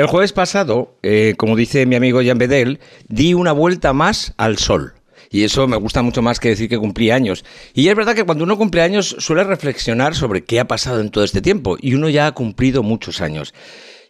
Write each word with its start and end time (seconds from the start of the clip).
El 0.00 0.06
jueves 0.06 0.32
pasado, 0.32 0.96
eh, 1.02 1.34
como 1.36 1.56
dice 1.56 1.84
mi 1.84 1.94
amigo 1.94 2.22
Jan 2.24 2.38
Bedel, 2.38 2.80
di 3.08 3.34
una 3.34 3.52
vuelta 3.52 3.92
más 3.92 4.32
al 4.38 4.56
sol. 4.56 4.94
Y 5.30 5.44
eso 5.44 5.68
me 5.68 5.76
gusta 5.76 6.00
mucho 6.00 6.22
más 6.22 6.40
que 6.40 6.48
decir 6.48 6.70
que 6.70 6.78
cumplí 6.78 7.10
años. 7.10 7.44
Y 7.74 7.88
es 7.88 7.94
verdad 7.94 8.14
que 8.14 8.24
cuando 8.24 8.44
uno 8.44 8.56
cumple 8.56 8.80
años 8.80 9.14
suele 9.18 9.44
reflexionar 9.44 10.14
sobre 10.14 10.42
qué 10.42 10.58
ha 10.58 10.66
pasado 10.66 11.02
en 11.02 11.10
todo 11.10 11.22
este 11.22 11.42
tiempo. 11.42 11.76
Y 11.78 11.92
uno 11.92 12.08
ya 12.08 12.28
ha 12.28 12.32
cumplido 12.32 12.82
muchos 12.82 13.20
años. 13.20 13.52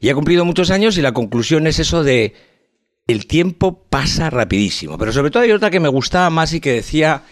Y 0.01 0.11
ha 0.11 0.15
cumplido 0.15 0.45
muchos 0.45 0.71
años 0.71 0.97
y 0.97 1.03
la 1.03 1.13
conclusión 1.13 1.67
es 1.67 1.81
eso 1.81 2.05
de 2.05 2.35
el 3.09 3.27
tiempo 3.27 3.83
pasa 3.91 4.31
rapidísimo. 4.31 4.97
Pero 4.97 5.13
sobre 5.13 5.33
todo 5.33 5.43
hay 5.43 5.51
otra 5.51 5.71
que 5.71 5.81
me 5.81 5.89
gustaba 5.89 6.31
más 6.31 6.53
y 6.53 6.61
que 6.61 6.73
decía 6.73 7.25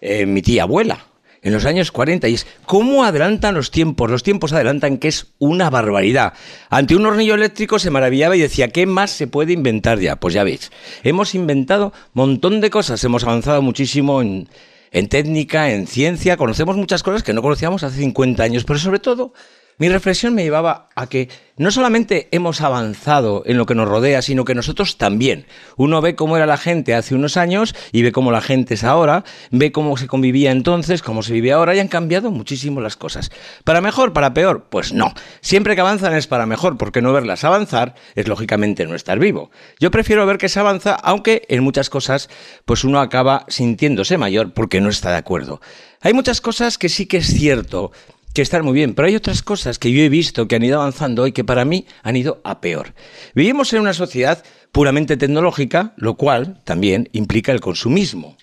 eh, 0.00 0.24
mi 0.24 0.40
tía 0.40 0.62
abuela 0.62 1.04
en 1.44 1.52
los 1.52 1.66
años 1.66 1.92
40 1.92 2.26
y 2.28 2.34
es 2.34 2.46
cómo 2.66 3.04
adelantan 3.04 3.54
los 3.54 3.70
tiempos. 3.70 4.10
Los 4.10 4.24
tiempos 4.24 4.52
adelantan 4.52 4.98
que 4.98 5.08
es 5.08 5.28
una 5.38 5.70
barbaridad. 5.70 6.32
Ante 6.70 6.96
un 6.96 7.06
hornillo 7.06 7.34
eléctrico 7.34 7.78
se 7.78 7.90
maravillaba 7.90 8.34
y 8.34 8.40
decía, 8.40 8.68
¿qué 8.68 8.86
más 8.86 9.12
se 9.12 9.28
puede 9.28 9.52
inventar 9.52 10.00
ya? 10.00 10.16
Pues 10.16 10.34
ya 10.34 10.42
veis, 10.42 10.72
hemos 11.04 11.34
inventado 11.34 11.88
un 11.88 11.92
montón 12.14 12.60
de 12.60 12.70
cosas, 12.70 13.04
hemos 13.04 13.22
avanzado 13.22 13.62
muchísimo 13.62 14.22
en, 14.22 14.48
en 14.90 15.08
técnica, 15.08 15.70
en 15.70 15.86
ciencia, 15.86 16.36
conocemos 16.38 16.76
muchas 16.76 17.02
cosas 17.02 17.22
que 17.22 17.34
no 17.34 17.42
conocíamos 17.42 17.82
hace 17.82 17.98
50 17.98 18.42
años, 18.42 18.64
pero 18.64 18.78
sobre 18.78 18.98
todo 18.98 19.34
mi 19.78 19.88
reflexión 19.88 20.34
me 20.34 20.44
llevaba 20.44 20.88
a 20.94 21.08
que 21.08 21.28
no 21.56 21.70
solamente 21.70 22.28
hemos 22.32 22.60
avanzado 22.60 23.42
en 23.46 23.58
lo 23.58 23.66
que 23.66 23.74
nos 23.74 23.88
rodea, 23.88 24.22
sino 24.22 24.44
que 24.44 24.54
nosotros 24.54 24.98
también. 24.98 25.46
Uno 25.76 26.00
ve 26.00 26.16
cómo 26.16 26.36
era 26.36 26.46
la 26.46 26.56
gente 26.56 26.94
hace 26.94 27.14
unos 27.14 27.36
años 27.36 27.74
y 27.92 28.02
ve 28.02 28.12
cómo 28.12 28.32
la 28.32 28.40
gente 28.40 28.74
es 28.74 28.84
ahora, 28.84 29.24
ve 29.50 29.72
cómo 29.72 29.96
se 29.96 30.06
convivía 30.06 30.50
entonces, 30.50 31.02
cómo 31.02 31.22
se 31.22 31.32
vive 31.32 31.52
ahora 31.52 31.74
y 31.74 31.80
han 31.80 31.88
cambiado 31.88 32.30
muchísimo 32.30 32.80
las 32.80 32.96
cosas. 32.96 33.30
¿Para 33.64 33.80
mejor, 33.80 34.12
para 34.12 34.34
peor? 34.34 34.66
Pues 34.70 34.92
no. 34.92 35.12
Siempre 35.40 35.74
que 35.74 35.80
avanzan 35.80 36.14
es 36.14 36.26
para 36.26 36.46
mejor, 36.46 36.76
porque 36.76 37.02
no 37.02 37.12
verlas 37.12 37.44
avanzar 37.44 37.94
es 38.14 38.28
lógicamente 38.28 38.86
no 38.86 38.94
estar 38.94 39.18
vivo. 39.18 39.50
Yo 39.78 39.90
prefiero 39.90 40.26
ver 40.26 40.38
que 40.38 40.48
se 40.48 40.60
avanza, 40.60 40.94
aunque 40.94 41.42
en 41.48 41.62
muchas 41.62 41.90
cosas 41.90 42.28
pues 42.64 42.84
uno 42.84 43.00
acaba 43.00 43.44
sintiéndose 43.48 44.18
mayor 44.18 44.52
porque 44.52 44.80
no 44.80 44.88
está 44.88 45.10
de 45.10 45.16
acuerdo. 45.16 45.60
Hay 46.00 46.12
muchas 46.12 46.40
cosas 46.40 46.76
que 46.76 46.90
sí 46.90 47.06
que 47.06 47.16
es 47.18 47.28
cierto 47.28 47.90
que 48.34 48.42
están 48.42 48.64
muy 48.64 48.74
bien, 48.74 48.94
pero 48.94 49.06
hay 49.06 49.14
otras 49.14 49.42
cosas 49.42 49.78
que 49.78 49.92
yo 49.92 50.02
he 50.02 50.08
visto 50.08 50.48
que 50.48 50.56
han 50.56 50.64
ido 50.64 50.80
avanzando 50.80 51.26
y 51.26 51.32
que 51.32 51.44
para 51.44 51.64
mí 51.64 51.86
han 52.02 52.16
ido 52.16 52.40
a 52.42 52.60
peor. 52.60 52.92
Vivimos 53.34 53.72
en 53.72 53.80
una 53.80 53.94
sociedad 53.94 54.42
puramente 54.72 55.16
tecnológica, 55.16 55.94
lo 55.96 56.16
cual 56.16 56.60
también 56.64 57.08
implica 57.12 57.52
el 57.52 57.60
consumismo. 57.60 58.36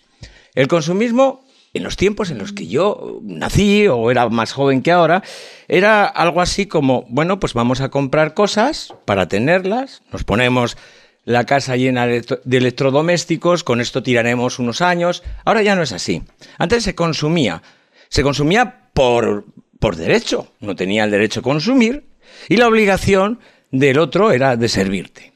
El 0.55 0.69
consumismo, 0.69 1.43
en 1.73 1.83
los 1.83 1.97
tiempos 1.97 2.31
en 2.31 2.37
los 2.37 2.53
que 2.53 2.67
yo 2.67 3.19
nací 3.21 3.85
o 3.87 4.09
era 4.09 4.29
más 4.29 4.53
joven 4.53 4.81
que 4.81 4.93
ahora, 4.93 5.23
era 5.67 6.05
algo 6.05 6.39
así 6.39 6.67
como, 6.67 7.05
bueno, 7.09 7.41
pues 7.41 7.53
vamos 7.53 7.81
a 7.81 7.89
comprar 7.89 8.33
cosas 8.33 8.93
para 9.03 9.27
tenerlas, 9.27 10.03
nos 10.13 10.23
ponemos 10.23 10.77
la 11.25 11.45
casa 11.45 11.75
llena 11.75 12.07
de 12.07 12.57
electrodomésticos, 12.57 13.65
con 13.65 13.81
esto 13.81 14.01
tiraremos 14.01 14.57
unos 14.57 14.81
años. 14.81 15.21
Ahora 15.43 15.61
ya 15.61 15.75
no 15.75 15.83
es 15.83 15.91
así. 15.91 16.23
Antes 16.57 16.83
se 16.83 16.95
consumía. 16.95 17.61
Se 18.09 18.23
consumía 18.23 18.89
por, 18.93 19.45
por 19.81 19.95
derecho, 19.95 20.53
no 20.59 20.75
tenía 20.75 21.03
el 21.03 21.11
derecho 21.11 21.39
a 21.39 21.43
consumir 21.43 22.05
y 22.47 22.57
la 22.57 22.67
obligación 22.67 23.39
del 23.71 23.97
otro 23.97 24.31
era 24.31 24.55
de 24.55 24.69
servirte. 24.69 25.33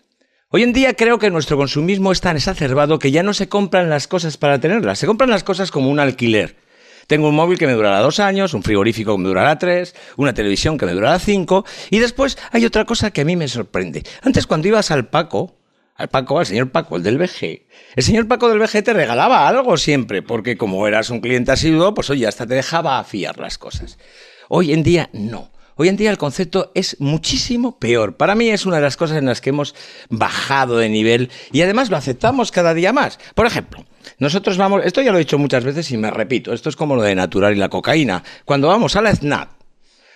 Hoy 0.50 0.62
en 0.62 0.72
día 0.72 0.94
creo 0.94 1.18
que 1.18 1.32
nuestro 1.32 1.58
consumismo 1.58 2.12
es 2.12 2.22
tan 2.22 2.38
exacerbado 2.38 3.00
que 3.00 3.10
ya 3.10 3.24
no 3.24 3.34
se 3.34 3.50
compran 3.50 3.90
las 3.90 4.08
cosas 4.08 4.38
para 4.38 4.60
tenerlas, 4.60 5.00
se 5.00 5.08
compran 5.08 5.32
las 5.32 5.44
cosas 5.44 5.72
como 5.72 5.90
un 5.90 6.00
alquiler. 6.00 6.58
Tengo 7.08 7.30
un 7.30 7.36
móvil 7.36 7.58
que 7.58 7.66
me 7.66 7.74
durará 7.74 8.00
dos 8.02 8.20
años, 8.20 8.54
un 8.54 8.62
frigorífico 8.62 9.16
que 9.16 9.24
me 9.24 9.30
durará 9.30 9.58
tres, 9.58 9.96
una 10.16 10.36
televisión 10.36 10.78
que 10.78 10.86
me 10.86 10.94
durará 10.94 11.18
cinco, 11.18 11.66
y 11.90 11.98
después 11.98 12.38
hay 12.52 12.66
otra 12.66 12.86
cosa 12.86 13.10
que 13.10 13.22
a 13.22 13.26
mí 13.26 13.36
me 13.36 13.48
sorprende. 13.48 14.04
Antes 14.22 14.46
cuando 14.46 14.68
ibas 14.68 14.92
al 14.92 15.08
Paco, 15.08 15.58
al 15.96 16.10
Paco, 16.10 16.38
al 16.38 16.46
señor 16.46 16.70
Paco, 16.70 16.98
el 16.98 17.04
del 17.04 17.18
VG, 17.18 17.66
el 17.96 18.04
señor 18.04 18.28
Paco 18.28 18.48
del 18.48 18.60
VG 18.60 18.84
te 18.84 18.94
regalaba 18.94 19.48
algo 19.48 19.76
siempre, 19.76 20.22
porque 20.22 20.56
como 20.56 20.88
eras 20.88 21.10
un 21.10 21.20
cliente 21.20 21.52
asiduo, 21.52 21.96
pues 21.96 22.12
oye, 22.12 22.28
hasta 22.28 22.46
te 22.46 22.54
dejaba 22.54 23.00
afiar 23.00 23.40
las 23.40 23.58
cosas. 23.58 23.98
Hoy 24.50 24.74
en 24.74 24.84
día 24.84 25.10
no. 25.14 25.50
Hoy 25.78 25.90
en 25.90 25.98
día 25.98 26.10
el 26.10 26.18
concepto 26.18 26.72
es 26.74 26.96
muchísimo 27.00 27.78
peor. 27.78 28.16
Para 28.16 28.34
mí 28.34 28.50
es 28.50 28.66
una 28.66 28.78
de 28.78 28.82
las 28.82 28.96
cosas 28.96 29.18
en 29.18 29.26
las 29.26 29.42
que 29.42 29.50
hemos 29.50 29.76
bajado 30.10 30.78
de 30.78 30.88
nivel 30.88 31.30
y 31.52 31.62
además 31.62 31.90
lo 31.90 31.98
aceptamos 31.98 32.52
cada 32.52 32.74
día 32.74 32.94
más. 32.94 33.20
Por 33.34 33.46
ejemplo, 33.46 33.84
nosotros 34.18 34.58
vamos, 34.58 34.84
esto 34.86 35.02
ya 35.02 35.12
lo 35.12 35.18
he 35.18 35.26
dicho 35.26 35.38
muchas 35.38 35.66
veces 35.66 35.92
y 35.92 35.98
me 35.98 36.12
repito, 36.12 36.54
esto 36.54 36.70
es 36.70 36.78
como 36.78 36.96
lo 36.96 37.02
de 37.02 37.14
natural 37.14 37.54
y 37.54 37.60
la 37.60 37.68
cocaína. 37.68 38.24
Cuando 38.46 38.70
vamos 38.70 38.96
a 38.96 39.02
la 39.02 39.14
SNAP, 39.14 39.50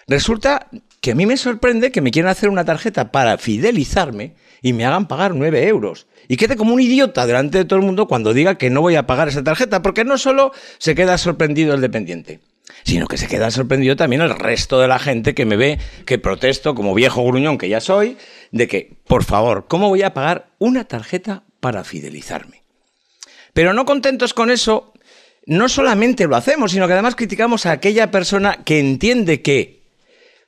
resulta 0.08 0.68
que 1.02 1.12
a 1.12 1.16
mí 1.16 1.26
me 1.26 1.36
sorprende 1.36 1.92
que 1.92 2.02
me 2.02 2.12
quieran 2.12 2.32
hacer 2.32 2.50
una 2.50 2.64
tarjeta 2.64 3.12
para 3.12 3.38
fidelizarme 3.38 4.36
y 4.62 4.72
me 4.72 4.86
hagan 4.86 5.10
pagar 5.10 5.36
9 5.36 5.68
euros. 5.68 6.08
Y 6.30 6.38
quede 6.38 6.56
como 6.56 6.74
un 6.74 6.80
idiota 6.80 7.26
delante 7.26 7.58
de 7.58 7.66
todo 7.66 7.80
el 7.80 7.86
mundo 7.86 8.08
cuando 8.08 8.34
diga 8.34 8.56
que 8.56 8.70
no 8.70 8.82
voy 8.82 8.96
a 8.96 9.08
pagar 9.08 9.28
esa 9.28 9.44
tarjeta, 9.44 9.82
porque 9.82 10.06
no 10.06 10.18
solo 10.18 10.54
se 10.78 10.96
queda 10.96 11.18
sorprendido 11.18 11.74
el 11.74 11.82
dependiente, 11.82 12.40
sino 12.84 13.08
que 13.08 13.18
se 13.18 13.28
queda 13.28 13.52
sorprendido 13.52 13.96
también 13.96 14.22
el 14.22 14.32
resto 14.32 14.80
de 14.80 14.88
la 14.88 15.00
gente 15.00 15.34
que 15.34 15.46
me 15.46 15.58
ve 15.58 15.80
que 16.06 16.18
protesto 16.18 16.76
como 16.76 16.94
viejo 16.94 17.24
gruñón 17.24 17.58
que 17.58 17.70
ya 17.70 17.82
soy, 17.82 18.18
de 18.52 18.68
que, 18.68 18.98
por 19.08 19.24
favor, 19.24 19.66
¿cómo 19.68 19.90
voy 19.90 20.04
a 20.04 20.14
pagar 20.14 20.50
una 20.60 20.86
tarjeta 20.86 21.44
para 21.60 21.84
fidelizarme? 21.84 22.64
Pero 23.54 23.74
no 23.74 23.86
contentos 23.86 24.34
con 24.34 24.52
eso, 24.52 24.94
no 25.46 25.70
solamente 25.70 26.28
lo 26.28 26.36
hacemos, 26.36 26.72
sino 26.72 26.88
que 26.88 26.94
además 26.94 27.16
criticamos 27.16 27.66
a 27.66 27.72
aquella 27.72 28.12
persona 28.12 28.64
que 28.64 28.80
entiende 28.80 29.42
que 29.42 29.82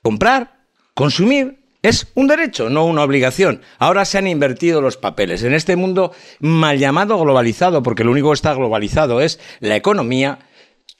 comprar, 0.02 0.60
consumir, 0.94 1.62
es 1.82 2.06
un 2.14 2.28
derecho, 2.28 2.70
no 2.70 2.84
una 2.86 3.02
obligación. 3.02 3.60
Ahora 3.78 4.04
se 4.04 4.16
han 4.16 4.28
invertido 4.28 4.80
los 4.80 4.96
papeles. 4.96 5.42
En 5.42 5.52
este 5.52 5.74
mundo 5.74 6.12
mal 6.38 6.78
llamado 6.78 7.18
globalizado, 7.18 7.82
porque 7.82 8.04
lo 8.04 8.12
único 8.12 8.28
que 8.28 8.34
está 8.34 8.54
globalizado 8.54 9.20
es 9.20 9.40
la 9.58 9.74
economía, 9.74 10.38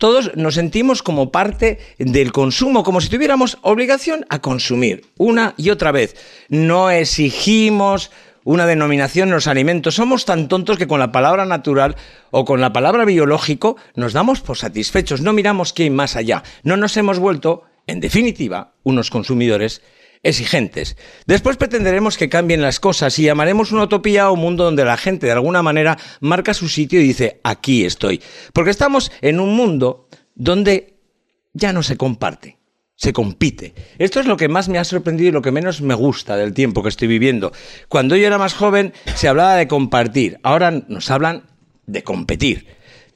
todos 0.02 0.34
nos 0.34 0.56
sentimos 0.56 1.00
como 1.00 1.30
parte 1.30 1.78
del 1.96 2.32
consumo, 2.32 2.82
como 2.82 3.00
si 3.00 3.08
tuviéramos 3.08 3.58
obligación 3.62 4.26
a 4.30 4.40
consumir 4.40 5.06
una 5.16 5.54
y 5.56 5.70
otra 5.70 5.92
vez. 5.92 6.16
No 6.48 6.90
exigimos 6.90 8.10
una 8.42 8.66
denominación 8.66 9.28
en 9.28 9.36
los 9.36 9.46
alimentos. 9.46 9.94
Somos 9.94 10.24
tan 10.24 10.48
tontos 10.48 10.76
que 10.76 10.88
con 10.88 10.98
la 10.98 11.12
palabra 11.12 11.46
natural 11.46 11.94
o 12.32 12.44
con 12.44 12.60
la 12.60 12.72
palabra 12.72 13.04
biológico 13.04 13.76
nos 13.94 14.12
damos 14.12 14.40
por 14.40 14.58
satisfechos, 14.58 15.20
no 15.20 15.32
miramos 15.32 15.72
qué 15.72 15.84
hay 15.84 15.90
más 15.90 16.16
allá. 16.16 16.42
No 16.64 16.76
nos 16.76 16.96
hemos 16.96 17.20
vuelto, 17.20 17.62
en 17.86 18.00
definitiva, 18.00 18.72
unos 18.82 19.08
consumidores 19.08 19.82
exigentes. 20.22 20.96
Después 21.26 21.56
pretenderemos 21.56 22.16
que 22.16 22.28
cambien 22.28 22.62
las 22.62 22.80
cosas 22.80 23.18
y 23.18 23.24
llamaremos 23.24 23.72
una 23.72 23.84
utopía 23.84 24.24
a 24.24 24.30
un 24.30 24.40
mundo 24.40 24.64
donde 24.64 24.84
la 24.84 24.96
gente 24.96 25.26
de 25.26 25.32
alguna 25.32 25.62
manera 25.62 25.98
marca 26.20 26.54
su 26.54 26.68
sitio 26.68 27.00
y 27.00 27.04
dice, 27.04 27.40
aquí 27.42 27.84
estoy. 27.84 28.22
Porque 28.52 28.70
estamos 28.70 29.10
en 29.20 29.40
un 29.40 29.54
mundo 29.54 30.08
donde 30.34 30.98
ya 31.52 31.72
no 31.72 31.82
se 31.82 31.96
comparte. 31.96 32.58
Se 32.94 33.12
compite. 33.12 33.74
Esto 33.98 34.20
es 34.20 34.26
lo 34.26 34.36
que 34.36 34.48
más 34.48 34.68
me 34.68 34.78
ha 34.78 34.84
sorprendido 34.84 35.30
y 35.30 35.32
lo 35.32 35.42
que 35.42 35.50
menos 35.50 35.80
me 35.80 35.94
gusta 35.94 36.36
del 36.36 36.54
tiempo 36.54 36.82
que 36.82 36.88
estoy 36.88 37.08
viviendo. 37.08 37.52
Cuando 37.88 38.14
yo 38.14 38.26
era 38.26 38.38
más 38.38 38.54
joven 38.54 38.92
se 39.16 39.26
hablaba 39.26 39.56
de 39.56 39.66
compartir, 39.66 40.38
ahora 40.44 40.70
nos 40.70 41.10
hablan 41.10 41.44
de 41.86 42.04
competir. 42.04 42.66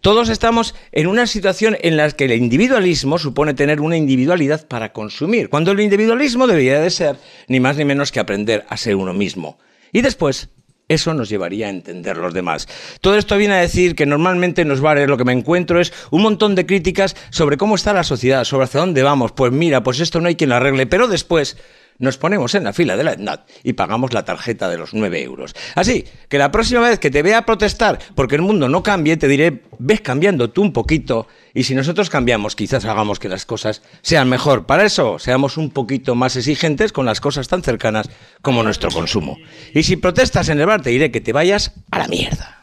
Todos 0.07 0.29
estamos 0.29 0.77
en 0.93 1.09
una 1.09 1.27
situación 1.27 1.77
en 1.81 1.97
la 1.97 2.09
que 2.13 2.27
el 2.27 2.33
individualismo 2.35 3.19
supone 3.19 3.55
tener 3.55 3.81
una 3.81 3.97
individualidad 3.97 4.69
para 4.69 4.93
consumir, 4.93 5.49
cuando 5.49 5.73
el 5.73 5.81
individualismo 5.81 6.47
debería 6.47 6.79
de 6.79 6.91
ser 6.91 7.17
ni 7.49 7.59
más 7.59 7.77
ni 7.77 7.85
menos 7.85 8.13
que 8.13 8.21
aprender 8.21 8.65
a 8.69 8.77
ser 8.77 8.95
uno 8.95 9.13
mismo. 9.13 9.59
Y 9.91 10.03
después, 10.03 10.51
eso 10.87 11.13
nos 11.13 11.29
llevaría 11.29 11.67
a 11.67 11.71
entender 11.71 12.19
los 12.19 12.33
demás. 12.33 12.69
Todo 13.01 13.17
esto 13.17 13.37
viene 13.37 13.55
a 13.55 13.61
decir 13.61 13.97
que 13.97 14.07
normalmente 14.07 14.63
en 14.63 14.69
los 14.69 14.81
bares 14.81 15.09
lo 15.09 15.17
que 15.17 15.25
me 15.25 15.33
encuentro 15.33 15.81
es 15.81 15.93
un 16.13 16.23
montón 16.23 16.55
de 16.55 16.67
críticas 16.67 17.17
sobre 17.31 17.57
cómo 17.57 17.75
está 17.75 17.93
la 17.93 18.05
sociedad, 18.05 18.45
sobre 18.45 18.67
hacia 18.67 18.79
dónde 18.79 19.03
vamos. 19.03 19.33
Pues 19.33 19.51
mira, 19.51 19.83
pues 19.83 19.99
esto 19.99 20.21
no 20.21 20.29
hay 20.29 20.37
quien 20.37 20.51
lo 20.51 20.55
arregle, 20.55 20.87
pero 20.87 21.09
después 21.09 21.57
nos 21.99 22.19
ponemos 22.19 22.55
en 22.55 22.65
la 22.65 22.73
fila 22.73 22.97
de 22.97 23.05
la 23.05 23.13
ETNAT 23.13 23.49
y 23.63 23.73
pagamos 23.75 24.13
la 24.13 24.25
tarjeta 24.25 24.69
de 24.69 24.79
los 24.79 24.95
9 24.95 25.23
euros. 25.23 25.55
Así 25.75 26.05
que 26.29 26.39
la 26.39 26.51
próxima 26.51 26.81
vez 26.81 26.99
que 26.99 27.11
te 27.11 27.23
vea 27.23 27.47
protestar 27.47 27.99
porque 28.15 28.37
el 28.37 28.43
mundo 28.43 28.69
no 28.69 28.83
cambie, 28.83 29.17
te 29.17 29.29
diré, 29.29 29.63
ves 29.79 30.01
cambiando 30.01 30.51
tú 30.51 30.63
un 30.63 30.73
poquito 30.73 31.27
y 31.55 31.65
si 31.65 31.75
nosotros 31.75 32.11
cambiamos, 32.11 32.55
quizás 32.55 32.85
hagamos 32.85 33.19
que 33.19 33.29
las 33.29 33.47
cosas 33.47 33.83
sean 34.03 34.29
mejor. 34.29 34.67
Para 34.67 34.85
eso, 34.85 35.19
seamos 35.19 35.57
un 35.57 35.71
poquito 35.71 36.15
más 36.15 36.37
exigentes 36.37 36.93
con 36.93 37.07
las 37.07 37.21
cosas 37.21 37.49
tan 37.49 37.63
cercanas 37.63 38.11
como 38.43 38.63
nuestro 38.63 38.91
consumo. 38.91 39.39
Y 39.73 39.83
si 39.83 39.97
protestas 39.97 40.49
en 40.49 40.61
el 40.61 40.67
bar, 40.67 40.83
te 40.83 40.91
diré 40.91 41.11
que 41.11 41.21
te 41.21 41.33
vayas 41.33 41.73
a 41.91 41.99
la 41.99 42.09
mierda. 42.09 42.56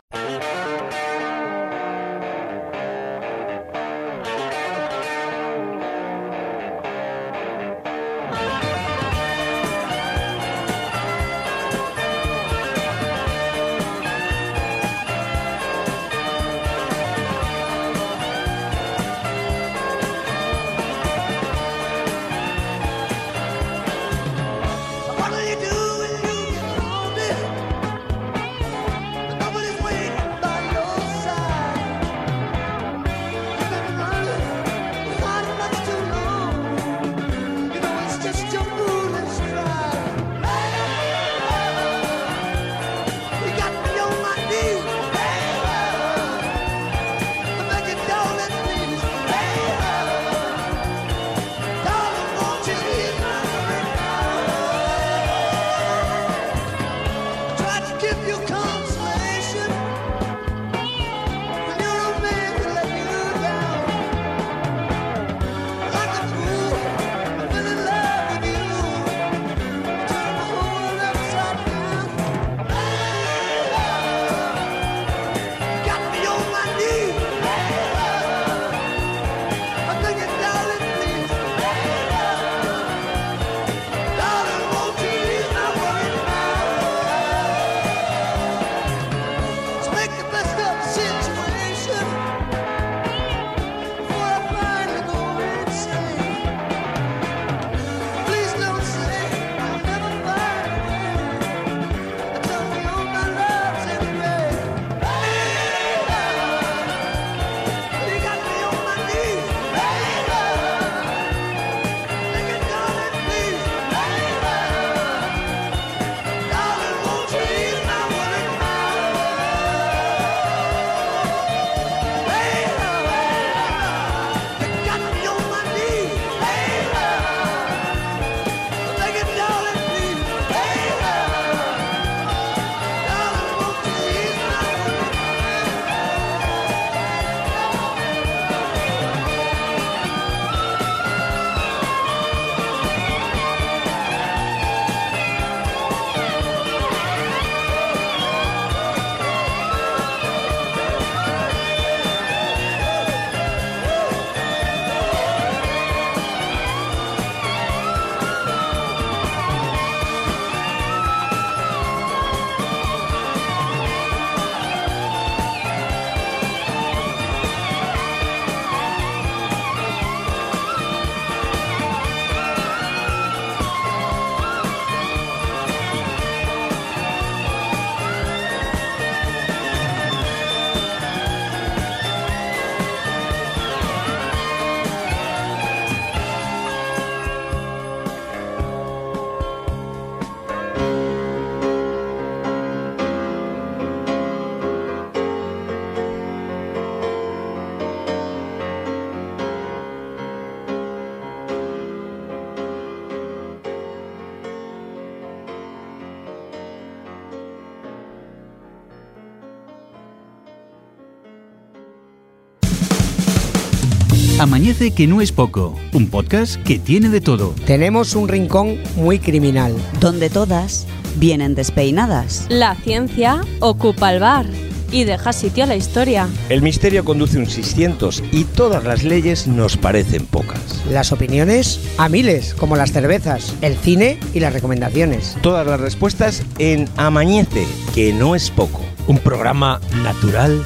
Amanece 214.43 214.91
que 214.91 215.07
no 215.07 215.21
es 215.21 215.31
poco, 215.31 215.79
un 215.93 216.09
podcast 216.09 216.61
que 216.63 216.77
tiene 216.77 217.07
de 217.07 217.21
todo. 217.21 217.55
Tenemos 217.65 218.13
un 218.13 218.27
rincón 218.27 218.77
muy 218.97 219.17
criminal. 219.17 219.73
donde 220.01 220.29
todas 220.29 220.85
vienen 221.15 221.55
despeinadas. 221.55 222.45
La 222.49 222.75
ciencia 222.75 223.39
ocupa 223.61 224.11
el 224.11 224.19
bar 224.19 224.45
y 224.91 225.05
deja 225.05 225.31
sitio 225.31 225.63
a 225.63 225.67
la 225.67 225.77
historia. 225.77 226.27
El 226.49 226.61
misterio 226.61 227.05
conduce 227.05 227.37
un 227.37 227.45
600 227.45 228.21
y 228.33 228.43
todas 228.43 228.83
las 228.83 229.05
leyes 229.05 229.47
nos 229.47 229.77
parecen 229.77 230.25
pocas. 230.25 230.83
Las 230.91 231.13
opiniones 231.13 231.79
a 231.97 232.09
miles, 232.09 232.53
como 232.53 232.75
las 232.75 232.91
cervezas, 232.91 233.55
el 233.61 233.77
cine 233.77 234.19
y 234.33 234.41
las 234.41 234.51
recomendaciones. 234.51 235.37
Todas 235.41 235.65
las 235.65 235.79
respuestas 235.79 236.43
en 236.59 236.89
Amañece, 236.97 237.65
que 237.95 238.11
no 238.11 238.35
es 238.35 238.51
poco. 238.51 238.81
Un 239.07 239.19
programa 239.19 239.79
natural 240.03 240.61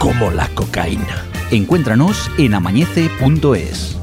como 0.00 0.32
la 0.32 0.48
cocaína. 0.48 1.29
Encuéntranos 1.50 2.30
en 2.38 2.54
amañece.es. 2.54 3.99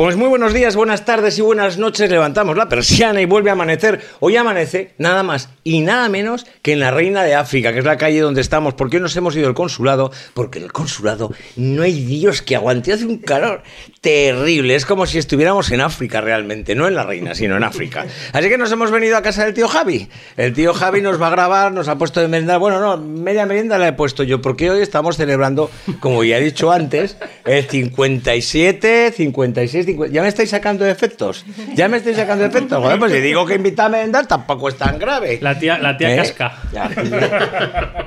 Pues 0.00 0.16
muy 0.16 0.28
buenos 0.28 0.54
días, 0.54 0.76
buenas 0.76 1.04
tardes 1.04 1.36
y 1.36 1.42
buenas 1.42 1.76
noches. 1.76 2.10
Levantamos 2.10 2.56
la 2.56 2.70
persiana 2.70 3.20
y 3.20 3.26
vuelve 3.26 3.50
a 3.50 3.52
amanecer. 3.52 4.00
Hoy 4.20 4.34
amanece 4.34 4.94
nada 4.96 5.22
más 5.22 5.50
y 5.62 5.80
nada 5.80 6.08
menos 6.08 6.46
que 6.62 6.72
en 6.72 6.80
la 6.80 6.90
Reina 6.90 7.22
de 7.22 7.34
África, 7.34 7.74
que 7.74 7.80
es 7.80 7.84
la 7.84 7.98
calle 7.98 8.20
donde 8.20 8.40
estamos. 8.40 8.72
¿Por 8.72 8.88
qué 8.88 8.98
nos 8.98 9.14
hemos 9.16 9.36
ido 9.36 9.46
al 9.46 9.52
consulado? 9.52 10.10
Porque 10.32 10.58
en 10.58 10.64
el 10.64 10.72
consulado 10.72 11.34
no 11.56 11.82
hay 11.82 12.02
Dios 12.02 12.40
que 12.40 12.56
aguante. 12.56 12.94
Hace 12.94 13.04
un 13.04 13.18
calor 13.18 13.62
terrible. 14.00 14.74
Es 14.74 14.86
como 14.86 15.04
si 15.04 15.18
estuviéramos 15.18 15.70
en 15.70 15.82
África 15.82 16.22
realmente. 16.22 16.74
No 16.74 16.88
en 16.88 16.94
la 16.94 17.02
Reina, 17.02 17.34
sino 17.34 17.58
en 17.58 17.64
África. 17.64 18.06
Así 18.32 18.48
que 18.48 18.56
nos 18.56 18.72
hemos 18.72 18.90
venido 18.90 19.18
a 19.18 19.22
casa 19.22 19.44
del 19.44 19.52
tío 19.52 19.68
Javi. 19.68 20.08
El 20.38 20.54
tío 20.54 20.72
Javi 20.72 21.02
nos 21.02 21.20
va 21.20 21.26
a 21.26 21.30
grabar, 21.30 21.72
nos 21.72 21.88
ha 21.88 21.98
puesto 21.98 22.22
de 22.22 22.28
merienda. 22.28 22.56
Bueno, 22.56 22.80
no, 22.80 22.96
media 22.96 23.44
merienda 23.44 23.76
la 23.76 23.88
he 23.88 23.92
puesto 23.92 24.22
yo, 24.22 24.40
porque 24.40 24.70
hoy 24.70 24.80
estamos 24.80 25.18
celebrando, 25.18 25.70
como 26.00 26.24
ya 26.24 26.38
he 26.38 26.40
dicho 26.42 26.72
antes, 26.72 27.18
el 27.44 27.66
57, 27.66 29.12
56, 29.14 29.89
50. 29.92 30.14
¿Ya 30.14 30.22
me 30.22 30.28
estáis 30.28 30.50
sacando 30.50 30.86
efectos? 30.86 31.44
¿Ya 31.74 31.88
me 31.88 31.98
estáis 31.98 32.16
sacando 32.16 32.44
efectos? 32.44 32.78
Joder, 32.82 32.98
pues 32.98 33.12
si 33.12 33.20
digo 33.20 33.46
que 33.46 33.54
invita 33.54 33.86
a 33.86 33.88
merendar, 33.88 34.26
tampoco 34.26 34.68
es 34.68 34.76
tan 34.76 34.98
grave. 34.98 35.38
La 35.40 35.58
tía, 35.58 35.78
la 35.78 35.96
tía 35.96 36.14
¿Eh? 36.14 36.16
casca. 36.16 36.54
Ya. 36.72 36.90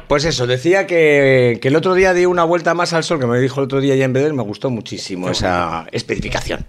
Pues 0.07 0.25
eso, 0.25 0.45
decía 0.45 0.85
que, 0.85 1.57
que 1.61 1.69
el 1.69 1.75
otro 1.75 1.95
día 1.95 2.13
di 2.13 2.25
una 2.25 2.43
vuelta 2.43 2.73
más 2.73 2.93
al 2.93 3.03
sol, 3.03 3.19
que 3.19 3.25
me 3.25 3.39
dijo 3.39 3.59
el 3.61 3.65
otro 3.65 3.81
día 3.81 3.95
ya 3.95 4.05
en 4.05 4.13
Bedel, 4.13 4.33
me 4.33 4.43
gustó 4.43 4.69
muchísimo 4.69 5.29
esa 5.29 5.87
especificación. 5.91 6.65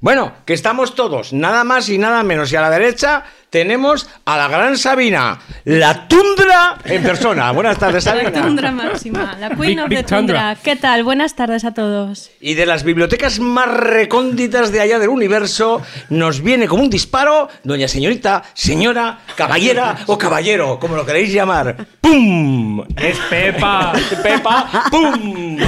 Bueno, 0.00 0.32
que 0.44 0.54
estamos 0.54 0.94
todos, 0.94 1.32
nada 1.32 1.64
más 1.64 1.88
y 1.88 1.98
nada 1.98 2.22
menos. 2.22 2.52
Y 2.52 2.56
a 2.56 2.60
la 2.60 2.70
derecha 2.70 3.24
tenemos 3.50 4.08
a 4.24 4.36
la 4.36 4.48
gran 4.48 4.76
Sabina, 4.76 5.38
la 5.64 6.06
tundra 6.08 6.76
en 6.84 7.02
persona. 7.02 7.50
Buenas 7.52 7.78
tardes, 7.78 8.04
La 8.04 8.12
Sabina. 8.12 8.32
tundra 8.42 8.70
máxima, 8.70 9.36
la 9.40 9.48
Queen 9.50 9.60
Big- 9.60 9.80
of 9.82 9.88
Big 9.88 9.98
the 9.98 10.04
Tundra. 10.04 10.18
Tundra. 10.54 10.56
¿Qué 10.62 10.76
tal? 10.76 11.04
Buenas 11.04 11.34
tardes 11.34 11.64
a 11.64 11.72
todos. 11.72 12.30
Y 12.40 12.54
de 12.54 12.66
las 12.66 12.84
bibliotecas 12.84 13.38
más 13.40 13.68
recónditas 13.68 14.70
de 14.72 14.80
allá 14.80 14.98
del 14.98 15.08
universo, 15.08 15.82
nos 16.10 16.42
viene 16.42 16.68
como 16.68 16.82
un 16.82 16.90
disparo, 16.90 17.48
doña 17.64 17.88
señorita, 17.88 18.42
señora, 18.54 19.20
caballera 19.36 19.96
o 20.06 20.18
caballero, 20.18 20.78
como 20.78 20.96
lo 20.96 21.04
queréis 21.06 21.32
llamar. 21.32 21.76
¡Pum! 22.00 22.82
Es 22.96 23.18
Pepa. 23.30 23.92
Pepa, 24.22 24.84
¡pum! 24.90 25.58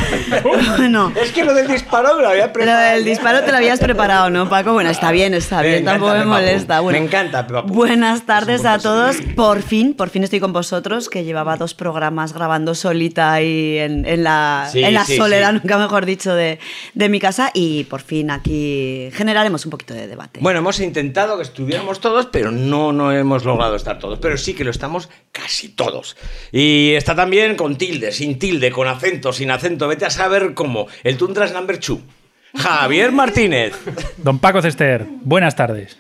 Bueno, 0.43 1.13
Es 1.21 1.33
que 1.33 1.45
lo 1.45 1.53
del 1.55 1.67
disparo 1.67 2.17
me 2.17 2.23
lo 2.23 2.29
había 2.31 2.47
lo 2.47 2.53
preparado. 2.53 2.93
del 2.95 3.05
disparo 3.05 3.43
te 3.43 3.51
lo 3.51 3.57
habías 3.59 3.79
preparado, 3.81 4.31
¿no, 4.31 4.49
Paco? 4.49 4.73
Bueno, 4.73 4.91
está 4.91 5.11
bien, 5.11 5.35
está 5.35 5.57
Me 5.63 5.63
bien, 5.69 5.75
encanta 5.83 5.93
tampoco 6.01 6.19
me 6.19 6.25
molesta. 6.25 6.81
Bueno, 6.81 6.99
Me 6.99 7.05
encanta 7.05 7.47
Peppa 7.47 7.63
Pig. 7.65 7.70
Buenas 7.71 8.27
tardes 8.27 8.65
a 8.65 8.79
todos. 8.81 9.19
Por 9.37 9.62
fin, 9.62 9.95
por 9.95 10.11
fin 10.11 10.25
estoy 10.25 10.41
con 10.41 10.53
vosotros, 10.53 11.09
que 11.09 11.23
llevaba 11.23 11.57
dos 11.57 11.73
programas 11.73 12.33
grabando 12.33 12.75
solita 12.75 13.33
ahí 13.33 13.79
en, 13.79 14.05
en 14.07 14.25
la, 14.25 14.69
Sí, 14.73 14.83
en 14.83 14.93
la 14.93 15.05
sí, 15.05 15.17
soledad, 15.17 15.53
sí. 15.53 15.61
nunca 15.62 15.79
mejor 15.79 16.05
dicho, 16.05 16.35
de, 16.35 16.59
de 16.95 17.09
mi 17.09 17.21
casa. 17.21 17.53
Y 17.55 17.85
por 17.85 18.00
fin 18.00 18.33
aquí 18.33 19.09
generaremos 19.12 19.65
un 19.67 19.71
poquito 19.71 19.95
de 19.95 20.09
debate. 20.09 20.41
Bueno, 20.43 20.59
hemos 20.59 20.81
intentado 20.81 21.37
que 21.37 21.45
estuviéramos 21.45 22.00
todos, 22.00 22.27
pero 22.27 22.50
no, 22.50 22.93
no 22.93 23.12
hemos 23.12 23.45
logrado 23.45 23.77
estar 23.77 24.00
todos. 24.00 24.19
Pero 24.19 24.37
sí 24.37 24.55
que 24.55 24.65
lo 24.65 24.73
estamos 24.73 25.09
casi 25.31 25.69
todos. 25.69 26.17
Y 26.50 26.95
está 26.95 27.15
también 27.15 27.55
con 27.55 27.77
tilde, 27.77 28.11
sin 28.11 28.41
tilde, 28.41 28.73
con 28.73 28.89
acento, 28.89 29.33
sin 29.33 29.53
acento. 29.53 29.87
Vete 29.87 30.07
a 30.07 30.11
saber 30.11 30.55
cómo. 30.55 30.89
El 31.05 31.17
Tundras 31.17 31.53
Number 31.53 31.79
2. 31.79 32.00
Javier 32.57 33.12
Martínez. 33.12 33.75
Don 34.17 34.41
Paco 34.41 34.61
Cester, 34.61 35.07
buenas 35.23 35.55
tardes. 35.55 35.97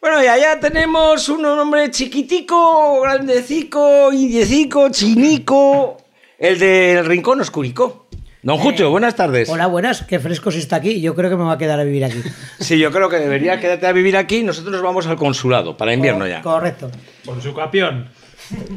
Bueno, 0.00 0.22
y 0.22 0.28
allá 0.28 0.60
tenemos 0.60 1.28
un 1.28 1.44
hombre 1.44 1.90
chiquitico, 1.90 3.00
grandecico, 3.00 4.12
indiecico, 4.12 4.90
chinico. 4.90 5.96
El 6.38 6.56
del 6.56 7.04
rincón 7.04 7.40
oscurico. 7.40 8.06
Don 8.42 8.58
Jucho, 8.58 8.90
buenas 8.90 9.16
tardes. 9.16 9.48
Hola, 9.48 9.66
buenas. 9.66 10.02
Qué 10.02 10.20
fresco 10.20 10.52
se 10.52 10.60
está 10.60 10.76
aquí. 10.76 11.00
Yo 11.00 11.16
creo 11.16 11.28
que 11.28 11.36
me 11.36 11.42
voy 11.42 11.52
a 11.52 11.58
quedar 11.58 11.80
a 11.80 11.84
vivir 11.84 12.04
aquí. 12.04 12.22
Sí, 12.60 12.78
yo 12.78 12.92
creo 12.92 13.08
que 13.08 13.16
debería 13.16 13.58
quedarte 13.58 13.88
a 13.88 13.92
vivir 13.92 14.16
aquí. 14.16 14.44
Nosotros 14.44 14.72
nos 14.72 14.82
vamos 14.82 15.08
al 15.08 15.16
consulado 15.16 15.76
para 15.76 15.92
invierno 15.92 16.28
ya. 16.28 16.42
Correcto. 16.42 16.90
Por 17.24 17.42
su 17.42 17.52
capión. 17.52 18.08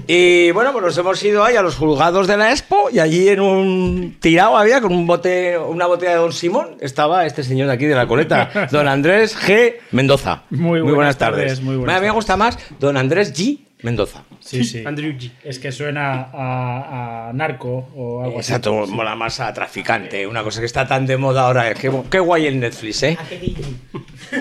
Y 0.07 0.51
bueno, 0.51 0.71
pues 0.73 0.83
nos 0.85 0.97
hemos 0.97 1.23
ido 1.23 1.43
ahí 1.43 1.55
a 1.55 1.61
los 1.61 1.75
juzgados 1.75 2.27
de 2.27 2.37
la 2.37 2.51
Expo 2.51 2.89
y 2.91 2.99
allí 2.99 3.29
en 3.29 3.39
un 3.39 4.17
tirado 4.19 4.57
había 4.57 4.81
con 4.81 4.93
un 4.93 5.07
bote, 5.07 5.57
una 5.57 5.85
botella 5.87 6.11
de 6.11 6.17
Don 6.17 6.33
Simón 6.33 6.75
estaba 6.81 7.25
este 7.25 7.43
señor 7.43 7.67
de 7.67 7.73
aquí 7.73 7.85
de 7.85 7.95
la 7.95 8.07
coleta, 8.07 8.67
Don 8.71 8.87
Andrés 8.87 9.37
G. 9.37 9.75
Mendoza. 9.91 10.43
Muy 10.49 10.81
buenas 10.81 11.17
tardes, 11.17 11.61
muy 11.61 11.77
buenas 11.77 12.01
Me- 12.01 12.07
Me 12.07 12.11
gusta 12.11 12.35
más 12.37 12.57
Don 12.79 12.97
Andrés 12.97 13.33
G. 13.33 13.59
Mendoza. 13.83 14.23
Sí, 14.39 14.63
sí. 14.63 14.83
Andrew 14.85 15.11
G. 15.13 15.31
Es 15.43 15.59
que 15.59 15.71
suena 15.71 16.29
a, 16.33 17.29
a 17.29 17.33
narco 17.33 17.89
o 17.95 18.23
algo 18.23 18.39
así. 18.39 18.51
Exacto, 18.51 18.85
mola 18.87 19.15
más 19.15 19.39
a 19.39 19.51
traficante, 19.53 20.25
una 20.27 20.43
cosa 20.43 20.59
que 20.59 20.65
está 20.65 20.87
tan 20.87 21.05
de 21.05 21.17
moda 21.17 21.41
ahora. 21.47 21.73
Qué, 21.73 21.91
qué 22.09 22.19
guay 22.19 22.47
el 22.47 22.59
Netflix, 22.59 23.03
¿eh? 23.03 23.17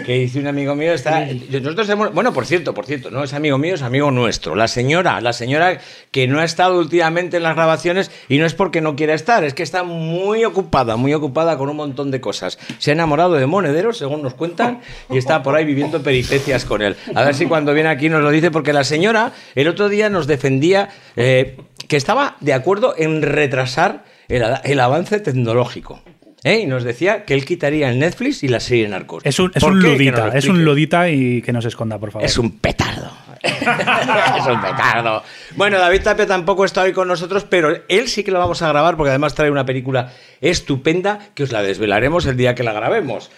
Que 0.06 0.14
dice 0.20 0.38
un 0.38 0.46
amigo 0.46 0.74
mío, 0.76 0.92
está. 0.92 1.26
Nosotros 1.50 1.88
hemos- 1.88 2.14
bueno, 2.14 2.32
por 2.32 2.46
cierto, 2.46 2.72
por 2.74 2.86
cierto, 2.86 3.10
no 3.10 3.24
es 3.24 3.32
amigo 3.34 3.58
mío, 3.58 3.74
es 3.74 3.82
amigo 3.82 4.10
nuestro. 4.12 4.54
La 4.54 4.68
señora, 4.68 5.20
la 5.20 5.32
señora 5.32 5.78
que 6.12 6.28
no 6.28 6.38
ha 6.38 6.44
estado 6.44 6.78
últimamente 6.78 7.38
en 7.38 7.42
las 7.42 7.56
grabaciones 7.56 8.10
y 8.28 8.38
no 8.38 8.46
es 8.46 8.54
porque 8.54 8.80
no 8.80 8.94
quiera 8.94 9.14
estar, 9.14 9.42
es 9.42 9.52
que 9.54 9.64
está 9.64 9.82
muy 9.82 10.44
ocupada, 10.44 10.96
muy 10.96 11.12
ocupada 11.12 11.56
con 11.58 11.68
un 11.70 11.76
montón 11.76 12.10
de 12.12 12.20
cosas. 12.20 12.58
Se 12.78 12.90
ha 12.92 12.94
enamorado 12.94 13.34
de 13.34 13.46
Monedero, 13.46 13.92
según 13.92 14.22
nos 14.22 14.34
cuentan, 14.34 14.80
y 15.10 15.18
está 15.18 15.42
por 15.42 15.56
ahí 15.56 15.64
viviendo 15.64 16.00
peripecias 16.02 16.64
con 16.64 16.82
él. 16.82 16.96
A 17.14 17.24
ver 17.24 17.34
si 17.34 17.46
cuando 17.46 17.74
viene 17.74 17.88
aquí 17.88 18.08
nos 18.08 18.22
lo 18.22 18.30
dice, 18.30 18.50
porque 18.52 18.72
la 18.72 18.84
señora 18.84 19.29
el 19.54 19.68
otro 19.68 19.88
día 19.88 20.10
nos 20.10 20.26
defendía 20.26 20.88
eh, 21.16 21.56
que 21.88 21.96
estaba 21.96 22.36
de 22.40 22.52
acuerdo 22.52 22.94
en 22.96 23.22
retrasar 23.22 24.04
el, 24.28 24.42
el 24.64 24.80
avance 24.80 25.20
tecnológico. 25.20 26.02
¿Eh? 26.44 26.60
Y 26.60 26.66
nos 26.66 26.84
decía 26.84 27.24
que 27.24 27.34
él 27.34 27.44
quitaría 27.44 27.90
el 27.90 27.98
Netflix 27.98 28.42
y 28.42 28.48
la 28.48 28.60
serie 28.60 28.88
Narcos. 28.88 29.24
Es 29.24 29.38
un, 29.38 29.52
es 29.54 29.62
¿Por 29.62 29.72
un 29.72 29.82
ludita, 29.82 30.28
es 30.28 30.46
un 30.46 30.64
ludita 30.64 31.08
y 31.10 31.42
que 31.42 31.52
no 31.52 31.60
se 31.62 31.68
esconda, 31.68 31.98
por 31.98 32.10
favor. 32.10 32.26
Es 32.26 32.38
un 32.38 32.58
petardo. 32.58 33.10
es 33.42 34.46
un 34.46 34.60
petardo. 34.60 35.22
Bueno, 35.56 35.78
David 35.78 36.02
Tapia 36.02 36.26
tampoco 36.26 36.64
está 36.64 36.82
hoy 36.82 36.92
con 36.92 37.08
nosotros, 37.08 37.44
pero 37.48 37.74
él 37.88 38.08
sí 38.08 38.22
que 38.22 38.30
lo 38.30 38.38
vamos 38.38 38.60
a 38.62 38.68
grabar 38.68 38.96
porque 38.96 39.10
además 39.10 39.34
trae 39.34 39.50
una 39.50 39.64
película 39.64 40.12
estupenda 40.40 41.30
que 41.34 41.44
os 41.44 41.52
la 41.52 41.62
desvelaremos 41.62 42.26
el 42.26 42.36
día 42.36 42.54
que 42.54 42.62
la 42.62 42.72
grabemos. 42.72 43.30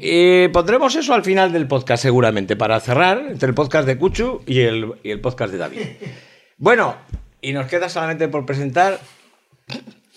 Eh, 0.00 0.50
pondremos 0.52 0.94
eso 0.96 1.14
al 1.14 1.22
final 1.22 1.52
del 1.52 1.66
podcast 1.66 2.02
seguramente 2.02 2.56
para 2.56 2.78
cerrar 2.80 3.24
entre 3.30 3.48
el 3.48 3.54
podcast 3.54 3.86
de 3.86 3.96
Cuchu 3.96 4.42
y 4.46 4.60
el, 4.60 4.92
y 5.02 5.10
el 5.10 5.20
podcast 5.20 5.52
de 5.52 5.58
David. 5.58 5.80
Bueno, 6.58 6.96
y 7.40 7.52
nos 7.52 7.66
queda 7.66 7.88
solamente 7.88 8.28
por 8.28 8.44
presentar 8.44 8.98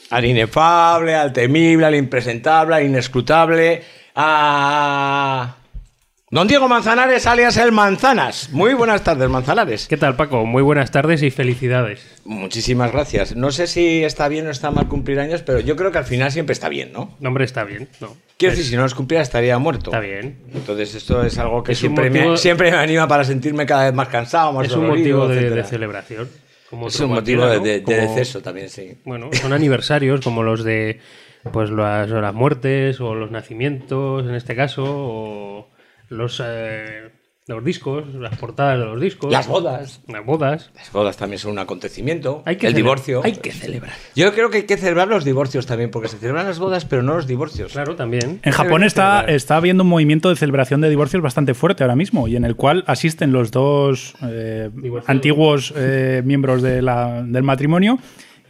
al 0.09 0.25
inefable, 0.25 1.15
al 1.15 1.33
temible, 1.33 1.85
al 1.85 1.95
impresentable, 1.95 2.75
al 2.75 2.85
inescrutable, 2.85 3.83
a... 4.15 5.55
Don 6.31 6.47
Diego 6.47 6.67
Manzanares, 6.67 7.25
alias 7.25 7.57
El 7.57 7.71
Manzanas. 7.71 8.49
Muy 8.51 8.75
buenas 8.75 9.03
tardes, 9.03 9.27
Manzanares. 9.29 9.87
¿Qué 9.87 9.97
tal, 9.97 10.15
Paco? 10.15 10.45
Muy 10.45 10.61
buenas 10.61 10.91
tardes 10.91 11.23
y 11.23 11.31
felicidades. 11.31 12.05
Muchísimas 12.23 12.91
gracias. 12.91 13.35
No 13.35 13.51
sé 13.51 13.65
si 13.65 14.03
está 14.03 14.27
bien 14.27 14.45
o 14.45 14.51
está 14.51 14.69
mal 14.69 14.87
cumplir 14.87 15.19
años, 15.19 15.41
pero 15.41 15.59
yo 15.59 15.75
creo 15.75 15.91
que 15.91 15.97
al 15.97 16.05
final 16.05 16.31
siempre 16.31 16.53
está 16.53 16.69
bien, 16.69 16.93
¿no? 16.93 17.15
No, 17.19 17.29
hombre, 17.29 17.45
está 17.45 17.63
bien. 17.63 17.89
No. 17.99 18.15
Quiero 18.37 18.51
decir, 18.55 18.69
si 18.69 18.75
no 18.75 18.83
los 18.83 18.93
cumpliera 18.93 19.23
estaría 19.23 19.57
muerto. 19.57 19.89
Está 19.89 19.99
bien. 20.01 20.37
Entonces 20.53 20.93
esto 20.93 21.23
es 21.23 21.35
algo 21.39 21.63
que 21.63 21.71
Es 21.71 21.79
siempre, 21.79 22.11
motivo- 22.11 22.31
me, 22.33 22.37
siempre 22.37 22.69
me 22.69 22.77
anima 22.77 23.07
para 23.07 23.23
sentirme 23.23 23.65
cada 23.65 23.85
vez 23.85 23.93
más 23.95 24.09
cansado, 24.09 24.53
más 24.53 24.67
Es 24.67 24.73
un 24.73 24.85
motivo 24.85 25.27
de, 25.27 25.63
celebración. 25.63 26.29
Como 26.69 26.87
Es 26.87 26.99
un 26.99 27.11
motivo 27.11 27.43
de, 27.47 27.57
cualquiera, 27.57 27.73
de- 27.73 27.81
¿no? 27.81 27.87
de 27.89 27.97
Como- 28.05 28.15
deceso 28.15 28.41
también, 28.41 28.69
sí. 28.69 28.97
Bueno, 29.05 29.29
son 29.33 29.53
aniversarios 29.53 30.21
como 30.21 30.43
los 30.43 30.63
de 30.63 30.99
pues 31.53 31.69
las, 31.69 32.09
las 32.09 32.33
muertes 32.33 32.99
o 32.99 33.15
los 33.15 33.31
nacimientos, 33.31 34.25
en 34.27 34.35
este 34.35 34.55
caso, 34.55 34.83
o 34.87 35.69
los, 36.09 36.41
eh, 36.45 37.09
los 37.55 37.65
discos, 37.65 38.03
las 38.13 38.37
portadas 38.37 38.79
de 38.79 38.85
los 38.85 39.01
discos. 39.01 39.31
Las 39.31 39.47
bodas. 39.47 40.01
Las 40.07 40.25
bodas. 40.25 40.69
Las 40.75 40.91
bodas 40.91 41.17
también 41.17 41.39
son 41.39 41.51
un 41.51 41.59
acontecimiento. 41.59 42.43
Hay 42.45 42.55
que 42.57 42.67
el 42.67 42.73
divorcio. 42.73 43.21
Hay 43.23 43.33
que 43.33 43.51
celebrar. 43.51 43.91
Yo 44.15 44.33
creo 44.33 44.49
que 44.49 44.57
hay 44.57 44.63
que 44.63 44.77
celebrar 44.77 45.07
los 45.07 45.25
divorcios 45.25 45.65
también, 45.65 45.89
porque 45.91 46.07
se 46.07 46.17
celebran 46.17 46.45
las 46.45 46.59
bodas, 46.59 46.85
pero 46.85 47.01
no 47.03 47.15
los 47.15 47.27
divorcios. 47.27 47.71
Claro, 47.73 47.95
también. 47.95 48.39
En 48.43 48.51
Japón 48.53 48.83
está, 48.83 49.25
está 49.25 49.55
habiendo 49.57 49.83
un 49.83 49.89
movimiento 49.89 50.29
de 50.29 50.35
celebración 50.35 50.79
de 50.81 50.89
divorcios 50.89 51.21
bastante 51.23 51.53
fuerte 51.53 51.83
ahora 51.83 51.95
mismo 51.95 52.27
y 52.27 52.35
en 52.35 52.45
el 52.45 52.55
cual 52.55 52.83
asisten 52.87 53.31
los 53.31 53.51
dos 53.51 54.13
eh, 54.23 54.69
antiguos 55.07 55.73
eh, 55.75 56.21
miembros 56.23 56.61
de 56.61 56.81
la- 56.81 57.23
del 57.23 57.43
matrimonio 57.43 57.99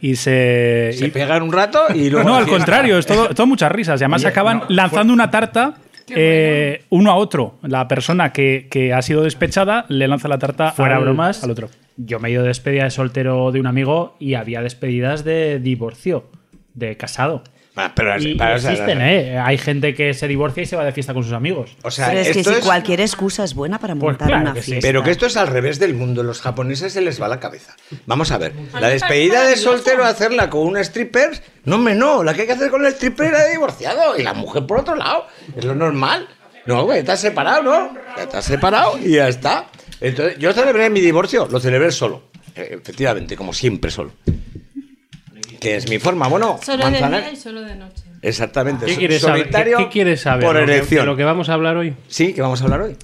y 0.00 0.16
se... 0.16 0.92
Se 0.94 1.06
y- 1.06 1.10
pegan 1.10 1.42
un 1.42 1.52
rato 1.52 1.84
y 1.94 2.08
luego. 2.10 2.28
no, 2.28 2.36
al 2.36 2.46
contrario, 2.46 2.98
es 2.98 3.06
todo, 3.06 3.28
todo 3.30 3.46
muchas 3.46 3.70
risas. 3.72 4.00
Y 4.00 4.04
además 4.04 4.22
Oye, 4.22 4.28
acaban 4.28 4.58
no, 4.60 4.64
lanzando 4.68 5.12
una 5.12 5.30
tarta 5.30 5.74
eh, 6.16 6.84
uno 6.90 7.10
a 7.10 7.14
otro. 7.16 7.54
La 7.62 7.88
persona 7.88 8.32
que, 8.32 8.68
que 8.70 8.92
ha 8.92 9.02
sido 9.02 9.22
despechada 9.22 9.86
le 9.88 10.08
lanza 10.08 10.28
la 10.28 10.38
tarta 10.38 10.72
Fuera 10.72 10.96
al, 10.96 11.02
bromas. 11.04 11.42
al 11.44 11.50
otro. 11.50 11.68
Yo 11.96 12.18
me 12.18 12.28
he 12.28 12.32
ido 12.32 12.42
de 12.42 12.48
despedida 12.48 12.84
de 12.84 12.90
soltero 12.90 13.52
de 13.52 13.60
un 13.60 13.66
amigo 13.66 14.16
y 14.18 14.34
había 14.34 14.62
despedidas 14.62 15.24
de 15.24 15.58
divorcio, 15.60 16.24
de 16.74 16.96
casado. 16.96 17.42
Ah, 17.76 17.92
pero, 17.94 18.18
Y, 18.20 18.32
y 18.32 18.34
pero, 18.34 18.56
o 18.56 18.58
sea, 18.58 18.72
existen, 18.72 19.00
¿eh? 19.00 19.38
Hay 19.38 19.56
gente 19.56 19.94
que 19.94 20.12
se 20.12 20.26
divorcia 20.26 20.62
y 20.62 20.66
se 20.66 20.74
va 20.76 20.84
de 20.84 20.92
fiesta 20.92 21.14
con 21.14 21.22
sus 21.22 21.32
amigos. 21.32 21.76
O 21.82 21.90
sea, 21.90 22.08
Pero 22.08 22.20
es 22.20 22.28
que 22.32 22.42
si 22.44 22.50
es- 22.50 22.58
cualquier 22.64 23.00
excusa 23.00 23.44
es 23.44 23.54
buena 23.54 23.78
para 23.78 23.94
Pues 23.94 24.02
montar 24.02 24.26
claro 24.28 24.42
una 24.42 24.52
que 24.54 24.62
sí. 24.62 24.72
fiesta. 24.72 24.88
Pero 24.88 25.02
que 25.04 25.12
esto 25.12 25.26
es 25.26 25.36
al 25.36 25.46
revés 25.46 25.78
del 25.78 25.94
mundo. 25.94 26.22
Los 26.24 26.40
japoneses 26.40 26.92
se 26.92 27.00
les 27.00 27.22
va 27.22 27.28
la 27.28 27.38
cabeza. 27.38 27.76
Vamos 28.06 28.32
a 28.32 28.38
ver. 28.38 28.52
La 28.80 28.88
despedida 28.88 29.44
de 29.44 29.56
soltero, 29.56 30.04
hacerla 30.04 30.50
con 30.50 30.62
un 30.66 30.76
stripper. 30.78 31.30
No, 31.64 31.78
me 31.78 31.94
no. 31.94 32.24
La 32.24 32.34
que 32.34 32.42
hay 32.42 32.46
que 32.48 32.54
hacer 32.54 32.70
con 32.70 32.84
el 32.84 32.92
stripper 32.92 33.26
era 33.28 33.44
de 33.44 33.52
divorciado. 33.52 34.18
Y 34.18 34.22
la 34.24 34.34
mujer 34.34 34.66
por 34.66 34.80
otro 34.80 34.96
lado. 34.96 35.26
Es 35.56 35.64
lo 35.64 35.74
normal. 35.74 36.28
No, 36.66 36.84
güey, 36.84 36.98
estás 36.98 37.20
separado, 37.20 37.62
¿no? 37.62 37.94
Estás 38.20 38.44
separado 38.44 38.98
y 38.98 39.12
ya 39.14 39.28
está. 39.28 39.66
Entonces, 40.00 40.38
yo 40.38 40.52
celebré 40.52 40.90
mi 40.90 41.00
divorcio. 41.00 41.46
Lo 41.50 41.60
celebré 41.60 41.90
solo. 41.92 42.24
Eh, 42.56 42.78
Efectivamente, 42.82 43.36
como 43.36 43.52
siempre 43.52 43.90
solo. 43.90 44.10
Que 45.60 45.76
es 45.76 45.88
mi 45.88 45.98
forma. 45.98 46.26
Bueno, 46.28 46.58
Solo 46.62 46.90
de 46.90 46.98
día 46.98 47.30
y 47.32 47.36
solo 47.36 47.60
de 47.62 47.74
noche. 47.76 48.02
Exactamente. 48.22 48.86
¿Qué 48.86 48.96
quieres 48.96 49.20
saber? 49.20 49.36
¿Qué, 49.36 49.52
solitario 49.52 49.78
qué 49.78 49.88
quieres 49.88 50.20
saber? 50.20 50.44
Por 50.46 50.56
¿Lo 50.56 50.66
que- 50.66 50.72
elección. 50.72 51.02
de 51.02 51.06
lo 51.06 51.16
que 51.16 51.24
vamos 51.24 51.48
a 51.48 51.54
hablar 51.54 51.76
hoy? 51.76 51.94
Sí, 52.08 52.32
que 52.32 52.42
vamos 52.42 52.60
a 52.60 52.64
hablar 52.64 52.80
hoy. 52.82 52.96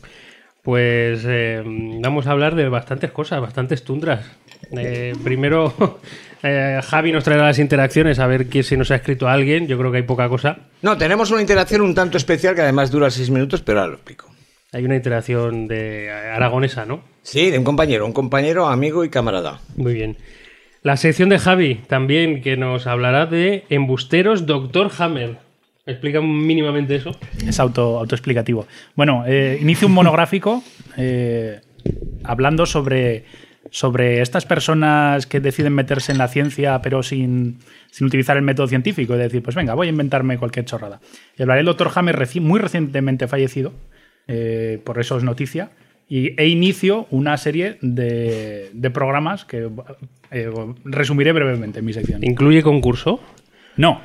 Pues 0.62 1.22
eh, 1.26 1.62
vamos 1.64 2.26
a 2.26 2.32
hablar 2.32 2.56
de 2.56 2.68
bastantes 2.68 3.12
cosas, 3.12 3.40
bastantes 3.40 3.84
tundras. 3.84 4.26
Eh, 4.76 5.14
primero, 5.22 6.00
eh, 6.42 6.80
Javi 6.82 7.12
nos 7.12 7.22
traerá 7.22 7.44
las 7.44 7.58
interacciones 7.58 8.18
a 8.18 8.26
ver 8.26 8.48
quién 8.48 8.64
si 8.64 8.76
nos 8.76 8.90
ha 8.90 8.96
escrito 8.96 9.28
a 9.28 9.32
alguien. 9.32 9.68
Yo 9.68 9.78
creo 9.78 9.92
que 9.92 9.98
hay 9.98 10.02
poca 10.02 10.28
cosa. 10.28 10.58
No, 10.82 10.96
tenemos 10.98 11.30
una 11.30 11.40
interacción 11.40 11.82
un 11.82 11.94
tanto 11.94 12.16
especial 12.16 12.54
que 12.54 12.62
además 12.62 12.90
dura 12.90 13.10
seis 13.10 13.30
minutos, 13.30 13.62
pero 13.62 13.78
ahora 13.80 13.90
lo 13.92 13.96
explico. 13.96 14.28
Hay 14.72 14.84
una 14.84 14.96
interacción 14.96 15.68
de 15.68 16.10
aragonesa, 16.10 16.84
¿no? 16.84 17.00
Sí, 17.22 17.50
de 17.50 17.58
un 17.58 17.64
compañero, 17.64 18.04
un 18.04 18.12
compañero, 18.12 18.66
amigo 18.66 19.04
y 19.04 19.08
camarada. 19.08 19.60
Muy 19.76 19.94
bien. 19.94 20.16
La 20.87 20.97
sección 20.97 21.28
de 21.28 21.40
Javi 21.40 21.81
también 21.88 22.43
que 22.43 22.57
nos 22.57 22.87
hablará 22.87 23.26
de 23.26 23.64
embusteros 23.71 24.47
Doctor 24.47 24.88
Hammer. 24.97 25.37
¿Explica 25.85 26.21
mínimamente 26.21 26.95
eso? 26.95 27.11
Es 27.45 27.59
auto, 27.59 27.99
autoexplicativo. 27.99 28.69
Bueno, 28.95 29.25
eh, 29.26 29.59
inicio 29.61 29.88
un 29.88 29.95
monográfico 29.95 30.62
eh, 30.97 31.61
hablando 32.23 32.66
sobre, 32.66 33.25
sobre 33.69 34.21
estas 34.21 34.47
personas 34.47 35.26
que 35.26 35.40
deciden 35.40 35.75
meterse 35.75 36.12
en 36.12 36.19
la 36.19 36.28
ciencia 36.28 36.81
pero 36.83 37.02
sin, 37.02 37.59
sin 37.90 38.07
utilizar 38.07 38.37
el 38.37 38.45
método 38.45 38.69
científico. 38.69 39.14
Es 39.14 39.19
decir, 39.19 39.43
pues 39.43 39.57
venga, 39.57 39.75
voy 39.75 39.88
a 39.88 39.90
inventarme 39.90 40.38
cualquier 40.38 40.66
chorrada. 40.66 41.00
Y 41.37 41.43
hablaré 41.43 41.59
del 41.59 41.66
doctor 41.66 41.90
Hammer, 41.97 42.16
reci- 42.16 42.40
muy 42.40 42.61
recientemente 42.61 43.26
fallecido, 43.26 43.73
eh, 44.28 44.81
por 44.85 45.00
eso 45.00 45.16
es 45.16 45.25
noticia, 45.25 45.71
y, 46.09 46.40
e 46.40 46.47
inicio 46.47 47.09
una 47.11 47.37
serie 47.37 47.78
de, 47.81 48.71
de 48.73 48.90
programas 48.90 49.45
que 49.45 49.69
eh, 50.30 50.50
resumiré 50.85 51.33
brevemente 51.33 51.80
en 51.80 51.85
mi 51.85 51.92
sección. 51.92 52.25
¿Incluye 52.25 52.62
concurso? 52.62 53.21
No, 53.76 54.00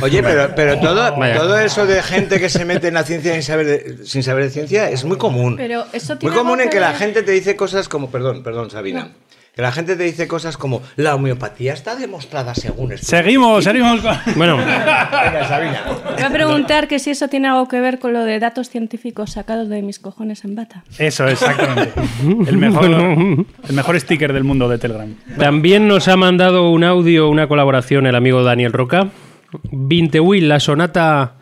Oye, 0.00 0.22
pero, 0.22 0.52
pero 0.54 0.78
todo, 0.80 1.58
eso 1.58 1.86
de 1.86 2.02
gente 2.02 2.40
que 2.40 2.48
se 2.48 2.64
mete 2.64 2.88
en 2.88 2.94
la 2.94 3.04
ciencia 3.04 3.32
sin 3.32 3.42
saber 3.42 3.66
de, 3.66 4.06
sin 4.06 4.22
saber 4.22 4.44
de 4.44 4.50
ciencia 4.50 4.90
es 4.90 5.04
muy 5.04 5.18
común. 5.18 5.56
Pero 5.56 5.84
eso 5.92 6.14
muy 6.14 6.18
tiene 6.18 6.36
común 6.36 6.52
algo 6.52 6.62
en 6.62 6.68
que 6.70 6.76
que 6.76 6.80
la 6.80 6.94
gente 6.94 7.22
te 7.22 7.32
dice 7.32 7.56
cosas 7.56 7.88
como, 7.88 8.10
perdón, 8.10 8.42
perdón, 8.42 8.70
Sabina. 8.70 9.12
Que 9.54 9.60
la 9.60 9.70
gente 9.70 9.96
te 9.96 10.04
dice 10.04 10.26
cosas 10.26 10.56
como, 10.56 10.80
la 10.96 11.14
homeopatía 11.14 11.74
está 11.74 11.94
demostrada 11.94 12.54
según 12.54 12.92
esto. 12.92 13.06
seguimos, 13.06 13.62
seguimos 13.64 14.00
con... 14.00 14.16
Bueno, 14.36 14.56
Venga, 14.56 15.46
Sabina. 15.46 15.82
Voy 16.14 16.22
a 16.22 16.30
preguntar 16.30 16.88
que 16.88 16.98
si 16.98 17.10
eso 17.10 17.28
tiene 17.28 17.48
algo 17.48 17.68
que 17.68 17.78
ver 17.78 17.98
con 17.98 18.14
lo 18.14 18.24
de 18.24 18.38
datos 18.38 18.70
científicos 18.70 19.32
sacados 19.32 19.68
de 19.68 19.82
mis 19.82 19.98
cojones 19.98 20.44
en 20.44 20.54
bata. 20.54 20.84
Eso, 20.98 21.28
exactamente. 21.28 21.92
El 22.46 22.56
mejor, 22.56 22.86
el 23.68 23.74
mejor 23.74 24.00
sticker 24.00 24.32
del 24.32 24.44
mundo 24.44 24.70
de 24.70 24.78
Telegram. 24.78 25.14
también 25.38 25.86
nos 25.86 26.08
ha 26.08 26.16
mandado 26.16 26.70
un 26.70 26.82
audio, 26.82 27.28
una 27.28 27.46
colaboración 27.46 28.06
el 28.06 28.14
amigo 28.14 28.42
Daniel 28.42 28.72
Roca. 28.72 29.10
Vintewill, 29.70 30.48
la 30.48 30.60
sonata 30.60 31.34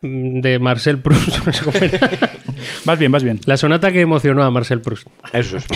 mm, 0.00 0.40
de 0.40 0.58
Marcel 0.58 1.00
Proust. 1.00 1.36
Vas 2.84 2.98
bien, 2.98 3.12
vas 3.12 3.22
bien. 3.22 3.40
la 3.46 3.56
sonata 3.56 3.90
que 3.92 4.00
emocionó 4.00 4.42
a 4.42 4.50
Marcel 4.50 4.80
Proust. 4.80 5.06
Eso 5.32 5.56
es. 5.56 5.66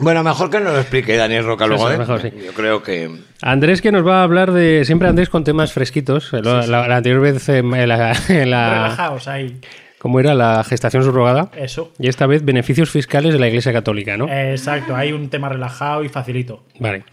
Bueno, 0.00 0.22
mejor 0.22 0.50
que 0.50 0.60
nos 0.60 0.72
lo 0.72 0.80
explique 0.80 1.16
Daniel 1.16 1.44
Roca 1.44 1.66
luego, 1.66 1.84
Eso, 1.88 1.94
¿eh? 1.94 1.98
mejor, 1.98 2.20
sí. 2.22 2.30
Yo 2.44 2.52
creo 2.52 2.82
que... 2.82 3.10
Andrés 3.42 3.80
que 3.82 3.92
nos 3.92 4.06
va 4.06 4.20
a 4.20 4.22
hablar 4.24 4.52
de... 4.52 4.84
Siempre 4.84 5.08
Andrés 5.08 5.28
con 5.28 5.44
temas 5.44 5.72
fresquitos. 5.72 6.32
La, 6.32 6.66
la- 6.66 6.88
la 6.88 6.96
anterior 6.96 7.20
vez 7.20 7.48
en 7.48 7.70
la, 7.88 8.12
en 8.28 8.50
la- 8.50 8.74
Relajaos 8.84 9.28
ahí. 9.28 9.60
¿Cómo 9.98 10.20
era? 10.20 10.34
La 10.34 10.62
gestación 10.64 11.02
subrogada. 11.02 11.50
Eso. 11.56 11.90
Y 11.98 12.08
esta 12.08 12.26
vez 12.26 12.44
beneficios 12.44 12.90
fiscales 12.90 13.32
de 13.32 13.38
la 13.38 13.48
Iglesia 13.48 13.72
Católica, 13.72 14.18
¿no? 14.18 14.28
Exacto, 14.30 14.94
hay 14.94 15.12
un 15.12 15.30
tema 15.30 15.48
relajado 15.48 16.04
y 16.04 16.10
facilito. 16.10 16.62
Vale. 16.78 17.04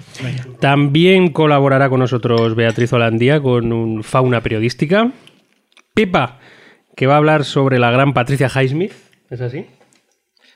También 0.60 1.30
colaborará 1.32 1.88
con 1.90 2.00
nosotros 2.02 2.54
Beatriz 2.56 2.92
Holandía 2.92 3.40
con 3.42 3.72
un 3.72 4.04
fauna 4.04 4.42
periodística. 4.42 5.10
Pipa, 5.94 6.40
que 6.96 7.08
va 7.08 7.16
a 7.16 7.18
hablar 7.18 7.46
sobre 7.46 7.80
la 7.80 7.92
gran 7.92 8.14
Patricia 8.14 8.48
Highsmith. 8.54 8.94
¿Es 9.30 9.42
así? 9.42 9.66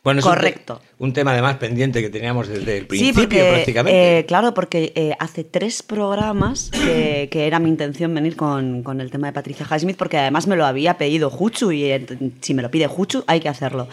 Bueno, 0.03 0.19
es 0.19 0.25
Correcto. 0.25 0.81
Un, 0.99 1.13
tema 1.13 1.31
además 1.31 1.55
pendiente 1.57 1.99
que 1.99 2.11
teníamos 2.11 2.47
desde 2.47 2.77
el 2.77 2.81
Sí, 2.83 2.87
principio 2.87 3.23
porque, 3.23 3.49
prácticamente. 3.51 4.19
eh, 4.19 4.25
claro, 4.27 4.53
porque 4.53 4.93
eh, 4.95 5.15
hace 5.17 5.43
tres 5.43 5.81
programas 5.81 6.69
que, 6.69 7.27
que 7.31 7.47
era 7.47 7.57
mi 7.57 7.69
intención 7.69 8.13
venir 8.13 8.35
con, 8.35 8.83
con 8.83 9.01
el 9.01 9.09
tema 9.09 9.25
de 9.27 9.33
Patricia 9.33 9.65
Highsmith, 9.67 9.97
porque 9.97 10.19
además 10.19 10.45
me 10.45 10.55
lo 10.55 10.65
había 10.67 10.99
pedido 10.99 11.31
Juchu 11.31 11.71
y 11.71 11.85
eh, 11.85 12.05
si 12.41 12.53
me 12.53 12.61
lo 12.61 12.69
pide 12.69 12.85
Juchu 12.85 13.23
hay 13.25 13.39
que 13.39 13.49
hacerlo. 13.49 13.87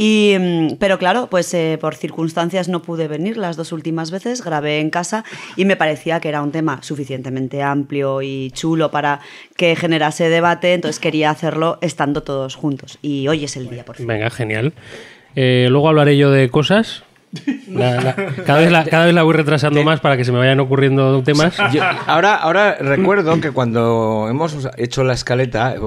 Y, 0.00 0.36
mm, 0.38 0.76
pero 0.78 0.96
claro, 0.96 1.26
pues 1.28 1.52
eh, 1.54 1.76
por 1.80 1.96
circunstancias 1.96 2.68
no 2.68 2.82
pude 2.82 3.08
venir 3.08 3.36
las 3.36 3.56
dos 3.56 3.72
últimas 3.72 4.12
veces, 4.12 4.44
grabé 4.44 4.78
en 4.78 4.90
casa 4.90 5.24
y 5.56 5.64
me 5.64 5.74
parecía 5.74 6.20
que 6.20 6.28
era 6.28 6.40
un 6.40 6.52
tema 6.52 6.78
suficientemente 6.82 7.64
amplio 7.64 8.22
y 8.22 8.52
chulo 8.52 8.92
para 8.92 9.18
que 9.56 9.74
generase 9.74 10.28
debate, 10.28 10.74
entonces 10.74 11.00
quería 11.00 11.30
hacerlo 11.30 11.78
estando 11.80 12.22
todos 12.22 12.54
juntos. 12.54 12.98
Y 13.02 13.26
hoy 13.26 13.42
es 13.42 13.56
el 13.56 13.68
día, 13.68 13.84
por 13.84 13.96
fin. 13.96 14.06
Venga, 14.06 14.30
genial. 14.30 14.72
Eh, 15.34 15.66
luego 15.68 15.88
hablaré 15.88 16.16
yo 16.16 16.30
de 16.30 16.48
cosas. 16.48 17.02
La- 17.68 18.00
la- 18.00 18.14
cada, 18.46 18.60
vez 18.60 18.70
la, 18.70 18.84
cada 18.84 19.04
vez 19.04 19.14
la 19.14 19.24
voy 19.24 19.34
retrasando 19.34 19.82
más 19.82 19.98
para 20.00 20.16
que 20.16 20.24
se 20.24 20.30
me 20.30 20.38
vayan 20.38 20.60
ocurriendo 20.60 21.22
temas. 21.24 21.56
Yo- 21.74 21.82
ahora, 22.06 22.36
ahora 22.36 22.76
recuerdo 22.76 23.38
que 23.40 23.50
cuando 23.50 24.28
hemos 24.30 24.56
hecho 24.78 25.02
la 25.04 25.12
escaleta, 25.12 25.74
eh, 25.74 25.78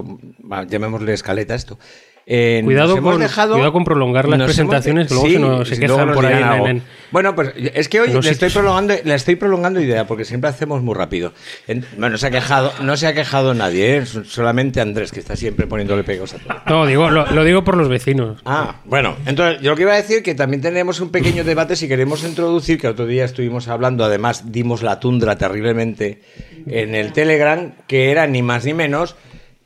llamémosle 0.68 1.14
escaleta 1.14 1.56
esto, 1.56 1.80
eh, 2.28 2.62
Cuidado 2.64 2.98
hemos 2.98 3.14
con- 3.14 3.22
dejado, 3.22 3.54
cuidado 3.54 3.74
con 3.74 3.84
prolongar 3.84 4.30
las 4.30 4.42
presentaciones, 4.44 5.08
que 5.08 5.14
luego 5.16 5.28
sí, 5.28 5.34
se 5.34 5.40
nos- 5.40 5.68
se 5.68 5.76
sí, 5.76 5.82
quejan 5.82 5.96
luego 5.98 6.06
nos 6.08 6.16
por 6.16 6.26
ahí 6.26 6.44
en- 6.62 6.68
en- 6.78 6.84
Bueno, 7.12 7.36
pues 7.36 7.52
es 7.56 7.90
que 7.90 8.00
hoy 8.00 8.08
le 8.10 8.20
estoy, 8.20 8.34
sitios. 8.34 8.54
prolongando, 8.54 8.94
le 9.04 9.14
estoy 9.16 9.36
prolongando 9.36 9.82
idea, 9.82 10.08
porque 10.08 10.24
siempre 10.24 10.50
hacemos 10.50 10.82
muy 10.82 10.94
rápido. 10.96 11.34
En- 11.68 11.82
bueno, 11.98 12.10
no 12.12 12.18
se 12.18 12.28
ha 12.28 12.32
quejado, 12.32 12.72
no 12.82 12.96
se 12.96 13.08
ha 13.08 13.14
quejado 13.14 13.54
nadie, 13.54 13.98
¿eh? 13.98 14.06
solamente 14.06 14.80
Andrés, 14.82 15.12
que 15.12 15.20
está 15.20 15.36
siempre 15.36 15.68
poniéndole 15.68 16.04
pegos 16.04 16.34
a 16.36 16.38
todo. 16.38 16.56
No, 16.68 16.86
digo, 16.86 17.10
lo, 17.10 17.26
lo 17.32 17.44
digo 17.44 17.64
por 17.64 17.76
los 17.76 17.90
vecinos. 17.90 18.40
Ah, 18.46 18.76
bueno, 18.86 19.16
entonces 19.26 19.62
yo 19.62 19.72
lo 19.72 19.76
que 19.76 19.82
iba 19.82 19.94
a 19.94 19.98
decir 19.98 20.24
que 20.24 20.36
también 20.36 20.62
tenemos 20.62 21.00
un 21.02 21.10
pequeño 21.10 21.44
debate 21.44 21.76
si 21.76 21.88
queremos 21.88 22.24
introducir, 22.24 22.80
que 22.80 22.88
otro 22.88 23.08
día 23.08 23.26
estuvimos 23.26 23.68
hablando, 23.68 24.06
además 24.06 24.52
dimos 24.52 24.84
la 24.84 25.00
tundra 25.00 25.38
terriblemente 25.38 26.22
en 26.68 26.96
el 26.96 27.12
Telegram, 27.14 27.74
que 27.88 28.12
era 28.12 28.28
ni 28.28 28.42
más 28.42 28.64
ni 28.66 28.74
menos 28.74 29.16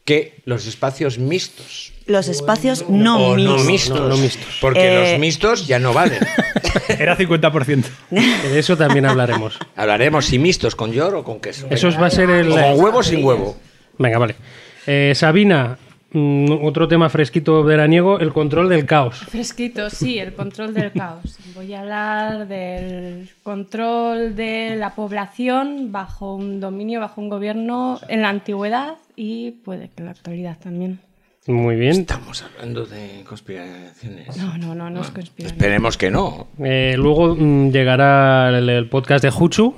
que 0.06 0.42
los 0.46 0.66
espacios 0.68 1.18
mixtos. 1.20 1.92
Los 2.08 2.28
espacios 2.28 2.88
no 2.88 3.18
o 3.18 3.38
no 3.38 3.56
mixtos. 3.58 3.66
mixtos. 3.66 4.00
No, 4.00 4.08
no 4.10 4.18
mixtos. 4.18 4.58
Porque 4.62 4.80
Eh, 4.88 5.12
los 5.12 5.20
mixtos 5.20 5.68
ya 5.68 5.80
no 5.80 5.92
valen. 5.94 6.20
Era 7.00 7.18
50%. 7.18 7.84
De 8.12 8.60
eso 8.60 8.78
también 8.78 9.06
hablaremos. 9.06 9.58
Hablaremos 9.76 10.26
si 10.26 10.38
mixtos 10.38 10.76
con 10.76 10.92
york 10.92 11.16
o 11.18 11.24
con 11.24 11.40
queso. 11.40 11.66
Eso 11.70 11.90
va 12.00 12.08
a 12.08 12.10
ser 12.12 12.30
el... 12.30 12.52
O 12.52 12.56
con 12.56 12.80
huevo 12.80 12.98
o 13.00 13.04
sin 13.04 13.24
huevo. 13.24 13.58
Venga, 13.98 14.20
vale. 14.20 14.36
Eh, 14.86 15.14
Sabina, 15.16 15.80
mm, 16.12 16.64
otro 16.64 16.88
tema 16.88 17.10
fresquito 17.10 17.64
veraniego, 17.64 18.20
el 18.20 18.32
control 18.34 18.70
del 18.70 18.86
caos. 18.86 19.18
Fresquito, 19.18 19.90
sí, 19.90 20.20
el 20.20 20.34
control 20.36 20.76
del 20.76 20.92
caos. 20.92 21.38
Voy 21.56 21.74
a 21.74 21.80
hablar 21.80 22.48
del 22.48 23.30
control 23.42 24.36
de 24.36 24.76
la 24.76 24.94
población 24.94 25.92
bajo 25.92 26.36
un 26.36 26.60
dominio, 26.60 27.00
bajo 27.00 27.20
un 27.20 27.30
gobierno 27.30 28.00
en 28.10 28.22
la 28.22 28.30
antigüedad 28.30 28.96
y 29.16 29.52
puede 29.52 29.88
que 29.88 29.94
en 30.04 30.06
la 30.06 30.12
actualidad 30.12 30.58
también. 30.62 31.00
Muy 31.48 31.76
bien. 31.76 32.02
Estamos 32.02 32.44
hablando 32.44 32.86
de 32.86 33.24
conspiraciones. 33.28 34.36
No, 34.38 34.58
no, 34.58 34.74
no, 34.74 34.90
no 34.90 35.02
es 35.02 35.12
conspiración. 35.12 35.58
Esperemos 35.60 35.98
que 35.98 36.10
no. 36.10 36.48
Eh, 36.64 36.96
luego 36.98 37.36
mm, 37.36 37.70
llegará 37.72 38.50
el, 38.58 38.68
el 38.68 38.90
podcast 38.90 39.24
de 39.24 39.30
Juchu, 39.30 39.76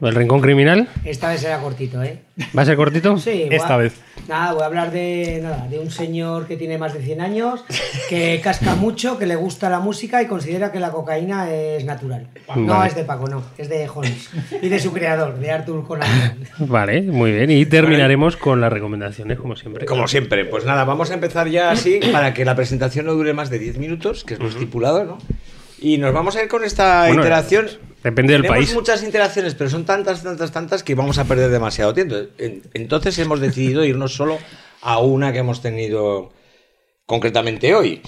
¿El 0.00 0.14
rincón 0.14 0.40
criminal? 0.40 0.88
Esta 1.04 1.28
vez 1.28 1.40
será 1.40 1.58
cortito, 1.58 2.00
¿eh? 2.04 2.20
¿Va 2.56 2.62
a 2.62 2.64
ser 2.64 2.76
cortito? 2.76 3.18
Sí, 3.18 3.48
Esta 3.50 3.74
a- 3.74 3.78
vez. 3.78 4.00
Nada, 4.28 4.52
voy 4.52 4.62
a 4.62 4.66
hablar 4.66 4.92
de, 4.92 5.40
nada, 5.42 5.66
de 5.68 5.78
un 5.78 5.90
señor 5.90 6.46
que 6.46 6.56
tiene 6.56 6.78
más 6.78 6.92
de 6.94 7.00
100 7.02 7.20
años, 7.20 7.64
que 8.08 8.40
casca 8.44 8.74
mucho, 8.76 9.18
que 9.18 9.26
le 9.26 9.34
gusta 9.36 9.68
la 9.70 9.80
música 9.80 10.22
y 10.22 10.26
considera 10.26 10.70
que 10.70 10.78
la 10.78 10.90
cocaína 10.92 11.50
es 11.50 11.84
natural. 11.84 12.28
No 12.54 12.74
Vale. 12.74 12.90
es 12.90 12.94
de 12.94 13.04
Paco, 13.04 13.26
no, 13.28 13.42
es 13.56 13.68
de 13.68 13.88
Holmes. 13.88 14.30
Y 14.62 14.68
de 14.68 14.78
su 14.78 14.92
creador, 14.92 15.38
de 15.38 15.50
Arthur 15.50 15.84
Conan. 15.86 16.08
Vale, 16.58 17.02
muy 17.02 17.32
bien. 17.32 17.50
Y 17.50 17.66
terminaremos 17.66 18.36
con 18.36 18.60
las 18.60 18.72
recomendaciones, 18.72 19.38
como 19.38 19.56
siempre. 19.56 19.84
Como 19.86 20.06
siempre, 20.06 20.44
pues 20.44 20.64
nada, 20.64 20.84
vamos 20.84 21.10
a 21.10 21.14
empezar 21.14 21.48
ya 21.48 21.70
así 21.70 21.98
para 22.12 22.34
que 22.34 22.44
la 22.44 22.54
presentación 22.54 23.06
no 23.06 23.14
dure 23.14 23.32
más 23.32 23.50
de 23.50 23.58
10 23.58 23.78
minutos, 23.78 24.22
que 24.24 24.34
es 24.34 24.40
lo 24.40 24.48
estipulado, 24.48 25.04
¿no? 25.04 25.18
Y 25.80 25.98
nos 25.98 26.12
vamos 26.12 26.36
a 26.36 26.42
ir 26.42 26.48
con 26.48 26.64
esta 26.64 27.06
Bueno, 27.06 27.22
interacción. 27.22 27.66
Depende 28.02 28.32
del 28.34 28.42
Tenemos 28.42 28.64
país. 28.66 28.74
muchas 28.74 29.02
interacciones, 29.02 29.54
pero 29.54 29.70
son 29.70 29.84
tantas, 29.84 30.22
tantas, 30.22 30.52
tantas 30.52 30.82
que 30.82 30.94
vamos 30.94 31.18
a 31.18 31.24
perder 31.24 31.50
demasiado 31.50 31.92
tiempo. 31.94 32.16
En- 32.38 32.62
Entonces 32.74 33.18
hemos 33.18 33.40
decidido 33.40 33.84
irnos 33.84 34.14
solo 34.14 34.38
a 34.82 34.98
una 35.00 35.32
que 35.32 35.38
hemos 35.38 35.60
tenido 35.62 36.30
concretamente 37.06 37.74
hoy. 37.74 38.02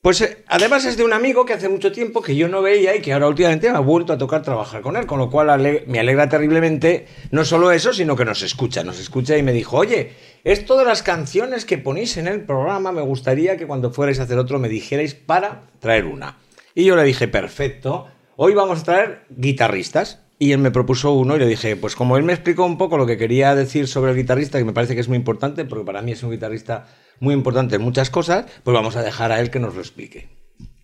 Pues 0.00 0.20
eh, 0.20 0.44
además 0.46 0.84
es 0.84 0.96
de 0.96 1.02
un 1.04 1.12
amigo 1.12 1.44
que 1.44 1.54
hace 1.54 1.68
mucho 1.68 1.90
tiempo 1.90 2.22
que 2.22 2.36
yo 2.36 2.46
no 2.46 2.62
veía 2.62 2.94
y 2.94 3.00
que 3.00 3.12
ahora 3.12 3.26
últimamente 3.26 3.68
me 3.70 3.76
ha 3.76 3.80
vuelto 3.80 4.12
a 4.12 4.18
tocar 4.18 4.42
trabajar 4.42 4.80
con 4.80 4.96
él, 4.96 5.06
con 5.06 5.18
lo 5.18 5.28
cual 5.28 5.50
ale- 5.50 5.82
me 5.88 5.98
alegra 5.98 6.28
terriblemente 6.28 7.06
no 7.32 7.44
solo 7.44 7.72
eso, 7.72 7.92
sino 7.92 8.14
que 8.14 8.24
nos 8.24 8.42
escucha, 8.42 8.84
nos 8.84 9.00
escucha 9.00 9.36
y 9.36 9.42
me 9.42 9.52
dijo, 9.52 9.76
oye, 9.76 10.12
esto 10.44 10.78
de 10.78 10.84
las 10.84 11.02
canciones 11.02 11.64
que 11.64 11.78
ponéis 11.78 12.16
en 12.16 12.28
el 12.28 12.42
programa, 12.42 12.92
me 12.92 13.02
gustaría 13.02 13.56
que 13.56 13.66
cuando 13.66 13.90
fuerais 13.90 14.20
a 14.20 14.22
hacer 14.22 14.38
otro 14.38 14.60
me 14.60 14.68
dijerais 14.68 15.14
para 15.14 15.62
traer 15.80 16.04
una. 16.06 16.38
Y 16.76 16.84
yo 16.84 16.94
le 16.94 17.02
dije, 17.02 17.26
perfecto, 17.26 18.06
hoy 18.40 18.54
vamos 18.54 18.80
a 18.80 18.84
traer 18.84 19.26
guitarristas. 19.30 20.20
Y 20.40 20.52
él 20.52 20.58
me 20.58 20.70
propuso 20.70 21.12
uno 21.14 21.34
y 21.34 21.40
le 21.40 21.46
dije, 21.46 21.74
pues 21.74 21.96
como 21.96 22.16
él 22.16 22.22
me 22.22 22.32
explicó 22.32 22.64
un 22.64 22.78
poco 22.78 22.96
lo 22.96 23.06
que 23.06 23.16
quería 23.16 23.56
decir 23.56 23.88
sobre 23.88 24.12
el 24.12 24.16
guitarrista, 24.16 24.56
que 24.56 24.64
me 24.64 24.72
parece 24.72 24.94
que 24.94 25.00
es 25.00 25.08
muy 25.08 25.16
importante, 25.16 25.64
porque 25.64 25.84
para 25.84 26.00
mí 26.00 26.12
es 26.12 26.22
un 26.22 26.30
guitarrista 26.30 26.86
muy 27.18 27.34
importante 27.34 27.74
en 27.74 27.82
muchas 27.82 28.08
cosas, 28.08 28.46
pues 28.62 28.72
vamos 28.72 28.94
a 28.94 29.02
dejar 29.02 29.32
a 29.32 29.40
él 29.40 29.50
que 29.50 29.58
nos 29.58 29.74
lo 29.74 29.80
explique. 29.80 30.28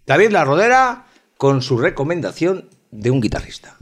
David 0.07 0.31
La 0.31 0.45
Rodera 0.45 1.07
con 1.37 1.63
su 1.63 1.79
recomendación 1.79 2.69
de 2.91 3.13
un 3.13 3.21
guitarrista. 3.21 3.77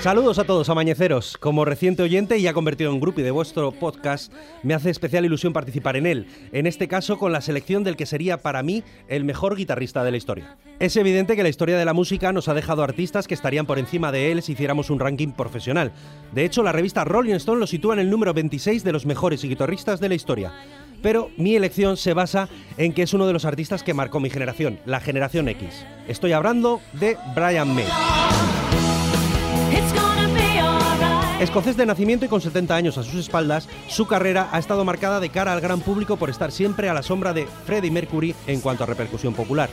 Saludos 0.00 0.38
a 0.38 0.44
todos, 0.44 0.68
amañeceros. 0.68 1.36
Como 1.38 1.64
reciente 1.64 2.04
oyente 2.04 2.38
y 2.38 2.42
ya 2.42 2.52
convertido 2.52 2.92
en 2.92 3.00
grupo 3.00 3.20
de 3.20 3.32
vuestro 3.32 3.72
podcast, 3.72 4.32
me 4.62 4.74
hace 4.74 4.90
especial 4.90 5.24
ilusión 5.24 5.52
participar 5.52 5.96
en 5.96 6.06
él, 6.06 6.28
en 6.52 6.68
este 6.68 6.86
caso 6.86 7.18
con 7.18 7.32
la 7.32 7.40
selección 7.40 7.82
del 7.82 7.96
que 7.96 8.06
sería 8.06 8.38
para 8.40 8.62
mí 8.62 8.84
el 9.08 9.24
mejor 9.24 9.56
guitarrista 9.56 10.04
de 10.04 10.12
la 10.12 10.16
historia. 10.16 10.56
Es 10.78 10.96
evidente 10.96 11.34
que 11.34 11.42
la 11.42 11.48
historia 11.48 11.76
de 11.76 11.84
la 11.84 11.94
música 11.94 12.32
nos 12.32 12.46
ha 12.46 12.54
dejado 12.54 12.84
artistas 12.84 13.26
que 13.26 13.34
estarían 13.34 13.66
por 13.66 13.80
encima 13.80 14.12
de 14.12 14.30
él 14.30 14.40
si 14.42 14.52
hiciéramos 14.52 14.88
un 14.88 15.00
ranking 15.00 15.32
profesional. 15.32 15.90
De 16.32 16.44
hecho, 16.44 16.62
la 16.62 16.70
revista 16.70 17.04
Rolling 17.04 17.34
Stone 17.34 17.58
lo 17.58 17.66
sitúa 17.66 17.94
en 17.94 18.00
el 18.00 18.10
número 18.10 18.32
26 18.32 18.84
de 18.84 18.92
los 18.92 19.04
mejores 19.04 19.42
guitarristas 19.42 19.98
de 19.98 20.10
la 20.10 20.14
historia. 20.14 20.52
Pero 21.02 21.30
mi 21.36 21.56
elección 21.56 21.96
se 21.96 22.14
basa 22.14 22.48
en 22.76 22.92
que 22.92 23.02
es 23.02 23.14
uno 23.14 23.26
de 23.26 23.32
los 23.32 23.44
artistas 23.44 23.82
que 23.82 23.94
marcó 23.94 24.20
mi 24.20 24.30
generación, 24.30 24.78
la 24.86 25.00
generación 25.00 25.48
X. 25.48 25.84
Estoy 26.06 26.32
hablando 26.32 26.80
de 26.92 27.16
Brian 27.34 27.74
May. 27.74 27.86
Escocés 31.40 31.76
de 31.76 31.86
nacimiento 31.86 32.24
y 32.24 32.28
con 32.28 32.40
70 32.40 32.74
años 32.74 32.98
a 32.98 33.04
sus 33.04 33.14
espaldas, 33.14 33.68
su 33.86 34.08
carrera 34.08 34.48
ha 34.50 34.58
estado 34.58 34.84
marcada 34.84 35.20
de 35.20 35.28
cara 35.28 35.52
al 35.52 35.60
gran 35.60 35.80
público 35.80 36.16
por 36.16 36.30
estar 36.30 36.50
siempre 36.50 36.88
a 36.88 36.94
la 36.94 37.04
sombra 37.04 37.32
de 37.32 37.46
Freddie 37.64 37.92
Mercury 37.92 38.34
en 38.48 38.60
cuanto 38.60 38.82
a 38.82 38.86
repercusión 38.86 39.34
popular. 39.34 39.70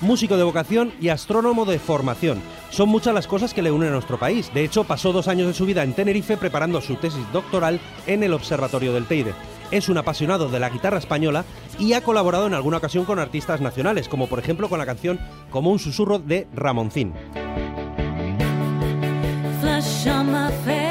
Músico 0.00 0.36
de 0.36 0.42
vocación 0.42 0.92
y 1.00 1.08
astrónomo 1.10 1.64
de 1.64 1.78
formación. 1.78 2.42
Son 2.70 2.88
muchas 2.88 3.14
las 3.14 3.28
cosas 3.28 3.54
que 3.54 3.62
le 3.62 3.70
unen 3.70 3.90
a 3.90 3.92
nuestro 3.92 4.18
país. 4.18 4.52
De 4.52 4.64
hecho, 4.64 4.82
pasó 4.82 5.12
dos 5.12 5.28
años 5.28 5.46
de 5.46 5.54
su 5.54 5.64
vida 5.64 5.84
en 5.84 5.94
Tenerife 5.94 6.36
preparando 6.36 6.80
su 6.80 6.96
tesis 6.96 7.24
doctoral 7.32 7.80
en 8.08 8.24
el 8.24 8.34
Observatorio 8.34 8.92
del 8.92 9.06
Teide. 9.06 9.32
Es 9.70 9.88
un 9.88 9.98
apasionado 9.98 10.48
de 10.48 10.58
la 10.58 10.70
guitarra 10.70 10.98
española 10.98 11.44
y 11.78 11.92
ha 11.92 12.02
colaborado 12.02 12.48
en 12.48 12.54
alguna 12.54 12.78
ocasión 12.78 13.04
con 13.04 13.20
artistas 13.20 13.60
nacionales, 13.60 14.08
como 14.08 14.26
por 14.26 14.40
ejemplo 14.40 14.68
con 14.68 14.80
la 14.80 14.86
canción 14.86 15.20
Como 15.50 15.70
un 15.70 15.78
susurro 15.78 16.18
de 16.18 16.48
Ramoncín. 16.52 17.14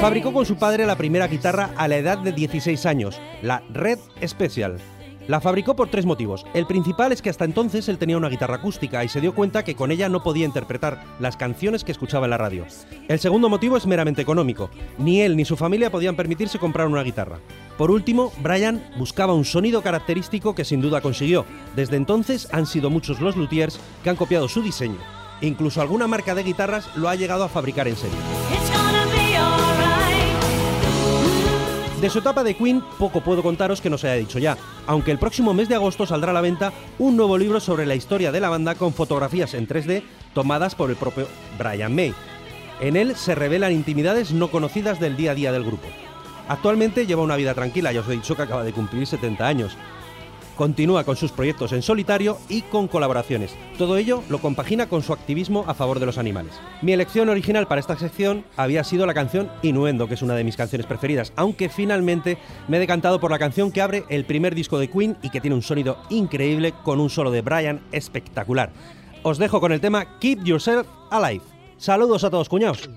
Fabricó 0.00 0.32
con 0.32 0.46
su 0.46 0.56
padre 0.56 0.86
la 0.86 0.96
primera 0.96 1.26
guitarra 1.26 1.70
a 1.76 1.88
la 1.88 1.96
edad 1.96 2.18
de 2.18 2.32
16 2.32 2.86
años, 2.86 3.20
la 3.42 3.62
Red 3.70 3.98
Special. 4.24 4.78
La 5.26 5.40
fabricó 5.40 5.74
por 5.74 5.88
tres 5.88 6.06
motivos. 6.06 6.46
El 6.54 6.66
principal 6.66 7.10
es 7.10 7.20
que 7.20 7.30
hasta 7.30 7.44
entonces 7.44 7.88
él 7.88 7.98
tenía 7.98 8.16
una 8.16 8.28
guitarra 8.28 8.56
acústica 8.56 9.02
y 9.02 9.08
se 9.08 9.20
dio 9.20 9.34
cuenta 9.34 9.64
que 9.64 9.74
con 9.74 9.90
ella 9.90 10.08
no 10.08 10.22
podía 10.22 10.44
interpretar 10.44 11.02
las 11.18 11.36
canciones 11.36 11.82
que 11.82 11.90
escuchaba 11.90 12.26
en 12.26 12.30
la 12.30 12.38
radio. 12.38 12.64
El 13.08 13.18
segundo 13.18 13.48
motivo 13.48 13.76
es 13.76 13.86
meramente 13.86 14.22
económico. 14.22 14.70
Ni 14.98 15.22
él 15.22 15.36
ni 15.36 15.44
su 15.44 15.56
familia 15.56 15.90
podían 15.90 16.14
permitirse 16.14 16.60
comprar 16.60 16.86
una 16.86 17.02
guitarra. 17.02 17.40
Por 17.76 17.90
último, 17.90 18.32
Brian 18.40 18.84
buscaba 18.98 19.34
un 19.34 19.44
sonido 19.44 19.82
característico 19.82 20.54
que 20.54 20.64
sin 20.64 20.80
duda 20.80 21.00
consiguió. 21.00 21.44
Desde 21.74 21.96
entonces 21.96 22.48
han 22.52 22.66
sido 22.66 22.88
muchos 22.88 23.20
los 23.20 23.34
luthiers 23.34 23.80
que 24.04 24.10
han 24.10 24.16
copiado 24.16 24.46
su 24.46 24.62
diseño. 24.62 24.98
Incluso 25.40 25.80
alguna 25.80 26.06
marca 26.06 26.36
de 26.36 26.44
guitarras 26.44 26.88
lo 26.96 27.08
ha 27.08 27.16
llegado 27.16 27.42
a 27.42 27.48
fabricar 27.48 27.88
en 27.88 27.96
serie. 27.96 28.85
De 32.00 32.10
su 32.10 32.18
etapa 32.18 32.44
de 32.44 32.54
Queen, 32.54 32.82
poco 32.98 33.20
puedo 33.20 33.42
contaros 33.42 33.80
que 33.80 33.90
no 33.90 33.98
se 33.98 34.08
haya 34.08 34.20
dicho 34.20 34.38
ya, 34.38 34.56
aunque 34.86 35.10
el 35.10 35.18
próximo 35.18 35.54
mes 35.54 35.68
de 35.68 35.74
agosto 35.74 36.06
saldrá 36.06 36.30
a 36.30 36.34
la 36.34 36.40
venta 36.40 36.72
un 36.98 37.16
nuevo 37.16 37.38
libro 37.38 37.58
sobre 37.58 37.86
la 37.86 37.94
historia 37.94 38.30
de 38.30 38.38
la 38.38 38.48
banda 38.48 38.74
con 38.74 38.92
fotografías 38.92 39.54
en 39.54 39.66
3D 39.66 40.04
tomadas 40.34 40.74
por 40.74 40.90
el 40.90 40.96
propio 40.96 41.26
Brian 41.58 41.94
May. 41.94 42.14
En 42.80 42.96
él 42.96 43.16
se 43.16 43.34
revelan 43.34 43.72
intimidades 43.72 44.32
no 44.32 44.50
conocidas 44.50 45.00
del 45.00 45.16
día 45.16 45.30
a 45.30 45.34
día 45.34 45.52
del 45.52 45.64
grupo. 45.64 45.88
Actualmente 46.48 47.06
lleva 47.06 47.22
una 47.22 47.34
vida 47.36 47.54
tranquila, 47.54 47.90
ya 47.92 48.00
os 48.00 48.08
he 48.08 48.12
dicho 48.12 48.36
que 48.36 48.42
acaba 48.42 48.62
de 48.62 48.72
cumplir 48.72 49.06
70 49.06 49.46
años. 49.46 49.76
Continúa 50.56 51.04
con 51.04 51.16
sus 51.16 51.32
proyectos 51.32 51.72
en 51.72 51.82
solitario 51.82 52.38
y 52.48 52.62
con 52.62 52.88
colaboraciones. 52.88 53.54
Todo 53.76 53.98
ello 53.98 54.22
lo 54.30 54.38
compagina 54.38 54.88
con 54.88 55.02
su 55.02 55.12
activismo 55.12 55.64
a 55.66 55.74
favor 55.74 56.00
de 56.00 56.06
los 56.06 56.16
animales. 56.16 56.54
Mi 56.80 56.92
elección 56.92 57.28
original 57.28 57.68
para 57.68 57.80
esta 57.80 57.96
sección 57.96 58.44
había 58.56 58.82
sido 58.82 59.04
la 59.04 59.14
canción 59.14 59.50
Innuendo, 59.62 60.08
que 60.08 60.14
es 60.14 60.22
una 60.22 60.34
de 60.34 60.44
mis 60.44 60.56
canciones 60.56 60.86
preferidas, 60.86 61.32
aunque 61.36 61.68
finalmente 61.68 62.38
me 62.68 62.78
he 62.78 62.80
decantado 62.80 63.20
por 63.20 63.30
la 63.30 63.38
canción 63.38 63.70
que 63.70 63.82
abre 63.82 64.04
el 64.08 64.24
primer 64.24 64.54
disco 64.54 64.78
de 64.78 64.88
Queen 64.88 65.18
y 65.22 65.28
que 65.28 65.42
tiene 65.42 65.56
un 65.56 65.62
sonido 65.62 65.98
increíble 66.08 66.72
con 66.82 67.00
un 67.00 67.10
solo 67.10 67.30
de 67.30 67.42
Brian 67.42 67.82
espectacular. 67.92 68.72
Os 69.22 69.38
dejo 69.38 69.60
con 69.60 69.72
el 69.72 69.80
tema 69.80 70.18
Keep 70.20 70.44
Yourself 70.44 70.86
Alive. 71.10 71.42
Saludos 71.76 72.24
a 72.24 72.30
todos, 72.30 72.48
cuñados. 72.48 72.88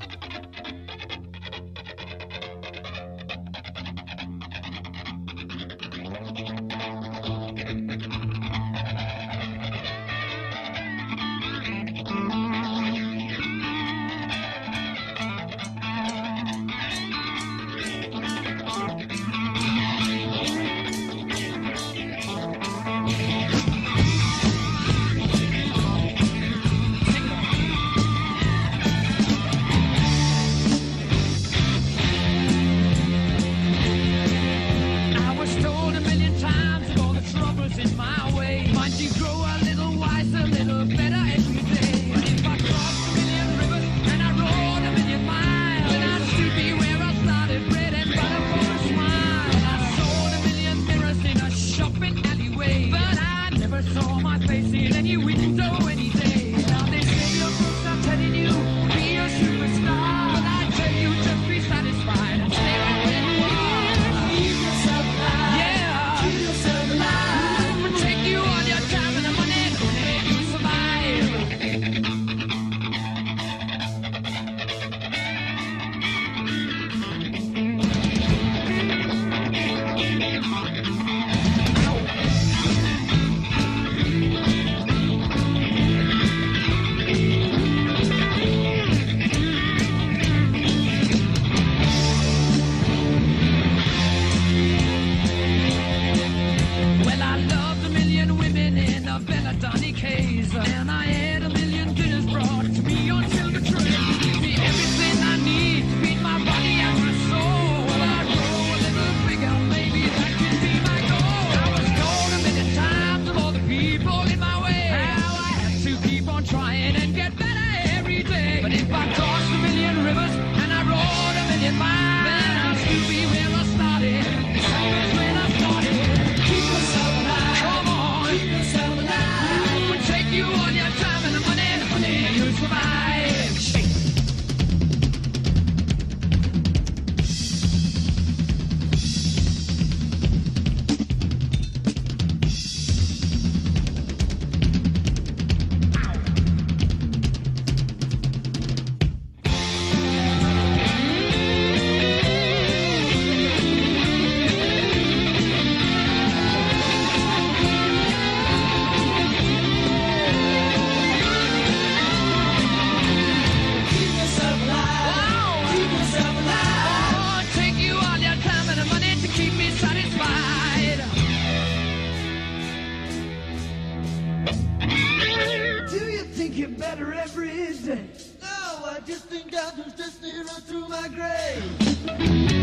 get 176.59 176.77
better 176.77 177.13
every 177.13 177.47
day. 177.47 178.03
No, 178.41 178.85
I 178.85 178.99
just 179.05 179.25
think 179.25 179.49
God 179.49 179.77
was 179.77 179.93
destined 179.93 180.45
right 180.45 180.63
through 180.63 180.89
my 180.89 181.07
grave. 181.07 182.58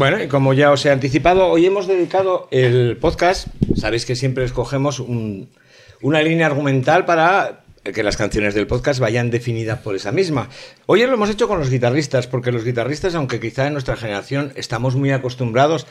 Bueno, 0.00 0.22
y 0.22 0.28
como 0.28 0.54
ya 0.54 0.72
os 0.72 0.86
he 0.86 0.90
anticipado, 0.90 1.48
hoy 1.48 1.66
hemos 1.66 1.86
dedicado 1.86 2.48
el 2.52 2.96
podcast, 2.96 3.48
sabéis 3.76 4.06
que 4.06 4.16
siempre 4.16 4.44
escogemos 4.46 4.98
un- 4.98 5.50
una 6.00 6.22
línea 6.22 6.46
argumental 6.46 7.04
para 7.04 7.64
que 7.84 8.02
las 8.02 8.16
canciones 8.16 8.54
del 8.54 8.66
podcast 8.66 8.98
vayan 8.98 9.30
definidas 9.30 9.80
por 9.80 9.94
esa 9.94 10.10
misma. 10.10 10.48
Hoy 10.86 11.04
lo 11.04 11.12
hemos 11.12 11.28
hecho 11.28 11.48
con 11.48 11.58
los 11.58 11.68
guitarristas, 11.68 12.26
porque 12.28 12.50
los 12.50 12.64
guitarristas, 12.64 13.14
aunque 13.14 13.40
quizá 13.40 13.66
en 13.66 13.74
nuestra 13.74 13.94
generación 13.94 14.54
estamos 14.56 14.96
muy 14.96 15.10
acostumbrados 15.10 15.86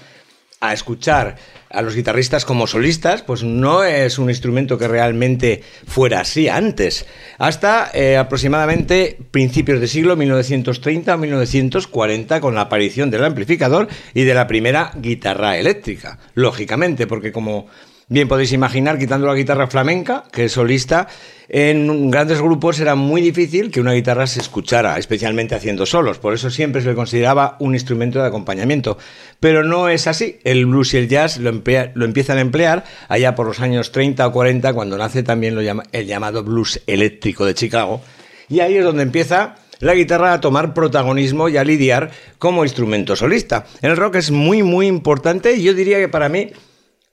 a 0.62 0.74
escuchar 0.74 1.38
a 1.70 1.82
los 1.82 1.96
guitarristas 1.96 2.46
como 2.46 2.68
solistas, 2.68 3.22
pues 3.22 3.44
no 3.44 3.84
es 3.84 4.18
un 4.18 4.30
instrumento 4.30 4.78
que 4.78 4.88
realmente 4.88 5.62
fuera 5.88 6.22
así 6.22 6.50
antes. 6.50 7.06
Hasta 7.38 7.92
eh, 7.94 8.18
aproximadamente 8.18 9.18
principios 9.32 9.80
de 9.80 9.88
siglo 9.88 10.16
1930 10.16 11.14
o 11.14 11.18
1940 11.18 12.42
con 12.42 12.56
la 12.56 12.62
aparición 12.62 13.12
del 13.12 13.24
amplificador 13.24 13.88
y 14.14 14.24
de 14.24 14.34
la 14.34 14.48
primera 14.48 14.92
guitarra 14.96 15.58
eléctrica. 15.58 16.20
Lógicamente, 16.34 17.08
porque 17.08 17.32
como 17.32 17.68
bien 18.10 18.28
podéis 18.28 18.52
imaginar, 18.52 18.98
quitando 18.98 19.28
la 19.28 19.36
guitarra 19.36 19.68
flamenca, 19.68 20.26
que 20.32 20.46
es 20.46 20.52
solista, 20.52 21.08
en 21.48 22.12
grandes 22.12 22.42
grupos 22.42 22.80
era 22.80 22.96
muy 22.96 23.22
difícil 23.22 23.72
que 23.72 23.80
una 23.80 23.94
guitarra 23.94 24.28
se 24.28 24.40
escuchara, 24.40 24.98
especialmente 24.98 25.56
haciendo 25.56 25.86
solos. 25.86 26.20
Por 26.20 26.34
eso 26.34 26.50
siempre 26.50 26.82
se 26.82 26.90
le 26.90 26.96
consideraba 26.96 27.56
un 27.60 27.74
instrumento 27.74 28.20
de 28.22 28.28
acompañamiento. 28.28 28.98
Pero 29.40 29.64
no 29.64 29.90
es 29.90 30.06
así. 30.06 30.40
El 30.44 30.66
blues 30.66 30.94
y 30.94 30.98
el 30.98 31.08
jazz 31.08 31.38
lo, 31.38 31.50
empiezan 31.50 32.38
a 32.38 32.42
emplear 32.42 32.84
allá 33.08 33.34
por 33.34 33.48
los 33.48 33.60
años 33.62 33.92
30 33.92 34.28
o 34.28 34.32
40, 34.32 34.74
cuando 34.74 34.98
nace 34.98 35.24
también 35.24 35.58
el 35.92 36.06
llamado 36.06 36.44
blues 36.44 36.82
eléctrico 36.86 37.46
de 37.46 37.54
Chicago. 37.56 38.02
Y 38.48 38.60
ahí 38.60 38.78
es 38.78 38.84
donde 38.84 39.04
empieza 39.04 39.56
la 39.80 39.96
guitarra 39.96 40.34
a 40.34 40.42
tomar 40.42 40.74
protagonismo 40.74 41.50
y 41.50 41.58
a 41.58 41.64
lidiar 41.64 42.12
como 42.38 42.64
instrumento 42.64 43.16
solista. 43.16 43.66
En 43.82 43.92
el 43.92 43.98
rock 43.98 44.16
es 44.16 44.30
muy, 44.30 44.62
muy 44.62 44.88
importante 44.88 45.56
y 45.56 45.64
yo 45.64 45.74
diría 45.74 45.98
que 45.98 46.10
para 46.10 46.30
mí 46.30 46.52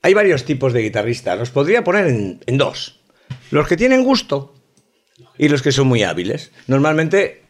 hay 0.03 0.15
varios 0.15 0.45
tipos 0.45 0.73
de 0.73 0.83
guitarristas. 0.83 1.39
Los 1.39 1.51
podría 1.51 1.85
poner 1.85 2.07
en, 2.07 2.41
dos. 2.59 3.01
Los 3.51 3.67
que 3.67 3.77
tienen 3.77 4.05
gusto 4.05 4.55
y 5.39 5.49
los 5.49 5.63
que 5.63 5.73
son 5.73 5.87
muy 5.89 6.03
hábiles. 6.03 6.53
Normalmente 6.67 7.43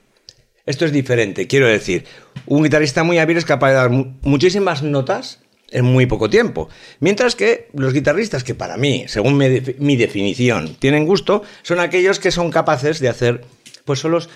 esto 0.64 0.85
es 0.85 0.92
diferente. 0.92 1.46
Quiero 1.46 1.66
decir, 1.66 2.04
un 2.46 2.62
guitarrista 2.62 3.02
muy 3.04 3.18
hábil 3.18 3.37
es 3.37 3.44
capaz 3.44 3.68
de 3.70 3.74
dar 3.74 3.90
mu- 3.90 4.14
muchísimas 4.22 4.82
notas 4.82 5.40
en 5.70 5.85
muy 5.85 6.06
poco 6.06 6.30
tiempo. 6.30 6.68
Mientras 7.00 7.35
que 7.35 7.68
los 7.74 7.92
guitarristas 7.92 8.44
que 8.44 8.54
para 8.54 8.76
mí, 8.76 9.04
según 9.09 9.37
mi 9.37 9.96
definición, 9.96 10.76
tienen 10.76 11.06
gusto, 11.06 11.42
son 11.62 11.80
aquellos 11.80 12.20
que 12.20 12.30
son 12.30 12.50
capaces 12.50 13.00
de 13.00 13.09
hacer 13.09 13.44
pues 13.85 13.98
solos 14.00 14.28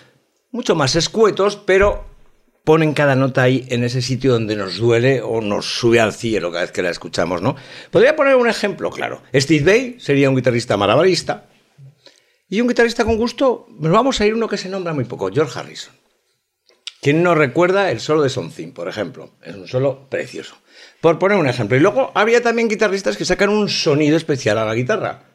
mucho 0.50 0.74
más 0.74 0.96
escuetos, 0.96 1.56
pero 1.56 2.04
ponen 2.70 2.94
cada 2.94 3.16
nota 3.16 3.42
ahí 3.42 3.66
en 3.70 3.82
ese 3.82 4.00
sitio 4.00 4.30
donde 4.30 4.54
nos 4.54 4.76
duele 4.76 5.22
o 5.22 5.40
nos 5.40 5.66
sube 5.66 5.98
al 5.98 6.12
cielo 6.12 6.52
cada 6.52 6.62
vez 6.62 6.70
que 6.70 6.82
la 6.82 6.90
escuchamos, 6.90 7.42
¿no? 7.42 7.56
Podría 7.90 8.14
poner 8.14 8.36
un 8.36 8.48
ejemplo, 8.48 8.90
claro. 8.90 9.24
Steve 9.34 9.64
Vai 9.64 9.98
sería 9.98 10.30
un 10.30 10.36
guitarrista 10.36 10.76
malabarista. 10.76 11.48
Y 12.48 12.60
un 12.60 12.68
guitarrista 12.68 13.04
con 13.04 13.16
gusto, 13.16 13.66
nos 13.76 13.90
vamos 13.90 14.20
a 14.20 14.26
ir 14.26 14.34
uno 14.34 14.46
que 14.46 14.56
se 14.56 14.68
nombra 14.68 14.94
muy 14.94 15.04
poco, 15.04 15.32
George 15.32 15.58
Harrison. 15.58 15.92
¿Quién 17.02 17.24
no 17.24 17.34
recuerda 17.34 17.90
el 17.90 17.98
solo 17.98 18.22
de 18.22 18.28
Something, 18.28 18.70
por 18.70 18.86
ejemplo? 18.86 19.32
Es 19.42 19.56
un 19.56 19.66
solo 19.66 20.08
precioso. 20.08 20.54
Por 21.00 21.18
poner 21.18 21.38
un 21.38 21.48
ejemplo. 21.48 21.76
Y 21.76 21.80
luego 21.80 22.12
habría 22.14 22.40
también 22.40 22.68
guitarristas 22.68 23.16
que 23.16 23.24
sacan 23.24 23.48
un 23.48 23.68
sonido 23.68 24.16
especial 24.16 24.58
a 24.58 24.64
la 24.64 24.76
guitarra. 24.76 25.29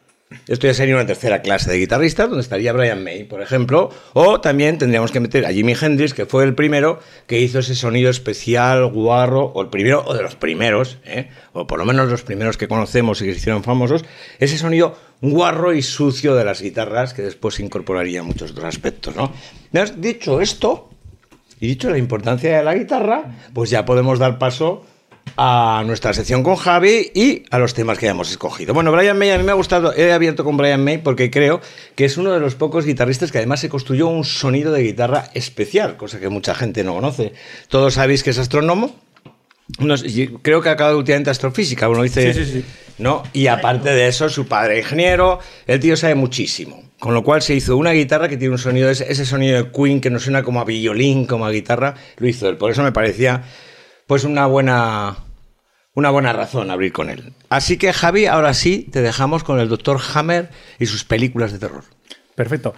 Esto 0.47 0.65
ya 0.65 0.73
sería 0.73 0.95
una 0.95 1.05
tercera 1.05 1.43
clase 1.43 1.69
de 1.69 1.77
guitarristas, 1.77 2.27
donde 2.27 2.41
estaría 2.41 2.73
Brian 2.73 3.03
May, 3.03 3.25
por 3.25 3.41
ejemplo. 3.41 3.91
O 4.13 4.41
también 4.41 4.79
tendríamos 4.79 5.11
que 5.11 5.19
meter 5.19 5.45
a 5.45 5.51
Jimi 5.51 5.75
Hendrix, 5.79 6.15
que 6.15 6.25
fue 6.25 6.43
el 6.43 6.55
primero 6.55 6.99
que 7.27 7.39
hizo 7.39 7.59
ese 7.59 7.75
sonido 7.75 8.09
especial, 8.09 8.87
guarro, 8.87 9.45
o 9.45 9.61
el 9.61 9.69
primero, 9.69 10.03
o 10.05 10.15
de 10.15 10.23
los 10.23 10.35
primeros, 10.35 10.97
¿eh? 11.05 11.29
o 11.53 11.67
por 11.67 11.77
lo 11.77 11.85
menos 11.85 12.09
los 12.09 12.23
primeros 12.23 12.57
que 12.57 12.67
conocemos 12.67 13.21
y 13.21 13.25
que 13.25 13.33
se 13.33 13.37
hicieron 13.37 13.63
famosos, 13.63 14.03
ese 14.39 14.57
sonido 14.57 14.97
guarro 15.21 15.73
y 15.73 15.83
sucio 15.83 16.35
de 16.35 16.43
las 16.43 16.59
guitarras, 16.61 17.13
que 17.13 17.21
después 17.21 17.59
incorporaría 17.59 18.23
muchos 18.23 18.51
otros 18.51 18.65
aspectos. 18.65 19.15
¿no? 19.15 19.31
Dicho 19.97 20.41
esto, 20.41 20.89
y 21.59 21.67
dicho 21.67 21.89
la 21.89 21.99
importancia 21.99 22.57
de 22.57 22.63
la 22.63 22.73
guitarra, 22.73 23.35
pues 23.53 23.69
ya 23.69 23.85
podemos 23.85 24.19
dar 24.19 24.39
paso 24.39 24.85
a 25.37 25.83
nuestra 25.85 26.13
sección 26.13 26.43
con 26.43 26.55
Javi 26.55 27.11
y 27.13 27.43
a 27.51 27.59
los 27.59 27.73
temas 27.73 27.97
que 27.97 28.05
hayamos 28.05 28.31
escogido. 28.31 28.73
Bueno, 28.73 28.91
Brian 28.91 29.17
May, 29.17 29.31
a 29.31 29.37
mí 29.37 29.43
me 29.43 29.51
ha 29.51 29.55
gustado, 29.55 29.93
he 29.93 30.11
abierto 30.11 30.43
con 30.43 30.57
Brian 30.57 30.83
May 30.83 30.99
porque 30.99 31.29
creo 31.29 31.61
que 31.95 32.05
es 32.05 32.17
uno 32.17 32.31
de 32.31 32.39
los 32.39 32.55
pocos 32.55 32.85
guitarristas 32.85 33.31
que 33.31 33.39
además 33.39 33.59
se 33.59 33.69
construyó 33.69 34.07
un 34.07 34.23
sonido 34.23 34.71
de 34.71 34.83
guitarra 34.83 35.29
especial, 35.33 35.97
cosa 35.97 36.19
que 36.19 36.29
mucha 36.29 36.55
gente 36.55 36.83
no 36.83 36.93
conoce. 36.93 37.33
Todos 37.67 37.95
sabéis 37.95 38.23
que 38.23 38.29
es 38.29 38.37
astrónomo. 38.37 38.95
No 39.79 39.95
creo 40.41 40.61
que 40.61 40.69
ha 40.69 40.73
acabado 40.73 40.97
últimamente 40.97 41.29
astrofísica, 41.31 41.89
uno 41.89 42.03
dice... 42.03 42.33
Sí, 42.33 42.45
sí, 42.45 42.51
sí. 42.51 42.65
¿no? 42.97 43.23
Y 43.33 43.47
aparte 43.47 43.89
de 43.89 44.07
eso, 44.07 44.29
su 44.29 44.47
padre 44.47 44.79
ingeniero, 44.79 45.39
el 45.67 45.79
tío 45.79 45.97
sabe 45.97 46.15
muchísimo. 46.15 46.83
Con 46.99 47.13
lo 47.13 47.23
cual 47.23 47.41
se 47.41 47.53
hizo 47.53 47.75
una 47.75 47.91
guitarra 47.91 48.29
que 48.29 48.37
tiene 48.37 48.53
un 48.53 48.57
sonido, 48.57 48.89
ese, 48.89 49.11
ese 49.11 49.25
sonido 49.25 49.61
de 49.61 49.71
Queen 49.71 49.99
que 49.99 50.09
no 50.09 50.19
suena 50.19 50.43
como 50.43 50.61
a 50.61 50.63
violín, 50.63 51.25
como 51.25 51.45
a 51.45 51.51
guitarra, 51.51 51.95
lo 52.17 52.27
hizo 52.27 52.47
él. 52.47 52.57
Por 52.57 52.71
eso 52.71 52.83
me 52.83 52.93
parecía 52.93 53.43
pues 54.07 54.23
una 54.23 54.45
buena, 54.45 55.24
una 55.95 56.11
buena 56.11 56.31
razón 56.33 56.69
abrir 56.71 56.91
con 56.93 57.09
él. 57.09 57.33
Así 57.49 57.77
que 57.77 57.91
Javi, 57.93 58.27
ahora 58.27 58.53
sí, 58.53 58.87
te 58.91 59.01
dejamos 59.01 59.43
con 59.43 59.59
el 59.59 59.67
Dr. 59.69 59.99
Hammer 60.13 60.49
y 60.79 60.85
sus 60.85 61.03
películas 61.03 61.51
de 61.51 61.59
terror. 61.59 61.83
Perfecto. 62.35 62.73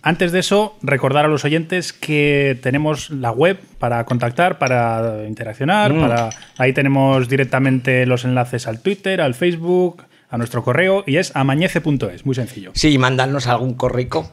Antes 0.00 0.30
de 0.32 0.38
eso, 0.38 0.76
recordar 0.80 1.24
a 1.24 1.28
los 1.28 1.44
oyentes 1.44 1.92
que 1.92 2.58
tenemos 2.62 3.10
la 3.10 3.32
web 3.32 3.58
para 3.78 4.04
contactar, 4.04 4.58
para 4.58 5.24
interaccionar, 5.26 5.92
Mm. 5.92 6.00
para 6.00 6.30
ahí 6.56 6.72
tenemos 6.72 7.28
directamente 7.28 8.06
los 8.06 8.24
enlaces 8.24 8.66
al 8.66 8.80
Twitter, 8.80 9.20
al 9.20 9.34
Facebook, 9.34 10.04
a 10.30 10.38
nuestro 10.38 10.62
correo 10.62 11.04
y 11.06 11.16
es 11.16 11.34
amañece.es, 11.34 12.24
muy 12.24 12.34
sencillo. 12.34 12.70
Sí, 12.74 12.96
mandadnos 12.96 13.46
algún 13.48 13.74
corrico. 13.74 14.30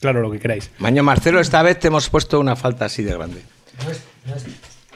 Claro, 0.00 0.20
lo 0.22 0.30
que 0.30 0.38
queráis. 0.40 0.70
Maño 0.78 1.02
Marcelo, 1.02 1.40
esta 1.40 1.62
vez 1.62 1.78
te 1.78 1.88
hemos 1.88 2.08
puesto 2.08 2.40
una 2.40 2.56
falta 2.56 2.86
así 2.86 3.02
de 3.02 3.14
grande. 3.14 3.42
¿No, 3.84 3.90
es- 3.90 4.02
no 4.26 4.34
es- 4.34 4.46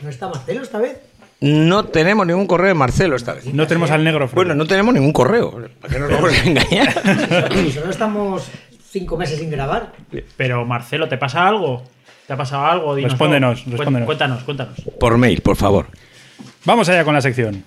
no 0.03 0.09
está 0.09 0.29
Marcelo 0.29 0.63
esta 0.63 0.79
vez? 0.79 0.97
No 1.45 1.85
tenemos 1.85 2.27
ningún 2.27 2.47
correo 2.47 2.69
de 2.69 2.75
Marcelo 2.75 3.17
esta 3.17 3.35
vez. 3.35 3.53
No 3.53 3.67
tenemos 3.67 3.91
al 3.91 4.03
negro. 4.03 4.27
Fred. 4.29 4.37
Bueno, 4.37 4.55
no 4.55 4.67
tenemos 4.67 4.95
ningún 4.95 5.13
correo. 5.13 5.69
¿Para 5.79 5.93
qué 5.93 6.01
nos 6.01 6.11
vamos 6.11 6.33
a 6.33 6.49
engañar? 6.49 6.93
Solo 7.75 7.91
estamos 7.91 8.51
cinco 8.91 9.19
meses 9.19 9.39
sin 9.39 9.51
grabar. 9.51 9.93
Pero 10.39 10.65
Marcelo, 10.65 11.07
¿te 11.07 11.19
pasa 11.19 11.47
algo? 11.47 11.83
¿Te 12.27 12.33
ha 12.33 12.37
pasado 12.39 12.65
algo? 12.65 12.95
Dínoslo. 12.95 13.15
Respóndenos, 13.19 13.67
respóndenos. 13.67 14.07
Cuéntanos, 14.07 14.43
cuéntanos. 14.45 14.81
Por 14.99 15.19
mail, 15.19 15.43
por 15.43 15.57
favor. 15.57 15.89
Vamos 16.65 16.89
allá 16.89 17.05
con 17.05 17.13
la 17.13 17.21
sección. 17.21 17.63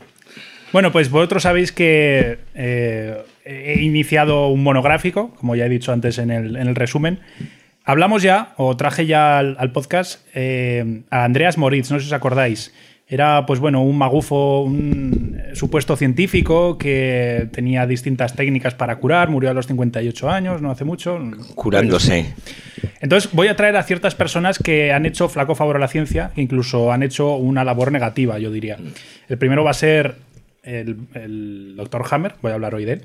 Bueno, 0.74 0.92
pues 0.92 1.12
vosotros 1.12 1.44
sabéis 1.44 1.72
que 1.72 2.40
eh, 2.56 3.24
he 3.46 3.80
iniciado 3.84 4.48
un 4.48 4.63
monográfico, 4.63 5.36
como 5.36 5.56
ya 5.56 5.68
he 5.68 5.70
dicho 5.70 5.92
antes 5.94 6.18
en 6.18 6.32
el, 6.32 6.56
en 6.56 6.68
el 6.68 6.74
resumen. 6.74 7.20
Hablamos 7.86 8.24
ya, 8.24 8.54
o 8.58 8.76
traje 8.76 9.06
ya 9.06 9.38
al, 9.38 9.56
al 9.60 9.72
podcast, 9.72 10.26
eh, 10.34 11.04
a 11.12 11.26
Andreas 11.26 11.60
Moritz, 11.60 11.92
no 11.92 12.00
sé 12.00 12.06
si 12.06 12.10
os 12.10 12.13
acordáis. 12.13 12.74
Era, 13.10 13.46
pues 13.46 13.62
bueno, 13.62 13.82
un 13.82 13.98
magufo, 13.98 14.63
un 14.63 15.41
supuesto 15.54 15.96
científico 15.96 16.78
que 16.78 17.48
tenía 17.54 17.88
distintas 17.88 18.36
técnicas 18.36 18.76
para 18.76 18.98
curar, 18.98 19.30
murió 19.30 19.50
a 19.50 19.54
los 19.54 19.65
58 19.67 20.30
años, 20.30 20.62
no 20.62 20.72
hace 20.72 20.84
mucho. 20.84 21.17
Curándose. 21.56 22.34
Entonces 23.00 23.32
voy 23.32 23.48
a 23.48 23.56
traer 23.56 23.78
a 23.78 23.84
ciertas 23.84 24.13
personas 24.13 24.60
que 24.60 24.91
han 24.91 25.06
hecho 25.06 25.30
flaco 25.30 25.56
favor 25.56 25.78
a 25.78 25.80
la 25.80 25.88
ciencia, 25.88 26.32
que 26.36 26.41
incluso 26.41 26.91
han 26.91 27.02
hecho 27.02 27.36
una 27.38 27.63
labor 27.63 27.93
negativa, 27.93 28.39
yo 28.39 28.52
diría. 28.52 28.78
El 29.30 29.38
primero 29.38 29.63
va 29.63 29.72
a 29.72 29.76
ser 29.76 30.15
el, 30.63 30.98
el 31.13 31.76
doctor 31.78 32.04
Hammer, 32.12 32.36
voy 32.41 32.52
a 32.52 32.56
hablar 32.56 32.76
hoy 32.76 32.84
de 32.84 32.93
él. 32.93 33.02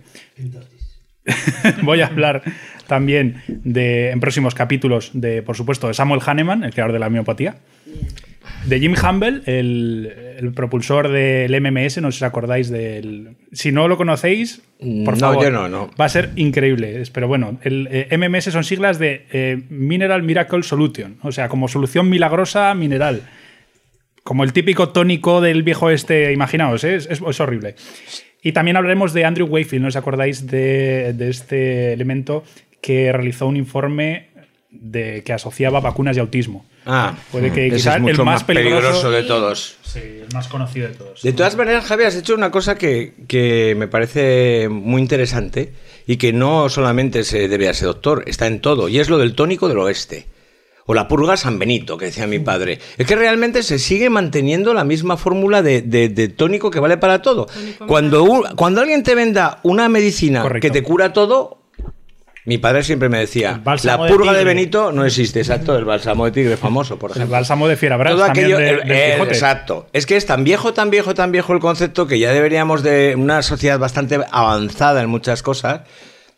voy 1.83 2.01
a 2.01 2.07
hablar 2.07 2.43
también 2.89 3.41
de, 3.47 4.11
en 4.11 4.19
próximos 4.19 4.57
capítulos 4.57 5.11
de, 5.15 5.43
por 5.43 5.57
supuesto, 5.57 5.87
de 5.87 5.95
Samuel 5.95 6.21
Hahnemann, 6.27 6.65
el 6.65 6.73
creador 6.73 6.93
de 6.93 6.99
la 6.99 7.07
homeopatía. 7.07 7.57
De 8.67 8.81
Jim 8.81 8.95
Humble, 8.95 9.43
el, 9.47 10.13
el 10.39 10.53
propulsor 10.53 11.09
del 11.09 11.61
MMS, 11.61 11.99
no 12.01 12.11
sé 12.13 12.19
si 12.19 12.25
os 12.25 12.29
acordáis 12.29 12.71
del... 12.71 13.37
Si 13.53 13.73
no 13.73 13.89
lo 13.89 13.97
conocéis, 13.97 14.63
por 15.05 15.15
No, 15.15 15.17
favor. 15.17 15.45
yo 15.45 15.51
no, 15.51 15.69
no. 15.69 15.91
Va 16.01 16.05
a 16.07 16.09
ser 16.09 16.31
increíble. 16.37 17.03
Pero 17.13 17.29
bueno, 17.29 17.59
el 17.63 17.89
eh, 17.91 18.17
MMS 18.17 18.45
son 18.53 18.65
siglas 18.65 18.99
de 18.99 19.27
eh, 19.33 19.61
Mineral 19.69 20.23
Miracle 20.23 20.63
Solution. 20.63 21.17
O 21.23 21.33
sea, 21.33 21.49
como 21.49 21.69
solución 21.69 22.09
milagrosa 22.09 22.75
mineral. 22.75 23.23
Como 24.25 24.45
el 24.45 24.53
típico 24.53 24.91
tónico 24.91 25.41
del 25.41 25.63
viejo 25.65 25.91
este, 25.91 26.33
imaginaos, 26.33 26.85
¿eh? 26.85 26.95
es, 26.95 27.09
es- 27.11 27.21
es 27.27 27.41
horrible. 27.41 27.75
Y 28.43 28.53
también 28.53 28.77
hablaremos 28.77 29.13
de 29.13 29.25
Andrew 29.25 29.47
Wakefield, 29.47 29.83
¿no 29.83 29.89
os 29.89 29.97
acordáis 29.97 30.47
de, 30.47 31.13
de 31.13 31.29
este 31.31 31.93
elemento 31.93 32.45
que 32.81 33.13
realizó 33.13 33.47
un 33.47 33.57
informe 33.57 34.29
de, 34.73 35.23
que 35.25 35.33
asociaba 35.33 35.81
vacunas 35.81 36.17
y 36.17 36.21
autismo? 36.21 36.65
Ah, 36.87 37.15
Puede 37.31 37.53
que 37.53 37.67
ese 37.69 37.77
quizá 37.77 37.95
es 37.97 38.01
mucho 38.03 38.23
el 38.23 38.27
más 38.27 38.35
más 38.37 38.45
peligroso, 38.45 38.81
peligroso 38.81 39.11
de 39.13 39.23
todos. 39.23 39.77
Sí, 39.83 40.01
el 40.01 40.29
más 40.35 40.49
conocido 40.49 40.89
de 40.89 40.95
todos. 40.95 41.23
De 41.23 41.33
todas 41.33 41.55
maneras, 41.57 41.85
Javier, 41.85 42.09
has 42.09 42.17
hecho 42.17 42.35
una 42.35 42.51
cosa 42.51 42.77
que, 42.77 43.15
que 43.29 43.75
me 43.79 43.87
parece 43.87 44.69
muy 44.71 45.01
interesante 45.03 45.73
y 46.07 46.17
que 46.17 46.33
no 46.33 46.69
solamente 46.69 47.23
se 47.25 47.47
debe 47.49 47.69
a 47.69 47.73
ese 47.73 47.85
doctor, 47.87 48.25
está 48.27 48.47
en 48.49 48.61
todo, 48.61 48.89
y 48.89 48.99
es 48.99 49.09
lo 49.11 49.19
del 49.19 49.35
tónico 49.35 49.69
del 49.69 49.79
oeste. 49.79 50.27
O 50.85 50.95
la 50.95 51.07
purga 51.07 51.37
San 51.37 51.61
Benito, 51.61 51.97
que 51.97 52.07
decía 52.07 52.27
mi 52.27 52.41
padre. 52.41 52.81
Es 52.99 53.07
que 53.07 53.15
realmente 53.15 53.63
se 53.63 53.79
sigue 53.79 54.11
manteniendo 54.11 54.75
la 54.75 54.83
misma 54.83 55.17
fórmula 55.17 55.63
de, 55.63 55.81
de- 55.83 56.09
de 56.09 56.27
tónico 56.29 56.73
que 56.73 56.81
vale 56.81 56.97
para 56.97 57.23
todo. 57.23 57.47
Cuando, 57.87 58.25
un- 58.25 58.43
cuando 58.57 58.81
alguien 58.81 59.05
te 59.05 59.15
venda 59.15 59.61
una 59.63 59.89
medicina 59.89 60.43
Correcto. 60.43 60.67
que 60.67 60.73
te 60.73 60.83
cura 60.83 61.13
todo, 61.13 61.62
mi 62.45 62.59
padre 62.59 62.83
siempre 62.83 63.09
me 63.09 63.19
decía, 63.19 63.61
la 63.85 63.97
purga 64.07 64.33
de, 64.33 64.39
tigre". 64.39 64.45
Benito 64.45 64.91
no 64.93 65.05
existe, 65.05 65.41
exacto, 65.41 65.77
el 65.77 65.85
bálsamo 65.85 66.25
de 66.25 66.33
tigre 66.33 66.57
famoso, 66.57 66.99
por 66.99 67.11
El 67.13 67.17
ejemplo. 67.19 67.33
bálsamo 67.33 67.69
de 67.69 67.77
Fierabras 67.77 68.13
Todo 68.15 68.25
también 68.27 68.47
aquello, 68.47 68.59
de- 68.59 68.71
el- 68.71 68.91
el- 68.91 69.29
exacto. 69.29 69.87
Es 69.93 70.07
que 70.07 70.17
es 70.17 70.27
tan 70.27 70.43
viejo, 70.45 70.73
tan 70.75 70.91
viejo, 70.91 71.15
tan 71.15 71.31
viejo 71.33 71.53
el 71.53 71.61
concepto 71.61 72.07
que 72.07 72.19
ya 72.19 72.33
deberíamos 72.33 72.83
de 72.83 73.15
una 73.17 73.43
sociedad 73.43 73.79
bastante 73.79 74.19
avanzada 74.31 75.03
en 75.03 75.09
muchas 75.09 75.43
cosas 75.43 75.83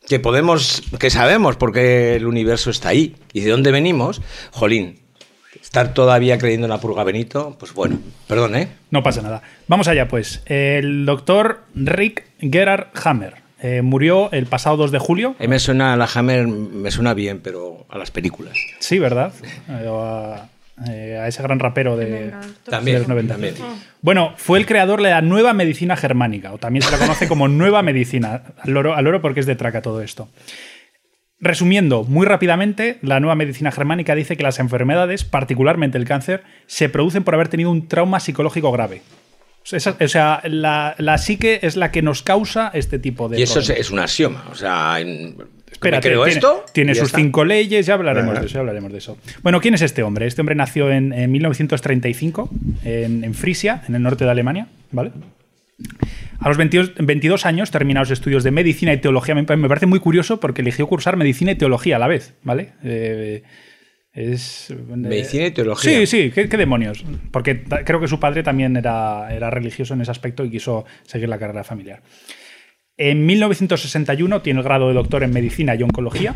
que 0.06 0.20
podemos, 0.20 0.82
que 1.00 1.08
sabemos 1.08 1.56
porque 1.56 2.16
el 2.16 2.26
universo 2.26 2.68
está 2.70 2.90
ahí 2.90 3.16
y 3.32 3.40
de 3.40 3.50
dónde 3.50 3.72
venimos. 3.72 4.20
Jolín, 4.50 4.98
estar 5.62 5.94
todavía 5.94 6.36
creyendo 6.36 6.66
en 6.66 6.70
la 6.70 6.78
purga 6.80 7.04
Benito, 7.04 7.56
pues 7.58 7.72
bueno, 7.72 7.98
perdón, 8.28 8.54
¿eh? 8.56 8.68
No 8.90 9.02
pasa 9.02 9.22
nada. 9.22 9.40
Vamos 9.66 9.88
allá, 9.88 10.06
pues. 10.06 10.42
El 10.44 11.06
doctor 11.06 11.62
Rick 11.74 12.24
Gerard 12.40 12.88
Hammer 13.02 13.43
eh, 13.66 13.80
murió 13.80 14.30
el 14.30 14.44
pasado 14.44 14.76
2 14.76 14.92
de 14.92 14.98
julio. 14.98 15.36
A 15.38 15.42
mí 15.42 15.48
me 15.48 15.58
suena 15.58 15.94
a 15.94 15.96
la 15.96 16.06
Hammer, 16.14 16.46
me 16.46 16.90
suena 16.90 17.14
bien, 17.14 17.40
pero 17.42 17.86
a 17.88 17.96
las 17.96 18.10
películas. 18.10 18.58
Sí, 18.78 18.98
¿verdad? 18.98 19.32
Eh, 19.70 19.88
a, 19.90 20.48
eh, 20.86 21.18
a 21.18 21.28
ese 21.28 21.42
gran 21.42 21.58
rapero 21.58 21.96
de, 21.96 22.34
También, 22.64 22.96
de 22.96 22.98
los 22.98 23.08
90. 23.08 23.32
también. 23.32 23.54
Bueno, 24.02 24.34
fue 24.36 24.58
el 24.58 24.66
creador 24.66 25.00
de 25.00 25.08
la 25.08 25.22
nueva 25.22 25.54
medicina 25.54 25.96
germánica, 25.96 26.52
o 26.52 26.58
también 26.58 26.82
se 26.82 26.90
la 26.90 26.98
conoce 26.98 27.26
como 27.26 27.48
nueva 27.48 27.80
medicina. 27.80 28.42
Al 28.58 28.72
loro, 28.74 28.94
al 28.94 29.02
loro 29.02 29.22
porque 29.22 29.40
es 29.40 29.46
de 29.46 29.56
traca 29.56 29.80
todo 29.80 30.02
esto. 30.02 30.28
Resumiendo 31.40 32.04
muy 32.04 32.26
rápidamente, 32.26 32.98
la 33.00 33.18
nueva 33.18 33.34
medicina 33.34 33.72
germánica 33.72 34.14
dice 34.14 34.36
que 34.36 34.42
las 34.42 34.58
enfermedades, 34.58 35.24
particularmente 35.24 35.96
el 35.96 36.04
cáncer, 36.04 36.42
se 36.66 36.90
producen 36.90 37.24
por 37.24 37.32
haber 37.32 37.48
tenido 37.48 37.70
un 37.70 37.88
trauma 37.88 38.20
psicológico 38.20 38.70
grave. 38.72 39.00
O 39.64 39.66
sea, 39.66 39.76
esa- 39.78 39.96
o 39.98 40.08
sea, 40.08 40.42
la, 40.44 40.94
la 40.98 41.16
psique 41.18 41.60
es 41.62 41.76
la 41.76 41.90
que 41.90 42.02
nos 42.02 42.22
causa 42.22 42.70
este 42.74 42.98
tipo 42.98 43.28
de 43.28 43.40
Y 43.40 43.42
eso 43.42 43.60
es, 43.60 43.66
problemas. 43.66 43.86
es 43.86 43.90
un 43.92 43.98
axioma. 43.98 44.44
O 44.50 44.54
sea, 44.54 45.00
en- 45.00 45.36
Espérate, 45.72 46.08
creo 46.08 46.22
tiene, 46.24 46.36
esto. 46.38 46.64
tiene 46.72 46.94
sus 46.94 47.06
está. 47.06 47.18
cinco 47.18 47.44
leyes, 47.44 47.84
ya 47.86 47.94
hablaremos 47.94 48.38
de 48.38 48.46
eso, 48.46 48.54
ya 48.54 48.60
hablaremos 48.60 48.92
de 48.92 48.98
eso. 48.98 49.18
Bueno, 49.42 49.60
¿quién 49.60 49.74
es 49.74 49.82
este 49.82 50.02
hombre? 50.02 50.26
Este 50.26 50.40
hombre 50.40 50.54
nació 50.54 50.90
en, 50.90 51.12
en 51.12 51.32
1935 51.32 52.48
en, 52.84 53.24
en 53.24 53.34
Frisia, 53.34 53.82
en 53.88 53.94
el 53.96 54.02
norte 54.02 54.24
de 54.24 54.30
Alemania, 54.30 54.68
¿vale? 54.92 55.10
A 56.38 56.48
los 56.48 56.56
22, 56.56 56.92
22 56.98 57.44
años 57.46 57.70
termina 57.70 58.00
los 58.00 58.10
estudios 58.10 58.44
de 58.44 58.50
medicina 58.52 58.92
y 58.92 58.98
teología. 58.98 59.34
Me, 59.34 59.42
me 59.56 59.68
parece 59.68 59.86
muy 59.86 59.98
curioso 59.98 60.38
porque 60.40 60.62
eligió 60.62 60.86
cursar 60.86 61.16
medicina 61.16 61.52
y 61.52 61.54
teología 61.56 61.96
a 61.96 61.98
la 61.98 62.06
vez, 62.06 62.34
¿vale? 62.44 62.70
Eh, 62.84 63.42
es, 64.14 64.72
Medicina 64.88 65.46
y 65.46 65.50
teología. 65.50 65.90
Sí, 66.00 66.06
sí, 66.06 66.30
¿qué, 66.30 66.48
qué 66.48 66.56
demonios? 66.56 67.04
Porque 67.30 67.62
creo 67.64 68.00
que 68.00 68.08
su 68.08 68.20
padre 68.20 68.42
también 68.42 68.76
era, 68.76 69.28
era 69.34 69.50
religioso 69.50 69.94
en 69.94 70.00
ese 70.00 70.10
aspecto 70.10 70.44
y 70.44 70.50
quiso 70.50 70.84
seguir 71.02 71.28
la 71.28 71.38
carrera 71.38 71.64
familiar. 71.64 72.02
En 72.96 73.26
1961 73.26 74.42
tiene 74.42 74.60
el 74.60 74.64
grado 74.64 74.88
de 74.88 74.94
doctor 74.94 75.24
en 75.24 75.32
medicina 75.32 75.74
y 75.74 75.82
oncología 75.82 76.34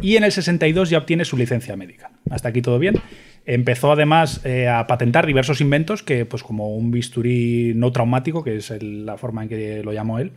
y 0.00 0.16
en 0.16 0.24
el 0.24 0.32
62 0.32 0.90
ya 0.90 0.98
obtiene 0.98 1.24
su 1.24 1.36
licencia 1.36 1.76
médica. 1.76 2.10
Hasta 2.28 2.48
aquí 2.48 2.60
todo 2.60 2.78
bien. 2.78 2.96
Empezó 3.44 3.92
además 3.92 4.40
eh, 4.44 4.66
a 4.66 4.88
patentar 4.88 5.24
diversos 5.26 5.60
inventos 5.60 6.02
que, 6.02 6.24
pues 6.26 6.42
como 6.42 6.74
un 6.76 6.90
bisturí 6.90 7.72
no 7.76 7.92
traumático, 7.92 8.42
que 8.42 8.56
es 8.56 8.72
el- 8.72 9.06
la 9.06 9.16
forma 9.16 9.44
en 9.44 9.48
que 9.48 9.82
lo 9.84 9.92
llamó 9.92 10.18
él, 10.18 10.32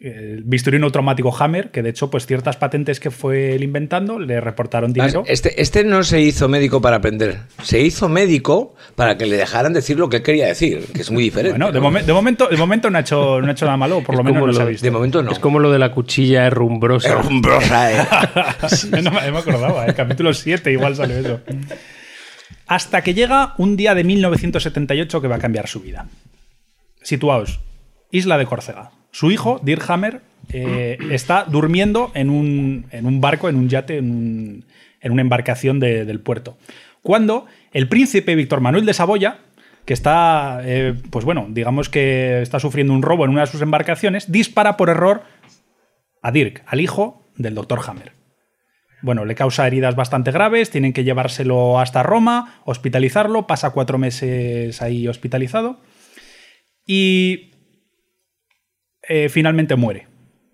el 0.00 0.42
bisturí 0.44 0.78
no 0.78 0.90
traumático 0.90 1.34
Hammer, 1.38 1.70
que 1.70 1.82
de 1.82 1.90
hecho 1.90 2.10
pues 2.10 2.26
ciertas 2.26 2.56
patentes 2.56 3.00
que 3.00 3.10
fue 3.10 3.54
él 3.54 3.62
inventando 3.62 4.18
le 4.18 4.40
reportaron 4.40 4.92
dinero. 4.92 5.24
Este, 5.26 5.60
este 5.60 5.84
no 5.84 6.02
se 6.02 6.20
hizo 6.20 6.48
médico 6.48 6.80
para 6.80 6.96
aprender, 6.96 7.40
se 7.62 7.80
hizo 7.80 8.08
médico 8.08 8.74
para 8.94 9.16
que 9.16 9.26
le 9.26 9.36
dejaran 9.36 9.72
decir 9.72 9.98
lo 9.98 10.08
que 10.08 10.18
él 10.18 10.22
quería 10.22 10.46
decir, 10.46 10.86
que 10.92 11.00
es 11.02 11.10
muy 11.10 11.22
diferente. 11.24 11.58
Bueno, 11.58 11.72
de, 11.72 11.80
¿no? 11.80 11.90
momen- 11.90 12.04
de 12.04 12.12
momento, 12.12 12.48
de 12.48 12.56
momento 12.56 12.90
no 12.90 12.98
ha 12.98 13.00
hecho, 13.00 13.40
no 13.40 13.48
ha 13.48 13.52
hecho 13.52 13.64
nada 13.64 13.76
malo, 13.76 14.02
por 14.02 14.14
Es 14.14 14.18
lo 14.18 14.24
menos 14.24 14.46
no 14.46 14.52
se 14.52 14.60
ha 14.60 14.64
lo- 14.64 14.70
visto. 14.70 14.84
de 14.84 14.90
momento 14.90 15.22
no. 15.22 15.30
Es 15.32 15.38
como 15.38 15.58
lo 15.58 15.70
de 15.72 15.78
la 15.78 15.92
cuchilla 15.92 16.46
herrumbrosa. 16.46 17.08
Herrumbrosa, 17.10 17.92
¿eh? 17.92 18.06
no 19.02 19.10
me, 19.10 19.30
me 19.32 19.38
acordaba, 19.38 19.86
el 19.86 19.94
capítulo 19.94 20.32
7 20.34 20.72
igual 20.72 20.96
sale 20.96 21.20
eso. 21.20 21.40
Hasta 22.66 23.02
que 23.02 23.14
llega 23.14 23.54
un 23.58 23.76
día 23.76 23.94
de 23.94 24.02
1978 24.04 25.20
que 25.20 25.28
va 25.28 25.36
a 25.36 25.38
cambiar 25.38 25.68
su 25.68 25.80
vida. 25.80 26.06
Situaos, 27.02 27.60
isla 28.10 28.38
de 28.38 28.46
Córcega. 28.46 28.90
Su 29.16 29.30
hijo, 29.30 29.58
Dirk 29.62 29.88
Hammer, 29.88 30.20
eh, 30.52 30.98
está 31.10 31.44
durmiendo 31.44 32.10
en 32.12 32.28
un, 32.28 32.84
barco, 33.22 33.48
en 33.48 33.56
un 33.56 33.70
yate, 33.70 33.96
en, 33.96 34.10
un- 34.10 34.64
en 35.00 35.10
una 35.12 35.22
embarcación 35.22 35.80
de- 35.80 36.04
del 36.04 36.20
puerto. 36.20 36.58
Cuando 37.00 37.46
el 37.72 37.88
príncipe 37.88 38.34
Víctor 38.34 38.60
Manuel 38.60 38.84
de 38.84 38.92
Saboya, 38.92 39.38
que 39.86 39.94
está, 39.94 40.60
eh, 40.66 40.92
pues 41.08 41.24
bueno, 41.24 41.46
digamos 41.48 41.88
que 41.88 42.42
está 42.42 42.60
sufriendo 42.60 42.92
un 42.92 43.00
robo 43.00 43.24
en 43.24 43.30
una 43.30 43.40
de 43.40 43.46
sus 43.46 43.62
embarcaciones, 43.62 44.30
dispara 44.30 44.76
por 44.76 44.90
error 44.90 45.22
a 46.20 46.30
Dirk, 46.30 46.62
al 46.66 46.82
hijo 46.82 47.24
del 47.38 47.54
doctor 47.54 47.80
Hammer. 47.86 48.12
Bueno, 49.00 49.24
le 49.24 49.34
causa 49.34 49.66
heridas 49.66 49.96
bastante 49.96 50.30
graves, 50.30 50.68
tienen 50.68 50.92
que 50.92 51.04
llevárselo 51.04 51.80
hasta 51.80 52.02
Roma, 52.02 52.60
hospitalizarlo, 52.66 53.46
pasa 53.46 53.70
cuatro 53.70 53.96
meses 53.96 54.82
ahí 54.82 55.08
hospitalizado 55.08 55.80
y 56.86 57.52
eh, 59.08 59.28
finalmente 59.28 59.76
muere. 59.76 60.06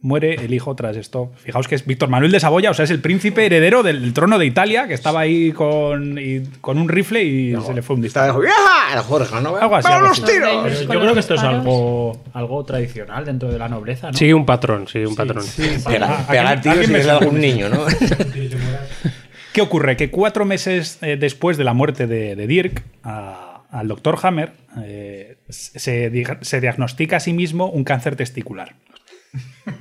Muere 0.05 0.35
el 0.35 0.53
hijo 0.53 0.75
tras 0.75 0.97
esto. 0.97 1.31
Fijaos 1.37 1.69
que 1.69 1.77
es 1.77 1.87
Víctor 1.87 2.09
Manuel 2.09 2.33
de 2.33 2.41
Saboya, 2.41 2.73
o 2.73 2.75
sea, 2.75 2.85
es 2.87 2.91
el 2.91 2.99
príncipe 3.01 3.47
heredero 3.47 3.85
del 3.85 4.12
trono 4.12 4.37
de 4.37 4.47
Italia, 4.47 4.88
que 4.88 4.95
estaba 4.95 5.21
ahí 5.21 5.53
con, 5.53 6.19
y- 6.19 6.43
con 6.61 6.77
un 6.79 6.88
rifle 6.88 7.23
y 7.23 7.55
se 7.65 7.73
le 7.73 7.83
fue 7.83 7.95
un 7.95 8.03
disparo. 8.03 8.41
¡Vieja! 8.41 8.57
El 8.95 8.99
Jorge, 8.99 9.41
¿no? 9.41 9.55
Algo 9.57 9.77
así, 9.77 9.88
¡Vamos 9.88 10.19
algo 10.19 10.67
los 10.67 10.75
así. 10.75 10.83
yo 10.93 11.01
creo 11.01 11.15
que 11.15 11.21
esto 11.21 11.35
es 11.35 11.43
algo, 11.45 12.21
algo 12.33 12.65
tradicional 12.65 13.25
dentro 13.25 13.49
de 13.53 13.61
la 13.61 13.69
nobleza, 13.69 14.11
¿no? 14.11 14.19
Sigue 14.19 14.35
un 14.35 14.45
patrón, 14.45 14.88
sigue 14.88 15.07
un 15.07 15.15
patrón. 15.15 15.45
Pega- 15.87 16.09
Ah, 16.11 16.27
Pegar 16.29 16.61
tiros 16.61 16.79
alguien 16.79 16.91
y 16.91 16.93
me 16.95 16.99
es 16.99 17.07
algún 17.09 17.41
niño, 17.41 17.69
¿no? 17.69 17.85
¿Qué 19.53 19.61
ocurre? 19.61 19.97
Que 19.97 20.11
cuatro 20.11 20.45
meses 20.45 20.99
eh, 21.03 21.17
después 21.17 21.57
de 21.57 21.65
la 21.65 21.75
muerte 21.75 22.07
de, 22.07 22.35
de 22.37 22.47
Dirk, 22.47 22.83
a- 23.05 23.52
al 23.73 23.89
doctor 23.89 24.17
Hammer 24.23 24.53
eh, 24.85 25.39
se, 25.49 26.13
diga- 26.13 26.39
se 26.43 26.61
diagnostica 26.61 27.17
a 27.17 27.21
sí 27.21 27.33
mismo 27.33 27.67
un 27.67 27.83
cáncer 27.85 28.15
testicular. 28.15 28.75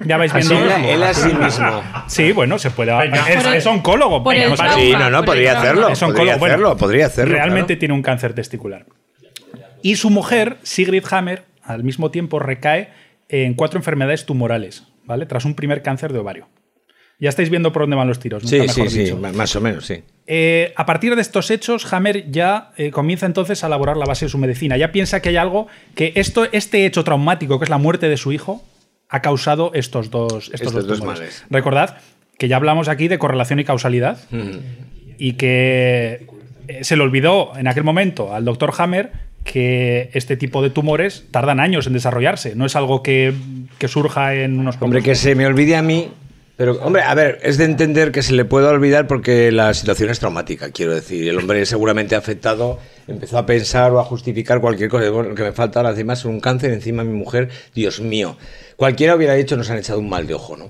Ya 0.05 0.15
vais 0.17 0.33
viendo. 0.33 0.53
él, 0.57 0.85
él 0.85 1.03
a 1.03 1.13
sí 1.13 1.33
mismo. 1.33 1.83
Sí, 2.07 2.31
bueno, 2.31 2.57
se 2.57 2.71
puede. 2.71 2.95
Venga. 2.97 3.27
Es, 3.29 3.45
el- 3.45 3.53
es 3.55 3.65
oncólogo. 3.65 4.23
por 4.23 4.33
el 4.33 4.43
vamos 4.43 4.59
a- 4.61 4.63
trauma. 4.63 4.81
Sí, 4.81 4.91
no, 4.93 5.09
no, 5.09 5.23
podría 5.23 5.59
hacerlo. 5.59 5.89
es 5.89 5.99
Podría 5.99 6.07
oncólogo. 6.09 6.39
Bueno, 6.39 6.53
hacerlo, 6.55 6.77
podría 6.77 7.05
hacerlo. 7.07 7.33
Realmente 7.33 7.67
claro. 7.73 7.79
tiene 7.79 7.93
un 7.93 8.01
cáncer 8.01 8.33
testicular. 8.33 8.85
Y 9.81 9.95
su 9.97 10.09
mujer, 10.09 10.57
Sigrid 10.63 11.03
Hammer, 11.11 11.43
al 11.63 11.83
mismo 11.83 12.11
tiempo 12.11 12.39
recae 12.39 12.89
en 13.29 13.53
cuatro 13.55 13.77
enfermedades 13.79 14.25
tumorales, 14.25 14.83
¿vale? 15.03 15.25
Tras 15.25 15.43
un 15.45 15.55
primer 15.55 15.81
cáncer 15.81 16.13
de 16.13 16.19
ovario. 16.19 16.47
Ya 17.21 17.29
estáis 17.29 17.51
viendo 17.51 17.71
por 17.71 17.83
dónde 17.83 17.95
van 17.95 18.07
los 18.07 18.19
tiros. 18.19 18.41
nunca 18.41 18.55
Sí, 18.55 18.61
mejor 18.61 18.89
sí, 18.89 18.95
sí, 18.95 19.03
dicho. 19.03 19.17
más 19.17 19.55
o 19.55 19.61
menos, 19.61 19.85
sí. 19.85 20.01
Eh, 20.25 20.73
a 20.75 20.87
partir 20.87 21.15
de 21.15 21.21
estos 21.21 21.51
hechos, 21.51 21.93
Hammer 21.93 22.31
ya 22.31 22.71
eh, 22.77 22.89
comienza 22.89 23.27
entonces 23.27 23.63
a 23.63 23.67
elaborar 23.67 23.95
la 23.95 24.05
base 24.05 24.25
de 24.25 24.29
su 24.29 24.39
medicina. 24.39 24.75
Ya 24.75 24.91
piensa 24.91 25.21
que 25.21 25.29
hay 25.29 25.37
algo 25.37 25.67
que 25.93 26.13
esto, 26.15 26.47
este 26.51 26.87
hecho 26.87 27.03
traumático, 27.03 27.59
que 27.59 27.65
es 27.65 27.69
la 27.69 27.77
muerte 27.77 28.09
de 28.09 28.17
su 28.17 28.31
hijo, 28.31 28.63
ha 29.07 29.21
causado 29.21 29.69
estos 29.75 30.09
dos, 30.09 30.49
estos 30.51 30.73
Estos 30.73 30.87
dos, 30.87 31.03
males. 31.03 31.45
Recordad 31.51 31.97
que 32.39 32.47
ya 32.47 32.55
hablamos 32.55 32.87
aquí 32.87 33.07
de 33.07 33.19
correlación 33.19 33.59
y 33.59 33.65
causalidad 33.65 34.17
y 35.19 35.33
que 35.33 36.25
eh, 36.67 36.83
se 36.83 36.95
le 36.95 37.03
olvidó 37.03 37.51
en 37.55 37.67
aquel 37.67 37.83
momento 37.83 38.33
al 38.33 38.45
doctor 38.45 38.73
Hammer 38.79 39.11
que 39.43 40.09
este 40.13 40.37
tipo 40.37 40.63
de 40.63 40.71
tumores 40.71 41.25
tardan 41.29 41.59
años 41.59 41.85
en 41.85 41.93
desarrollarse. 41.93 42.55
No 42.55 42.65
es 42.65 42.75
algo 42.75 43.03
que, 43.03 43.31
que 43.77 43.87
surja 43.87 44.33
en 44.33 44.59
unos 44.59 44.75
pocos 44.75 44.85
Hombre, 44.87 45.03
que 45.03 45.13
se 45.13 45.35
me 45.35 45.45
olvide 45.45 45.75
a 45.75 45.83
mí 45.83 46.09
Pero, 46.57 46.73
hombre, 46.83 47.01
a 47.01 47.15
ver, 47.15 47.39
es 47.41 47.57
de 47.57 47.65
entender 47.65 48.11
que 48.11 48.21
se 48.21 48.33
le 48.33 48.45
puede 48.45 48.67
olvidar 48.67 49.07
porque 49.07 49.51
la 49.51 49.73
situación 49.73 50.09
es 50.11 50.19
traumática, 50.19 50.69
quiero 50.71 50.93
decir. 50.93 51.27
El 51.27 51.37
hombre 51.39 51.65
seguramente 51.65 52.15
afectado 52.15 52.77
empezó 53.07 53.39
a 53.39 53.45
pensar 53.47 53.91
o 53.91 53.99
a 53.99 54.03
justificar 54.03 54.61
cualquier 54.61 54.89
cosa. 54.89 55.09
Bueno, 55.09 55.29
lo 55.29 55.35
que 55.35 55.43
me 55.43 55.53
falta 55.53 55.79
ahora 55.79 55.89
encima 55.91 56.13
es 56.13 56.23
un 56.23 56.39
cáncer, 56.39 56.71
encima 56.71 57.03
mi 57.03 57.13
mujer, 57.13 57.49
Dios 57.73 57.99
mío. 57.99 58.37
Cualquiera 58.75 59.15
hubiera 59.15 59.33
dicho 59.33 59.57
nos 59.57 59.69
han 59.71 59.77
echado 59.79 59.99
un 59.99 60.09
mal 60.09 60.27
de 60.27 60.35
ojo, 60.35 60.55
¿no? 60.55 60.69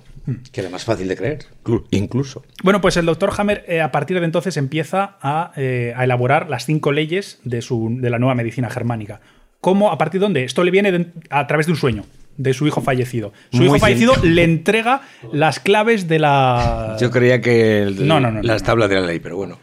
Que 0.53 0.61
era 0.61 0.69
más 0.69 0.83
fácil 0.85 1.07
de 1.09 1.17
creer, 1.17 1.39
clu- 1.63 1.83
incluso. 1.91 2.43
Bueno, 2.63 2.79
pues 2.79 2.95
el 2.95 3.05
doctor 3.05 3.31
Hammer 3.35 3.65
eh, 3.67 3.81
a 3.81 3.91
partir 3.91 4.19
de 4.19 4.25
entonces 4.25 4.55
empieza 4.55 5.17
a, 5.21 5.51
eh, 5.57 5.93
a 5.97 6.03
elaborar 6.05 6.47
las 6.49 6.65
cinco 6.65 6.91
leyes 6.91 7.39
de, 7.43 7.61
su, 7.61 7.97
de 7.99 8.09
la 8.09 8.19
nueva 8.19 8.35
medicina 8.35 8.69
germánica. 8.69 9.19
¿Cómo? 9.59 9.91
¿A 9.91 9.97
partir 9.97 10.21
de 10.21 10.25
dónde? 10.25 10.43
Esto 10.43 10.63
le 10.63 10.71
viene 10.71 10.91
de- 10.91 11.07
a 11.31 11.47
través 11.47 11.65
de 11.65 11.71
un 11.73 11.77
sueño 11.77 12.05
de 12.37 12.53
su 12.53 12.65
hijo 12.67 12.81
fallecido. 12.81 13.33
Su 13.51 13.57
Muy 13.57 13.65
hijo 13.67 13.79
fallecido 13.79 14.13
le 14.23 14.43
entrega 14.43 15.01
las 15.31 15.59
claves 15.59 16.07
de 16.07 16.19
la... 16.19 16.97
Yo 16.99 17.11
creía 17.11 17.41
que 17.41 17.83
el- 17.83 18.07
No, 18.07 18.19
no, 18.19 18.31
no, 18.31 18.41
las 18.41 18.63
tablas 18.63 18.89
de 18.89 18.95
la 18.95 19.05
ley, 19.07 19.19
pero 19.19 19.37
bueno. 19.37 19.59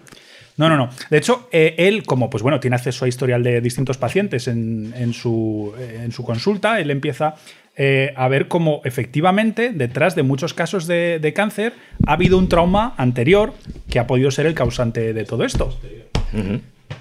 No, 0.57 0.69
no, 0.69 0.77
no. 0.77 0.91
De 1.09 1.19
hecho, 1.19 1.49
eh, 1.53 1.75
él, 1.79 2.03
como 2.05 2.31
pues 2.31 2.43
bueno, 2.43 2.59
tiene 2.59 2.75
acceso 2.77 3.05
a 3.05 3.09
historial 3.09 3.43
de 3.45 3.61
distintos 3.61 3.97
pacientes 3.97 4.49
en, 4.49 4.93
en 4.97 5.13
su, 5.13 5.73
eh, 5.79 6.01
en 6.05 6.11
su 6.13 6.25
consulta, 6.25 6.81
él 6.81 6.91
empieza 6.91 7.37
eh, 7.77 8.13
a 8.17 8.27
ver 8.27 8.49
cómo 8.49 8.81
efectivamente, 8.85 9.71
detrás 9.73 10.17
de 10.17 10.25
muchos 10.25 10.55
casos 10.55 10.89
de, 10.89 11.21
de 11.21 11.33
cáncer, 11.33 11.75
ha 12.07 12.15
habido 12.15 12.39
un 12.39 12.49
trauma 12.49 12.95
anterior 12.97 13.55
que 13.89 14.01
ha 14.01 14.09
podido 14.09 14.33
ser 14.33 14.47
el 14.47 14.55
causante 14.55 15.13
de 15.13 15.25
todo 15.25 15.45
esto. 15.45 15.79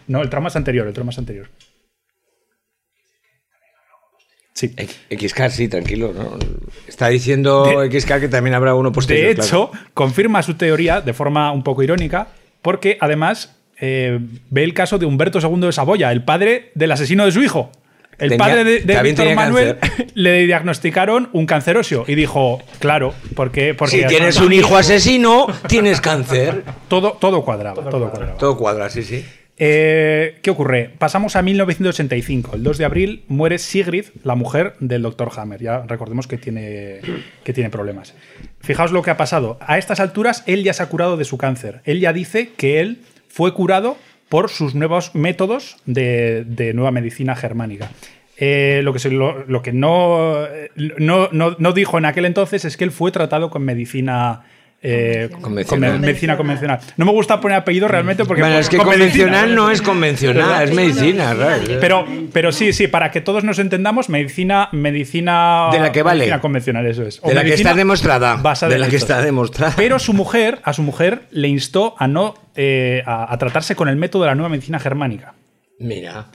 No, 0.07 0.21
el 0.21 0.29
trauma 0.29 0.49
es 0.49 0.55
anterior, 0.55 0.87
el 0.87 0.93
trauma 0.93 1.11
es 1.11 1.17
anterior. 1.17 1.49
Sí. 4.57 4.73
XK, 5.15 5.49
sí, 5.51 5.67
tranquilo, 5.67 6.11
¿no? 6.17 6.35
Está 6.87 7.09
diciendo 7.09 7.65
XK 7.91 8.19
que 8.21 8.27
también 8.27 8.55
habrá 8.55 8.73
uno 8.73 8.91
posterior. 8.91 9.27
De 9.27 9.35
claro. 9.35 9.47
hecho, 9.47 9.71
confirma 9.93 10.41
su 10.41 10.55
teoría 10.55 10.99
de 10.99 11.13
forma 11.13 11.51
un 11.51 11.61
poco 11.61 11.83
irónica, 11.83 12.29
porque 12.63 12.97
además 12.99 13.55
eh, 13.79 14.17
ve 14.49 14.63
el 14.63 14.73
caso 14.73 14.97
de 14.97 15.05
Humberto 15.05 15.37
II 15.39 15.59
de 15.61 15.71
Saboya, 15.71 16.11
el 16.11 16.23
padre 16.23 16.71
del 16.73 16.91
asesino 16.91 17.23
de 17.25 17.31
su 17.33 17.43
hijo. 17.43 17.71
El 18.17 18.29
Tenía- 18.29 18.37
padre 18.47 18.63
de, 18.63 18.79
de 18.79 19.01
Víctor 19.03 19.35
Manuel 19.35 19.77
cáncer. 19.77 20.07
le 20.15 20.47
diagnosticaron 20.47 21.29
un 21.33 21.45
cancer 21.45 21.77
óseo 21.77 22.03
y 22.07 22.15
dijo, 22.15 22.59
claro, 22.79 23.13
porque, 23.35 23.75
porque 23.75 24.01
si 24.01 24.07
tienes 24.07 24.41
un 24.41 24.53
hijo 24.53 24.75
asesino, 24.75 25.45
tienes 25.67 26.01
cáncer. 26.01 26.63
Todo, 26.87 27.11
todo 27.21 27.45
cuadraba, 27.45 27.83
todo 27.83 28.09
cuadraba. 28.09 28.37
Todo 28.39 28.57
cuadra, 28.57 28.89
sí, 28.89 29.03
sí. 29.03 29.23
Eh, 29.59 30.37
¿Qué 30.43 30.51
ocurre? 30.51 30.91
Pasamos 30.99 31.35
a 31.35 31.41
1985. 31.41 32.55
El 32.55 32.63
2 32.63 32.77
de 32.77 32.85
abril 32.85 33.23
muere 33.27 33.57
Sigrid, 33.57 34.05
la 34.23 34.35
mujer 34.35 34.75
del 34.79 35.01
Dr. 35.01 35.29
Hammer. 35.35 35.61
Ya 35.61 35.81
recordemos 35.87 36.27
que 36.27 36.37
tiene, 36.37 36.99
que 37.43 37.53
tiene 37.53 37.69
problemas. 37.71 38.13
Fijaos 38.59 38.91
lo 38.91 39.01
que 39.01 39.09
ha 39.09 39.17
pasado. 39.17 39.57
A 39.61 39.77
estas 39.79 39.99
alturas, 39.99 40.43
él 40.45 40.63
ya 40.63 40.73
se 40.73 40.83
ha 40.83 40.89
curado 40.89 41.17
de 41.17 41.25
su 41.25 41.37
cáncer. 41.37 41.81
Él 41.85 41.99
ya 41.99 42.13
dice 42.13 42.51
que 42.55 42.79
él 42.79 42.99
fue 43.29 43.53
curado 43.53 43.97
por 44.29 44.49
sus 44.49 44.75
nuevos 44.75 45.15
métodos 45.15 45.77
de, 45.85 46.45
nueva 46.75 46.91
medicina 46.91 47.35
germánica. 47.35 47.91
Eh, 48.39 48.81
lo 48.83 48.93
que, 48.93 49.09
lo 49.09 49.61
que 49.63 49.73
no, 49.73 50.37
no, 50.99 51.29
no- 51.31 51.55
no 51.57 51.71
dijo 51.73 51.97
en 51.97 52.05
aquel 52.05 52.25
entonces 52.25 52.63
es 52.65 52.77
que 52.77 52.83
él 52.83 52.91
fue 52.91 53.11
tratado 53.11 53.49
con 53.49 53.63
medicina. 53.63 54.43
Eh, 54.81 55.29
Convencional. 55.41 55.91
con 55.93 56.01
medicina 56.01 56.37
convencional. 56.37 56.79
No 56.97 57.05
me 57.05 57.11
gusta 57.11 57.41
poner 57.41 57.57
apellido 57.57 57.87
realmente 57.87 58.25
porque. 58.25 58.41
Bueno, 58.43 58.59
es 58.59 58.69
que 58.69 58.77
con 58.77 58.85
convencional 58.85 59.31
medicina- 59.47 59.55
no 59.55 59.71
es 59.71 59.81
convencional, 59.81 60.69
es 60.69 60.75
medicina, 60.75 61.35
pero, 61.81 62.05
pero 62.31 62.51
sí, 62.51 62.71
sí, 62.73 62.87
para 62.87 63.09
que 63.11 63.19
todos 63.21 63.43
nos 63.43 63.57
entendamos, 63.59 64.07
medicina, 64.09 64.69
medicina 64.71 65.69
De 65.71 65.79
la 65.79 65.91
que 65.91 66.03
vale. 66.03 66.19
medicina 66.19 66.41
convencional, 66.41 66.85
eso 66.85 67.03
es. 67.03 67.19
O 67.23 67.29
De 67.29 67.33
la 67.33 67.43
que 67.43 67.53
está 67.55 67.73
demostrada. 67.73 68.35
basada 68.35 68.71
De 68.73 68.79
la 68.79 68.87
que 68.87 68.97
está 68.97 69.21
demostrada. 69.21 69.73
Pero 69.75 69.97
su 69.99 70.13
mujer, 70.13 70.59
a 70.63 70.73
su 70.73 70.83
mujer, 70.83 71.23
le 71.31 71.47
instó 71.47 71.95
a 71.97 72.07
no 72.07 72.35
eh, 72.55 73.01
a, 73.05 73.33
a 73.33 73.37
tratarse 73.37 73.75
con 73.75 73.89
el 73.89 73.95
método 73.95 74.23
de 74.23 74.27
la 74.29 74.35
nueva 74.35 74.49
medicina 74.49 74.79
germánica. 74.79 75.33
Mira. 75.79 76.27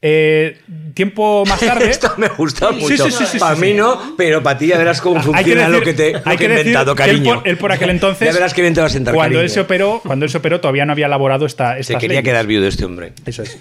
Eh, 0.00 0.58
tiempo 0.94 1.44
más 1.46 1.58
tarde. 1.58 1.90
Esto 1.90 2.12
me 2.18 2.28
gusta 2.28 2.68
Sí, 2.70 2.76
mucho. 2.80 3.04
sí, 3.06 3.10
sí, 3.10 3.26
sí, 3.26 3.38
para 3.38 3.56
sí, 3.56 3.60
mí 3.62 3.68
sí. 3.68 3.74
no, 3.74 4.14
pero 4.16 4.42
para 4.42 4.56
ti 4.58 4.68
ya 4.68 4.78
verás 4.78 5.00
cómo 5.00 5.16
que 5.16 5.22
funciona 5.22 5.62
decir- 5.68 5.68
lo 5.78 5.82
que 5.82 5.92
te 5.94 6.12
lo 6.12 6.18
hay 6.24 6.36
que 6.36 6.44
he 6.44 6.48
que 6.48 6.48
decir 6.48 6.66
inventado, 6.68 6.92
él 6.92 6.96
cariño. 6.96 7.34
por, 7.40 7.48
él 7.48 7.56
por 7.58 7.72
aquel 7.72 7.90
entonces. 7.98 8.28
Ya 8.28 8.32
verás 8.32 8.54
que 8.54 8.62
bien 8.62 8.74
te 8.74 8.80
vas 8.80 8.92
a 8.92 8.94
sentar, 8.94 9.12
Cuando 9.14 9.38
él 9.40 9.46
cariño. 9.46 9.54
se 9.54 9.60
operó, 9.60 10.00
cuando 10.06 10.24
él 10.24 10.30
se 10.30 10.38
operó, 10.38 10.60
todavía 10.60 10.84
no 10.86 10.92
había 10.92 11.06
elaborado 11.06 11.46
esta. 11.46 11.82
Se 11.82 11.94
quería 11.96 12.08
leyes. 12.20 12.24
quedar 12.24 12.46
viudo 12.46 12.68
este 12.68 12.84
hombre. 12.84 13.12
Eso 13.26 13.42
es. 13.42 13.58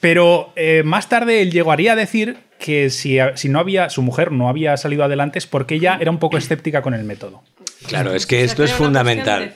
Pero 0.00 0.52
eh, 0.56 0.82
más 0.84 1.08
tarde 1.08 1.40
él 1.40 1.50
llegaría 1.52 1.92
a 1.92 1.96
decir 1.96 2.36
que 2.58 2.90
si, 2.90 3.18
si 3.34 3.48
no 3.48 3.58
había, 3.60 3.88
su 3.88 4.02
mujer 4.02 4.32
no 4.32 4.48
había 4.48 4.76
salido 4.76 5.04
adelante 5.04 5.38
es 5.38 5.46
porque 5.46 5.76
ella 5.76 5.98
era 6.00 6.10
un 6.10 6.18
poco 6.18 6.36
escéptica 6.36 6.82
con 6.82 6.94
el 6.94 7.04
método. 7.04 7.42
Claro, 7.86 8.12
es 8.12 8.26
que 8.26 8.42
esto 8.44 8.64
es 8.64 8.72
fundamental. 8.72 9.54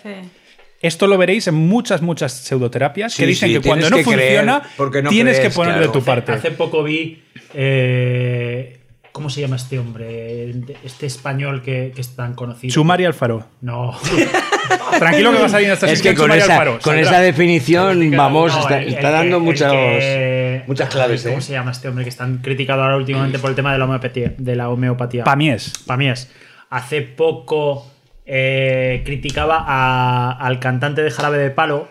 Esto 0.81 1.07
lo 1.07 1.19
veréis 1.19 1.47
en 1.47 1.55
muchas, 1.55 2.01
muchas 2.01 2.33
pseudoterapias 2.33 3.15
que 3.15 3.25
Sí, 3.25 3.29
dicen 3.29 3.49
sí, 3.51 3.55
que 3.61 3.69
cuando 3.69 3.91
no 3.91 3.97
que 3.99 4.05
funciona, 4.05 4.63
porque 4.79 5.03
no 5.03 5.11
tienes 5.11 5.37
crees, 5.39 5.53
que 5.53 5.55
poner 5.57 5.75
claro. 5.75 5.87
de 5.89 5.93
tu 5.93 6.03
parte. 6.05 6.33
Hace 6.33 6.51
poco 6.53 6.83
vi. 6.83 7.23
eh, 7.55 8.77
¿Cómo 9.13 9.29
se 9.29 9.41
llama 9.41 9.57
este 9.57 9.79
hombre? 9.79 10.51
Este 10.85 11.05
español 11.07 11.63
que, 11.63 11.93
que 11.95 12.01
es 12.01 12.15
tan 12.15 12.35
conocido. 12.35 12.73
Chumari 12.73 13.05
Alfaro. 13.05 13.45
No. 13.61 13.99
Tranquilo 14.99 15.33
que 15.33 15.39
va 15.39 15.47
a 15.57 15.61
esta 15.61 15.91
Es 15.91 16.01
que 16.01 16.15
con 16.15 16.31
esa, 16.31 16.53
Alfaro. 16.55 16.79
con 16.81 16.97
esa 16.97 17.19
definición, 17.21 18.11
vamos, 18.17 18.55
No, 18.55 18.61
está, 18.63 18.81
el- 18.81 18.89
está 18.95 19.09
el 19.09 19.13
dando 19.13 19.37
el 19.39 19.43
muchas, 19.43 19.73
que- 19.73 20.63
muchas 20.69 20.89
claves. 20.91 21.25
¿Cómo 21.25 21.39
¿eh? 21.39 21.43
se 21.43 21.53
llama 21.53 21.73
este 21.73 21.89
hombre 21.89 22.05
que 22.05 22.11
están 22.11 22.39
criticado 22.39 22.83
ahora 22.83 22.97
últimamente 22.97 23.39
por 23.41 23.51
el 23.51 23.57
tema 23.57 23.73
de 23.73 23.79
la 23.79 23.85
homeopatía? 23.87 24.33
De 24.39 24.55
la 24.57 24.69
homeopatía. 24.71 25.25
Pamies. 25.25 25.73
Pamies. 25.87 26.31
Hace 26.71 27.03
poco 27.03 27.91
eh, 28.33 29.03
criticaba 29.05 29.65
a- 29.67 30.33
al 30.47 30.61
cantante 30.61 31.03
de 31.03 31.11
Jarabe 31.11 31.39
de 31.39 31.51
Palo 31.51 31.89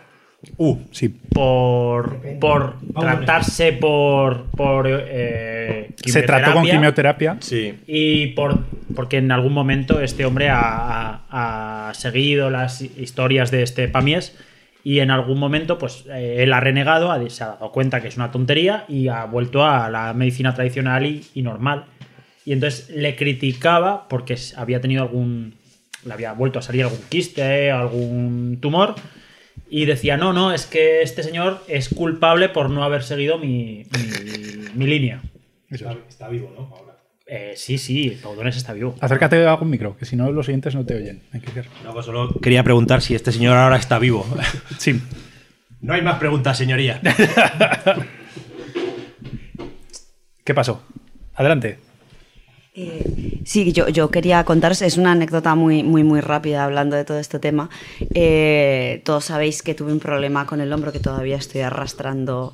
Uh, 0.55 0.77
sí. 0.91 1.09
por, 1.09 2.21
por 2.39 2.75
tratarse 2.97 3.73
por, 3.73 4.45
por 4.51 4.87
eh, 4.89 5.89
Se 6.05 6.21
trató 6.21 6.53
con 6.53 6.63
quimioterapia. 6.63 7.35
Sí. 7.41 7.73
y 7.87 8.27
por 8.27 8.57
porque 8.95 9.17
en 9.17 9.33
algún 9.33 9.51
momento 9.53 9.99
este 9.99 10.23
hombre 10.25 10.47
ha, 10.49 11.23
ha- 11.29 11.89
ha 11.89 11.93
seguido 11.93 12.49
las 12.49 12.81
historias 12.81 13.51
de 13.51 13.63
este 13.63 13.89
Pamies 13.89 14.33
y 14.81 14.99
en 14.99 15.11
algún 15.11 15.39
momento 15.39 15.77
pues 15.77 16.05
eh, 16.09 16.37
él 16.39 16.53
ha 16.53 16.61
renegado, 16.61 17.11
ha- 17.11 17.29
se 17.29 17.43
ha 17.43 17.47
dado 17.47 17.73
cuenta 17.73 17.99
que 18.01 18.07
es 18.07 18.15
una 18.15 18.31
tontería 18.31 18.85
y 18.87 19.09
ha 19.09 19.25
vuelto 19.25 19.65
a 19.65 19.89
la 19.89 20.13
medicina 20.13 20.55
tradicional 20.55 21.05
y, 21.05 21.25
y 21.33 21.41
normal. 21.41 21.83
Y 22.45 22.53
entonces 22.53 22.89
le 22.95 23.17
criticaba 23.17 24.07
porque 24.07 24.37
había 24.55 24.79
tenido 24.79 25.03
algún... 25.03 25.58
le 26.05 26.13
había 26.13 26.33
vuelto 26.33 26.59
a 26.59 26.61
salir 26.61 26.83
algún 26.83 26.99
quiste, 27.09 27.71
algún 27.71 28.57
tumor 28.61 28.95
y 29.69 29.85
decía, 29.85 30.17
no, 30.17 30.33
no, 30.33 30.51
es 30.53 30.65
que 30.65 31.01
este 31.01 31.21
señor 31.23 31.63
es 31.67 31.89
culpable 31.89 32.49
por 32.49 32.69
no 32.69 32.83
haber 32.83 33.03
seguido 33.03 33.37
mi, 33.37 33.83
mi- 33.91 34.69
mi 34.75 34.85
línea. 34.87 35.21
Está, 35.69 36.27
vivo, 36.29 36.51
¿no? 36.57 36.75
Ahora. 36.75 36.97
Eh, 37.27 37.53
sí, 37.55 37.77
sí, 37.77 38.17
Paudones 38.23 38.57
está 38.57 38.73
vivo. 38.73 38.95
Acércate 39.01 39.45
a 39.45 39.51
algún 39.51 39.69
micro, 39.69 39.95
que 39.97 40.05
si 40.05 40.15
no 40.15 40.31
los 40.31 40.47
oyentes 40.47 40.73
no 40.73 40.83
te 40.85 40.95
oyen. 40.95 41.21
Hay 41.31 41.41
que 41.41 41.51
ser- 41.51 41.67
No, 41.83 41.93
pues 41.93 42.05
solo 42.07 42.33
quería 42.41 42.63
preguntar 42.63 43.01
si 43.03 43.13
este 43.13 43.31
señor 43.31 43.55
ahora 43.55 43.77
está 43.77 43.99
vivo. 43.99 44.25
Sí. 44.79 44.99
No 45.81 45.93
hay 45.93 46.01
más 46.01 46.17
preguntas, 46.19 46.57
señoría. 46.57 46.99
¿Qué 50.43 50.53
pasó? 50.53 50.83
Adelante. 51.35 51.79
Eh, 52.73 53.41
sí, 53.45 53.73
yo, 53.73 53.89
yo 53.89 54.09
quería 54.09 54.43
contaros, 54.43 54.81
es 54.81 54.97
una 54.97 55.11
anécdota 55.11 55.55
muy, 55.55 55.83
muy, 55.83 56.03
muy 56.03 56.21
rápida 56.21 56.63
hablando 56.63 56.95
de 56.95 57.03
todo 57.03 57.19
este 57.19 57.39
tema. 57.39 57.69
Eh, 58.13 59.01
todos 59.05 59.25
sabéis 59.25 59.61
que 59.63 59.73
tuve 59.73 59.91
un 59.91 59.99
problema 59.99 60.45
con 60.45 60.61
el 60.61 60.71
hombro 60.71 60.91
que 60.91 60.99
todavía 60.99 61.37
estoy 61.37 61.61
arrastrando 61.61 62.53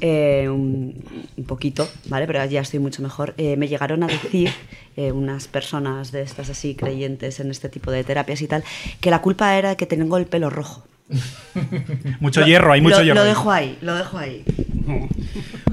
eh, 0.00 0.48
un, 0.48 1.04
un 1.36 1.44
poquito, 1.44 1.88
¿vale? 2.06 2.26
Pero 2.26 2.44
ya 2.46 2.60
estoy 2.60 2.78
mucho 2.78 3.02
mejor. 3.02 3.34
Me 3.36 3.68
llegaron 3.68 4.02
a 4.02 4.06
decir 4.06 4.50
unas 4.96 5.48
personas 5.48 6.12
de 6.12 6.22
estas 6.22 6.50
así 6.50 6.74
creyentes 6.74 7.40
en 7.40 7.50
este 7.50 7.68
tipo 7.70 7.90
de 7.90 8.04
terapias 8.04 8.42
y 8.42 8.46
tal, 8.46 8.62
que 9.00 9.10
la 9.10 9.22
culpa 9.22 9.56
era 9.56 9.74
que 9.76 9.86
tengo 9.86 10.16
el 10.18 10.26
pelo 10.26 10.50
rojo. 10.50 10.84
Mucho 12.20 12.44
hierro, 12.44 12.72
hay 12.72 12.80
mucho 12.80 12.98
lo, 12.98 13.04
hierro. 13.04 13.20
Lo 13.20 13.24
dejo 13.24 13.50
ahí, 13.50 13.78
lo 13.80 13.94
dejo 13.94 14.18
ahí. 14.18 14.44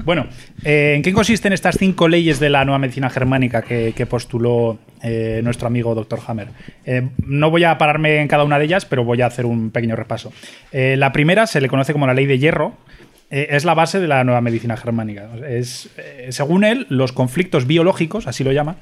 Bueno, 0.04 0.26
eh, 0.64 0.94
¿en 0.96 1.02
qué 1.02 1.12
consisten 1.12 1.52
estas 1.52 1.76
cinco 1.76 2.08
leyes 2.08 2.40
de 2.40 2.48
la 2.48 2.64
nueva 2.64 2.78
medicina 2.78 3.10
germánica 3.10 3.60
que, 3.60 3.92
que 3.94 4.06
postuló 4.06 4.78
eh, 5.02 5.42
nuestro 5.44 5.66
amigo 5.66 5.94
Dr. 5.94 6.18
Hammer? 6.26 6.48
Eh, 6.86 7.10
no 7.26 7.50
voy 7.50 7.64
a 7.64 7.76
pararme 7.76 8.22
en 8.22 8.26
cada 8.26 8.44
una 8.44 8.58
de 8.58 8.64
ellas, 8.64 8.86
pero 8.86 9.04
voy 9.04 9.20
a 9.20 9.26
hacer 9.26 9.44
un 9.44 9.70
pequeño 9.70 9.96
repaso. 9.96 10.32
La 10.72 11.12
primera 11.12 11.46
se 11.46 11.60
le 11.60 11.68
conoce 11.68 11.92
como 11.92 12.06
la 12.06 12.14
ley 12.14 12.24
de 12.24 12.38
hierro. 12.38 12.72
es 13.28 13.66
la 13.66 13.74
base 13.74 14.00
de 14.00 14.08
la 14.08 14.24
nueva 14.24 14.40
medicina 14.40 14.78
germánica. 14.78 15.28
Es, 15.46 15.90
según 16.30 16.64
él, 16.64 16.86
los 16.88 17.12
conflictos 17.12 17.66
biológicos, 17.66 18.26
así 18.26 18.44
lo 18.44 18.52
llama, 18.52 18.76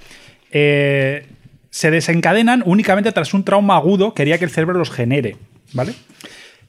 eh, 0.51 1.27
se 1.71 1.91
desencadenan 1.91 2.63
únicamente 2.65 3.13
tras 3.13 3.35
un 3.35 3.45
trauma 3.45 3.77
agudo 3.77 4.15
que 4.15 4.23
haría 4.23 4.39
que 4.39 4.45
el 4.45 4.51
cerebro 4.51 4.79
los 4.79 4.91
genere. 4.91 5.37
¿Vale? 5.73 5.95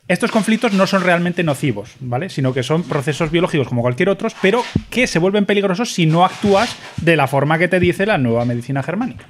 Estos 0.07 0.31
conflictos 0.31 0.71
no 0.71 0.87
son 0.87 1.03
realmente 1.03 1.43
nocivos, 1.43 1.91
¿vale? 1.99 2.29
Sino 2.29 2.53
que 2.53 2.63
son 2.63 2.83
procesos 2.83 3.29
biológicos 3.29 3.67
como 3.67 3.81
cualquier 3.81 4.09
otros, 4.09 4.35
pero 4.41 4.63
que 4.89 5.05
se 5.05 5.19
vuelven 5.19 5.45
peligrosos 5.45 5.91
si 5.91 6.05
no 6.05 6.23
actúas 6.23 6.75
de 6.97 7.17
la 7.17 7.27
forma 7.27 7.57
que 7.57 7.67
te 7.67 7.79
dice 7.79 8.05
la 8.05 8.17
nueva 8.17 8.45
medicina 8.45 8.83
germánica. 8.83 9.25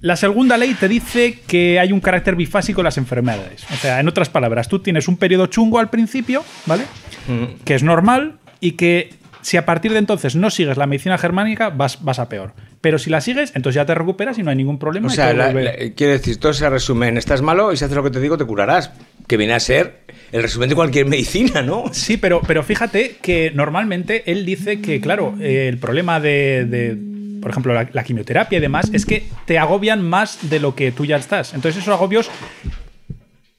La 0.00 0.16
segunda 0.16 0.56
ley 0.56 0.74
te 0.74 0.86
dice 0.86 1.40
que 1.46 1.80
hay 1.80 1.92
un 1.92 2.00
carácter 2.00 2.36
bifásico 2.36 2.82
en 2.82 2.84
las 2.84 2.98
enfermedades. 2.98 3.64
O 3.72 3.76
sea, 3.76 3.98
en 4.00 4.06
otras 4.06 4.28
palabras, 4.28 4.68
tú 4.68 4.78
tienes 4.78 5.08
un 5.08 5.16
periodo 5.16 5.46
chungo 5.46 5.78
al 5.78 5.90
principio, 5.90 6.44
¿vale? 6.66 6.84
Mm. 7.26 7.64
Que 7.64 7.74
es 7.74 7.82
normal 7.82 8.34
y 8.60 8.72
que 8.72 9.14
si 9.48 9.56
a 9.56 9.64
partir 9.64 9.92
de 9.92 9.98
entonces 9.98 10.36
no 10.36 10.50
sigues 10.50 10.76
la 10.76 10.86
medicina 10.86 11.16
germánica, 11.18 11.70
vas, 11.70 12.04
vas 12.04 12.18
a 12.18 12.28
peor. 12.28 12.52
Pero 12.80 12.98
si 12.98 13.08
la 13.10 13.20
sigues, 13.20 13.52
entonces 13.56 13.76
ya 13.76 13.86
te 13.86 13.94
recuperas 13.94 14.38
y 14.38 14.42
no 14.42 14.50
hay 14.50 14.56
ningún 14.56 14.78
problema. 14.78 15.06
O 15.06 15.10
sea, 15.10 15.32
la- 15.32 15.52
la- 15.52 15.72
quiere 15.96 16.12
decir, 16.14 16.36
todo 16.38 16.52
se 16.52 16.68
resume 16.68 17.08
en 17.08 17.16
estás 17.16 17.40
malo 17.42 17.72
y 17.72 17.76
si 17.76 17.84
haces 17.84 17.96
lo 17.96 18.02
que 18.02 18.10
te 18.10 18.20
digo 18.20 18.36
te 18.36 18.44
curarás. 18.44 18.90
Que 19.26 19.36
viene 19.36 19.54
a 19.54 19.60
ser 19.60 20.00
el 20.32 20.42
resumen 20.42 20.68
de 20.68 20.74
cualquier 20.74 21.06
medicina, 21.14 21.62
¿no? 21.62 21.84
Sí, 21.92 22.16
pero, 22.16 22.40
pero 22.46 22.62
fíjate 22.62 23.16
que 23.22 23.50
normalmente 23.54 24.30
él 24.30 24.44
dice 24.44 24.80
que, 24.80 25.00
claro, 25.00 25.34
eh, 25.40 25.68
el 25.68 25.78
problema 25.78 26.20
de, 26.20 26.64
de, 26.66 26.96
por 27.42 27.50
ejemplo, 27.50 27.72
la, 27.74 27.88
la 27.92 28.04
quimioterapia 28.04 28.58
y 28.58 28.60
demás, 28.60 28.90
es 28.92 29.04
que 29.06 29.24
te 29.46 29.58
agobian 29.58 30.02
más 30.02 30.50
de 30.50 30.60
lo 30.60 30.74
que 30.74 30.92
tú 30.92 31.04
ya 31.04 31.16
estás. 31.16 31.54
Entonces 31.54 31.82
esos 31.82 31.94
agobios 31.94 32.30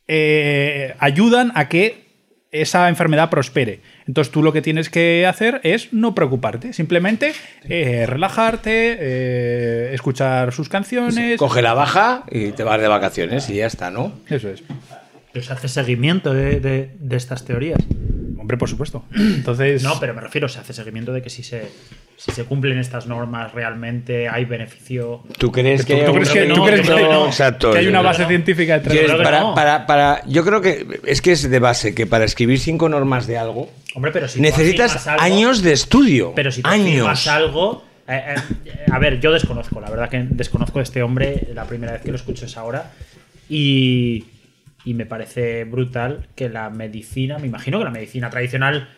eh, 0.08 0.96
ayudan 1.00 1.52
a 1.56 1.68
que 1.70 2.09
esa 2.52 2.90
enfermedad 2.90 3.30
prospere. 3.30 3.82
Entonces 4.08 4.32
tú 4.32 4.42
lo 4.44 4.52
que 4.54 4.62
tienes 4.62 4.90
que 4.90 5.26
hacer 5.28 5.62
es 5.64 5.94
no 5.94 6.16
preocuparte, 6.16 6.74
simplemente 6.74 7.34
eh, 7.64 8.06
relajarte, 8.08 8.98
eh, 9.00 9.94
escuchar 9.94 10.52
sus 10.54 10.68
canciones. 10.70 11.38
Coge 11.38 11.62
la 11.62 11.74
baja 11.74 12.24
y 12.32 12.52
te 12.52 12.64
vas 12.64 12.82
de 12.82 12.88
vacaciones 12.88 13.50
y 13.50 13.56
ya 13.56 13.68
está, 13.68 13.92
¿no? 13.92 14.14
Eso 14.30 14.50
es. 14.50 14.64
Pero 15.32 15.46
se 15.46 15.54
hace 15.54 15.68
seguimiento 15.68 16.34
de, 16.34 16.60
de- 16.60 16.92
de 17.00 17.16
estas 17.18 17.46
teorías. 17.46 17.80
Hombre, 18.40 18.58
por 18.58 18.68
supuesto. 18.68 19.06
Entonces. 19.16 19.84
No, 19.84 20.00
pero 20.00 20.14
me 20.16 20.22
refiero, 20.22 20.48
se 20.50 20.60
hace 20.60 20.74
seguimiento 20.74 21.14
de 21.14 21.22
que 21.22 21.30
si 21.30 21.44
se, 21.44 21.68
si 22.22 22.32
se 22.32 22.44
cumplen 22.44 22.78
estas 22.78 23.08
normas 23.08 23.54
realmente 23.54 24.28
hay 24.28 24.44
beneficio. 24.44 25.24
¿Tú 25.38 25.52
crees 25.54 25.86
que, 25.86 26.04
¿Tú, 26.04 26.14
crees 26.14 26.30
que, 26.30 26.46
no, 26.48 26.68
yo. 26.68 27.26
Exacto. 27.28 27.72
hay 27.74 27.88
una 27.88 28.00
Yo- 28.00 28.04
base 28.04 28.26
científica 28.26 28.74
detrás 28.74 28.94
de 28.94 29.00
¿Quieres- 29.00 29.12
creo 29.12 29.18
que 29.20 29.24
para, 29.24 29.40
no. 29.40 29.56
para- 29.56 29.86
para- 29.88 30.22
yo 30.28 30.44
creo 30.44 30.60
que 30.60 31.00
es 31.06 31.22
que 31.22 31.32
es 31.32 31.50
de 31.50 31.60
base 31.60 31.96
que 31.96 32.06
para 32.06 32.26
escribir 32.26 32.60
cinco 32.60 32.90
normas 32.90 33.26
de 33.26 33.38
algo 33.38 33.70
Hombre, 33.96 34.12
pero 34.12 34.28
si 34.28 34.42
necesitas 34.42 35.08
algo- 35.08 35.24
años 35.24 35.62
de 35.64 35.72
estudio. 35.72 36.34
Pero 36.36 36.52
si 36.52 36.62
tú 36.62 36.68
años. 36.70 37.26
algo. 37.28 37.86
eh, 38.08 38.36
eh, 38.66 38.72
a 38.92 39.00
ver, 39.00 39.20
yo 39.22 39.32
desconozco, 39.32 39.80
la 39.80 39.90
verdad 39.90 40.10
que 40.10 40.18
desconozco 40.30 40.80
a 40.80 40.82
este 40.84 41.02
hombre, 41.04 41.48
la 41.54 41.64
primera 41.66 41.94
vez 41.94 42.02
que 42.02 42.10
lo 42.10 42.18
escucho 42.18 42.46
es 42.46 42.58
ahora. 42.58 42.92
Y, 43.48 44.26
y 44.86 44.94
me 44.94 45.06
parece 45.06 45.64
brutal 45.64 46.28
que 46.36 46.50
la 46.50 46.70
medicina, 46.70 47.38
me 47.40 47.48
imagino 47.48 47.78
que 47.80 47.86
la 47.86 47.92
medicina 47.92 48.30
tradicional 48.30 48.90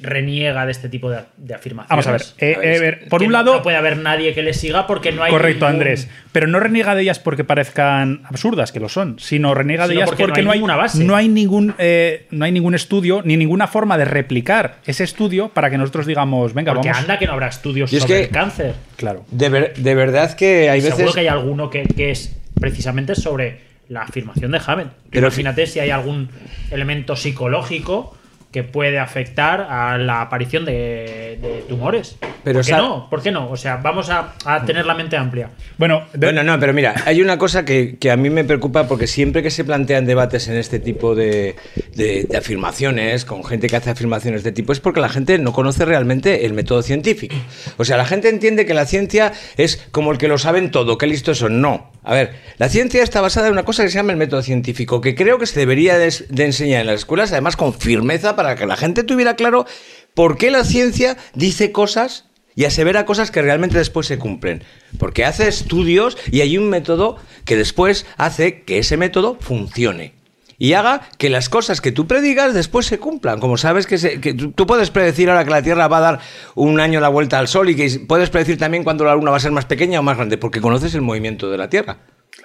reniega 0.00 0.66
de 0.66 0.72
este 0.72 0.88
tipo 0.88 1.08
de, 1.08 1.20
de 1.36 1.54
afirmaciones. 1.54 2.04
Vamos 2.04 2.06
a 2.06 2.12
ver. 2.12 2.22
eh, 2.38 2.54
A 2.56 2.58
ver, 2.58 2.68
eh, 2.76 2.80
ver, 2.80 3.08
por 3.08 3.22
un 3.22 3.32
lado. 3.32 3.54
No 3.54 3.62
puede 3.62 3.76
haber 3.76 3.96
nadie 3.96 4.34
que 4.34 4.42
le 4.42 4.52
siga 4.52 4.86
porque 4.86 5.12
no 5.12 5.22
hay. 5.22 5.30
Correcto, 5.30 5.66
ningún- 5.66 5.80
Andrés. 5.82 6.08
Pero 6.32 6.46
no 6.48 6.58
reniega 6.58 6.94
de 6.94 7.02
ellas 7.02 7.20
porque 7.20 7.44
parezcan 7.44 8.22
absurdas, 8.24 8.72
que 8.72 8.80
lo 8.80 8.88
son, 8.88 9.18
sino 9.20 9.54
reniega 9.54 9.86
de 9.86 9.94
ellas 9.94 10.06
porque 10.08 10.24
no 10.24 10.28
porque 10.28 10.40
hay 10.40 10.44
no 10.46 10.50
hay, 10.52 10.58
ninguna 10.58 10.76
base. 10.76 11.04
no 11.04 11.14
hay 11.16 11.28
ningún 11.28 11.74
eh, 11.78 12.26
no 12.32 12.44
hay 12.44 12.52
ningún 12.52 12.74
estudio 12.74 13.22
ni 13.24 13.36
ninguna 13.36 13.66
forma 13.68 13.96
de 13.96 14.04
replicar 14.04 14.78
ese 14.84 15.04
estudio 15.04 15.48
para 15.50 15.70
que 15.70 15.78
nosotros 15.78 16.06
digamos, 16.06 16.54
venga, 16.54 16.72
Porque 16.74 16.88
vamos. 16.88 17.02
anda 17.02 17.18
que 17.18 17.26
no 17.26 17.32
habrá 17.34 17.48
estudios 17.48 17.92
Y 17.92 17.96
es 17.96 18.02
sobre 18.02 18.14
que- 18.16 18.24
el 18.24 18.30
cáncer. 18.30 18.74
Claro. 18.96 19.24
De, 19.30 19.48
ver- 19.48 19.74
de 19.76 19.94
verdad 19.94 20.34
que 20.34 20.70
hay 20.70 20.80
veces. 20.80 20.96
Seguro 20.96 21.14
que 21.14 21.20
hay 21.20 21.28
alguno 21.28 21.70
que, 21.70 21.84
que 21.84 22.10
es 22.10 22.36
precisamente 22.60 23.14
sobre 23.14 23.60
la 23.88 24.02
afirmación 24.02 24.50
de 24.50 24.60
Hammett. 24.66 24.88
Pero 25.10 25.26
Imagínate 25.28 25.66
si 25.66 25.78
hay 25.78 25.90
algún 25.90 26.30
elemento 26.70 27.14
psicológico 27.16 28.16
que 28.54 28.62
puede 28.62 29.00
afectar 29.00 29.62
a 29.68 29.98
la 29.98 30.20
aparición 30.22 30.64
de, 30.64 31.40
de 31.42 31.64
tumores. 31.68 32.16
Pero 32.44 32.60
¿Por 32.60 32.64
qué 32.66 32.72
no? 32.72 33.10
¿Por 33.10 33.20
qué 33.20 33.32
no? 33.32 33.50
O 33.50 33.56
sea, 33.56 33.78
vamos 33.78 34.10
a, 34.10 34.34
a 34.44 34.64
tener 34.64 34.86
la 34.86 34.94
mente 34.94 35.16
amplia. 35.16 35.50
Bueno, 35.76 36.04
de- 36.12 36.28
Bueno, 36.28 36.44
no, 36.44 36.60
pero 36.60 36.72
mira, 36.72 36.94
hay 37.04 37.20
una 37.20 37.36
cosa 37.36 37.64
que, 37.64 37.96
que 37.98 38.12
a 38.12 38.16
mí 38.16 38.30
me 38.30 38.44
preocupa 38.44 38.86
porque 38.86 39.08
siempre 39.08 39.42
que 39.42 39.50
se 39.50 39.64
plantean 39.64 40.06
debates 40.06 40.46
en 40.46 40.56
este 40.56 40.78
tipo 40.78 41.16
de, 41.16 41.56
de- 41.96 42.26
de 42.30 42.36
afirmaciones, 42.38 43.24
con 43.24 43.42
gente 43.42 43.66
que 43.66 43.74
hace 43.74 43.90
afirmaciones 43.90 44.44
de 44.44 44.52
tipo, 44.52 44.72
es 44.72 44.78
porque 44.78 45.00
la 45.00 45.08
gente 45.08 45.36
no 45.38 45.52
conoce 45.52 45.84
realmente 45.84 46.46
el 46.46 46.52
método 46.52 46.82
científico. 46.82 47.34
O 47.76 47.84
sea, 47.84 47.96
la 47.96 48.04
gente 48.06 48.28
entiende 48.28 48.66
que 48.66 48.74
la 48.74 48.86
ciencia 48.86 49.32
es 49.56 49.84
como 49.90 50.12
el 50.12 50.18
que 50.18 50.28
lo 50.28 50.38
saben 50.38 50.70
todo, 50.70 50.96
que 50.96 51.08
listos 51.08 51.38
son. 51.38 51.60
No. 51.60 51.90
A 52.06 52.12
ver, 52.14 52.34
la 52.58 52.68
ciencia 52.68 53.02
está 53.02 53.20
basada 53.22 53.46
en 53.46 53.54
una 53.54 53.64
cosa 53.64 53.82
que 53.82 53.88
se 53.88 53.96
llama 53.96 54.12
el 54.12 54.18
método 54.18 54.42
científico, 54.42 55.00
que 55.00 55.14
creo 55.14 55.38
que 55.38 55.46
se 55.46 55.58
debería 55.58 55.98
de, 55.98 56.12
de 56.28 56.44
enseñar 56.44 56.82
en 56.82 56.86
las 56.88 56.96
escuelas, 56.96 57.32
además 57.32 57.56
con 57.56 57.72
firmeza, 57.72 58.36
para 58.36 58.43
que 58.56 58.66
la 58.66 58.76
gente 58.76 59.02
tuviera 59.04 59.34
claro 59.36 59.66
por 60.14 60.36
qué 60.38 60.50
la 60.50 60.64
ciencia 60.64 61.16
dice 61.34 61.72
cosas 61.72 62.26
y 62.56 62.66
asevera 62.66 63.04
cosas 63.04 63.30
que 63.30 63.42
realmente 63.42 63.78
después 63.78 64.06
se 64.06 64.18
cumplen. 64.18 64.62
Porque 64.98 65.24
hace 65.24 65.48
estudios 65.48 66.16
y 66.30 66.40
hay 66.40 66.56
un 66.56 66.68
método 66.70 67.16
que 67.44 67.56
después 67.56 68.06
hace 68.16 68.62
que 68.62 68.78
ese 68.78 68.96
método 68.96 69.36
funcione. 69.40 70.14
Y 70.56 70.74
haga 70.74 71.08
que 71.18 71.30
las 71.30 71.48
cosas 71.48 71.80
que 71.80 71.90
tú 71.90 72.06
predigas 72.06 72.54
después 72.54 72.86
se 72.86 73.00
cumplan. 73.00 73.40
Como 73.40 73.56
sabes 73.56 73.88
que, 73.88 73.98
se- 73.98 74.18
tú, 74.18 74.66
puedes 74.68 74.90
predecir 74.90 75.28
ahora 75.28 75.44
que 75.44 75.50
la 75.50 75.62
Tierra 75.62 75.88
va 75.88 75.96
a 75.98 76.00
dar 76.00 76.20
un 76.54 76.78
año 76.78 77.00
la 77.00 77.08
vuelta 77.08 77.40
al 77.40 77.48
Sol 77.48 77.70
y 77.70 77.74
que 77.74 78.00
puedes 78.06 78.30
predecir 78.30 78.56
también 78.56 78.84
cuando 78.84 79.04
la 79.04 79.16
Luna 79.16 79.32
va 79.32 79.38
a 79.38 79.40
ser 79.40 79.50
más 79.50 79.64
pequeña 79.64 79.98
o 79.98 80.04
más 80.04 80.16
grande, 80.16 80.38
porque 80.38 80.60
conoces 80.60 80.94
el 80.94 81.00
movimiento 81.02 81.50
de 81.50 81.58
la 81.58 81.68
Tierra. 81.68 81.98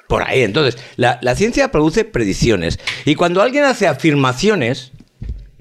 Por 0.07 0.23
ahí, 0.23 0.41
entonces, 0.41 0.81
la 0.97 1.35
ciencia 1.35 1.69
produce 1.71 2.03
predicciones. 2.03 2.79
Y 3.05 3.13
cuando 3.13 3.43
alguien 3.43 3.63
hace 3.65 3.87
afirmaciones, 3.87 4.91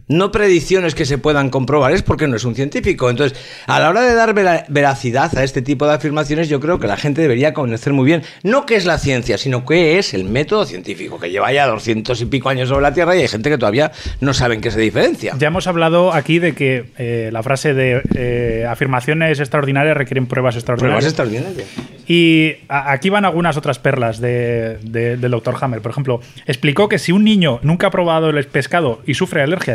no 0.09 0.33
predicciones 0.33 0.95
que 0.95 1.05
se 1.05 1.19
puedan 1.19 1.51
comprobar, 1.51 1.93
es 1.93 2.03
porque 2.03 2.27
no 2.27 2.37
es 2.37 2.45
un 2.45 2.55
científico. 2.55 3.11
Entonces, 3.11 3.39
a 3.67 3.79
la 3.79 3.91
hora 3.91 4.03
de 4.03 4.15
dar 4.15 4.35
vera- 4.35 4.65
veracidad 4.69 5.37
a 5.37 5.45
este 5.45 5.63
tipo 5.63 5.87
de 5.87 5.95
afirmaciones, 5.95 6.49
yo 6.49 6.61
creo 6.61 6.79
que 6.81 6.87
la 6.87 6.97
gente 6.97 7.21
debería 7.23 7.53
conocer 7.55 7.93
muy 7.93 8.07
bien, 8.07 8.23
no 8.43 8.67
qué 8.67 8.77
es 8.77 8.87
la 8.87 8.99
ciencia, 8.99 9.39
sino 9.39 9.65
qué 9.67 9.99
es 9.99 10.15
el 10.15 10.25
método 10.25 10.65
científico, 10.67 11.19
que 11.21 11.31
lleva 11.31 11.53
ya 11.53 11.67
doscientos 11.67 12.21
y 12.21 12.27
pico 12.27 12.49
años 12.49 12.69
sobre 12.69 12.83
la 12.83 12.95
Tierra 12.95 13.15
y 13.17 13.21
hay 13.21 13.29
gente 13.29 13.51
que 13.51 13.59
todavía 13.59 13.93
no 14.21 14.33
sabe 14.35 14.55
en 14.55 14.61
qué 14.61 14.71
se 14.71 14.81
diferencia. 14.81 15.35
ya 15.39 15.49
hemos 15.49 15.67
hablado 15.67 16.13
aquí 16.13 16.39
de 16.39 16.55
que 16.55 16.87
eh, 16.99 17.31
la 17.33 17.43
frase 17.43 17.75
de 17.75 18.03
eh, 18.15 18.67
afirmaciones 18.69 19.39
extraordinarias 19.41 19.97
requieren 19.97 20.27
pruebas 20.27 20.39
Pruebas 20.39 21.05
extraordinarias. 21.05 21.05
extraordinarias. 21.05 21.69
Y 22.07 22.55
aquí 22.69 23.11
van 23.11 23.25
algunas 23.27 23.57
otras 23.59 23.79
perlas 23.79 24.19
de- 24.21 24.79
de- 24.83 25.17
del 25.19 25.31
doctor 25.31 25.55
Hammer. 25.61 25.83
Por 25.83 25.91
ejemplo, 25.91 26.21
explicó 26.47 26.89
que 26.89 26.99
si 26.99 27.13
un 27.13 27.23
niño 27.25 27.61
nunca 27.63 27.89
ha 27.89 27.91
probado 27.91 28.31
el 28.31 28.47
pescado 28.47 29.03
y 29.07 29.13
sufre 29.15 29.43
alergia 29.43 29.75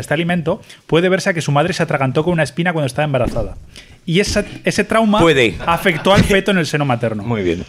puede 0.86 1.08
verse 1.08 1.30
a 1.30 1.34
que 1.34 1.40
su 1.42 1.52
madre 1.52 1.72
se 1.72 1.82
atragantó 1.82 2.24
con 2.24 2.32
una 2.32 2.42
espina 2.42 2.72
cuando 2.72 2.86
estaba 2.86 3.04
embarazada. 3.04 3.56
Y 4.06 4.20
esa- 4.20 4.44
ese 4.64 4.84
trauma 4.84 5.18
Puede. 5.20 5.56
afectó 5.66 6.12
al 6.12 6.22
feto 6.24 6.50
en 6.50 6.58
el 6.58 6.66
seno 6.66 6.84
materno. 6.84 7.22
Muy 7.22 7.42
bien. 7.42 7.64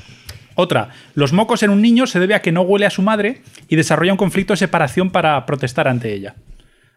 Otra, 0.55 0.89
los 1.15 1.33
mocos 1.33 1.63
en 1.63 1.69
un 1.69 1.81
niño 1.81 2.07
se 2.07 2.19
debe 2.19 2.33
a 2.35 2.41
que 2.41 2.51
no 2.51 2.61
huele 2.61 2.85
a 2.85 2.89
su 2.89 3.01
madre 3.01 3.41
y 3.67 3.75
desarrolla 3.75 4.13
un 4.13 4.17
conflicto 4.17 4.53
de 4.53 4.57
separación 4.57 5.09
para 5.09 5.45
protestar 5.45 5.87
ante 5.87 6.13
ella. 6.13 6.35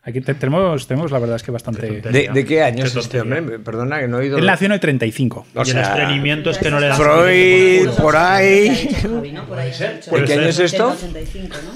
Aquí 0.09 0.21
te- 0.23 0.35
tenemos, 0.35 0.87
tenemos 0.87 1.11
la 1.13 1.19
verdad 1.19 1.37
es 1.37 1.43
que 1.43 1.51
bastante... 1.51 2.01
¿De, 2.01 2.31
de 2.33 2.45
qué 2.47 2.63
año 2.63 2.85
es 2.87 2.97
este 2.97 3.21
hombre? 3.21 3.43
Perdona, 3.59 4.01
que 4.01 4.09
no 4.09 4.17
he 4.19 4.21
oído. 4.23 4.39
Él 4.39 4.47
nació 4.47 4.67
en 4.67 4.73
el 4.73 4.81
35. 4.81 5.47
O 5.55 5.59
y 5.59 5.61
el 5.61 5.67
sea, 5.67 5.83
estreñimiento 5.83 6.51
es 6.51 6.59
que 6.59 6.71
no 6.71 6.81
le 6.81 6.87
dan 6.89 6.97
Freud, 6.97 7.91
por 8.01 8.17
ahí. 8.17 8.69
¿De 10.11 10.25
qué 10.25 10.33
año 10.33 10.43
es 10.49 10.59
esto? 10.59 10.97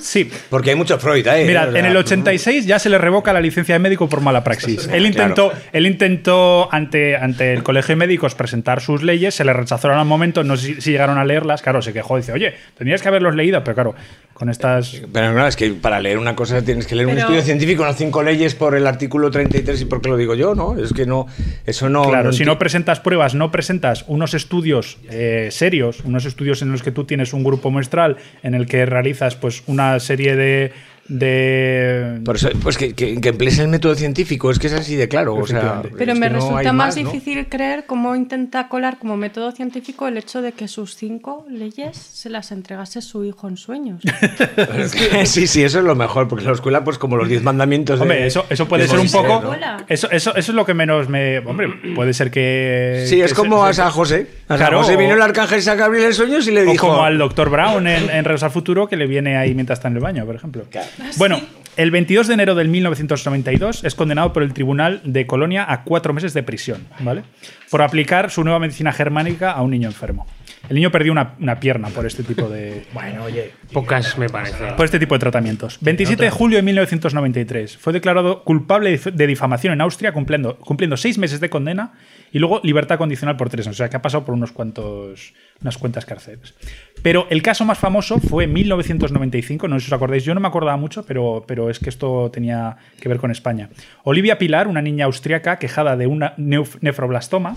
Sí, 0.01 0.31
Porque 0.49 0.71
hay 0.71 0.77
mucho 0.77 0.99
Freud 0.99 1.27
ahí. 1.29 1.47
Mira, 1.47 1.65
¿eh? 1.69 1.71
Sea, 1.73 1.81
en 1.81 1.87
el 1.87 1.97
86 1.97 2.67
ya 2.67 2.79
se 2.79 2.89
le 2.89 2.99
revoca 2.99 3.33
la 3.33 3.41
licencia 3.41 3.75
de 3.75 3.79
médico 3.79 4.09
por 4.09 4.21
mala 4.21 4.43
praxis. 4.45 4.89
Él 4.93 5.07
intentó, 5.07 5.53
él 5.73 5.87
intentó 5.87 6.73
ante, 6.73 7.17
ante 7.17 7.53
el 7.53 7.63
Colegio 7.63 7.93
de 7.93 7.97
Médicos 7.97 8.35
presentar 8.35 8.81
sus 8.81 9.03
leyes, 9.03 9.35
se 9.35 9.45
le 9.45 9.53
rechazaron 9.53 9.99
al 9.99 10.07
momento, 10.07 10.43
no 10.45 10.57
sé 10.57 10.81
si, 10.81 10.91
llegaron 10.93 11.19
a 11.19 11.25
leerlas, 11.25 11.63
claro, 11.63 11.83
se 11.83 11.93
quejó, 11.93 12.17
dice, 12.17 12.33
oye, 12.33 12.55
tendrías 12.77 13.03
que 13.03 13.09
haberlos 13.09 13.35
leído, 13.35 13.63
pero 13.65 13.75
claro, 13.75 13.95
con 14.33 14.49
estas... 14.49 15.03
Pero 15.13 15.33
no, 15.33 15.47
es 15.47 15.57
que 15.57 15.71
para 15.71 16.01
leer 16.01 16.19
una 16.19 16.35
cosa 16.35 16.63
tienes 16.63 16.87
que 16.87 16.95
leer 16.95 17.07
un 17.09 17.15
Pero- 17.15 17.27
estudio 17.27 17.43
científico, 17.43 17.85
no 17.85 17.93
cinco 17.93 18.22
leyes 18.23 18.55
por 18.55 18.75
el 18.75 18.87
artículo 18.87 19.31
33 19.31 19.81
y 19.81 19.85
porque 19.85 20.09
lo 20.09 20.17
digo 20.17 20.35
yo, 20.35 20.55
¿no? 20.55 20.79
Es 20.79 20.93
que 20.93 21.07
no, 21.07 21.27
eso 21.67 21.89
no... 21.89 22.09
Claro, 22.09 22.33
si 22.33 22.45
no 22.45 22.59
presentas 22.59 23.01
pruebas, 23.01 23.35
no 23.35 23.51
presentas 23.51 24.05
unos 24.09 24.35
estudios 24.35 24.99
eh, 25.11 25.49
serios, 25.51 26.01
unos 26.05 26.25
estudios 26.25 26.63
en 26.63 26.73
los 26.73 26.83
que 26.83 26.93
tú 26.93 27.05
tienes 27.05 27.33
un 27.33 27.45
grupo 27.45 27.71
muestral, 27.71 28.17
en 28.43 28.55
el 28.55 28.67
que 28.67 28.87
realizas 28.87 29.37
pues 29.37 29.63
una 29.67 29.99
serie 30.01 30.37
de... 30.37 30.73
de 31.19 32.21
Por 32.25 32.37
eso, 32.37 32.49
pues 32.63 32.77
que, 32.77 32.95
que, 32.95 33.21
que 33.21 33.29
emplees 33.31 33.59
el 33.59 33.69
método 33.69 33.95
científico, 33.95 34.51
es 34.51 34.59
que 34.59 34.67
es 34.69 34.73
así 34.73 34.97
de 34.97 35.09
claro. 35.09 35.35
O 35.35 35.47
sea. 35.47 35.83
Pero 35.97 36.15
me 36.15 36.27
que 36.29 36.31
no 36.31 36.37
resulta 36.41 36.59
hay 36.71 36.73
más 36.77 36.97
¿no? 36.97 37.05
difícil 37.05 37.47
creer 37.49 37.85
cómo 37.87 38.15
intenta 38.17 38.69
colar 38.69 38.99
como 38.99 39.17
método 39.17 39.53
científico 39.53 40.09
el 40.09 40.17
hecho 40.17 40.43
de 40.43 40.53
que 40.53 40.69
sus 40.69 40.97
cinco 40.97 41.47
leyes 41.51 41.97
se 41.97 42.31
las 42.31 42.53
entregase 42.53 43.03
su 43.03 43.25
hijo 43.25 43.49
en 43.49 43.57
sueños. 43.57 44.03
sí, 45.25 45.47
sí, 45.47 45.63
eso 45.63 45.79
es 45.79 45.85
lo 45.85 45.95
mejor, 45.95 46.29
porque 46.29 46.45
la 46.45 46.53
escuela, 46.53 46.85
pues 46.85 46.99
como 46.99 47.17
los 47.17 47.29
diez 47.29 47.43
mandamientos 47.43 47.99
de- 47.99 48.03
Hombre, 48.03 48.27
eso, 48.27 48.47
eso 48.51 48.67
puede 48.69 48.85
de 48.85 48.89
ser 48.89 48.99
un 48.99 49.11
poco... 49.11 49.41
¿no? 49.43 49.53
Eso, 49.89 50.11
eso, 50.11 50.31
eso 50.35 50.53
es 50.53 50.55
lo 50.57 50.65
que 50.65 50.75
menos 50.75 51.09
me... 51.09 51.39
Hombre, 51.41 51.69
puede 51.95 52.13
ser 52.15 52.31
que... 52.31 53.05
Sí, 53.09 53.17
que 53.17 53.25
es 53.25 53.35
como 53.35 53.65
se- 53.65 53.71
a 53.71 53.73
San 53.75 53.91
José. 53.91 54.27
A 54.47 54.49
San 54.49 54.59
Claro, 54.59 54.79
José 54.79 54.95
o- 54.95 54.99
vino 54.99 55.15
el 55.15 55.23
arcángel 55.23 55.63
San 55.63 55.79
Gabriel 55.79 56.07
en 56.07 56.15
sueños 56.15 56.47
y 56.47 56.51
le 56.53 56.63
O 56.63 56.71
dijo... 56.71 56.89
como 56.89 57.03
al 57.05 57.19
Dr. 57.19 57.51
Brown 57.51 57.87
en, 57.87 58.11
en 58.11 58.25
Regreso 58.25 58.47
al 58.47 58.53
Futuro, 58.53 58.89
que 58.89 58.97
le 58.97 59.07
viene 59.07 59.37
ahí 59.37 59.55
mientras 59.55 59.79
está 59.79 59.89
en 59.89 59.95
el 59.97 60.01
baño, 60.01 60.25
por 60.25 60.35
ejemplo. 60.35 60.65
Bueno, 61.19 61.41
el 61.77 61.91
22 61.91 62.29
de 62.29 62.35
enero 62.35 62.55
del 62.55 62.69
1992 62.69 63.85
es 63.85 63.95
condenado 63.95 64.33
por 64.33 64.43
el 64.43 64.53
Tribunal 64.53 65.01
de 65.05 65.27
Colonia 65.27 65.65
a 65.67 65.85
cuatro 65.85 66.13
meses 66.13 66.35
de 66.35 66.43
prisión, 66.43 66.87
¿vale? 67.01 67.23
Por 67.71 67.81
aplicar 67.81 68.31
su 68.31 68.45
nueva 68.45 68.59
medicina 68.59 68.93
germánica 68.93 69.53
a 69.53 69.63
un 69.63 69.71
niño 69.71 69.89
enfermo. 69.89 70.27
El 70.69 70.77
niño 70.77 70.93
perdió 70.93 71.13
una, 71.13 71.35
una 71.41 71.59
pierna 71.59 71.89
por 71.89 72.07
este 72.07 72.23
tipo 72.23 72.49
de... 72.49 72.85
Bueno, 72.93 73.25
oye. 73.25 73.53
Pocas 73.73 74.17
me 74.17 74.29
parece. 74.29 74.73
Por 74.77 74.85
este 74.85 74.99
tipo 74.99 75.15
de 75.15 75.19
tratamientos. 75.19 75.79
27 75.81 76.25
de 76.25 76.31
julio 76.31 76.57
de 76.57 76.63
1993. 76.63 77.77
Fue 77.77 77.93
declarado 77.93 78.45
culpable 78.45 78.97
de 78.97 79.27
difamación 79.27 79.73
en 79.73 79.81
Austria, 79.81 80.13
cumpliendo, 80.13 80.59
cumpliendo 80.59 80.97
seis 80.97 81.19
meses 81.19 81.41
de 81.41 81.51
condena 81.51 81.95
y 82.33 82.39
luego 82.39 82.61
libertad 82.63 82.99
condicional 82.99 83.37
por 83.37 83.51
tres. 83.51 83.67
O 83.67 83.73
sea, 83.73 83.89
que 83.89 83.97
ha 83.97 84.03
pasado 84.03 84.25
por 84.25 84.35
unos 84.35 84.53
cuantos, 84.53 85.35
unas 85.61 85.79
cuantas 85.79 86.05
cárceles. 86.05 86.55
Pero 87.03 87.27
el 87.31 87.43
caso 87.43 87.65
más 87.65 87.79
famoso 87.79 88.19
fue 88.21 88.45
en 88.45 88.53
1995. 88.53 89.67
No 89.69 89.79
sé 89.79 89.87
si 89.87 89.89
os 89.89 89.93
acordáis. 89.97 90.25
Yo 90.25 90.35
no 90.35 90.41
me 90.41 90.49
acordaba 90.49 90.77
mucho, 90.77 91.05
pero, 91.05 91.45
pero 91.47 91.69
es 91.69 91.79
que 91.79 91.89
esto 91.91 92.31
tenía 92.31 92.77
que 93.01 93.09
ver 93.09 93.19
con 93.19 93.31
España. 93.31 93.71
Olivia 94.05 94.39
Pilar, 94.39 94.69
una 94.69 94.83
niña 94.83 95.07
austriaca 95.07 95.59
quejada 95.59 95.97
de 95.97 96.07
nef- 96.09 96.79
nefroblastoma, 96.81 97.55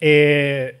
eh, 0.00 0.80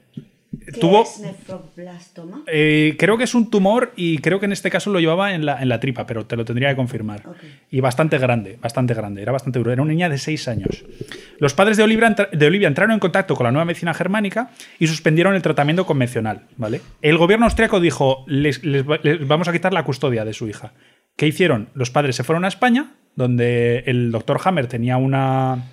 tuvo... 0.80 1.02
es 1.02 1.20
nefroblastoma? 1.20 2.42
Eh, 2.46 2.96
creo 2.98 3.16
que 3.18 3.24
es 3.24 3.34
un 3.34 3.50
tumor 3.50 3.92
y 3.96 4.18
creo 4.18 4.38
que 4.40 4.46
en 4.46 4.52
este 4.52 4.70
caso 4.70 4.90
lo 4.90 5.00
llevaba 5.00 5.34
en 5.34 5.46
la, 5.46 5.60
en 5.62 5.68
la 5.68 5.80
tripa, 5.80 6.06
pero 6.06 6.26
te 6.26 6.36
lo 6.36 6.44
tendría 6.44 6.68
que 6.70 6.76
confirmar. 6.76 7.22
Y 7.70 7.80
bastante 7.80 8.18
grande, 8.18 8.58
bastante 8.60 8.94
grande, 8.94 9.22
era 9.22 9.32
bastante 9.32 9.58
duro. 9.58 9.72
Era 9.72 9.82
una 9.82 9.92
niña 9.92 10.08
de 10.08 10.18
6 10.18 10.48
años. 10.48 10.84
Los 11.38 11.54
padres 11.54 11.76
de 11.76 11.82
Olivia, 11.82 12.06
entra- 12.08 12.28
de 12.32 12.46
Olivia 12.46 12.68
entraron 12.68 12.92
en 12.92 13.00
contacto 13.00 13.34
con 13.34 13.44
la 13.44 13.50
nueva 13.52 13.64
medicina 13.64 13.94
germánica 13.94 14.50
y 14.78 14.86
suspendieron 14.86 15.34
el 15.34 15.42
tratamiento 15.42 15.86
convencional. 15.86 16.42
¿vale? 16.56 16.80
El 17.00 17.18
gobierno 17.18 17.46
austriaco 17.46 17.80
dijo, 17.80 18.24
les, 18.26 18.62
les 18.64 18.88
va- 18.88 19.00
les 19.02 19.26
vamos 19.26 19.48
a 19.48 19.52
quitar 19.52 19.72
la 19.72 19.84
custodia 19.84 20.24
de 20.24 20.32
su 20.32 20.48
hija. 20.48 20.72
¿Qué 21.16 21.26
hicieron? 21.26 21.68
Los 21.74 21.90
padres 21.90 22.16
se 22.16 22.24
fueron 22.24 22.44
a 22.44 22.48
España, 22.48 22.92
donde 23.16 23.80
el 23.86 24.10
doctor 24.10 24.40
Hammer 24.44 24.66
tenía 24.66 24.96
una, 24.96 25.64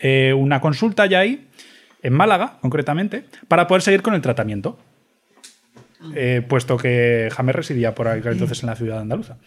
eh, 0.00 0.32
una 0.36 0.60
consulta 0.60 1.06
ya 1.06 1.20
ahí, 1.20 1.45
en 2.06 2.12
Málaga 2.12 2.58
concretamente, 2.60 3.24
para 3.48 3.66
poder 3.66 3.82
seguir 3.82 4.02
con 4.02 4.14
el 4.14 4.20
tratamiento 4.20 4.78
eh, 6.14 6.42
puesto 6.48 6.76
que 6.76 7.28
Hammer 7.36 7.56
residía 7.56 7.94
por 7.94 8.08
aquel 8.08 8.32
entonces 8.34 8.62
en 8.62 8.68
la 8.68 8.76
ciudad 8.76 9.00
andaluza. 9.00 9.38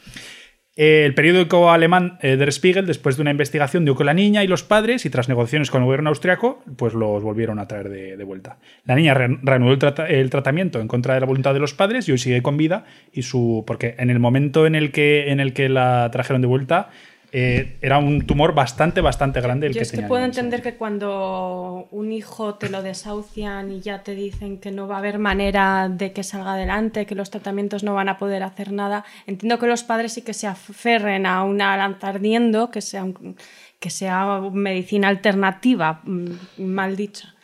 Eh, 0.76 1.04
el 1.06 1.14
periódico 1.14 1.72
alemán 1.72 2.18
eh, 2.22 2.38
Der 2.38 2.50
Spiegel, 2.54 2.86
después 2.86 3.18
de 3.18 3.22
una 3.22 3.32
investigación, 3.32 3.84
dio 3.84 3.96
con 3.96 4.06
la 4.06 4.14
niña 4.14 4.44
y 4.44 4.48
los 4.48 4.64
padres 4.64 5.06
y 5.06 5.10
tras 5.10 5.28
negociaciones 5.28 5.70
con 5.72 5.82
el 5.82 5.86
gobierno 5.86 6.10
austriaco, 6.10 6.64
pues 6.78 6.94
los 6.94 7.22
volvieron 7.22 7.60
a 7.60 7.68
traer 7.68 7.90
de, 7.90 8.16
de 8.16 8.24
vuelta. 8.24 8.60
La 8.86 8.96
niña 8.96 9.14
re- 9.14 9.40
reanudó 9.42 9.74
el, 9.74 9.80
trata- 9.80 10.08
el 10.08 10.30
tratamiento 10.30 10.80
en 10.80 10.88
contra 10.88 11.16
de 11.16 11.20
la 11.20 11.26
voluntad 11.26 11.54
de 11.54 11.60
los 11.60 11.74
padres 11.74 12.08
y 12.08 12.14
hoy 12.14 12.18
sigue 12.18 12.42
con 12.42 12.56
vida 12.56 12.86
y 13.12 13.24
su 13.24 13.64
porque 13.68 13.96
en 13.98 14.10
el 14.10 14.20
momento 14.20 14.66
en 14.66 14.76
el 14.76 14.92
que 14.92 15.32
en 15.32 15.42
el 15.42 15.52
que 15.54 15.68
la 15.68 16.10
trajeron 16.12 16.42
de 16.42 16.48
vuelta 16.48 16.90
eh, 17.32 17.78
era 17.82 17.98
un 18.00 18.26
tumor 18.26 18.54
bastante 18.56 19.02
bastante 19.02 19.40
grande 19.42 19.68
el 19.68 19.74
Yo 19.74 19.80
que 19.80 19.84
es 19.84 19.92
que 19.92 20.02
puedo 20.02 20.24
entender 20.26 20.62
que 20.64 20.76
cuando 20.76 21.88
un 21.92 22.12
hijo 22.12 22.56
te 22.56 22.70
lo 22.70 22.82
desahucian 22.82 23.72
y 23.72 23.82
ya 23.82 24.02
te 24.04 24.16
dicen 24.16 24.60
que 24.60 24.72
no 24.72 24.88
va 24.88 24.96
a 24.96 25.00
haber 25.00 25.20
manera 25.20 25.90
de 25.90 26.12
que 26.12 26.24
salga 26.24 26.54
adelante, 26.54 27.06
que 27.06 27.16
los 27.16 27.30
tratamientos 27.30 27.84
no 27.84 27.94
van 27.94 28.10
a 28.10 28.18
poder 28.18 28.42
hacer 28.44 28.72
nada, 28.72 29.06
entiendo 29.28 29.60
que 29.60 29.68
los 29.68 29.84
padres 29.84 30.14
sí 30.14 30.22
que 30.24 30.34
se 30.34 30.48
aferren 30.48 31.26
a 31.26 31.44
una 31.44 31.78
lanza 31.78 32.08
ardiendo, 32.10 32.72
que 32.72 32.82
sea, 32.82 33.04
un- 33.04 33.36
que 33.80 33.90
sea 33.90 34.40
medicina 34.52 35.08
alternativa, 35.08 36.02
mm, 36.04 36.32
mal 36.64 36.96
dicha. 36.96 37.36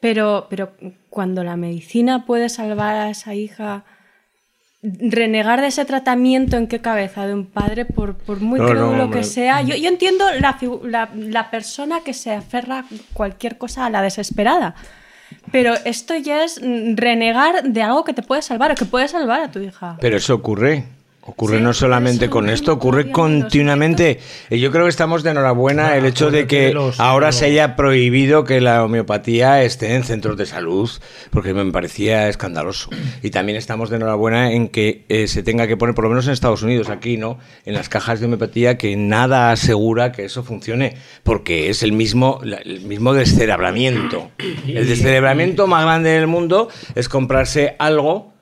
Pero, 0.00 0.46
pero 0.50 0.72
cuando 1.10 1.42
la 1.42 1.56
medicina 1.56 2.24
puede 2.26 2.48
salvar 2.48 2.94
a 2.96 3.10
esa 3.10 3.34
hija, 3.34 3.84
renegar 4.82 5.60
de 5.60 5.66
ese 5.68 5.84
tratamiento 5.84 6.56
en 6.56 6.68
qué 6.68 6.80
cabeza 6.80 7.26
de 7.26 7.34
un 7.34 7.46
padre, 7.46 7.84
por, 7.84 8.16
por 8.16 8.40
muy 8.40 8.60
No, 8.60 8.66
hombre. 9.04 9.18
que 9.20 9.24
sea. 9.24 9.62
Yo, 9.62 9.74
yo 9.74 9.88
entiendo 9.88 10.24
la, 10.40 10.56
la, 10.84 11.08
la 11.14 11.50
persona 11.50 12.00
que 12.04 12.14
se 12.14 12.32
aferra 12.32 12.84
cualquier 13.12 13.58
cosa 13.58 13.86
a 13.86 13.90
la 13.90 14.02
desesperada. 14.02 14.74
Pero 15.52 15.74
esto 15.84 16.14
ya 16.16 16.44
es 16.44 16.60
renegar 16.62 17.62
de 17.64 17.82
algo 17.82 18.04
que 18.04 18.14
te 18.14 18.22
puede 18.22 18.40
salvar 18.42 18.70
o 18.72 18.74
que 18.74 18.84
puede 18.84 19.08
salvar 19.08 19.40
a 19.40 19.50
tu 19.50 19.58
hija. 19.60 19.96
Pero 20.00 20.16
eso 20.16 20.34
ocurre. 20.34 20.84
Ocurre 21.30 21.58
Sí, 21.58 21.62
no 21.62 21.74
solamente 21.74 22.30
con 22.30 22.48
esto, 22.48 22.72
ocurre 22.72 23.10
continuamente. 23.10 24.18
Y 24.50 24.60
Yo 24.60 24.72
creo 24.72 24.84
que 24.84 24.90
estamos 24.90 25.22
de 25.22 25.30
enhorabuena 25.30 25.94
el 25.96 26.06
hecho 26.06 26.30
de 26.30 26.46
que 26.46 26.72
los- 26.72 26.98
ahora 26.98 27.32
se 27.32 27.44
haya 27.44 27.76
prohibido 27.76 28.44
que 28.44 28.60
la 28.62 28.82
homeopatía 28.82 29.62
esté 29.62 29.94
en 29.94 30.04
centros 30.04 30.36
de 30.38 30.46
salud, 30.46 30.90
porque 31.30 31.52
me 31.52 31.70
parecía 31.70 32.28
escandaloso. 32.28 32.88
Y 33.22 33.30
también 33.30 33.58
estamos 33.58 33.90
de 33.90 33.96
enhorabuena 33.96 34.52
en 34.52 34.68
que 34.68 35.04
eh, 35.10 35.28
se 35.28 35.42
tenga 35.42 35.66
que 35.66 35.76
poner, 35.76 35.94
por 35.94 36.04
lo 36.04 36.10
menos 36.10 36.26
en 36.26 36.32
Estados 36.32 36.62
Unidos, 36.62 36.88
aquí 36.88 37.18
no, 37.18 37.38
en 37.66 37.74
las 37.74 37.88
cajas 37.90 38.20
de 38.20 38.26
homeopatía, 38.26 38.78
que 38.78 38.96
nada 38.96 39.52
asegura 39.52 40.12
que 40.12 40.24
eso 40.24 40.42
funcione, 40.42 40.96
porque 41.24 41.68
es 41.68 41.82
el 41.82 41.92
mismo, 41.92 42.40
el 42.42 42.80
mismo 42.80 43.12
descerebramiento. 43.12 44.30
El 44.66 44.88
descerebramiento 44.88 45.66
más 45.66 45.84
grande 45.84 46.10
del 46.10 46.26
mundo 46.26 46.68
es 46.94 47.08
comprarse 47.08 47.76
algo 47.78 48.32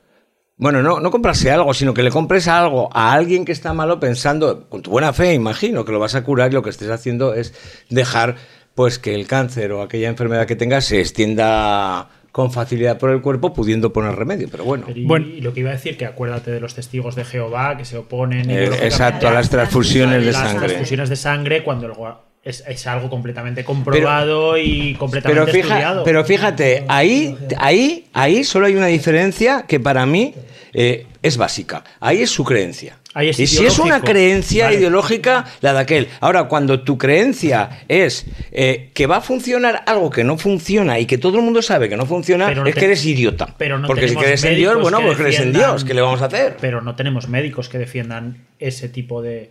bueno, 0.58 0.82
no, 0.82 1.00
no 1.00 1.10
comprarse 1.10 1.50
algo, 1.50 1.74
sino 1.74 1.92
que 1.94 2.02
le 2.02 2.10
compres 2.10 2.48
algo 2.48 2.88
a 2.92 3.12
alguien 3.12 3.44
que 3.44 3.52
está 3.52 3.74
malo 3.74 4.00
pensando, 4.00 4.68
con 4.68 4.82
tu 4.82 4.90
buena 4.90 5.12
fe, 5.12 5.34
imagino, 5.34 5.84
que 5.84 5.92
lo 5.92 5.98
vas 5.98 6.14
a 6.14 6.24
curar 6.24 6.50
y 6.50 6.54
lo 6.54 6.62
que 6.62 6.70
estés 6.70 6.90
haciendo 6.90 7.34
es 7.34 7.54
dejar 7.90 8.36
pues 8.74 8.98
que 8.98 9.14
el 9.14 9.26
cáncer 9.26 9.72
o 9.72 9.82
aquella 9.82 10.08
enfermedad 10.08 10.46
que 10.46 10.56
tengas 10.56 10.84
se 10.86 11.00
extienda 11.00 12.08
con 12.32 12.52
facilidad 12.52 12.98
por 12.98 13.08
el 13.10 13.22
cuerpo, 13.22 13.54
pudiendo 13.54 13.92
poner 13.94 14.14
remedio. 14.14 14.48
Pero 14.50 14.64
bueno, 14.64 14.84
Y, 14.94 15.06
Bueno. 15.06 15.26
y 15.26 15.40
lo 15.40 15.54
que 15.54 15.60
iba 15.60 15.70
a 15.70 15.72
decir, 15.72 15.96
que 15.96 16.04
acuérdate 16.04 16.50
de 16.50 16.60
los 16.60 16.74
testigos 16.74 17.14
de 17.16 17.24
Jehová 17.24 17.78
que 17.78 17.86
se 17.86 17.96
oponen. 17.96 18.50
Eh, 18.50 18.64
exacto, 18.82 19.26
a 19.28 19.30
las 19.32 19.48
transfusiones 19.48 20.24
de 20.24 20.32
las 20.32 20.42
sangre. 20.50 20.66
transfusiones 20.68 21.08
de 21.08 21.16
sangre 21.16 21.64
cuando 21.64 21.86
el 21.86 21.92
gua- 21.94 22.18
es, 22.46 22.62
es 22.66 22.86
algo 22.86 23.10
completamente 23.10 23.64
comprobado 23.64 24.56
y 24.56 24.94
completamente 24.94 25.40
pero, 25.52 25.52
fija- 25.52 25.74
estudiado. 25.74 26.04
pero 26.04 26.24
fíjate, 26.24 26.84
ahí, 26.88 27.36
ahí, 27.58 28.06
ahí 28.12 28.44
solo 28.44 28.66
hay 28.66 28.74
una 28.76 28.86
diferencia 28.86 29.64
que 29.68 29.80
para 29.80 30.06
mí 30.06 30.32
eh, 30.72 31.06
es 31.22 31.36
básica. 31.36 31.82
Ahí 32.00 32.22
es 32.22 32.30
su 32.30 32.44
creencia. 32.44 32.98
Ahí 33.14 33.30
es 33.30 33.40
y 33.40 33.46
si 33.46 33.64
es 33.64 33.78
una 33.78 34.02
creencia 34.02 34.66
Vale. 34.66 34.76
ideológica, 34.76 35.46
la 35.62 35.72
de 35.72 35.80
aquel. 35.80 36.08
Ahora, 36.20 36.44
cuando 36.48 36.82
tu 36.82 36.98
creencia 36.98 37.80
es 37.88 38.26
eh, 38.52 38.90
que 38.92 39.06
va 39.06 39.16
a 39.16 39.20
funcionar 39.22 39.82
algo 39.86 40.10
que 40.10 40.22
no 40.22 40.36
funciona 40.36 40.98
y 40.98 41.06
que 41.06 41.16
todo 41.16 41.38
el 41.38 41.42
mundo 41.42 41.62
sabe 41.62 41.88
que 41.88 41.96
no 41.96 42.04
funciona, 42.04 42.52
no 42.52 42.66
es 42.66 42.74
te- 42.74 42.80
que 42.80 42.84
eres 42.86 43.04
idiota. 43.06 43.54
pero 43.56 43.78
no 43.78 43.86
Porque 43.88 44.06
si 44.08 44.16
crees 44.16 44.44
en 44.44 44.56
Dios, 44.56 44.78
bueno, 44.82 45.00
pues 45.00 45.16
crees 45.16 45.40
en 45.40 45.52
Dios. 45.54 45.82
¿Qué 45.84 45.94
le 45.94 46.02
vamos 46.02 46.20
a 46.20 46.26
hacer? 46.26 46.58
Pero 46.60 46.82
no 46.82 46.94
tenemos 46.94 47.26
médicos 47.28 47.70
que 47.70 47.78
defiendan 47.78 48.44
ese 48.58 48.90
tipo 48.90 49.22
de, 49.22 49.50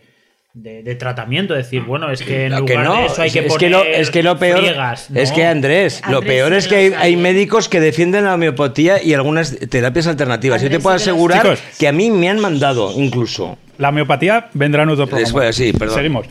de, 0.56 0.82
de 0.82 0.96
tratamiento. 0.96 1.54
Decir, 1.54 1.84
bueno, 1.84 2.10
es 2.10 2.24
que 2.24 2.46
en 2.46 2.54
Lo 2.54 2.60
lugar 2.62 2.78
que 2.78 2.84
no, 2.84 2.96
de 2.96 3.06
eso 3.06 3.22
hay 3.22 3.30
que 3.30 3.40
es, 3.40 3.46
poner 3.46 3.60
que 3.60 3.70
lo, 3.70 3.84
es 3.84 4.10
que 4.10 4.24
lo 4.24 4.40
peor 4.40 4.60
friegas, 4.60 5.10
es 5.14 5.32
que 5.32 5.46
Andrés, 5.46 6.02
lo 6.10 6.18
Andrés 6.18 6.34
peor 6.34 6.54
es 6.54 6.68
que 6.68 6.96
hay, 6.96 7.16
médicos 7.16 7.70
que 7.70 7.80
defienden 7.80 8.24
la 8.24 8.34
homeopatía 8.34 9.04
y 9.04 9.14
algunas 9.14 9.56
terapias 9.70 10.08
alternativas. 10.08 10.62
Yo 10.62 10.70
te 10.70 10.76
Andrés 10.76 10.84
puedo 10.84 10.96
asegurar 10.96 11.42
Chicos. 11.44 11.60
que 11.78 11.88
a 11.88 11.92
mí 11.92 12.10
me 12.10 12.30
han 12.30 12.40
mandado 12.40 12.92
incluso. 12.96 13.58
La 13.78 13.90
homeopatía 13.90 14.48
vendrá 14.54 14.84
en 14.84 14.90
otro 14.90 15.06
programa. 15.06 15.26
Después, 15.26 15.56
sí, 15.56 15.74
perdón. 15.74 15.96
Seguimos. 15.96 16.26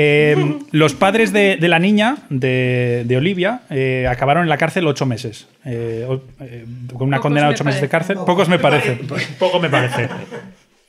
Eh, 0.00 0.58
los 0.70 0.94
padres 0.94 1.32
de, 1.32 1.56
de 1.56 1.68
la 1.68 1.78
niña, 1.78 2.18
de, 2.28 3.02
de 3.04 3.16
Olivia, 3.16 3.62
eh, 3.70 4.06
acabaron 4.08 4.44
en 4.44 4.48
la 4.48 4.56
cárcel 4.56 4.86
ocho 4.86 5.06
meses. 5.06 5.48
Eh, 5.64 6.06
eh, 6.40 6.64
con 6.92 7.08
una 7.08 7.16
Pocos 7.16 7.22
condena 7.22 7.46
de 7.46 7.50
me 7.50 7.54
ocho 7.54 7.64
meses 7.64 7.80
de 7.80 7.88
cárcel. 7.88 8.18
Pocos 8.24 8.48
me 8.48 8.58
parece. 8.58 8.98
Poco 9.38 9.58
me 9.58 9.68
parece. 9.68 10.08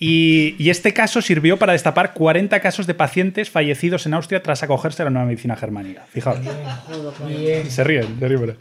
Y, 0.01 0.55
y 0.57 0.69
este 0.69 0.93
caso 0.93 1.21
sirvió 1.21 1.57
para 1.57 1.73
destapar 1.73 2.13
40 2.13 2.59
casos 2.61 2.87
de 2.87 2.93
pacientes 2.93 3.49
fallecidos 3.49 4.05
en 4.05 4.13
Austria 4.13 4.41
tras 4.41 4.63
acogerse 4.63 5.01
a 5.01 5.05
la 5.05 5.11
nueva 5.11 5.27
medicina 5.27 5.57
germánica. 5.57 6.05
Fijaos. 6.09 6.39
Se 7.67 7.83
ríen, 7.83 8.17
ríen. 8.21 8.55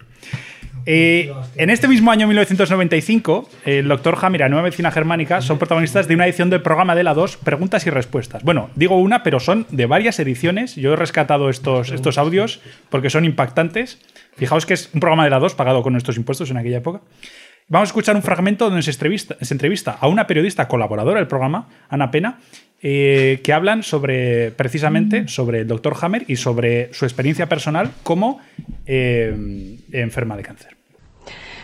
Eh, 0.91 1.32
en 1.57 1.70
este 1.70 1.86
mismo 1.86 2.11
año 2.11 2.26
1995, 2.26 3.49
el 3.66 3.89
doctor 3.89 4.16
Hammer 4.22 4.41
y 4.41 4.45
la 4.45 4.49
nueva 4.49 4.62
medicina 4.62 4.91
germánica 4.91 5.43
son 5.43 5.59
protagonistas 5.59 6.09
de 6.09 6.14
una 6.14 6.24
edición 6.24 6.49
del 6.49 6.62
programa 6.62 6.95
de 6.95 7.05
la 7.05 7.14
2, 7.14 7.36
Preguntas 7.36 7.86
y 7.86 7.91
Respuestas. 7.91 8.43
Bueno, 8.43 8.70
digo 8.74 8.97
una, 8.97 9.22
pero 9.22 9.39
son 9.39 9.66
de 9.70 9.86
varias 9.86 10.18
ediciones. 10.18 10.76
Yo 10.76 10.95
he 10.95 10.97
rescatado 10.97 11.51
estos, 11.51 11.91
estos 11.91 12.16
audios 12.16 12.61
porque 12.89 13.11
son 13.11 13.24
impactantes. 13.24 13.99
Fijaos 14.36 14.66
que 14.66 14.74
es 14.74 14.91
un 14.95 15.01
programa 15.01 15.24
de 15.24 15.30
la 15.30 15.41
2 15.41 15.55
pagado 15.55 15.82
con 15.82 15.93
nuestros 15.93 16.16
impuestos 16.16 16.51
en 16.51 16.57
aquella 16.57 16.78
época. 16.78 17.01
Vamos 17.71 17.89
a 17.89 17.91
escuchar 17.91 18.16
un 18.16 18.23
fragmento 18.23 18.64
donde 18.64 18.83
se 18.83 18.91
entrevista, 18.91 19.37
se 19.43 19.53
entrevista 19.53 19.99
a 20.01 20.09
una 20.09 20.27
periodista 20.27 20.66
colaboradora 20.69 21.21
del 21.21 21.29
programa, 21.29 21.69
Ana 21.91 22.11
Pena, 22.11 22.39
eh, 22.81 23.41
que 23.45 23.53
hablan 23.53 23.83
sobre 23.83 24.53
precisamente 24.53 25.29
sobre 25.29 25.61
el 25.61 25.69
doctor 25.69 25.95
Hammer 26.01 26.25
y 26.29 26.37
sobre 26.37 26.93
su 26.95 27.05
experiencia 27.05 27.47
personal 27.47 27.91
como 28.03 28.41
eh, 28.87 29.77
enferma 29.93 30.37
de 30.39 30.43
cáncer. 30.45 30.77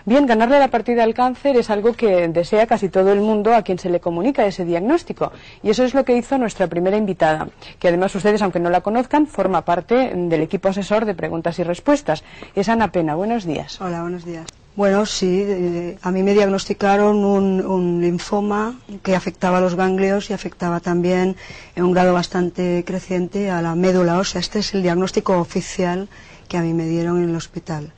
Bien, 0.05 0.27
ganarle 0.27 0.59
la 0.59 0.69
partida 0.69 1.05
al 1.05 1.15
cáncer 1.15 1.57
es 1.57 1.71
algo 1.71 1.95
que 1.95 2.29
desea 2.29 2.67
casi 2.67 2.91
todo 2.91 3.11
el 3.11 3.21
mundo 3.21 3.55
a 3.55 3.63
quien 3.63 3.79
se 3.79 3.89
le 3.89 4.01
comunica 4.01 4.45
ese 4.45 4.67
diagnóstico. 4.67 5.33
Y 5.63 5.71
eso 5.71 5.85
es 5.85 5.95
lo 5.95 6.05
que 6.05 6.15
hizo 6.15 6.37
nuestra 6.37 6.67
primera 6.67 6.99
invitada, 6.99 7.49
que 7.79 7.89
además 7.89 8.15
ustedes, 8.15 8.43
aunque 8.43 8.61
no 8.61 8.69
la 8.69 8.83
conozcan, 8.83 9.27
forma 9.27 9.65
parte 9.65 10.13
del 10.15 10.43
equipo 10.43 10.69
asesor 10.69 11.07
de 11.07 11.15
preguntas 11.15 11.59
y 11.59 11.63
respuestas. 11.63 12.23
Es 12.55 12.69
Ana 12.69 12.93
Pena. 12.93 13.15
Buenos 13.15 13.47
días. 13.47 13.81
Hola, 13.81 14.03
buenos 14.03 14.27
días. 14.27 14.45
Bueno, 14.77 15.07
sí, 15.07 15.45
eh, 15.47 15.99
a 16.03 16.11
mí 16.11 16.25
me 16.25 16.33
diagnosticaron 16.35 17.25
un, 17.25 17.65
un 17.65 18.01
linfoma 18.01 18.81
que 19.05 19.15
afectaba 19.15 19.59
a 19.59 19.61
los 19.61 19.77
ganglios 19.77 20.31
y 20.31 20.33
afectaba 20.33 20.81
también 20.81 21.37
en 21.77 21.85
un 21.85 21.93
grado 21.93 22.13
bastante 22.13 22.83
creciente 22.85 23.51
a 23.51 23.63
la 23.63 23.77
médula 23.77 24.19
ósea. 24.19 24.41
Este 24.41 24.59
es 24.59 24.75
el 24.75 24.83
diagnóstico 24.83 25.39
oficial 25.39 26.09
que 26.49 26.57
a 26.57 26.63
mí 26.63 26.75
me 26.75 26.87
dieron 26.87 27.23
en 27.23 27.31
el 27.31 27.37
hospital, 27.37 27.93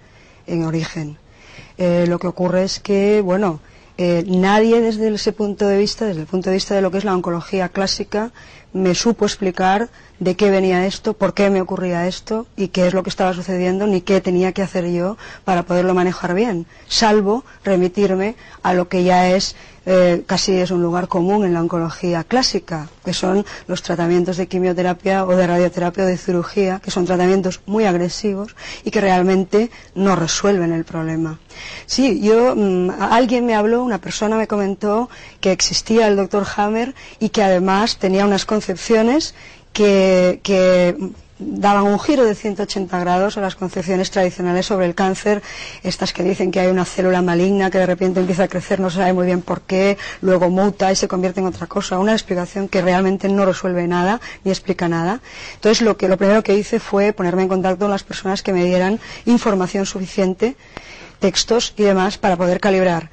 en 0.46 0.64
origen. 0.64 1.16
eh, 1.78 2.04
lo 2.08 2.18
que 2.18 2.26
ocurre 2.26 2.64
es 2.64 2.78
que, 2.80 3.20
bueno, 3.22 3.60
eh, 3.98 4.24
nadie 4.26 4.80
desde 4.82 5.08
ese 5.14 5.32
punto 5.32 5.66
de 5.66 5.78
vista, 5.78 6.04
desde 6.04 6.20
el 6.22 6.26
punto 6.26 6.50
de 6.50 6.56
vista 6.56 6.74
de 6.74 6.82
lo 6.82 6.90
que 6.90 6.98
es 6.98 7.04
la 7.04 7.14
oncología 7.14 7.70
clásica, 7.70 8.32
me 8.74 8.94
supo 8.94 9.24
explicar 9.24 9.88
de 10.18 10.34
qué 10.36 10.50
venía 10.50 10.86
esto, 10.86 11.14
por 11.14 11.34
qué 11.34 11.50
me 11.50 11.60
ocurría 11.60 12.06
esto 12.06 12.46
y 12.56 12.68
qué 12.68 12.86
es 12.86 12.94
lo 12.94 13.02
que 13.02 13.10
estaba 13.10 13.32
sucediendo, 13.34 13.86
ni 13.86 14.00
qué 14.00 14.20
tenía 14.20 14.52
que 14.52 14.62
hacer 14.62 14.90
yo 14.90 15.16
para 15.44 15.64
poderlo 15.64 15.94
manejar 15.94 16.34
bien, 16.34 16.66
salvo 16.88 17.44
remitirme 17.64 18.36
a 18.62 18.74
lo 18.74 18.88
que 18.88 19.04
ya 19.04 19.28
es 19.30 19.56
eh, 19.88 20.24
casi 20.26 20.52
es 20.56 20.72
un 20.72 20.82
lugar 20.82 21.06
común 21.06 21.44
en 21.44 21.54
la 21.54 21.60
oncología 21.60 22.24
clásica, 22.24 22.88
que 23.04 23.14
son 23.14 23.46
los 23.68 23.82
tratamientos 23.82 24.36
de 24.36 24.48
quimioterapia 24.48 25.24
o 25.24 25.36
de 25.36 25.46
radioterapia 25.46 26.02
o 26.02 26.06
de 26.08 26.18
cirugía, 26.18 26.80
que 26.82 26.90
son 26.90 27.06
tratamientos 27.06 27.60
muy 27.66 27.84
agresivos 27.84 28.56
y 28.82 28.90
que 28.90 29.00
realmente 29.00 29.70
no 29.94 30.16
resuelven 30.16 30.72
el 30.72 30.84
problema. 30.84 31.38
Sí, 31.86 32.20
yo, 32.20 32.54
mm, 32.56 32.90
alguien 33.00 33.46
me 33.46 33.54
habló, 33.54 33.84
una 33.84 34.00
persona 34.00 34.36
me 34.36 34.48
comentó 34.48 35.08
que 35.40 35.52
existía 35.52 36.08
el 36.08 36.16
doctor 36.16 36.44
Hammer 36.56 36.92
y 37.20 37.28
que 37.28 37.44
además 37.44 37.98
tenía 37.98 38.26
unas 38.26 38.44
concepciones 38.44 39.34
que, 39.76 40.96
daban 41.38 41.84
un 41.84 42.00
giro 42.00 42.24
de 42.24 42.34
180 42.34 42.98
grados 42.98 43.36
a 43.36 43.42
las 43.42 43.56
concepciones 43.56 44.10
tradicionales 44.10 44.64
sobre 44.64 44.86
el 44.86 44.94
cáncer, 44.94 45.42
estas 45.82 46.14
que 46.14 46.22
dicen 46.22 46.50
que 46.50 46.60
hay 46.60 46.68
una 46.68 46.86
célula 46.86 47.20
maligna 47.20 47.70
que 47.70 47.76
de 47.76 47.84
repente 47.84 48.20
empieza 48.20 48.44
a 48.44 48.48
crecer, 48.48 48.80
no 48.80 48.88
se 48.88 48.96
sabe 48.96 49.12
muy 49.12 49.26
bien 49.26 49.42
por 49.42 49.60
qué, 49.60 49.98
luego 50.22 50.48
muta 50.48 50.90
y 50.90 50.96
se 50.96 51.08
convierte 51.08 51.40
en 51.40 51.46
otra 51.46 51.66
cosa, 51.66 51.98
una 51.98 52.12
explicación 52.12 52.68
que 52.68 52.80
realmente 52.80 53.28
no 53.28 53.44
resuelve 53.44 53.86
nada 53.86 54.18
ni 54.44 54.50
explica 54.50 54.88
nada. 54.88 55.20
Entonces 55.56 55.82
lo 55.82 55.98
que 55.98 56.08
lo 56.08 56.16
primero 56.16 56.42
que 56.42 56.54
hice 56.54 56.80
fue 56.80 57.12
ponerme 57.12 57.42
en 57.42 57.48
contacto 57.48 57.84
con 57.84 57.90
las 57.90 58.02
personas 58.02 58.42
que 58.42 58.54
me 58.54 58.64
dieran 58.64 58.98
información 59.26 59.84
suficiente, 59.84 60.56
textos 61.20 61.74
y 61.76 61.82
demás 61.82 62.16
para 62.16 62.36
poder 62.36 62.60
calibrar 62.60 63.10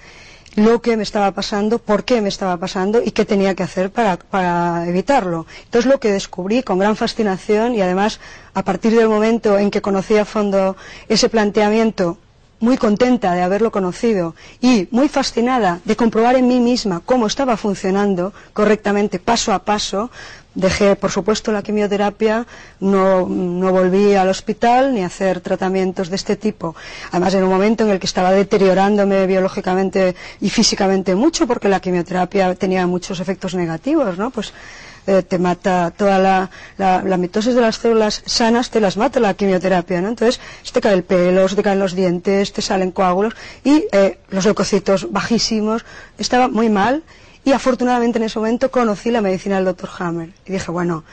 lo 0.55 0.81
que 0.81 0.97
me 0.97 1.03
estaba 1.03 1.31
pasando, 1.31 1.79
por 1.79 2.03
qué 2.03 2.21
me 2.21 2.29
estaba 2.29 2.57
pasando 2.57 3.01
y 3.03 3.11
qué 3.11 3.25
tenía 3.25 3.55
que 3.55 3.63
hacer 3.63 3.91
para, 3.91 4.17
para, 4.17 4.87
evitarlo. 4.87 5.45
Entonces 5.65 5.91
lo 5.91 5.99
que 5.99 6.11
descubrí 6.11 6.63
con 6.63 6.79
gran 6.79 6.95
fascinación 6.95 7.75
y 7.75 7.81
además 7.81 8.19
a 8.53 8.63
partir 8.63 8.95
del 8.95 9.09
momento 9.09 9.57
en 9.57 9.71
que 9.71 9.81
conocí 9.81 10.17
a 10.17 10.25
fondo 10.25 10.75
ese 11.09 11.29
planteamiento, 11.29 12.17
muy 12.63 12.77
contenta 12.77 13.33
de 13.33 13.41
haberlo 13.41 13.71
conocido 13.71 14.35
y 14.61 14.87
muy 14.89 15.09
fascinada 15.09 15.81
de 15.83 15.97
comprobar 15.97 16.35
en 16.35 16.47
mí 16.47 16.61
misma 16.61 17.01
cómo 17.05 17.27
estaba 17.27 17.57
funcionando 17.57 18.31
correctamente 18.53 19.19
paso 19.19 19.51
a 19.51 19.59
paso, 19.65 20.09
Dejé, 20.55 20.95
por 20.95 21.09
supuesto, 21.09 21.51
la 21.51 21.63
quimioterapia, 21.63 22.45
no, 22.79 23.27
no, 23.27 23.71
volví 23.71 24.13
al 24.13 24.29
hospital 24.29 24.93
ni 24.93 25.01
a 25.01 25.07
hacer 25.07 25.41
tratamientos 25.41 26.09
de 26.09 26.15
este 26.15 26.35
tipo. 26.35 26.75
Además, 27.09 27.33
en 27.33 27.43
un 27.43 27.49
momento 27.49 27.83
en 27.83 27.89
el 27.89 27.99
que 27.99 28.05
estaba 28.05 28.31
deteriorándome 28.31 29.25
biológicamente 29.25 30.15
y 30.41 30.49
físicamente 30.51 31.15
mucho, 31.15 31.47
porque 31.47 31.69
la 31.69 31.79
quimioterapia 31.79 32.53
tenía 32.53 32.85
muchos 32.85 33.19
efectos 33.19 33.55
negativos, 33.55 34.19
¿no? 34.19 34.29
Pues 34.29 34.53
eh, 35.07 35.23
te 35.23 35.37
mata 35.37 35.91
toda 35.91 36.17
la, 36.77 37.17
mitosis 37.17 37.55
de 37.55 37.61
las 37.61 37.77
células 37.77 38.21
sanas, 38.25 38.69
te 38.69 38.79
las 38.79 38.95
mata 38.95 39.19
la 39.19 39.33
quimioterapia, 39.33 40.01
¿no? 40.01 40.09
Entonces, 40.09 40.39
se 40.61 40.71
te 40.71 40.81
cae 40.81 40.93
el 40.93 41.03
pelo, 41.03 41.49
se 41.49 41.55
te 41.55 41.63
caen 41.63 41.79
los 41.79 41.93
dientes, 41.93 42.53
te 42.53 42.61
salen 42.61 42.91
coágulos 42.91 43.33
y 43.63 43.85
eh, 43.91 44.19
los 44.29 44.45
leucocitos 44.45 45.11
bajísimos. 45.11 45.83
Estaba 46.19 46.47
muy 46.47 46.69
mal 46.69 47.03
y 47.45 47.51
afortunadamente 47.51 48.19
en 48.19 48.25
ese 48.25 48.39
momento 48.39 48.71
conocí 48.71 49.11
la 49.11 49.21
medicina 49.21 49.55
del 49.57 49.65
doctor 49.65 49.89
Hammer. 49.99 50.29
Y 50.45 50.53
dije, 50.53 50.71
bueno, 50.71 51.03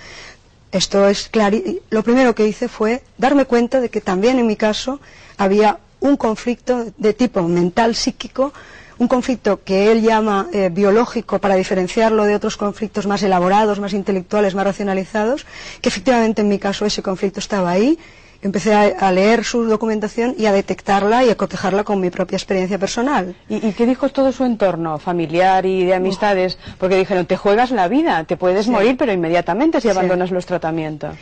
esto 0.72 1.09
es 1.09 1.28
claro. 1.28 1.59
Lo 1.91 2.03
primero 2.03 2.35
que 2.35 2.47
hice 2.47 2.68
fue 2.68 3.03
darme 3.18 3.45
cuenta 3.45 3.81
de 3.81 3.89
que 3.89 4.01
también 4.01 4.39
en 4.39 4.47
mi 4.47 4.57
caso 4.57 5.01
había 5.37 5.78
un 6.01 6.16
conflicto 6.16 6.87
de 6.97 7.12
tipo 7.12 7.43
mental, 7.43 7.95
psíquico, 7.95 8.53
un 8.99 9.09
conflicto 9.09 9.64
que 9.64 9.91
él 9.91 10.03
llama 10.03 10.49
eh, 10.53 10.68
biológico 10.70 11.39
para 11.39 11.55
diferenciarlo 11.55 12.24
de 12.24 12.35
otros 12.35 12.57
conflictos 12.57 13.07
más 13.07 13.22
elaborados, 13.22 13.81
más 13.81 13.95
intelectuales, 13.95 14.55
más 14.55 14.64
racionalizados, 14.64 15.47
que 15.81 15.89
efectivamente 15.89 16.43
en 16.43 16.49
mi 16.49 16.59
caso 16.59 16.85
ese 16.85 17.03
conflicto 17.03 17.41
estaba 17.41 17.70
ahí 17.70 17.99
empecé 18.43 18.74
a, 18.74 18.82
a, 18.82 19.12
leer 19.12 19.45
su 19.45 19.64
documentación 19.64 20.34
y 20.38 20.47
a 20.47 20.53
detectarla 20.53 21.24
y 21.24 21.30
a 21.30 21.36
cotejarla 21.36 21.84
con 21.84 22.01
mi 22.01 22.11
propia 22.11 22.36
experiencia 22.36 22.78
personal. 22.78 23.34
¿Y, 23.49 23.66
y 23.66 23.72
qué 23.72 23.86
dijo 23.86 24.09
todo 24.09 24.32
su 24.32 24.45
entorno 24.45 24.99
familiar 24.99 25.66
y 25.66 25.84
de 25.84 25.95
amistades? 25.95 26.59
Porque 26.78 26.97
dijeron, 26.97 27.26
te 27.26 27.36
juegas 27.36 27.70
la 27.70 27.88
vida, 27.88 28.24
te 28.24 28.36
puedes 28.36 28.66
sí. 28.66 28.70
morir, 28.70 28.97
pero 28.97 29.12
inmediatamente 29.12 29.80
si 29.80 29.88
abandonas 29.88 30.30
los 30.30 30.47
tratamientos. 30.47 31.16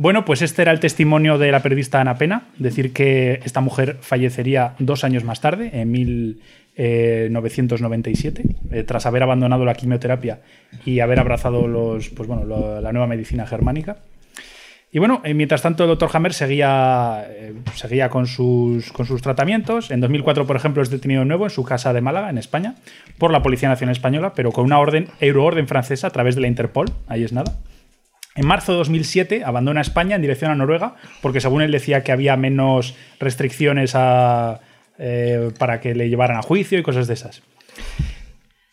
Bueno, 0.00 0.24
pues 0.24 0.40
este 0.40 0.62
era 0.62 0.72
el 0.72 0.80
testimonio 0.80 1.36
de 1.36 1.52
la 1.52 1.60
periodista 1.60 2.00
Ana 2.00 2.16
Pena, 2.16 2.44
decir 2.56 2.94
que 2.94 3.40
esta 3.44 3.60
mujer 3.60 3.98
fallecería 4.00 4.72
dos 4.78 5.04
años 5.04 5.24
más 5.24 5.42
tarde, 5.42 5.72
en 5.74 5.90
1997, 5.90 8.42
eh, 8.70 8.82
tras 8.84 9.04
haber 9.04 9.24
abandonado 9.24 9.66
la 9.66 9.74
quimioterapia 9.74 10.40
y 10.86 11.00
haber 11.00 11.20
abrazado 11.20 11.68
los, 11.68 12.08
pues 12.08 12.26
bueno, 12.26 12.46
la 12.80 12.92
nueva 12.92 13.08
medicina 13.08 13.46
germánica. 13.46 13.98
Y 14.92 14.98
bueno, 14.98 15.20
eh, 15.24 15.34
mientras 15.34 15.62
tanto 15.62 15.84
el 15.84 15.88
doctor 15.88 16.10
Hammer 16.12 16.34
seguía, 16.34 17.24
eh, 17.28 17.54
seguía 17.74 18.08
con, 18.08 18.26
sus, 18.26 18.90
con 18.92 19.06
sus 19.06 19.22
tratamientos. 19.22 19.90
En 19.92 20.00
2004, 20.00 20.46
por 20.46 20.56
ejemplo, 20.56 20.82
es 20.82 20.90
detenido 20.90 21.20
de 21.20 21.26
nuevo 21.26 21.44
en 21.44 21.50
su 21.50 21.64
casa 21.64 21.92
de 21.92 22.00
Málaga, 22.00 22.28
en 22.28 22.38
España, 22.38 22.74
por 23.16 23.30
la 23.30 23.40
Policía 23.40 23.68
Nacional 23.68 23.94
Española, 23.94 24.32
pero 24.34 24.50
con 24.50 24.64
una 24.64 24.80
orden, 24.80 25.06
euroorden 25.20 25.68
francesa 25.68 26.08
a 26.08 26.10
través 26.10 26.34
de 26.34 26.40
la 26.40 26.48
Interpol. 26.48 26.86
Ahí 27.06 27.22
es 27.22 27.32
nada. 27.32 27.54
En 28.34 28.46
marzo 28.46 28.72
de 28.72 28.78
2007 28.78 29.42
abandona 29.44 29.80
España 29.80 30.16
en 30.16 30.22
dirección 30.22 30.50
a 30.50 30.54
Noruega, 30.56 30.96
porque 31.20 31.40
según 31.40 31.62
él 31.62 31.70
decía 31.70 32.02
que 32.02 32.10
había 32.10 32.36
menos 32.36 32.96
restricciones 33.20 33.94
eh, 34.98 35.50
para 35.58 35.80
que 35.80 35.94
le 35.94 36.08
llevaran 36.08 36.36
a 36.36 36.42
juicio 36.42 36.78
y 36.78 36.82
cosas 36.82 37.06
de 37.06 37.14
esas. 37.14 37.42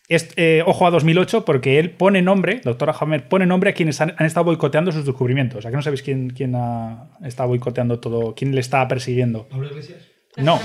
Es, 0.10 0.30
eh, 0.38 0.64
ojo 0.66 0.88
a 0.88 0.91
2008 0.91 1.43
porque 1.43 1.80
él 1.80 1.91
pone 1.91 2.22
nombre, 2.22 2.62
doctora 2.64 2.95
Hammer, 2.97 3.28
pone 3.28 3.45
nombre 3.45 3.72
a 3.72 3.74
quienes 3.74 3.99
han, 3.99 4.16
han, 4.18 4.26
estado 4.26 4.45
boicoteando 4.45 4.91
sus 4.93 5.05
descubrimientos. 5.05 5.66
¿A 5.66 5.70
que 5.70 5.76
no 5.76 5.82
sabéis 5.82 6.01
quién, 6.01 6.30
quién 6.30 6.55
ha 6.55 7.10
estado 7.26 7.49
boicoteando 7.49 7.99
todo? 7.99 8.34
¿Quién 8.34 8.55
le 8.55 8.62
está 8.62 8.88
persiguiendo? 8.88 9.47
¿Pablo 9.49 9.68
Iglesias? 9.68 10.08
No, 10.38 10.60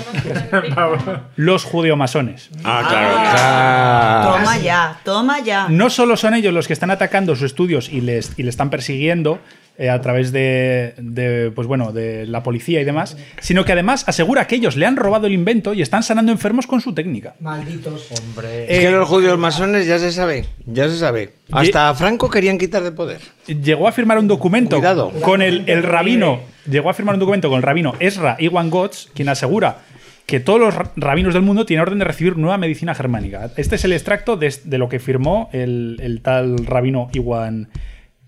los 1.36 1.64
judeomasones. 1.64 2.50
Ah, 2.62 2.86
claro. 2.88 3.14
Ah, 3.18 4.36
toma 4.36 4.58
ya, 4.58 5.00
toma 5.02 5.40
ya. 5.40 5.68
No 5.68 5.88
solo 5.88 6.18
son 6.18 6.34
ellos 6.34 6.52
los 6.52 6.66
que 6.66 6.74
están 6.74 6.90
atacando 6.90 7.34
sus 7.34 7.46
estudios 7.46 7.88
y 7.88 8.02
les, 8.02 8.38
y 8.38 8.42
le 8.42 8.50
están 8.50 8.68
persiguiendo, 8.68 9.40
eh, 9.78 9.88
a 9.90 10.00
través 10.00 10.32
de, 10.32 10.94
de, 10.98 11.50
pues 11.54 11.66
bueno, 11.66 11.92
de 11.92 12.26
la 12.26 12.42
policía 12.42 12.80
y 12.80 12.84
demás, 12.84 13.16
sino 13.40 13.64
que 13.64 13.72
además 13.72 14.04
asegura 14.06 14.46
que 14.46 14.56
ellos 14.56 14.76
le 14.76 14.86
han 14.86 14.96
robado 14.96 15.26
el 15.26 15.32
invento 15.32 15.74
y 15.74 15.82
están 15.82 16.02
sanando 16.02 16.30
enfermos 16.32 16.66
con 16.66 16.80
su 16.80 16.92
técnica. 16.94 17.34
Malditos. 17.40 18.08
Hombre. 18.10 18.64
Es 18.72 18.80
que 18.80 18.90
los 18.90 19.08
judíos 19.08 19.38
masones 19.38 19.86
ya 19.86 19.98
se 19.98 20.12
sabe, 20.12 20.46
ya 20.66 20.88
se 20.88 20.96
sabe. 20.98 21.30
Hasta 21.50 21.88
a 21.88 21.94
Franco 21.94 22.28
querían 22.30 22.58
quitar 22.58 22.82
de 22.82 22.92
poder. 22.92 23.20
Llegó 23.46 23.88
a 23.88 23.92
firmar 23.92 24.18
un 24.18 24.28
documento 24.28 24.76
Cuidado. 24.76 25.10
con 25.22 25.42
el, 25.42 25.64
el 25.68 25.82
rabino, 25.82 26.40
llegó 26.70 26.90
a 26.90 26.94
firmar 26.94 27.14
un 27.14 27.20
documento 27.20 27.48
con 27.48 27.56
el 27.56 27.62
rabino 27.62 27.94
Ezra 27.98 28.36
Iwan 28.38 28.70
Gotz, 28.70 29.08
quien 29.14 29.28
asegura 29.28 29.78
que 30.26 30.38
todos 30.38 30.60
los 30.60 30.74
rabinos 30.96 31.34
del 31.34 31.42
mundo 31.42 31.66
tienen 31.66 31.82
orden 31.82 31.98
de 31.98 32.04
recibir 32.04 32.36
nueva 32.38 32.56
medicina 32.56 32.94
germánica. 32.94 33.50
Este 33.56 33.74
es 33.74 33.84
el 33.84 33.92
extracto 33.92 34.36
de, 34.36 34.54
de 34.64 34.78
lo 34.78 34.88
que 34.88 35.00
firmó 35.00 35.50
el, 35.52 35.98
el 36.00 36.22
tal 36.22 36.64
rabino 36.64 37.10
Iwan, 37.12 37.68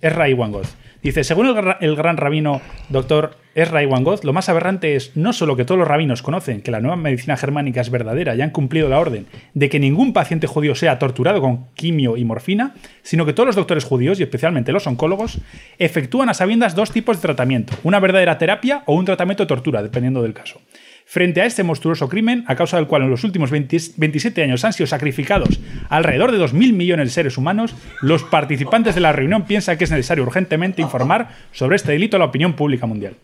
Ezra 0.00 0.28
Iwan 0.28 0.52
Gotz. 0.52 0.74
Dice, 1.04 1.22
según 1.22 1.54
el, 1.80 1.96
gran 1.96 2.16
rabino 2.16 2.62
doctor 2.88 3.36
Ezra 3.54 3.82
Iwan 3.82 4.04
Gotz, 4.04 4.24
lo 4.24 4.32
más 4.32 4.48
aberrante 4.48 4.96
es 4.96 5.14
no 5.14 5.34
solo 5.34 5.54
que 5.54 5.66
todos 5.66 5.78
los 5.78 5.86
rabinos 5.86 6.22
conocen 6.22 6.62
que 6.62 6.70
la 6.70 6.80
nueva 6.80 6.96
medicina 6.96 7.36
germánica 7.36 7.82
es 7.82 7.90
verdadera 7.90 8.34
y 8.34 8.40
han 8.40 8.48
cumplido 8.48 8.88
la 8.88 8.98
orden 8.98 9.26
de 9.52 9.68
que 9.68 9.78
ningún 9.78 10.14
paciente 10.14 10.46
judío 10.46 10.74
sea 10.74 10.98
torturado 10.98 11.42
con 11.42 11.66
quimio 11.74 12.16
y 12.16 12.24
morfina, 12.24 12.74
sino 13.02 13.26
que 13.26 13.34
todos 13.34 13.48
los 13.48 13.56
doctores 13.56 13.84
judíos, 13.84 14.18
y 14.18 14.22
especialmente 14.22 14.72
los 14.72 14.86
oncólogos, 14.86 15.42
efectúan 15.78 16.30
a 16.30 16.34
sabiendas 16.34 16.74
dos 16.74 16.90
tipos 16.90 17.18
de 17.18 17.22
tratamiento, 17.22 17.74
una 17.82 18.00
verdadera 18.00 18.38
terapia 18.38 18.82
o 18.86 18.94
un 18.94 19.04
tratamiento 19.04 19.42
de 19.42 19.48
tortura, 19.48 19.82
dependiendo 19.82 20.22
del 20.22 20.32
caso 20.32 20.58
frente 21.06 21.40
a 21.42 21.46
este 21.46 21.62
monstruoso 21.62 22.08
crimen, 22.08 22.44
a 22.48 22.56
causa 22.56 22.76
del 22.78 22.86
cual 22.86 23.02
en 23.02 23.10
los 23.10 23.24
últimos 23.24 23.50
20, 23.50 23.76
27 23.96 24.42
años 24.42 24.64
han 24.64 24.72
sido 24.72 24.86
sacrificados 24.86 25.60
alrededor 25.90 26.32
de 26.32 26.38
2.000 26.38 26.72
millones 26.72 27.08
de 27.08 27.12
seres 27.12 27.36
humanos, 27.38 27.74
los 28.00 28.22
participantes 28.24 28.94
de 28.94 29.00
la 29.02 29.12
reunión 29.12 29.44
piensan 29.44 29.76
que 29.78 29.84
es 29.84 29.90
necesario 29.90 30.24
urgentemente 30.24 30.82
informar 30.82 31.28
sobre 31.52 31.76
este 31.76 31.92
delito 31.92 32.16
a 32.16 32.20
la 32.20 32.26
opinión 32.26 32.54
pública 32.54 32.86
mundial. 32.86 33.14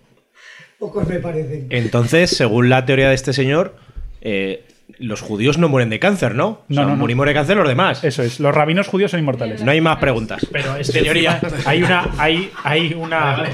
Pocos 0.78 1.06
me 1.08 1.18
parecen. 1.18 1.66
Entonces, 1.70 2.30
según 2.30 2.68
la 2.68 2.86
teoría 2.86 3.08
de 3.08 3.14
este 3.14 3.32
señor, 3.32 3.76
eh, 4.22 4.64
los 4.98 5.20
judíos 5.20 5.58
no 5.58 5.68
mueren 5.68 5.90
de 5.90 5.98
cáncer, 5.98 6.34
¿no? 6.34 6.46
O 6.48 6.64
No, 6.68 6.74
sea, 6.74 6.84
no, 6.84 6.90
no. 6.90 6.96
morimos 6.96 7.26
de 7.26 7.34
cáncer 7.34 7.56
los 7.56 7.68
demás. 7.68 8.02
Eso 8.04 8.22
es, 8.22 8.40
los 8.40 8.54
rabinos 8.54 8.88
judíos 8.88 9.10
son 9.10 9.20
inmortales. 9.20 9.62
No 9.62 9.70
hay 9.70 9.80
más 9.80 9.98
preguntas. 9.98 10.46
Pero 10.52 10.76
es 10.76 10.90
teoría. 10.92 11.40
Hay 11.66 11.82
una, 11.82 12.08
hay, 12.18 12.50
hay 12.64 12.94
una, 12.94 13.44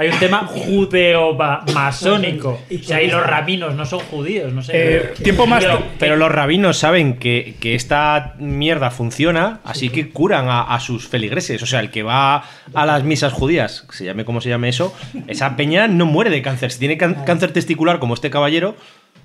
hay 0.00 0.08
un 0.08 0.18
tema 0.18 0.46
judeo-masónico. 0.46 2.58
O 2.80 2.82
sea, 2.82 3.02
y 3.02 3.10
los 3.10 3.24
rabinos 3.24 3.74
no 3.74 3.84
son 3.84 4.00
judíos, 4.00 4.52
no 4.52 4.62
sé. 4.62 4.72
Eh, 4.74 5.14
tiempo 5.22 5.46
más. 5.46 5.62
Pero, 5.62 5.82
pero 5.98 6.16
los 6.16 6.32
rabinos 6.32 6.78
saben 6.78 7.18
que, 7.18 7.54
que 7.60 7.74
esta 7.74 8.34
mierda 8.38 8.90
funciona, 8.90 9.60
así 9.64 9.90
que 9.90 10.10
curan 10.10 10.48
a, 10.48 10.62
a 10.62 10.80
sus 10.80 11.06
feligreses. 11.08 11.62
O 11.62 11.66
sea, 11.66 11.80
el 11.80 11.90
que 11.90 12.02
va 12.02 12.44
a 12.74 12.86
las 12.86 13.04
misas 13.04 13.32
judías, 13.32 13.86
se 13.90 14.04
llame 14.04 14.24
como 14.24 14.40
se 14.40 14.48
llame 14.48 14.68
eso, 14.70 14.94
esa 15.26 15.56
peña 15.56 15.86
no 15.86 16.06
muere 16.06 16.30
de 16.30 16.42
cáncer. 16.42 16.72
Si 16.72 16.78
tiene 16.78 16.96
can- 16.96 17.24
cáncer 17.26 17.52
testicular 17.52 17.98
como 17.98 18.14
este 18.14 18.30
caballero, 18.30 18.76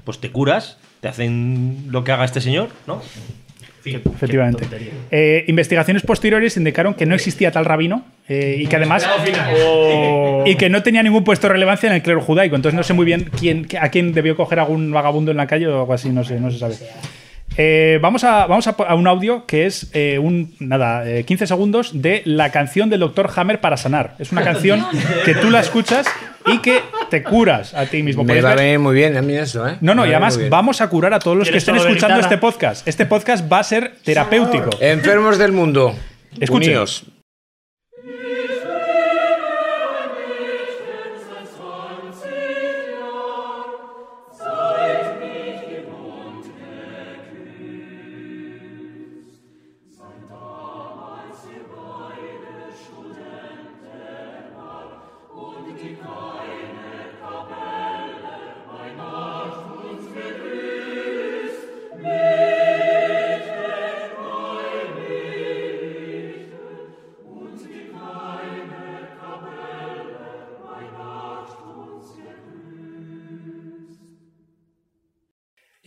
pues 0.03 0.19
te 0.19 0.32
curas, 0.32 0.78
te 0.99 1.07
hacen 1.07 1.86
lo 1.89 2.03
que 2.03 2.11
haga 2.11 2.26
este 2.26 2.41
señor, 2.41 2.69
¿no? 2.86 3.01
Efectivamente. 3.86 4.65
Eh, 5.11 5.45
investigaciones 5.47 6.03
posteriores 6.03 6.57
indicaron 6.57 6.93
que 6.93 7.05
no 7.05 7.15
existía 7.15 7.51
tal 7.51 7.65
rabino 7.65 8.05
eh, 8.27 8.57
y 8.59 8.67
que 8.67 8.75
además 8.75 9.07
y 10.45 10.55
que 10.55 10.69
no 10.69 10.81
tenía 10.83 11.03
ningún 11.03 11.23
puesto 11.23 11.47
de 11.47 11.53
relevancia 11.53 11.88
en 11.88 11.95
el 11.95 12.01
clero 12.01 12.21
judaico. 12.21 12.55
Entonces 12.55 12.75
no 12.75 12.83
sé 12.83 12.93
muy 12.93 13.05
bien 13.05 13.29
quién, 13.38 13.67
a 13.79 13.89
quién 13.89 14.13
debió 14.13 14.36
coger 14.36 14.59
algún 14.59 14.91
vagabundo 14.91 15.31
en 15.31 15.38
la 15.38 15.47
calle 15.47 15.67
o 15.67 15.79
algo 15.81 15.93
así, 15.93 16.09
no 16.09 16.23
sé, 16.23 16.39
no 16.39 16.51
se 16.51 16.59
sabe. 16.59 16.75
Eh, 17.57 17.99
vamos 18.01 18.23
a, 18.25 18.47
vamos 18.47 18.67
a, 18.67 18.71
a 18.71 18.95
un 18.95 19.07
audio 19.07 19.45
que 19.45 19.65
es 19.65 19.89
eh, 19.93 20.19
un 20.19 20.55
nada, 20.59 21.09
eh, 21.09 21.23
15 21.23 21.47
segundos 21.47 22.01
de 22.01 22.21
la 22.25 22.51
canción 22.51 22.89
del 22.89 22.99
Dr. 22.99 23.29
Hammer 23.35 23.61
para 23.61 23.77
sanar. 23.77 24.15
Es 24.19 24.31
una 24.33 24.43
canción 24.43 24.85
que 25.25 25.35
tú 25.35 25.49
la 25.49 25.61
escuchas 25.61 26.05
y 26.47 26.59
que 26.59 26.81
te 27.09 27.23
curas 27.23 27.73
a 27.73 27.85
ti 27.85 28.03
mismo. 28.03 28.23
Me 28.25 28.41
va 28.41 28.55
ver- 28.55 28.77
muy 28.79 28.93
bien 28.93 29.15
a 29.15 29.21
mí 29.21 29.35
eso, 29.35 29.67
¿eh? 29.67 29.77
No, 29.79 29.95
no, 29.95 30.05
y 30.05 30.09
además 30.09 30.37
vamos 30.49 30.81
a 30.81 30.89
curar 30.89 31.13
a 31.13 31.19
todos 31.19 31.37
los 31.37 31.47
que 31.47 31.53
¿Quieres 31.59 31.63
estén 31.67 31.77
escuchando 31.77 32.19
este 32.19 32.37
podcast. 32.37 32.85
Este 32.87 33.05
podcast 33.05 33.51
va 33.51 33.59
a 33.59 33.63
ser 33.63 33.93
terapéutico. 34.03 34.71
Enfermos 34.81 35.37
del 35.37 35.53
mundo. 35.53 35.95
Escuchen. 36.39 36.75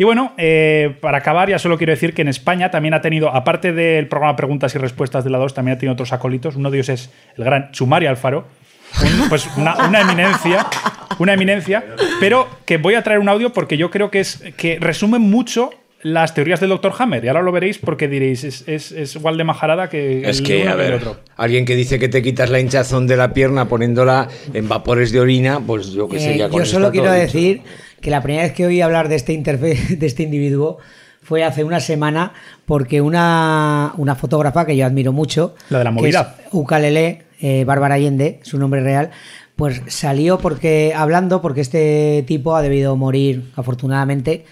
Y 0.00 0.04
bueno, 0.04 0.32
eh, 0.38 0.94
para 1.00 1.18
acabar, 1.18 1.50
ya 1.50 1.58
solo 1.58 1.76
quiero 1.76 1.90
decir 1.92 2.14
que 2.14 2.22
en 2.22 2.28
España 2.28 2.70
también 2.70 2.94
ha 2.94 3.00
tenido, 3.00 3.34
aparte 3.34 3.72
del 3.72 4.06
programa 4.06 4.36
Preguntas 4.36 4.72
y 4.74 4.78
Respuestas 4.78 5.24
de 5.24 5.30
la 5.30 5.38
2, 5.38 5.54
también 5.54 5.76
ha 5.76 5.78
tenido 5.80 5.92
otros 5.94 6.12
acólitos. 6.12 6.54
Uno 6.54 6.70
de 6.70 6.78
ellos 6.78 6.88
es 6.88 7.10
el 7.36 7.44
gran 7.44 7.72
Chumari 7.72 8.06
Alfaro. 8.06 8.46
Pues 9.28 9.46
una, 9.56 9.76
una 9.86 10.00
eminencia, 10.00 10.66
una 11.18 11.34
eminencia, 11.34 11.84
pero 12.20 12.48
que 12.64 12.78
voy 12.78 12.94
a 12.94 13.02
traer 13.02 13.18
un 13.18 13.28
audio 13.28 13.52
porque 13.52 13.76
yo 13.76 13.90
creo 13.90 14.10
que 14.10 14.20
es 14.20 14.42
que 14.56 14.78
resume 14.80 15.18
mucho 15.18 15.70
las 16.00 16.32
teorías 16.32 16.60
del 16.60 16.70
Dr. 16.70 16.92
Hammer. 16.98 17.24
Y 17.24 17.28
ahora 17.28 17.42
lo 17.42 17.50
veréis 17.52 17.76
porque 17.78 18.06
diréis, 18.08 18.44
es, 18.44 18.66
es- 18.68 18.92
es 18.92 19.16
igual 19.16 19.36
de 19.36 19.42
majarada 19.44 19.88
que 19.90 20.22
Es 20.30 20.38
el 20.38 20.46
que, 20.46 20.62
uno 20.62 20.70
a 20.72 20.76
que 20.76 20.82
el 20.84 20.90
ver, 20.92 20.94
otro. 21.00 21.16
alguien 21.36 21.64
que 21.64 21.74
dice 21.74 21.98
que 21.98 22.08
te 22.08 22.22
quitas 22.22 22.48
la 22.50 22.60
hinchazón 22.60 23.06
de 23.08 23.16
la 23.16 23.34
pierna 23.34 23.66
poniéndola 23.68 24.28
en 24.54 24.68
vapores 24.68 25.10
de 25.12 25.20
orina, 25.20 25.60
pues 25.60 25.88
yo 25.92 26.08
qué 26.08 26.20
sé, 26.20 26.34
Eh, 26.34 26.38
ya 26.38 26.48
con 26.48 26.60
yo 26.60 26.64
solo 26.66 26.90
quiero 26.92 27.08
todo 27.08 27.16
dicho. 27.20 27.62
Que 28.00 28.10
la 28.10 28.22
primera 28.22 28.44
vez 28.44 28.52
que 28.52 28.66
oí 28.66 28.80
hablar 28.80 29.08
de 29.08 29.16
este 29.16 29.36
de 29.36 30.06
este 30.06 30.22
individuo 30.22 30.78
fue 31.22 31.44
hace 31.44 31.64
una 31.64 31.80
semana 31.80 32.32
porque 32.64 33.00
una, 33.00 33.92
una 33.98 34.14
fotógrafa 34.14 34.64
que 34.64 34.76
yo 34.76 34.86
admiro 34.86 35.12
mucho, 35.12 35.54
La 35.68 35.78
de 35.78 35.84
la 35.84 35.90
que 35.90 35.94
movilidad. 35.94 36.36
es 36.40 36.46
Ukalele, 36.52 37.24
eh, 37.40 37.64
Bárbara 37.64 37.96
Allende, 37.96 38.40
su 38.42 38.58
nombre 38.58 38.80
real, 38.82 39.10
pues 39.54 39.82
salió 39.88 40.38
porque 40.38 40.94
hablando 40.96 41.42
porque 41.42 41.60
este 41.60 42.24
tipo 42.26 42.56
ha 42.56 42.62
debido 42.62 42.96
morir 42.96 43.50
afortunadamente 43.56 44.44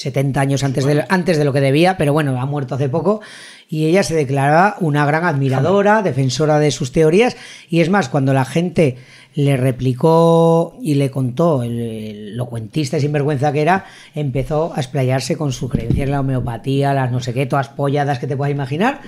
70 0.00 0.40
años 0.40 0.64
antes 0.64 0.84
de, 0.86 1.04
antes 1.10 1.36
de 1.36 1.44
lo 1.44 1.52
que 1.52 1.60
debía, 1.60 1.98
pero 1.98 2.14
bueno, 2.14 2.40
ha 2.40 2.46
muerto 2.46 2.74
hace 2.74 2.88
poco. 2.88 3.20
Y 3.68 3.86
ella 3.86 4.02
se 4.02 4.14
declaraba 4.14 4.76
una 4.80 5.04
gran 5.04 5.24
admiradora, 5.24 6.02
defensora 6.02 6.58
de 6.58 6.70
sus 6.70 6.90
teorías. 6.90 7.36
Y 7.68 7.80
es 7.80 7.90
más, 7.90 8.08
cuando 8.08 8.32
la 8.32 8.46
gente 8.46 8.96
le 9.34 9.56
replicó 9.56 10.76
y 10.82 10.94
le 10.94 11.10
contó 11.10 11.62
el, 11.62 11.78
el- 11.80 12.36
lo 12.36 12.46
cuentista 12.46 12.96
y 12.96 13.00
sinvergüenza 13.00 13.52
que 13.52 13.62
era, 13.62 13.84
empezó 14.14 14.72
a 14.74 14.80
explayarse 14.80 15.36
con 15.36 15.52
su 15.52 15.68
creencia 15.68 16.04
en 16.04 16.10
la 16.10 16.20
homeopatía, 16.20 16.94
las 16.94 17.10
no 17.12 17.20
sé 17.20 17.32
qué, 17.34 17.46
todas 17.46 17.68
polladas 17.68 18.18
que 18.18 18.26
te 18.26 18.36
puedas 18.36 18.52
imaginar. 18.54 19.00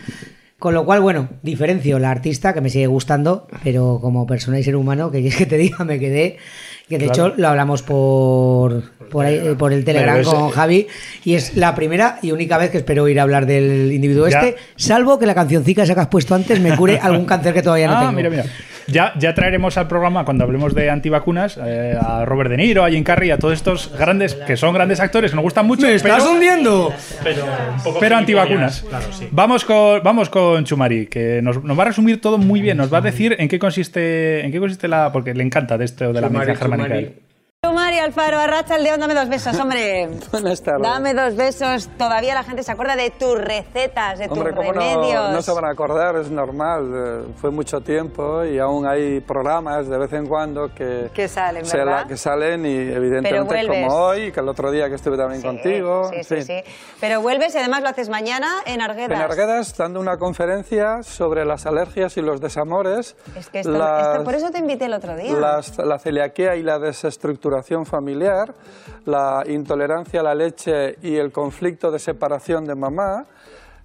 Con 0.58 0.74
lo 0.74 0.84
cual, 0.84 1.00
bueno, 1.00 1.28
diferencio 1.42 1.98
la 1.98 2.10
artista, 2.12 2.54
que 2.54 2.60
me 2.60 2.70
sigue 2.70 2.86
gustando, 2.86 3.48
pero 3.64 3.98
como 4.00 4.28
persona 4.28 4.60
y 4.60 4.62
ser 4.62 4.76
humano, 4.76 5.10
que 5.10 5.20
quieres 5.20 5.36
que 5.36 5.46
te 5.46 5.56
diga, 5.58 5.84
me 5.84 5.98
quedé. 5.98 6.36
Que 6.88 6.98
de 6.98 7.06
Claro. 7.06 7.28
hecho 7.30 7.40
lo 7.40 7.48
hablamos 7.48 7.82
por, 7.82 8.82
por, 9.10 9.24
ahí- 9.24 9.54
por 9.58 9.72
el 9.72 9.84
Telegram 9.84 10.18
es- 10.20 10.26
con 10.28 10.50
Javi, 10.50 10.86
y 11.24 11.34
es 11.34 11.56
la 11.56 11.74
primera 11.74 12.18
y 12.22 12.30
única 12.32 12.58
vez 12.58 12.70
que 12.70 12.78
espero 12.78 13.08
ir 13.08 13.18
a 13.18 13.22
hablar 13.24 13.46
del 13.46 13.90
individuo 13.92 14.28
Ya. 14.28 14.40
este, 14.40 14.60
salvo 14.76 15.18
que 15.18 15.26
la 15.26 15.34
cancioncica 15.34 15.82
esa 15.82 15.94
que 15.94 16.00
has 16.00 16.06
puesto 16.08 16.34
antes 16.34 16.60
me 16.60 16.76
cure 16.76 16.98
algún 17.00 17.24
cáncer 17.24 17.54
que 17.54 17.62
todavía 17.62 17.88
no 17.88 17.96
ah, 17.96 18.00
tengo. 18.00 18.12
mira, 18.12 18.30
mira. 18.30 18.44
Ya, 18.86 19.12
ya 19.18 19.34
traeremos 19.34 19.76
al 19.78 19.88
programa, 19.88 20.24
cuando 20.24 20.44
hablemos 20.44 20.74
de 20.74 20.90
antivacunas, 20.90 21.58
eh, 21.64 21.96
a 22.00 22.24
Robert 22.24 22.50
De 22.50 22.56
Niro, 22.56 22.84
a 22.84 22.90
Jim 22.90 23.04
Carrey, 23.04 23.30
a 23.30 23.38
todos 23.38 23.54
estos 23.54 23.90
grandes, 23.98 24.34
que 24.34 24.56
son 24.56 24.74
grandes 24.74 25.00
actores, 25.00 25.30
que 25.30 25.36
nos 25.36 25.42
gustan 25.44 25.66
mucho. 25.66 25.86
¡Me 25.86 25.94
estás 25.94 26.22
pero- 26.22 26.32
hundiendo! 26.32 26.92
Pero, 28.00 28.16
antivacunas. 28.16 28.82
Claro, 28.88 29.06
sí. 29.12 29.28
Vamos 29.30 29.64
con, 29.64 30.02
vamos 30.02 30.28
con 30.28 30.64
Chumari, 30.64 31.06
que 31.06 31.40
nos, 31.42 31.62
nos 31.62 31.78
va 31.78 31.82
a 31.82 31.86
resumir 31.86 32.20
todo 32.20 32.38
muy 32.38 32.60
bien. 32.60 32.76
Nos 32.76 32.92
va 32.92 32.98
a 32.98 33.02
decir 33.02 33.36
en 33.38 33.48
qué 33.48 33.58
consiste, 33.58 34.44
en 34.44 34.52
qué 34.52 34.58
consiste 34.58 34.88
la. 34.88 35.10
porque 35.12 35.34
le 35.34 35.42
encanta 35.42 35.78
de 35.78 35.84
esto 35.84 36.12
de 36.12 36.20
la 36.20 36.28
medicina 36.28 36.56
germánica. 36.56 36.88
Chumari. 36.88 37.12
Mario 37.70 38.02
Alfaro, 38.02 38.40
arracha 38.40 38.74
el 38.74 38.82
dedo, 38.82 38.96
dame 38.98 39.14
dos 39.14 39.28
besos, 39.28 39.56
hombre. 39.60 40.08
Buenas 40.32 40.60
tardes. 40.62 40.82
Dame 40.82 41.14
dos 41.14 41.36
besos. 41.36 41.88
Todavía 41.96 42.34
la 42.34 42.42
gente 42.42 42.64
se 42.64 42.72
acuerda 42.72 42.96
de 42.96 43.10
tus 43.10 43.38
recetas, 43.40 44.18
de 44.18 44.26
Hombre, 44.26 44.52
tus 44.52 44.56
¿cómo 44.66 44.72
remedios. 44.72 45.14
no, 45.14 45.32
no 45.32 45.42
se 45.42 45.52
van 45.52 45.64
a 45.66 45.70
acordar? 45.70 46.16
Es 46.16 46.28
normal. 46.28 46.90
eh, 46.92 47.32
Fue 47.40 47.52
mucho 47.52 47.80
tiempo 47.80 48.44
y 48.44 48.58
aún 48.58 48.84
hay 48.84 49.20
programas 49.20 49.88
de 49.88 49.96
vez 49.96 50.12
en 50.12 50.26
cuando 50.26 50.74
que, 50.74 51.10
Que 51.14 51.28
salen, 51.28 51.64
se 51.64 51.76
¿verdad? 51.76 52.00
la- 52.02 52.06
que 52.08 52.16
salen 52.16 52.66
y 52.66 52.74
evidentemente 52.74 53.66
como 53.68 53.94
hoy, 53.94 54.32
que 54.32 54.40
el 54.40 54.48
otro 54.48 54.72
día 54.72 54.88
que 54.88 54.96
estuve 54.96 55.16
también 55.16 55.40
contigo. 55.40 56.08
Sí, 56.10 56.16
en 56.16 56.24
sí, 56.24 56.34
fin. 56.34 56.44
sí. 56.44 56.72
Pero 57.00 57.20
vuelves 57.22 57.54
y 57.54 57.58
además 57.58 57.82
lo 57.84 57.90
haces 57.90 58.08
mañana 58.08 58.56
en 58.66 58.80
Arguedas. 58.82 59.12
En 59.16 59.22
Arguedas, 59.24 59.76
dando 59.76 60.00
una 60.00 60.16
conferencia 60.16 61.04
sobre 61.04 61.44
las 61.44 61.64
alergias 61.64 62.16
y 62.16 62.22
los 62.22 62.40
desamores. 62.40 63.14
Es 63.36 63.48
que 63.50 63.60
esto, 63.60 63.70
las- 63.70 64.08
esto- 64.08 64.24
por 64.24 64.34
eso 64.34 64.50
te 64.50 64.58
invité 64.58 64.86
el 64.86 64.94
otro 64.94 65.14
día. 65.14 65.32
las- 65.36 65.78
la 65.78 66.00
celiaquía 66.00 66.56
y 66.56 66.64
la 66.64 66.80
desestructuración 66.80 67.51
familiar, 67.86 68.54
la 69.04 69.44
intolerancia 69.46 70.20
a 70.20 70.22
la 70.22 70.34
leche 70.34 70.96
y 71.02 71.16
el 71.16 71.32
conflicto 71.32 71.90
de 71.90 71.98
separación 71.98 72.64
de 72.64 72.74
mamá, 72.74 73.26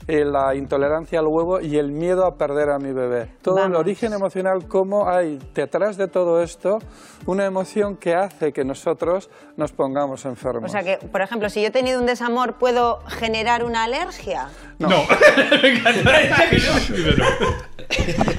eh, 0.07 0.23
la 0.23 0.55
intolerancia 0.55 1.19
al 1.19 1.27
huevo 1.27 1.59
y 1.59 1.77
el 1.77 1.91
miedo 1.91 2.25
a 2.25 2.35
perder 2.37 2.69
a 2.69 2.79
mi 2.79 2.93
bebé. 2.93 3.29
Todo 3.41 3.57
el 3.57 3.63
Vamos. 3.63 3.79
origen 3.79 4.13
emocional, 4.13 4.67
cómo 4.67 5.09
hay 5.09 5.39
detrás 5.53 5.97
de 5.97 6.07
todo 6.07 6.41
esto 6.41 6.79
una 7.25 7.45
emoción 7.45 7.97
que 7.97 8.15
hace 8.15 8.53
que 8.53 8.63
nosotros 8.63 9.29
nos 9.57 9.71
pongamos 9.73 10.23
enfermos. 10.25 10.69
O 10.69 10.71
sea 10.71 10.83
que, 10.83 10.97
por 11.07 11.21
ejemplo, 11.21 11.49
si 11.49 11.61
yo 11.61 11.67
he 11.67 11.71
tenido 11.71 11.99
un 11.99 12.05
desamor, 12.05 12.53
¿puedo 12.53 12.99
generar 13.07 13.63
una 13.65 13.83
alergia? 13.83 14.47
no. 14.79 14.87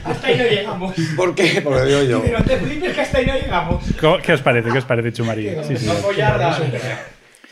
Hasta 0.04 0.26
ahí 0.26 0.36
no 0.38 0.44
llegamos. 0.44 0.94
¿Por 1.16 1.34
qué? 1.34 1.60
Porque 1.62 1.82
digo 1.84 2.02
yo. 2.02 2.22
Pero 2.22 2.44
te 2.44 2.56
flipes 2.58 2.94
que 2.94 3.00
hasta 3.00 3.18
ahí 3.18 3.26
no 3.26 3.34
llegamos. 3.34 3.84
¿Cómo- 4.00 4.18
¿Qué 4.18 4.32
os 4.32 4.42
parece? 4.42 4.70
¿Qué 4.70 4.78
os 4.78 4.84
parece, 4.84 5.12
Chumari? 5.12 5.56
Sí, 5.64 5.76
sí. 5.76 5.88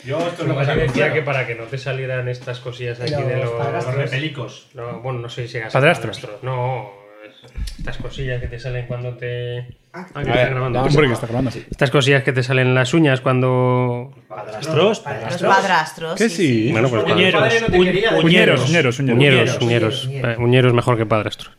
Yo 0.05 0.19
esto 0.19 0.43
es 0.43 0.47
lo 0.47 0.57
que 0.57 0.65
decía 0.75 1.11
que 1.13 1.21
para 1.21 1.45
que 1.47 1.55
no 1.55 1.63
te 1.65 1.77
salieran 1.77 2.27
estas 2.29 2.59
cosillas 2.59 2.99
aquí 3.01 3.11
de 3.11 3.37
los, 3.37 3.49
padrastros. 3.51 3.95
los 3.95 4.03
repelicos. 4.05 4.67
No, 4.73 4.99
bueno, 5.01 5.19
no 5.19 5.29
sé 5.29 5.47
si 5.47 5.53
llegas 5.53 5.73
¿Padrastros? 5.73 6.19
padrastros. 6.19 6.43
No, 6.43 6.91
es- 7.27 7.77
estas 7.79 7.97
cosillas 7.97 8.39
que 8.41 8.47
te 8.47 8.59
salen 8.59 8.85
cuando 8.87 9.15
te. 9.15 9.59
Ah, 9.93 10.05
que 10.13 10.19
A 10.19 10.21
está 10.21 10.33
ver, 10.35 10.49
grabando. 10.51 10.83
que 10.83 10.89
está. 11.13 11.49
Estas 11.71 11.89
cosillas 11.91 12.23
que 12.23 12.31
te 12.33 12.43
salen 12.43 12.67
en 12.67 12.75
las 12.75 12.93
uñas 12.93 13.21
cuando. 13.21 14.13
Padrastros, 14.27 14.99
padrastros. 14.99 15.55
padrastros. 15.55 16.15
Que 16.15 16.29
sí. 16.29 16.69
Bueno, 16.71 16.89
pues 16.89 17.03
Uñeros, 17.03 17.43
Uñeros, 17.73 18.69
uñeros. 18.69 18.99
uñeros, 18.99 19.57
uñeros. 19.61 20.09
Eh, 20.11 20.35
Uñeros 20.37 20.73
mejor 20.73 20.97
que 20.97 21.05
padrastros. 21.05 21.51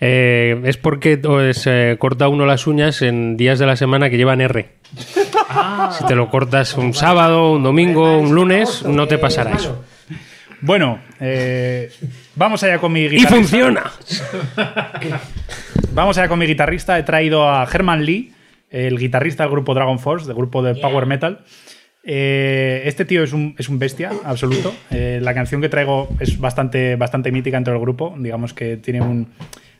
Eh, 0.00 0.60
es 0.64 0.76
porque 0.76 1.16
pues, 1.18 1.66
eh, 1.66 1.96
corta 1.98 2.28
uno 2.28 2.46
las 2.46 2.66
uñas 2.66 3.00
en 3.02 3.36
días 3.36 3.58
de 3.58 3.66
la 3.66 3.76
semana 3.76 4.10
que 4.10 4.16
llevan 4.16 4.40
R. 4.40 4.68
Si 5.98 6.04
te 6.06 6.14
lo 6.14 6.28
cortas 6.30 6.74
un 6.74 6.94
sábado, 6.94 7.52
un 7.52 7.62
domingo, 7.62 8.18
un 8.18 8.34
lunes, 8.34 8.84
no 8.84 9.06
te 9.06 9.18
pasará 9.18 9.52
eso. 9.52 9.84
Bueno, 10.60 10.98
eh, 11.20 11.90
vamos 12.36 12.62
allá 12.62 12.78
con 12.78 12.92
mi 12.92 13.00
¡Y 13.02 13.08
guitarrista. 13.10 13.34
funciona! 13.36 13.92
Vamos 15.92 16.18
allá 16.18 16.28
con 16.28 16.38
mi 16.38 16.46
guitarrista. 16.46 16.98
He 16.98 17.02
traído 17.02 17.48
a 17.48 17.68
Herman 17.70 18.04
Lee, 18.04 18.32
el 18.70 18.98
guitarrista 18.98 19.44
del 19.44 19.52
grupo 19.52 19.74
Dragon 19.74 19.98
Force, 19.98 20.26
del 20.26 20.34
grupo 20.34 20.62
de 20.62 20.74
Power 20.74 21.06
Metal. 21.06 21.44
Eh, 22.02 22.82
este 22.84 23.04
tío 23.04 23.22
es 23.22 23.32
un, 23.32 23.54
es 23.58 23.68
un 23.68 23.78
bestia 23.78 24.10
absoluto. 24.24 24.74
Eh, 24.90 25.20
la 25.22 25.34
canción 25.34 25.60
que 25.60 25.68
traigo 25.68 26.08
es 26.20 26.38
bastante, 26.38 26.96
bastante 26.96 27.30
mítica 27.30 27.56
entre 27.56 27.72
el 27.74 27.80
grupo. 27.80 28.14
Digamos 28.18 28.52
que 28.54 28.76
tiene 28.76 29.00
un, 29.02 29.28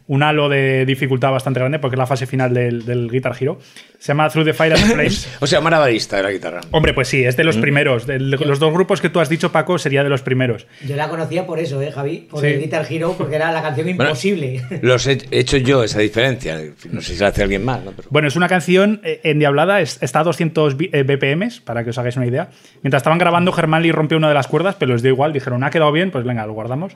un 0.07 0.22
halo 0.22 0.48
de 0.50 0.84
dificultad 0.84 1.30
bastante 1.30 1.61
grande 1.61 1.78
porque 1.78 1.94
es 1.94 1.98
la 1.98 2.07
fase 2.07 2.26
final 2.26 2.52
del, 2.52 2.84
del 2.84 3.11
Guitar 3.11 3.34
Hero. 3.40 3.59
Se 3.98 4.09
llama 4.09 4.28
Through 4.28 4.44
the 4.46 4.52
Fire 4.52 4.74
and 4.74 4.82
the 4.86 4.88
Flames. 4.94 5.36
o 5.40 5.46
sea, 5.46 5.62
maravilista 5.62 6.18
de 6.18 6.22
la 6.24 6.30
guitarra. 6.30 6.61
Hombre, 6.72 6.92
pues 6.92 7.09
sí, 7.09 7.24
es 7.24 7.36
de 7.38 7.44
los 7.44 7.57
Mm. 7.57 7.61
primeros. 7.62 8.07
De 8.07 8.18
los 8.18 8.59
dos 8.59 8.72
grupos 8.72 9.00
que 9.00 9.09
tú 9.09 9.20
has 9.20 9.30
dicho, 9.30 9.50
Paco, 9.50 9.78
sería 9.78 10.02
de 10.05 10.11
los 10.11 10.20
primeros. 10.20 10.66
Yo 10.86 10.94
la 10.96 11.09
conocía 11.09 11.46
por 11.46 11.59
eso, 11.59 11.80
¿eh, 11.80 11.90
Javi? 11.90 12.26
Por 12.30 12.40
Sí. 12.40 12.48
el 12.48 12.61
Guitar 12.61 12.86
Hero, 12.90 13.14
porque 13.16 13.36
era 13.36 13.50
la 13.50 13.62
canción 13.62 13.88
imposible. 13.88 14.61
Los 14.82 15.07
he 15.07 15.18
he 15.30 15.38
hecho 15.38 15.57
yo 15.57 15.82
esa 15.82 16.00
diferencia. 16.00 16.59
No 16.90 17.00
sé 17.00 17.14
si 17.14 17.20
la 17.20 17.28
hace 17.28 17.42
alguien 17.42 17.64
más, 17.64 17.82
¿no? 17.82 17.92
Pero- 17.92 18.09
Bueno, 18.11 18.28
es 18.28 18.36
una 18.36 18.48
canción 18.48 19.00
eh, 19.05 19.20
endiablada, 19.24 19.80
es- 19.80 19.98
está 20.02 20.20
a 20.20 20.24
200 20.24 20.76
bi- 20.76 20.90
eh, 20.92 21.02
BPMs, 21.02 21.61
para 21.61 21.82
que 21.82 21.90
os 21.90 21.98
hagáis 21.98 22.16
una 22.16 22.26
idea. 22.26 22.50
Mientras 22.82 23.00
estaban 23.00 23.18
grabando, 23.18 23.52
Germán 23.52 23.82
Lee 23.82 23.92
rompió 23.92 24.18
una 24.18 24.28
de 24.28 24.34
las 24.34 24.48
cuerdas, 24.48 24.76
pero 24.78 24.92
les 24.92 25.00
dio 25.02 25.12
igual, 25.12 25.32
dijeron, 25.32 25.64
ha 25.64 25.70
quedado 25.70 25.92
bien, 25.92 26.11
pues 26.11 26.24
venga, 26.24 26.44
lo 26.46 26.52
guardamos. 26.52 26.92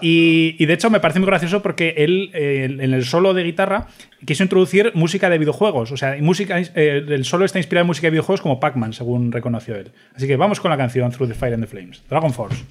Y, 0.00 0.64
de 0.64 0.72
hecho 0.74 0.90
me 0.90 1.00
parece 1.00 1.20
muy 1.20 1.26
gracioso 1.26 1.62
porque 1.62 1.94
él, 1.98 2.30
eh, 2.34 2.64
en 2.64 2.92
el 2.92 3.04
solo 3.04 3.32
de 3.32 3.44
guitarra, 3.44 3.88
quiso 4.24 4.42
introducir 4.42 4.92
música 4.94 5.30
de 5.30 5.38
videojuegos. 5.38 5.92
O 5.92 5.96
sea, 5.96 6.16
música, 6.20 6.60
eh, 6.60 7.04
el 7.08 7.24
solo 7.24 7.44
está 7.44 7.58
inspirado 7.58 7.82
en 7.82 7.86
música 7.88 8.06
de 8.06 8.12
videojuegos 8.12 8.42
como 8.42 8.60
Pac-Man, 8.60 8.92
según 8.92 9.32
reconoció 9.32 9.74
él. 9.76 9.92
Así 10.14 10.26
que 10.26 10.36
vamos 10.36 10.60
con 10.60 10.70
la 10.70 10.76
canción 10.76 11.10
Through 11.10 11.30
the 11.30 11.34
Fire 11.34 11.54
and 11.54 11.64
the 11.64 11.68
Flames, 11.68 12.02
Dragon 12.08 12.32
Force. 12.32 12.64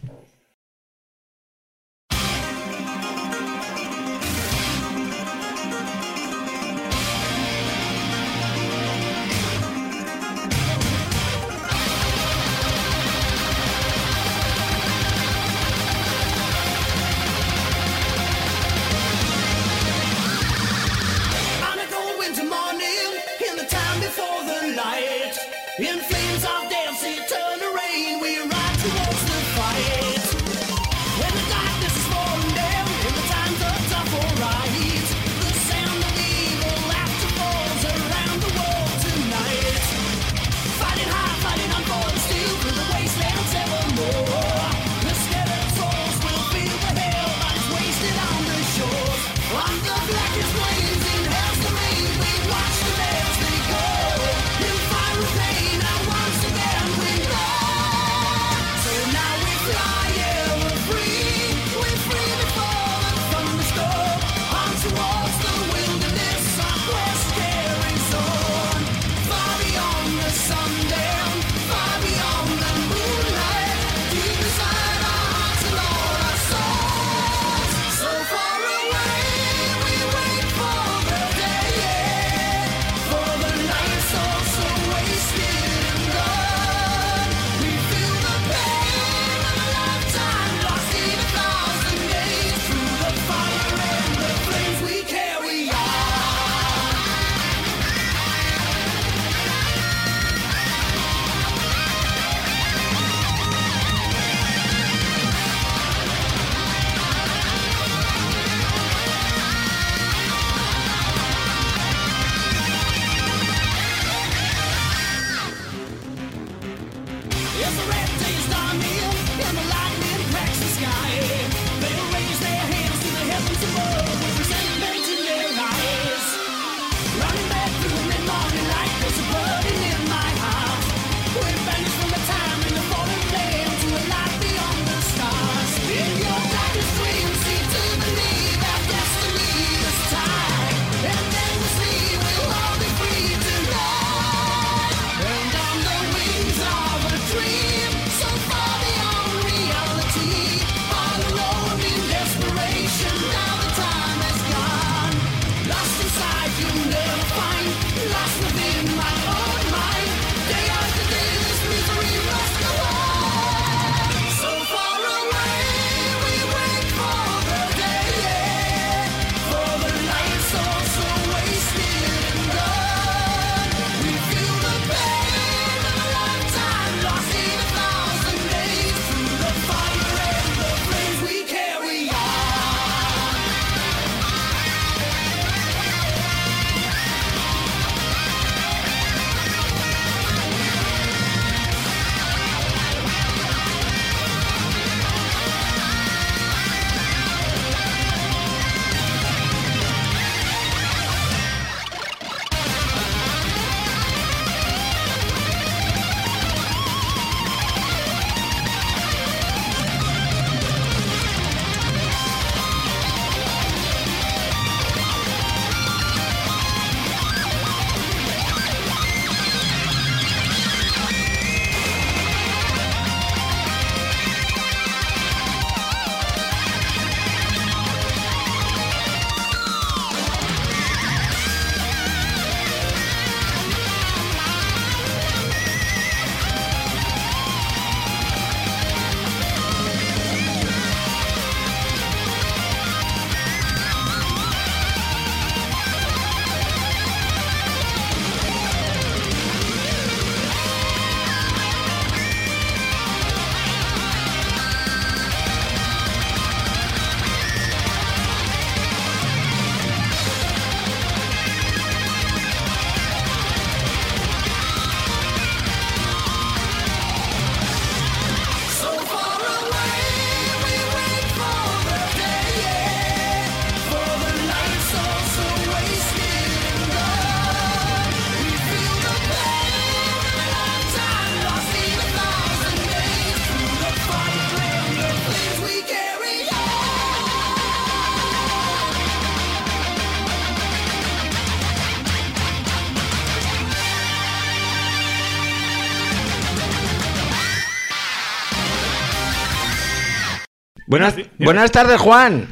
Buenas, 300.96 301.16
buenas 301.40 301.72
tardes, 301.74 302.00
Juan. 302.00 302.48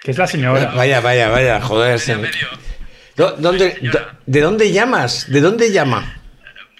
Que 0.00 0.12
es 0.12 0.16
la 0.16 0.26
señora. 0.26 0.72
Vaya, 0.74 1.00
vaya, 1.00 1.28
vaya, 1.28 1.60
joder. 1.60 2.00
se 2.00 2.16
me- 2.16 2.30
Do- 3.14 3.32
¿Dónde, 3.32 3.76
do- 3.82 4.06
¿De 4.24 4.40
dónde 4.40 4.72
llamas? 4.72 5.30
¿De 5.30 5.42
dónde 5.42 5.70
llama? 5.70 6.18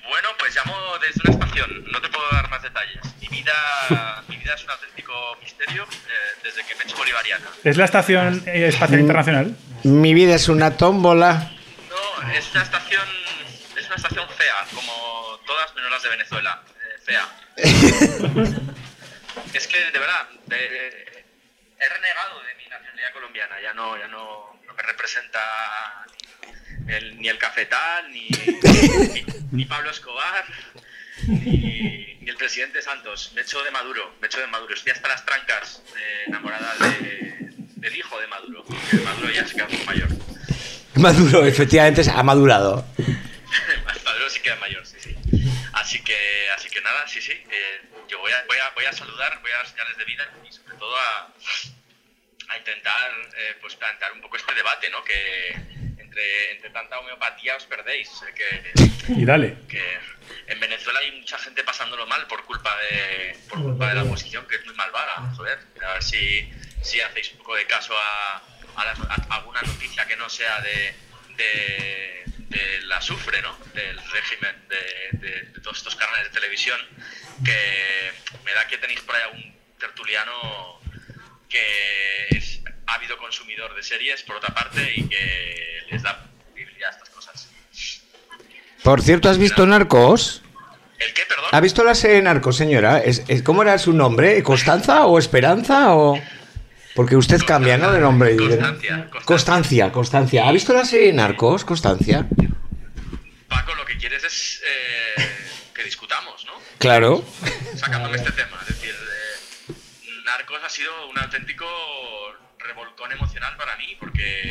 Bueno, 0.09 0.29
pues 0.39 0.57
llamo 0.57 0.75
desde 0.99 1.21
una 1.27 1.33
estación. 1.45 1.85
No 1.93 2.01
te 2.01 2.09
puedo 2.09 2.25
dar 2.33 2.49
más 2.49 2.63
detalles. 2.63 3.01
Mi 3.21 3.29
vida, 3.29 4.23
mi 4.29 4.37
vida 4.39 4.55
es 4.55 4.65
un 4.65 4.71
auténtico 4.71 5.13
misterio 5.43 5.83
eh, 5.83 6.39
desde 6.43 6.65
que 6.65 6.75
me 6.77 6.81
he 6.83 6.87
hecho 6.87 6.97
bolivariana. 6.97 7.45
¿Es 7.63 7.77
la 7.77 7.85
Estación 7.85 8.43
eh, 8.47 8.69
Espacial 8.69 9.01
Internacional? 9.01 9.55
Mi 9.83 10.15
vida 10.15 10.37
es 10.37 10.49
una 10.49 10.75
tómbola. 10.79 11.51
No, 11.91 12.33
es 12.33 12.51
una 12.53 12.63
estación, 12.63 13.07
es 13.79 13.87
una 13.89 13.97
estación 13.97 14.27
fea, 14.39 14.65
como 14.75 15.39
todas 15.47 15.75
menos 15.75 15.91
las 15.91 16.03
de 16.03 16.09
Venezuela. 16.09 16.63
eh, 16.67 17.01
fea. 17.05 17.29
es 19.53 19.67
que, 19.67 19.79
de 19.93 19.99
verdad, 19.99 20.27
de- 20.47 21.11
he 21.83 21.89
renegado 21.89 22.43
de 22.43 22.55
mi 22.63 22.69
nacionalidad 22.81 23.13
colombiana. 23.13 23.61
Ya 23.61 23.73
no, 23.75 23.97
ya 23.99 24.09
no, 24.09 24.59
no 24.67 24.75
me 24.75 24.83
representa 24.83 25.41
el- 26.89 27.19
ni 27.19 27.29
el 27.29 27.39
cafetal, 27.39 28.11
ni, 28.13 28.29
ni, 28.29 29.25
ni 29.53 29.65
Pablo 29.65 29.91
Escobar, 29.91 30.45
ni, 31.27 32.17
ni 32.21 32.29
el 32.31 32.37
presidente 32.37 32.83
Santos. 32.83 33.33
Me 33.35 33.43
echo 33.43 33.63
de 33.63 33.71
Maduro, 33.71 34.15
me 34.21 34.27
echo 34.27 34.41
de 34.41 34.47
Maduro. 34.47 34.75
Estoy 34.75 34.93
hasta 34.93 35.09
las 35.09 35.25
trancas, 35.25 35.83
eh, 35.97 36.25
enamorada 36.27 36.75
de- 36.79 37.51
del 37.77 37.97
hijo 37.97 38.21
de 38.21 38.27
Maduro. 38.27 38.65
que 38.91 38.97
Maduro 38.99 39.31
ya 39.31 39.47
se 39.47 39.55
queda 39.55 39.69
muy 39.69 39.85
mayor. 39.85 40.09
Maduro, 40.97 41.47
efectivamente, 41.47 42.03
ha 42.11 42.23
madurado. 42.23 42.85
Maduro 44.05 44.29
sí 44.29 44.41
queda 44.41 44.57
mayor, 44.57 44.85
sí, 44.87 44.97
sí. 45.01 45.17
Así 45.73 46.03
que, 46.03 46.49
así 46.57 46.69
que 46.69 46.81
nada, 46.83 47.07
sí, 47.09 47.21
sí. 47.23 47.33
eh, 47.33 47.81
yo 48.09 48.19
voy 48.19 48.33
a, 48.33 48.45
voy, 48.47 48.59
a, 48.59 48.71
voy 48.75 48.85
a 48.85 48.93
saludar, 48.93 49.41
voy 49.41 49.51
a 49.53 49.57
dar 49.57 49.67
señales 49.69 49.97
de 49.97 50.05
vida 50.05 50.29
y 50.49 50.53
sobre 50.53 50.77
todo 50.77 50.95
a, 50.97 51.33
a 52.51 52.59
intentar 52.59 53.11
eh, 53.37 53.57
pues 53.61 53.75
plantear 53.77 54.13
un 54.13 54.21
poco 54.21 54.37
este 54.37 54.55
debate, 54.55 54.91
¿no? 54.91 55.03
Que 55.05 55.51
entre, 55.99 56.51
entre 56.53 56.71
tanta 56.71 56.99
homeopatía 56.99 57.57
os 57.57 57.65
perdéis. 57.67 58.11
eh, 58.29 58.35
que, 58.35 59.13
Y 59.13 59.25
dale. 59.25 59.57
que 59.69 59.99
en 60.49 60.59
Venezuela 60.61 60.99
hay 61.01 61.13
mucha 61.13 61.39
gente 61.39 61.63
pasándolo 61.65 62.07
mal 62.07 62.27
por 62.27 62.45
culpa 62.45 62.71
de, 62.91 63.37
por 63.49 63.63
culpa 63.63 63.89
de 63.89 63.95
la 63.95 64.03
oposición, 64.03 64.47
que 64.47 64.57
es 64.57 64.67
muy 64.67 64.75
malvada. 64.75 65.33
Joder, 65.37 65.59
a 65.87 65.93
ver 65.95 66.03
si, 66.03 66.51
si 66.83 67.01
hacéis 67.01 67.31
un 67.33 67.39
poco 67.39 67.55
de 67.57 67.67
caso 67.67 67.95
a, 67.97 68.43
a 68.77 68.85
las- 68.85 69.01
a 69.01 69.35
alguna 69.37 69.63
noticia 69.63 70.05
que 70.07 70.17
no 70.17 70.29
sea 70.29 70.61
de, 70.61 70.95
de, 71.37 72.23
de 72.49 72.81
la 72.83 73.01
sufre, 73.01 73.41
¿no? 73.43 73.57
Del 73.75 73.99
régimen 74.11 74.69
de, 74.69 75.09
de- 75.19 75.43
de 75.43 75.61
todos 75.61 75.77
estos 75.79 75.95
canales 75.97 76.25
de 76.25 76.31
televisión, 76.31 76.81
que 77.45 78.13
me 78.45 78.53
da 78.55 78.67
que 78.67 78.79
tenéis 78.79 79.01
por 79.03 79.15
ahí 79.15 79.23
algún 79.23 79.57
tertuliano 79.79 80.80
que 81.51 82.37
es 82.39 82.61
ávido 82.87 83.19
consumidor 83.19 83.75
de 83.77 83.83
series, 83.83 84.23
por 84.23 84.37
otra 84.37 84.55
parte, 84.55 84.93
y 84.97 85.03
que 85.09 85.83
les 85.91 86.03
da 86.03 86.25
visibilidad 86.55 86.89
a 86.89 86.93
estas 86.93 87.11
cosas. 87.11 87.49
Por 88.83 89.03
cierto, 89.03 89.29
¿has 89.29 89.37
visto 89.39 89.67
Narcos? 89.67 90.43
¿El 90.99 91.13
qué, 91.13 91.23
perdón? 91.29 91.47
¿Ha 91.53 91.61
visto 91.61 91.85
la 91.85 91.95
serie 91.95 92.23
Narcos, 92.23 92.57
señora? 92.57 92.99
¿Es, 92.99 93.23
es- 93.29 93.43
cómo 93.43 93.63
era 93.63 93.77
su 93.79 93.93
nombre? 93.93 94.43
¿Constanza 94.43 95.05
o 95.07 95.19
Esperanza 95.19 95.95
o...? 95.95 96.19
Porque 96.95 97.15
usted 97.17 97.41
cambia, 97.47 97.79
¿no? 97.79 97.93
De 97.93 98.01
nombre. 98.01 98.37
Constancia, 98.37 99.09
Constancia, 99.25 99.93
Constancia. 99.93 100.49
¿Ha 100.49 100.53
visto 100.53 100.73
la 100.73 100.85
serie 100.85 101.13
Narcos, 101.13 101.65
Constancia? 101.65 102.27
Paco, 103.49 103.75
lo 103.77 103.85
que 103.87 103.97
quieres 103.97 104.25
es 104.25 104.61
eh, 104.67 105.23
que 105.73 105.85
discutamos, 105.85 106.45
¿no? 106.47 106.53
Claro. 106.79 107.25
Sacándome 107.77 108.17
este 108.17 108.33
tema. 108.33 108.59
Es 108.63 108.69
decir, 108.75 108.91
eh, 108.93 109.75
Narcos 110.25 110.60
ha 110.60 110.60
sido 110.71 111.09
un 111.09 111.19
auténtico 111.19 111.67
revolcón 112.59 113.13
emocional 113.13 113.57
para 113.57 113.77
mí, 113.77 113.97
porque, 113.99 114.51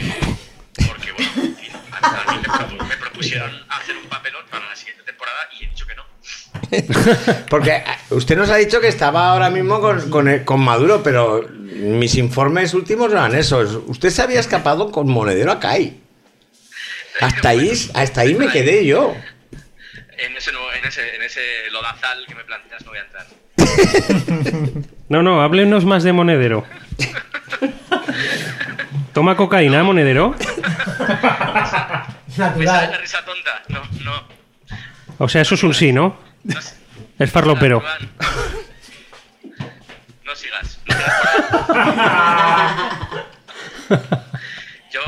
porque 0.87 1.11
bueno, 1.13 1.31
en 1.37 1.55
fin, 1.55 1.71
a, 1.91 2.31
mí 2.31 2.37
me, 2.41 2.47
propu- 2.47 2.87
me 2.87 2.97
propusieron 2.97 3.65
hacer 3.69 3.95
un 3.97 4.05
papelón 4.07 4.45
para 4.49 4.67
la 4.67 4.75
siguiente 4.75 5.03
temporada 5.03 5.37
y 5.57 5.63
he 5.63 5.69
dicho 5.69 5.85
que 5.85 5.95
no. 5.95 6.05
Porque 7.49 7.71
eh, 7.77 7.83
usted 8.09 8.35
nos 8.37 8.49
ha 8.49 8.55
dicho 8.57 8.81
que 8.81 8.87
estaba 8.87 9.31
ahora 9.31 9.49
mismo 9.49 9.79
con, 9.79 10.43
con, 10.43 10.59
Maduro, 10.59 11.01
pero 11.01 11.47
mis 11.49 12.15
informes 12.15 12.73
últimos 12.73 13.11
eran 13.11 13.33
esos. 13.35 13.79
Usted 13.87 14.09
se 14.09 14.21
había 14.21 14.39
escapado 14.39 14.91
con 14.91 15.09
Monedero 15.09 15.51
a 15.51 15.59
CAI. 15.59 15.99
Hasta 17.21 17.49
ahí, 17.49 17.71
hasta 17.93 18.21
ahí 18.21 18.35
me 18.35 18.49
quedé 18.49 18.85
yo. 18.85 19.15
En 20.17 20.35
ese, 20.35 20.51
en 20.51 20.85
ese, 20.85 21.15
en 21.15 21.21
ese 21.21 21.41
lodazal 21.71 22.25
que 22.27 22.35
me 22.35 22.43
planteas 22.43 22.83
no 22.83 22.89
voy 22.91 22.99
a 22.99 23.03
entrar. 23.03 23.25
No, 25.09 25.23
no, 25.23 25.41
háblenos 25.41 25.85
más 25.85 26.03
de 26.03 26.13
monedero. 26.13 26.65
¿Toma 29.13 29.35
cocaína, 29.35 29.83
monedero? 29.83 30.35
¿Me 32.55 32.65
sale 32.65 32.91
la 32.91 32.97
risa 32.99 33.17
tonta? 33.25 33.63
No, 33.69 33.81
no. 34.03 34.23
O 35.17 35.27
sea, 35.27 35.41
eso 35.41 35.55
es 35.55 35.63
un 35.63 35.73
sí, 35.73 35.91
¿no? 35.91 36.15
Es 37.17 37.31
farlopero. 37.31 37.81
No 40.23 40.35
sigas. 40.35 40.79
No 40.87 40.93
sigas. 40.95 41.39
Yo 44.91 45.01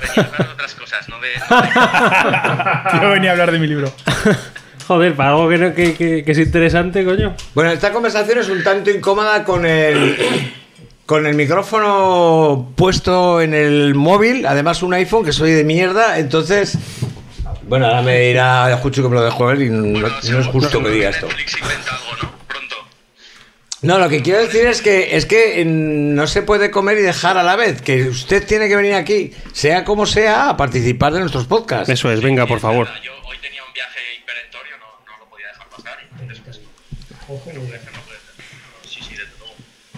venía 0.00 0.22
a 0.22 0.26
hablar 0.26 0.46
de 0.46 0.52
otras 0.54 0.74
cosas, 0.74 1.08
no 1.08 1.16
no 1.16 1.22
de- 1.22 3.00
Yo 3.02 3.10
venía 3.10 3.30
a 3.30 3.32
hablar 3.32 3.50
de 3.52 3.58
mi 3.58 3.66
libro. 3.66 3.92
Joder, 4.88 5.14
para 5.14 5.30
algo 5.30 5.48
que, 5.50 5.58
no- 5.58 5.74
que- 5.74 5.94
que- 5.94 6.24
que 6.24 6.32
es 6.32 6.38
interesante, 6.38 7.04
coño. 7.04 7.34
Bueno, 7.54 7.70
esta 7.70 7.92
conversación 7.92 8.38
es 8.38 8.48
un 8.48 8.64
tanto 8.64 8.90
incómoda 8.90 9.44
con 9.44 9.64
el 9.66 10.16
con 11.04 11.26
el 11.26 11.34
micrófono 11.36 12.72
puesto 12.74 13.40
en 13.40 13.54
el 13.54 13.94
móvil, 13.94 14.44
además 14.46 14.82
un 14.82 14.92
iPhone 14.94 15.24
que 15.24 15.32
soy 15.32 15.52
de 15.52 15.64
mierda, 15.64 16.18
entonces 16.18 16.76
bueno, 17.66 17.86
ahora 17.86 18.00
me 18.02 18.18
dirá 18.20 18.78
Juchu 18.82 19.02
que 19.02 19.08
me 19.10 19.14
lo 19.16 19.24
dejo 19.24 19.50
él 19.50 19.62
y 19.62 19.68
no, 19.70 20.00
no 20.00 20.38
es 20.40 20.46
justo 20.46 20.82
que 20.82 20.88
diga 20.90 21.10
esto. 21.10 21.28
No, 23.80 23.98
lo 23.98 24.08
que 24.08 24.22
quiero 24.22 24.40
decir 24.40 24.66
es 24.66 24.82
que 24.82 25.16
es 25.16 25.24
que 25.24 25.64
no 25.64 26.26
se 26.26 26.42
puede 26.42 26.70
comer 26.70 26.98
y 26.98 27.02
dejar 27.02 27.38
a 27.38 27.42
la 27.44 27.54
vez, 27.56 27.80
que 27.80 28.08
usted 28.08 28.44
tiene 28.44 28.68
que 28.68 28.74
venir 28.74 28.94
aquí, 28.94 29.32
sea 29.52 29.84
como 29.84 30.04
sea, 30.04 30.48
a 30.50 30.56
participar 30.56 31.12
de 31.12 31.20
nuestros 31.20 31.46
podcasts. 31.46 31.88
Eso 31.88 32.10
es, 32.10 32.20
venga, 32.20 32.46
por 32.46 32.58
favor. 32.58 32.88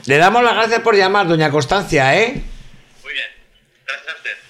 Le 0.07 0.16
damos 0.16 0.43
las 0.43 0.55
gracias 0.55 0.81
por 0.81 0.97
llamar, 0.97 1.28
doña 1.28 1.51
Constancia, 1.51 2.18
¿eh? 2.18 2.42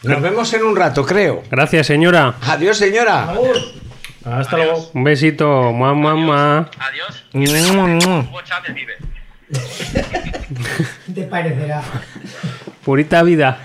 Nos 0.03 0.23
vemos 0.23 0.53
en 0.55 0.65
un 0.65 0.75
rato, 0.77 1.05
creo. 1.05 1.43
Gracias, 1.51 1.87
señora. 1.87 2.37
Adiós, 2.43 2.79
señora. 2.79 3.35
Hasta 4.25 4.57
luego. 4.57 4.91
Un 4.95 5.05
besito. 5.05 5.73
Mua, 5.73 5.93
mua, 5.93 6.15
mua. 6.15 6.71
Adiós. 6.79 7.25
Hugo 7.35 8.43
Chávez 8.43 8.75
vive. 8.75 8.97
Te 11.15 11.23
parecerá. 11.25 11.83
Purita 12.85 13.23
vida. 13.23 13.59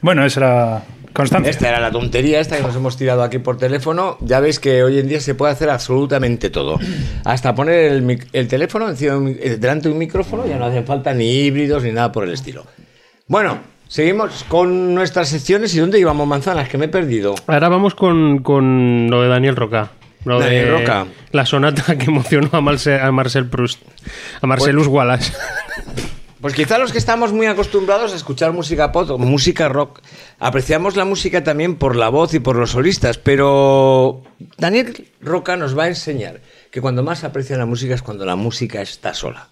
Bueno, 0.00 0.24
esa 0.24 0.40
era 0.40 0.82
Constancia. 1.12 1.50
Esta 1.50 1.68
era 1.68 1.80
la 1.80 1.90
tontería 1.90 2.40
esta 2.40 2.56
que 2.56 2.62
nos 2.62 2.74
hemos 2.76 2.96
tirado 2.96 3.22
aquí 3.22 3.38
por 3.38 3.58
teléfono. 3.58 4.16
Ya 4.20 4.40
veis 4.40 4.60
que 4.60 4.82
hoy 4.82 4.98
en 4.98 5.08
día 5.08 5.20
se 5.20 5.34
puede 5.34 5.52
hacer 5.52 5.70
absolutamente 5.70 6.50
todo. 6.50 6.78
Hasta 7.24 7.54
poner 7.54 7.92
el, 7.92 8.26
el 8.32 8.48
teléfono 8.48 8.88
eh, 8.90 9.56
delante 9.58 9.88
de 9.88 9.92
un 9.92 9.98
micrófono 9.98 10.46
ya 10.46 10.56
no 10.56 10.66
hacen 10.66 10.86
falta 10.86 11.12
ni 11.12 11.30
híbridos 11.30 11.82
ni 11.82 11.92
nada 11.92 12.12
por 12.12 12.24
el 12.24 12.32
estilo. 12.32 12.64
Bueno, 13.26 13.58
seguimos 13.88 14.44
con 14.48 14.94
nuestras 14.94 15.28
secciones. 15.28 15.74
¿Y 15.74 15.80
dónde 15.80 15.98
íbamos, 15.98 16.26
manzanas? 16.26 16.68
Que 16.68 16.78
me 16.78 16.86
he 16.86 16.88
perdido. 16.88 17.34
Ahora 17.46 17.68
vamos 17.68 17.94
con, 17.94 18.42
con 18.42 19.08
lo 19.10 19.22
de 19.22 19.28
Daniel 19.28 19.56
Roca. 19.56 19.90
Lo 20.24 20.38
Daniel 20.38 20.66
de 20.66 20.70
Roca. 20.70 21.06
La 21.32 21.46
sonata 21.46 21.96
que 21.96 22.04
emocionó 22.10 22.50
a 22.52 22.60
Marcel, 22.60 23.00
a 23.00 23.10
Marcel 23.10 23.46
Proust. 23.46 23.80
A 24.40 24.46
Marcelus 24.46 24.86
Wallace. 24.86 25.32
Pues 26.40 26.54
quizá 26.54 26.78
los 26.78 26.90
que 26.90 26.98
estamos 26.98 27.34
muy 27.34 27.46
acostumbrados 27.46 28.12
a 28.12 28.16
escuchar 28.16 28.52
música 28.52 28.92
pop 28.92 29.10
o 29.10 29.18
música 29.18 29.68
rock, 29.68 30.00
apreciamos 30.38 30.96
la 30.96 31.04
música 31.04 31.44
también 31.44 31.76
por 31.76 31.96
la 31.96 32.08
voz 32.08 32.32
y 32.32 32.40
por 32.40 32.56
los 32.56 32.70
solistas, 32.70 33.18
pero 33.18 34.22
Daniel 34.56 35.06
Roca 35.20 35.56
nos 35.56 35.78
va 35.78 35.84
a 35.84 35.88
enseñar 35.88 36.40
que 36.70 36.80
cuando 36.80 37.02
más 37.02 37.24
aprecia 37.24 37.58
la 37.58 37.66
música 37.66 37.94
es 37.94 38.00
cuando 38.00 38.24
la 38.24 38.36
música 38.36 38.80
está 38.80 39.12
sola. 39.12 39.50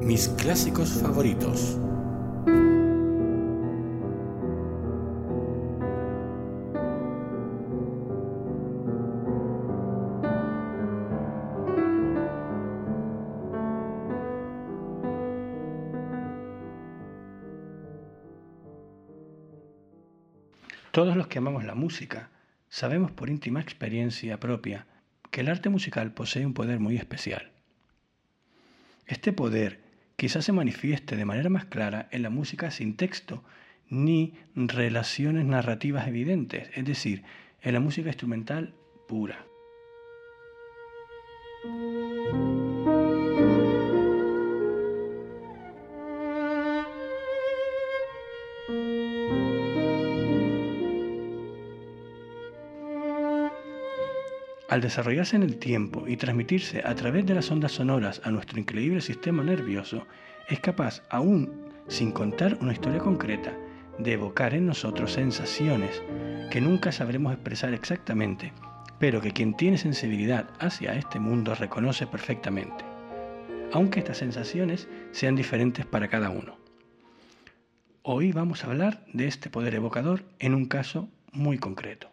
Mis 0.00 0.28
clásicos 0.28 0.88
favoritos. 0.88 1.76
Todos 20.98 21.16
los 21.16 21.28
que 21.28 21.38
amamos 21.38 21.64
la 21.64 21.76
música 21.76 22.28
sabemos 22.68 23.12
por 23.12 23.30
íntima 23.30 23.60
experiencia 23.60 24.40
propia 24.40 24.88
que 25.30 25.42
el 25.42 25.48
arte 25.48 25.68
musical 25.68 26.12
posee 26.12 26.44
un 26.44 26.54
poder 26.54 26.80
muy 26.80 26.96
especial. 26.96 27.52
Este 29.06 29.32
poder 29.32 29.78
quizás 30.16 30.44
se 30.44 30.50
manifieste 30.50 31.14
de 31.14 31.24
manera 31.24 31.50
más 31.50 31.66
clara 31.66 32.08
en 32.10 32.22
la 32.22 32.30
música 32.30 32.72
sin 32.72 32.96
texto 32.96 33.44
ni 33.88 34.34
relaciones 34.56 35.44
narrativas 35.44 36.08
evidentes, 36.08 36.68
es 36.74 36.84
decir, 36.84 37.22
en 37.62 37.74
la 37.74 37.80
música 37.80 38.08
instrumental 38.08 38.74
pura. 39.06 39.46
Al 54.68 54.82
desarrollarse 54.82 55.34
en 55.34 55.42
el 55.42 55.56
tiempo 55.56 56.06
y 56.06 56.18
transmitirse 56.18 56.82
a 56.84 56.94
través 56.94 57.24
de 57.24 57.34
las 57.34 57.50
ondas 57.50 57.72
sonoras 57.72 58.20
a 58.24 58.30
nuestro 58.30 58.60
increíble 58.60 59.00
sistema 59.00 59.42
nervioso, 59.42 60.06
es 60.46 60.60
capaz, 60.60 61.02
aún 61.08 61.72
sin 61.88 62.12
contar 62.12 62.58
una 62.60 62.74
historia 62.74 62.98
concreta, 62.98 63.56
de 63.98 64.12
evocar 64.12 64.52
en 64.52 64.66
nosotros 64.66 65.12
sensaciones 65.12 66.02
que 66.50 66.60
nunca 66.60 66.92
sabremos 66.92 67.32
expresar 67.32 67.72
exactamente, 67.72 68.52
pero 68.98 69.22
que 69.22 69.32
quien 69.32 69.56
tiene 69.56 69.78
sensibilidad 69.78 70.50
hacia 70.60 70.94
este 70.96 71.18
mundo 71.18 71.54
reconoce 71.54 72.06
perfectamente, 72.06 72.84
aunque 73.72 74.00
estas 74.00 74.18
sensaciones 74.18 74.86
sean 75.12 75.34
diferentes 75.34 75.86
para 75.86 76.08
cada 76.08 76.28
uno. 76.28 76.58
Hoy 78.02 78.32
vamos 78.32 78.64
a 78.64 78.66
hablar 78.66 79.02
de 79.14 79.28
este 79.28 79.48
poder 79.48 79.74
evocador 79.74 80.24
en 80.38 80.54
un 80.54 80.66
caso 80.66 81.08
muy 81.32 81.56
concreto. 81.56 82.10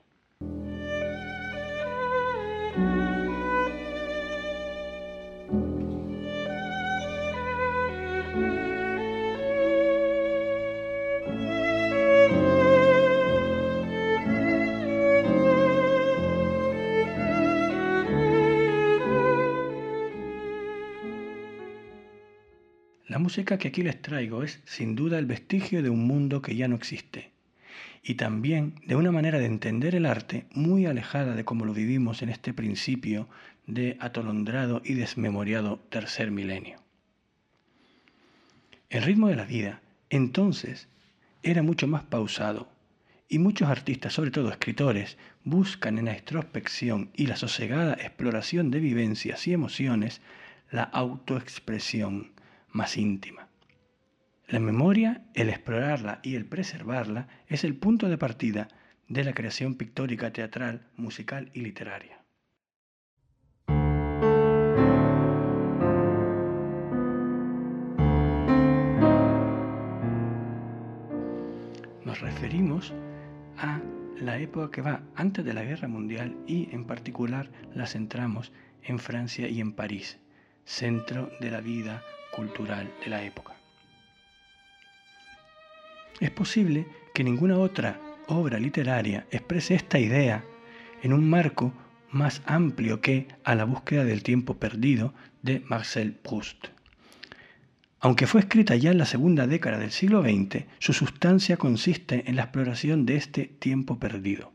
Música 23.25 23.57
que 23.57 23.69
aquí 23.69 23.81
les 23.81 23.99
traigo 24.03 24.43
es 24.43 24.61
sin 24.65 24.95
duda 24.95 25.17
el 25.17 25.25
vestigio 25.25 25.81
de 25.81 25.89
un 25.89 26.05
mundo 26.05 26.43
que 26.43 26.55
ya 26.55 26.67
no 26.67 26.75
existe 26.75 27.31
y 28.03 28.13
también 28.13 28.75
de 28.85 28.95
una 28.95 29.11
manera 29.11 29.39
de 29.39 29.47
entender 29.47 29.95
el 29.95 30.05
arte 30.05 30.45
muy 30.53 30.85
alejada 30.85 31.33
de 31.33 31.43
como 31.43 31.65
lo 31.65 31.73
vivimos 31.73 32.21
en 32.21 32.29
este 32.29 32.53
principio 32.53 33.27
de 33.65 33.97
atolondrado 33.99 34.83
y 34.85 34.93
desmemoriado 34.93 35.79
tercer 35.89 36.29
milenio. 36.29 36.77
El 38.91 39.01
ritmo 39.01 39.27
de 39.29 39.37
la 39.37 39.45
vida 39.45 39.81
entonces 40.11 40.87
era 41.41 41.63
mucho 41.63 41.87
más 41.87 42.03
pausado 42.03 42.69
y 43.27 43.39
muchos 43.39 43.69
artistas, 43.69 44.13
sobre 44.13 44.29
todo 44.29 44.51
escritores, 44.51 45.17
buscan 45.43 45.97
en 45.97 46.05
la 46.05 46.15
introspección 46.15 47.09
y 47.15 47.25
la 47.25 47.37
sosegada 47.37 47.95
exploración 47.95 48.69
de 48.69 48.81
vivencias 48.81 49.47
y 49.47 49.53
emociones 49.53 50.21
la 50.69 50.83
autoexpresión 50.83 52.34
más 52.75 52.97
íntima. 52.97 53.47
La 54.47 54.59
memoria, 54.59 55.23
el 55.33 55.49
explorarla 55.49 56.19
y 56.21 56.35
el 56.35 56.45
preservarla 56.45 57.29
es 57.47 57.63
el 57.63 57.75
punto 57.77 58.09
de 58.09 58.17
partida 58.17 58.67
de 59.07 59.23
la 59.23 59.33
creación 59.33 59.75
pictórica, 59.75 60.33
teatral, 60.33 60.81
musical 60.97 61.49
y 61.53 61.61
literaria. 61.61 62.21
Nos 72.03 72.19
referimos 72.19 72.93
a 73.57 73.79
la 74.19 74.37
época 74.37 74.69
que 74.69 74.81
va 74.81 75.01
antes 75.15 75.45
de 75.45 75.53
la 75.53 75.63
Guerra 75.63 75.87
Mundial 75.87 76.35
y 76.45 76.69
en 76.75 76.85
particular 76.85 77.49
la 77.73 77.87
centramos 77.87 78.51
en 78.83 78.99
Francia 78.99 79.47
y 79.47 79.61
en 79.61 79.71
París, 79.71 80.19
centro 80.65 81.31
de 81.39 81.51
la 81.51 81.61
vida 81.61 82.03
cultural 82.35 82.91
de 83.03 83.09
la 83.09 83.23
época. 83.23 83.53
Es 86.19 86.31
posible 86.31 86.87
que 87.13 87.23
ninguna 87.23 87.57
otra 87.57 87.99
obra 88.27 88.59
literaria 88.59 89.25
exprese 89.31 89.75
esta 89.75 89.99
idea 89.99 90.43
en 91.01 91.13
un 91.13 91.29
marco 91.29 91.73
más 92.09 92.41
amplio 92.45 93.01
que 93.01 93.27
A 93.43 93.55
la 93.55 93.65
búsqueda 93.65 94.05
del 94.05 94.23
tiempo 94.23 94.57
perdido 94.57 95.13
de 95.41 95.61
Marcel 95.67 96.13
Proust. 96.13 96.67
Aunque 97.99 98.27
fue 98.27 98.41
escrita 98.41 98.75
ya 98.75 98.91
en 98.91 98.97
la 98.97 99.05
segunda 99.05 99.47
década 99.47 99.77
del 99.77 99.91
siglo 99.91 100.21
XX, 100.21 100.65
su 100.79 100.93
sustancia 100.93 101.57
consiste 101.57 102.29
en 102.29 102.35
la 102.35 102.43
exploración 102.43 103.05
de 103.05 103.15
este 103.15 103.45
tiempo 103.45 103.99
perdido, 103.99 104.53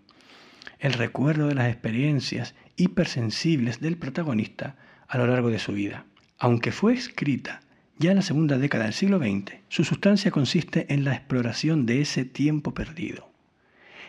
el 0.78 0.92
recuerdo 0.92 1.48
de 1.48 1.54
las 1.54 1.68
experiencias 1.68 2.54
hipersensibles 2.76 3.80
del 3.80 3.96
protagonista 3.96 4.76
a 5.08 5.18
lo 5.18 5.26
largo 5.26 5.50
de 5.50 5.58
su 5.58 5.72
vida. 5.72 6.06
Aunque 6.38 6.72
fue 6.72 6.94
escrita 6.94 7.60
ya 8.00 8.12
en 8.12 8.16
la 8.16 8.22
segunda 8.22 8.56
década 8.56 8.84
del 8.84 8.94
siglo 8.94 9.18
XX, 9.18 9.58
su 9.68 9.84
sustancia 9.84 10.30
consiste 10.30 10.86
en 10.88 11.04
la 11.04 11.12
exploración 11.12 11.84
de 11.84 12.00
ese 12.00 12.24
tiempo 12.24 12.72
perdido, 12.72 13.28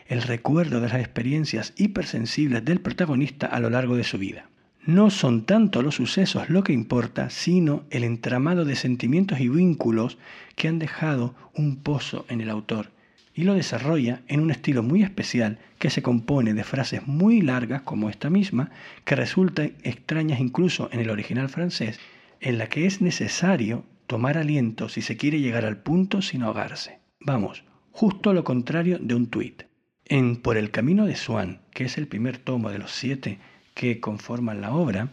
el 0.07 0.21
recuerdo 0.21 0.79
de 0.79 0.87
las 0.87 1.01
experiencias 1.01 1.73
hipersensibles 1.75 2.63
del 2.63 2.79
protagonista 2.79 3.47
a 3.47 3.59
lo 3.59 3.69
largo 3.69 3.97
de 3.97 4.05
su 4.05 4.17
vida. 4.17 4.49
No 4.85 5.09
son 5.09 5.45
tanto 5.45 5.81
los 5.81 5.95
sucesos 5.95 6.49
lo 6.49 6.63
que 6.63 6.71
importa, 6.71 7.29
sino 7.29 7.83
el 7.89 8.05
entramado 8.05 8.63
de 8.63 8.77
sentimientos 8.77 9.41
y 9.41 9.49
vínculos 9.49 10.17
que 10.55 10.69
han 10.69 10.79
dejado 10.79 11.35
un 11.53 11.75
pozo 11.75 12.25
en 12.29 12.39
el 12.39 12.49
autor, 12.49 12.91
y 13.35 13.43
lo 13.43 13.55
desarrolla 13.55 14.21
en 14.29 14.39
un 14.39 14.51
estilo 14.51 14.83
muy 14.83 15.03
especial 15.03 15.59
que 15.79 15.89
se 15.89 16.01
compone 16.01 16.53
de 16.53 16.63
frases 16.63 17.07
muy 17.07 17.41
largas 17.41 17.81
como 17.81 18.09
esta 18.09 18.29
misma, 18.29 18.71
que 19.03 19.17
resultan 19.17 19.73
extrañas 19.83 20.39
incluso 20.39 20.87
en 20.93 21.01
el 21.01 21.09
original 21.09 21.49
francés, 21.49 21.99
en 22.41 22.57
la 22.57 22.67
que 22.67 22.85
es 22.85 23.01
necesario 23.01 23.85
tomar 24.07 24.37
aliento 24.37 24.89
si 24.89 25.01
se 25.01 25.15
quiere 25.15 25.39
llegar 25.39 25.63
al 25.63 25.77
punto 25.77 26.21
sin 26.21 26.41
ahogarse. 26.41 26.99
Vamos, 27.19 27.63
justo 27.91 28.33
lo 28.33 28.43
contrario 28.43 28.97
de 28.99 29.15
un 29.15 29.27
tuit. 29.27 29.63
En 30.05 30.35
Por 30.35 30.57
el 30.57 30.71
camino 30.71 31.05
de 31.05 31.15
Swan, 31.15 31.61
que 31.71 31.85
es 31.85 31.97
el 31.97 32.07
primer 32.07 32.39
tomo 32.39 32.69
de 32.71 32.79
los 32.79 32.91
siete 32.91 33.39
que 33.75 33.99
conforman 33.99 34.59
la 34.59 34.73
obra, 34.73 35.09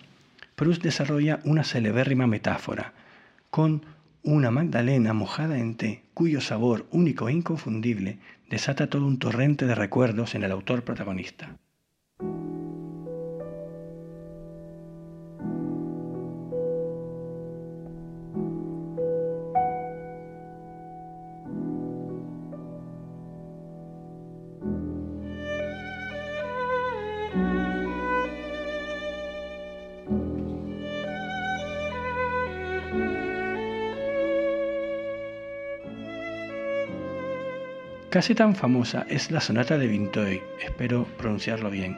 Proust 0.57 0.83
desarrolla 0.83 1.39
una 1.45 1.63
celebérrima 1.63 2.27
metáfora, 2.27 2.93
con 3.51 3.85
una 4.25 4.51
Magdalena 4.51 5.13
mojada 5.13 5.59
en 5.59 5.77
té, 5.77 6.03
cuyo 6.15 6.41
sabor 6.41 6.87
único 6.91 7.29
e 7.29 7.33
inconfundible 7.33 8.19
desata 8.51 8.89
todo 8.89 9.07
un 9.07 9.19
torrente 9.19 9.67
de 9.67 9.77
recuerdos 9.77 10.35
en 10.35 10.43
el 10.43 10.51
autor 10.51 10.83
protagonista. 10.83 11.57
Casi 38.19 38.35
tan 38.35 38.57
famosa 38.57 39.07
es 39.09 39.31
la 39.31 39.41
sonata 39.41 39.79
de 39.79 39.87
Vinteuil, 39.87 40.43
espero 40.61 41.05
pronunciarlo 41.19 41.71
bien, 41.71 41.97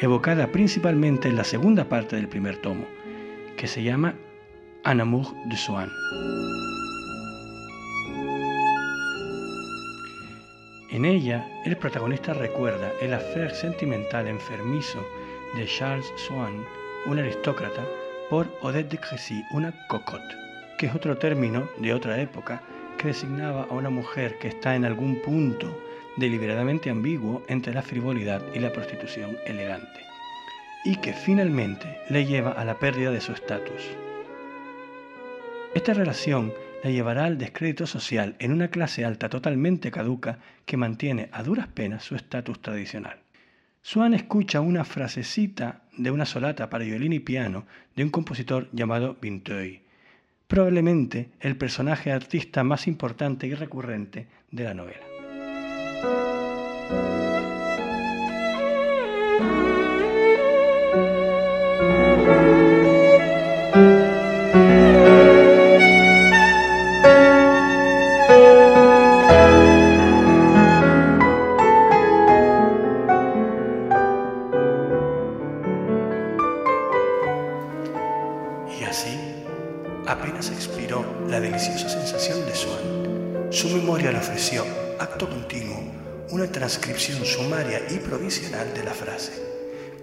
evocada 0.00 0.48
principalmente 0.48 1.28
en 1.28 1.36
la 1.36 1.44
segunda 1.44 1.88
parte 1.88 2.16
del 2.16 2.26
primer 2.26 2.56
tomo, 2.56 2.84
que 3.56 3.68
se 3.68 3.84
llama 3.84 4.16
Un 4.84 5.00
amour 5.00 5.28
de 5.44 5.56
Swann. 5.56 5.88
En 10.90 11.04
ella, 11.04 11.46
el 11.64 11.76
protagonista 11.76 12.34
recuerda 12.34 12.90
el 13.00 13.14
affair 13.14 13.52
sentimental 13.52 14.26
enfermizo 14.26 15.06
de 15.54 15.64
Charles 15.66 16.12
Swann, 16.26 16.64
un 17.06 17.20
aristócrata, 17.20 17.86
por 18.28 18.48
Odette 18.62 18.90
de 18.90 18.98
Crécy, 18.98 19.44
una 19.52 19.72
cocotte, 19.86 20.34
que 20.76 20.86
es 20.86 20.94
otro 20.96 21.16
término 21.18 21.68
de 21.78 21.94
otra 21.94 22.20
época 22.20 22.60
que 23.02 23.08
designaba 23.08 23.64
a 23.64 23.74
una 23.74 23.90
mujer 23.90 24.38
que 24.38 24.46
está 24.46 24.76
en 24.76 24.84
algún 24.84 25.20
punto 25.20 25.76
deliberadamente 26.16 26.88
ambiguo 26.88 27.42
entre 27.48 27.74
la 27.74 27.82
frivolidad 27.82 28.40
y 28.54 28.60
la 28.60 28.72
prostitución 28.72 29.36
elegante, 29.44 30.00
y 30.84 30.96
que 30.96 31.12
finalmente 31.12 31.98
le 32.10 32.26
lleva 32.26 32.52
a 32.52 32.64
la 32.64 32.78
pérdida 32.78 33.10
de 33.10 33.20
su 33.20 33.32
estatus. 33.32 33.90
Esta 35.74 35.94
relación 35.94 36.52
la 36.84 36.90
llevará 36.90 37.24
al 37.24 37.38
descrédito 37.38 37.86
social 37.86 38.36
en 38.38 38.52
una 38.52 38.68
clase 38.68 39.04
alta 39.04 39.28
totalmente 39.28 39.90
caduca 39.90 40.38
que 40.64 40.76
mantiene 40.76 41.28
a 41.32 41.42
duras 41.42 41.66
penas 41.66 42.04
su 42.04 42.14
estatus 42.14 42.62
tradicional. 42.62 43.18
Swann 43.80 44.14
escucha 44.14 44.60
una 44.60 44.84
frasecita 44.84 45.82
de 45.96 46.12
una 46.12 46.24
sonata 46.24 46.70
para 46.70 46.84
violín 46.84 47.12
y 47.12 47.20
piano 47.20 47.66
de 47.96 48.04
un 48.04 48.10
compositor 48.10 48.68
llamado 48.72 49.16
Vinteuil, 49.20 49.81
probablemente 50.52 51.30
el 51.40 51.56
personaje 51.56 52.12
artista 52.12 52.62
más 52.62 52.86
importante 52.86 53.46
y 53.46 53.54
recurrente 53.54 54.26
de 54.50 54.64
la 54.64 54.74
novela. 54.74 55.00
Transcripción 86.52 87.24
sumaria 87.24 87.80
y 87.90 87.98
provisional 87.98 88.72
de 88.74 88.84
la 88.84 88.92
frase, 88.92 89.32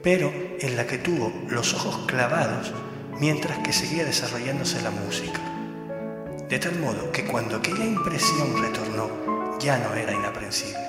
pero 0.04 0.34
en 0.60 0.76
la 0.76 0.86
que 0.86 0.98
tuvo 0.98 1.32
los 1.48 1.74
ojos 1.74 2.06
clavados 2.08 2.74
mientras 3.20 3.60
que 3.60 3.72
seguía 3.72 4.04
desarrollándose 4.04 4.82
la 4.82 4.92
música. 4.92 5.40
De 6.50 6.58
tal 6.58 6.80
modo 6.80 7.12
que 7.12 7.26
cuando 7.26 7.58
aquella 7.58 7.86
impresión 7.86 8.62
retornó, 8.62 9.58
ya 9.60 9.78
no 9.78 9.94
era 9.94 10.14
inaprensible. 10.14 10.80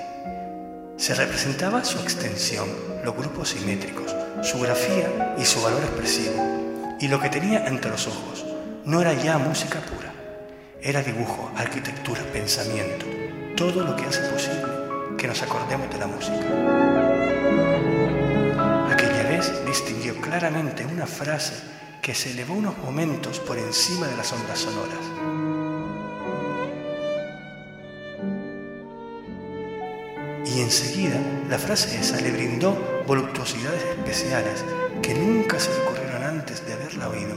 Se 0.97 1.15
representaba 1.15 1.85
su 1.85 1.99
extensión, 1.99 2.69
los 3.05 3.16
grupos 3.16 3.51
simétricos, 3.51 4.15
su 4.43 4.59
grafía 4.61 5.35
y 5.39 5.45
su 5.45 5.61
valor 5.61 5.82
expresivo. 5.82 6.97
Y 6.99 7.09
lo 7.09 7.20
que 7.20 7.31
tenía 7.31 7.66
ante 7.66 7.89
los 7.89 8.07
ojos 8.07 8.45
no 8.85 9.01
era 9.01 9.12
ya 9.15 9.39
música 9.39 9.81
pura, 9.81 10.12
era 10.81 11.03
dibujo, 11.03 11.51
arquitectura, 11.57 12.23
pensamiento, 12.32 13.07
todo 13.57 13.85
lo 13.85 13.97
que 13.97 14.05
hace 14.05 14.20
posible 14.28 14.70
que 15.21 15.29
nos 15.29 15.43
acordemos 15.43 15.91
de 15.91 15.99
la 15.99 16.07
música. 16.07 16.41
Aquella 18.91 19.23
vez 19.29 19.53
distinguió 19.67 20.19
claramente 20.19 20.87
una 20.87 21.07
frase 21.07 21.53
que 22.01 22.15
se 22.15 22.31
elevó 22.31 22.55
unos 22.55 22.79
momentos 22.79 23.39
por 23.39 23.59
encima 23.59 24.09
de 24.09 24.17
las 24.17 24.33
ondas 24.33 24.59
sonoras. 24.59 24.99
Y 30.47 30.63
enseguida 30.63 31.21
la 31.51 31.59
frase 31.59 32.01
esa 32.01 32.19
le 32.23 32.31
brindó 32.31 33.05
voluptuosidades 33.07 33.85
especiales 33.85 34.65
que 35.03 35.13
nunca 35.13 35.61
se 35.61 35.71
le 35.71 35.81
ocurrieron 35.85 36.23
antes 36.23 36.67
de 36.67 36.73
haberla 36.73 37.11
oído, 37.11 37.37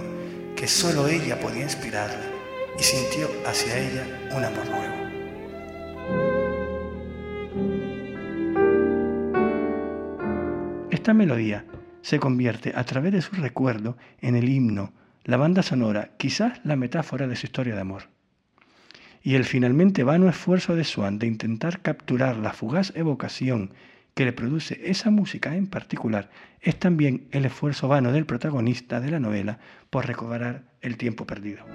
que 0.56 0.70
sólo 0.70 1.10
ella 1.10 1.38
podía 1.38 1.64
inspirarle, 1.64 2.32
y 2.80 2.84
sintió 2.84 3.30
hacia 3.46 3.78
ella 3.78 4.08
un 4.32 4.46
amor 4.46 4.66
nuevo. 4.70 4.93
Esta 11.04 11.14
melodía 11.14 11.66
se 12.02 12.18
convierte 12.18 12.72
a 12.74 12.86
través 12.86 13.12
de 13.12 13.22
su 13.22 13.36
recuerdo 13.36 13.98
en 14.22 14.38
el 14.38 14.48
himno, 14.48 14.94
la 15.26 15.36
banda 15.36 15.62
sonora, 15.62 16.12
quizás 16.16 16.62
la 16.64 16.78
metáfora 16.78 17.28
de 17.28 17.36
su 17.36 17.46
historia 17.46 17.76
de 17.76 17.82
amor. 17.82 18.04
Y 19.22 19.36
el 19.36 19.44
finalmente 19.44 20.06
vano 20.06 20.30
esfuerzo 20.30 20.78
de 20.78 20.86
Swann 20.86 21.20
de 21.20 21.28
intentar 21.28 21.82
capturar 21.82 22.38
la 22.38 22.54
fugaz 22.54 22.94
evocación 22.96 23.72
que 24.14 24.24
le 24.24 24.32
produce 24.32 24.80
esa 24.90 25.10
música 25.10 25.58
en 25.58 25.68
particular 25.68 26.30
es 26.62 26.80
también 26.80 27.28
el 27.32 27.44
esfuerzo 27.44 27.90
vano 27.90 28.14
del 28.14 28.26
protagonista 28.26 29.02
de 29.02 29.12
la 29.12 29.20
novela 29.20 29.60
por 29.90 30.08
recobrar 30.08 30.64
el 30.80 30.96
tiempo 30.96 31.28
perdido. 31.28 31.66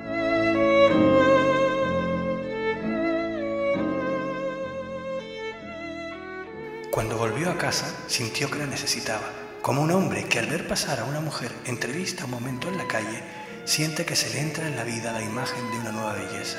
Cuando 6.98 7.16
volvió 7.16 7.48
a 7.48 7.56
casa, 7.56 7.86
sintió 8.08 8.50
que 8.50 8.58
la 8.58 8.66
necesitaba, 8.66 9.30
como 9.62 9.82
un 9.82 9.92
hombre 9.92 10.24
que 10.24 10.40
al 10.40 10.48
ver 10.48 10.66
pasar 10.66 10.98
a 10.98 11.04
una 11.04 11.20
mujer 11.20 11.52
entrevista 11.64 12.24
un 12.24 12.32
momento 12.32 12.66
en 12.66 12.76
la 12.76 12.88
calle, 12.88 13.22
siente 13.66 14.04
que 14.04 14.16
se 14.16 14.30
le 14.30 14.40
entra 14.40 14.66
en 14.66 14.74
la 14.74 14.82
vida 14.82 15.12
la 15.12 15.22
imagen 15.22 15.70
de 15.70 15.78
una 15.78 15.92
nueva 15.92 16.14
belleza, 16.14 16.58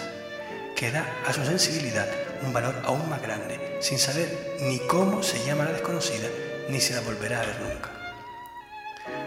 que 0.77 0.91
da 0.91 1.05
a 1.27 1.33
su 1.33 1.43
sensibilidad 1.43 2.07
un 2.41 2.53
valor 2.53 2.81
aún 2.85 3.09
más 3.09 3.21
grande, 3.21 3.79
sin 3.81 3.99
saber 3.99 4.55
ni 4.61 4.79
cómo 4.79 5.23
se 5.23 5.45
llama 5.45 5.65
la 5.65 5.73
desconocida, 5.73 6.29
ni 6.69 6.79
si 6.79 6.93
la 6.93 7.01
volverá 7.01 7.41
a 7.41 7.45
ver 7.45 7.59
nunca. 7.59 7.89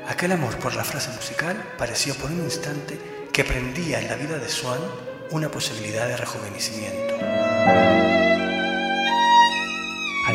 Aquel 0.08 0.32
amor 0.32 0.56
por 0.60 0.74
la 0.74 0.82
frase 0.82 1.10
musical 1.10 1.74
pareció 1.76 2.14
por 2.14 2.30
un 2.30 2.42
instante 2.42 2.98
que 3.34 3.44
prendía 3.44 4.00
en 4.00 4.08
la 4.08 4.16
vida 4.16 4.38
de 4.38 4.48
Swann 4.48 4.80
una 5.30 5.50
posibilidad 5.50 6.08
de 6.08 6.16
rejuvenecimiento. 6.16 8.21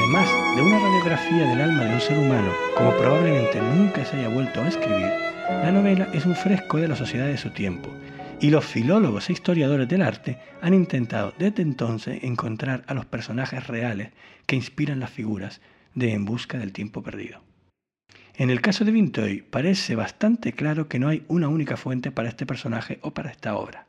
Además 0.07 0.55
de 0.55 0.61
una 0.61 0.79
radiografía 0.79 1.49
del 1.49 1.59
alma 1.59 1.83
de 1.83 1.95
un 1.95 1.99
ser 1.99 2.17
humano, 2.17 2.53
como 2.77 2.95
probablemente 2.95 3.59
nunca 3.59 4.05
se 4.05 4.15
haya 4.15 4.29
vuelto 4.29 4.61
a 4.61 4.69
escribir, 4.69 5.11
la 5.49 5.69
novela 5.69 6.07
es 6.13 6.25
un 6.25 6.33
fresco 6.33 6.77
de 6.77 6.87
la 6.87 6.95
sociedad 6.95 7.27
de 7.27 7.37
su 7.37 7.49
tiempo, 7.49 7.93
y 8.39 8.49
los 8.49 8.63
filólogos 8.63 9.27
e 9.27 9.33
historiadores 9.33 9.89
del 9.89 10.01
arte 10.01 10.39
han 10.61 10.73
intentado 10.73 11.33
desde 11.37 11.61
entonces 11.61 12.23
encontrar 12.23 12.85
a 12.87 12.93
los 12.93 13.05
personajes 13.05 13.67
reales 13.67 14.11
que 14.45 14.55
inspiran 14.55 15.01
las 15.01 15.09
figuras 15.09 15.59
de 15.93 16.13
En 16.13 16.23
busca 16.23 16.57
del 16.57 16.71
tiempo 16.71 17.03
perdido. 17.03 17.41
En 18.35 18.49
el 18.49 18.61
caso 18.61 18.85
de 18.85 18.91
Vinteuil 18.91 19.43
parece 19.43 19.97
bastante 19.97 20.53
claro 20.53 20.87
que 20.87 20.99
no 20.99 21.09
hay 21.09 21.25
una 21.27 21.49
única 21.49 21.75
fuente 21.75 22.11
para 22.11 22.29
este 22.29 22.45
personaje 22.45 22.99
o 23.01 23.11
para 23.11 23.29
esta 23.29 23.57
obra. 23.57 23.87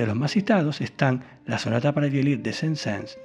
Entre 0.00 0.14
los 0.14 0.18
más 0.18 0.32
citados 0.32 0.80
están 0.80 1.22
la 1.44 1.58
sonata 1.58 1.92
para 1.92 2.06
violín 2.06 2.42
de 2.42 2.54
Saint-Saëns, 2.54 3.18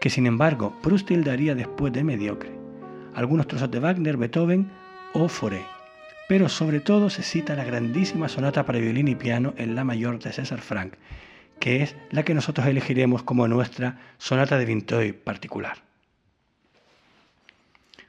que 0.00 0.08
sin 0.08 0.28
embargo 0.28 0.72
Proust 0.80 1.08
tildaría 1.08 1.56
después 1.56 1.92
de 1.92 2.04
mediocre, 2.04 2.52
algunos 3.16 3.48
trozos 3.48 3.72
de 3.72 3.80
Wagner, 3.80 4.16
Beethoven 4.16 4.70
o 5.14 5.28
Fauré, 5.28 5.64
pero 6.28 6.48
sobre 6.48 6.78
todo 6.78 7.10
se 7.10 7.24
cita 7.24 7.56
la 7.56 7.64
grandísima 7.64 8.28
sonata 8.28 8.64
para 8.64 8.78
violín 8.78 9.08
y 9.08 9.16
piano 9.16 9.52
en 9.56 9.74
La 9.74 9.82
mayor 9.82 10.20
de 10.22 10.32
César 10.32 10.60
Franck, 10.60 10.94
que 11.58 11.82
es 11.82 11.96
la 12.12 12.24
que 12.24 12.34
nosotros 12.34 12.68
elegiremos 12.68 13.24
como 13.24 13.48
nuestra 13.48 13.98
sonata 14.16 14.58
de 14.58 14.64
Vinteuil 14.64 15.12
particular. 15.12 15.78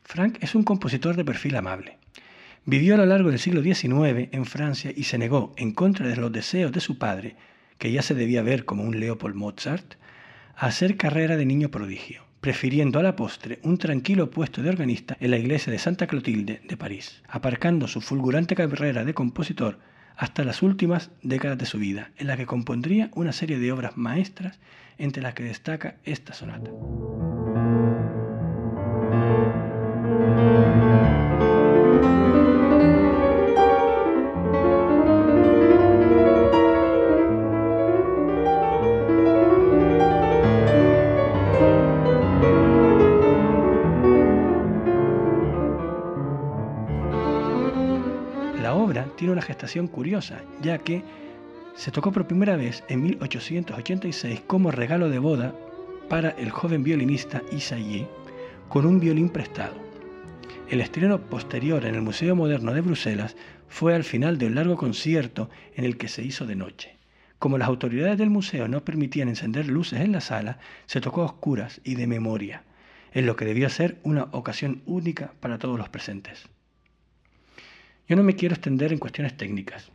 Franck 0.04 0.38
es 0.44 0.54
un 0.54 0.62
compositor 0.62 1.16
de 1.16 1.26
perfil 1.26 1.56
amable. 1.56 1.98
Vivió 2.64 2.94
a 2.94 2.98
lo 2.98 3.08
largo 3.08 3.32
del 3.32 3.40
siglo 3.40 3.64
XIX 3.64 4.30
en 4.32 4.46
Francia 4.46 4.92
y 4.96 5.06
se 5.06 5.18
negó, 5.18 5.56
en 5.58 5.72
contra 5.72 6.08
de 6.08 6.16
los 6.16 6.32
deseos 6.32 6.72
de 6.72 6.80
su 6.80 7.00
padre, 7.00 7.36
que 7.78 7.92
ya 7.92 8.02
se 8.02 8.16
debía 8.16 8.42
ver 8.42 8.66
como 8.66 8.84
un 8.84 9.00
Leopold 9.00 9.36
Mozart, 9.36 9.96
a 10.56 10.68
hacer 10.68 10.98
carrera 10.98 11.38
de 11.38 11.46
niño 11.46 11.70
prodigio, 11.70 12.24
prefiriendo 12.42 13.00
a 13.00 13.04
la 13.04 13.16
postre 13.16 13.60
un 13.64 13.78
tranquilo 13.78 14.32
puesto 14.32 14.62
de 14.62 14.70
organista 14.70 15.18
en 15.20 15.32
la 15.32 15.38
iglesia 15.38 15.72
de 15.72 15.80
Santa 15.80 16.08
Clotilde 16.08 16.62
de 16.68 16.78
París, 16.78 17.22
aparcando 17.28 17.88
su 17.88 18.02
fulgurante 18.02 18.56
carrera 18.56 19.04
de 19.06 19.14
compositor 19.14 19.80
hasta 20.16 20.44
las 20.44 20.64
últimas 20.64 21.12
décadas 21.22 21.60
de 21.60 21.68
su 21.68 21.78
vida, 21.78 22.12
en 22.18 22.28
la 22.28 22.38
que 22.38 22.48
compondría 22.48 23.12
una 23.14 23.32
serie 23.32 23.60
de 23.60 23.72
obras 23.72 23.98
maestras, 23.98 24.60
entre 24.98 25.22
las 25.22 25.36
que 25.36 25.44
destaca 25.44 25.98
esta 26.04 26.34
sonata. 26.34 26.72
Tiene 49.18 49.34
una 49.34 49.42
gestación 49.42 49.88
curiosa, 49.88 50.42
ya 50.62 50.78
que 50.78 51.04
se 51.76 51.92
tocó 51.92 52.12
por 52.14 52.28
primera 52.28 52.56
vez 52.56 52.84
en 52.88 53.04
1886 53.04 54.42
como 54.48 54.72
regalo 54.72 55.10
de 55.10 55.20
boda 55.20 55.54
para 56.10 56.30
el 56.30 56.50
joven 56.50 56.84
violinista 56.84 57.42
Isaïe 57.52 58.08
con 58.70 58.86
un 58.86 59.00
violín 59.00 59.30
prestado. 59.30 59.76
El 60.70 60.82
estreno 60.82 61.20
posterior 61.20 61.86
en 61.86 61.96
el 61.96 62.02
Museo 62.02 62.36
Moderno 62.36 62.74
de 62.74 62.82
Bruselas 62.82 63.36
fue 63.68 63.94
al 63.94 64.04
final 64.04 64.38
de 64.38 64.48
un 64.48 64.56
largo 64.56 64.78
concierto 64.78 65.50
en 65.76 65.84
el 65.86 65.98
que 65.98 66.08
se 66.08 66.24
hizo 66.24 66.46
de 66.46 66.56
noche. 66.56 66.98
Como 67.40 67.58
las 67.58 67.68
autoridades 67.68 68.18
del 68.18 68.30
museo 68.30 68.68
no 68.68 68.84
permitían 68.84 69.30
encender 69.30 69.68
luces 69.68 70.02
en 70.02 70.12
la 70.12 70.22
sala, 70.22 70.60
se 70.86 71.02
tocó 71.02 71.22
a 71.22 71.26
oscuras 71.26 71.82
y 71.84 71.96
de 71.96 72.08
memoria, 72.08 72.64
en 73.14 73.26
lo 73.26 73.36
que 73.36 73.46
debió 73.46 73.70
ser 73.70 74.00
una 74.04 74.24
ocasión 74.32 74.82
única 74.86 75.34
para 75.40 75.60
todos 75.60 75.78
los 75.78 75.90
presentes. 75.90 76.50
Yo 78.08 78.16
no 78.16 78.24
me 78.24 78.36
quiero 78.36 78.56
extender 78.56 78.94
en 78.94 79.00
cuestiones 79.00 79.36
técnicas. 79.36 79.92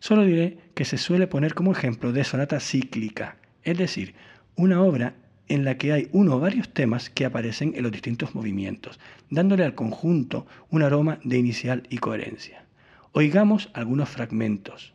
Solo 0.00 0.24
diré 0.24 0.58
que 0.74 0.84
se 0.84 0.98
suele 0.98 1.26
poner 1.26 1.54
como 1.54 1.72
ejemplo 1.72 2.12
de 2.12 2.24
sonata 2.24 2.60
cíclica, 2.60 3.36
es 3.64 3.78
decir, 3.78 4.14
una 4.54 4.82
obra 4.82 5.14
en 5.48 5.64
la 5.64 5.78
que 5.78 5.92
hay 5.92 6.08
uno 6.12 6.36
o 6.36 6.40
varios 6.40 6.68
temas 6.72 7.10
que 7.10 7.24
aparecen 7.24 7.72
en 7.74 7.82
los 7.82 7.92
distintos 7.92 8.34
movimientos, 8.34 9.00
dándole 9.30 9.64
al 9.64 9.74
conjunto 9.74 10.46
un 10.68 10.82
aroma 10.82 11.20
de 11.24 11.38
inicial 11.38 11.84
y 11.88 11.98
coherencia. 11.98 12.64
Oigamos 13.12 13.70
algunos 13.72 14.10
fragmentos. 14.10 14.94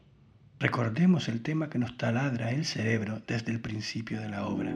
Recordemos 0.59 1.27
el 1.27 1.41
tema 1.41 1.69
que 1.69 1.80
nos 1.80 1.97
taladra 1.97 2.51
el 2.51 2.65
cerebro 2.65 3.21
desde 3.27 3.51
el 3.51 3.59
principio 3.59 4.21
de 4.21 4.30
la 4.30 4.45
obra. 4.45 4.73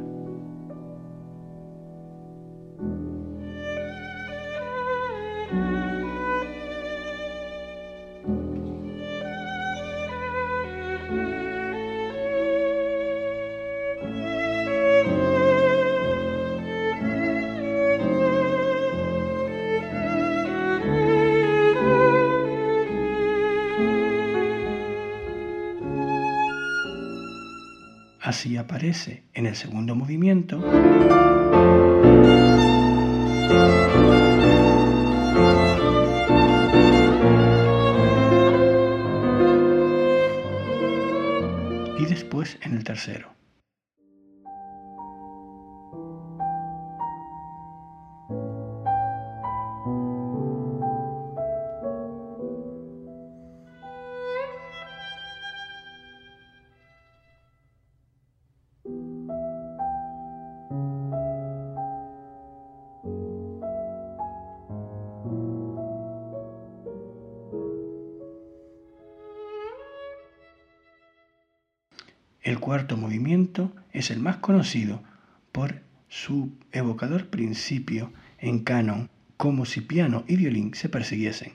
Así 28.38 28.56
aparece 28.56 29.24
en 29.34 29.48
el 29.48 29.56
segundo 29.56 29.96
movimiento. 29.96 30.60
Y 41.98 42.06
después 42.06 42.60
en 42.62 42.76
el 42.76 42.84
tercero. 42.84 43.37
Es 73.92 74.12
el 74.12 74.20
más 74.20 74.38
conocido 74.38 75.04
por 75.52 75.82
su 76.10 76.52
evocador 76.72 77.28
principio 77.28 78.12
en 78.38 78.60
canon, 78.64 79.10
como 79.38 79.66
si 79.66 79.82
piano 79.82 80.24
y 80.28 80.36
violín 80.36 80.74
se 80.74 80.90
persiguiesen. 80.90 81.54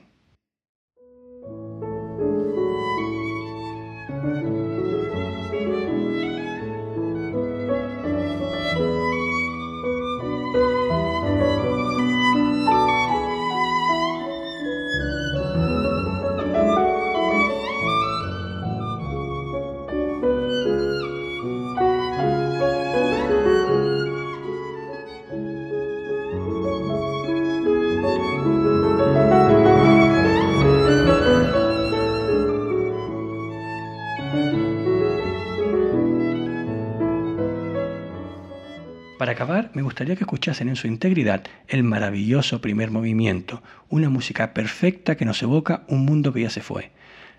Gustaría 39.93 40.15
que 40.15 40.23
escuchasen 40.23 40.69
en 40.69 40.75
su 40.75 40.87
integridad 40.87 41.43
el 41.67 41.83
maravilloso 41.83 42.61
primer 42.61 42.89
movimiento, 42.89 43.61
una 43.89 44.09
música 44.09 44.51
perfecta 44.51 45.15
que 45.15 45.23
nos 45.23 45.43
evoca 45.43 45.83
un 45.87 46.03
mundo 46.03 46.33
que 46.33 46.41
ya 46.41 46.49
se 46.49 46.61
fue, 46.61 46.89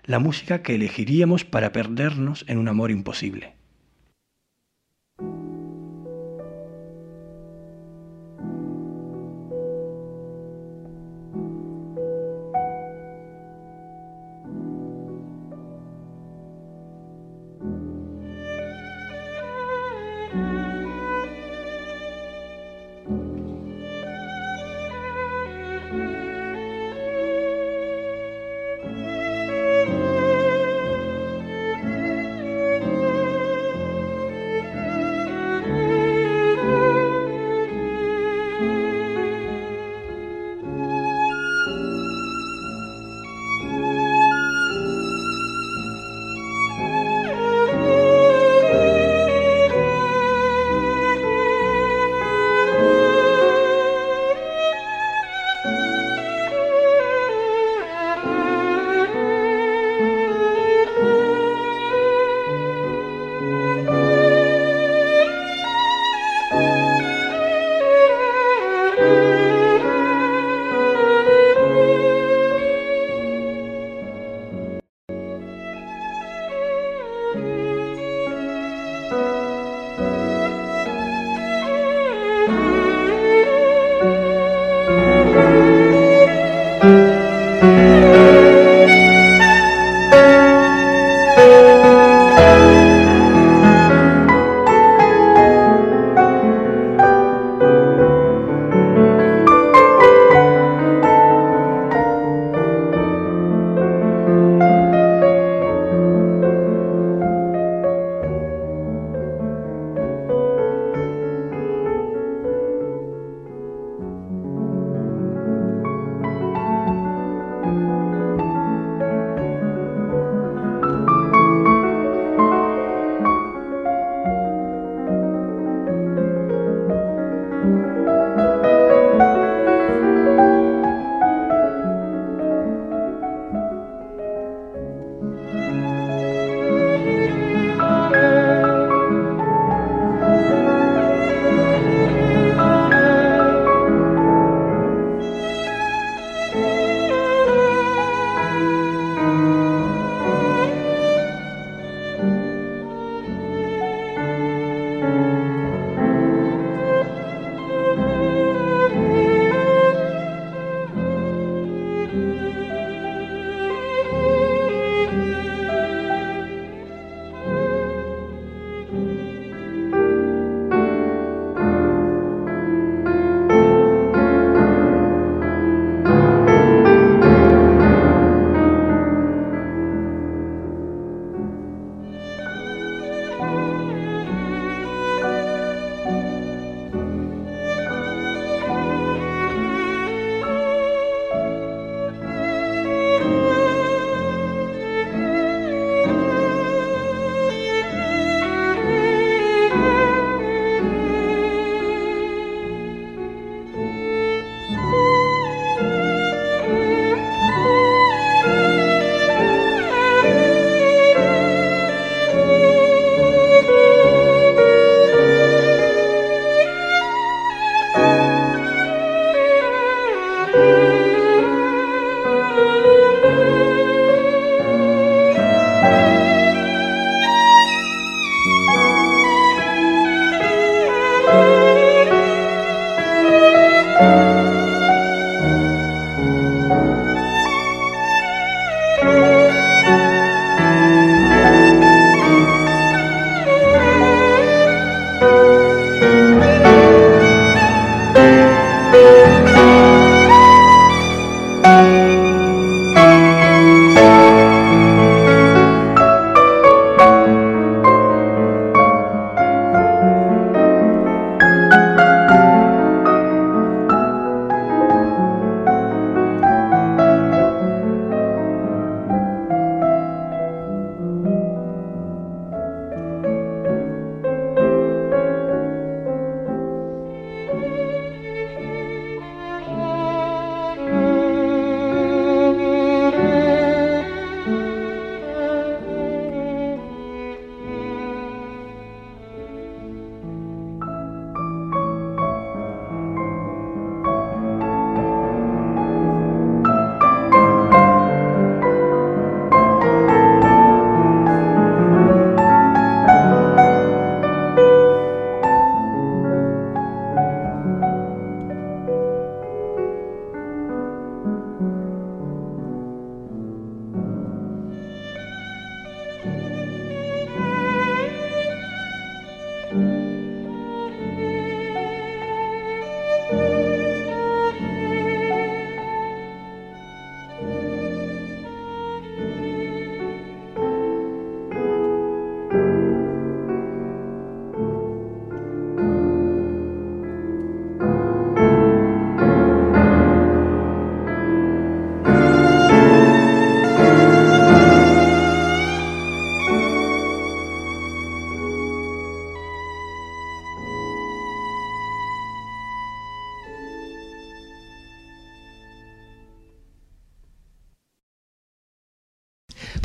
la 0.05 0.19
música 0.19 0.61
que 0.61 0.75
elegiríamos 0.75 1.43
para 1.43 1.73
perdernos 1.73 2.45
en 2.47 2.57
un 2.57 2.69
amor 2.69 2.91
imposible. 2.91 3.55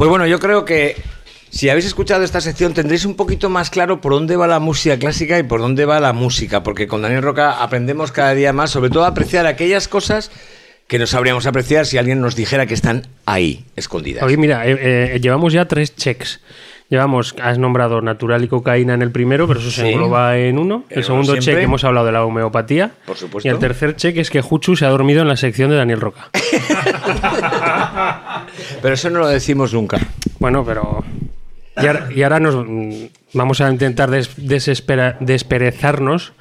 Pues 0.01 0.09
bueno, 0.09 0.27
yo 0.27 0.39
creo 0.39 0.65
que 0.65 0.97
si 1.51 1.69
habéis 1.69 1.85
escuchado 1.85 2.25
esta 2.25 2.41
sección 2.41 2.73
tendréis 2.73 3.05
un 3.05 3.17
poquito 3.17 3.51
más 3.51 3.69
claro 3.69 4.01
por 4.01 4.13
dónde 4.13 4.35
va 4.35 4.47
la 4.47 4.59
música 4.59 4.99
clásica 4.99 5.39
y 5.39 5.43
por 5.43 5.61
dónde 5.61 5.85
va 5.85 6.01
la 6.01 6.15
música, 6.15 6.63
porque 6.63 6.87
con 6.87 7.03
Daniel 7.03 7.21
Roca 7.21 7.63
aprendemos 7.63 8.11
cada 8.11 8.33
día 8.33 8.55
más, 8.55 8.71
sobre 8.71 8.89
todo 8.89 9.05
a 9.05 9.09
apreciar 9.09 9.45
aquellas 9.47 9.89
cosas 9.89 10.31
que 10.87 10.99
no 10.99 11.07
sabríamos 11.07 11.45
apreciar 11.45 11.85
si 11.85 11.99
alguien 11.99 12.23
nos 12.23 12.35
dijera 12.35 12.65
que 12.65 12.73
están 12.73 13.09
ahí, 13.27 13.67
escondidas. 13.77 14.23
Oye, 14.23 14.39
mira, 14.39 14.67
eh, 14.67 14.79
eh, 15.17 15.21
llevamos 15.21 15.53
ya 15.53 15.67
tres 15.67 15.95
checks. 15.95 16.41
Llevamos, 16.89 17.37
has 17.41 17.59
nombrado 17.59 18.01
natural 18.01 18.43
y 18.43 18.49
cocaína 18.49 18.95
en 18.95 19.03
el 19.03 19.13
primero, 19.13 19.47
pero 19.47 19.61
eso 19.61 19.71
se 19.71 19.83
Sí. 19.83 19.89
engloba 19.91 20.39
en 20.39 20.59
uno. 20.59 20.85
El 20.89 20.99
En 21.01 21.05
segundo 21.05 21.33
siempre. 21.35 21.55
check 21.57 21.63
hemos 21.63 21.85
hablado 21.85 22.07
de 22.07 22.13
la 22.13 22.25
homeopatía. 22.25 22.91
Por 23.07 23.19
supuesto. 23.19 23.47
Y 23.47 23.53
el 23.53 23.59
tercer 23.59 23.97
check 23.97 24.17
es 24.17 24.31
que 24.31 24.41
Juchu 24.41 24.75
se 24.77 24.87
ha 24.87 24.89
dormido 24.89 25.21
en 25.21 25.29
la 25.29 25.37
sección 25.37 25.69
de 25.71 25.77
Daniel 25.77 26.01
Roca. 26.01 26.31
Pero 28.83 28.95
eso 28.95 29.11
no 29.11 29.19
lo 29.21 29.29
decimos 29.29 29.73
nunca. 29.75 29.99
Bueno, 30.39 30.65
pero. 30.65 31.05
Y 31.81 31.87
ahora, 31.87 32.09
y 32.15 32.23
ahora 32.23 32.41
nos 32.41 32.57
mm, 32.67 33.05
vamos 33.35 33.61
a 33.61 33.71
intentar 33.71 34.11
des- 34.11 34.31
desespera- 34.37 35.17
desperezarnos 35.21 36.33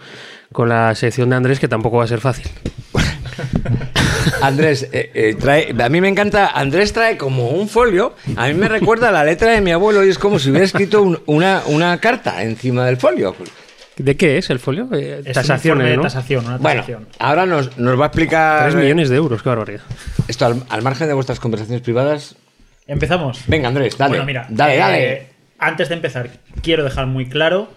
con 0.51 0.69
la 0.69 0.93
sección 0.95 1.29
de 1.29 1.35
Andrés, 1.35 1.59
que 1.59 1.67
tampoco 1.67 1.97
va 1.97 2.03
a 2.05 2.07
ser 2.07 2.19
fácil. 2.19 2.47
Andrés, 4.41 4.87
eh, 4.91 5.11
eh, 5.13 5.35
trae, 5.39 5.73
a 5.79 5.89
mí 5.89 6.01
me 6.01 6.07
encanta, 6.07 6.47
Andrés 6.47 6.93
trae 6.93 7.17
como 7.17 7.49
un 7.49 7.67
folio, 7.69 8.15
a 8.35 8.47
mí 8.47 8.53
me 8.53 8.67
recuerda 8.67 9.11
la 9.11 9.23
letra 9.23 9.51
de 9.51 9.61
mi 9.61 9.71
abuelo 9.71 10.03
y 10.05 10.09
es 10.09 10.17
como 10.17 10.39
si 10.39 10.49
hubiera 10.49 10.65
escrito 10.65 11.01
un- 11.01 11.19
una, 11.25 11.61
una 11.67 11.97
carta 11.99 12.43
encima 12.43 12.85
del 12.85 12.97
folio. 12.97 13.35
¿De 13.99 14.17
qué 14.17 14.37
es 14.37 14.49
el 14.49 14.59
folio? 14.59 14.87
Eh, 14.93 15.21
Es 15.25 15.33
tasaciones, 15.33 15.87
de 15.87 15.97
¿no? 15.97 16.03
tasación, 16.03 16.45
una 16.45 16.57
Bueno, 16.57 16.83
ahora 17.19 17.45
nos, 17.45 17.77
nos 17.77 17.99
va 17.99 18.05
a 18.05 18.07
explicar... 18.07 18.63
Tres 18.71 18.75
millones 18.81 19.09
de 19.09 19.15
euros, 19.17 19.43
qué 19.43 19.49
barbaridad. 19.49 19.81
Esto 20.27 20.45
al, 20.45 20.63
al 20.69 20.81
margen 20.81 21.07
de 21.07 21.13
vuestras 21.13 21.39
conversaciones 21.39 21.81
privadas... 21.81 22.35
Empezamos. 22.87 23.43
Venga, 23.47 23.67
Andrés, 23.67 23.97
dale. 23.97 24.11
Bueno, 24.11 24.25
mira, 24.25 24.47
dale, 24.49 24.75
eh, 24.75 24.79
dale. 24.79 25.27
Antes 25.59 25.89
de 25.89 25.95
empezar, 25.95 26.29
quiero 26.63 26.83
dejar 26.83 27.05
muy 27.07 27.27
claro 27.29 27.69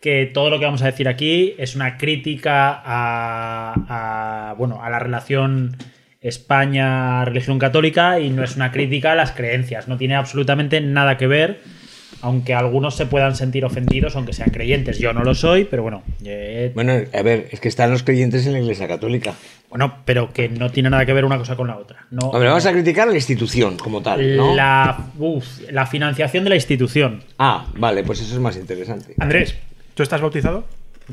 que 0.00 0.24
todo 0.32 0.48
lo 0.50 0.58
que 0.58 0.64
vamos 0.64 0.80
a 0.82 0.86
decir 0.86 1.06
aquí 1.08 1.54
es 1.58 1.76
una 1.76 1.98
crítica 1.98 2.70
a, 2.84 3.74
a, 4.50 4.54
bueno, 4.54 4.82
a 4.82 4.88
la 4.90 4.98
relación 4.98 5.76
España-religión 6.22 7.58
católica 7.58 8.18
y 8.18 8.30
no 8.30 8.42
es 8.42 8.56
una 8.56 8.72
crítica 8.72 9.12
a 9.12 9.14
las 9.14 9.32
creencias. 9.32 9.88
No 9.88 9.96
tiene 9.96 10.16
absolutamente 10.16 10.80
nada 10.80 11.16
que 11.16 11.26
ver, 11.26 11.60
aunque 12.22 12.54
algunos 12.54 12.94
se 12.96 13.06
puedan 13.06 13.34
sentir 13.36 13.64
ofendidos, 13.64 14.16
aunque 14.16 14.32
sean 14.32 14.50
creyentes. 14.50 14.98
Yo 14.98 15.12
no 15.12 15.22
lo 15.24 15.34
soy, 15.34 15.64
pero 15.64 15.82
bueno. 15.82 16.02
eh, 16.24 16.70
Bueno, 16.74 16.92
a 17.12 17.22
ver, 17.22 17.48
es 17.50 17.60
que 17.60 17.68
están 17.68 17.90
los 17.90 18.02
creyentes 18.02 18.46
en 18.46 18.52
la 18.52 18.60
Iglesia 18.60 18.86
Católica. 18.88 19.34
bueno, 19.68 19.98
pero 20.04 20.32
que 20.32 20.48
no 20.48 20.70
tiene 20.70 20.90
nada 20.90 21.06
que 21.06 21.12
ver 21.12 21.24
una 21.24 21.38
cosa 21.38 21.56
con 21.56 21.68
la 21.68 21.76
otra. 21.78 22.06
No, 22.10 22.28
Hombre, 22.30 22.48
vamos 22.48 22.64
no. 22.64 22.70
a 22.70 22.72
criticar 22.72 23.08
a 23.08 23.10
la 23.10 23.16
institución 23.16 23.76
como 23.78 24.02
tal, 24.02 24.36
¿no? 24.36 24.54
La, 24.54 25.06
uf, 25.18 25.46
la 25.70 25.86
financiación 25.86 26.44
de 26.44 26.50
la 26.50 26.56
institución. 26.56 27.22
Ah, 27.38 27.66
vale, 27.76 28.02
pues 28.04 28.20
eso 28.20 28.34
es 28.34 28.40
más 28.40 28.56
interesante. 28.56 29.14
Andrés, 29.18 29.54
¿tú 29.94 30.02
estás 30.02 30.20
bautizado? 30.20 30.64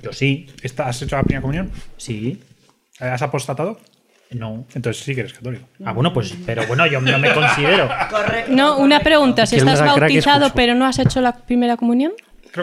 Yo 0.01 0.11
sí. 0.13 0.47
¿Estás- 0.61 0.87
¿Has 0.89 1.01
hecho 1.01 1.15
la 1.15 1.23
primera 1.23 1.41
comunión? 1.41 1.71
Sí. 1.97 2.41
¿Has 2.99 3.21
apostatado? 3.21 3.79
No. 4.31 4.65
Entonces 4.75 5.03
sí 5.03 5.13
que 5.15 5.21
eres 5.21 5.33
católico. 5.33 5.65
Ah, 5.85 5.93
bueno, 5.93 6.13
pues, 6.13 6.33
pero 6.45 6.65
bueno, 6.67 6.85
yo 6.85 6.99
no 6.99 7.17
me 7.17 7.33
considero. 7.33 7.89
No, 8.49 8.77
una 8.77 8.99
pregunta. 8.99 9.45
Si 9.45 9.55
estás 9.57 9.79
bautizado 9.83 10.51
pero 10.53 10.75
no 10.75 10.85
has 10.85 10.99
hecho 10.99 11.21
la 11.21 11.33
primera 11.33 11.77
comunión, 11.77 12.11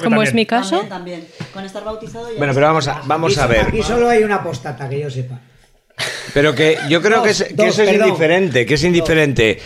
como 0.03 0.23
es 0.23 0.35
mi 0.35 0.45
caso, 0.47 0.81
También, 0.81 1.21
también. 1.23 1.51
Con 1.53 1.65
estar 1.65 1.85
bautizado 1.85 2.31
ya 2.31 2.39
Bueno, 2.39 2.53
pero 2.55 2.67
vamos 2.67 2.89
a, 2.89 3.03
vamos 3.05 3.39
a 3.39 3.47
ver. 3.47 3.67
Aquí 3.69 3.83
solo 3.83 4.09
hay 4.09 4.23
una 4.23 4.37
apóstata, 4.37 4.89
que 4.89 5.01
yo 5.01 5.11
sepa. 5.11 5.39
Pero 6.33 6.55
que 6.55 6.77
yo 6.89 7.01
creo 7.01 7.23
que, 7.23 7.31
es- 7.31 7.45
que 7.45 7.55
dos, 7.55 7.67
eso 7.69 7.83
es 7.85 7.91
perdón. 7.91 8.09
indiferente, 8.09 8.67
que 8.67 8.75
es 8.75 8.83
indiferente. 8.85 9.61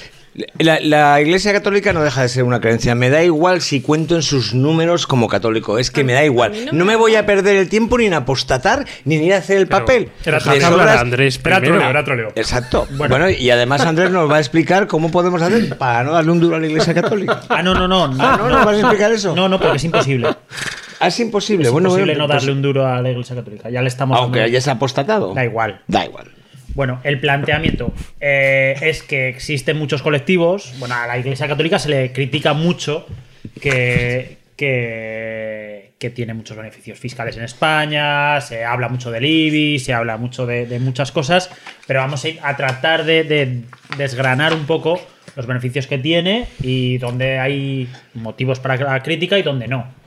La, 0.59 0.79
la 0.81 1.21
Iglesia 1.21 1.53
Católica 1.53 1.93
no 1.93 2.03
deja 2.03 2.23
de 2.23 2.29
ser 2.29 2.45
una 2.45 2.61
creencia. 2.61 2.95
Me 2.95 3.11
da 3.11 3.25
igual 3.25 3.61
si 3.61 3.81
cuento 3.81 4.15
en 4.15 4.23
sus 4.23 4.55
números 4.55 5.07
como 5.07 5.27
católico. 5.29 5.79
Es 5.79 5.91
que 5.91 6.05
me 6.05 6.13
da 6.13 6.25
igual. 6.25 6.53
No 6.73 6.85
me 6.85 6.97
voy 6.97 7.17
a 7.17 7.27
perder 7.27 7.57
el 7.57 7.69
tiempo 7.69 7.99
ni 7.99 8.07
en 8.07 8.15
apostatar 8.15 8.85
ni 9.05 9.17
en 9.17 9.25
ir 9.25 9.35
a 9.35 9.39
hacer 9.39 9.59
el 9.59 9.67
papel. 9.67 10.11
era 10.25 10.39
Andrés 11.01 11.41
Era 11.45 11.57
primero. 11.59 11.75
troleo, 11.79 11.91
era 11.91 12.05
troleo. 12.05 12.29
Exacto. 12.37 12.87
Bueno. 12.97 13.29
y 13.31 13.51
además 13.51 13.81
Andrés 13.83 14.11
nos 14.11 14.31
va 14.31 14.37
a 14.37 14.41
explicar 14.41 14.87
cómo 14.87 15.11
podemos 15.11 15.43
hacer 15.43 15.77
para 15.77 16.05
no 16.05 16.13
darle 16.13 16.31
un 16.31 16.41
duro 16.41 16.57
a 16.57 16.61
la 16.61 16.67
Iglesia 16.67 16.95
Católica. 16.95 17.41
Ah, 17.49 17.63
no, 17.63 17.75
no, 17.75 17.89
no. 17.89 18.09
no 18.09 18.17
Ah, 18.23 18.37
¿no? 18.39 18.49
¿No 18.49 18.57
vas 18.65 18.77
a 18.77 18.81
explicar 18.81 19.11
eso? 19.13 19.35
No, 19.35 19.49
no, 19.49 19.59
porque 19.59 19.77
es 19.79 19.85
imposible. 19.85 20.29
Ah, 21.01 21.09
es 21.09 21.19
imposible. 21.21 21.65
Es 21.67 21.71
bueno, 21.73 21.89
imposible 21.89 22.13
bueno, 22.13 22.25
no 22.25 22.29
pues- 22.29 22.43
darle 22.43 22.53
un 22.53 22.63
duro 22.63 22.87
a 22.87 23.01
la 23.03 23.11
Iglesia 23.11 23.35
Católica. 23.37 23.71
Ya 23.71 23.83
le 23.83 23.89
estamos 23.89 24.19
Aunque 24.19 24.39
dando- 24.41 24.51
hayas 24.51 24.69
apostatado. 24.69 25.35
Da 25.35 25.45
igual. 25.45 25.81
Da 25.89 26.05
igual. 26.05 26.27
Bueno, 26.79 27.01
el 27.03 27.19
planteamiento 27.19 27.93
eh, 28.21 28.77
es 28.81 29.03
que 29.03 29.29
existen 29.29 29.77
muchos 29.77 30.01
colectivos. 30.01 30.75
Bueno, 30.79 30.95
a 30.95 31.09
la 31.09 31.19
Iglesia 31.19 31.49
Católica 31.49 31.77
se 31.81 31.89
le 31.89 32.13
critica 32.13 32.53
mucho 32.53 33.05
que, 33.61 34.37
que, 34.57 36.11
tiene 36.15 36.35
muchos 36.35 36.57
beneficios 36.57 36.97
fiscales 36.97 37.37
en 37.37 37.43
España, 37.43 38.41
se 38.41 38.65
habla 38.65 38.89
mucho 38.89 39.11
del 39.11 39.25
IBI, 39.27 39.81
se 39.81 39.93
habla 39.93 40.19
mucho 40.19 40.47
de, 40.47 40.79
muchas 40.79 41.11
cosas, 41.11 41.51
pero 41.89 41.99
vamos 41.99 42.25
a, 42.43 42.57
tratar 42.57 43.05
de, 43.05 43.25
de 43.25 43.63
desgranar 43.97 44.55
un 44.55 44.65
poco 44.65 45.01
los 45.35 45.47
beneficios 45.47 45.89
que 45.89 45.99
tiene 45.99 46.47
y 46.63 46.99
dónde 46.99 47.41
hay 47.41 47.89
motivos 48.15 48.61
para 48.61 48.77
la 48.77 49.03
crítica 49.03 49.37
y 49.37 49.43
dónde 49.43 49.67
no 49.67 49.99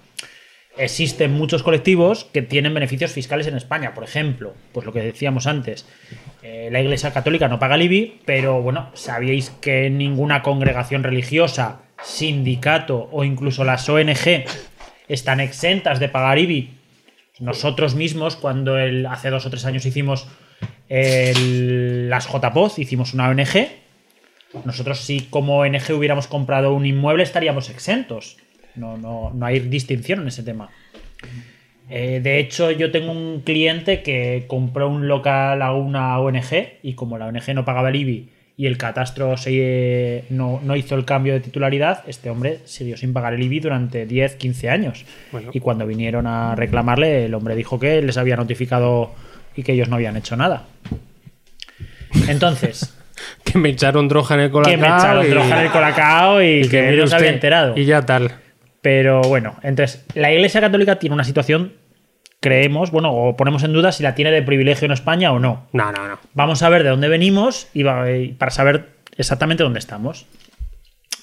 existen 0.78 1.34
muchos 1.34 1.64
colectivos 1.64 2.26
que 2.26 2.42
tienen 2.42 2.74
beneficios 2.74 3.12
fiscales 3.12 3.48
en 3.48 3.56
España. 3.56 3.94
Por 3.94 4.04
ejemplo, 4.04 4.54
pues 4.72 4.86
lo 4.86 4.94
que 4.94 5.02
decíamos 5.02 5.48
antes, 5.48 5.86
la 6.42 6.82
Iglesia 6.82 7.14
Católica 7.14 7.48
no 7.48 7.60
paga 7.60 7.76
el 7.76 7.84
IBI, 7.84 8.22
pero 8.26 8.62
bueno, 8.62 8.90
sabíais 8.94 9.52
que 9.62 9.90
ninguna 9.90 10.42
congregación 10.42 11.04
religiosa, 11.04 11.82
sindicato 12.04 13.10
o 13.12 13.24
incluso 13.24 13.64
las 13.64 13.88
ONG 13.88 14.46
están 15.08 15.40
exentas 15.40 16.00
de 16.00 16.10
pagar 16.10 16.40
IBI. 16.40 16.72
Nosotros 17.40 17.96
mismos, 17.96 18.36
cuando 18.36 18.76
hace 19.10 19.30
dos 19.30 19.46
o 19.46 19.50
tres 19.50 19.66
años 19.66 19.86
hicimos 19.86 20.28
las 20.90 22.28
JPOZ, 22.28 22.80
hicimos 22.80 23.14
una 23.14 23.30
ONG, 23.30 23.68
nosotros 24.66 25.00
si 25.00 25.22
como 25.22 25.60
ONG 25.60 25.94
hubiéramos 25.94 26.28
comprado 26.28 26.74
un 26.74 26.86
inmueble 26.86 27.24
estaríamos 27.24 27.70
exentos. 27.70 28.38
No, 28.76 28.98
no, 28.98 29.32
no 29.34 29.46
hay 29.46 29.60
distinción 29.60 30.22
en 30.22 30.28
ese 30.28 30.44
tema. 30.44 30.70
Eh, 31.92 32.22
de 32.24 32.40
hecho, 32.40 32.72
yo 32.72 32.90
tengo 32.92 33.12
un 33.12 33.42
cliente 33.42 34.02
que 34.02 34.46
compró 34.48 34.88
un 34.88 35.08
local 35.08 35.62
a 35.62 35.74
una 35.74 36.18
ONG 36.20 36.80
y 36.84 36.94
como 36.94 37.18
la 37.18 37.28
ONG 37.28 37.54
no 37.54 37.66
pagaba 37.66 37.90
el 37.90 37.98
IBI 37.98 38.30
y 38.58 38.66
el 38.68 38.78
catastro 38.78 39.36
se, 39.38 40.24
no, 40.30 40.62
no 40.64 40.76
hizo 40.76 40.96
el 40.96 41.04
cambio 41.04 41.34
de 41.34 41.40
titularidad, 41.40 42.04
este 42.08 42.30
hombre 42.30 42.60
siguió 42.66 42.96
sin 42.96 43.12
pagar 43.12 43.34
el 43.34 43.42
IBI 43.44 43.60
durante 43.60 44.06
10, 44.06 44.36
15 44.36 44.70
años. 44.70 45.06
Y 45.52 45.60
cuando 45.60 45.86
vinieron 45.86 46.28
a 46.28 46.56
reclamarle, 46.56 47.26
el 47.26 47.34
hombre 47.34 47.56
dijo 47.56 47.80
que 47.80 48.02
les 48.02 48.18
había 48.18 48.36
notificado 48.36 49.12
y 49.56 49.64
que 49.64 49.74
ellos 49.74 49.90
no 49.90 49.96
habían 49.96 50.16
hecho 50.16 50.38
nada. 50.38 50.68
Entonces, 52.28 52.98
Que 53.44 53.58
me 53.58 53.70
echaron 53.70 54.08
droga 54.08 54.36
en 54.36 54.42
el 54.42 54.52
colacao. 54.52 54.72
que 54.72 54.78
me 54.82 54.88
echaron 54.88 55.26
y- 55.26 55.30
droga 55.30 55.60
en 55.60 55.66
el 55.66 55.72
colacao 55.72 56.42
y, 56.42 56.68
que, 56.68 56.82
mire 56.84 56.98
no 56.98 57.08
se 57.08 57.16
había 57.16 57.30
enterado. 57.32 57.78
Y 57.78 57.86
ya 57.86 58.06
tal. 58.06 58.32
Pero 58.82 59.22
bueno, 59.22 59.56
entonces, 59.62 60.06
la 60.16 60.32
Iglesia 60.32 60.60
Católica 60.62 60.98
tiene 60.98 61.14
una 61.14 61.24
situación, 61.24 61.74
creemos, 62.42 62.92
bueno, 62.92 63.14
o 63.14 63.38
ponemos 63.38 63.64
en 63.64 63.72
duda 63.72 63.92
si 63.92 64.04
la 64.04 64.16
tiene 64.16 64.32
de 64.32 64.42
privilegio 64.42 64.88
en 64.88 64.92
España 64.92 65.32
o 65.32 65.40
no. 65.40 65.68
No, 65.72 65.92
no, 65.92 66.08
no. 66.08 66.20
Vamos 66.34 66.64
a 66.64 66.70
ver 66.70 66.84
de 66.84 66.90
dónde 66.90 67.08
venimos 67.08 67.70
y, 67.74 67.84
para 68.34 68.52
saber 68.52 68.90
exactamente 69.16 69.64
dónde 69.64 69.80
estamos. 69.80 70.26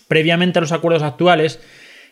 Previamente 0.07 0.59
a 0.59 0.63
los 0.63 0.73
acuerdos 0.73 1.03
actuales 1.03 1.61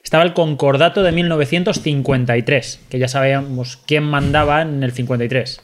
estaba 0.02 0.24
el 0.24 0.34
Concordato 0.34 1.02
de 1.02 1.12
1953, 1.12 2.80
que 2.90 2.98
ya 2.98 3.08
sabíamos 3.08 3.78
quién 3.86 4.02
mandaba 4.02 4.62
en 4.62 4.82
el 4.82 4.92
53, 4.92 5.62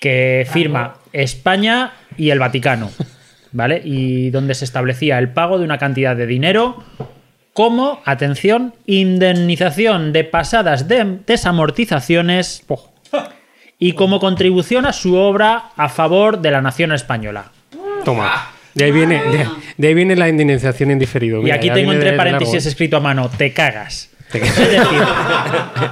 que 0.00 0.46
firma 0.50 0.98
España 1.12 1.92
y 2.16 2.30
el 2.30 2.40
Vaticano, 2.40 2.90
¿vale? 3.52 3.80
Y 3.84 4.30
donde 4.30 4.54
se 4.54 4.64
establecía 4.64 5.18
el 5.18 5.30
pago 5.30 5.58
de 5.58 5.64
una 5.64 5.78
cantidad 5.78 6.16
de 6.16 6.26
dinero 6.26 6.84
como, 7.56 8.02
atención, 8.04 8.74
indemnización 8.84 10.12
de 10.12 10.24
pasadas 10.24 10.88
de- 10.88 11.20
desamortizaciones 11.26 12.62
y 13.78 13.92
como 13.94 14.20
contribución 14.20 14.84
a 14.84 14.92
su 14.92 15.16
obra 15.16 15.70
a 15.74 15.88
favor 15.88 16.38
de 16.40 16.50
la 16.50 16.60
nación 16.60 16.92
españa. 16.92 17.32
Toma. 18.04 18.50
De 18.74 18.84
ahí 18.84 18.92
viene, 18.92 19.22
de, 19.24 19.48
de 19.78 19.88
ahí 19.88 19.94
viene 19.94 20.16
la 20.16 20.28
indemnización 20.28 20.90
en 20.90 20.98
diferido. 20.98 21.40
Y 21.40 21.44
Mira, 21.44 21.56
aquí 21.56 21.70
tengo 21.70 21.94
entre 21.94 22.10
de 22.10 22.16
paréntesis 22.18 22.56
largo. 22.56 22.68
escrito 22.68 22.98
a 22.98 23.00
mano, 23.00 23.30
te 23.30 23.54
cagas. 23.54 24.10
Es 24.34 24.42
decir, 24.58 25.02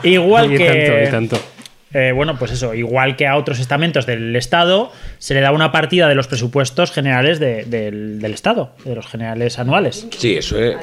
igual 0.02 0.50
que... 0.58 0.66
tanto, 0.66 1.08
y 1.08 1.10
tanto. 1.10 1.53
Eh, 1.94 2.12
bueno, 2.12 2.36
pues 2.38 2.50
eso, 2.52 2.74
igual 2.74 3.16
que 3.16 3.26
a 3.26 3.36
otros 3.36 3.58
estamentos 3.60 4.04
del 4.04 4.34
Estado, 4.36 4.92
se 5.18 5.32
le 5.32 5.40
da 5.40 5.52
una 5.52 5.72
partida 5.72 6.08
de 6.08 6.14
los 6.14 6.26
presupuestos 6.26 6.90
generales 6.90 7.38
de- 7.40 7.64
del, 7.64 8.20
del 8.20 8.34
Estado, 8.34 8.72
de 8.84 8.94
los 8.94 9.06
generales 9.06 9.58
anuales. 9.58 10.06
Sí, 10.18 10.36
eso 10.36 10.58
es. 10.62 10.76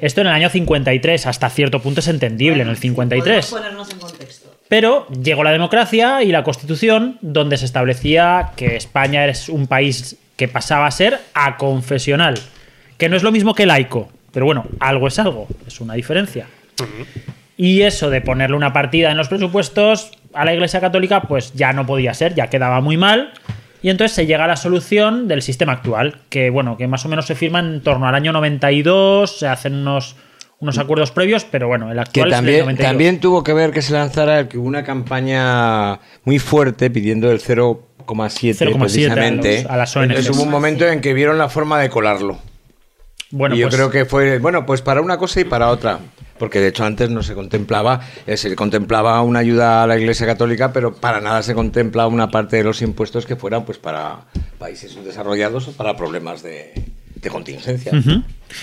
Esto 0.00 0.20
en 0.20 0.26
el 0.28 0.32
año 0.34 0.48
53, 0.50 1.26
hasta 1.26 1.50
cierto 1.50 1.80
punto 1.80 2.00
es 2.00 2.08
entendible, 2.08 2.62
en 2.62 2.68
el 2.68 2.76
53. 2.76 3.46
ponernos 3.46 3.90
en 3.90 3.98
contexto. 3.98 4.54
Pero 4.68 5.06
llegó 5.08 5.42
la 5.44 5.52
democracia 5.52 6.22
y 6.22 6.32
la 6.32 6.44
constitución, 6.44 7.18
donde 7.20 7.56
se 7.58 7.64
establecía 7.66 8.52
que 8.56 8.76
España 8.76 9.26
es 9.26 9.48
un 9.48 9.66
país 9.66 10.16
que 10.36 10.48
pasaba 10.48 10.86
a 10.86 10.90
ser 10.90 11.18
aconfesional, 11.34 12.34
que 12.98 13.08
no 13.08 13.16
es 13.16 13.22
lo 13.22 13.32
mismo 13.32 13.54
que 13.54 13.66
laico, 13.66 14.10
Pero 14.32 14.46
bueno, 14.46 14.64
algo 14.80 15.08
es 15.08 15.18
algo, 15.18 15.46
es 15.66 15.78
una 15.82 15.92
diferencia. 15.94 16.46
Y 17.56 17.82
eso 17.82 18.10
de 18.10 18.20
ponerle 18.20 18.56
una 18.56 18.72
partida 18.72 19.10
en 19.10 19.16
los 19.16 19.28
presupuestos 19.28 20.12
a 20.34 20.44
la 20.44 20.54
Iglesia 20.54 20.80
Católica, 20.80 21.22
pues 21.22 21.52
ya 21.54 21.72
no 21.72 21.86
podía 21.86 22.14
ser, 22.14 22.34
ya 22.34 22.48
quedaba 22.48 22.80
muy 22.80 22.96
mal. 22.96 23.32
Y 23.82 23.90
entonces 23.90 24.14
se 24.14 24.26
llega 24.26 24.44
a 24.44 24.48
la 24.48 24.56
solución 24.56 25.28
del 25.28 25.42
sistema 25.42 25.72
actual, 25.72 26.18
que 26.30 26.50
bueno, 26.50 26.76
que 26.76 26.86
más 26.86 27.04
o 27.04 27.08
menos 27.08 27.26
se 27.26 27.34
firma 27.34 27.58
en 27.60 27.82
torno 27.82 28.06
al 28.08 28.14
año 28.14 28.32
92, 28.32 29.38
se 29.38 29.48
hacen 29.48 29.74
unos, 29.74 30.14
unos 30.60 30.78
acuerdos 30.78 31.10
previos, 31.10 31.44
pero 31.44 31.66
bueno, 31.66 31.88
el 31.90 31.96
Que 31.96 32.00
actual 32.00 32.28
es 32.28 32.34
también, 32.36 32.60
92. 32.60 32.90
también 32.90 33.20
tuvo 33.20 33.42
que 33.42 33.52
ver 33.52 33.72
que 33.72 33.82
se 33.82 33.92
lanzara 33.92 34.46
una 34.54 34.84
campaña 34.84 35.98
muy 36.24 36.38
fuerte 36.38 36.90
pidiendo 36.90 37.30
el 37.32 37.40
0,7 37.40 38.54
0,7 38.54 38.78
precisamente. 38.78 39.58
a 39.58 39.62
los- 39.62 39.70
a 39.70 39.76
las 39.76 39.96
Entonces 39.96 40.30
hubo 40.30 40.44
un 40.44 40.50
momento 40.50 40.86
en 40.86 41.00
que 41.00 41.12
vieron 41.12 41.36
la 41.36 41.48
forma 41.48 41.80
de 41.80 41.90
colarlo. 41.90 42.38
Bueno, 43.30 43.54
y 43.56 43.58
yo 43.58 43.66
pues- 43.66 43.74
creo 43.76 43.90
que 43.90 44.04
fue, 44.04 44.38
bueno, 44.38 44.64
pues 44.64 44.80
para 44.82 45.00
una 45.00 45.18
cosa 45.18 45.40
y 45.40 45.44
para 45.44 45.68
otra. 45.68 45.98
Porque 46.42 46.58
de 46.58 46.66
hecho 46.66 46.84
antes 46.84 47.08
no 47.08 47.22
se 47.22 47.34
contemplaba, 47.34 48.00
eh, 48.26 48.36
se 48.36 48.56
contemplaba 48.56 49.22
una 49.22 49.38
ayuda 49.38 49.84
a 49.84 49.86
la 49.86 49.96
Iglesia 49.96 50.26
Católica, 50.26 50.72
pero 50.72 50.92
para 50.92 51.20
nada 51.20 51.40
se 51.44 51.54
contemplaba 51.54 52.08
una 52.08 52.32
parte 52.32 52.56
de 52.56 52.64
los 52.64 52.82
impuestos 52.82 53.26
que 53.26 53.36
fueran 53.36 53.64
pues 53.64 53.78
para 53.78 54.22
países 54.58 54.96
desarrollados 55.04 55.68
o 55.68 55.72
para 55.76 55.96
problemas 55.96 56.42
de, 56.42 56.72
de 57.14 57.30
contingencia. 57.30 57.92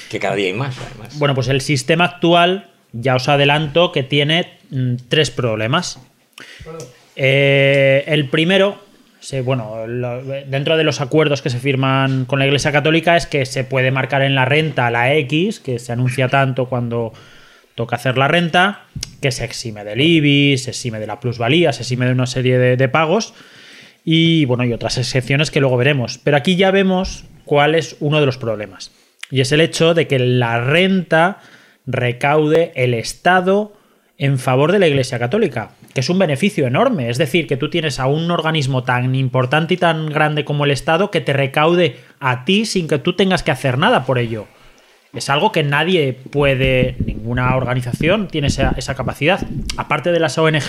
Que 0.09 0.19
cada 0.19 0.35
día 0.35 0.47
hay 0.47 0.53
más, 0.55 0.75
además. 0.77 1.17
Bueno, 1.19 1.33
pues 1.33 1.47
el 1.47 1.61
sistema 1.61 2.03
actual, 2.03 2.69
ya 2.91 3.15
os 3.15 3.29
adelanto 3.29 3.93
que 3.93 4.03
tiene 4.03 4.57
mm, 4.71 4.95
tres 5.07 5.31
problemas. 5.31 5.99
Eh, 7.15 8.03
el 8.07 8.27
primero, 8.29 8.77
bueno, 9.45 9.87
lo- 9.87 10.21
dentro 10.21 10.75
de 10.75 10.83
los 10.83 10.99
acuerdos 10.99 11.41
que 11.41 11.49
se 11.49 11.59
firman 11.59 12.25
con 12.25 12.39
la 12.39 12.45
Iglesia 12.45 12.73
Católica 12.73 13.15
es 13.15 13.25
que 13.25 13.45
se 13.45 13.63
puede 13.63 13.91
marcar 13.91 14.21
en 14.21 14.35
la 14.35 14.43
renta 14.43 14.91
la 14.91 15.13
X, 15.13 15.61
que 15.61 15.79
se 15.79 15.93
anuncia 15.93 16.27
tanto 16.27 16.65
cuando 16.65 17.13
toca 17.79 17.95
hacer 17.95 18.17
la 18.17 18.27
renta, 18.27 18.81
que 19.21 19.31
se 19.31 19.45
exime 19.45 19.85
del 19.85 20.01
IBI, 20.01 20.57
se 20.57 20.71
exime 20.71 20.99
de 20.99 21.07
la 21.07 21.21
plusvalía, 21.21 21.71
se 21.71 21.83
exime 21.83 22.07
de 22.07 22.11
una 22.11 22.25
serie 22.25 22.57
de, 22.57 22.75
de 22.75 22.89
pagos 22.89 23.33
y 24.03 24.43
bueno, 24.43 24.65
y 24.65 24.73
otras 24.73 24.97
excepciones 24.97 25.49
que 25.49 25.61
luego 25.61 25.77
veremos. 25.77 26.17
Pero 26.21 26.35
aquí 26.35 26.57
ya 26.57 26.71
vemos 26.71 27.23
cuál 27.45 27.75
es 27.75 27.95
uno 28.01 28.19
de 28.19 28.25
los 28.25 28.37
problemas. 28.37 28.91
Y 29.31 29.39
es 29.39 29.53
el 29.53 29.61
hecho 29.61 29.93
de 29.93 30.07
que 30.07 30.19
la 30.19 30.59
renta 30.59 31.37
recaude 31.85 32.73
el 32.75 32.93
Estado 32.93 33.77
en 34.17 34.39
favor 34.39 34.73
de 34.73 34.79
la 34.79 34.87
Iglesia 34.89 35.17
Católica, 35.17 35.71
que 35.93 36.01
es 36.01 36.09
un 36.09 36.19
beneficio 36.19 36.67
enorme. 36.67 37.09
Es 37.09 37.17
decir, 37.17 37.47
que 37.47 37.55
tú 37.55 37.69
tienes 37.69 37.97
a 38.01 38.07
un 38.07 38.29
organismo 38.29 38.83
tan 38.83 39.15
importante 39.15 39.75
y 39.75 39.77
tan 39.77 40.07
grande 40.07 40.43
como 40.43 40.65
el 40.65 40.71
Estado 40.71 41.11
que 41.11 41.21
te 41.21 41.31
recaude 41.31 41.95
a 42.19 42.43
ti 42.43 42.65
sin 42.65 42.89
que 42.89 42.99
tú 42.99 43.15
tengas 43.15 43.41
que 43.41 43.51
hacer 43.51 43.77
nada 43.77 44.05
por 44.05 44.19
ello. 44.19 44.47
Es 45.11 45.27
algo 45.31 45.51
que 45.51 45.63
nadie 45.63 46.13
puede, 46.31 46.95
ninguna 47.03 47.55
organización 47.55 48.27
tiene 48.27 48.47
esa, 48.47 48.75
esa 48.77 48.93
capacidad. 48.93 49.39
Aparte 49.75 50.11
de 50.11 50.19
las 50.19 50.37
ONG, 50.37 50.61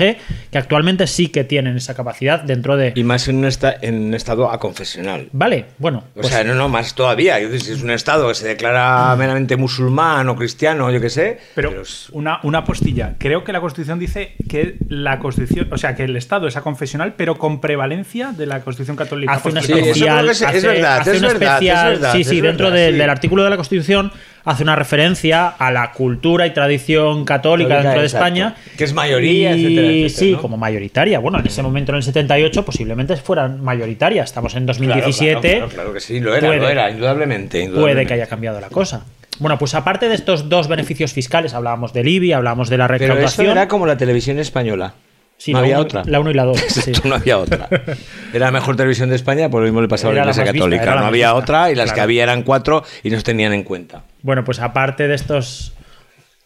que 0.51 0.59
actualmente 0.59 1.07
sí 1.07 1.29
que 1.29 1.45
tienen 1.45 1.77
esa 1.77 1.95
capacidad 1.95 2.41
dentro 2.43 2.79
de... 2.79 2.95
Y 2.97 3.05
más 3.05 3.29
en 3.29 3.37
un, 3.37 3.45
esta- 3.45 3.77
en 3.83 3.97
un 4.07 4.15
estado 4.15 4.51
aconfesional. 4.51 5.29
Vale, 5.33 5.67
bueno. 5.77 6.05
O 6.17 6.21
pues- 6.23 6.29
sea, 6.29 6.43
no, 6.43 6.55
no, 6.55 6.71
más 6.71 6.95
todavía. 6.95 7.39
Yo 7.39 7.51
Si 7.59 7.71
es 7.73 7.83
un 7.83 7.91
estado 7.91 8.29
que 8.29 8.35
se 8.35 8.49
declara 8.49 9.15
meramente 9.17 9.59
musulmán 9.59 10.27
o 10.31 10.37
cristiano, 10.37 10.91
yo 10.91 11.03
qué 11.03 11.11
sé. 11.11 11.39
Pero, 11.55 11.75
una, 12.13 12.41
una 12.43 12.65
postilla. 12.65 13.17
Creo 13.19 13.45
que 13.45 13.53
la 13.53 13.61
Constitución 13.61 13.99
dice 13.99 14.37
que 14.49 14.77
la 14.89 15.19
Constitución, 15.19 15.69
o 15.71 15.77
sea, 15.77 15.95
que 15.95 16.05
el 16.05 16.17
Estado 16.17 16.47
es 16.49 16.57
aconfesional, 16.57 17.13
pero 17.15 17.37
con 17.37 17.61
prevalencia 17.61 18.33
de 18.33 18.47
la 18.47 18.61
Constitución 18.63 18.97
católica. 18.97 19.35
hace 19.35 19.51
una 19.51 19.61
especial, 19.61 20.31
es- 20.31 20.41
es 20.41 20.49
hace- 20.49 20.67
verdad, 20.67 20.99
hace 21.01 21.11
es 21.13 21.19
una 21.19 21.29
verdad, 21.29 21.43
es 21.43 21.53
especial- 21.53 21.91
verdad, 21.91 22.13
sí, 22.15 22.21
es 22.23 22.27
sí, 22.29 22.41
dentro 22.41 22.67
verdad, 22.71 22.81
del- 22.81 22.95
sí. 22.95 22.99
del 23.01 23.11
artículo 23.11 23.45
de 23.45 23.51
la 23.51 23.57
Constitución 23.57 24.11
hace 24.45 24.63
una 24.63 24.77
referencia 24.77 25.49
a 25.49 25.71
la 25.71 25.93
cultura 25.93 26.47
y 26.47 26.51
tradición 26.53 27.25
católica 27.25 27.41
Católica, 27.41 27.75
dentro 27.83 28.01
de 28.01 28.07
exacto. 28.07 28.27
España. 28.27 28.55
Que 28.77 28.85
es 28.85 28.93
mayoría, 28.93 29.57
y, 29.57 29.65
etcétera, 29.65 29.87
etcétera, 29.89 30.09
Sí, 30.19 30.33
¿no? 30.33 30.41
como 30.43 30.57
mayoritaria. 30.57 31.19
Bueno, 31.19 31.39
en 31.41 31.47
ese 31.47 31.63
momento, 31.63 31.93
en 31.93 31.97
el 31.97 32.03
78, 32.03 32.65
posiblemente 32.65 33.17
fueran 33.17 33.63
mayoritaria. 33.63 34.23
Estamos 34.23 34.55
en 34.55 34.67
2017. 34.67 35.41
Claro, 35.41 35.57
claro, 35.59 35.69
claro 35.75 35.93
que 35.95 36.01
sí, 36.01 36.21
lo 36.21 36.35
era, 36.35 36.49
Puede- 36.49 36.61
lo 36.61 36.69
era, 36.69 36.91
indudablemente. 36.91 37.69
Puede 37.71 38.07
que 38.07 38.15
haya 38.15 38.27
cambiado 38.27 38.61
la 38.61 38.69
cosa. 38.69 39.05
Bueno, 39.39 39.59
pues 39.59 39.75
aparte 39.75 40.09
de 40.09 40.15
estos 40.15 40.49
dos 40.51 40.69
beneficios 40.69 41.13
fiscales, 41.15 41.55
hablábamos 41.55 41.93
del 41.95 42.09
IBI, 42.09 42.33
hablábamos 42.33 42.69
de 42.69 42.77
la 42.77 42.87
Pero 42.89 43.05
eso 43.05 43.15
recaudación. 43.15 43.47
era 43.53 43.69
como 43.69 43.87
la 43.87 43.97
televisión 43.97 44.39
española. 44.39 44.93
Sí, 45.39 45.53
no 45.55 45.61
había 45.61 45.77
uno- 45.77 45.85
otra. 45.85 46.03
la 46.05 46.21
uno 46.21 46.31
y 46.31 46.35
la 46.35 46.45
dos, 46.45 46.59
sí. 46.69 46.93
no 47.05 47.15
había 47.15 47.39
otra. 47.39 47.67
Era 48.35 48.47
la 48.47 48.51
mejor 48.53 48.77
televisión 48.77 49.09
de 49.09 49.17
España, 49.17 49.49
por 49.49 49.61
lo 49.63 49.67
mismo 49.67 49.81
le 49.81 49.89
pasaba 49.89 50.13
a 50.13 50.17
la 50.17 50.21
Iglesia 50.21 50.43
vista, 50.43 50.53
Católica. 50.59 50.85
no 50.97 51.07
había 51.07 51.29
vista, 51.29 51.35
otra 51.35 51.71
y 51.71 51.75
las 51.75 51.95
que 51.95 52.01
había 52.03 52.23
eran 52.25 52.43
cuatro 52.43 52.85
y 53.03 53.09
no 53.09 53.17
se 53.17 53.23
tenían 53.23 53.55
en 53.55 53.63
cuenta. 53.63 54.03
Bueno, 54.23 54.45
pues 54.45 54.61
aparte 54.61 55.09
de 55.09 55.15
estos 55.15 55.73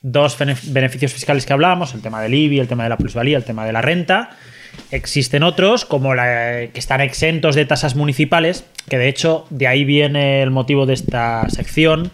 dos 0.03 0.39
bene- 0.39 0.57
beneficios 0.69 1.13
fiscales 1.13 1.47
que 1.47 1.53
hablábamos, 1.53 1.95
el 1.95 2.03
tema 2.03 2.21
del 2.21 2.35
IBI, 2.35 2.61
el 2.61 2.69
tema 2.69 2.85
de 2.85 2.91
la 2.91 2.97
plusvalía, 2.97 3.37
el 3.37 3.45
tema 3.45 3.65
de 3.67 3.73
la 3.73 3.83
renta, 3.83 4.31
existen 4.91 5.43
otros 5.43 5.85
como 5.85 6.15
la, 6.15 6.67
que 6.73 6.79
están 6.79 7.01
exentos 7.01 7.55
de 7.55 7.65
tasas 7.65 7.97
municipales, 7.97 8.65
que 8.89 8.99
de 8.99 9.09
hecho 9.09 9.47
de 9.51 9.67
ahí 9.67 9.85
viene 9.85 10.43
el 10.43 10.51
motivo 10.51 10.87
de 10.87 10.95
esta 10.95 11.49
sección, 11.49 12.11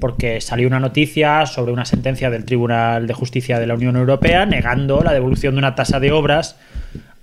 porque 0.00 0.40
salió 0.40 0.66
una 0.68 0.80
noticia 0.80 1.46
sobre 1.46 1.72
una 1.72 1.84
sentencia 1.84 2.30
del 2.30 2.44
Tribunal 2.44 3.06
de 3.06 3.14
Justicia 3.14 3.58
de 3.58 3.66
la 3.66 3.74
Unión 3.74 3.96
Europea 3.96 4.46
negando 4.46 5.02
la 5.02 5.12
devolución 5.12 5.54
de 5.54 5.58
una 5.58 5.74
tasa 5.74 6.00
de 6.00 6.12
obras 6.12 6.56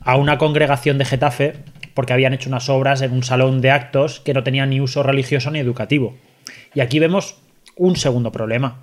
a 0.01 0.15
una 0.15 0.37
congregación 0.37 0.97
de 0.97 1.05
Getafe 1.05 1.53
porque 1.93 2.13
habían 2.13 2.33
hecho 2.33 2.49
unas 2.49 2.69
obras 2.69 3.01
en 3.01 3.11
un 3.13 3.23
salón 3.23 3.61
de 3.61 3.71
actos 3.71 4.19
que 4.19 4.33
no 4.33 4.43
tenían 4.43 4.69
ni 4.69 4.79
uso 4.81 5.01
religioso 5.01 5.49
ni 5.49 5.59
educativo. 5.59 6.17
Y 6.75 6.81
aquí 6.81 6.99
vemos 6.99 7.37
un 7.77 7.95
segundo 7.95 8.31
problema, 8.31 8.81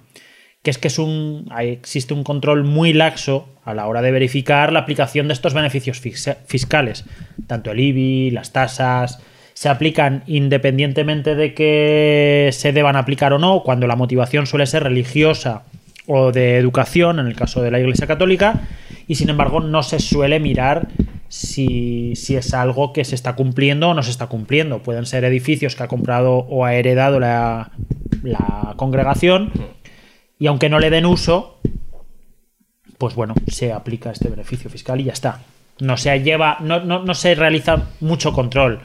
que 0.63 0.71
es 0.71 0.79
que 0.79 0.89
es 0.89 0.99
un, 0.99 1.49
existe 1.59 2.15
un 2.15 2.25
control 2.25 2.65
muy 2.65 2.93
laxo 2.93 3.49
a 3.65 3.75
la 3.75 3.87
hora 3.87 4.03
de 4.03 4.11
verificar 4.11 4.73
la 4.73 4.81
aplicación 4.81 5.29
de 5.29 5.35
estos 5.35 5.55
beneficios 5.55 6.03
fis- 6.03 6.37
fiscales. 6.47 7.05
Tanto 7.47 7.71
el 7.71 7.81
IBI, 7.81 8.31
las 8.31 8.53
tasas, 8.53 9.21
se 9.55 9.69
aplican 9.69 10.23
independientemente 10.27 11.35
de 11.35 11.55
que 11.55 12.51
se 12.53 12.73
deban 12.73 12.97
aplicar 12.97 13.33
o 13.33 13.39
no, 13.39 13.63
cuando 13.63 13.87
la 13.87 13.97
motivación 13.97 14.47
suele 14.47 14.67
ser 14.67 14.83
religiosa 14.83 15.63
o 16.07 16.33
de 16.33 16.57
educación, 16.57 17.19
en 17.19 17.27
el 17.27 17.37
caso 17.37 17.63
de 17.63 17.71
la 17.71 17.81
Iglesia 17.81 18.07
Católica, 18.07 18.61
y 19.07 19.15
sin 19.15 19.31
embargo 19.31 19.61
no 19.61 19.83
se 19.83 20.01
suele 20.01 20.41
mirar 20.41 20.89
si, 21.29 22.15
si 22.17 22.37
es 22.37 22.53
algo 22.55 22.93
que 22.93 23.05
se 23.05 23.15
está 23.15 23.35
cumpliendo 23.35 23.91
o 23.91 23.95
no 23.95 24.03
se 24.03 24.11
está 24.11 24.27
cumpliendo. 24.27 24.81
Pueden 24.83 25.07
ser 25.07 25.25
edificios 25.25 25.77
que 25.77 25.83
ha 25.83 25.89
comprado 25.89 26.35
o 26.35 26.65
ha 26.65 26.75
heredado 26.75 27.21
la, 27.21 27.71
la 28.25 28.75
congregación 28.77 29.53
y 30.39 30.47
aunque 30.47 30.69
no 30.69 30.79
le 30.79 30.91
den 30.91 31.07
uso, 31.07 31.61
pues 32.99 33.15
bueno, 33.15 33.35
se 33.49 33.73
aplica 33.73 34.11
este 34.11 34.29
beneficio 34.29 34.71
fiscal 34.71 35.01
y 35.01 35.05
ya 35.05 35.13
está. 35.13 35.43
No 35.81 35.97
se 35.97 36.17
lleva, 36.23 36.59
no, 36.61 36.81
no, 36.85 37.03
no 37.05 37.15
se 37.15 37.35
realiza 37.35 37.89
mucho 38.01 38.33
control. 38.33 38.81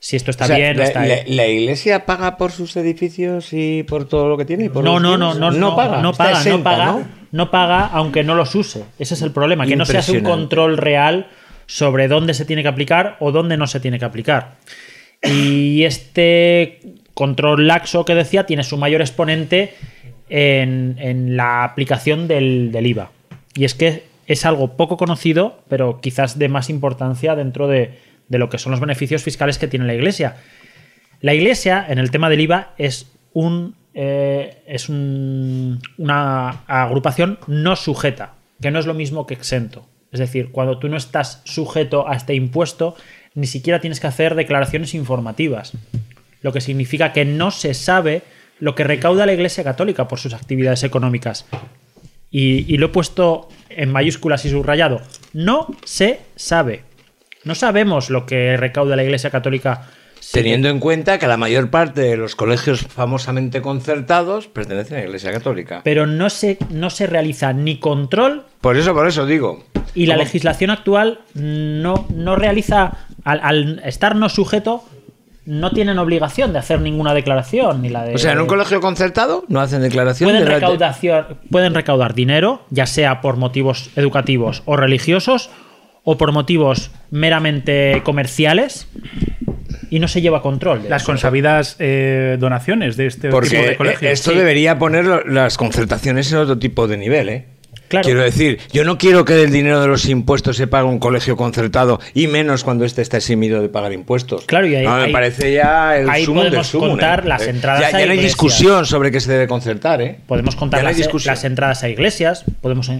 Si 0.00 0.14
esto 0.14 0.30
está 0.30 0.44
O 0.44 0.46
sea, 0.46 0.56
bien, 0.56 0.74
no 0.76 0.82
la, 0.82 0.84
está 0.88 1.00
la- 1.00 1.06
bien. 1.06 1.36
la 1.36 1.46
iglesia 1.48 2.06
paga 2.06 2.36
por 2.36 2.52
sus 2.52 2.76
edificios 2.76 3.48
y 3.52 3.82
por 3.82 4.08
todo 4.08 4.28
lo 4.28 4.36
que 4.36 4.44
tiene? 4.44 4.70
por 4.70 4.84
No, 4.84 5.00
no, 5.00 5.18
no, 5.18 5.34
no, 5.34 5.50
no, 5.50 5.74
paga. 5.74 6.00
no 6.00 6.12
paga, 6.12 6.44
no 6.44 6.62
paga, 6.62 7.06
¿no? 7.32 7.50
paga, 7.50 7.86
aunque 7.86 8.22
no 8.22 8.36
los 8.36 8.54
use. 8.54 8.84
Ese 9.00 9.14
es 9.14 9.22
el 9.22 9.32
problema, 9.32 9.66
que 9.66 9.74
no 9.74 9.84
se 9.84 9.98
hace 9.98 10.12
un 10.18 10.22
control 10.24 10.76
real 10.76 11.26
sobre 11.66 12.06
dónde 12.06 12.32
se 12.34 12.44
tiene 12.44 12.62
que 12.62 12.68
aplicar 12.68 13.16
o 13.18 13.32
dónde 13.32 13.56
no 13.56 13.66
se 13.66 13.80
tiene 13.80 13.98
que 13.98 14.04
aplicar. 14.04 14.58
Y 15.22 15.82
este 15.82 16.80
control 17.18 17.66
laxo 17.66 18.04
que 18.04 18.14
decía 18.14 18.46
tiene 18.46 18.62
su 18.62 18.76
mayor 18.76 19.00
exponente 19.00 19.74
en, 20.28 21.36
la 21.36 21.64
aplicación 21.64 22.28
del, 22.28 22.70
IVA. 22.72 23.10
Y 23.56 23.64
es 23.64 23.74
que 23.74 24.04
es 24.28 24.46
algo 24.46 24.76
poco 24.76 24.96
conocido, 24.96 25.58
pero 25.68 26.00
quizás 26.00 26.38
de 26.38 26.48
más 26.48 26.70
importancia 26.70 27.34
dentro 27.34 27.66
de, 27.66 27.98
de 28.28 28.38
lo 28.38 28.48
que 28.48 28.58
son 28.58 28.70
los 28.70 28.78
beneficios 28.78 29.24
fiscales 29.24 29.58
que 29.58 29.66
tiene 29.66 29.86
la 29.86 29.94
Iglesia. 29.94 30.36
La 31.20 31.34
Iglesia, 31.34 31.84
en 31.88 31.98
el 31.98 32.12
tema 32.12 32.30
del 32.30 32.42
IVA, 32.42 32.74
es 32.78 33.10
un 33.32 33.74
eh, 33.94 34.62
es 34.68 34.88
un- 34.88 35.80
una 35.96 36.50
agrupación 36.68 37.40
no 37.48 37.74
sujeta, 37.74 38.34
que 38.62 38.70
no 38.70 38.78
es 38.78 38.86
lo 38.86 38.94
mismo 38.94 39.26
que 39.26 39.34
exento. 39.34 39.88
Es 40.12 40.20
decir, 40.20 40.52
cuando 40.52 40.78
tú 40.78 40.88
no 40.88 40.96
estás 40.96 41.42
sujeto 41.42 42.08
a 42.08 42.14
este 42.14 42.34
impuesto, 42.36 42.94
ni 43.34 43.48
siquiera 43.48 43.80
tienes 43.80 43.98
que 43.98 44.06
hacer 44.06 44.36
declaraciones 44.36 44.94
informativas. 44.94 45.72
Lo 46.42 46.52
que 46.52 46.60
significa 46.60 47.12
que 47.12 47.24
no 47.24 47.50
se 47.50 47.74
sabe 47.74 48.22
lo 48.60 48.74
que 48.74 48.84
recauda 48.84 49.26
la 49.26 49.32
Iglesia 49.32 49.62
Católica 49.64 50.08
por 50.08 50.18
sus 50.18 50.34
actividades 50.34 50.82
económicas. 50.82 51.46
Y, 52.30 52.72
y 52.72 52.76
lo 52.76 52.86
he 52.86 52.90
puesto 52.90 53.48
en 53.70 53.90
mayúsculas 53.92 54.44
y 54.44 54.50
subrayado. 54.50 55.00
No 55.32 55.68
se 55.84 56.20
sabe. 56.36 56.82
No 57.44 57.54
sabemos 57.54 58.10
lo 58.10 58.26
que 58.26 58.56
recauda 58.56 58.96
la 58.96 59.04
Iglesia 59.04 59.30
Católica. 59.30 59.88
Teniendo 60.32 60.68
en 60.68 60.80
cuenta 60.80 61.18
que 61.18 61.28
la 61.28 61.36
mayor 61.36 61.70
parte 61.70 62.00
de 62.02 62.16
los 62.16 62.34
colegios 62.34 62.80
famosamente 62.80 63.62
concertados 63.62 64.48
pertenecen 64.48 64.96
a 64.96 65.00
la 65.00 65.06
Iglesia 65.06 65.30
Católica. 65.32 65.80
Pero 65.84 66.06
no 66.06 66.28
se, 66.28 66.58
no 66.70 66.90
se 66.90 67.06
realiza 67.06 67.52
ni 67.52 67.78
control 67.78 68.44
Por 68.60 68.76
eso, 68.76 68.92
por 68.92 69.06
eso 69.06 69.24
digo. 69.24 69.64
y 69.94 70.06
la 70.06 70.16
legislación 70.16 70.70
actual 70.70 71.20
no, 71.34 72.06
no 72.12 72.34
realiza, 72.34 73.06
al, 73.24 73.40
al 73.42 73.82
estar 73.84 74.16
no 74.16 74.28
sujeto, 74.28 74.84
no 75.48 75.70
tienen 75.70 75.98
obligación 75.98 76.52
de 76.52 76.58
hacer 76.58 76.78
ninguna 76.82 77.14
declaración 77.14 77.80
ni 77.80 77.88
la 77.88 78.04
de 78.04 78.14
O 78.14 78.18
sea, 78.18 78.32
en 78.32 78.40
un 78.40 78.46
colegio 78.46 78.82
concertado 78.82 79.44
no 79.48 79.60
hacen 79.60 79.80
declaración 79.80 80.28
pueden, 80.28 80.44
de 80.44 81.24
pueden 81.50 81.74
recaudar 81.74 82.14
dinero, 82.14 82.66
ya 82.68 82.84
sea 82.84 83.22
por 83.22 83.38
motivos 83.38 83.90
educativos 83.96 84.62
o 84.66 84.76
religiosos, 84.76 85.48
o 86.04 86.18
por 86.18 86.32
motivos 86.32 86.90
meramente 87.10 88.02
comerciales, 88.04 88.88
y 89.88 90.00
no 90.00 90.08
se 90.08 90.20
lleva 90.20 90.42
control. 90.42 90.82
de 90.82 90.90
Las 90.90 91.02
eso. 91.02 91.12
consabidas 91.12 91.76
eh, 91.78 92.36
donaciones 92.38 92.98
de 92.98 93.06
este 93.06 93.28
tipo 93.28 93.40
de 93.40 93.76
colegios. 93.76 94.12
esto 94.12 94.32
Sí. 94.32 94.36
debería 94.36 94.78
poner 94.78 95.26
las 95.26 95.56
concertaciones 95.56 96.30
en 96.30 96.38
otro 96.38 96.58
tipo 96.58 96.86
de 96.88 96.98
nivel, 96.98 97.28
¿eh? 97.30 97.46
Claro. 97.88 98.04
Quiero 98.04 98.20
decir, 98.22 98.58
yo 98.72 98.84
no 98.84 98.98
quiero 98.98 99.24
que 99.24 99.32
del 99.34 99.50
dinero 99.50 99.80
de 99.80 99.86
los 99.88 100.06
impuestos 100.08 100.56
se 100.56 100.66
pague 100.66 100.86
un 100.86 100.98
colegio 100.98 101.36
concertado 101.36 102.00
y 102.14 102.26
menos 102.26 102.62
cuando 102.62 102.84
este 102.84 103.00
está 103.02 103.16
eximido 103.16 103.62
de 103.62 103.68
pagar 103.70 103.92
impuestos. 103.92 104.44
Claro, 104.44 104.66
y 104.66 104.74
ahí- 104.74 104.84
No, 104.84 104.96
me 104.96 105.02
ahí- 105.04 105.12
parece 105.12 105.52
ya 105.52 105.96
el 105.96 106.08
ahí 106.10 106.26
del 106.26 106.34
podemos 106.34 106.66
sumum, 106.66 106.90
contar 106.90 107.20
¿eh? 107.24 107.28
las 107.28 107.42
Eh, 107.46 107.50
entradas 107.50 107.80
Ya, 107.80 107.86
a 107.86 107.90
ya 107.92 107.96
no 107.98 108.02
hay 108.12 108.18
iglesias. 108.18 108.24
discusión 108.32 108.84
sobre 108.86 109.10
qué 109.10 109.20
se 109.20 109.32
debe 109.32 109.46
concertar, 109.48 110.02
¿eh? 110.02 110.18
Podemos 110.26 110.54
contar 110.54 110.84
las, 110.84 111.44
entradas 111.44 111.82
a 111.82 111.88
iglesias, 111.88 112.44
podemos 112.60 112.90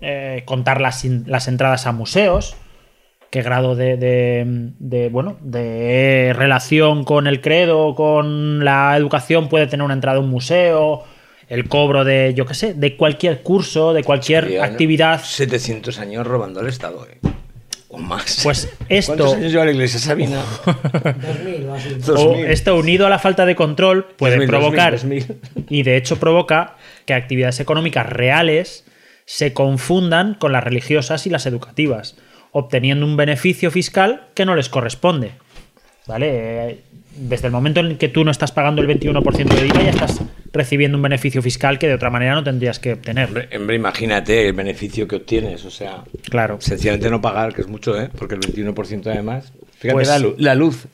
eh, 0.00 0.42
contar 0.44 0.80
las, 0.80 1.04
las 1.04 1.48
entradas 1.48 1.86
a 1.86 1.92
museos, 1.92 2.54
qué 3.30 3.42
grado 3.42 3.76
de, 3.76 3.96
de- 3.96 4.44
de, 4.78 5.08
bueno 5.08 5.36
de 5.40 6.32
relación 6.36 7.04
con 7.04 7.26
el 7.26 7.40
credo, 7.40 7.94
con 7.94 8.64
la 8.64 8.96
educación 8.96 9.48
puede 9.48 9.66
tener 9.66 9.84
una 9.84 9.94
entrada 9.94 10.18
a 10.18 10.20
un 10.20 10.30
museo, 10.30 11.02
el 11.48 11.68
cobro 11.68 12.04
de, 12.04 12.34
yo 12.34 12.44
qué 12.46 12.54
sé, 12.54 12.74
de 12.74 12.96
cualquier 12.96 13.42
curso, 13.42 13.92
de 13.94 14.04
cualquier 14.04 14.60
actividad. 14.60 15.22
700 15.22 15.98
años 15.98 16.26
robando 16.26 16.60
al 16.60 16.68
Estado, 16.68 17.06
¿eh? 17.10 17.18
O 17.90 17.96
más. 17.96 18.40
Pues 18.42 18.68
esto- 18.90 19.14
¿Cuántos 19.16 19.34
años 19.34 19.50
lleva 19.52 19.64
la 19.64 19.70
iglesia 19.72 19.98
Sabina? 19.98 20.42
O 22.14 22.34
esto 22.36 22.76
unido 22.76 23.06
a 23.06 23.10
la 23.10 23.18
falta 23.18 23.46
de 23.46 23.56
control 23.56 24.04
puede 24.16 24.34
2000, 24.36 24.48
provocar 24.48 24.92
2000. 24.92 25.26
y 25.70 25.82
de 25.82 25.96
hecho 25.96 26.16
provoca 26.18 26.76
que 27.06 27.14
actividades 27.14 27.60
económicas 27.60 28.06
reales 28.06 28.84
se 29.24 29.52
confundan 29.52 30.34
con 30.34 30.52
las 30.52 30.64
religiosas 30.64 31.26
y 31.26 31.30
las 31.30 31.46
educativas, 31.46 32.16
obteniendo 32.52 33.04
un 33.06 33.16
beneficio 33.16 33.70
fiscal 33.70 34.28
que 34.34 34.44
no 34.44 34.54
les 34.54 34.68
corresponde. 34.68 35.32
¿Vale? 36.06 36.80
Desde 37.16 37.46
el 37.46 37.52
momento 37.52 37.80
en 37.80 37.96
que 37.98 38.08
tú 38.08 38.24
no 38.24 38.30
estás 38.30 38.52
pagando 38.52 38.80
el 38.82 38.88
21% 38.88 39.44
de 39.48 39.66
IVA 39.66 39.82
ya 39.82 39.90
estás 39.90 40.20
recibiendo 40.52 40.96
un 40.96 41.02
beneficio 41.02 41.42
fiscal 41.42 41.78
que 41.78 41.88
de 41.88 41.94
otra 41.94 42.10
manera 42.10 42.34
no 42.34 42.44
tendrías 42.44 42.78
que 42.78 42.92
obtener. 42.92 43.48
Hombre, 43.56 43.76
imagínate 43.76 44.46
el 44.48 44.52
beneficio 44.52 45.08
que 45.08 45.16
obtienes, 45.16 45.64
o 45.64 45.70
sea, 45.70 46.04
claro. 46.30 46.58
sencillamente 46.60 47.10
no 47.10 47.20
pagar, 47.20 47.54
que 47.54 47.62
es 47.62 47.66
mucho, 47.68 48.00
¿eh? 48.00 48.08
Porque 48.16 48.34
el 48.36 48.40
21% 48.40 49.06
además. 49.08 49.52
Fíjate 49.78 49.92
Pues- 49.94 50.08
la, 50.08 50.18
luz, 50.18 50.34
la 50.38 50.54
luz. 50.54 50.86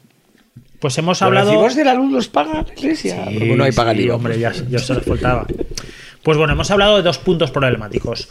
Pues 0.80 0.96
hemos 0.98 1.16
Los 1.18 1.22
hablado. 1.22 1.50
recibos 1.50 1.76
de 1.76 1.84
la 1.84 1.94
luz 1.94 2.12
los 2.12 2.28
paga 2.28 2.62
la 2.66 2.72
iglesia. 2.74 3.24
Sí, 3.28 3.34
Porque 3.38 3.56
no 3.56 3.64
hay 3.64 3.72
paga 3.72 3.94
sí, 3.94 4.00
IVA. 4.02 4.14
hombre, 4.16 4.38
ya, 4.38 4.52
ya 4.68 4.78
se 4.78 4.94
les 4.94 5.04
faltaba. 5.04 5.46
Pues 6.22 6.36
bueno, 6.38 6.52
hemos 6.54 6.70
hablado 6.70 6.96
de 6.96 7.02
dos 7.02 7.18
puntos 7.18 7.50
problemáticos, 7.50 8.28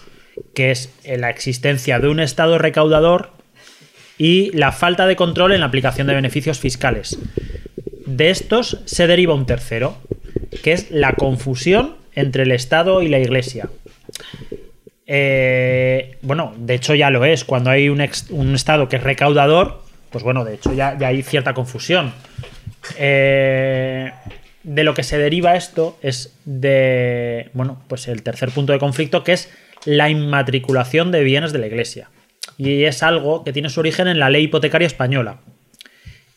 que 0.56 0.72
es 0.72 0.92
eh, 1.04 1.18
la 1.18 1.30
existencia 1.30 2.00
de 2.00 2.08
un 2.10 2.20
Estado 2.20 2.58
recaudador 2.58 3.32
y 4.18 4.52
la 4.56 4.72
falta 4.72 5.06
de 5.08 5.16
control 5.16 5.54
en 5.54 5.62
la 5.62 5.68
aplicación 5.68 6.06
de 6.08 6.14
beneficios 6.16 6.60
fiscales. 6.60 7.18
De 8.14 8.30
estos 8.30 8.78
se 8.86 9.08
deriva 9.08 9.34
un 9.34 9.48
tercero, 9.48 9.98
que 10.62 10.74
es 10.74 10.92
la 10.92 11.14
confusión 11.14 11.96
entre 12.14 12.44
el 12.44 12.52
Estado 12.52 13.02
y 13.02 13.08
la 13.08 13.18
Iglesia. 13.18 13.70
Eh, 15.08 16.18
bueno, 16.22 16.54
de 16.56 16.76
hecho 16.76 16.94
ya 16.94 17.10
lo 17.10 17.26
es. 17.26 17.44
Cuando 17.44 17.72
hay 17.72 17.90
un, 17.90 18.02
Estado 18.02 18.88
que 18.88 18.98
es 18.98 19.04
recaudador, 19.04 19.82
pues 20.12 20.24
bueno, 20.24 20.46
de 20.46 20.54
hecho 20.54 20.74
ya, 20.74 20.96
ya 20.96 21.08
hay 21.08 21.24
cierta 21.24 21.56
confusión. 21.56 22.14
Eh, 23.00 24.12
de 24.62 24.84
lo 24.84 24.94
que 24.94 25.02
se 25.02 25.18
deriva 25.18 25.56
esto 25.56 25.98
es 26.04 26.38
de, 26.46 27.50
bueno, 27.54 27.82
pues 27.88 28.08
el 28.08 28.22
tercer 28.22 28.52
punto 28.52 28.74
de 28.74 28.80
conflicto, 28.80 29.24
que 29.24 29.34
es 29.34 29.50
la 29.86 30.12
inmatriculación 30.12 31.12
de 31.12 31.24
bienes 31.24 31.52
de 31.52 31.58
la 31.58 31.66
Iglesia. 31.66 32.12
Y 32.60 32.84
es 32.84 33.02
algo 33.02 33.44
que 33.44 33.54
tiene 33.54 33.70
su 33.70 33.80
origen 33.80 34.08
en 34.08 34.20
la 34.20 34.30
ley 34.30 34.44
hipotecaria 34.44 34.86
española. 34.86 35.40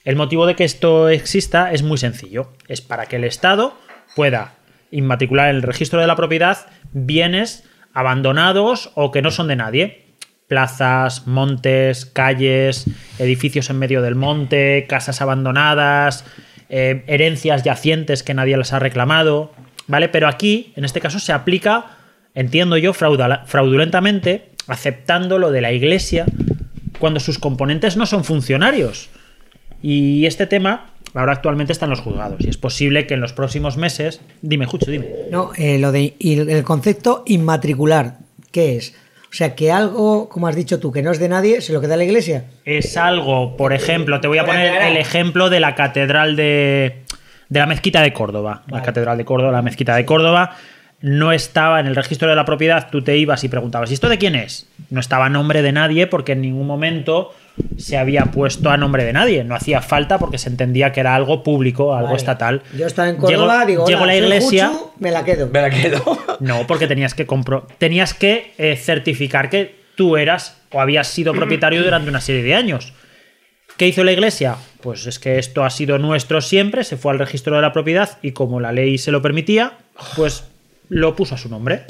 El 0.06 0.14
motivo 0.14 0.46
de 0.46 0.54
que 0.54 0.62
esto 0.62 1.08
exista 1.08 1.72
es 1.72 1.82
muy 1.82 1.98
sencillo. 1.98 2.52
Es 2.68 2.80
para 2.80 3.06
que 3.06 3.16
el 3.16 3.24
Estado 3.24 3.76
pueda 4.14 4.54
inmatricular 4.92 5.50
en 5.50 5.56
el 5.56 5.62
registro 5.62 6.00
de 6.00 6.06
la 6.06 6.14
propiedad 6.14 6.58
bienes 6.92 7.64
abandonados 7.92 8.92
o 8.94 9.10
que 9.10 9.20
no 9.20 9.32
son 9.32 9.48
de 9.48 9.56
nadie. 9.56 10.04
Plazas, 10.46 11.26
montes, 11.26 12.06
calles, 12.06 12.86
edificios 13.18 13.68
en 13.68 13.80
medio 13.80 14.00
del 14.00 14.14
monte, 14.14 14.86
casas 14.88 15.20
abandonadas, 15.20 16.24
eh, 16.68 17.02
herencias 17.08 17.64
yacientes 17.64 18.22
que 18.22 18.32
nadie 18.32 18.56
las 18.56 18.72
ha 18.72 18.78
reclamado. 18.78 19.52
¿Vale? 19.88 20.08
Pero 20.08 20.28
aquí, 20.28 20.72
en 20.76 20.84
este 20.84 21.00
caso, 21.00 21.18
se 21.18 21.32
aplica, 21.32 21.96
entiendo 22.32 22.76
yo, 22.76 22.92
fraudulentamente, 22.92 24.50
aceptando 24.68 25.40
lo 25.40 25.50
de 25.50 25.62
la 25.62 25.72
iglesia 25.72 26.26
cuando 27.00 27.18
sus 27.18 27.40
componentes 27.40 27.96
no 27.96 28.06
son 28.06 28.22
funcionarios. 28.22 29.10
Y 29.82 30.26
este 30.26 30.46
tema 30.46 30.90
ahora 31.14 31.32
actualmente 31.32 31.72
está 31.72 31.86
en 31.86 31.90
los 31.90 32.00
juzgados. 32.00 32.44
Y 32.44 32.48
es 32.48 32.56
posible 32.56 33.06
que 33.06 33.14
en 33.14 33.20
los 33.20 33.32
próximos 33.32 33.76
meses. 33.76 34.20
Dime, 34.42 34.66
Jucho, 34.66 34.90
dime. 34.90 35.08
No, 35.30 35.52
eh, 35.56 35.78
lo 35.78 35.92
de 35.92 36.14
el 36.20 36.62
concepto 36.64 37.22
inmatricular, 37.26 38.18
¿qué 38.52 38.76
es? 38.76 38.94
O 39.30 39.34
sea, 39.36 39.54
que 39.54 39.70
algo, 39.70 40.28
como 40.28 40.46
has 40.46 40.56
dicho 40.56 40.80
tú, 40.80 40.92
que 40.92 41.02
no 41.02 41.10
es 41.10 41.18
de 41.18 41.28
nadie, 41.28 41.60
se 41.60 41.72
lo 41.72 41.80
queda 41.80 41.94
a 41.94 41.96
la 41.96 42.04
iglesia. 42.04 42.44
Es 42.64 42.96
algo, 42.96 43.56
por 43.56 43.72
ejemplo, 43.72 44.20
te 44.20 44.28
voy 44.28 44.38
a 44.38 44.46
poner 44.46 44.80
el 44.82 44.96
ejemplo 44.96 45.50
de 45.50 45.60
la 45.60 45.74
catedral 45.74 46.36
de, 46.36 47.02
de 47.48 47.60
la 47.60 47.66
mezquita 47.66 48.00
de 48.00 48.12
Córdoba. 48.12 48.62
La 48.68 48.82
catedral 48.82 49.18
de 49.18 49.24
Córdoba, 49.24 49.52
la 49.52 49.62
mezquita 49.62 49.94
de 49.94 50.06
Córdoba, 50.06 50.56
no 51.00 51.32
estaba 51.32 51.80
en 51.80 51.86
el 51.86 51.96
registro 51.96 52.28
de 52.28 52.36
la 52.36 52.44
propiedad. 52.44 52.88
Tú 52.90 53.02
te 53.02 53.16
ibas 53.18 53.44
y 53.44 53.48
preguntabas, 53.48 53.90
¿y 53.90 53.94
esto 53.94 54.08
de 54.08 54.16
quién 54.16 54.34
es? 54.34 54.68
No 54.90 55.00
estaba 55.00 55.28
nombre 55.28 55.60
de 55.60 55.72
nadie 55.72 56.06
porque 56.06 56.32
en 56.32 56.40
ningún 56.40 56.66
momento 56.66 57.34
se 57.76 57.96
había 57.98 58.24
puesto 58.26 58.70
a 58.70 58.76
nombre 58.76 59.04
de 59.04 59.12
nadie. 59.12 59.44
No 59.44 59.54
hacía 59.54 59.80
falta 59.82 60.18
porque 60.18 60.38
se 60.38 60.48
entendía 60.48 60.92
que 60.92 61.00
era 61.00 61.14
algo 61.14 61.42
público, 61.42 61.94
algo 61.94 62.08
Vale. 62.08 62.18
estatal. 62.18 62.62
Yo 62.76 62.86
estaba 62.86 63.08
en 63.08 63.16
Córdoba, 63.16 63.64
digo, 63.66 63.86
llegó 63.86 64.02
"Hola, 64.02 64.12
la 64.12 64.18
iglesia. 64.18 64.68
Juchu, 64.68 64.90
me 64.98 65.10
la 65.10 65.24
quedo. 65.24 65.48
Me 65.52 65.60
la 65.60 65.70
quedo. 65.70 66.02
No, 66.40 66.66
porque 66.66 66.86
tenías 66.86 67.14
que 67.14 67.24
compro 67.24 67.66
tenías 67.78 68.12
que 68.12 68.52
eh, 68.58 68.76
certificar 68.76 69.48
que 69.48 69.74
tú 69.94 70.18
eras 70.18 70.58
o 70.70 70.80
habías 70.82 71.08
sido 71.08 71.32
propietario 71.32 71.82
durante 71.82 72.10
una 72.10 72.20
serie 72.20 72.42
de 72.42 72.54
años. 72.54 72.92
¿Qué 73.78 73.86
hizo 73.88 74.04
la 74.04 74.12
iglesia? 74.12 74.56
Pues 74.82 75.06
es 75.06 75.18
que 75.18 75.38
esto 75.38 75.64
ha 75.64 75.70
sido 75.70 75.96
nuestro 75.98 76.40
siempre, 76.42 76.84
se 76.84 76.96
fue 76.98 77.12
al 77.12 77.18
registro 77.18 77.56
de 77.56 77.62
la 77.62 77.72
propiedad 77.72 78.18
y 78.22 78.32
como 78.32 78.60
la 78.60 78.72
ley 78.72 78.98
se 78.98 79.10
lo 79.12 79.22
permitía, 79.22 79.72
pues 80.16 80.44
lo 80.88 81.16
puso 81.16 81.34
a 81.34 81.38
su 81.38 81.48
nombre. 81.48 81.82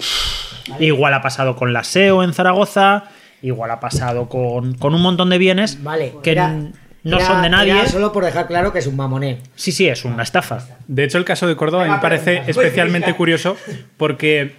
Igual 0.80 1.14
ha 1.14 1.22
pasado 1.22 1.56
con 1.56 1.72
la 1.72 1.84
SEO 1.84 2.22
en 2.24 2.32
Zaragoza, 2.32 3.04
igual 3.46 3.70
ha 3.70 3.80
pasado 3.80 4.28
con, 4.28 4.74
con 4.74 4.94
un 4.94 5.02
montón 5.02 5.30
de 5.30 5.38
bienes 5.38 5.78
que 6.22 6.30
era- 6.32 6.48
n- 6.52 6.72
no 7.04 7.16
Era- 7.18 7.26
son 7.26 7.42
de 7.42 7.48
nadie. 7.50 7.70
era 7.72 7.86
solo 7.86 8.12
por 8.12 8.24
dejar 8.24 8.46
claro 8.48 8.72
que 8.72 8.80
es 8.80 8.86
un 8.88 8.96
mamoneo. 8.96 9.38
Sí, 9.54 9.70
sí, 9.70 9.86
es 9.88 10.04
una 10.04 10.24
estafa. 10.24 10.66
De 10.88 11.04
hecho, 11.04 11.18
el 11.18 11.24
caso 11.24 11.46
de 11.46 11.54
Córdoba 11.54 11.84
a 11.84 11.86
mí 11.86 11.92
me 11.92 11.98
parece 12.00 12.42
especialmente 12.48 13.14
curioso 13.16 13.56
porque 13.96 14.56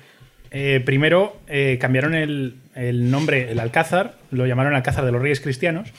eh, 0.52 0.82
primero 0.86 1.36
eh, 1.48 1.78
cambiaron 1.82 2.16
el, 2.16 2.56
el 2.74 3.12
nombre, 3.12 3.52
el 3.52 3.60
Alcázar, 3.60 4.14
lo 4.32 4.46
llamaron 4.46 4.74
Alcázar 4.76 5.04
de 5.06 5.12
los 5.12 5.22
Reyes 5.22 5.42
Cristianos, 5.42 5.90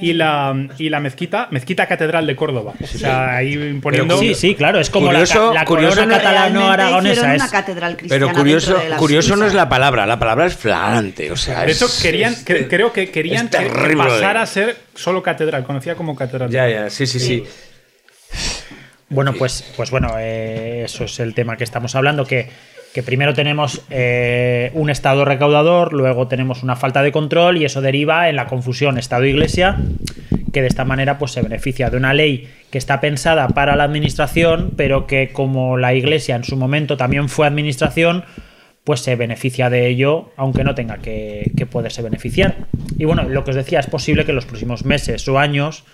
y 0.00 0.12
la, 0.12 0.54
y 0.78 0.88
la 0.88 1.00
mezquita, 1.00 1.48
Mezquita 1.50 1.86
Catedral 1.86 2.26
de 2.26 2.36
Córdoba. 2.36 2.74
O 2.82 2.86
sea, 2.86 3.36
ahí 3.36 3.54
imponiendo... 3.54 4.18
Sí, 4.18 4.34
sí, 4.34 4.54
claro, 4.54 4.78
es 4.80 4.90
como 4.90 5.12
la 5.12 5.20
Curioso- 5.20 5.52
la, 5.54 5.64
curioso 5.64 6.04
no- 6.06 6.14
catalano-aragonesa. 6.14 7.34
Es, 7.34 7.42
una 7.42 7.50
catedral 7.50 7.96
cristiana 7.96 8.26
Pero 8.26 8.38
curioso, 8.38 8.66
dentro 8.72 8.84
de 8.84 8.90
la 8.90 8.96
curioso 8.96 9.36
no 9.36 9.46
es 9.46 9.54
la 9.54 9.68
palabra, 9.68 10.06
la 10.06 10.18
palabra 10.18 10.46
es 10.46 10.54
flagrante. 10.56 11.30
O 11.32 11.36
sea, 11.36 11.64
De 11.64 11.72
hecho, 11.72 11.86
es- 11.86 12.00
querían, 12.02 12.32
es- 12.32 12.46
cre- 12.46 12.66
creo 12.68 12.92
que 12.92 13.10
querían 13.10 13.48
que- 13.48 13.70
pasara 13.96 14.42
a 14.42 14.46
ser 14.46 14.76
solo 14.94 15.22
catedral, 15.22 15.64
conocida 15.64 15.94
como 15.94 16.14
catedral. 16.16 16.50
Ya, 16.50 16.68
ya, 16.68 16.90
sí, 16.90 17.06
sí, 17.06 17.18
sí. 17.20 17.44
Bueno, 19.08 19.32
pues, 19.34 19.64
pues 19.76 19.90
bueno, 19.90 20.14
eh, 20.18 20.82
eso 20.84 21.04
es 21.04 21.18
el 21.18 21.34
tema 21.34 21.56
que 21.56 21.64
estamos 21.64 21.94
hablando, 21.96 22.24
que, 22.24 22.48
que 22.92 23.02
primero 23.02 23.34
tenemos 23.34 23.82
eh, 23.90 24.70
un 24.74 24.90
Estado 24.90 25.24
recaudador, 25.24 25.92
luego 25.92 26.26
tenemos 26.26 26.62
una 26.62 26.76
falta 26.76 27.02
de 27.02 27.12
control 27.12 27.56
y 27.58 27.64
eso 27.64 27.80
deriva 27.80 28.28
en 28.28 28.36
la 28.36 28.46
confusión 28.46 28.98
Estado-Iglesia, 28.98 29.76
que 30.52 30.62
de 30.62 30.68
esta 30.68 30.84
manera 30.84 31.18
pues, 31.18 31.32
se 31.32 31.42
beneficia 31.42 31.90
de 31.90 31.96
una 31.96 32.12
ley 32.12 32.48
que 32.70 32.78
está 32.78 33.00
pensada 33.00 33.48
para 33.48 33.76
la 33.76 33.84
administración, 33.84 34.72
pero 34.76 35.06
que 35.06 35.30
como 35.32 35.76
la 35.76 35.94
Iglesia 35.94 36.34
en 36.34 36.44
su 36.44 36.56
momento 36.56 36.96
también 36.96 37.28
fue 37.28 37.46
administración, 37.46 38.24
pues 38.82 39.00
se 39.00 39.14
beneficia 39.14 39.70
de 39.70 39.86
ello, 39.86 40.32
aunque 40.36 40.64
no 40.64 40.74
tenga 40.74 40.98
que, 40.98 41.52
que 41.56 41.66
poderse 41.66 42.02
beneficiar. 42.02 42.56
Y 42.98 43.04
bueno, 43.04 43.28
lo 43.28 43.44
que 43.44 43.50
os 43.50 43.56
decía, 43.56 43.78
es 43.78 43.86
posible 43.86 44.24
que 44.24 44.32
en 44.32 44.36
los 44.36 44.46
próximos 44.46 44.84
meses 44.84 45.28
o 45.28 45.38
años 45.38 45.84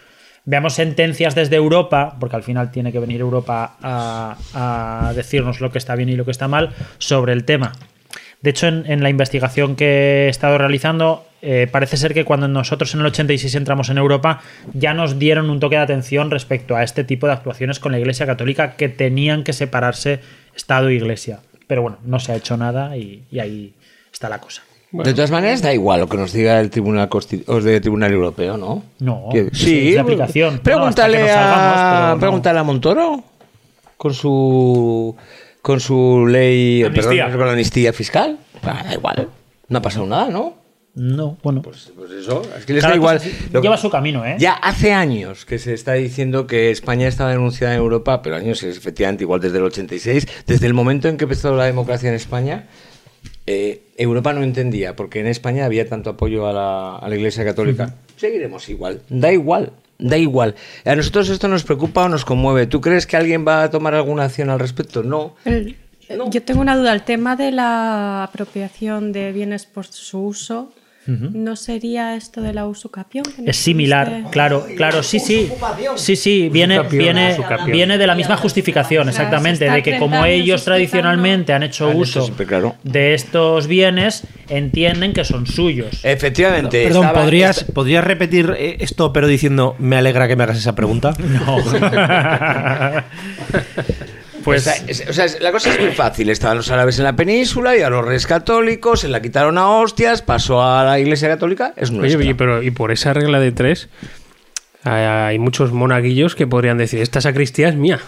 veamos 0.47 0.75
sentencias 0.75 1.35
desde 1.35 1.57
Europa, 1.57 2.17
porque 2.19 2.37
al 2.37 2.43
final 2.43 2.71
tiene 2.71 2.93
que 2.93 3.01
venir 3.01 3.21
Europa 3.21 3.77
a, 3.83 5.13
decirnos 5.15 5.61
lo 5.61 5.71
que 5.71 5.79
está 5.79 5.95
bien 5.95 6.09
y 6.09 6.17
lo 6.17 6.25
que 6.25 6.31
está 6.31 6.49
mal 6.49 6.71
sobre 6.99 7.33
el 7.33 7.45
tema. 7.45 7.73
De 8.41 8.51
hecho, 8.51 8.69
en, 8.69 9.03
la 9.03 9.11
investigación 9.11 9.77
que 9.77 10.27
he 10.27 10.29
estado 10.29 10.57
realizando, 10.57 11.27
eh, 11.43 11.67
parece 11.71 11.97
ser 11.97 12.15
que 12.15 12.25
cuando 12.25 12.47
nosotros 12.49 12.95
en 12.95 13.01
el 13.01 13.07
86 13.07 13.55
entramos 13.57 13.89
en 13.89 13.99
Europa, 13.99 14.41
ya 14.73 14.95
nos 14.95 15.19
dieron 15.19 15.51
un 15.51 15.59
toque 15.59 15.77
de 15.77 15.83
atención 15.83 16.31
respecto 16.31 16.77
a 16.77 16.85
este 16.85 17.03
tipo 17.03 17.27
de 17.27 17.33
actuaciones 17.33 17.81
con 17.81 17.93
la 17.93 17.99
Iglesia 17.99 18.27
Católica 18.27 18.77
que 18.77 18.89
tenían 18.89 19.43
que 19.43 19.53
separarse 19.53 20.21
Estado 20.55 20.91
e. 20.91 21.17
Pero 21.67 21.83
bueno, 21.83 21.99
no 22.05 22.21
se 22.21 22.33
ha 22.33 22.37
hecho 22.37 22.57
nada 22.57 22.97
y 22.97 23.25
ahí 23.39 23.75
está 24.13 24.29
la 24.29 24.39
cosa. 24.39 24.66
De 25.05 25.15
todas 25.15 25.31
maneras, 25.31 25.63
da 25.63 25.73
igual 25.75 26.01
lo 26.01 26.09
que 26.09 26.17
nos 26.17 26.33
diga 26.33 26.61
el 26.61 26.71
Tribunal, 26.71 27.09
del 27.63 27.81
Tribunal 27.81 28.13
Europeo, 28.13 28.57
¿no? 28.57 28.83
No, 28.99 29.29
Que- 29.33 29.51
sí, 29.53 29.89
es 29.89 29.95
de 29.95 30.01
aplicación. 30.01 30.59
Pregúntale, 30.63 31.31
a, 31.31 31.35
salgamos, 31.35 32.15
no. 32.15 32.21
pregúntale 32.21 32.59
a 32.59 32.63
Montoro 32.63 33.23
con 33.97 34.15
su 34.15 35.17
con 35.63 35.81
su 35.81 36.27
ley, 36.29 36.85
Amnistía. 36.85 37.25
perdón, 37.25 37.39
con 37.39 37.47
la 37.47 37.53
amnistía 37.53 37.93
fiscal. 37.93 38.39
Ah, 38.63 38.83
da 38.85 38.95
igual, 38.95 39.29
no 39.69 39.79
ha 39.79 39.83
pasado 39.83 40.07
nada, 40.07 40.29
¿no? 40.29 40.55
No, 40.95 41.37
bueno. 41.43 41.61
Pues, 41.61 41.93
pues 41.95 42.11
eso, 42.13 42.41
es 42.57 42.65
que 42.65 42.73
les 42.73 42.83
da 42.83 42.95
igual. 42.95 43.21
Lo- 43.53 43.61
Lleva 43.61 43.77
su 43.77 43.91
camino, 43.91 44.25
¿eh? 44.25 44.37
Ya 44.39 44.53
hace 44.55 44.93
años 44.95 45.45
que 45.45 45.59
se 45.59 45.75
está 45.75 45.93
diciendo 45.93 46.47
que 46.47 46.71
España 46.71 47.07
estaba 47.07 47.31
denunciada 47.33 47.75
en 47.75 47.81
Europa, 47.81 48.23
pero 48.23 48.37
años 48.37 48.63
es 48.63 48.77
efectivamente 48.79 49.25
igual 49.25 49.41
desde 49.41 49.59
el 49.59 49.65
86, 49.65 50.27
desde 50.47 50.67
el 50.67 50.73
momento 50.73 51.09
en 51.09 51.17
que 51.19 51.25
empezó 51.25 51.55
la 51.55 51.65
democracia 51.65 52.09
en 52.09 52.15
España, 52.15 52.67
eh, 53.47 53.83
Europa 53.97 54.33
no 54.33 54.43
entendía, 54.43 54.97
porque 54.97 55.21
en 55.21 55.27
España 55.27 55.65
había 55.65 55.89
tanto 55.89 56.11
apoyo 56.11 56.47
a 56.47 56.53
la, 56.53 56.97
a 56.97 57.09
la 57.09 57.17
Iglesia 57.17 57.45
Católica. 57.45 57.95
Seguiremos 58.17 58.69
igual, 58.69 59.03
da 59.09 59.33
igual, 59.33 59.73
da 59.99 60.17
igual. 60.19 60.55
A 60.85 60.95
nosotros 60.97 61.29
esto 61.29 61.49
nos 61.49 61.65
preocupa 61.65 62.05
o 62.05 62.09
nos 62.09 62.25
conmueve. 62.25 62.67
¿Tú 62.67 62.81
crees 62.81 63.07
que 63.07 63.17
alguien 63.17 63.47
va 63.47 63.63
a 63.65 63.71
tomar 63.71 63.95
alguna 63.95 64.25
acción 64.25 64.51
al 64.51 64.59
respecto? 64.59 65.03
No. 65.03 65.35
El- 65.45 65.77
Yo 66.31 66.43
tengo 66.43 66.61
una 66.61 66.77
duda. 66.77 66.93
El 66.93 67.03
tema 67.03 67.35
de 67.37 67.51
la 67.53 68.23
apropiación 68.25 69.13
de 69.13 69.33
bienes 69.33 69.67
por 69.67 69.87
su 69.87 70.21
uso, 70.21 70.73
¿no 71.07 71.57
sería 71.57 72.15
esto 72.17 72.41
de 72.43 72.53
la 72.53 72.67
usucapión? 72.67 73.25
Es 73.47 73.57
similar, 73.57 74.25
claro, 74.31 74.67
claro, 74.77 75.03
sí, 75.03 75.19
sí. 75.21 75.51
Sí, 75.97 76.17
sí, 76.17 76.49
viene, 76.51 76.75
Usucapión, 76.81 76.99
viene, 77.03 77.33
usucapión. 77.33 77.71
viene 77.73 77.99
de 77.99 78.07
la 78.07 78.15
misma 78.15 78.37
justificación, 78.37 79.09
exactamente, 79.09 79.65
de 79.71 79.83
que 79.83 79.91
30 79.93 79.99
como 79.99 80.25
ellos 80.25 80.65
tradicionalmente 80.65 81.53
han 81.53 81.63
hecho 81.63 81.91
uso 81.91 82.29
de 82.83 83.15
estos 83.15 83.67
bienes, 83.67 84.25
entienden 84.49 85.13
que 85.13 85.25
son 85.25 85.47
suyos. 85.47 86.05
Efectivamente. 86.05 86.83
Perdón, 86.85 87.05
estaba- 87.07 87.23
¿podrías, 87.23 87.65
¿podrías 87.65 88.05
repetir 88.05 88.55
eh, 88.59 88.77
esto 88.81 89.13
pero 89.13 89.27
diciendo 89.27 89.77
me 89.79 89.97
alegra 89.97 90.29
que 90.29 90.37
me 90.37 90.43
hagas 90.45 90.59
esa 90.59 90.75
pregunta? 90.75 91.15
No. 91.27 91.57
Pues, 94.47 95.05
o 95.09 95.13
sea, 95.13 95.27
la 95.41 95.53
cosa 95.53 95.73
es 95.75 95.81
muy 95.81 95.91
fácil. 95.93 96.31
Estaban 96.31 96.57
los 96.57 96.71
árabes 96.71 96.97
en 96.99 97.05
la 97.05 97.15
península 97.15 97.77
y 97.77 97.83
a 97.83 97.91
los 97.91 98.05
reyes 98.05 98.27
católicos 98.27 99.01
se 99.01 99.09
la 99.09 99.21
quitaron 99.21 99.59
a 99.59 99.69
hostias, 99.69 100.23
pasó 100.23 100.63
a 100.63 100.85
la 100.85 100.99
iglesia 100.99 101.29
católica, 101.29 101.75
es 101.77 101.91
nuestra. 101.91 102.19
oye, 102.21 102.35
pero 102.35 102.63
y 102.63 102.71
por 102.71 102.93
esa 102.93 103.13
regla 103.13 103.39
de 103.41 103.53
tres, 103.53 103.89
hay- 104.85 105.03
hay 105.33 105.39
muchos 105.41 105.73
monaguillos 105.73 106.37
que 106.37 106.47
podrían 106.47 106.79
decir, 106.79 107.03
esta 107.03 107.21
sacristía 107.21 107.69
es 107.69 107.75
mía. 107.75 107.99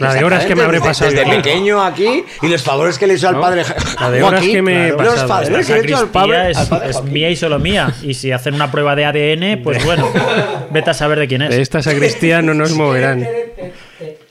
la 0.00 0.12
de 0.12 0.22
horas 0.22 0.44
que 0.44 0.54
me 0.54 0.64
habré 0.64 0.80
pasado 0.80 1.10
Desde 1.10 1.24
yo 1.24 1.32
aquí". 1.32 1.36
pequeño 1.42 1.82
aquí 1.82 2.24
y 2.42 2.48
los 2.48 2.62
favores 2.62 2.98
que 2.98 3.06
le 3.06 3.14
hizo 3.14 3.28
al 3.28 3.36
¿No? 3.36 3.40
padre 3.40 3.62
La 3.98 4.10
de 4.10 4.22
horas 4.22 4.42
que 4.44 4.60
me 4.60 4.88
he 4.88 4.92
los 4.92 4.98
pasado. 4.98 5.28
favores 5.28 5.50
La 5.68 5.74
que 5.76 5.82
le 5.82 5.88
hizo 5.88 5.98
al 5.98 6.08
padre, 6.10 6.50
es, 6.50 6.58
al 6.58 6.68
padre 6.68 6.90
es 6.90 7.02
mía 7.04 7.30
y 7.30 7.36
solo 7.36 7.58
mía. 7.58 7.94
Y 8.02 8.12
si 8.12 8.32
hacen 8.32 8.52
una 8.54 8.70
prueba 8.70 8.94
de 8.94 9.06
ADN, 9.06 9.62
pues 9.62 9.82
bueno, 9.82 10.10
vete 10.70 10.90
a 10.90 10.94
saber 10.94 11.18
de 11.20 11.26
quién 11.26 11.40
es. 11.40 11.50
De 11.56 11.62
esta 11.62 11.82
sacristía 11.82 12.42
no 12.42 12.52
nos 12.52 12.72
moverán. 12.72 13.26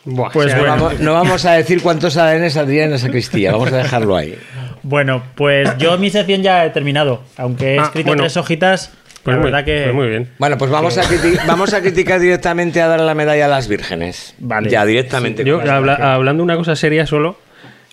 Buah, 0.06 0.30
Pues 0.32 0.48
o 0.48 0.50
sea, 0.50 0.58
No 0.58 0.64
bueno. 0.68 0.84
vamos, 0.84 1.00
no 1.00 1.14
vamos 1.14 1.46
a 1.46 1.54
decir 1.54 1.82
cuántos 1.82 2.16
ADN 2.18 2.50
saldrían 2.52 2.90
en 2.90 2.94
esa 2.96 3.08
sacristía, 3.08 3.52
vamos 3.52 3.72
a 3.74 3.78
dejarlo 3.78 4.16
ahí. 4.16 4.38
Bueno, 4.84 5.24
pues 5.36 5.68
yo 5.80 5.98
mi 5.98 6.10
sección 6.12 6.44
ya 6.44 6.64
he 6.66 6.70
terminado. 6.70 7.24
Aunque 7.38 7.76
he 7.76 7.80
Ah, 7.80 7.84
escrito 7.86 8.08
bueno. 8.10 8.22
tres 8.24 8.38
hojitas, 8.38 8.92
Pues 9.24 9.36
la 9.36 9.42
muy, 9.42 9.52
verdad 9.52 9.66
que. 9.66 9.82
pues 9.86 9.96
muy 9.96 10.08
bien. 10.10 10.30
Bueno, 10.38 10.58
pues 10.60 10.70
vamos 10.70 10.96
a, 11.00 11.04
vamos 11.48 11.74
a 11.74 11.82
criticar 11.82 12.20
directamente 12.20 12.82
a 12.82 12.88
dar 12.88 13.00
la 13.02 13.16
medalla 13.16 13.46
a 13.46 13.48
las 13.48 13.68
vírgenes. 13.68 14.36
Vale. 14.38 14.70
Ya, 14.70 14.86
directamente. 14.86 15.44
Yo, 15.44 15.60
habla- 15.60 16.14
hablando 16.14 16.44
una 16.44 16.56
cosa 16.56 16.76
seria 16.76 17.08
solo, 17.08 17.38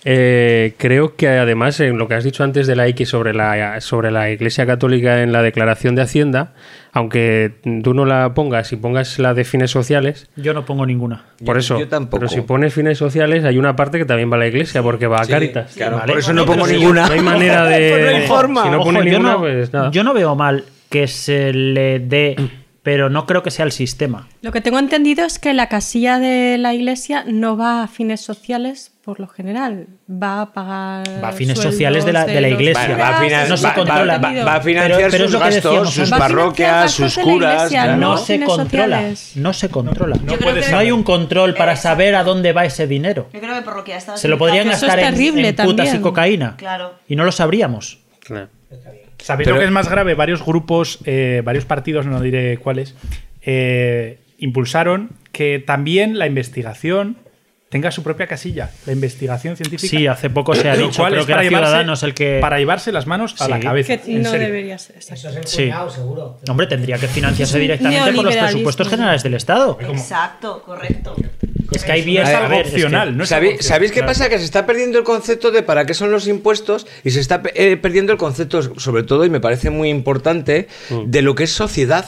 eh, 0.05 0.75
creo 0.79 1.15
que 1.17 1.29
además 1.29 1.79
en 1.81 1.97
lo 1.99 2.09
que 2.09 2.15
has 2.15 2.25
dicho 2.25 2.43
antes 2.45 2.67
de 2.67 2.75
la 2.77 2.87
X 2.89 3.09
sobre 3.09 3.33
la, 3.35 3.81
sobre 3.81 4.11
la 4.11 4.31
Iglesia 4.31 4.67
Católica 4.67 5.23
en 5.23 5.31
la 5.33 5.43
declaración 5.43 5.95
de 5.95 6.03
Hacienda, 6.03 6.55
aunque 6.93 7.53
tú 7.83 7.95
no 7.95 8.05
la 8.05 8.35
pongas 8.35 8.73
y 8.73 8.77
pongas 8.77 9.19
la 9.19 9.33
de 9.35 9.45
fines 9.45 9.71
sociales, 9.71 10.29
Yo 10.37 10.55
no 10.55 10.65
pongo 10.65 10.85
ninguna. 10.87 11.25
por 11.45 11.57
Yo- 11.57 11.61
eso, 11.61 11.79
yo 11.79 11.89
tampoco. 11.89 12.19
pero 12.21 12.29
si 12.29 12.41
pones 12.41 12.75
fines 12.75 12.99
sociales 12.99 13.45
hay 13.45 13.59
una 13.59 13.77
parte 13.77 13.99
que 13.99 14.05
también 14.05 14.31
va 14.31 14.37
a 14.37 14.41
la 14.41 14.47
Iglesia 14.49 14.83
porque 14.83 15.07
va 15.07 15.19
a 15.21 15.25
Sí, 15.25 15.31
Caritas. 15.33 15.73
claro, 15.75 15.97
Vale. 15.99 16.13
por 16.13 16.19
eso 16.19 16.33
no 16.33 16.45
pongo 16.47 16.65
pero 16.65 16.75
si 16.75 16.81
ninguna. 16.81 17.07
No 17.07 17.13
hay 17.13 17.21
manera 17.21 17.65
de... 17.69 17.91
Pues 17.91 18.03
no 18.05 18.17
hay 18.19 18.27
forma. 18.27 18.63
Si 18.65 18.71
no 18.71 18.81
Ojo, 18.81 18.93
yo, 18.93 19.05
ninguna, 19.05 19.33
no, 19.33 19.39
pues 19.39 19.73
nada. 19.73 19.91
yo 19.91 20.03
no 20.05 20.13
veo 20.15 20.35
mal 20.35 20.65
que 20.91 21.07
se 21.07 21.53
le 21.55 22.01
dé, 22.01 22.37
pero 22.83 23.09
no 23.11 23.27
creo 23.27 23.43
que 23.43 23.51
sea 23.51 23.65
el 23.65 23.73
sistema. 23.73 24.29
Lo 24.43 24.51
que 24.53 24.61
tengo 24.61 24.79
entendido 24.79 25.25
es 25.25 25.39
que 25.39 25.55
la 25.55 25.69
casilla 25.69 26.19
de 26.19 26.59
la 26.59 26.75
iglesia 26.75 27.25
no 27.27 27.57
va 27.57 27.85
a 27.85 27.89
fines 27.89 28.21
sociales 28.21 28.89
por 29.05 29.19
lo 29.19 29.27
general, 29.27 29.89
va 30.09 30.43
a 30.43 30.53
pagar. 30.53 31.05
Va 31.23 31.29
a 31.29 31.33
fines 31.33 31.59
sociales 31.59 32.05
de 32.05 32.13
la- 32.13 32.25
de 32.25 32.41
la 32.41 32.49
iglesia. 32.49 32.97
Va, 32.97 33.19
a 33.19 33.21
finan- 33.21 33.49
no 33.49 33.57
se 33.57 33.67
va- 33.67 33.75
controla. 33.75 34.19
va- 34.19 34.33
va- 34.33 34.45
va 34.45 34.55
a 34.57 34.61
financiar 34.61 34.97
Pero- 34.99 35.11
pero 35.11 35.25
es 35.25 35.31
sus 35.33 35.41
gastos, 35.41 35.95
sus 35.95 36.11
parroquias, 36.11 36.93
sus 36.93 37.19
curas. 37.19 37.57
iglesia. 37.73 37.97
No 37.97 38.13
no 38.13 38.17
se 38.19 38.41
controla. 38.41 38.97
sociales. 38.99 39.33
No 39.37 39.53
se 39.53 39.69
controla. 39.71 40.17
Creo 40.25 40.39
que- 40.55 40.71
No 40.71 40.79
hay 40.79 40.91
un 40.93 41.03
control 41.03 41.55
para 41.55 41.75
saber 41.77 42.15
a 42.15 42.23
dónde 42.23 42.53
va 42.53 42.65
ese 42.65 42.87
dinero. 42.87 43.29
Yo 43.33 43.41
creo 43.41 43.55
que 43.57 43.63
por 43.63 43.77
lo 43.77 43.85
que 43.85 43.99
Se 44.01 44.29
lo 44.29 44.39
podrían 44.39 44.69
gastar 44.69 44.99
en, 45.01 45.07
en 45.07 45.55
putas 45.57 45.65
y 45.67 45.75
también. 45.75 46.01
cocaína. 46.03 46.57
Claro. 46.57 46.95
Y 47.09 47.17
no 47.17 47.25
lo 47.25 47.33
sabríamos. 47.33 47.99
Claro. 48.21 48.49
¿Sabéis 49.23 49.47
Pero- 49.47 49.57
lo 49.57 49.61
que 49.61 49.67
es 49.67 49.73
más 49.73 49.89
grave? 49.89 50.15
Varios 50.15 50.45
grupos, 50.45 50.99
eh, 51.05 51.43
varios 51.45 51.65
partidos, 51.65 52.07
no 52.07 52.21
diré 52.21 52.59
cuáles, 52.59 52.95
eh, 53.43 54.19
impulsaron 54.39 55.11
que 55.31 55.59
también 55.59 56.19
la 56.19 56.27
investigación 56.27 57.17
tenga 57.71 57.91
su 57.91 58.03
propia 58.03 58.27
casilla, 58.27 58.71
la 58.85 58.93
investigación 58.93 59.57
científica. 59.57 59.97
Sí, 59.97 60.07
hace 60.07 60.29
poco 60.29 60.55
se 60.55 60.69
ha 60.69 60.77
dicho, 60.77 61.01
cual 61.01 61.13
creo 61.13 61.21
es 61.23 61.27
que 61.27 61.33
para 61.33 61.43
era 61.43 61.51
llevarse- 61.51 61.67
Ciudadanos 61.69 62.03
el 62.03 62.13
que... 62.15 62.39
Para 62.39 62.59
llevarse 62.59 62.93
las 62.93 63.07
manos 63.07 63.41
a 63.41 63.49
la 63.49 63.61
cabeza. 63.61 63.97
Que 63.97 64.13
no 64.19 64.29
serio. 64.31 64.47
debería 64.47 64.77
ser. 64.79 64.97
Eso 64.99 65.15
es 65.15 65.25
el 65.37 65.47
Sí. 65.47 65.63
cuñado, 65.65 65.89
seguro. 65.89 66.39
Hombre, 66.51 66.67
tendría 66.67 66.99
que 66.99 67.07
financiarse 67.09 67.59
directamente 67.59 68.13
por 68.13 68.25
los 68.27 68.37
presupuestos 68.37 68.89
generales 68.89 69.23
del 69.23 69.35
Estado. 69.35 69.79
Exacto, 69.81 70.63
correcto. 70.67 71.17
Es 71.75 71.85
que 71.85 71.93
hay 71.93 72.03
bien... 72.03 72.23
es 72.23 72.29
a 72.31 72.39
algo 72.39 72.51
ver, 72.51 72.61
es 72.67 72.71
que- 72.71 72.75
opcional, 72.77 73.17
no 73.17 73.27
¿Sabéis, 73.27 73.55
opcional. 73.55 73.69
sabéis 73.77 73.93
qué 73.93 74.03
pasa? 74.03 74.29
Que 74.29 74.39
se 74.39 74.45
está 74.45 74.67
perdiendo 74.67 74.99
el 74.99 75.05
concepto 75.05 75.51
de 75.51 75.63
para 75.63 75.87
qué 75.87 75.95
son 75.95 76.11
los 76.11 76.27
impuestos 76.29 76.87
y 77.05 77.11
se 77.11 77.21
está 77.21 77.43
eh, 77.55 77.77
perdiendo 77.77 78.13
el 78.13 78.19
concepto, 78.19 78.79
sobre 78.79 79.03
todo, 79.03 79.25
y 79.25 79.31
me 79.31 79.41
parece 79.41 79.71
muy 79.71 79.89
importante, 79.89 80.69
Mm. 80.91 81.11
de 81.11 81.23
lo 81.23 81.35
que 81.35 81.45
es 81.45 81.51
sociedad. 81.53 82.07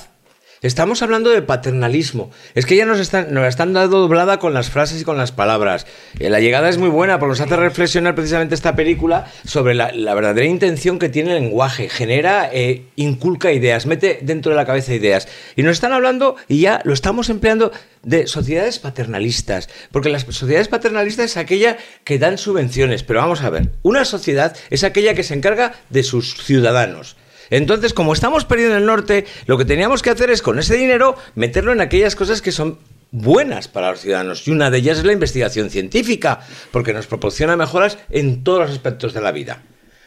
Estamos 0.65 1.03
hablando 1.03 1.29
de 1.29 1.43
paternalismo. 1.43 2.31
Es 2.55 2.65
que 2.65 2.75
ya 2.75 2.87
nos 2.87 2.99
están, 2.99 3.35
nos 3.35 3.47
están 3.47 3.75
dando 3.75 3.99
doblada 3.99 4.39
con 4.39 4.55
las 4.55 4.71
frases 4.71 5.03
y 5.03 5.05
con 5.05 5.19
las 5.19 5.31
palabras. 5.31 5.87
Eh, 6.19 6.31
La 6.31 6.41
llegada 6.41 6.71
es 6.71 6.79
muy 6.79 6.89
buena 6.89 7.19
porque 7.19 7.33
nos 7.33 7.41
hace 7.43 7.55
reflexionar 7.55 8.15
precisamente 8.15 8.55
esta 8.55 8.75
película 8.75 9.31
sobre 9.45 9.75
la, 9.75 9.93
la 9.93 10.15
verdadera 10.15 10.47
intención 10.47 10.99
que 10.99 11.11
tiene 11.11 11.37
el 11.37 11.43
lenguaje. 11.43 11.91
Genera, 11.91 12.49
eh, 12.51 12.87
inculca 12.97 13.53
ideas, 13.53 13.85
mete 13.85 14.21
dentro 14.23 14.53
de 14.53 14.57
la 14.57 14.65
cabeza 14.65 14.95
ideas. 14.95 15.29
Y 15.55 15.63
nos 15.65 15.73
están 15.73 15.93
hablando, 15.93 16.37
y 16.49 16.61
ya 16.61 16.81
lo 16.85 16.95
estamos 16.95 17.29
empleando, 17.29 17.71
de 18.03 18.27
sociedades 18.27 18.79
paternalistas. 18.79 19.69
Porque 19.93 20.09
las 20.09 20.23
sociedades 20.23 20.69
paternalistas 20.69 21.27
es 21.27 21.37
aquella 21.37 21.77
que 22.05 22.19
dan 22.19 22.39
subvenciones. 22.39 23.03
Pero 23.03 23.21
vamos 23.21 23.43
a 23.43 23.51
ver, 23.51 23.69
una 23.83 24.07
sociedad 24.07 24.57
es 24.71 24.83
aquella 24.83 25.13
que 25.13 25.25
se 25.25 25.35
encarga 25.35 25.75
de 25.91 26.03
sus 26.03 26.43
ciudadanos. 26.43 27.17
Entonces, 27.51 27.95
como 27.95 28.13
estamos 28.13 28.45
perdiendo 28.45 28.77
el 28.77 28.87
norte, 28.87 29.27
lo 29.47 29.59
que 29.59 29.65
teníamos 29.65 30.03
que 30.03 30.11
hacer 30.11 30.31
es 30.31 30.43
con 30.43 30.59
ese 30.59 30.77
dinero 30.77 31.17
meterlo 31.35 31.73
en 31.73 31.81
aquellas 31.81 32.17
cosas 32.17 32.43
que 32.43 32.53
son 32.53 32.79
buenas 33.11 33.69
para 33.69 33.91
los 33.91 34.01
ciudadanos. 34.01 34.47
Y 34.49 34.51
una 34.51 34.71
de 34.71 34.79
ellas 34.79 34.99
es 34.99 35.05
la 35.05 35.13
investigación 35.13 35.71
científica, 35.71 36.41
porque 36.73 36.93
nos 36.93 37.07
proporciona 37.07 37.57
mejoras 37.57 37.99
en 38.11 38.43
todos 38.43 38.61
los 38.61 38.71
aspectos 38.71 39.15
de 39.15 39.21
la 39.21 39.33
vida. 39.33 39.63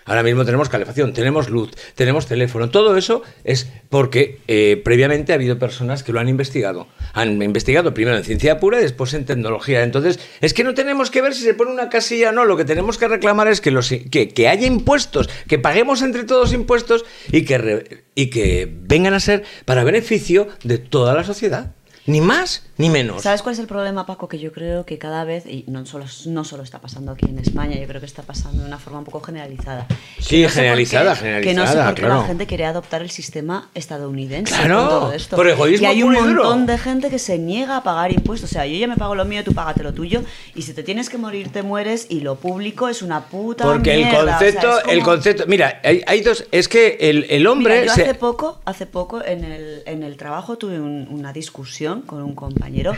Ahora 0.07 0.23
mismo 0.23 0.43
tenemos 0.45 0.69
calefacción, 0.69 1.13
tenemos 1.13 1.49
luz, 1.49 1.69
tenemos 1.93 2.25
teléfono. 2.25 2.69
Todo 2.69 2.97
eso 2.97 3.21
es 3.43 3.69
porque 3.89 4.39
eh, 4.47 4.81
previamente 4.83 5.31
ha 5.33 5.35
habido 5.35 5.59
personas 5.59 6.01
que 6.01 6.11
lo 6.13 6.19
han 6.19 6.29
investigado. 6.29 6.87
Han 7.13 7.39
investigado 7.41 7.93
primero 7.93 8.17
en 8.17 8.23
ciencia 8.23 8.59
pura 8.59 8.79
y 8.79 8.83
después 8.83 9.13
en 9.13 9.25
tecnología. 9.25 9.83
Entonces, 9.83 10.19
es 10.41 10.53
que 10.53 10.63
no 10.63 10.73
tenemos 10.73 11.11
que 11.11 11.21
ver 11.21 11.33
si 11.35 11.43
se 11.43 11.53
pone 11.53 11.71
una 11.71 11.89
casilla 11.89 12.29
o 12.29 12.31
no. 12.31 12.45
Lo 12.45 12.57
que 12.57 12.65
tenemos 12.65 12.97
que 12.97 13.07
reclamar 13.07 13.47
es 13.47 13.61
que, 13.61 13.69
los, 13.69 13.89
que, 13.89 14.47
haya 14.47 14.65
impuestos, 14.65 15.29
que 15.47 15.59
paguemos 15.59 16.01
entre 16.01 16.23
todos 16.23 16.53
impuestos 16.53 17.05
y 17.31 17.43
que, 17.43 17.57
re- 17.57 18.03
y 18.15 18.29
que 18.29 18.67
vengan 18.71 19.13
a 19.13 19.19
ser 19.19 19.43
para 19.65 19.83
beneficio 19.83 20.47
de 20.63 20.77
toda 20.77 21.13
la 21.13 21.23
sociedad. 21.23 21.75
Ni 22.07 22.21
más 22.21 22.63
ni 22.77 22.89
menos. 22.89 23.23
¿Sabes 23.23 23.41
cuál 23.41 23.53
es 23.53 23.59
el 23.59 23.67
problema, 23.67 24.05
Paco? 24.05 24.27
Que 24.29 24.39
yo 24.39 24.51
creo 24.51 24.85
que 24.85 24.97
cada 24.97 25.23
vez, 25.25 25.45
y 25.45 25.65
no 25.67 25.85
solo, 25.85 26.05
no 26.27 26.43
solo 26.45 26.63
está 26.63 26.79
pasando 26.79 27.11
aquí 27.11 27.25
en 27.27 27.37
España, 27.39 27.75
yo 27.77 27.85
creo 27.87 27.99
que 27.99 28.05
está 28.05 28.21
pasando 28.23 28.61
de 28.61 28.67
una 28.67 28.77
forma 28.79 28.99
un 28.99 29.05
poco 29.05 29.19
generalizada. 29.21 29.87
Sí, 30.19 30.43
no 30.43 30.49
generalizada, 30.49 31.13
qué- 31.15 31.19
generalizada, 31.19 31.43
Que 31.43 31.53
no 31.55 31.67
sé 31.67 31.85
por 31.87 31.95
qué 31.95 32.01
claro. 32.03 32.21
la 32.21 32.27
gente 32.27 32.45
quiere 32.47 32.65
adoptar 32.65 33.01
el 33.01 33.09
sistema 33.09 33.69
estadounidense 33.73 34.53
Claro, 34.55 34.77
con 34.79 34.89
todo 34.89 35.11
esto. 35.13 35.35
por 35.35 35.47
egoísmo 35.49 35.83
Y 35.85 35.89
hay 35.89 36.03
un 36.03 36.13
duro. 36.13 36.43
montón 36.43 36.65
de 36.67 36.77
gente 36.77 37.09
que 37.09 37.19
se 37.19 37.37
niega 37.39 37.77
a 37.77 37.83
pagar 37.83 38.11
impuestos. 38.13 38.49
O 38.51 38.53
sea, 38.53 38.65
yo 38.65 38.77
ya 38.77 38.87
me 38.87 38.95
pago 38.95 39.15
lo 39.15 39.25
mío, 39.25 39.43
tú 39.43 39.53
págate 39.53 39.83
lo 39.83 39.93
tuyo. 39.93 40.21
Y 40.55 40.61
si 40.61 40.73
te 40.73 40.83
tienes 40.83 41.09
que 41.09 41.17
morir, 41.17 41.49
te 41.51 41.61
mueres. 41.63 42.05
Y 42.09 42.21
lo 42.21 42.35
público 42.35 42.87
es 42.87 43.01
una 43.01 43.25
puta 43.25 43.65
Porque 43.65 43.95
el 43.95 44.05
mierda. 44.05 44.19
O 44.19 44.25
sea, 44.25 44.37
concepto, 44.37 44.67
como- 44.83 44.93
el 44.93 45.03
concepto, 45.03 45.43
mira, 45.47 45.81
hay, 45.83 46.03
hay 46.07 46.21
dos, 46.21 46.45
es 46.51 46.67
que 46.69 46.97
el, 47.01 47.25
el 47.29 47.47
hombre 47.47 47.81
Mira, 47.81 47.85
yo 47.87 47.93
se- 47.95 48.03
hace 48.03 48.13
poco, 48.13 48.61
hace 48.65 48.85
poco 48.85 49.25
en 49.25 49.43
el, 49.43 49.81
en 49.85 50.03
el 50.03 50.15
trabajo 50.15 50.57
tuve 50.57 50.79
un- 50.79 51.07
una 51.09 51.33
discusión 51.33 51.96
con 52.01 52.21
un 52.23 52.35
compañero 52.35 52.95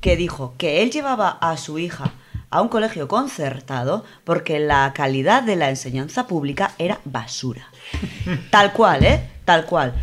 que 0.00 0.16
dijo 0.16 0.54
que 0.58 0.82
él 0.82 0.90
llevaba 0.90 1.30
a 1.30 1.56
su 1.56 1.78
hija 1.78 2.12
a 2.50 2.62
un 2.62 2.68
colegio 2.68 3.08
concertado 3.08 4.04
porque 4.24 4.60
la 4.60 4.92
calidad 4.94 5.42
de 5.42 5.56
la 5.56 5.68
enseñanza 5.68 6.26
pública 6.26 6.72
era 6.78 7.00
basura. 7.04 7.68
Tal 8.50 8.72
cual, 8.72 9.04
¿eh? 9.04 9.28
Tal 9.44 9.66
cual. 9.66 9.94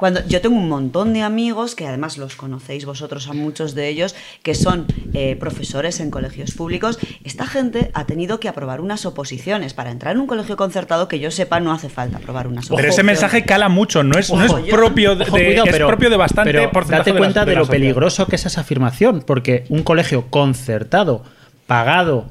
Cuando 0.00 0.26
yo 0.26 0.40
tengo 0.40 0.56
un 0.56 0.68
montón 0.68 1.12
de 1.12 1.20
amigos, 1.22 1.74
que 1.74 1.86
además 1.86 2.16
los 2.16 2.34
conocéis 2.34 2.86
vosotros 2.86 3.28
a 3.28 3.34
muchos 3.34 3.74
de 3.74 3.88
ellos, 3.88 4.14
que 4.42 4.54
son 4.54 4.86
eh, 5.12 5.36
profesores 5.36 6.00
en 6.00 6.10
colegios 6.10 6.52
públicos, 6.52 6.98
esta 7.22 7.46
gente 7.46 7.90
ha 7.92 8.06
tenido 8.06 8.40
que 8.40 8.48
aprobar 8.48 8.80
unas 8.80 9.04
oposiciones. 9.04 9.74
Para 9.74 9.90
entrar 9.90 10.14
en 10.14 10.22
un 10.22 10.26
colegio 10.26 10.56
concertado, 10.56 11.06
que 11.06 11.18
yo 11.20 11.30
sepa, 11.30 11.60
no 11.60 11.70
hace 11.70 11.90
falta 11.90 12.16
aprobar 12.16 12.46
unas 12.46 12.64
Pero 12.64 12.76
oposiciones. 12.76 12.94
ese 12.94 13.02
mensaje 13.04 13.44
cala 13.44 13.68
mucho, 13.68 14.02
no 14.02 14.18
es, 14.18 14.32
no 14.32 14.42
es 14.42 14.50
Ojo, 14.50 14.64
yo- 14.64 14.74
propio 14.74 15.14
de, 15.16 15.24
Ojo, 15.24 15.32
cuidado, 15.32 15.66
es 15.66 15.72
pero- 15.72 15.86
propio 15.86 16.08
de 16.10 16.16
bastante 16.16 16.50
pero 16.52 16.70
porcentaje 16.72 16.98
date 16.98 17.10
de 17.10 17.14
la- 17.14 17.18
cuenta 17.20 17.44
de, 17.44 17.50
de 17.52 17.56
lo 17.58 17.66
peligroso 17.66 18.26
que 18.26 18.36
es 18.36 18.46
esa 18.46 18.62
afirmación, 18.62 19.22
porque 19.26 19.66
un 19.68 19.82
colegio 19.82 20.30
concertado, 20.30 21.24
pagado 21.66 22.30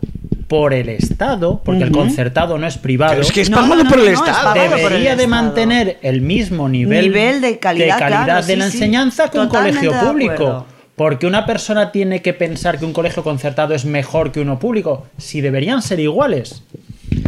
por 0.49 0.73
el 0.73 0.89
Estado, 0.89 1.61
porque 1.63 1.83
el 1.83 1.91
Ujú. 1.91 1.99
concertado 1.99 2.57
no 2.57 2.67
es 2.67 2.77
privado, 2.77 3.11
Pero 3.13 3.21
es 3.21 3.31
que 3.31 3.41
es 3.41 3.49
pagado 3.49 3.75
no, 3.75 3.83
no, 3.85 3.89
por 3.89 3.99
el 3.99 4.07
Estado. 4.09 4.55
el 4.55 4.69
debería 4.71 5.15
de 5.15 5.27
mantener 5.27 5.99
el 6.01 6.19
mismo 6.21 6.67
nivel, 6.67 7.05
Nivel 7.05 7.39
de 7.39 7.59
calidad, 7.59 7.97
claro, 7.99 8.45
de 8.45 8.53
sí, 8.53 8.59
la 8.59 8.69
sí. 8.69 8.77
enseñanza 8.77 9.29
que 9.29 9.39
un 9.39 9.47
colegio 9.47 9.93
de 9.93 9.99
público. 9.99 10.65
Porque 10.95 11.27
una 11.27 11.45
persona 11.45 11.93
tiene 11.93 12.21
que 12.21 12.33
pensar 12.33 12.77
que 12.77 12.83
un 12.83 12.91
colegio 12.91 13.23
concertado 13.23 13.73
es 13.73 13.85
mejor 13.85 14.33
que 14.33 14.41
uno 14.41 14.59
público, 14.59 15.07
si 15.17 15.39
deberían 15.39 15.81
ser 15.81 15.99
iguales. 16.01 16.63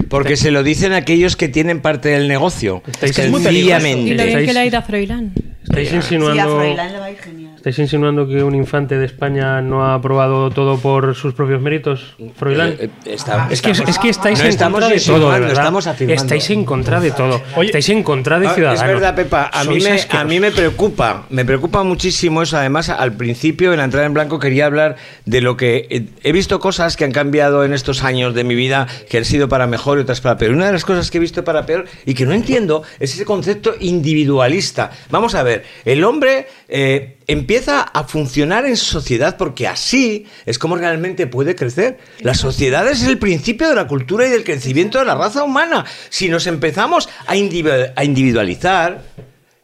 porque 0.10 0.36
se 0.36 0.52
lo 0.52 0.62
dicen 0.64 0.92
aquellos 0.92 1.38
que 1.38 1.48
tienen 1.48 1.80
parte 1.80 2.10
del 2.10 2.28
negocio. 2.28 2.82
Es 3.02 3.16
que 3.16 3.22
es 3.24 3.30
muy. 3.32 3.40
Y 3.48 3.62
lo 3.64 3.80
bien 4.26 4.46
que 4.46 4.54
le 4.54 4.60
ha 4.60 4.66
ido 4.66 4.78
a 4.78 4.82
Froilán. 4.82 5.32
¿Estáis 5.64 5.88
Sí, 5.90 5.94
a 5.94 5.98
insinuando, 5.98 6.56
Froilán 6.58 6.92
le 6.92 7.00
va 7.00 7.06
a 7.06 7.12
ir 7.12 7.18
genial. 7.20 7.51
¿Estáis 7.62 7.78
insinuando 7.78 8.28
que 8.28 8.42
un 8.44 8.56
infante 8.56 8.98
de 8.98 9.06
España 9.06 9.62
no 9.62 9.86
ha 9.86 9.94
aprobado 9.94 10.50
todo 10.50 10.80
por 10.80 11.14
sus 11.14 11.36
propios 11.36 11.62
méritos, 11.62 12.16
Froilán? 12.36 12.70
Eh, 12.80 12.90
eh, 13.06 13.14
está- 13.14 13.50
es, 13.52 13.62
que, 13.62 13.70
estamos- 13.70 13.90
es 13.92 14.00
que 14.00 14.10
estáis 14.10 14.40
no 14.40 14.46
en 14.46 14.58
contra 14.58 14.80
de 14.80 14.80
todo, 14.80 14.94
insinuando, 14.96 15.32
de 15.36 15.40
verdad. 15.42 15.52
estamos 15.60 15.86
afirmando. 15.86 16.24
Estáis 16.24 16.50
en 16.50 16.66
contra 16.66 17.00
de 17.00 17.12
todo. 17.12 17.40
estáis 17.62 17.90
en 17.90 18.02
contra 18.02 18.40
de 18.40 18.48
Ah, 18.48 18.54
Ciudadanos. 18.56 18.82
Es 18.82 18.88
verdad, 18.88 19.16
Pepa. 19.16 19.52
A 19.54 19.64
mí, 19.66 19.80
me, 19.80 19.92
a 19.92 19.94
asquerosos. 19.94 20.28
mí 20.28 20.40
me 20.40 20.50
preocupa, 20.52 21.26
me 21.30 21.46
preocupa 21.46 21.84
muchísimo 21.84 22.42
eso. 22.42 22.58
Además, 22.58 22.90
al 22.90 23.14
principio, 23.14 23.74
en 23.74 23.78
la 23.78 23.84
entrada 23.84 24.08
en 24.08 24.16
blanco, 24.16 24.40
quería 24.40 24.66
hablar 24.66 24.96
de 25.26 25.42
lo 25.42 25.56
que 25.56 25.86
eh, 25.92 26.06
he 26.24 26.32
visto 26.32 26.60
cosas 26.60 26.98
que 26.98 27.06
han 27.06 27.12
cambiado 27.12 27.64
en 27.64 27.74
estos 27.74 28.04
años 28.04 28.34
de 28.34 28.44
mi 28.44 28.56
vida, 28.56 28.88
que 29.08 29.20
han 29.20 29.26
sido 29.26 29.48
para 29.50 29.68
mejor 29.68 30.00
y 30.00 30.02
otras 30.02 30.20
para 30.20 30.36
peor. 30.36 30.54
Una 30.54 30.66
de 30.66 30.72
las 30.74 30.84
cosas 30.84 31.12
que 31.12 31.20
he 31.20 31.22
visto 31.22 31.44
para 31.44 31.68
peor 31.68 31.86
y 32.08 32.16
que 32.16 32.26
no 32.26 32.34
entiendo 32.34 32.82
es 33.00 33.14
ese 33.14 33.24
concepto 33.24 33.76
individualista. 33.80 34.90
Vamos 35.12 35.36
a 35.36 35.44
ver, 35.44 35.64
el 35.86 36.04
hombre 36.04 36.48
eh, 36.68 37.18
empieza 37.28 37.82
a 37.82 38.04
funcionar 38.04 38.66
en 38.66 38.78
sociedad 38.78 39.38
porque 39.38 39.68
así 39.68 40.26
es 40.46 40.58
como 40.60 40.76
realmente 40.76 41.28
puede 41.28 41.56
crecer. 41.56 41.98
La 42.22 42.34
sociedad 42.34 42.88
es 42.90 43.04
el 43.04 43.18
principio 43.18 43.70
de 43.70 43.76
la 43.76 43.88
cultura 43.88 44.28
y 44.28 44.30
del 44.30 44.44
crecimiento 44.44 45.00
de 45.00 45.06
la 45.06 45.16
raza 45.16 45.44
humana. 45.44 45.86
Si 46.10 46.30
nos 46.30 46.48
empezamos 46.48 47.10
a 47.28 47.36
individu- 47.36 47.92
a 47.96 48.04
individualizar, 48.04 49.02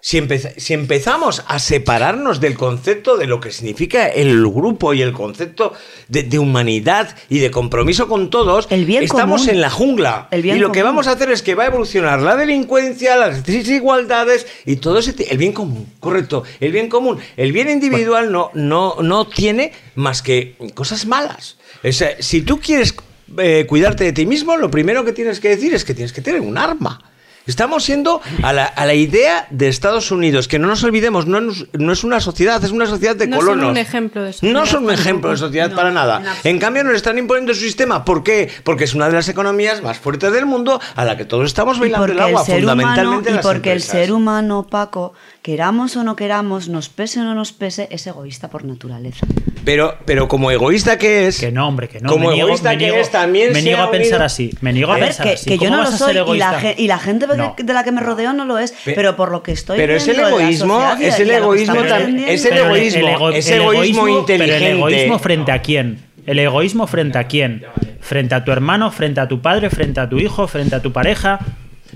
si, 0.07 0.17
empeza- 0.17 0.53
si 0.55 0.73
empezamos 0.73 1.43
a 1.47 1.59
separarnos 1.59 2.39
del 2.39 2.55
concepto 2.55 3.17
de 3.17 3.27
lo 3.27 3.41
que 3.41 3.51
significa 3.51 4.07
el 4.07 4.39
grupo 4.47 4.93
y 4.93 5.01
el 5.01 5.11
concepto 5.11 5.73
de, 6.07 6.23
de 6.23 6.39
humanidad 6.39 7.13
y 7.29 7.39
de 7.39 7.51
compromiso 7.51 8.07
con 8.07 8.29
todos, 8.29 8.67
estamos 9.03 9.41
común. 9.41 9.53
en 9.55 9.59
la 9.59 9.69
jungla. 9.69 10.29
El 10.31 10.43
bien 10.43 10.55
y 10.55 10.59
lo 10.61 10.71
que 10.71 10.81
vamos 10.81 11.07
a 11.07 11.11
hacer 11.11 11.29
es 11.29 11.41
que 11.41 11.55
va 11.55 11.63
a 11.63 11.67
evolucionar 11.67 12.21
la 12.21 12.37
delincuencia, 12.37 13.17
las 13.17 13.45
desigualdades 13.45 14.47
y 14.65 14.77
todo 14.77 14.99
ese... 14.99 15.13
El 15.29 15.37
bien 15.37 15.51
común, 15.51 15.85
correcto. 15.99 16.43
El 16.61 16.71
bien 16.71 16.87
común. 16.87 17.19
El 17.35 17.51
bien 17.51 17.69
individual 17.69 18.31
no, 18.31 18.49
no, 18.53 18.95
no 19.01 19.27
tiene 19.27 19.73
más 19.95 20.21
que 20.21 20.55
cosas 20.73 21.05
malas. 21.05 21.57
O 21.83 21.91
sea, 21.91 22.15
si 22.21 22.43
tú 22.43 22.61
quieres 22.61 22.95
eh, 23.39 23.65
cuidarte 23.67 24.05
de 24.05 24.13
ti 24.13 24.25
mismo, 24.25 24.55
lo 24.55 24.71
primero 24.71 25.03
que 25.03 25.11
tienes 25.11 25.41
que 25.41 25.49
decir 25.49 25.73
es 25.75 25.83
que 25.83 25.93
tienes 25.93 26.13
que 26.13 26.21
tener 26.21 26.39
un 26.39 26.57
arma. 26.57 27.03
Estamos 27.47 27.83
siendo 27.83 28.21
a 28.43 28.53
la, 28.53 28.65
a 28.65 28.85
la 28.85 28.93
idea 28.93 29.47
de 29.49 29.67
Estados 29.67 30.11
Unidos, 30.11 30.47
que 30.47 30.59
no 30.59 30.67
nos 30.67 30.83
olvidemos, 30.83 31.25
no, 31.25 31.39
es- 31.51 31.65
no 31.73 31.93
es 31.93 32.03
una 32.03 32.19
sociedad, 32.19 32.63
es 32.63 32.71
una 32.71 32.85
sociedad 32.85 33.15
de 33.15 33.25
no 33.27 33.37
son 33.37 33.45
colonos. 33.47 33.71
un 33.71 33.77
ejemplo 33.77 34.23
de 34.23 34.33
sociedad. 34.33 34.53
No 34.53 34.65
son 34.65 34.83
un 34.85 34.91
ejemplo 34.91 35.31
de 35.31 35.37
sociedad 35.37 35.71
para 35.75 35.91
nada. 35.91 36.21
En 36.43 36.59
cambio, 36.59 36.83
nos 36.83 36.93
están 36.95 37.17
imponiendo 37.17 37.53
su 37.53 37.61
sistema. 37.61 38.03
¿Por 38.05 38.23
qué? 38.23 38.49
Porque 38.63 38.83
es 38.83 38.93
una 38.93 39.07
de 39.07 39.13
las 39.13 39.29
economías 39.29 39.81
más 39.81 39.97
fuertes 39.97 40.31
del 40.33 40.45
mundo 40.45 40.79
a 40.95 41.05
la 41.05 41.15
que 41.17 41.25
todos 41.25 41.45
estamos 41.45 41.79
bailando 41.79 42.11
el 42.11 42.19
agua, 42.19 42.41
el 42.41 42.45
ser 42.45 42.63
humano, 42.63 42.81
fundamentalmente 42.81 43.29
y 43.31 43.33
las 43.35 43.45
porque 43.45 43.71
el 43.71 43.81
ser 43.81 44.11
humano, 44.11 44.67
Paco, 44.69 45.13
queramos 45.47 45.95
o 45.95 46.03
no 46.03 46.17
queramos, 46.17 46.67
nos 46.67 46.89
pese 46.89 47.21
o 47.21 47.23
no 47.23 47.33
nos 47.33 47.53
pese, 47.53 47.87
es 47.89 48.05
egoísta 48.05 48.49
por 48.49 48.65
naturaleza. 48.65 49.25
Pero, 49.63 49.95
pero 50.03 50.27
como 50.27 50.51
egoísta 50.51 50.97
que 50.97 51.27
es. 51.27 51.39
Que 51.39 51.53
no, 51.53 51.65
hombre, 51.69 51.87
que 51.87 52.01
no. 52.01 52.09
Como 52.09 52.27
me 52.27 52.33
niego, 52.33 52.49
egoísta 52.49 52.71
me 52.71 52.77
que 52.77 52.83
niego- 52.87 52.97
es, 52.99 53.09
también 53.11 53.53
me 53.53 53.61
niego 53.61 53.81
a 53.81 53.89
pensar 53.89 54.21
así. 54.21 54.49
Me 54.59 54.73
niego 54.73 54.91
a, 54.91 54.95
A 54.95 54.99
ver, 54.99 55.07
pensar 55.07 55.25
que, 55.25 55.33
así. 55.35 55.45
que 55.45 55.57
yo 55.57 55.69
¿Cómo 55.69 55.77
no 55.77 55.83
lo 55.89 55.91
soy 55.97 56.11
y 56.11 56.37
la, 56.37 56.75
y 56.77 56.89
gente 56.99 57.27
No. 57.27 57.55
de 57.57 57.73
la 57.73 57.85
que 57.85 57.93
me 57.93 58.01
rodeo 58.01 58.33
no 58.33 58.43
lo 58.43 58.57
es, 58.59 58.73
Pe- 58.73 58.91
pero 58.91 59.15
por 59.15 59.31
lo 59.31 59.41
que 59.41 59.53
estoy 59.53 59.77
pero 59.77 59.95
es 59.95 60.05
el 60.09 60.19
egoísmo, 60.19 60.83
es 60.99 61.17
el 61.17 61.31
egoísmo 61.31 61.75
estamos 61.75 61.91
tam- 61.93 61.95
aprendiendo. 62.01 62.33
es 62.33 62.45
el 62.45 62.57
egoísmo, 62.57 63.07
ego- 63.07 63.29
es 63.31 63.49
egoísmo 63.49 64.03
Pero 64.03 64.13
el 64.15 64.19
inteligente. 64.19 64.71
egoísmo 64.71 65.19
frente 65.19 65.51
a 65.53 65.61
quién? 65.61 65.99
El 66.25 66.39
egoísmo 66.39 66.87
frente 66.87 67.17
a 67.19 67.23
quién? 67.23 67.63
Frente 68.01 68.35
a 68.35 68.43
tu 68.43 68.51
hermano, 68.51 68.91
frente 68.91 69.21
a 69.21 69.29
tu 69.29 69.41
padre, 69.41 69.69
frente 69.69 70.01
a 70.01 70.09
tu 70.09 70.17
hijo, 70.17 70.45
frente 70.49 70.75
a 70.75 70.81
tu 70.81 70.91
pareja. 70.91 71.39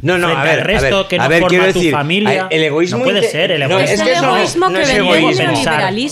No, 0.01 0.17
no, 0.17 0.27
a 0.27 0.43
ver, 0.43 0.59
al 0.59 0.65
resto 0.65 0.95
a 0.95 0.99
ver, 0.99 1.07
que 1.07 1.15
a 1.17 1.23
no 1.23 1.29
ver, 1.29 1.39
forma 1.41 1.49
quiero 1.49 1.73
tu 1.73 1.79
decir, 1.79 1.91
familia. 1.91 2.47
el 2.49 2.63
egoísmo 2.63 2.97
no 2.99 3.03
puede 3.03 3.23
ser 3.29 3.51
el 3.51 3.59
no, 3.61 3.65
egoísmo. 3.79 3.93
es 3.93 4.01
que 4.01 4.11
eso 4.13 4.21
no 4.21 4.37
es- 4.37 4.41
egoísmo 4.55 4.69
no 4.69 4.75
que 4.77 4.81
es 4.83 4.89
egoísmo. 4.89 5.43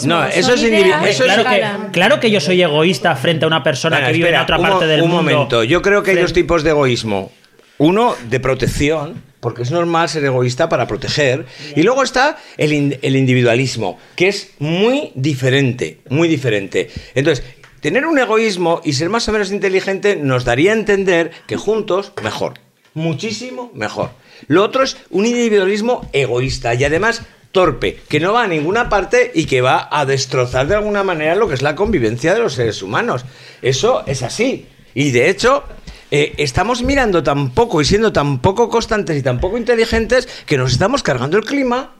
No, 0.08 0.26
eso 0.26 0.54
es 0.54 0.64
eso 0.64 1.04
es- 1.06 1.18
Claro 1.34 1.44
que, 1.50 1.92
claro 1.92 2.20
que 2.20 2.32
yo 2.32 2.40
soy 2.40 2.62
egoísta 2.62 3.16
frente 3.16 3.46
a 3.46 3.48
una 3.48 3.64
persona 3.64 3.98
Bueno, 3.98 4.08
que 4.08 4.14
vive 4.14 4.26
espera, 4.28 4.38
en 4.40 4.44
otra 4.44 4.58
un 4.58 4.62
parte 4.64 4.88
del 4.88 5.02
un 5.02 5.10
mundo. 5.10 5.24
momento, 5.32 5.64
yo 5.64 5.82
creo 5.82 6.04
que 6.04 6.12
hay 6.12 6.18
dos 6.18 6.34
tipos 6.34 6.64
de 6.64 6.72
egoísmo. 6.72 7.32
Uno, 7.78 8.16
de 8.30 8.40
protección, 8.42 9.24
porque 9.40 9.62
es 9.64 9.72
normal 9.72 10.10
ser 10.10 10.26
egoísta 10.26 10.68
para 10.68 10.86
proteger. 10.86 11.46
Y 11.78 11.84
luego 11.84 12.04
está 12.04 12.38
el, 12.58 12.74
in- 12.74 12.98
el 13.02 13.16
individualismo, 13.16 13.98
que 14.18 14.28
es 14.28 14.52
muy 14.60 15.12
diferente, 15.16 16.00
muy 16.10 16.28
diferente. 16.28 16.90
Entonces, 17.16 17.46
tener 17.80 18.06
un 18.06 18.20
egoísmo 18.20 18.82
y 18.84 18.92
ser 18.92 19.08
más 19.08 19.30
o 19.30 19.32
menos 19.32 19.54
inteligente 19.54 20.18
nos 20.18 20.44
daría 20.44 20.72
a 20.72 20.76
entender 20.76 21.32
que 21.48 21.56
juntos, 21.56 22.12
mejor. 22.22 22.56
Muchísimo 23.00 23.72
mejor. 23.74 24.12
Lo 24.48 24.62
otro 24.62 24.84
es 24.84 24.98
un 25.10 25.26
individualismo 25.26 26.10
egoísta 26.12 26.74
y 26.74 26.84
además 26.84 27.24
torpe, 27.54 27.98
que 28.10 28.20
no 28.20 28.34
va 28.34 28.44
a 28.44 28.48
ninguna 28.48 28.90
parte 28.90 29.32
y 29.34 29.46
que 29.46 29.62
va 29.62 29.88
a 29.90 30.06
destrozar 30.06 30.68
de 30.68 30.76
alguna 30.76 31.02
manera 31.02 31.36
lo 31.36 31.48
que 31.48 31.54
es 31.54 31.62
la 31.62 31.76
convivencia 31.76 32.34
de 32.34 32.42
los 32.42 32.56
seres 32.56 32.84
humanos. 32.84 33.24
Eso 33.62 34.04
es 34.06 34.22
así. 34.22 34.68
Y 34.94 35.12
de 35.12 35.30
hecho, 35.30 35.64
eh, 36.12 36.34
estamos 36.38 36.84
mirando 36.84 37.24
tan 37.24 37.52
poco 37.52 37.80
y 37.80 37.86
siendo 37.86 38.12
tan 38.12 38.40
poco 38.40 38.70
constantes 38.70 39.18
y 39.18 39.24
tan 39.24 39.40
poco 39.40 39.58
inteligentes 39.58 40.28
que 40.46 40.58
nos 40.58 40.74
estamos 40.74 41.02
cargando 41.02 41.38
el 41.38 41.46
clima. 41.46 41.94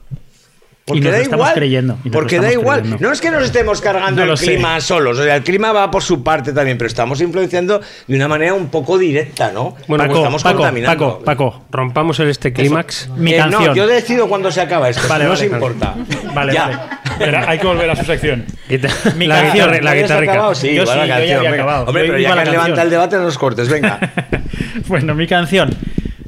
Porque 0.90 1.00
Y 1.00 1.04
nos 1.04 1.12
da 1.12 1.18
lo 1.18 1.24
estamos 1.24 1.44
igual. 1.46 1.54
creyendo, 1.56 1.94
y 1.94 1.98
nos 1.98 2.06
lo 2.06 2.12
porque 2.12 2.40
da 2.40 2.52
igual. 2.52 2.80
creyendo. 2.82 3.08
No 3.08 3.14
es 3.14 3.22
que 3.22 3.30
nos 3.32 3.44
estemos 3.44 3.80
cargando 3.80 4.26
No 4.26 4.32
el 4.32 4.38
sé. 4.38 4.46
clima 4.48 4.82
solos. 4.82 5.20
O 5.20 5.24
sea, 5.24 5.36
el 5.36 5.44
clima 5.44 5.72
va 5.72 5.92
por 5.92 6.02
su 6.04 6.24
parte 6.24 6.52
también, 6.52 6.78
pero 6.78 6.88
estamos 6.88 7.22
influenciando 7.22 7.80
de 8.08 8.16
una 8.16 8.28
manera 8.28 8.54
un 8.56 8.70
poco 8.70 8.98
directa, 8.98 9.52
¿no? 9.54 9.76
Bueno, 9.88 10.04
Paco, 10.06 10.16
estamos 10.18 10.44
Paco, 10.44 10.58
contaminando. 10.58 11.20
Paco, 11.20 11.24
Paco, 11.24 11.62
Rompamos 11.72 12.20
el 12.20 12.30
este 12.30 12.52
clímax. 12.52 13.10
mi 13.16 13.34
Eh, 13.34 13.38
canción. 13.38 13.66
No, 13.68 13.76
yo 13.76 13.88
decido 13.88 14.28
cuándo 14.28 14.52
se 14.52 14.62
acaba 14.62 14.90
esto. 14.90 15.08
Vale, 15.08 15.26
no 15.26 15.30
vale, 15.32 15.46
os 15.48 15.54
importa. 15.54 15.96
Vale, 16.34 16.54
Ya. 16.54 16.64
vale. 16.64 16.78
Espera, 17.20 17.46
hay 17.50 17.60
que 17.60 17.68
volver 17.68 17.90
a 17.92 17.96
su 17.96 18.06
sección. 18.06 18.46
Mi 19.16 19.28
la 19.28 19.42
canción, 19.42 19.68
guitarra, 19.72 19.72
la 19.72 19.78
¿Ya 19.78 19.84
se 19.84 19.90
ha 19.90 20.02
guitarrica. 20.02 20.32
acabado? 20.34 20.56
Sí, 20.56 20.74
Yo 20.74 20.86
sí, 20.86 20.90
la 20.96 20.96
yo 21.02 21.06
ya 21.06 21.16
canción, 21.18 21.38
había 21.38 21.52
acabado. 21.52 21.86
Hombre, 21.86 22.04
Yo 22.08 22.14
pero 22.14 22.20
ya 22.24 22.30
que 22.30 22.36
levanta 22.36 22.56
canción. 22.66 22.80
el 22.80 22.90
debate, 22.90 23.16
no 23.18 23.24
los 23.24 23.38
cortes, 23.38 23.70
venga. 23.70 24.00
Bueno, 24.88 25.14
mi 25.14 25.28
canción. 25.28 25.70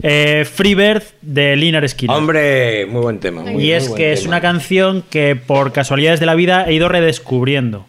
Eh, 0.04 0.46
Freebird 0.52 1.04
de 1.22 1.56
Liner 1.56 1.88
Skinner. 1.88 2.16
Hombre, 2.18 2.86
muy 2.88 3.02
buen 3.02 3.20
tema. 3.20 3.42
muy- 3.44 3.64
y 3.64 3.72
es 3.72 3.90
que 3.90 4.14
es 4.14 4.26
una 4.26 4.42
canción 4.42 5.04
que 5.10 5.36
por 5.36 5.72
casualidades 5.74 6.20
de 6.20 6.26
la 6.26 6.36
vida 6.36 6.66
he 6.68 6.74
ido 6.74 6.90
redescubriendo. 6.90 7.86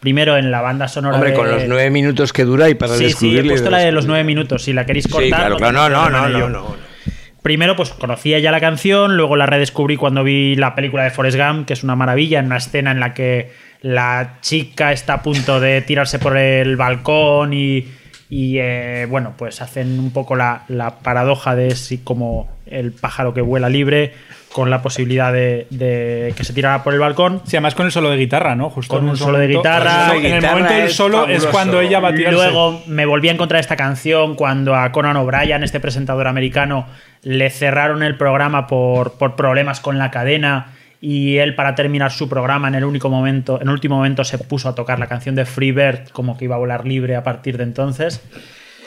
Primero 0.00 0.36
en 0.36 0.50
la 0.50 0.60
banda 0.60 0.86
sonora 0.88 1.16
Hombre, 1.16 1.30
de... 1.30 1.36
con 1.36 1.50
los 1.50 1.64
nueve 1.66 1.90
minutos 1.90 2.32
que 2.32 2.44
dura 2.44 2.68
y 2.68 2.74
para 2.74 2.92
Sí, 2.92 2.98
sí, 2.98 3.04
he 3.04 3.06
descubrirle. 3.08 3.48
puesto 3.50 3.70
la 3.70 3.78
de 3.78 3.92
los 3.92 4.06
nueve 4.06 4.24
minutos. 4.24 4.62
Si 4.64 4.72
la 4.72 4.84
queréis 4.86 5.08
cortar... 5.08 5.24
Sí, 5.24 5.30
claro, 5.30 5.56
claro. 5.56 5.72
No, 5.72 5.88
no, 5.88 6.10
no, 6.10 6.28
no, 6.28 6.48
no. 6.50 6.76
primero 7.42 7.74
pues 7.76 7.90
conocía 7.90 8.38
ya 8.38 8.50
la 8.52 8.60
canción, 8.60 9.16
luego 9.16 9.36
la 9.36 9.46
redescubrí 9.46 9.96
cuando 9.96 10.22
vi 10.22 10.54
la 10.56 10.74
película 10.74 11.04
de 11.04 11.10
Forrest 11.10 11.38
Gump, 11.38 11.66
que 11.66 11.72
es 11.72 11.82
una 11.82 11.96
maravilla, 11.96 12.38
en 12.40 12.46
una 12.46 12.58
escena 12.58 12.90
en 12.90 13.00
la 13.00 13.14
que 13.14 13.50
la 13.80 14.38
chica 14.42 14.92
está 14.92 15.14
a 15.14 15.22
punto 15.22 15.60
de 15.60 15.80
tirarse 15.80 16.18
por 16.18 16.36
el 16.36 16.76
balcón 16.76 17.52
y, 17.54 17.86
y, 18.28 18.58
eh, 18.58 19.06
bueno, 19.08 19.34
pues 19.36 19.62
hacen 19.62 19.98
un 19.98 20.10
poco 20.10 20.36
la, 20.36 20.62
la 20.68 20.98
paradoja 20.98 21.54
de 21.54 21.76
si 21.76 21.98
como 21.98 22.48
el 22.66 22.92
pájaro 22.92 23.32
que 23.32 23.40
vuela 23.40 23.68
libre 23.68 24.12
con 24.52 24.70
la 24.70 24.80
posibilidad 24.80 25.32
de, 25.32 25.66
de 25.70 26.32
que 26.36 26.42
se 26.42 26.52
tirara 26.54 26.82
por 26.82 26.94
el 26.94 26.98
balcón. 27.00 27.42
Sí, 27.44 27.56
además 27.56 27.74
con 27.74 27.86
el 27.86 27.92
solo 27.92 28.08
de 28.10 28.16
guitarra, 28.16 28.54
¿no? 28.54 28.70
Justo 28.70 28.96
con 28.96 29.06
un 29.08 29.16
solo 29.16 29.38
de 29.38 29.48
guitarra. 29.48 30.16
En 30.16 30.24
el 30.24 30.42
momento 30.42 30.72
del 30.72 30.90
solo 30.90 31.26
es 31.28 31.44
cuando 31.46 31.80
ella 31.80 32.00
va 32.00 32.08
a 32.08 32.12
Y 32.12 32.16
tirarse. 32.16 32.36
luego 32.36 32.82
me 32.86 33.04
volví 33.04 33.28
a 33.28 33.32
encontrar 33.32 33.60
esta 33.60 33.76
canción 33.76 34.34
cuando 34.34 34.74
a 34.74 34.90
Conan 34.92 35.16
O'Brien, 35.18 35.62
este 35.62 35.78
presentador 35.78 36.26
americano, 36.26 36.86
le 37.22 37.50
cerraron 37.50 38.02
el 38.02 38.16
programa 38.16 38.66
por, 38.66 39.18
por 39.18 39.36
problemas 39.36 39.80
con 39.80 39.98
la 39.98 40.10
cadena 40.10 40.72
y 41.00 41.36
él 41.36 41.54
para 41.54 41.74
terminar 41.74 42.12
su 42.12 42.28
programa 42.28 42.68
en 42.68 42.74
el 42.74 42.84
único 42.84 43.08
momento, 43.08 43.60
en 43.60 43.68
el 43.68 43.74
último 43.74 43.96
momento 43.96 44.24
se 44.24 44.38
puso 44.38 44.68
a 44.68 44.74
tocar 44.74 44.98
la 44.98 45.06
canción 45.06 45.34
de 45.34 45.44
Free 45.44 45.72
Bird 45.72 46.08
como 46.12 46.36
que 46.36 46.46
iba 46.46 46.56
a 46.56 46.58
volar 46.58 46.86
libre 46.86 47.16
a 47.16 47.22
partir 47.22 47.56
de 47.58 47.64
entonces. 47.64 48.20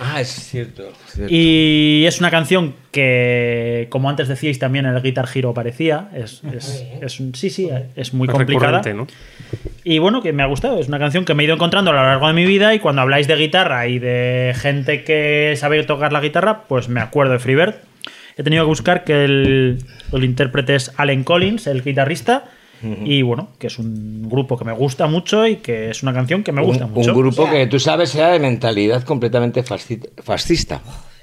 Ah, 0.01 0.21
es 0.21 0.29
cierto. 0.29 0.87
es 0.87 1.13
cierto. 1.13 1.33
Y 1.33 2.05
es 2.07 2.21
una 2.21 2.31
canción 2.31 2.73
que, 2.91 3.87
como 3.89 4.09
antes 4.09 4.29
decíais, 4.29 4.57
también 4.57 4.85
en 4.85 4.95
el 4.95 5.01
Guitar 5.01 5.27
Hero 5.33 5.53
parecía. 5.53 6.09
Es, 6.15 6.41
es, 6.53 6.85
es 7.01 7.19
un, 7.19 7.35
sí, 7.35 7.49
sí, 7.49 7.69
es 7.97 8.13
muy 8.13 8.29
complicada. 8.29 8.81
¿no? 8.93 9.07
Y 9.83 9.99
bueno, 9.99 10.21
que 10.21 10.31
me 10.31 10.41
ha 10.41 10.45
gustado. 10.45 10.79
Es 10.79 10.87
una 10.87 10.99
canción 10.99 11.25
que 11.25 11.33
me 11.33 11.43
he 11.43 11.45
ido 11.45 11.55
encontrando 11.55 11.91
a 11.91 11.93
lo 11.93 12.01
largo 12.01 12.27
de 12.27 12.33
mi 12.33 12.45
vida. 12.45 12.73
Y 12.73 12.79
cuando 12.79 13.01
habláis 13.01 13.27
de 13.27 13.35
guitarra 13.35 13.87
y 13.87 13.99
de 13.99 14.55
gente 14.57 15.03
que 15.03 15.53
sabe 15.57 15.83
tocar 15.83 16.13
la 16.13 16.21
guitarra, 16.21 16.63
pues 16.69 16.87
me 16.87 17.01
acuerdo 17.01 17.33
de 17.33 17.39
Freebird. 17.39 17.88
He 18.39 18.43
tenido 18.43 18.63
que 18.63 18.69
buscar 18.69 19.03
que 19.03 19.25
el, 19.25 19.83
el 20.13 20.23
intérprete 20.23 20.73
es 20.75 20.93
Allen 20.95 21.25
Collins, 21.25 21.67
el 21.67 21.83
guitarrista. 21.83 22.45
Y 23.03 23.23
bueno, 23.23 23.49
que 23.59 23.67
es 23.67 23.77
un 23.77 24.29
grupo 24.29 24.57
que 24.57 24.63
me 24.63 24.71
gusta 24.71 25.07
mucho 25.07 25.45
y 25.45 25.57
que 25.57 25.89
es 25.89 26.01
una 26.01 26.13
canción 26.13 26.45
que 26.45 26.53
me 26.53 26.61
gusta 26.61 26.85
un, 26.85 26.93
mucho. 26.93 27.11
un 27.11 27.17
grupo 27.17 27.49
que 27.51 27.67
tú 27.67 27.77
sabes 27.77 28.15
era 28.15 28.29
de 28.29 28.39
mentalidad 28.39 29.03
completamente 29.03 29.61
fasci- 29.65 30.07
fascista. 30.23 30.79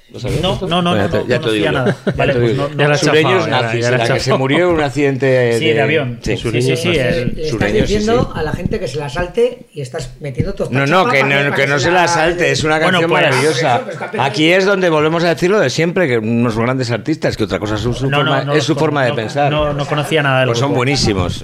¿Lo 0.09 0.19
sabías 0.21 0.41
No, 0.41 0.57
no, 0.61 0.81
no, 0.81 0.91
Bueno, 0.91 0.95
no, 0.95 0.95
ya 0.95 1.09
te- 1.09 1.27
ya 1.27 1.39
no 1.39 1.45
te 1.47 1.51
digo 1.53 1.71
nada. 1.71 1.95
Vale, 2.15 2.33
pues 2.33 2.55
no- 2.55 2.69
no- 2.69 2.93
has 2.93 2.99
Sureños 3.01 3.31
chafado, 3.33 3.45
ya 3.45 3.51
la- 3.51 3.61
nazis, 3.61 3.81
ya 3.81 3.91
la 3.91 4.13
que 4.13 4.19
se 4.21 4.33
murió 4.35 4.69
en 4.69 4.75
un 4.75 4.81
accidente 4.81 5.59
Sí, 5.59 5.65
de 5.65 5.81
avión. 5.81 6.19
Sí, 6.21 6.37
Sí, 6.37 6.61
sí, 6.61 6.77
sí, 6.77 6.89
el- 6.95 7.33
le 7.35 7.47
estás 7.49 7.73
diciendo 7.73 8.31
sí. 8.33 8.39
a 8.39 8.43
la 8.43 8.53
gente 8.53 8.79
que 8.79 8.87
se 8.87 8.97
la 8.99 9.09
salte 9.09 9.65
y 9.73 9.81
estás 9.81 10.11
metiendo 10.21 10.53
tu 10.53 10.69
No, 10.71 10.85
no, 10.85 11.09
que 11.09 11.23
no, 11.23 11.53
que 11.53 11.67
no 11.67 11.77
se 11.77 11.91
la 11.91 12.07
salte, 12.07 12.51
es 12.51 12.63
una 12.63 12.79
Bueno, 12.79 13.01
canción 13.01 13.09
pues- 13.11 13.23
maravillosa. 13.23 13.81
Aquí 14.19 14.49
es 14.51 14.65
donde 14.65 14.89
volvemos 14.89 15.25
a 15.25 15.29
decirlo 15.29 15.59
de 15.59 15.69
siempre, 15.69 16.07
que 16.07 16.17
unos 16.19 16.57
grandes 16.57 16.89
artistas, 16.89 17.35
que 17.35 17.43
otra 17.43 17.59
cosa 17.59 17.75
es 17.75 17.81
su, 17.81 17.93
su 17.93 18.09
No, 18.09 18.23
no, 18.23 18.31
forma, 18.31 18.43
no 18.45 18.53
es 18.53 18.63
su 18.63 18.75
forma 18.75 19.03
de 19.03 19.13
pensar. 19.13 19.51
No, 19.51 19.73
no 19.73 19.85
conocía 19.85 20.23
nada 20.23 20.39
del 20.39 20.47
pues 20.47 20.59
son 20.59 20.73
buenísimos. 20.73 21.43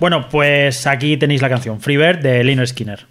Bueno, 0.00 0.28
pues 0.28 0.86
aquí 0.88 1.16
tenéis 1.16 1.42
la 1.42 1.48
canción 1.48 1.80
Freebird 1.80 2.18
de 2.18 2.42
Lino 2.42 2.66
Skinner. 2.66 3.06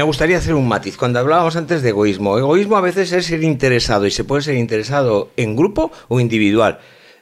Me 0.00 0.04
gustaría 0.04 0.38
hacer 0.38 0.54
un 0.54 0.66
matiz. 0.66 0.96
Cuando 0.96 1.18
hablábamos 1.18 1.56
antes 1.56 1.82
de 1.82 1.90
egoísmo, 1.90 2.38
egoísmo 2.38 2.78
a 2.78 2.80
veces 2.80 3.12
es 3.12 3.26
ser 3.26 3.42
interesado 3.44 4.06
y 4.06 4.10
se 4.10 4.24
puede 4.24 4.40
ser 4.40 4.54
interesado 4.54 5.28
en 5.36 5.54
grupo 5.56 5.92
o 6.08 6.20
individual. 6.20 6.78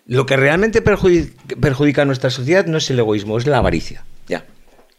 Lo 0.06 0.26
que 0.26 0.36
realmente 0.36 0.80
perjudi- 0.84 1.32
perjudica 1.60 2.02
a 2.02 2.04
nuestra 2.04 2.30
sociedad 2.30 2.66
no 2.66 2.78
es 2.78 2.88
el 2.90 3.00
egoísmo, 3.00 3.36
es 3.36 3.48
la 3.48 3.58
avaricia. 3.58 4.04
Ya, 4.28 4.44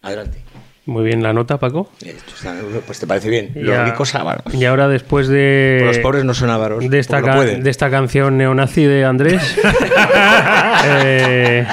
adelante. 0.01 0.39
Muy 0.87 1.05
bien 1.05 1.23
la 1.23 1.31
nota, 1.31 1.57
Paco. 1.57 1.89
Está- 2.05 2.57
pues 2.85 2.99
te 2.99 3.07
parece 3.07 3.29
bien. 3.29 3.51
Los 3.55 3.67
Ya-. 3.73 3.85
Y 4.51 4.65
ahora 4.65 4.89
después 4.89 5.29
de... 5.29 5.77
Pues 5.81 5.95
los 5.95 6.03
pobres 6.03 6.25
no 6.25 6.33
son 6.33 6.49
ávaros. 6.49 6.83
De 6.89 6.99
esta, 6.99 7.21
no 7.21 7.33
pueden. 7.33 7.63
de 7.63 7.69
esta 7.69 7.89
canción 7.89 8.37
neonazi 8.37 8.83
de 8.83 9.05
Andrés. 9.05 9.41
eh, 10.85 11.65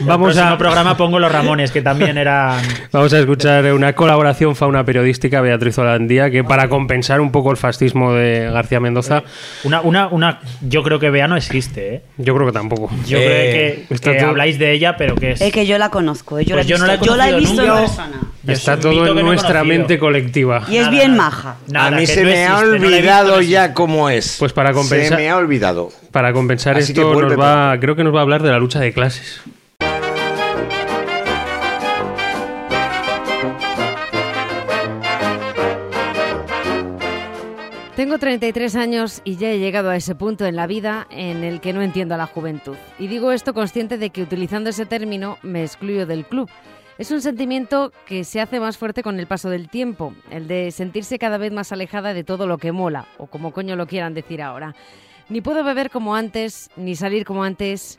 vamos 0.00 0.34
Próximo 0.34 0.54
a 0.54 0.58
programa 0.58 0.96
pongo 0.96 1.18
los 1.18 1.30
Ramones, 1.30 1.70
que 1.70 1.82
también 1.82 2.18
eran. 2.18 2.60
Vamos 2.92 3.12
a 3.12 3.18
escuchar 3.18 3.72
una 3.72 3.92
colaboración 3.94 4.56
fauna 4.56 4.84
periodística 4.84 5.40
Beatriz 5.40 5.78
Holandía 5.78 6.30
que 6.30 6.44
para 6.44 6.68
compensar 6.68 7.20
un 7.20 7.30
poco 7.32 7.50
el 7.50 7.56
fascismo 7.56 8.12
de 8.12 8.50
García 8.52 8.80
Mendoza. 8.80 9.22
Una, 9.64 9.80
una, 9.80 10.08
una, 10.08 10.40
yo 10.62 10.82
creo 10.82 10.98
que 10.98 11.10
Bea 11.10 11.28
no 11.28 11.36
existe, 11.36 11.94
¿eh? 11.96 12.02
Yo 12.18 12.34
creo 12.34 12.46
que 12.46 12.52
tampoco. 12.52 12.90
Yo 13.06 13.18
Eh, 13.18 13.22
creo 13.24 13.88
que, 13.88 13.94
está 13.94 14.12
que 14.12 14.18
todo- 14.18 14.30
habláis 14.30 14.58
de 14.58 14.72
ella, 14.72 14.96
pero 14.96 15.14
que 15.14 15.32
es. 15.32 15.40
Es 15.40 15.52
que 15.52 15.66
yo 15.66 15.78
la 15.78 15.90
conozco, 15.90 16.38
eh, 16.38 16.44
yo, 16.44 16.56
Pues 16.56 16.66
la, 16.68 16.74
he 16.74 16.76
yo 16.76 16.78
no 16.78 16.86
la 16.86 16.94
he 16.94 16.98
yo 17.06 17.16
la 17.16 17.30
he 17.30 17.36
visto 17.36 17.62
en 17.62 17.72
persona. 17.72 18.20
Está 18.46 18.78
todo 18.78 19.06
en 19.18 19.26
nuestra 19.26 19.64
mente 19.64 19.98
colectiva. 19.98 20.62
Y 20.68 20.76
es 20.76 20.82
Nada, 20.86 20.90
bien 20.90 21.16
maja. 21.16 21.56
Nada, 21.68 21.88
a 21.88 21.90
mí 21.90 22.06
se 22.06 22.22
no 22.22 22.28
me 22.30 22.46
ha 22.46 22.60
existe, 22.60 22.86
olvidado 22.86 23.36
no 23.36 23.42
ya 23.42 23.74
cómo 23.74 24.08
es. 24.08 24.36
Pues 24.38 24.52
para 24.52 24.70
Se 24.72 24.74
compensar- 24.78 25.16
me 25.16 25.28
ha 25.30 25.36
olvidado. 25.36 25.90
Para 26.12 26.32
compensar 26.32 26.76
Así 26.76 26.92
esto 26.92 27.12
nos 27.20 27.38
va, 27.38 27.76
creo 27.80 27.96
que 27.96 28.04
nos 28.04 28.14
va 28.14 28.20
a 28.20 28.22
hablar 28.22 28.42
de 28.42 28.50
la 28.50 28.58
lucha 28.58 28.78
de 28.80 28.92
clases. 28.92 29.40
Tengo 37.96 38.18
33 38.18 38.76
años 38.76 39.22
y 39.24 39.36
ya 39.36 39.50
he 39.50 39.58
llegado 39.58 39.88
a 39.88 39.96
ese 39.96 40.14
punto 40.14 40.44
en 40.44 40.54
la 40.54 40.66
vida 40.66 41.06
en 41.08 41.42
el 41.44 41.62
que 41.62 41.72
no 41.72 41.80
entiendo 41.80 42.14
a 42.14 42.18
la 42.18 42.26
juventud. 42.26 42.76
Y 42.98 43.06
digo 43.06 43.32
esto 43.32 43.54
consciente 43.54 43.96
de 43.96 44.10
que 44.10 44.20
utilizando 44.20 44.68
ese 44.68 44.84
término 44.84 45.38
me 45.42 45.62
excluyo 45.62 46.04
del 46.04 46.26
club. 46.26 46.50
Es 46.98 47.10
un 47.10 47.22
sentimiento 47.22 47.92
que 48.04 48.24
se 48.24 48.42
hace 48.42 48.60
más 48.60 48.76
fuerte 48.76 49.02
con 49.02 49.18
el 49.18 49.26
paso 49.26 49.48
del 49.48 49.70
tiempo, 49.70 50.12
el 50.30 50.46
de 50.46 50.72
sentirse 50.72 51.18
cada 51.18 51.38
vez 51.38 51.52
más 51.52 51.72
alejada 51.72 52.12
de 52.12 52.22
todo 52.22 52.46
lo 52.46 52.58
que 52.58 52.70
mola, 52.70 53.06
o 53.16 53.28
como 53.28 53.52
coño 53.52 53.76
lo 53.76 53.86
quieran 53.86 54.12
decir 54.12 54.42
ahora. 54.42 54.74
Ni 55.30 55.40
puedo 55.40 55.64
beber 55.64 55.88
como 55.88 56.14
antes, 56.14 56.68
ni 56.76 56.96
salir 56.96 57.24
como 57.24 57.44
antes, 57.44 57.98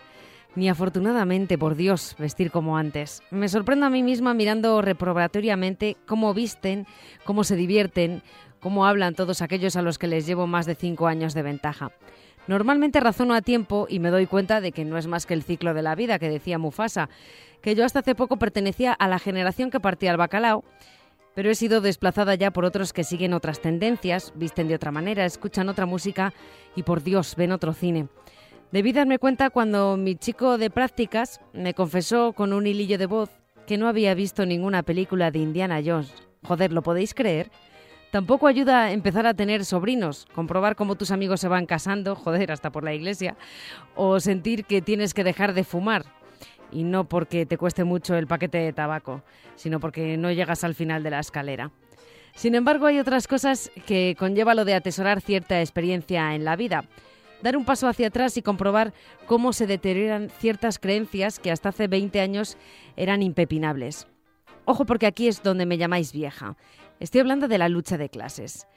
ni 0.58 0.70
afortunadamente, 0.70 1.58
por 1.58 1.76
Dios, 1.76 2.16
vestir 2.18 2.52
como 2.52 2.78
antes. 2.78 3.22
Me 3.30 3.50
sorprendo 3.50 3.86
a 3.86 3.92
mí 3.92 4.02
misma 4.02 4.34
mirando 4.34 4.82
reprobatoriamente 4.82 5.98
cómo 6.06 6.34
visten, 6.34 6.88
cómo 7.26 7.44
se 7.44 7.56
divierten, 7.56 8.24
cómo 8.68 8.86
hablan 8.86 9.16
todos 9.16 9.42
aquellos 9.42 9.78
a 9.78 9.82
los 9.82 9.98
que 9.98 10.08
les 10.08 10.28
llevo 10.28 10.46
más 10.46 10.66
de 10.66 10.76
cinco 10.76 11.08
años 11.08 11.34
de 11.34 11.42
ventaja. 11.42 11.94
Normalmente 12.48 13.00
razono 13.00 13.34
a 13.34 13.42
tiempo 13.42 13.88
y 13.90 14.00
me 14.00 14.10
doy 14.10 14.28
cuenta 14.28 14.60
de 14.60 14.74
que 14.74 14.84
no 14.84 14.98
es 14.98 15.08
más 15.08 15.26
que 15.26 15.34
el 15.34 15.42
ciclo 15.42 15.74
de 15.74 15.82
la 15.82 15.96
vida 15.96 16.20
que 16.20 16.28
decía 16.28 16.58
Mufasa, 16.58 17.08
que 17.62 17.76
yo 17.76 17.86
hasta 17.86 18.00
hace 18.00 18.14
poco 18.14 18.36
pertenecía 18.36 18.92
a 18.92 19.08
la 19.08 19.20
generación 19.20 19.70
que 19.70 19.80
partía 19.80 20.12
al 20.12 20.18
bacalao, 20.18 20.66
pero 21.34 21.50
he 21.50 21.56
sido 21.56 21.80
desplazada 21.80 22.36
ya 22.36 22.52
por 22.52 22.66
otros 22.66 22.92
que 22.92 23.06
siguen 23.06 23.34
otras 23.34 23.62
tendencias, 23.62 24.34
visten 24.36 24.68
de 24.68 24.76
otra 24.76 24.92
manera, 24.92 25.24
escuchan 25.24 25.70
otra 25.70 25.86
música 25.86 26.34
y 26.76 26.84
por 26.84 27.04
Dios 27.04 27.38
ven 27.38 27.54
otro 27.54 27.72
cine. 27.72 28.10
Debí 28.74 28.92
darme 28.92 29.18
cuenta 29.18 29.50
cuando 29.50 29.96
mi 29.96 30.18
chico 30.18 30.58
de 30.58 30.70
prácticas 30.70 31.40
me 31.54 31.74
confesó 31.74 32.34
con 32.34 32.52
un 32.52 32.68
hilillo 32.68 32.98
de 32.98 33.06
voz 33.06 33.30
que 33.66 33.78
no 33.78 33.88
había 33.88 34.14
visto 34.14 34.46
ninguna 34.46 34.84
película 34.84 35.32
de 35.32 35.40
Indiana 35.40 35.82
Jones. 35.82 36.14
Joder, 36.44 36.74
¿lo 36.74 36.84
podéis 36.84 37.14
creer? 37.14 37.50
Tampoco 38.12 38.48
ayuda 38.48 38.84
a 38.84 38.92
empezar 38.94 39.28
a 39.28 39.34
tener 39.34 39.66
sobrinos, 39.66 40.28
comprobar 40.34 40.76
cómo 40.76 40.96
tus 40.96 41.12
amigos 41.12 41.42
se 41.42 41.50
van 41.50 41.66
casando, 41.66 42.16
joder, 42.16 42.52
hasta 42.52 42.72
por 42.72 42.84
la 42.84 42.94
iglesia, 42.94 43.36
o 43.96 44.20
sentir 44.20 44.64
que 44.64 44.82
tienes 44.82 45.14
que 45.14 45.26
dejar 45.26 45.54
de 45.54 45.66
fumar. 45.66 46.06
Y 46.72 46.84
no 46.84 47.08
porque 47.08 47.46
te 47.46 47.58
cueste 47.58 47.84
mucho 47.84 48.16
el 48.16 48.28
paquete 48.28 48.60
de 48.60 48.74
tabaco, 48.74 49.24
sino 49.56 49.80
porque 49.80 50.18
no 50.18 50.32
llegas 50.32 50.64
al 50.64 50.76
final 50.76 51.04
de 51.04 51.12
la 51.12 51.20
escalera. 51.20 51.72
Sin 52.34 52.56
embargo, 52.56 52.86
hay 52.86 53.00
otras 53.00 53.28
cosas 53.28 53.72
que 53.86 54.16
conlleva 54.18 54.56
lo 54.56 54.64
de 54.64 54.76
atesorar 54.76 55.22
cierta 55.22 55.60
experiencia 55.60 56.36
en 56.36 56.46
la 56.46 56.56
vida. 56.56 56.86
Dar 57.42 57.58
un 57.58 57.66
paso 57.66 57.88
hacia 57.88 58.08
atrás 58.08 58.38
y 58.38 58.42
comprobar 58.42 58.94
cómo 59.26 59.54
se 59.54 59.68
deterioran 59.68 60.30
ciertas 60.30 60.80
creencias 60.80 61.40
que 61.40 61.52
hasta 61.52 61.70
hace 61.70 61.88
20 61.88 62.22
años 62.22 62.58
eran 62.96 63.22
impepinables. 63.22 64.08
Ojo 64.66 64.86
porque 64.86 65.08
aquí 65.08 65.28
es 65.28 65.42
donde 65.44 65.66
me 65.66 65.78
llamáis 65.78 66.12
vieja. 66.12 66.58
Estoy 67.00 67.22
hablando 67.22 67.48
de 67.48 67.58
la 67.58 67.70
lucha 67.70 67.98
de 67.98 68.10
clases. 68.10 68.68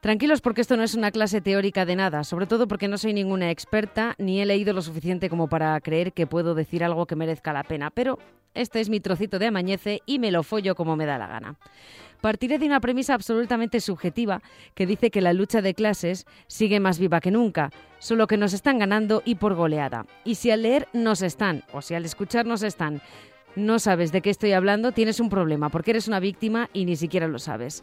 Tranquilos 0.00 0.40
porque 0.40 0.60
esto 0.60 0.76
no 0.76 0.82
es 0.82 0.94
una 0.94 1.10
clase 1.10 1.40
teórica 1.40 1.86
de 1.86 1.96
nada, 1.96 2.24
sobre 2.24 2.46
todo 2.46 2.66
porque 2.66 2.88
no 2.88 2.98
soy 2.98 3.14
ninguna 3.14 3.50
experta 3.50 4.14
ni 4.18 4.42
he 4.42 4.46
leído 4.46 4.72
lo 4.72 4.82
suficiente 4.82 5.30
como 5.30 5.48
para 5.48 5.80
creer 5.80 6.12
que 6.12 6.26
puedo 6.26 6.54
decir 6.54 6.82
algo 6.82 7.06
que 7.06 7.16
merezca 7.16 7.52
la 7.52 7.62
pena, 7.62 7.90
pero 7.90 8.18
este 8.52 8.80
es 8.80 8.90
mi 8.90 9.00
trocito 9.00 9.38
de 9.38 9.46
amañece 9.46 10.00
y 10.04 10.18
me 10.18 10.32
lo 10.32 10.42
follo 10.42 10.74
como 10.74 10.96
me 10.96 11.06
da 11.06 11.18
la 11.18 11.28
gana. 11.28 11.56
Partiré 12.20 12.58
de 12.58 12.66
una 12.66 12.80
premisa 12.80 13.14
absolutamente 13.14 13.80
subjetiva 13.80 14.42
que 14.74 14.86
dice 14.86 15.10
que 15.10 15.20
la 15.20 15.32
lucha 15.32 15.62
de 15.62 15.74
clases 15.74 16.26
sigue 16.46 16.78
más 16.78 16.98
viva 16.98 17.20
que 17.20 17.30
nunca, 17.30 17.70
solo 17.98 18.26
que 18.26 18.36
nos 18.36 18.52
están 18.52 18.78
ganando 18.78 19.22
y 19.24 19.36
por 19.36 19.54
goleada. 19.54 20.06
Y 20.24 20.34
si 20.34 20.50
al 20.50 20.62
leer 20.62 20.88
nos 20.92 21.22
están, 21.22 21.64
o 21.72 21.80
si 21.80 21.94
al 21.94 22.04
escuchar 22.04 22.44
nos 22.44 22.62
están, 22.62 23.00
no 23.56 23.78
sabes 23.78 24.12
de 24.12 24.20
qué 24.20 24.30
estoy 24.30 24.52
hablando, 24.52 24.92
tienes 24.92 25.20
un 25.20 25.28
problema, 25.28 25.68
porque 25.68 25.92
eres 25.92 26.08
una 26.08 26.20
víctima 26.20 26.68
y 26.72 26.84
ni 26.84 26.96
siquiera 26.96 27.28
lo 27.28 27.38
sabes. 27.38 27.82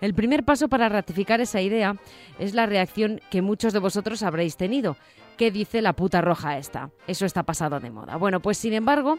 El 0.00 0.14
primer 0.14 0.44
paso 0.44 0.68
para 0.68 0.88
ratificar 0.88 1.40
esa 1.40 1.60
idea 1.60 1.96
es 2.38 2.54
la 2.54 2.66
reacción 2.66 3.20
que 3.30 3.42
muchos 3.42 3.72
de 3.72 3.80
vosotros 3.80 4.22
habréis 4.22 4.56
tenido. 4.56 4.96
¿Qué 5.36 5.50
dice 5.50 5.82
la 5.82 5.92
puta 5.92 6.20
roja 6.20 6.58
esta? 6.58 6.90
Eso 7.06 7.26
está 7.26 7.42
pasado 7.42 7.80
de 7.80 7.90
moda. 7.90 8.16
Bueno, 8.16 8.40
pues 8.40 8.58
sin 8.58 8.74
embargo, 8.74 9.18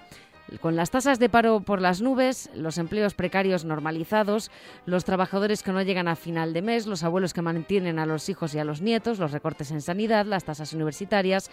con 0.58 0.76
las 0.76 0.92
tasas 0.92 1.20
de 1.20 1.30
paro 1.30 1.62
por 1.62 1.82
las 1.82 2.02
nubes, 2.02 2.50
los 2.56 2.78
empleos 2.78 3.14
precarios 3.14 3.66
normalizados, 3.66 4.52
los 4.86 5.06
trabajadores 5.06 5.64
que 5.64 5.72
no 5.72 5.82
llegan 5.82 6.08
a 6.08 6.16
final 6.16 6.54
de 6.54 6.62
mes, 6.62 6.88
los 6.88 7.04
abuelos 7.04 7.34
que 7.34 7.42
mantienen 7.42 8.00
a 8.00 8.06
los 8.06 8.30
hijos 8.30 8.56
y 8.56 8.60
a 8.60 8.64
los 8.64 8.82
nietos, 8.82 9.20
los 9.20 9.32
recortes 9.32 9.72
en 9.72 9.82
sanidad, 9.82 10.26
las 10.26 10.46
tasas 10.46 10.74
universitarias, 10.74 11.52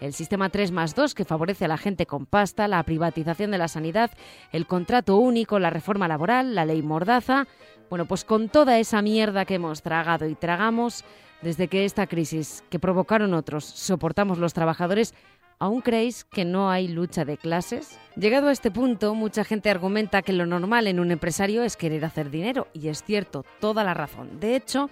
el 0.00 0.12
sistema 0.12 0.48
3 0.48 0.72
más 0.72 0.94
2 0.94 1.14
que 1.14 1.24
favorece 1.24 1.66
a 1.66 1.68
la 1.68 1.78
gente 1.78 2.06
con 2.06 2.26
pasta, 2.26 2.68
la 2.68 2.82
privatización 2.82 3.50
de 3.50 3.58
la 3.58 3.68
sanidad, 3.68 4.10
el 4.52 4.66
contrato 4.66 5.16
único, 5.16 5.58
la 5.58 5.70
reforma 5.70 6.08
laboral, 6.08 6.54
la 6.54 6.64
ley 6.64 6.82
mordaza. 6.82 7.46
Bueno, 7.90 8.06
pues 8.06 8.24
con 8.24 8.48
toda 8.48 8.78
esa 8.78 9.02
mierda 9.02 9.44
que 9.44 9.54
hemos 9.54 9.82
tragado 9.82 10.26
y 10.26 10.34
tragamos, 10.34 11.04
desde 11.42 11.68
que 11.68 11.84
esta 11.84 12.06
crisis 12.06 12.64
que 12.68 12.78
provocaron 12.78 13.34
otros 13.34 13.64
soportamos 13.64 14.38
los 14.38 14.54
trabajadores, 14.54 15.14
¿Aún 15.60 15.80
creéis 15.80 16.22
que 16.22 16.44
no 16.44 16.70
hay 16.70 16.86
lucha 16.86 17.24
de 17.24 17.36
clases? 17.36 17.98
Llegado 18.14 18.46
a 18.46 18.52
este 18.52 18.70
punto, 18.70 19.16
mucha 19.16 19.42
gente 19.42 19.70
argumenta 19.70 20.22
que 20.22 20.32
lo 20.32 20.46
normal 20.46 20.86
en 20.86 21.00
un 21.00 21.10
empresario 21.10 21.64
es 21.64 21.76
querer 21.76 22.04
hacer 22.04 22.30
dinero, 22.30 22.68
y 22.72 22.86
es 22.86 23.02
cierto, 23.02 23.44
toda 23.58 23.82
la 23.82 23.92
razón. 23.92 24.38
De 24.38 24.54
hecho, 24.54 24.88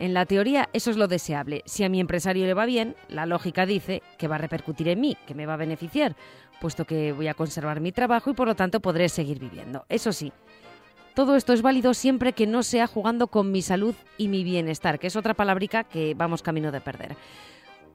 en 0.00 0.12
la 0.12 0.26
teoría 0.26 0.68
eso 0.72 0.90
es 0.90 0.96
lo 0.96 1.06
deseable. 1.06 1.62
Si 1.64 1.84
a 1.84 1.88
mi 1.88 2.00
empresario 2.00 2.44
le 2.44 2.54
va 2.54 2.66
bien, 2.66 2.96
la 3.08 3.24
lógica 3.24 3.66
dice 3.66 4.02
que 4.18 4.26
va 4.26 4.34
a 4.34 4.38
repercutir 4.38 4.88
en 4.88 5.00
mí, 5.00 5.16
que 5.28 5.36
me 5.36 5.46
va 5.46 5.54
a 5.54 5.58
beneficiar, 5.58 6.16
puesto 6.60 6.84
que 6.84 7.12
voy 7.12 7.28
a 7.28 7.34
conservar 7.34 7.78
mi 7.78 7.92
trabajo 7.92 8.30
y 8.30 8.34
por 8.34 8.48
lo 8.48 8.56
tanto 8.56 8.80
podré 8.80 9.08
seguir 9.08 9.38
viviendo. 9.38 9.84
Eso 9.88 10.12
sí, 10.12 10.32
todo 11.14 11.36
esto 11.36 11.52
es 11.52 11.62
válido 11.62 11.94
siempre 11.94 12.32
que 12.32 12.48
no 12.48 12.64
sea 12.64 12.88
jugando 12.88 13.28
con 13.28 13.52
mi 13.52 13.62
salud 13.62 13.94
y 14.18 14.26
mi 14.26 14.42
bienestar, 14.42 14.98
que 14.98 15.06
es 15.06 15.14
otra 15.14 15.34
palabrica 15.34 15.84
que 15.84 16.14
vamos 16.14 16.42
camino 16.42 16.72
de 16.72 16.80
perder 16.80 17.16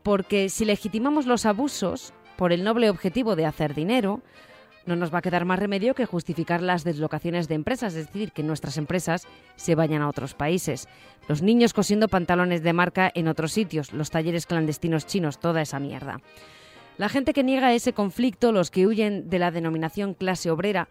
porque 0.05 0.49
si 0.49 0.65
legitimamos 0.65 1.25
los 1.25 1.47
abusos 1.47 2.13
por 2.37 2.53
el 2.53 2.63
noble 2.63 2.91
objetivo 2.91 3.35
de 3.35 3.47
hacer 3.47 3.73
dinero, 3.73 4.21
no 4.85 4.95
nos 4.95 5.11
va 5.11 5.17
a 5.17 5.21
quedar 5.23 5.45
más 5.45 5.57
remedio 5.57 5.95
que 5.95 6.05
justificar 6.05 6.61
las 6.61 6.83
deslocaciones 6.83 7.47
de 7.47 7.55
empresas, 7.55 7.95
es 7.95 8.05
decir, 8.05 8.31
que 8.31 8.43
nuestras 8.43 8.77
empresas 8.77 9.23
se 9.55 9.73
vayan 9.73 10.03
a 10.03 10.07
otros 10.07 10.35
países. 10.35 10.87
Los 11.27 11.41
niños 11.41 11.73
cosiendo 11.73 12.07
pantalones 12.07 12.61
de 12.61 12.71
marca 12.71 13.11
en 13.15 13.27
otros 13.27 13.51
sitios, 13.51 13.93
los 13.93 14.11
talleres 14.11 14.45
clandestinos 14.45 15.07
chinos, 15.07 15.39
toda 15.39 15.63
esa 15.63 15.79
mierda. 15.79 16.21
La 16.99 17.09
gente 17.09 17.33
que 17.33 17.43
niega 17.43 17.73
ese 17.73 17.93
conflicto, 17.93 18.51
los 18.51 18.69
que 18.69 18.85
huyen 18.85 19.27
de 19.27 19.39
la 19.39 19.49
denominación 19.49 20.13
clase 20.13 20.51
obrera, 20.51 20.87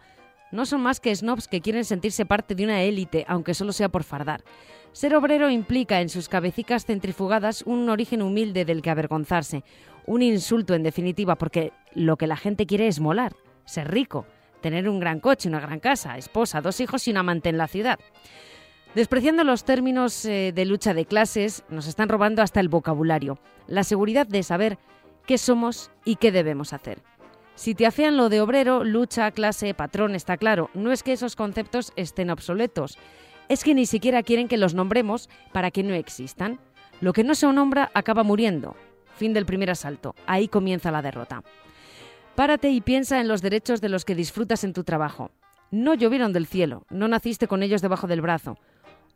no 0.51 0.65
son 0.65 0.81
más 0.81 0.99
que 0.99 1.15
snobs 1.15 1.47
que 1.47 1.61
quieren 1.61 1.85
sentirse 1.85 2.25
parte 2.25 2.53
de 2.53 2.65
una 2.65 2.81
élite, 2.81 3.23
aunque 3.29 3.53
solo 3.53 3.71
sea 3.71 3.87
por 3.87 4.03
fardar. 4.03 4.43
Ser 4.95 5.13
obrero 5.13 5.49
implica 5.49 5.99
en 5.99 6.07
sus 6.07 6.29
cabecicas 6.29 6.85
centrifugadas 6.85 7.63
un 7.63 7.89
origen 7.89 8.21
humilde 8.21 8.63
del 8.63 8.81
que 8.81 8.89
avergonzarse, 8.89 9.65
un 10.05 10.21
insulto 10.21 10.73
en 10.73 10.83
definitiva, 10.83 11.35
porque 11.35 11.73
lo 11.95 12.15
que 12.15 12.27
la 12.27 12.37
gente 12.37 12.65
quiere 12.65 12.87
es 12.87 13.01
molar, 13.01 13.35
ser 13.65 13.91
rico, 13.91 14.25
tener 14.61 14.87
un 14.87 15.01
gran 15.01 15.19
coche, 15.19 15.49
una 15.49 15.59
gran 15.59 15.81
casa, 15.81 16.17
esposa, 16.17 16.61
dos 16.61 16.79
hijos 16.79 17.05
y 17.09 17.11
un 17.11 17.17
amante 17.17 17.49
en 17.49 17.57
la 17.57 17.67
ciudad. 17.67 17.99
Despreciando 18.95 19.43
los 19.43 19.65
términos 19.65 20.23
eh, 20.23 20.53
de 20.55 20.63
lucha 20.63 20.93
de 20.93 21.03
clases, 21.03 21.65
nos 21.67 21.87
están 21.87 22.07
robando 22.07 22.41
hasta 22.41 22.61
el 22.61 22.69
vocabulario, 22.69 23.37
la 23.67 23.83
seguridad 23.83 24.25
de 24.25 24.43
saber 24.43 24.77
qué 25.25 25.37
somos 25.37 25.91
y 26.05 26.15
qué 26.15 26.31
debemos 26.31 26.71
hacer. 26.71 27.01
Si 27.55 27.75
te 27.75 27.85
afean 27.85 28.15
lo 28.15 28.29
de 28.29 28.39
obrero, 28.39 28.85
lucha, 28.85 29.29
clase, 29.31 29.73
patrón, 29.73 30.15
está 30.15 30.37
claro, 30.37 30.69
no 30.73 30.93
es 30.93 31.03
que 31.03 31.11
esos 31.11 31.35
conceptos 31.35 31.91
estén 31.97 32.29
obsoletos, 32.29 32.97
es 33.49 33.63
que 33.63 33.73
ni 33.73 33.85
siquiera 33.85 34.23
quieren 34.23 34.47
que 34.47 34.57
los 34.57 34.73
nombremos 34.73 35.29
para 35.53 35.71
que 35.71 35.83
no 35.83 35.93
existan. 35.93 36.59
Lo 37.01 37.13
que 37.13 37.23
no 37.23 37.35
se 37.35 37.51
nombra 37.51 37.91
acaba 37.93 38.23
muriendo. 38.23 38.75
Fin 39.15 39.33
del 39.33 39.45
primer 39.45 39.69
asalto. 39.69 40.15
Ahí 40.25 40.47
comienza 40.47 40.91
la 40.91 41.01
derrota. 41.01 41.43
Párate 42.35 42.69
y 42.69 42.81
piensa 42.81 43.21
en 43.21 43.27
los 43.27 43.41
derechos 43.41 43.81
de 43.81 43.89
los 43.89 44.03
que 44.03 44.15
disfrutas 44.15 44.63
en 44.63 44.73
tu 44.73 44.83
trabajo. 44.83 45.31
No 45.71 45.93
llovieron 45.93 46.33
del 46.33 46.47
cielo, 46.47 46.85
no 46.89 47.07
naciste 47.07 47.47
con 47.47 47.63
ellos 47.63 47.81
debajo 47.81 48.07
del 48.07 48.21
brazo. 48.21 48.57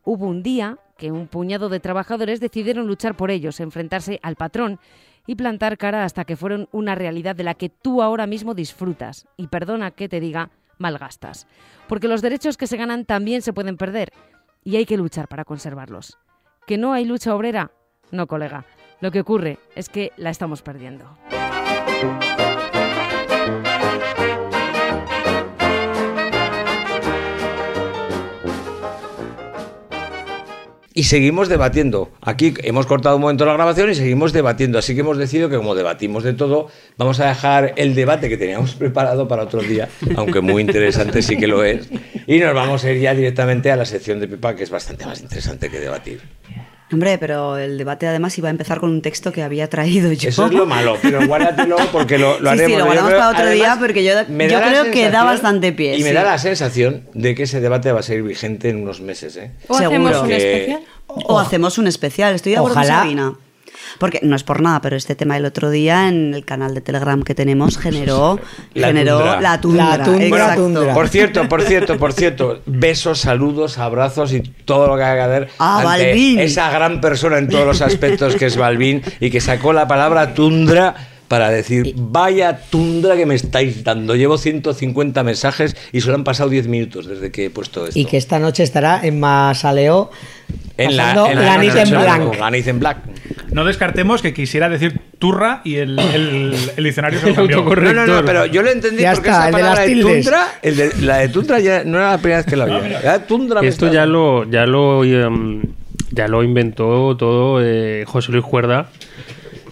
Hubo 0.04 0.26
un 0.26 0.42
día 0.42 0.78
que 0.98 1.12
un 1.12 1.28
puñado 1.28 1.70
de 1.70 1.80
trabajadores 1.80 2.40
decidieron 2.40 2.88
luchar 2.88 3.16
por 3.16 3.32
ellos, 3.32 3.60
enfrentarse 3.60 4.20
al 4.24 4.36
patrón 4.36 4.80
y 5.28 5.36
plantar 5.36 5.78
cara 5.78 6.06
hasta 6.06 6.26
que 6.26 6.36
fueron 6.36 6.68
una 6.72 6.96
realidad 6.96 7.36
de 7.36 7.44
la 7.44 7.54
que 7.54 7.70
tú 7.70 8.02
ahora 8.02 8.26
mismo 8.26 8.54
disfrutas. 8.54 9.28
Y 9.38 9.48
perdona 9.48 9.92
que 9.92 10.10
te 10.10 10.20
diga, 10.20 10.50
malgastas. 10.80 11.46
Porque 11.88 12.08
los 12.08 12.22
derechos 12.22 12.58
que 12.58 12.68
se 12.68 12.78
ganan 12.78 13.06
también 13.06 13.42
se 13.42 13.54
pueden 13.54 13.78
perder 13.78 14.12
y 14.64 14.78
hay 14.78 14.86
que 14.86 14.98
luchar 14.98 15.28
para 15.28 15.46
conservarlos. 15.46 16.18
¿Que 16.66 16.78
no 16.78 16.94
hay 16.94 17.06
lucha 17.06 17.36
obrera? 17.36 17.72
No, 18.12 18.28
colega. 18.28 18.66
Lo 19.02 19.12
que 19.12 19.22
ocurre 19.22 19.60
es 19.76 19.90
que 19.90 20.12
la 20.18 20.30
estamos 20.30 20.62
perdiendo. 20.62 21.06
Y 30.94 31.04
seguimos 31.04 31.50
debatiendo. 31.50 32.12
Aquí 32.22 32.54
hemos 32.64 32.88
cortado 32.88 33.16
un 33.16 33.22
momento 33.22 33.46
la 33.46 33.54
grabación 33.54 33.92
y 33.92 33.96
seguimos 33.96 34.34
debatiendo. 34.34 34.80
Así 34.80 34.96
que 34.96 35.02
hemos 35.02 35.18
decidido 35.18 35.50
que 35.50 35.58
como 35.58 35.76
debatimos 35.76 36.24
de 36.24 36.34
todo, 36.34 36.68
vamos 36.98 37.20
a 37.20 37.28
dejar 37.28 37.74
el 37.76 37.94
debate 37.94 38.28
que 38.28 38.38
teníamos 38.38 38.74
preparado 38.76 39.28
para 39.28 39.44
otro 39.44 39.62
día, 39.62 39.88
aunque 40.16 40.42
muy 40.42 40.62
interesante 40.62 41.22
sí 41.22 41.38
que 41.38 41.48
lo 41.48 41.64
es. 41.64 41.90
Y 42.26 42.40
nos 42.40 42.54
vamos 42.54 42.84
a 42.84 42.92
ir 42.92 43.02
ya 43.02 43.14
directamente 43.14 43.72
a 43.72 43.76
la 43.76 43.86
sección 43.86 44.20
de 44.20 44.28
Pepa, 44.28 44.56
que 44.56 44.64
es 44.64 44.70
bastante 44.70 45.06
más 45.06 45.22
interesante 45.22 45.70
que 45.70 45.80
debatir. 45.80 46.22
Hombre, 46.92 47.18
pero 47.20 47.58
el 47.58 47.78
debate 47.78 48.08
además 48.08 48.36
iba 48.38 48.48
a 48.48 48.52
empezar 48.52 48.80
con 48.80 48.90
un 48.90 49.02
texto 49.02 49.32
que 49.32 49.44
había 49.44 49.70
traído 49.70 50.12
yo. 50.12 50.30
Eso 50.30 50.48
es 50.48 50.54
lo 50.54 50.66
malo, 50.66 50.98
pero 51.02 51.26
guárdatelo 51.28 51.78
porque 51.92 52.18
lo, 52.18 52.40
lo 52.40 52.52
Sí, 52.54 52.58
sí, 52.58 52.64
haremos. 52.64 52.72
lo 52.72 52.78
Yo 52.80 52.86
guardamos 52.86 53.10
creo- 53.12 53.20
para 53.20 53.32
otro 53.40 53.50
día, 53.52 53.78
porque 53.80 54.04
yo- 54.04 54.14
me 54.28 54.50
yo 54.50 54.60
creo 54.60 54.92
que 54.92 55.10
da 55.12 55.24
bastante 55.24 55.72
pie, 55.72 55.98
Y 55.98 56.04
me 56.04 56.10
sí. 56.10 56.16
da 56.16 56.24
la 56.24 56.38
sensación 56.40 57.04
de 57.14 57.36
que 57.36 57.44
ese 57.44 57.62
debate 57.62 57.92
va 57.92 58.00
a 58.00 58.04
seguir 58.04 58.24
vigente 58.24 58.70
en 58.70 58.82
unos 58.82 59.02
meses. 59.02 59.36
¿eh? 59.38 59.52
O 59.68 59.76
hacemos 59.78 60.18
un 60.22 60.32
especial. 60.32 60.80
O 61.08 61.40
hacemos 61.40 61.78
un 61.78 61.88
especial, 61.88 62.34
estoy 62.36 62.54
de 62.54 62.58
acuerdo 62.58 62.76
con 62.76 62.84
Ojalá. 62.84 63.00
Sabina. 63.02 63.34
Porque 63.98 64.20
no 64.24 64.36
es 64.36 64.44
por 64.44 64.62
nada, 64.62 64.82
pero 64.82 64.96
este 64.96 65.16
tema 65.16 65.38
el 65.38 65.46
otro 65.46 65.70
día 65.70 66.08
en 66.08 66.34
el 66.34 66.46
canal 66.46 66.74
de 66.74 66.82
Telegram 66.82 67.22
que 67.24 67.36
tenemos 67.36 67.78
generó 67.78 68.40
La 68.74 68.88
generó 68.88 69.20
tundra. 69.20 69.42
la 69.42 69.62
tundra. 69.62 70.06
exacto. 70.28 70.94
Por 70.94 71.08
cierto, 71.10 71.50
por 71.50 71.62
cierto, 71.64 71.98
por 71.98 72.14
cierto, 72.14 72.62
besos, 72.66 73.20
saludos, 73.20 73.78
abrazos 73.78 74.34
y 74.34 74.42
todo 74.42 74.88
lo 74.88 74.98
que 74.98 75.04
haga 75.04 75.24
que 75.26 75.30
ver 75.30 75.50
Ah, 75.60 75.84
ante 75.94 76.44
esa 76.44 76.70
gran 76.72 77.02
persona 77.02 77.38
en 77.38 77.48
todos 77.50 77.66
los 77.66 77.82
aspectos 77.82 78.36
que 78.36 78.46
es 78.48 78.58
Balvin 78.58 79.02
y 79.20 79.30
que 79.30 79.42
sacó 79.42 79.74
la 79.74 79.88
palabra 79.88 80.34
tundra 80.34 80.96
para 81.30 81.50
decir, 81.50 81.94
vaya 81.96 82.60
tundra 82.70 83.16
que 83.16 83.26
me 83.26 83.36
estáis 83.36 83.84
dando. 83.86 84.16
Llevo 84.16 84.38
150 84.38 85.24
mensajes 85.24 85.78
y 85.94 86.02
solo 86.02 86.16
han 86.16 86.24
pasado 86.26 86.50
10 86.50 86.68
minutos 86.68 87.06
desde 87.08 87.32
que 87.32 87.46
he 87.46 87.50
puesto 87.50 87.88
esto. 87.88 87.98
Y 87.98 88.04
que 88.06 88.18
esta 88.18 88.40
noche 88.40 88.64
estará 88.64 89.00
en 89.04 89.20
Masaleo 89.22 90.10
En 90.78 90.98
la, 90.98 91.12
en 91.32 91.40
la 91.46 91.58
noche 91.58 92.70
en 92.70 92.80
black. 92.80 92.98
No 93.52 93.64
descartemos 93.66 94.22
que 94.22 94.34
quisiera 94.34 94.70
decir 94.70 95.00
turra 95.20 95.62
y 95.64 95.76
el, 95.76 95.98
el- 96.00 96.56
el 96.78 96.84
diccionario 96.84 97.20
se 97.20 97.28
lo 97.30 97.36
cambió. 97.36 97.64
No, 97.64 97.94
no, 97.94 98.06
no, 98.08 98.26
pero 98.26 98.46
yo 98.48 98.62
lo 98.64 98.70
entendí 98.72 99.02
Ya 99.04 99.14
porque 99.14 99.30
está, 99.30 99.50
esa 99.50 99.50
el 99.50 99.56
de 99.56 99.62
las 99.62 99.70
palabra 99.80 99.96
de, 99.96 100.02
tundra, 100.02 100.48
el 100.64 100.76
de- 100.76 100.92
la 101.02 101.18
de 101.18 101.30
tundra 101.30 101.60
ya 101.60 101.84
no 101.84 101.98
era 102.00 102.12
la 102.12 102.18
primera 102.18 102.38
vez 102.38 102.46
que 102.48 102.56
la 102.56 102.66
oía. 102.66 103.02
Ya 103.04 103.20
tundra 103.28 103.62
Esto 103.62 103.92
ya 103.92 104.06
lo, 104.06 104.50
ya 104.50 104.66
lo, 104.66 105.04
em, 105.04 105.62
ya 106.12 106.28
lo 106.28 106.44
inventó 106.44 107.16
todo 107.18 107.60
eh, 107.64 108.04
José 108.08 108.32
Luis 108.32 108.44
Cuerda 108.46 108.90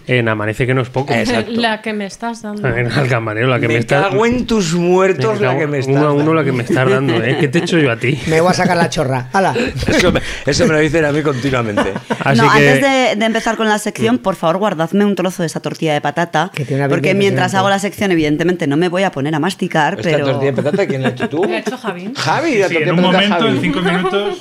en 0.08 0.28
Amanece 0.28 0.66
que 0.66 0.74
no 0.74 0.80
es 0.80 0.88
poco. 0.88 1.14
La 1.48 1.80
que 1.82 1.92
me 1.92 2.06
estás 2.06 2.42
dando. 2.42 2.66
En 2.68 2.86
el 2.90 3.08
camarero, 3.08 3.46
la 3.48 3.60
que 3.60 3.68
me, 3.68 3.74
Me 3.74 3.80
está. 3.80 4.02
cago 4.08 4.26
en 4.26 4.46
tus 4.46 4.74
muertos 4.74 5.40
la 5.40 5.56
que 5.58 5.66
me 5.66 5.78
estás 5.78 5.94
Uno 5.96 6.06
a 6.06 6.10
uno 6.12 6.18
dando. 6.18 6.34
la 6.34 6.44
que 6.44 6.52
me 6.52 6.62
estás 6.64 6.90
dando, 6.90 7.22
¿eh? 7.22 7.36
¿Qué 7.38 7.48
te 7.48 7.58
he 7.58 7.62
hecho 7.62 7.78
yo 7.78 7.92
a 7.92 7.96
ti? 7.96 8.18
Me 8.26 8.40
voy 8.40 8.50
a 8.50 8.54
sacar 8.54 8.76
la 8.76 8.88
chorra. 8.88 9.28
¡Hala! 9.32 9.54
Eso 9.86 10.10
me, 10.12 10.20
eso 10.46 10.66
me 10.66 10.72
lo 10.74 10.78
dicen 10.80 11.04
a 11.04 11.12
mí 11.12 11.22
continuamente. 11.22 11.92
Así 12.24 12.40
no, 12.40 12.50
que- 12.52 12.68
antes 12.70 12.80
de, 12.80 13.16
de 13.16 13.24
empezar 13.26 13.56
con 13.56 13.68
la 13.68 13.78
sección, 13.78 14.18
por 14.18 14.34
favor, 14.36 14.56
guardadme 14.58 15.04
un 15.04 15.14
trozo 15.14 15.42
de 15.42 15.46
esa 15.46 15.60
tortilla 15.60 15.92
de 15.94 16.00
patata. 16.00 16.50
Porque 16.88 17.14
mientras 17.14 17.54
hago 17.54 17.68
la 17.68 17.78
sección, 17.78 18.10
evidentemente, 18.12 18.66
no 18.66 18.76
me 18.76 18.88
voy 18.88 19.02
a 19.02 19.10
poner 19.12 19.34
a 19.34 19.38
masticar, 19.38 19.94
Esta 19.98 20.10
pero. 20.10 20.24
tortilla 20.24 20.52
de 20.52 20.62
patata, 20.62 20.86
¿quién 20.86 21.02
la 21.02 21.08
ha 21.08 21.10
hecho 21.12 21.28
tú? 21.28 21.44
¿Lo 21.44 21.54
ha 21.54 21.58
hecho 21.58 21.76
Javi? 21.76 22.12
Javi, 22.16 22.58
la 22.58 22.68
Sí, 22.68 22.74
tortilla 22.74 22.78
en 22.80 22.84
de 22.86 22.92
un 22.92 23.00
momento, 23.12 23.34
Javi. 23.38 23.48
en 23.48 23.60
cinco 23.60 23.80
minutos. 23.82 24.38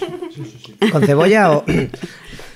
¿Con 0.91 1.03
cebolla 1.05 1.51
o.? 1.51 1.65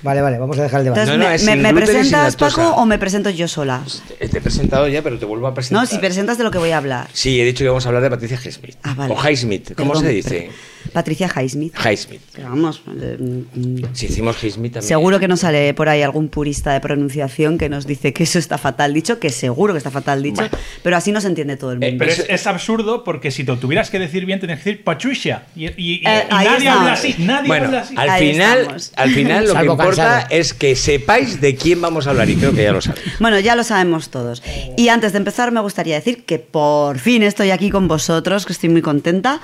Vale, 0.02 0.20
vale, 0.20 0.38
vamos 0.38 0.58
a 0.58 0.62
dejar 0.64 0.80
el 0.80 0.84
debate. 0.84 1.02
Entonces, 1.02 1.18
No, 1.18 1.24
no, 1.24 1.30
¿me- 1.30 1.36
es 1.36 1.44
¿me, 1.44 1.52
sin 1.52 1.62
me 1.62 1.68
gluten 1.72 1.88
y 1.88 2.02
sin 2.02 2.10
presentas. 2.12 2.36
Paco, 2.36 2.74
o 2.74 2.86
me 2.86 2.98
presento 2.98 3.30
yo 3.30 3.46
sola? 3.48 3.82
Te 4.18 4.38
he 4.38 4.40
presentado 4.40 4.88
ya, 4.88 5.00
pero 5.02 5.18
te 5.18 5.24
vuelvo 5.24 5.46
a 5.46 5.54
presentar. 5.54 5.82
No, 5.84 5.86
si 5.88 5.98
presentas 5.98 6.38
de 6.38 6.44
lo 6.44 6.50
que 6.50 6.58
voy 6.58 6.70
a 6.70 6.78
hablar. 6.78 7.08
Sí, 7.12 7.40
he 7.40 7.44
dicho 7.44 7.62
que 7.64 7.68
vamos 7.68 7.84
a 7.86 7.88
hablar 7.88 8.02
de 8.02 8.10
Patricia 8.10 8.38
Highsmith. 8.44 8.76
Ah, 8.82 8.94
vale. 8.96 9.14
O 9.14 9.28
Highsmith, 9.28 9.74
¿cómo 9.76 9.92
Perdón, 9.92 10.06
se 10.06 10.12
dice? 10.12 10.50
Patricia 10.92 11.28
Highsmith. 11.34 11.74
Highsmith. 11.78 12.20
Pero 12.34 12.48
vamos, 12.48 12.82
eh, 13.00 13.16
mm, 13.54 13.76
Si 13.92 14.06
hicimos 14.06 14.42
Highsmith 14.42 14.72
también. 14.74 14.88
seguro 14.88 15.20
que 15.20 15.28
no 15.28 15.36
sale 15.36 15.72
por 15.74 15.88
ahí 15.88 16.02
algún 16.02 16.28
purista 16.28 16.72
de 16.72 16.80
pronunciación 16.80 17.56
que 17.56 17.68
nos 17.68 17.86
dice 17.86 18.12
que 18.12 18.24
eso 18.24 18.38
está 18.40 18.58
fatal 18.58 18.92
dicho, 18.92 19.20
que 19.20 19.30
seguro 19.30 19.72
que 19.74 19.78
está 19.78 19.92
fatal 19.92 20.22
dicho, 20.22 20.42
pero 20.82 20.96
así 20.96 21.12
no 21.12 21.20
se 21.20 21.28
entiende 21.28 21.56
todo 21.56 21.72
el 21.72 21.78
mundo. 21.78 21.94
Pero 21.98 22.10
es, 22.10 22.26
es 22.28 22.46
absurdo 22.48 23.04
porque 23.04 23.30
si 23.30 23.44
te 23.44 23.52
lo 23.52 23.58
tuvieras 23.58 23.90
que 23.90 24.00
decir 24.00 24.26
bien, 24.26 24.40
tienes 24.40 24.58
que 24.60 24.70
decir 24.70 24.84
Patricia. 24.84 25.44
Y, 25.54 25.66
y- 25.66 25.72
y- 25.76 26.02
Eh, 26.04 26.24
y 26.28 26.34
nadie 26.34 26.68
habla 26.68 26.92
así. 26.94 27.14
Nadie 27.18 27.46
Bueno, 27.48 27.66
habla 27.66 27.80
así. 27.82 27.94
al 27.96 28.10
Ahí 28.10 28.32
final, 28.32 28.58
estamos. 28.58 28.92
al 28.96 29.10
final 29.10 29.46
lo 29.46 29.54
que 29.54 29.58
importa 29.92 30.26
es 30.30 30.54
que 30.54 30.76
sepáis 30.76 31.40
de 31.40 31.56
quién 31.56 31.80
vamos 31.80 32.06
a 32.06 32.10
hablar 32.10 32.28
y 32.28 32.36
creo 32.36 32.52
que 32.52 32.64
ya 32.64 32.72
lo 32.72 32.80
sabéis. 32.80 33.04
Bueno, 33.20 33.38
ya 33.40 33.54
lo 33.54 33.64
sabemos 33.64 34.10
todos. 34.10 34.42
Y 34.76 34.88
antes 34.88 35.12
de 35.12 35.18
empezar 35.18 35.52
me 35.52 35.60
gustaría 35.60 35.94
decir 35.94 36.24
que 36.24 36.38
por 36.38 36.98
fin 36.98 37.22
estoy 37.22 37.50
aquí 37.50 37.70
con 37.70 37.88
vosotros, 37.88 38.46
que 38.46 38.52
estoy 38.52 38.68
muy 38.68 38.82
contenta 38.82 39.40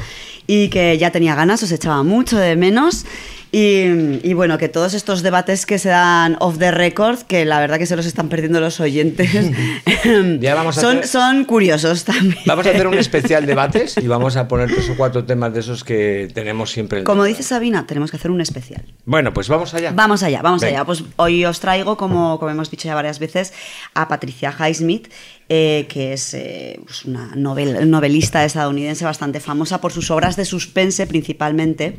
y 0.47 0.69
que 0.69 0.99
ya 0.99 1.11
tenía 1.11 1.35
ganas, 1.35 1.63
os 1.63 1.73
echaba 1.73 2.03
mucho 2.03 2.39
de 2.39 2.57
menos. 2.57 3.05
Y, 3.51 4.21
y 4.29 4.35
bueno, 4.35 4.59
que 4.59 4.69
todos 4.69 4.93
estos 4.93 5.23
debates 5.23 5.65
que 5.65 5.79
se 5.79 5.89
dan 5.89 6.37
off 6.41 6.59
the 6.59 6.71
record, 6.71 7.21
que 7.21 7.47
la 7.47 7.59
verdad 7.61 7.79
que 7.79 7.87
se 7.87 7.97
los 7.97 8.05
están 8.05 8.29
perdiendo 8.29 8.61
los 8.61 8.79
oyentes, 8.81 9.31
Ya 10.41 10.55
vamos 10.55 10.77
a 10.77 10.81
son, 10.83 10.99
hacer- 10.99 11.07
son 11.09 11.45
curiosos 11.45 12.05
también. 12.05 12.37
Vamos 12.47 12.67
a 12.67 12.71
hacer 12.71 12.87
un 12.87 12.95
especial 12.99 13.47
debates 13.47 13.97
y 13.97 14.07
vamos 14.07 14.37
a 14.37 14.49
poner 14.49 14.69
tres 14.73 14.91
o 14.91 14.97
cuatro 14.97 15.25
temas 15.25 15.55
de 15.55 15.61
esos 15.61 15.83
que 15.83 16.29
tenemos 16.35 16.71
siempre. 16.71 16.99
en- 17.01 17.05
Como 17.05 17.25
dice 17.25 17.43
Sabina, 17.43 17.87
tenemos 17.87 18.11
que 18.11 18.19
hacer 18.19 18.31
un 18.31 18.41
especial. 18.43 18.85
Bueno, 19.07 19.33
pues 19.33 19.49
vamos 19.49 19.73
allá. 19.75 19.93
Vamos 19.95 20.23
allá, 20.23 20.43
vamos 20.43 20.63
allá. 20.63 20.85
Pues 20.85 21.03
hoy 21.17 21.45
os 21.47 21.59
traigo, 21.61 21.97
como, 21.97 22.39
como 22.39 22.51
hemos 22.51 22.71
dicho 22.71 22.87
ya 22.89 22.95
varias 22.95 23.19
veces, 23.19 23.55
a 23.95 24.09
Patricia 24.09 24.53
Highsmith, 24.59 25.09
eh, 25.49 25.87
que 25.89 26.13
es 26.13 26.35
eh, 26.35 26.79
pues 26.85 27.05
una 27.05 27.35
novel- 27.35 27.89
novelista 27.89 28.45
estadounidense 28.45 29.05
bastante 29.05 29.41
famosa 29.41 29.81
por 29.81 29.93
sus 29.93 30.11
obras 30.11 30.37
de 30.37 30.45
suspense 30.45 31.07
principalmente. 31.07 31.97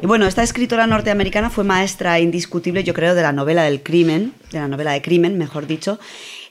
Y 0.00 0.06
bueno, 0.06 0.26
esta 0.26 0.42
escritora 0.42 0.86
norteamericana 0.86 1.50
fue 1.50 1.64
maestra 1.64 2.20
indiscutible, 2.20 2.84
yo 2.84 2.94
creo, 2.94 3.14
de 3.14 3.22
la 3.22 3.32
novela 3.32 3.64
del 3.64 3.82
crimen, 3.82 4.34
de 4.52 4.58
la 4.60 4.68
novela 4.68 4.92
de 4.92 5.02
crimen, 5.02 5.38
mejor 5.38 5.66
dicho. 5.66 5.98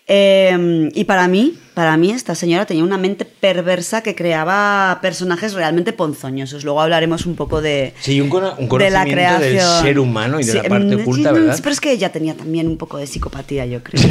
Eh, 0.07 0.89
y 0.93 1.03
para 1.05 1.27
mí, 1.27 1.57
para 1.73 1.97
mí, 1.97 2.11
esta 2.11 2.35
señora 2.35 2.65
tenía 2.67 2.83
una 2.83 2.97
mente 2.97 3.25
perversa 3.25 4.03
que 4.03 4.13
creaba 4.13 4.99
personajes 5.01 5.53
realmente 5.53 5.93
ponzoñosos. 5.93 6.63
Luego 6.63 6.81
hablaremos 6.81 7.25
un 7.25 7.35
poco 7.35 7.59
de, 7.61 7.93
Sí, 7.99 8.21
un, 8.21 8.29
cono- 8.29 8.53
un 8.59 8.69
de 8.69 8.89
la 8.91 8.99
conocimiento 9.03 9.39
del 9.39 9.51
creación. 9.53 9.81
ser 9.83 9.99
humano 9.99 10.39
y 10.39 10.43
de 10.43 10.51
Sí, 10.51 10.57
la 10.59 10.63
parte 10.69 10.95
mm, 10.95 11.01
oculta, 11.01 11.29
sí, 11.29 11.35
¿verdad? 11.39 11.59
Pero 11.61 11.73
es 11.73 11.79
que 11.81 11.91
ella 11.91 12.11
tenía 12.11 12.35
también 12.35 12.67
un 12.67 12.77
poco 12.77 12.97
de 12.97 13.07
psicopatía, 13.07 13.65
yo 13.65 13.81
creo. 13.83 14.01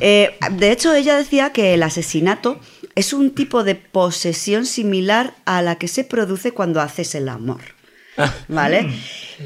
Eh, 0.00 0.36
de 0.52 0.72
hecho, 0.72 0.92
ella 0.94 1.16
decía 1.16 1.50
que 1.52 1.74
el 1.74 1.82
asesinato 1.84 2.58
es 2.96 3.12
un 3.12 3.30
tipo 3.32 3.62
de 3.62 3.76
posesión 3.76 4.66
similar 4.66 5.34
a 5.44 5.62
la 5.62 5.76
que 5.76 5.86
se 5.86 6.02
produce 6.02 6.50
cuando 6.52 6.80
haces 6.80 7.14
el 7.14 7.28
amor. 7.28 7.60
¿Vale? 8.48 8.88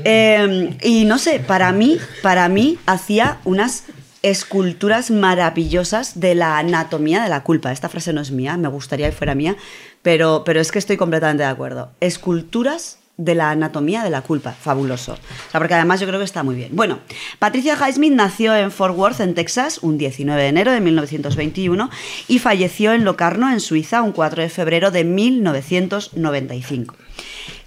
Eh, 0.04 0.74
y 0.82 1.04
no 1.04 1.18
sé, 1.18 1.38
para 1.40 1.70
mí, 1.72 1.98
para 2.22 2.48
mí 2.48 2.78
hacía 2.86 3.36
unas 3.44 3.84
esculturas 4.22 5.10
maravillosas 5.10 6.20
de 6.20 6.34
la 6.34 6.58
anatomía 6.58 7.22
de 7.22 7.28
la 7.28 7.42
culpa. 7.42 7.72
Esta 7.72 7.88
frase 7.88 8.12
no 8.12 8.20
es 8.20 8.30
mía, 8.30 8.56
me 8.56 8.68
gustaría 8.68 9.10
que 9.10 9.16
fuera 9.16 9.34
mía, 9.34 9.56
pero, 10.02 10.42
pero 10.44 10.60
es 10.60 10.70
que 10.72 10.78
estoy 10.78 10.96
completamente 10.96 11.42
de 11.42 11.48
acuerdo. 11.48 11.90
Esculturas 12.00 12.98
de 13.18 13.34
la 13.34 13.50
anatomía 13.50 14.02
de 14.02 14.10
la 14.10 14.22
culpa, 14.22 14.52
fabuloso. 14.52 15.18
Porque 15.52 15.74
además 15.74 16.00
yo 16.00 16.06
creo 16.06 16.18
que 16.18 16.24
está 16.24 16.42
muy 16.42 16.54
bien. 16.54 16.70
Bueno, 16.72 17.00
Patricia 17.38 17.76
Highsmith 17.76 18.14
nació 18.14 18.56
en 18.56 18.70
Fort 18.70 18.96
Worth, 18.96 19.20
en 19.20 19.34
Texas, 19.34 19.78
un 19.82 19.98
19 19.98 20.40
de 20.40 20.48
enero 20.48 20.72
de 20.72 20.80
1921 20.80 21.90
y 22.28 22.38
falleció 22.38 22.92
en 22.92 23.04
Locarno, 23.04 23.50
en 23.50 23.60
Suiza, 23.60 24.02
un 24.02 24.12
4 24.12 24.42
de 24.42 24.48
febrero 24.48 24.90
de 24.90 25.04
1995. 25.04 26.96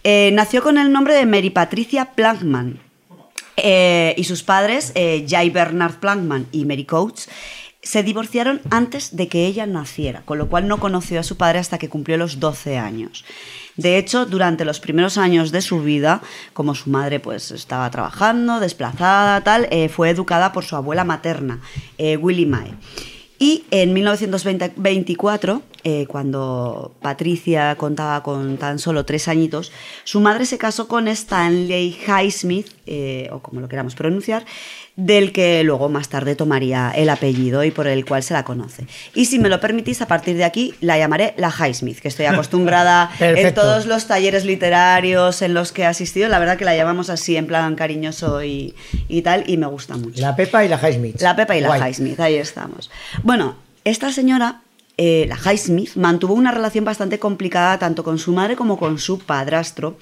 Eh, 0.03 0.31
nació 0.33 0.61
con 0.63 0.77
el 0.77 0.91
nombre 0.91 1.15
de 1.15 1.25
Mary 1.25 1.49
Patricia 1.49 2.11
Plankman. 2.15 2.84
Eh, 3.57 4.13
y 4.17 4.23
sus 4.25 4.43
padres, 4.43 4.91
eh, 4.95 5.25
Jay 5.27 5.49
Bernard 5.49 5.95
Plankman 5.95 6.47
y 6.51 6.65
Mary 6.65 6.85
Coates, 6.85 7.29
se 7.81 8.01
divorciaron 8.01 8.61
antes 8.71 9.15
de 9.15 9.27
que 9.27 9.45
ella 9.45 9.67
naciera, 9.67 10.23
con 10.25 10.39
lo 10.39 10.49
cual 10.49 10.67
no 10.67 10.79
conoció 10.79 11.19
a 11.19 11.23
su 11.23 11.37
padre 11.37 11.59
hasta 11.59 11.77
que 11.77 11.87
cumplió 11.87 12.17
los 12.17 12.39
12 12.39 12.77
años. 12.77 13.23
De 13.75 13.97
hecho, 13.97 14.25
durante 14.25 14.65
los 14.65 14.79
primeros 14.79 15.17
años 15.17 15.51
de 15.51 15.61
su 15.61 15.81
vida, 15.81 16.21
como 16.53 16.73
su 16.73 16.89
madre 16.89 17.19
pues 17.19 17.51
estaba 17.51 17.89
trabajando, 17.91 18.59
desplazada, 18.59 19.41
tal, 19.41 19.67
eh, 19.69 19.89
fue 19.89 20.09
educada 20.09 20.51
por 20.51 20.65
su 20.65 20.75
abuela 20.75 21.03
materna, 21.03 21.61
Willie 21.99 22.47
Mae. 22.47 22.73
Y 23.37 23.65
en 23.71 23.93
1924, 23.93 25.61
eh, 25.83 26.05
cuando 26.07 26.95
Patricia 27.01 27.75
contaba 27.75 28.23
con 28.23 28.57
tan 28.57 28.79
solo 28.79 29.05
tres 29.05 29.27
añitos, 29.27 29.73
su 30.05 30.21
madre 30.21 30.45
se 30.45 30.57
casó 30.57 30.87
con 30.87 31.07
Stanley 31.09 31.97
Highsmith, 32.07 32.69
eh, 32.85 33.29
o 33.31 33.39
como 33.39 33.59
lo 33.59 33.67
queramos 33.67 33.93
pronunciar, 33.95 34.45
del 34.95 35.33
que 35.33 35.63
luego 35.63 35.89
más 35.89 36.07
tarde 36.07 36.35
tomaría 36.35 36.91
el 36.95 37.09
apellido 37.09 37.63
y 37.63 37.71
por 37.71 37.87
el 37.87 38.05
cual 38.05 38.23
se 38.23 38.33
la 38.33 38.45
conoce. 38.45 38.87
Y 39.13 39.25
si 39.25 39.39
me 39.39 39.49
lo 39.49 39.59
permitís, 39.59 40.01
a 40.01 40.07
partir 40.07 40.37
de 40.37 40.45
aquí 40.45 40.73
la 40.79 40.97
llamaré 40.97 41.33
la 41.37 41.49
Highsmith, 41.49 41.99
que 41.99 42.07
estoy 42.07 42.25
acostumbrada 42.25 43.11
en 43.19 43.53
todos 43.53 43.85
los 43.87 44.07
talleres 44.07 44.45
literarios 44.45 45.41
en 45.41 45.53
los 45.53 45.71
que 45.71 45.81
he 45.81 45.85
asistido. 45.85 46.29
La 46.29 46.39
verdad 46.39 46.57
que 46.57 46.65
la 46.65 46.75
llamamos 46.75 47.09
así 47.09 47.35
en 47.35 47.47
plan 47.47 47.75
cariñoso 47.75 48.43
y, 48.43 48.73
y 49.09 49.21
tal, 49.21 49.43
y 49.47 49.57
me 49.57 49.67
gusta 49.67 49.97
mucho. 49.97 50.21
La 50.21 50.35
Pepa 50.35 50.63
y 50.63 50.69
la 50.69 50.77
Highsmith. 50.77 51.21
La 51.21 51.35
Pepa 51.35 51.57
y 51.57 51.61
la. 51.61 51.75
Highsmith, 51.77 52.19
ahí 52.19 52.35
estamos. 52.35 52.89
Bueno, 53.23 53.55
esta 53.83 54.11
señora, 54.11 54.61
eh, 54.97 55.27
la 55.27 55.35
Highsmith, 55.35 55.95
mantuvo 55.95 56.33
una 56.33 56.51
relación 56.51 56.85
bastante 56.85 57.19
complicada 57.19 57.77
tanto 57.79 58.03
con 58.03 58.17
su 58.17 58.31
madre 58.31 58.55
como 58.55 58.77
con 58.77 58.97
su 58.97 59.19
padrastro. 59.19 59.97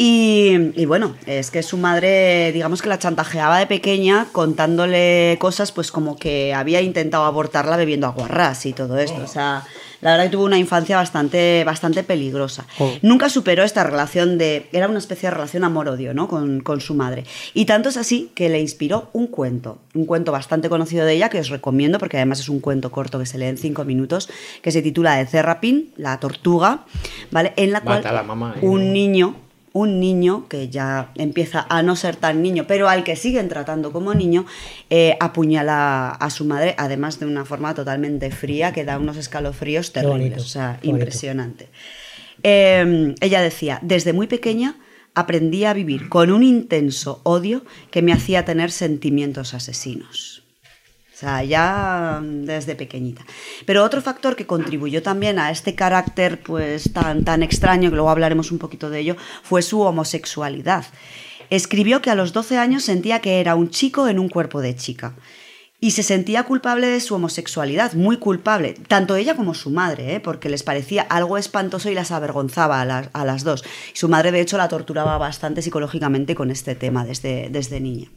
Y, 0.00 0.80
y 0.80 0.84
bueno, 0.84 1.16
es 1.26 1.50
que 1.50 1.60
su 1.64 1.76
madre, 1.76 2.52
digamos 2.52 2.82
que 2.82 2.88
la 2.88 3.00
chantajeaba 3.00 3.58
de 3.58 3.66
pequeña 3.66 4.28
contándole 4.30 5.36
cosas 5.40 5.72
pues 5.72 5.90
como 5.90 6.16
que 6.16 6.54
había 6.54 6.80
intentado 6.82 7.24
abortarla 7.24 7.76
bebiendo 7.76 8.06
aguarrás 8.06 8.64
y 8.66 8.72
todo 8.72 8.96
esto. 8.96 9.20
O 9.24 9.26
sea, 9.26 9.64
la 10.00 10.12
verdad 10.12 10.26
que 10.26 10.30
tuvo 10.30 10.44
una 10.44 10.56
infancia 10.56 10.96
bastante, 10.96 11.64
bastante 11.64 12.04
peligrosa. 12.04 12.64
Nunca 13.02 13.28
superó 13.28 13.64
esta 13.64 13.82
relación 13.82 14.38
de... 14.38 14.68
Era 14.70 14.86
una 14.86 15.00
especie 15.00 15.30
de 15.30 15.34
relación 15.34 15.64
amor-odio, 15.64 16.14
¿no? 16.14 16.28
Con, 16.28 16.60
con 16.60 16.80
su 16.80 16.94
madre. 16.94 17.24
Y 17.52 17.64
tanto 17.64 17.88
es 17.88 17.96
así 17.96 18.30
que 18.36 18.48
le 18.48 18.60
inspiró 18.60 19.10
un 19.12 19.26
cuento. 19.26 19.78
Un 19.96 20.06
cuento 20.06 20.30
bastante 20.30 20.68
conocido 20.68 21.06
de 21.06 21.14
ella 21.14 21.28
que 21.28 21.40
os 21.40 21.48
recomiendo 21.48 21.98
porque 21.98 22.18
además 22.18 22.38
es 22.38 22.48
un 22.48 22.60
cuento 22.60 22.92
corto 22.92 23.18
que 23.18 23.26
se 23.26 23.36
lee 23.36 23.46
en 23.46 23.58
cinco 23.58 23.84
minutos 23.84 24.30
que 24.62 24.70
se 24.70 24.80
titula 24.80 25.16
De 25.16 25.26
Cerrapin, 25.26 25.92
la 25.96 26.20
tortuga, 26.20 26.84
¿vale? 27.32 27.52
En 27.56 27.72
la 27.72 27.80
cual 27.80 27.96
Mata 27.96 28.10
a 28.10 28.12
la 28.12 28.22
mamá, 28.22 28.54
¿eh? 28.56 28.60
un 28.64 28.92
niño 28.92 29.47
un 29.72 30.00
niño 30.00 30.48
que 30.48 30.68
ya 30.68 31.12
empieza 31.14 31.66
a 31.68 31.82
no 31.82 31.96
ser 31.96 32.16
tan 32.16 32.42
niño, 32.42 32.64
pero 32.66 32.88
al 32.88 33.04
que 33.04 33.16
siguen 33.16 33.48
tratando 33.48 33.92
como 33.92 34.14
niño, 34.14 34.46
eh, 34.90 35.16
apuñala 35.20 36.10
a 36.10 36.30
su 36.30 36.44
madre, 36.44 36.74
además 36.78 37.20
de 37.20 37.26
una 37.26 37.44
forma 37.44 37.74
totalmente 37.74 38.30
fría 38.30 38.72
que 38.72 38.84
da 38.84 38.98
unos 38.98 39.16
escalofríos 39.16 39.92
terribles. 39.92 40.18
bonito, 40.18 40.40
o 40.40 40.44
sea, 40.44 40.78
impresionante. 40.82 41.68
Eh, 42.42 43.14
ella 43.20 43.40
decía, 43.40 43.78
desde 43.82 44.12
muy 44.12 44.26
pequeña 44.26 44.76
aprendí 45.14 45.64
a 45.64 45.72
vivir 45.72 46.08
con 46.08 46.30
un 46.30 46.44
intenso 46.44 47.20
odio 47.24 47.64
que 47.90 48.02
me 48.02 48.12
hacía 48.12 48.44
tener 48.44 48.70
sentimientos 48.70 49.52
asesinos. 49.54 50.37
Sea, 51.18 51.42
ya 51.42 52.20
mm, 52.22 52.44
desde 52.44 52.76
pequeñita. 52.76 53.26
Pero 53.66 53.82
otro 53.82 54.00
factor 54.00 54.36
que 54.36 54.46
contribuyó 54.46 55.02
también 55.02 55.40
a 55.40 55.50
este 55.50 55.74
carácter 55.74 56.40
pues 56.40 56.92
tan, 56.92 57.24
tan 57.24 57.42
extraño, 57.42 57.90
que 57.90 57.96
luego 57.96 58.10
hablaremos 58.10 58.52
un 58.52 58.58
poquito 58.58 58.88
de 58.88 59.00
ello, 59.00 59.16
fue 59.42 59.62
su 59.62 59.80
homosexualidad. 59.80 60.86
Escribió 61.50 62.00
que 62.02 62.10
a 62.10 62.14
los 62.14 62.32
12 62.32 62.58
años 62.58 62.84
sentía 62.84 63.20
que 63.20 63.40
era 63.40 63.56
un 63.56 63.68
chico 63.68 64.06
en 64.06 64.20
un 64.20 64.28
cuerpo 64.28 64.60
de 64.60 64.76
chica. 64.76 65.16
Y 65.80 65.90
se 65.90 66.04
sentía 66.04 66.44
culpable 66.44 66.86
de 66.86 67.00
su 67.00 67.16
homosexualidad, 67.16 67.94
muy 67.94 68.18
culpable, 68.18 68.74
tanto 68.86 69.16
ella 69.16 69.34
como 69.34 69.54
su 69.54 69.70
madre, 69.70 70.14
¿eh? 70.14 70.20
porque 70.20 70.48
les 70.48 70.62
parecía 70.62 71.02
algo 71.02 71.36
espantoso 71.36 71.90
y 71.90 71.94
las 71.94 72.12
avergonzaba 72.12 72.80
a 72.80 72.84
las, 72.84 73.10
a 73.12 73.24
las 73.24 73.42
dos. 73.42 73.64
Y 73.92 73.98
su 73.98 74.08
madre, 74.08 74.30
de 74.30 74.40
hecho, 74.40 74.56
la 74.56 74.68
torturaba 74.68 75.18
bastante 75.18 75.62
psicológicamente 75.62 76.36
con 76.36 76.52
este 76.52 76.76
tema 76.76 77.04
desde, 77.04 77.48
desde 77.50 77.80
niña. 77.80 78.08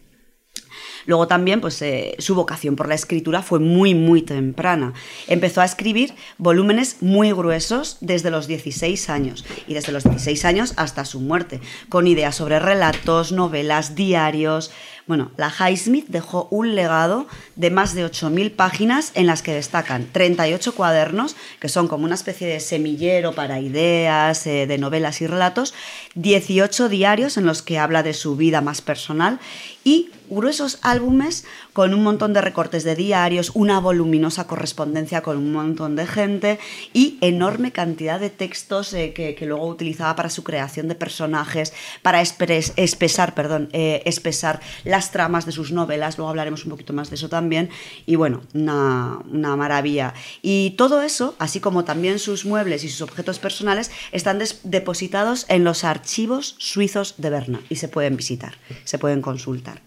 Luego 1.05 1.27
también, 1.27 1.61
pues 1.61 1.81
eh, 1.81 2.15
su 2.19 2.35
vocación 2.35 2.75
por 2.75 2.87
la 2.87 2.95
escritura 2.95 3.41
fue 3.41 3.59
muy, 3.59 3.95
muy 3.95 4.21
temprana. 4.21 4.93
Empezó 5.27 5.61
a 5.61 5.65
escribir 5.65 6.13
volúmenes 6.37 6.97
muy 7.01 7.31
gruesos 7.31 7.97
desde 8.01 8.31
los 8.31 8.47
16 8.47 9.09
años 9.09 9.45
y 9.67 9.73
desde 9.73 9.91
los 9.91 10.03
16 10.03 10.45
años 10.45 10.73
hasta 10.77 11.05
su 11.05 11.19
muerte, 11.19 11.59
con 11.89 12.07
ideas 12.07 12.35
sobre 12.35 12.59
relatos, 12.59 13.31
novelas, 13.31 13.95
diarios. 13.95 14.71
Bueno, 15.11 15.29
la 15.35 15.49
Highsmith 15.51 16.07
dejó 16.07 16.47
un 16.51 16.73
legado 16.73 17.27
de 17.57 17.69
más 17.69 17.93
de 17.95 18.05
8.000 18.05 18.55
páginas 18.55 19.11
en 19.13 19.27
las 19.27 19.41
que 19.41 19.53
destacan 19.53 20.07
38 20.09 20.73
cuadernos, 20.73 21.35
que 21.59 21.67
son 21.67 21.89
como 21.89 22.05
una 22.05 22.15
especie 22.15 22.47
de 22.47 22.61
semillero 22.61 23.33
para 23.33 23.59
ideas, 23.59 24.47
eh, 24.47 24.67
de 24.67 24.77
novelas 24.77 25.19
y 25.19 25.27
relatos, 25.27 25.73
18 26.15 26.87
diarios 26.87 27.35
en 27.35 27.45
los 27.45 27.61
que 27.61 27.77
habla 27.77 28.03
de 28.03 28.13
su 28.13 28.37
vida 28.37 28.61
más 28.61 28.81
personal 28.81 29.41
y 29.83 30.11
gruesos 30.29 30.79
álbumes 30.81 31.43
con 31.73 31.93
un 31.93 32.03
montón 32.03 32.31
de 32.33 32.39
recortes 32.39 32.83
de 32.85 32.95
diarios, 32.95 33.51
una 33.53 33.79
voluminosa 33.79 34.47
correspondencia 34.47 35.21
con 35.21 35.37
un 35.37 35.51
montón 35.51 35.95
de 35.97 36.07
gente 36.07 36.59
y 36.93 37.17
enorme 37.19 37.71
cantidad 37.71 38.19
de 38.19 38.29
textos 38.29 38.93
eh, 38.93 39.13
que, 39.13 39.35
luego 39.45 39.67
utilizaba 39.67 40.15
para 40.15 40.29
su 40.29 40.43
creación 40.43 40.87
de 40.87 40.95
personajes, 40.95 41.73
para 42.01 42.21
expres- 42.21 42.71
espesar, 42.77 43.33
perdón, 43.35 43.69
eh, 43.73 44.03
espesar 44.05 44.61
tramas 45.09 45.47
de 45.47 45.51
sus 45.51 45.71
novelas, 45.71 46.19
luego 46.19 46.29
hablaremos 46.29 46.63
un 46.65 46.69
poquito 46.69 46.93
más 46.93 47.09
de 47.09 47.15
eso 47.15 47.29
también, 47.29 47.69
y 48.05 48.15
bueno, 48.17 48.41
una, 48.53 49.17
una 49.31 49.55
maravilla. 49.55 50.13
Y 50.43 50.75
todo 50.77 51.01
eso, 51.01 51.33
así 51.39 51.59
como 51.59 51.83
también 51.83 52.19
sus 52.19 52.45
muebles 52.45 52.83
y 52.83 52.89
sus 52.89 53.01
objetos 53.01 53.39
personales, 53.39 53.89
están 54.11 54.39
depositados 54.63 55.45
en 55.47 55.63
los 55.63 55.83
archivos 55.83 56.53
suizos 56.59 57.15
de 57.17 57.31
Berna 57.31 57.61
y 57.69 57.77
se 57.77 57.87
pueden 57.87 58.15
visitar, 58.17 58.53
se 58.83 58.99
pueden 58.99 59.23
consultar 59.23 59.81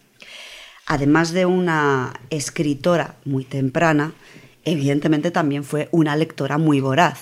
además 0.86 1.32
de 1.32 1.46
una 1.46 2.12
escritora 2.30 3.16
muy 3.24 3.44
temprana, 3.44 4.12
evidentemente 4.64 5.30
también 5.30 5.64
fue 5.64 5.88
una 5.92 6.16
lectora 6.16 6.58
muy 6.58 6.80
voraz. 6.80 7.20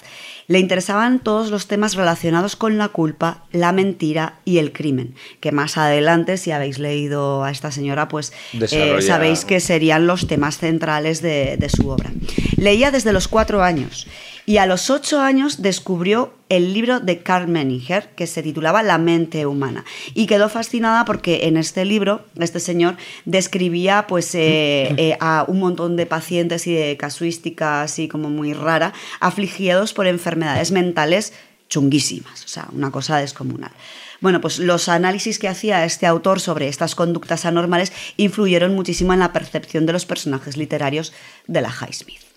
Le 0.49 0.59
interesaban 0.59 1.21
todos 1.21 1.51
los 1.51 1.67
temas 1.67 1.95
relacionados 1.95 2.57
con 2.57 2.79
la 2.79 2.89
culpa, 2.89 3.45
la 3.53 3.73
mentira 3.73 4.41
y 4.45 4.59
el 4.59 4.73
crimen, 4.73 5.15
que 5.41 5.53
más 5.53 5.77
adelante, 5.79 6.37
si 6.37 6.51
habéis 6.51 6.79
leído 6.79 7.45
a 7.45 7.51
esta 7.51 7.71
señora, 7.71 8.09
pues 8.09 8.33
eh, 8.53 9.01
sabéis 9.01 9.45
que 9.45 9.61
serían 9.61 10.07
los 10.07 10.27
temas 10.27 10.59
centrales 10.59 11.23
de, 11.23 11.57
de 11.57 11.69
su 11.69 11.89
obra. 11.89 12.11
Leía 12.57 12.91
desde 12.91 13.13
los 13.13 13.29
cuatro 13.29 13.63
años 13.63 14.07
y 14.47 14.57
a 14.57 14.67
los 14.67 14.91
ocho 14.91 15.21
años 15.21 15.63
descubrió 15.63 16.35
el 16.49 16.75
libro 16.75 17.01
de 17.01 17.23
Carl 17.23 17.49
Menninger 17.49 18.11
que 18.15 18.27
se 18.27 18.43
titulaba 18.43 18.83
La 18.83 18.99
mente 18.99 19.47
humana 19.47 19.85
y 20.15 20.27
quedó 20.27 20.49
fascinada 20.49 21.05
porque 21.05 21.47
en 21.47 21.57
este 21.57 21.85
libro 21.85 22.25
este 22.39 22.61
señor 22.61 22.97
describía 23.25 24.07
pues 24.07 24.35
eh, 24.35 24.95
eh, 24.97 25.17
a 25.21 25.45
un 25.49 25.61
montón 25.61 25.97
de 25.97 26.07
pacientes 26.07 26.67
y 26.67 26.75
de 26.75 26.97
casuística 26.97 27.83
así 27.83 28.09
como 28.09 28.31
muy 28.31 28.53
rara 28.53 28.93
afligidos 29.21 29.93
por 29.93 30.07
enfermedades 30.07 30.73
mentales 30.73 31.33
chunguísimas, 31.69 32.45
o 32.45 32.49
sea, 32.49 32.69
una 32.73 32.91
cosa 32.91 33.17
descomunal. 33.17 33.73
Bueno, 34.21 34.43
pues 34.43 34.59
los 34.59 34.89
análisis 34.89 35.39
que 35.39 35.49
hacía 35.49 35.85
este 35.87 36.07
autor 36.07 36.39
sobre 36.39 36.69
estas 36.69 36.95
conductas 36.95 37.47
anormales 37.47 37.93
influyeron 38.19 38.75
muchísimo 38.75 39.15
en 39.15 39.21
la 39.21 39.33
percepción 39.33 39.87
de 39.87 39.95
los 39.95 40.05
personajes 40.05 40.57
literarios 40.57 41.15
de 41.47 41.63
la 41.63 41.71
Highsmith. 41.71 42.32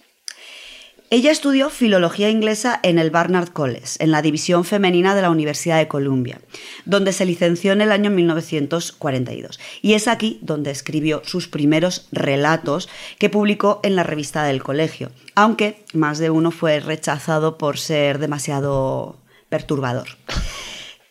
Ella 1.11 1.31
estudió 1.31 1.69
filología 1.69 2.31
inglesa 2.31 2.79
en 2.81 2.97
el 2.97 3.11
Barnard 3.11 3.49
College, 3.49 3.97
en 3.99 4.09
la 4.09 4.23
división 4.23 4.65
femenina 4.65 5.13
de 5.13 5.21
la 5.21 5.29
Universidad 5.29 5.77
de 5.77 5.87
Columbia, 5.87 6.41
donde 6.85 7.13
se 7.13 7.27
licenció 7.27 7.73
en 7.73 7.81
el 7.81 7.91
año 7.91 8.09
1942. 8.09 9.59
Y 9.83 9.93
es 9.93 10.07
aquí 10.07 10.39
donde 10.41 10.71
escribió 10.71 11.21
sus 11.23 11.47
primeros 11.47 12.07
relatos 12.11 12.89
que 13.19 13.29
publicó 13.29 13.81
en 13.83 13.95
la 13.95 14.01
revista 14.01 14.43
del 14.45 14.63
colegio, 14.63 15.11
aunque 15.35 15.85
más 15.93 16.17
de 16.17 16.31
uno 16.31 16.49
fue 16.49 16.79
rechazado 16.79 17.59
por 17.59 17.77
ser 17.77 18.17
demasiado 18.17 19.17
perturbador. 19.49 20.07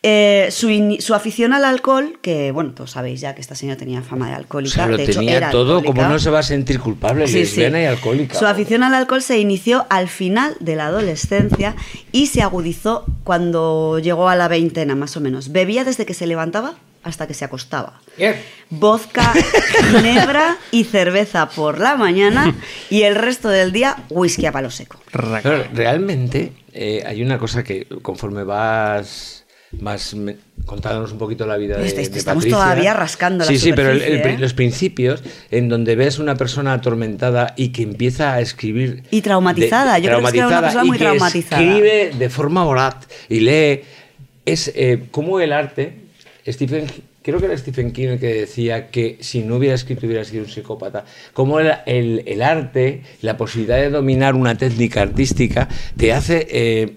Eh, 0.07 0.49
su, 0.51 0.69
su 0.99 1.15
afición 1.15 1.51
al 1.51 1.65
alcohol, 1.65 2.19
que 2.21 2.51
bueno, 2.51 2.73
todos 2.75 2.91
sabéis 2.91 3.21
ya 3.21 3.33
que 3.33 3.41
esta 3.41 3.55
señora 3.55 3.75
tenía 3.75 4.03
fama 4.03 4.27
de 4.27 4.33
O 4.33 4.37
alcohólica. 4.37 4.75
sea, 4.75 4.85
lo 4.87 4.97
de 4.97 5.03
hecho, 5.05 5.13
tenía 5.19 5.37
era 5.37 5.49
todo, 5.49 5.83
como 5.83 6.03
no 6.03 6.19
se 6.19 6.29
va 6.29 6.39
a 6.39 6.43
sentir 6.43 6.79
culpable, 6.79 7.25
Sí, 7.25 7.33
sí. 7.33 7.39
lesbiana 7.61 7.81
y 7.81 7.85
alcohólica. 7.85 8.37
Su 8.37 8.45
afición 8.45 8.83
al 8.83 8.93
alcohol 8.93 9.23
se 9.23 9.39
inició 9.39 9.87
al 9.89 10.07
final 10.07 10.55
de 10.59 10.75
la 10.75 10.85
adolescencia 10.87 11.75
y 12.11 12.27
se 12.27 12.43
agudizó 12.43 13.03
cuando 13.23 13.97
llegó 13.97 14.29
a 14.29 14.35
la 14.35 14.47
veintena, 14.47 14.93
más 14.93 15.17
o 15.17 15.21
menos. 15.21 15.51
Bebía 15.51 15.83
desde 15.83 16.05
que 16.05 16.13
se 16.13 16.27
levantaba 16.27 16.75
hasta 17.03 17.25
que 17.25 17.33
se 17.33 17.45
acostaba. 17.45 17.99
Vodka 18.69 19.33
negra 20.03 20.57
y 20.71 20.83
cerveza 20.83 21.49
por 21.49 21.79
la 21.79 21.95
mañana 21.95 22.55
y 22.91 23.03
el 23.03 23.15
resto 23.15 23.49
del 23.49 23.71
día 23.71 23.95
whisky 24.09 24.45
a 24.45 24.51
palo 24.51 24.69
seco. 24.69 24.99
Pero 25.11 25.63
realmente 25.73 26.51
eh, 26.73 27.03
hay 27.05 27.21
una 27.23 27.37
cosa 27.39 27.63
que 27.63 27.87
conforme 28.01 28.43
vas 28.43 29.44
me- 30.15 30.35
contándonos 30.65 31.11
un 31.11 31.17
poquito 31.19 31.45
la 31.45 31.57
vida 31.57 31.77
de, 31.77 31.85
Este- 31.87 32.09
de 32.09 32.17
estamos 32.17 32.43
Patricia. 32.43 32.57
todavía 32.57 32.93
rascando 32.93 33.43
la 33.45 33.51
Sí, 33.51 33.57
sí, 33.59 33.73
pero 33.73 33.91
el- 33.91 34.01
el 34.01 34.15
¿eh? 34.25 34.37
los 34.39 34.53
principios 34.53 35.23
en 35.51 35.69
donde 35.69 35.95
ves 35.95 36.17
una 36.19 36.35
persona 36.35 36.73
atormentada 36.73 37.53
y 37.55 37.69
que 37.69 37.83
empieza 37.83 38.33
a 38.33 38.41
escribir 38.41 39.03
Y 39.11 39.21
traumatizada, 39.21 39.95
de- 39.95 40.01
yo 40.01 40.07
creo 40.09 40.19
que 40.21 40.25
es 40.27 40.33
una 40.33 40.47
traumatizada 40.47 40.61
persona 40.61 40.83
y 40.83 40.87
muy 40.87 40.97
que 40.97 41.03
traumatizada. 41.03 41.61
escribe 41.61 42.11
de 42.17 42.29
forma 42.29 42.63
voraz 42.63 42.95
y 43.29 43.39
lee 43.41 43.81
es 44.45 44.71
eh, 44.75 45.03
cómo 45.11 45.39
el 45.39 45.51
arte, 45.53 45.93
Stephen, 46.47 46.85
creo 47.21 47.39
que 47.39 47.45
era 47.47 47.57
Stephen 47.57 47.91
King 47.91 48.07
el 48.09 48.19
que 48.19 48.33
decía 48.33 48.89
que 48.89 49.17
si 49.19 49.41
no 49.41 49.55
hubiera 49.57 49.73
escrito 49.75 50.05
hubiera 50.05 50.23
sido 50.23 50.43
un 50.43 50.49
psicópata, 50.49 51.05
cómo 51.33 51.59
el, 51.59 51.71
el- 51.85 52.23
el 52.27 52.41
arte, 52.41 53.01
la 53.21 53.37
posibilidad 53.37 53.77
de 53.77 53.89
dominar 53.89 54.35
una 54.35 54.55
técnica 54.57 55.01
artística, 55.01 55.67
te 55.97 56.13
hace... 56.13 56.47
eh, 56.49 56.93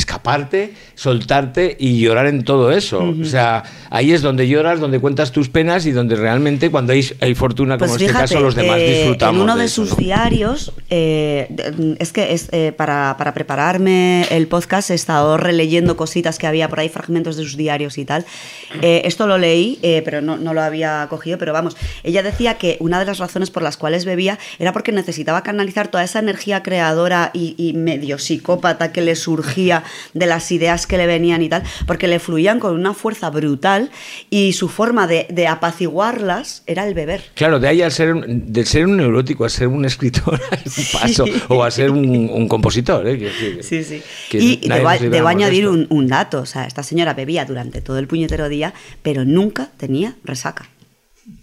escaparte, 0.00 0.74
soltarte 0.94 1.76
y 1.78 2.00
llorar 2.00 2.26
en 2.26 2.44
todo 2.44 2.72
eso. 2.72 3.14
O 3.20 3.24
sea, 3.24 3.62
ahí 3.90 4.12
es 4.12 4.22
donde 4.22 4.48
lloras, 4.48 4.80
donde 4.80 4.98
cuentas 4.98 5.32
tus 5.32 5.48
penas 5.48 5.86
y 5.86 5.92
donde 5.92 6.16
realmente 6.16 6.70
cuando 6.70 6.92
hay, 6.92 7.04
hay 7.20 7.34
fortuna, 7.34 7.78
como 7.78 7.90
Pues 7.90 8.02
en 8.02 8.08
este 8.08 8.20
caso, 8.20 8.40
los 8.40 8.54
demás 8.54 8.78
eh, 8.80 8.94
disfrutamos. 8.98 9.36
En 9.36 9.42
uno 9.42 9.56
de, 9.56 9.68
sus 9.68 9.90
¿no? 9.90 9.96
diarios, 9.96 10.72
eh, 10.90 11.46
de- 11.50 11.96
es 11.98 12.12
que 12.12 12.32
es, 12.32 12.48
eh, 12.52 12.72
para, 12.76 13.14
para 13.18 13.32
prepararme 13.34 14.26
el 14.30 14.46
podcast 14.48 14.90
he 14.90 14.94
estado 14.94 15.36
releyendo 15.36 15.96
cositas 15.96 16.38
que 16.38 16.46
había 16.46 16.68
por 16.68 16.80
ahí, 16.80 16.88
fragmentos 16.88 17.36
de 17.36 17.44
sus 17.44 17.56
diarios 17.56 17.98
y 17.98 18.04
tal. 18.04 18.24
Eh, 18.82 19.02
esto 19.04 19.26
lo 19.26 19.38
leí, 19.38 19.78
pero 20.04 20.20
no, 20.20 20.36
no 20.36 20.54
lo 20.54 20.62
había 20.62 21.06
cogido, 21.08 21.38
pero 21.38 21.52
vamos, 21.52 21.76
ella 22.02 22.22
decía 22.22 22.54
que 22.54 22.76
una 22.80 22.98
de 22.98 23.04
las 23.04 23.18
razones 23.18 23.50
por 23.50 23.62
las 23.62 23.76
cuales 23.76 24.04
bebía 24.04 24.38
era 24.58 24.72
porque 24.72 24.92
necesitaba 24.92 25.42
canalizar 25.42 25.88
toda 25.88 26.04
esa 26.04 26.18
energía 26.18 26.62
creadora 26.62 27.30
y, 27.34 27.54
y 27.56 27.72
medio 27.74 28.18
psicópata 28.18 28.92
que 28.92 29.00
le 29.02 29.16
surgía 29.16 29.82
de 30.14 30.26
las 30.26 30.50
ideas 30.52 30.86
que 30.86 30.96
le 30.96 31.06
venían 31.06 31.42
y 31.42 31.48
tal, 31.48 31.62
porque 31.86 32.08
le 32.08 32.18
fluían 32.18 32.60
con 32.60 32.74
una 32.74 32.94
fuerza 32.94 33.30
brutal 33.30 33.90
y 34.30 34.52
su 34.52 34.68
forma 34.68 35.06
de, 35.06 35.26
de 35.30 35.46
apaciguarlas 35.46 36.62
era 36.66 36.86
el 36.86 36.94
beber. 36.94 37.22
Claro, 37.34 37.58
de 37.60 37.68
ahí 37.68 37.82
al 37.82 37.92
ser 37.92 38.14
un, 38.14 38.52
de 38.52 38.64
ser 38.64 38.86
un 38.86 38.96
neurótico 38.96 39.44
a 39.44 39.48
ser 39.48 39.68
un 39.68 39.84
escritor 39.84 40.40
hay 40.50 40.58
un 40.66 41.00
paso, 41.00 41.24
o 41.48 41.64
a 41.64 41.70
ser 41.70 41.90
un, 41.90 42.30
un 42.32 42.48
compositor. 42.48 43.06
¿eh? 43.06 43.18
Quiero 43.18 43.32
decir, 43.32 43.64
Sí, 43.64 43.84
sí. 43.84 44.02
que 44.30 44.38
Y 44.38 44.56
debo, 44.68 44.90
debo 45.10 45.28
añadir 45.28 45.68
un, 45.68 45.86
un 45.90 46.08
dato. 46.08 46.40
O 46.40 46.46
sea, 46.46 46.66
esta 46.66 46.82
señora 46.82 47.14
bebía 47.14 47.44
durante 47.44 47.80
todo 47.80 47.98
el 47.98 48.06
puñetero 48.06 48.48
día, 48.48 48.74
pero 49.02 49.24
nunca 49.24 49.70
tenía 49.76 50.16
resaca. 50.24 50.68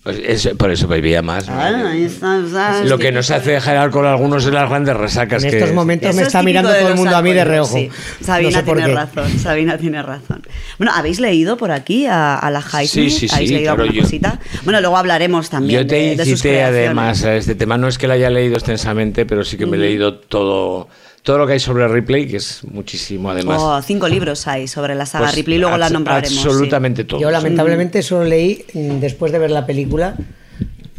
Pues 0.03 0.19
es- 0.23 0.49
por 0.57 0.71
eso 0.71 0.87
bebía 0.87 1.21
más. 1.21 1.47
¿no? 1.47 1.53
Ah, 1.55 1.91
ahí 1.91 2.03
está, 2.03 2.37
o 2.39 2.47
sea, 2.49 2.81
Lo 2.83 2.95
es 2.95 3.01
que 3.01 3.11
nos 3.11 3.29
hace 3.31 3.51
dejar 3.51 3.77
alcohol 3.77 4.07
algunos 4.07 4.43
de 4.43 4.51
las 4.51 4.69
grandes 4.69 4.95
resacas. 4.97 5.43
En 5.43 5.49
que 5.51 5.57
estos 5.57 5.73
momentos 5.73 6.13
me 6.15 6.21
es 6.21 6.27
está 6.27 6.43
mirando 6.43 6.69
todo 6.73 6.87
el 6.89 6.95
mundo 6.95 7.15
a 7.15 7.21
mí 7.21 7.31
de 7.33 7.43
reojo. 7.45 7.73
sí. 7.73 7.89
Sabina 8.21 8.49
No 8.49 8.57
sé 8.57 8.63
tiene 8.73 8.93
razón, 8.93 9.39
Sabina 9.39 9.77
tiene 9.77 10.01
razón. 10.01 10.41
Bueno, 10.77 10.91
¿habéis 10.95 11.19
leído 11.19 11.57
por 11.57 11.71
aquí 11.71 12.05
a, 12.05 12.35
a 12.35 12.49
la 12.51 12.59
Highsmith? 12.59 12.89
Sí, 12.89 13.09
sí, 13.11 13.27
sí, 13.27 13.35
¿Habéis 13.35 13.51
leído 13.51 13.63
claro, 13.75 13.83
alguna 13.83 13.97
yo- 13.97 14.03
cosita? 14.03 14.39
Bueno, 14.63 14.81
luego 14.81 14.97
hablaremos 14.97 15.49
también 15.49 15.81
Yo 15.81 15.87
te 15.87 15.95
de, 15.95 16.01
de 16.15 16.23
sus 16.23 16.27
incité 16.33 16.63
además 16.63 17.23
a 17.23 17.35
este 17.35 17.55
tema. 17.55 17.77
No 17.77 17.87
es 17.87 17.97
que 17.97 18.07
lo 18.07 18.13
haya 18.13 18.29
leído 18.29 18.55
extensamente, 18.55 19.25
pero 19.25 19.43
sí 19.43 19.57
que 19.57 19.65
me 19.65 19.77
he 19.77 19.79
leído 19.79 20.15
todo, 20.15 20.89
todo 21.27 21.39
lo 21.39 21.45
que 21.45 21.51
hay 21.53 21.59
sobre 21.59 21.85
Ripley, 21.89 22.25
que 22.25 22.37
es 22.37 22.61
muchísimo 22.63 23.29
además. 23.29 23.57
Oh, 23.61 23.81
cinco 23.81 24.07
libros 24.07 24.47
hay 24.47 24.65
sobre 24.69 24.95
la 24.95 25.05
saga 25.05 25.25
Pues, 25.25 25.35
Ripley, 25.35 25.57
luego 25.57 25.75
la 25.77 25.89
nombraremos. 25.89 26.29
sí. 26.31 26.47
Absolutamente 26.47 27.03
todo. 27.03 27.19
Yo 27.19 27.29
lamentablemente 27.29 28.01
solo 28.01 28.23
leí, 28.23 28.63
mm, 28.73 28.99
después 29.01 29.33
de 29.33 29.39
ver 29.39 29.51
la 29.51 29.65
película, 29.65 30.15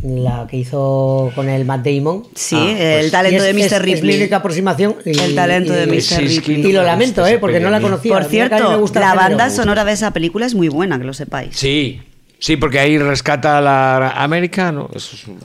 la 0.03 0.47
que 0.49 0.59
hizo 0.59 1.33
con 1.35 1.49
el 1.49 1.65
Matt 1.65 1.87
Damon. 1.87 2.25
Sí, 2.35 2.57
el 2.79 3.11
talento 3.11 3.43
de 3.43 3.55
Mr. 3.55 3.61
Es, 3.63 3.79
Ripley. 3.81 3.95
es 3.95 4.03
mi 4.05 4.15
única 4.23 4.37
aproximación. 4.37 4.97
y- 5.07 5.19
El 5.19 5.35
talento 5.35 5.73
de 5.73 5.87
Mr. 5.87 6.19
Ripley. 6.21 6.67
Y 6.67 6.73
lo 6.73 6.83
lamento, 6.83 7.27
¿eh? 7.27 7.39
Porque 7.39 7.59
no 7.59 7.71
la 7.71 7.81
conocía. 7.81 8.13
Por 8.13 8.25
cierto, 8.25 8.85
la 8.95 9.15
banda 9.15 9.49
sonora 9.49 9.85
de 9.87 9.93
esa 9.93 10.13
película 10.13 10.45
es 10.45 10.55
muy 10.55 10.69
buena, 10.69 10.99
que 10.99 11.05
lo 11.05 11.15
sepáis. 11.15 11.57
Sí, 11.57 12.03
sí, 12.39 12.57
porque 12.57 12.78
ahí 12.78 12.99
rescata 12.99 13.60
la 13.60 14.10
americano. 14.23 14.89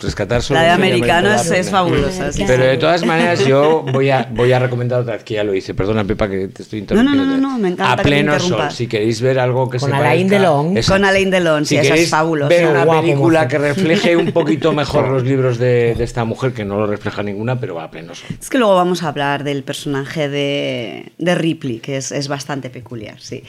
Rescatar 0.01 0.41
solo 0.41 0.59
La 0.59 0.65
de 0.67 0.71
americano 0.71 1.33
es- 1.33 1.49
es 1.51 1.69
fabulosa, 1.69 2.31
sí, 2.31 2.43
Pero 2.45 2.63
de 2.65 2.77
todas 2.77 3.05
maneras, 3.05 3.45
yo 3.45 3.81
voy 3.93 4.09
a, 4.09 4.27
voy 4.31 4.51
a 4.51 4.59
recomendar 4.59 5.01
otra 5.01 5.13
vez 5.15 5.23
que 5.23 5.35
ya 5.35 5.43
lo 5.43 5.53
hice. 5.53 5.73
Perdona, 5.73 6.03
Pepa, 6.03 6.29
que 6.29 6.47
te 6.49 6.63
estoy 6.63 6.81
No, 6.81 6.87
no, 6.95 7.01
interrumpiendo. 7.01 7.37
no, 7.37 7.51
no, 7.53 7.57
me 7.57 7.67
encanta 7.69 7.93
A 7.93 7.95
que 7.97 8.03
me 8.03 8.09
pleno 8.09 8.31
sol. 8.33 8.41
interrumpas. 8.43 8.75
Si 8.75 8.87
queréis 8.87 9.21
ver 9.21 9.39
algo 9.39 9.69
que 9.69 9.79
Con 9.79 9.89
se 9.89 9.95
Alain 9.95 10.27
parezca- 10.27 10.39
Delon. 10.39 10.75
Con 10.87 11.05
Alain 11.05 11.29
Delon, 11.31 11.65
sí, 11.65 11.69
si 11.69 11.75
esa 11.75 11.83
es 11.83 11.89
queréis 11.91 12.09
fabulosa. 12.09 12.49
ver 12.49 12.67
una 12.67 12.83
Guapo, 12.85 13.01
película 13.01 13.47
que 13.47 13.57
refleje 13.57 14.15
un 14.17 14.31
poquito 14.31 14.73
mejor 14.73 15.09
los 15.09 15.23
libros 15.23 15.57
de, 15.57 15.95
de 15.95 16.03
esta 16.03 16.23
mujer, 16.25 16.53
que 16.53 16.65
no 16.65 16.77
lo 16.77 16.87
refleja 16.87 17.23
ninguna, 17.23 17.59
pero 17.59 17.79
a 17.79 17.89
pleno 17.91 18.13
sol. 18.15 18.27
Es 18.39 18.49
que 18.49 18.57
luego 18.57 18.75
vamos 18.75 19.03
a 19.03 19.07
hablar 19.09 19.43
del 19.43 19.63
personaje 19.63 20.29
de, 20.29 21.11
de 21.17 21.35
Ripley, 21.35 21.79
que 21.79 21.97
es, 21.97 22.11
es 22.11 22.27
bastante 22.27 22.69
peculiar, 22.69 23.19
sí. 23.19 23.43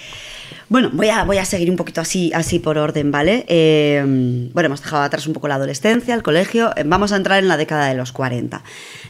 Bueno, 0.68 0.90
voy 0.92 1.08
a, 1.08 1.24
voy 1.24 1.38
a 1.38 1.44
seguir 1.44 1.70
un 1.70 1.76
poquito 1.76 2.00
así, 2.00 2.32
así 2.34 2.58
por 2.58 2.78
orden, 2.78 3.10
¿vale? 3.10 3.44
Eh, 3.48 4.02
bueno, 4.52 4.66
hemos 4.66 4.82
dejado 4.82 5.02
atrás 5.02 5.26
un 5.26 5.32
poco 5.34 5.46
la 5.48 5.56
adolescencia, 5.56 6.14
el 6.14 6.22
colegio. 6.22 6.72
eh, 6.76 6.84
Vamos 6.86 7.12
a 7.12 7.16
entrar 7.16 7.38
en 7.38 7.48
la 7.48 7.56
década 7.56 7.86
de 7.88 7.94
los 7.94 8.12
40. 8.12 8.62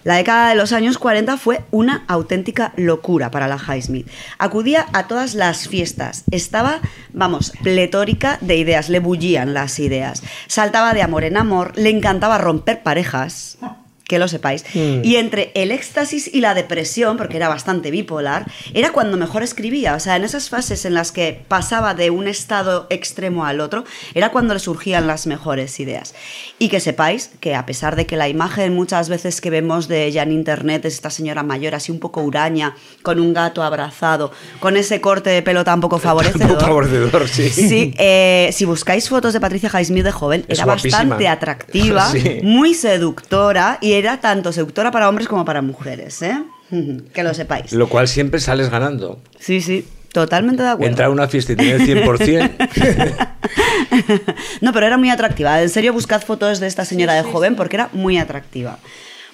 La 0.02 0.16
década 0.16 0.48
de 0.50 0.54
los 0.56 0.72
años 0.72 0.98
40 0.98 1.36
fue 1.36 1.60
una 1.70 2.04
auténtica 2.08 2.72
locura 2.76 3.30
para 3.30 3.48
la 3.48 3.56
Highsmith. 3.56 4.08
Acudía 4.38 4.86
a 4.92 5.06
todas 5.06 5.34
las 5.34 5.68
fiestas. 5.68 6.24
Estaba, 6.30 6.80
vamos, 7.12 7.52
pletórica 7.62 8.38
de 8.40 8.56
ideas. 8.56 8.88
Le 8.88 8.98
bullían 8.98 9.54
las 9.54 9.78
ideas. 9.78 10.22
Saltaba 10.46 10.92
de 10.92 11.02
amor 11.02 11.24
en 11.24 11.36
amor. 11.36 11.72
Le 11.76 11.90
encantaba 11.90 12.38
romper 12.38 12.82
parejas. 12.82 13.58
Que 14.06 14.18
lo 14.18 14.28
sepáis. 14.28 14.64
Mm. 14.74 15.00
Y 15.02 15.16
entre 15.16 15.50
el 15.54 15.70
éxtasis 15.72 16.28
y 16.32 16.40
la 16.42 16.52
depresión, 16.52 17.16
porque 17.16 17.38
era 17.38 17.48
bastante 17.48 17.90
bipolar, 17.90 18.44
era 18.74 18.92
cuando 18.92 19.16
mejor 19.16 19.42
escribía. 19.42 19.94
O 19.94 20.00
sea, 20.00 20.16
en 20.16 20.24
esas 20.24 20.50
fases 20.50 20.84
en 20.84 20.92
las 20.92 21.10
que 21.10 21.42
pasaba 21.48 21.94
de 21.94 22.10
un 22.10 22.28
estado 22.28 22.86
extremo 22.90 23.46
al 23.46 23.60
otro, 23.60 23.84
era 24.12 24.30
cuando 24.30 24.52
le 24.52 24.60
surgían 24.60 25.06
las 25.06 25.26
mejores 25.26 25.80
ideas. 25.80 26.14
Y 26.58 26.68
que 26.68 26.80
sepáis 26.80 27.30
que 27.40 27.54
a 27.54 27.64
pesar 27.64 27.96
de 27.96 28.04
que 28.04 28.18
la 28.18 28.28
imagen 28.28 28.74
muchas 28.74 29.08
veces 29.08 29.40
que 29.40 29.48
vemos 29.48 29.88
de 29.88 30.04
ella 30.04 30.22
en 30.22 30.32
internet 30.32 30.84
es 30.84 30.92
esta 30.94 31.08
señora 31.08 31.42
mayor, 31.42 31.74
así 31.74 31.90
un 31.90 31.98
poco 31.98 32.20
huraña, 32.20 32.76
con 33.02 33.18
un 33.20 33.32
gato 33.32 33.62
abrazado, 33.62 34.32
con 34.60 34.76
ese 34.76 35.00
corte 35.00 35.30
de 35.30 35.40
pelo 35.40 35.64
tan 35.64 35.80
poco 35.80 35.98
favorecedor. 36.08 36.60
favorecedor, 36.60 37.26
sí. 37.26 37.48
Sí, 37.48 37.94
eh, 37.96 38.50
si 38.52 38.66
buscáis 38.66 39.08
fotos 39.08 39.32
de 39.32 39.40
Patricia 39.40 39.70
Highsmith 39.72 40.04
de 40.04 40.12
joven, 40.12 40.44
Es 40.46 40.58
era 40.58 40.66
guapísima. 40.66 40.98
bastante 40.98 41.26
atractiva, 41.28 42.06
Sí. 42.12 42.40
muy 42.42 42.74
seductora 42.74 43.78
y 43.80 43.93
era 43.94 44.20
tanto 44.20 44.52
seductora 44.52 44.90
para 44.90 45.08
hombres 45.08 45.28
como 45.28 45.44
para 45.44 45.62
mujeres, 45.62 46.22
¿eh? 46.22 46.42
Que 47.12 47.22
lo 47.22 47.34
sepáis. 47.34 47.72
Lo 47.72 47.88
cual 47.88 48.08
siempre 48.08 48.40
sales 48.40 48.70
ganando. 48.70 49.20
Sí, 49.38 49.60
sí, 49.60 49.86
totalmente 50.12 50.62
de 50.62 50.70
acuerdo. 50.70 50.90
Entrar 50.90 51.08
a 51.08 51.10
una 51.10 51.28
fiesta 51.28 51.52
y 51.52 51.56
tener 51.56 51.80
el 51.80 52.04
100%. 52.04 53.28
No, 54.60 54.72
pero 54.72 54.86
era 54.86 54.96
muy 54.96 55.10
atractiva. 55.10 55.60
En 55.62 55.68
serio, 55.68 55.92
buscad 55.92 56.22
fotos 56.22 56.58
de 56.58 56.66
esta 56.66 56.84
señora 56.84 57.14
de 57.14 57.22
joven 57.22 57.54
porque 57.54 57.76
era 57.76 57.90
muy 57.92 58.18
atractiva. 58.18 58.78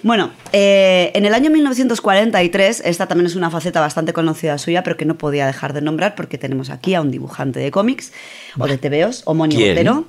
Bueno, 0.02 0.30
eh, 0.52 1.12
en 1.14 1.26
el 1.26 1.34
año 1.34 1.50
1943, 1.50 2.82
esta 2.84 3.06
también 3.06 3.26
es 3.26 3.36
una 3.36 3.50
faceta 3.50 3.80
bastante 3.80 4.12
conocida 4.12 4.56
suya, 4.58 4.82
pero 4.82 4.96
que 4.96 5.04
no 5.04 5.16
podía 5.16 5.46
dejar 5.46 5.72
de 5.72 5.82
nombrar 5.82 6.14
porque 6.14 6.38
tenemos 6.38 6.70
aquí 6.70 6.94
a 6.94 7.00
un 7.00 7.10
dibujante 7.10 7.60
de 7.60 7.70
cómics 7.70 8.12
o 8.58 8.66
de 8.66 8.78
TVOs, 8.78 9.22
homónimo, 9.26 9.60
¿Quién? 9.60 9.76
pero 9.76 10.06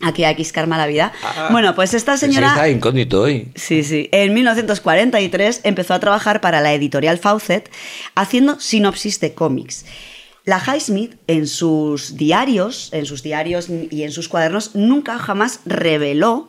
aquí 0.00 0.44
Karma 0.52 0.78
la 0.78 0.86
vida. 0.86 1.12
Ah, 1.22 1.48
bueno, 1.50 1.74
pues 1.74 1.94
esta 1.94 2.16
señora... 2.16 2.48
estaba 2.48 2.68
incógnito 2.68 3.22
hoy. 3.22 3.48
Sí, 3.54 3.82
sí. 3.82 4.08
En 4.12 4.34
1943 4.34 5.62
empezó 5.64 5.94
a 5.94 6.00
trabajar 6.00 6.40
para 6.40 6.60
la 6.60 6.72
editorial 6.72 7.18
Fawcett 7.18 7.70
haciendo 8.14 8.60
sinopsis 8.60 9.20
de 9.20 9.34
cómics. 9.34 9.84
La 10.44 10.62
Highsmith 10.64 11.16
en 11.26 11.46
sus 11.46 12.16
diarios, 12.16 12.88
en 12.92 13.04
sus 13.04 13.22
diarios 13.22 13.68
y 13.68 14.02
en 14.04 14.12
sus 14.12 14.28
cuadernos 14.28 14.74
nunca 14.74 15.18
jamás 15.18 15.60
reveló, 15.66 16.48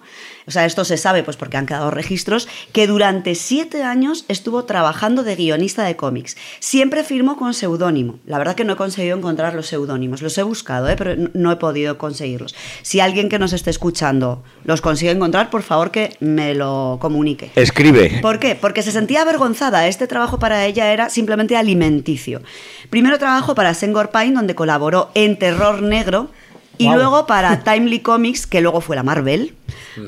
o 0.49 0.51
sea, 0.51 0.65
esto 0.65 0.83
se 0.83 0.97
sabe 0.97 1.23
pues 1.23 1.37
porque 1.37 1.55
han 1.57 1.65
quedado 1.65 1.91
registros, 1.91 2.47
que 2.73 2.87
durante 2.87 3.35
siete 3.35 3.83
años 3.83 4.25
estuvo 4.27 4.65
trabajando 4.65 5.23
de 5.23 5.35
guionista 5.35 5.83
de 5.83 5.95
cómics. 5.95 6.35
Siempre 6.59 7.03
firmó 7.03 7.37
con 7.37 7.53
seudónimo. 7.53 8.19
La 8.25 8.37
verdad 8.39 8.55
que 8.55 8.65
no 8.65 8.73
he 8.73 8.75
conseguido 8.75 9.15
encontrar 9.15 9.53
los 9.53 9.67
seudónimos. 9.67 10.21
Los 10.21 10.37
he 10.39 10.43
buscado, 10.43 10.89
¿eh? 10.89 10.95
pero 10.97 11.15
no- 11.33 11.51
he 11.51 11.55
podido 11.55 11.97
conseguirlos. 11.99 12.55
Si 12.81 12.99
alguien 12.99 13.29
que 13.29 13.37
nos 13.39 13.53
esté 13.53 13.69
escuchando 13.69 14.43
los 14.65 14.81
consigue 14.81 15.11
encontrar, 15.11 15.49
por 15.51 15.61
favor 15.63 15.91
que 15.91 16.17
me 16.19 16.55
lo 16.55 16.97
comunique. 16.99 17.51
Escribe. 17.55 18.19
¿Por 18.21 18.39
qué? 18.39 18.55
Porque 18.55 18.81
se 18.81 18.91
sentía 18.91 19.21
avergonzada. 19.21 19.87
Este 19.87 20.07
trabajo 20.07 20.39
para 20.39 20.65
ella 20.65 20.91
era 20.91 21.09
simplemente 21.09 21.55
alimenticio. 21.57 22.41
Primero 22.89 23.17
trabajó 23.19 23.53
para 23.55 23.73
Sengor 23.75 24.09
Pine, 24.09 24.33
donde 24.33 24.55
colaboró 24.55 25.11
en 25.13 25.37
Terror 25.37 25.81
Negro, 25.83 26.29
y 26.77 26.89
luego 26.89 27.25
para 27.27 27.61
Timely 27.65 27.99
Comics, 27.99 28.47
que 28.47 28.61
luego 28.61 28.79
fue 28.79 28.95
la 28.95 29.03
Marvel, 29.03 29.53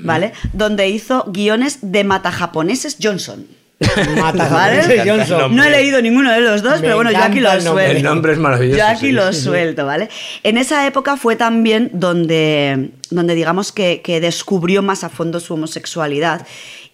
¿vale? 0.03 0.33
Donde 0.53 0.89
hizo 0.89 1.25
guiones 1.27 1.79
de 1.81 2.03
matajaponeses 2.03 2.97
Johnson. 3.01 3.45
Matajaponeses 3.79 4.97
¿Vale? 4.97 5.09
Johnson. 5.09 5.55
No 5.55 5.63
he 5.63 5.69
leído 5.71 6.01
ninguno 6.01 6.31
de 6.31 6.41
los 6.41 6.61
dos, 6.61 6.75
Me 6.75 6.81
pero 6.81 6.95
bueno, 6.97 7.11
yo 7.11 7.17
aquí 7.17 7.39
lo 7.39 7.49
suelto. 7.59 7.79
El 7.79 8.03
nombre 8.03 8.33
es 8.33 8.37
maravilloso, 8.39 8.77
Yo 8.77 8.85
aquí 8.85 9.07
sí. 9.07 9.11
lo 9.11 9.33
suelto, 9.33 9.85
¿vale? 9.85 10.09
En 10.43 10.57
esa 10.57 10.85
época 10.85 11.17
fue 11.17 11.35
también 11.35 11.89
donde, 11.93 12.91
donde 13.09 13.33
digamos 13.33 13.71
que, 13.71 14.01
que 14.03 14.21
descubrió 14.21 14.83
más 14.83 15.03
a 15.03 15.09
fondo 15.09 15.39
su 15.39 15.55
homosexualidad 15.55 16.45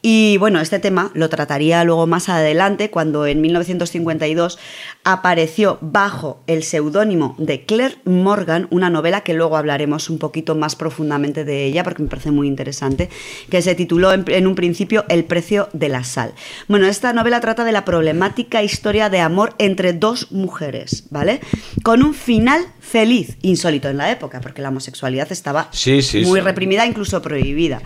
Y 0.01 0.38
bueno, 0.38 0.61
este 0.61 0.80
tema 0.80 1.11
lo 1.16 1.27
trataría 1.30 1.84
luego 1.84 2.06
más 2.08 2.30
adelante 2.30 2.90
cuando 2.92 3.26
en 3.26 3.42
1952 3.42 4.59
apareció 5.03 5.80
bajo 5.82 6.40
el 6.48 6.64
seudónimo 6.64 7.35
de 7.38 7.66
Claire 7.66 7.95
Morgan 8.06 8.67
una 8.69 8.90
novela 8.90 9.22
que 9.22 9.34
luego 9.34 9.58
hablaremos 9.58 10.09
un 10.09 10.19
poquito 10.19 10.56
más 10.56 10.76
profundamente 10.76 11.45
de 11.45 11.66
ella 11.66 11.84
porque 11.84 12.03
me 12.03 12.09
parece 12.09 12.32
muy 12.32 12.48
interesante, 12.48 13.09
que 13.50 13.61
se 13.61 13.76
tituló 13.76 14.14
en, 14.14 14.24
en 14.27 14.48
un 14.48 14.56
principio 14.56 15.06
El 15.09 15.26
precio 15.26 15.69
de 15.74 15.90
la 15.90 16.03
sal. 16.03 16.34
Bueno, 16.67 16.85
esta 16.88 17.11
novela 17.14 17.40
trata 17.42 17.64
de 17.64 17.72
la 17.72 17.85
problemática 17.85 18.64
historia 18.64 19.09
de 19.09 19.19
amor 19.19 19.56
entre 19.58 19.93
dos 19.93 20.32
mujeres, 20.32 21.06
¿vale? 21.09 21.42
Con 21.84 22.03
un 22.03 22.14
final 22.14 22.61
feliz, 22.80 23.38
insólito 23.42 23.90
en 23.90 23.98
la 23.98 24.11
época, 24.11 24.42
porque 24.42 24.61
la 24.61 24.69
homosexualidad 24.69 25.32
estaba 25.32 25.69
Sí, 25.72 26.01
sí, 26.01 26.22
muy 26.26 26.40
sí. 26.40 26.45
reprimida, 26.45 26.85
incluso 26.85 27.22
prohibida. 27.22 27.82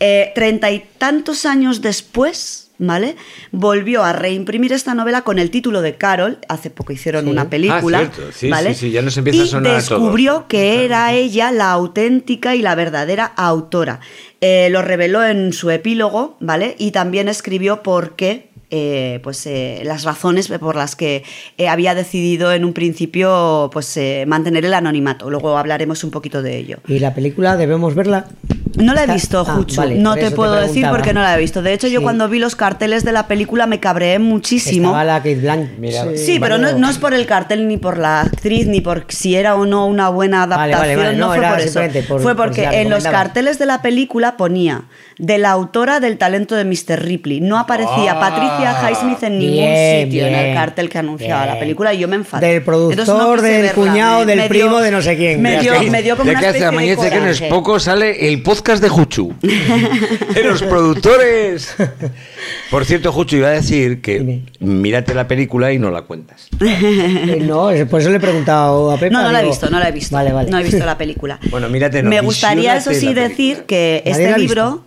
Eh, 0.00 0.32
Treinta 0.34 0.70
y 0.70 0.84
tantos 0.98 1.46
años 1.46 1.80
después, 1.80 2.70
¿vale? 2.78 3.16
Volvió 3.52 4.02
a 4.02 4.12
reimprimir 4.12 4.72
esta 4.72 4.94
novela 4.94 5.22
con 5.22 5.38
el 5.38 5.50
título 5.50 5.82
de 5.82 5.94
Carol. 5.96 6.38
Hace 6.48 6.70
poco 6.70 6.92
hicieron 6.92 7.24
Sí. 7.24 7.30
una 7.30 7.48
película. 7.48 7.98
Ah, 7.98 8.10
cierto. 8.12 8.32
Sí, 8.32 8.50
¿vale? 8.50 8.74
sí, 8.74 8.80
sí, 8.86 8.90
ya 8.90 9.02
nos 9.02 9.16
empieza 9.16 9.42
a 9.42 9.44
y 9.44 9.48
sonar 9.48 9.72
a 9.76 9.80
todos. 9.82 9.88
descubrió 10.00 10.46
que 10.48 10.84
era 10.84 11.12
ella 11.12 11.52
la 11.52 11.70
auténtica 11.70 12.54
y 12.56 12.62
la 12.62 12.74
verdadera 12.74 13.24
autora. 13.24 14.00
Eh, 14.40 14.68
lo 14.70 14.82
reveló 14.82 15.24
en 15.24 15.52
su 15.52 15.70
epílogo, 15.70 16.36
¿vale? 16.40 16.74
Y 16.78 16.90
también 16.90 17.28
escribió 17.28 17.82
por 17.82 18.16
qué. 18.16 18.50
Eh, 18.70 19.20
pues 19.22 19.46
eh, 19.46 19.82
las 19.84 20.04
razones 20.04 20.48
por 20.48 20.76
las 20.76 20.96
que 20.96 21.22
eh, 21.58 21.68
había 21.68 21.94
decidido 21.94 22.52
en 22.52 22.64
un 22.64 22.72
principio 22.72 23.70
pues 23.72 23.98
mantener 24.26 24.64
el 24.64 24.74
anonimato. 24.74 25.30
Luego 25.30 25.56
hablaremos 25.58 26.04
un 26.04 26.10
poquito 26.10 26.42
de 26.42 26.56
ello. 26.58 26.78
¿Y 26.88 26.98
la 26.98 27.14
película 27.14 27.56
debemos 27.56 27.94
verla? 27.94 28.26
No 28.76 28.92
la 28.92 29.04
he 29.04 29.06
visto, 29.06 29.44
Ah, 29.46 29.54
Juchu. 29.54 29.76
vale, 29.76 29.94
no 29.96 30.16
te 30.16 30.32
puedo 30.32 30.54
decir 30.54 30.86
porque 30.90 31.12
no 31.12 31.22
la 31.22 31.36
he 31.36 31.38
visto. 31.38 31.62
De 31.62 31.72
hecho, 31.72 31.86
yo 31.86 32.02
cuando 32.02 32.28
vi 32.28 32.40
los 32.40 32.56
carteles 32.56 33.04
de 33.04 33.12
la 33.12 33.28
película 33.28 33.66
me 33.68 33.78
cabreé 33.78 34.18
muchísimo. 34.18 34.88
Estaba 34.88 35.04
la 35.04 35.18
Kate. 35.18 36.16
Sí, 36.16 36.38
pero 36.40 36.58
no, 36.58 36.72
no 36.76 36.90
es 36.90 36.98
por 36.98 37.14
el 37.14 37.24
cartel 37.26 37.68
ni 37.68 37.76
por 37.76 37.98
la 37.98 38.22
actriz 38.22 38.66
ni 38.66 38.80
por 38.80 39.04
si 39.10 39.36
era 39.36 39.54
o 39.54 39.64
no 39.64 39.86
una 39.86 40.08
buena 40.08 40.42
adaptación. 40.42 40.78
vale, 40.80 40.96
vale, 40.96 41.16
No, 41.16 41.28
no, 41.28 41.34
fue 41.34 41.48
por 41.48 41.60
eso. 41.60 41.80
por- 42.08 42.20
fue 42.20 42.34
por 42.34 42.46
porque 42.46 42.68
si 42.68 42.76
en 42.76 42.90
los 42.90 43.04
carteles 43.04 43.58
de 43.60 43.66
la 43.66 43.80
película 43.80 44.36
ponía 44.36 44.82
de 45.18 45.38
la 45.38 45.50
autora 45.50 46.00
del 46.00 46.18
talento 46.18 46.54
de 46.56 46.64
Mr. 46.64 47.02
Ripley. 47.02 47.40
No 47.40 47.58
aparecía 47.58 48.12
Ah, 48.12 48.20
Patricia 48.20 48.90
Highsmith 48.90 49.22
en 49.22 49.38
ningún 49.38 49.54
bien, 49.56 50.06
sitio 50.06 50.26
en 50.26 50.34
el 50.34 50.54
cartel 50.54 50.88
que 50.88 50.98
anunciaba 50.98 51.46
la 51.46 51.58
película 51.58 51.94
y 51.94 51.98
yo 51.98 52.08
me 52.08 52.16
enfadé. 52.16 52.46
Del 52.46 52.56
Entonces 52.58 53.06
no 53.08 53.14
productor, 53.14 53.40
del 53.42 53.62
verla. 53.62 53.72
cuñado, 53.74 54.20
Me- 54.20 54.26
del 54.26 54.38
me 54.38 54.48
primo, 54.48 54.68
dio- 54.70 54.78
de 54.80 54.90
no 54.90 55.02
sé 55.02 55.16
quién. 55.16 55.40
Me 55.42 55.60
dio, 55.60 55.72
me 55.90 56.02
dio 56.02 56.16
como 56.16 56.26
ya 56.26 56.32
una 56.32 56.40
que 56.40 56.46
hace 56.48 57.10
que 57.10 57.20
no 57.20 57.26
es 57.28 57.40
poco, 57.42 57.78
sale 57.78 58.28
el 58.28 58.42
podcast 58.42 58.82
de 58.82 58.88
Juchu. 58.88 59.34
de 59.40 60.42
los 60.44 60.62
productores. 60.62 61.74
Por 62.70 62.84
cierto, 62.84 63.12
Juchu, 63.12 63.36
iba 63.36 63.48
a 63.48 63.52
decir 63.52 64.00
que 64.00 64.40
mírate 64.60 65.14
la 65.14 65.26
película 65.28 65.72
y 65.72 65.78
no 65.78 65.90
la 65.90 66.02
cuentas. 66.02 66.48
Eh, 66.60 67.38
no, 67.40 67.70
por 67.88 68.00
eso 68.00 68.10
le 68.10 68.16
he 68.16 68.20
preguntado 68.20 68.90
a 68.90 68.96
Pepa. 68.98 69.12
No, 69.12 69.22
no 69.22 69.32
la 69.32 69.42
he 69.42 69.44
visto, 69.46 69.70
no 69.70 69.78
la 69.78 69.88
he 69.88 69.92
visto. 69.92 70.14
Vale, 70.14 70.32
vale. 70.32 70.50
No 70.50 70.58
he 70.58 70.62
visto 70.62 70.84
la 70.84 70.98
película. 70.98 71.38
Bueno, 71.50 71.68
mírate, 71.68 72.02
no, 72.02 72.10
Me 72.10 72.20
gustaría, 72.20 72.76
eso 72.76 72.92
sí, 72.92 73.14
decir 73.14 73.62
que 73.66 74.02
Nadie 74.04 74.24
este 74.24 74.38
libro, 74.38 74.84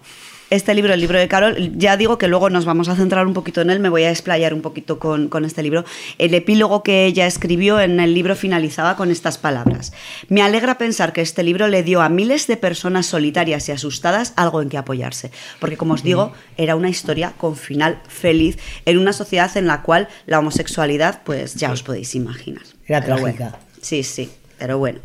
este 0.49 0.73
libro, 0.73 0.93
el 0.93 1.01
libro 1.01 1.19
de 1.19 1.27
Carol, 1.27 1.77
ya 1.77 1.97
digo 1.97 2.17
que 2.17 2.27
luego 2.27 2.49
nos 2.49 2.65
vamos 2.65 2.87
a 2.89 2.95
centrar 2.95 3.27
un 3.27 3.33
poquito 3.33 3.61
en 3.61 3.69
él, 3.69 3.79
me 3.79 3.89
voy 3.89 4.03
a 4.03 4.09
explayar 4.09 4.53
un 4.53 4.61
poquito 4.61 4.99
con, 4.99 5.27
con 5.27 5.45
este 5.45 5.63
libro. 5.63 5.83
El 6.17 6.33
epílogo 6.33 6.83
que 6.83 7.05
ella 7.05 7.27
escribió 7.27 7.79
en 7.79 7.99
el 7.99 8.13
libro 8.13 8.35
finalizaba 8.35 8.95
con 8.95 9.11
estas 9.11 9.37
palabras. 9.37 9.93
Me 10.29 10.41
alegra 10.41 10.77
pensar 10.77 11.13
que 11.13 11.21
este 11.21 11.43
libro 11.43 11.67
le 11.67 11.83
dio 11.83 12.01
a 12.01 12.09
miles 12.09 12.47
de 12.47 12.57
personas 12.57 13.05
solitarias 13.05 13.67
y 13.67 13.71
asustadas 13.71 14.33
algo 14.35 14.61
en 14.61 14.69
que 14.69 14.77
apoyarse. 14.77 15.31
Porque, 15.59 15.77
como 15.77 15.93
os 15.93 16.03
digo, 16.03 16.31
era 16.57 16.75
una 16.75 16.89
historia 16.89 17.33
con 17.37 17.55
final 17.55 17.99
feliz 18.07 18.57
en 18.85 18.97
una 18.97 19.13
sociedad 19.13 19.55
en 19.57 19.67
la 19.67 19.81
cual 19.81 20.07
la 20.25 20.39
homosexualidad, 20.39 21.21
pues 21.23 21.55
ya 21.55 21.71
os 21.71 21.83
podéis 21.83 22.15
imaginar. 22.15 22.63
Era 22.85 23.03
trágica. 23.03 23.49
bueno. 23.49 23.57
Sí, 23.81 24.03
sí, 24.03 24.29
pero 24.57 24.77
bueno. 24.77 24.99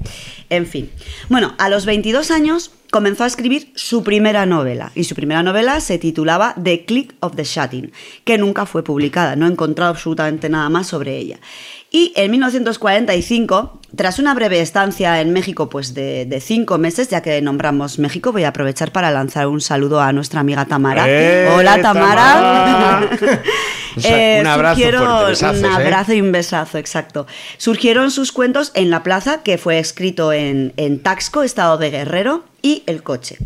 En 0.51 0.67
fin. 0.67 0.91
Bueno, 1.29 1.55
a 1.59 1.69
los 1.69 1.87
22 1.87 2.31
años 2.31 2.73
comenzó 2.91 3.25
a 3.25 3.27
escribir 3.27 3.73
su 3.75 4.03
primera 4.03 4.45
novela. 4.45 4.93
Y 4.95 5.05
su 5.05 5.15
primera 5.15 5.43
novela 5.43 5.81
se 5.81 5.99
titulaba 5.99 6.55
The 6.63 6.85
Click 6.85 7.15
of 7.21 7.37
the 7.37 7.45
Shutting, 7.45 7.91
que 8.25 8.37
nunca 8.37 8.67
fue 8.67 8.85
publicada. 8.85 9.35
No 9.35 9.47
he 9.47 9.51
encontrado 9.51 9.91
absolutamente 9.91 10.49
nada 10.49 10.69
más 10.69 10.89
sobre 10.89 11.17
ella. 11.17 11.41
Y 11.93 12.13
en 12.17 12.31
1945, 12.31 13.81
tras 13.95 14.19
una 14.19 14.33
breve 14.35 14.61
estancia 14.61 15.21
en 15.21 15.33
México, 15.33 15.69
pues 15.69 15.93
de, 15.93 16.25
de 16.25 16.41
cinco 16.41 16.79
meses, 16.79 17.09
ya 17.11 17.21
que 17.21 17.41
nombramos 17.43 17.99
México, 17.99 18.33
voy 18.33 18.45
a 18.45 18.49
aprovechar 18.49 18.93
para 18.93 19.11
lanzar 19.11 19.47
un 19.47 19.61
saludo 19.61 20.01
a 20.01 20.11
nuestra 20.13 20.41
amiga 20.41 20.65
Tamara. 20.65 21.05
¡Eh, 21.07 21.51
Hola 21.55 21.81
Tamara. 21.83 22.25
Tamara! 22.25 23.43
Un 24.41 24.47
abrazo 24.47 24.81
surgieron- 24.81 25.05
fuerte, 25.07 25.31
besazos, 25.33 25.59
un 25.59 25.65
¿eh? 25.67 25.75
abrazo 25.75 26.13
y 26.15 26.21
un 26.23 26.33
besazo, 26.33 26.79
exacto. 26.79 27.27
Surgieron 27.59 28.11
sus 28.11 28.33
cuentos 28.33 28.73
en 28.75 28.89
La 28.89 29.03
Plaza, 29.03 29.43
que 29.43 29.59
fue 29.59 29.79
escrito 29.79 30.33
en, 30.33 30.73
en 30.79 30.99
Taxco, 31.03 31.43
estado 31.43 31.77
de 31.77 31.91
Guerrero, 31.91 32.43
y 32.63 32.85
El 32.87 33.03
Coche. 33.03 33.39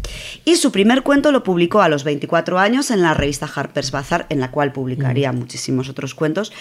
Y 0.45 0.57
su 0.57 0.71
primer 0.71 1.03
cuento 1.03 1.33
lo 1.33 1.43
publicó 1.43 1.81
a 1.81 1.89
los 1.89 2.05
24 2.05 2.59
años 2.59 2.91
en 2.91 3.03
la 3.03 3.15
revista 3.15 3.51
Harper's 3.53 3.91
Bazaar, 3.91 4.27
en 4.29 4.41
la 4.41 4.51
cual 4.51 4.73
publicaría 4.73 5.33
muchísimos 5.33 5.89
otros 5.89 6.15
cuentos. 6.15 6.53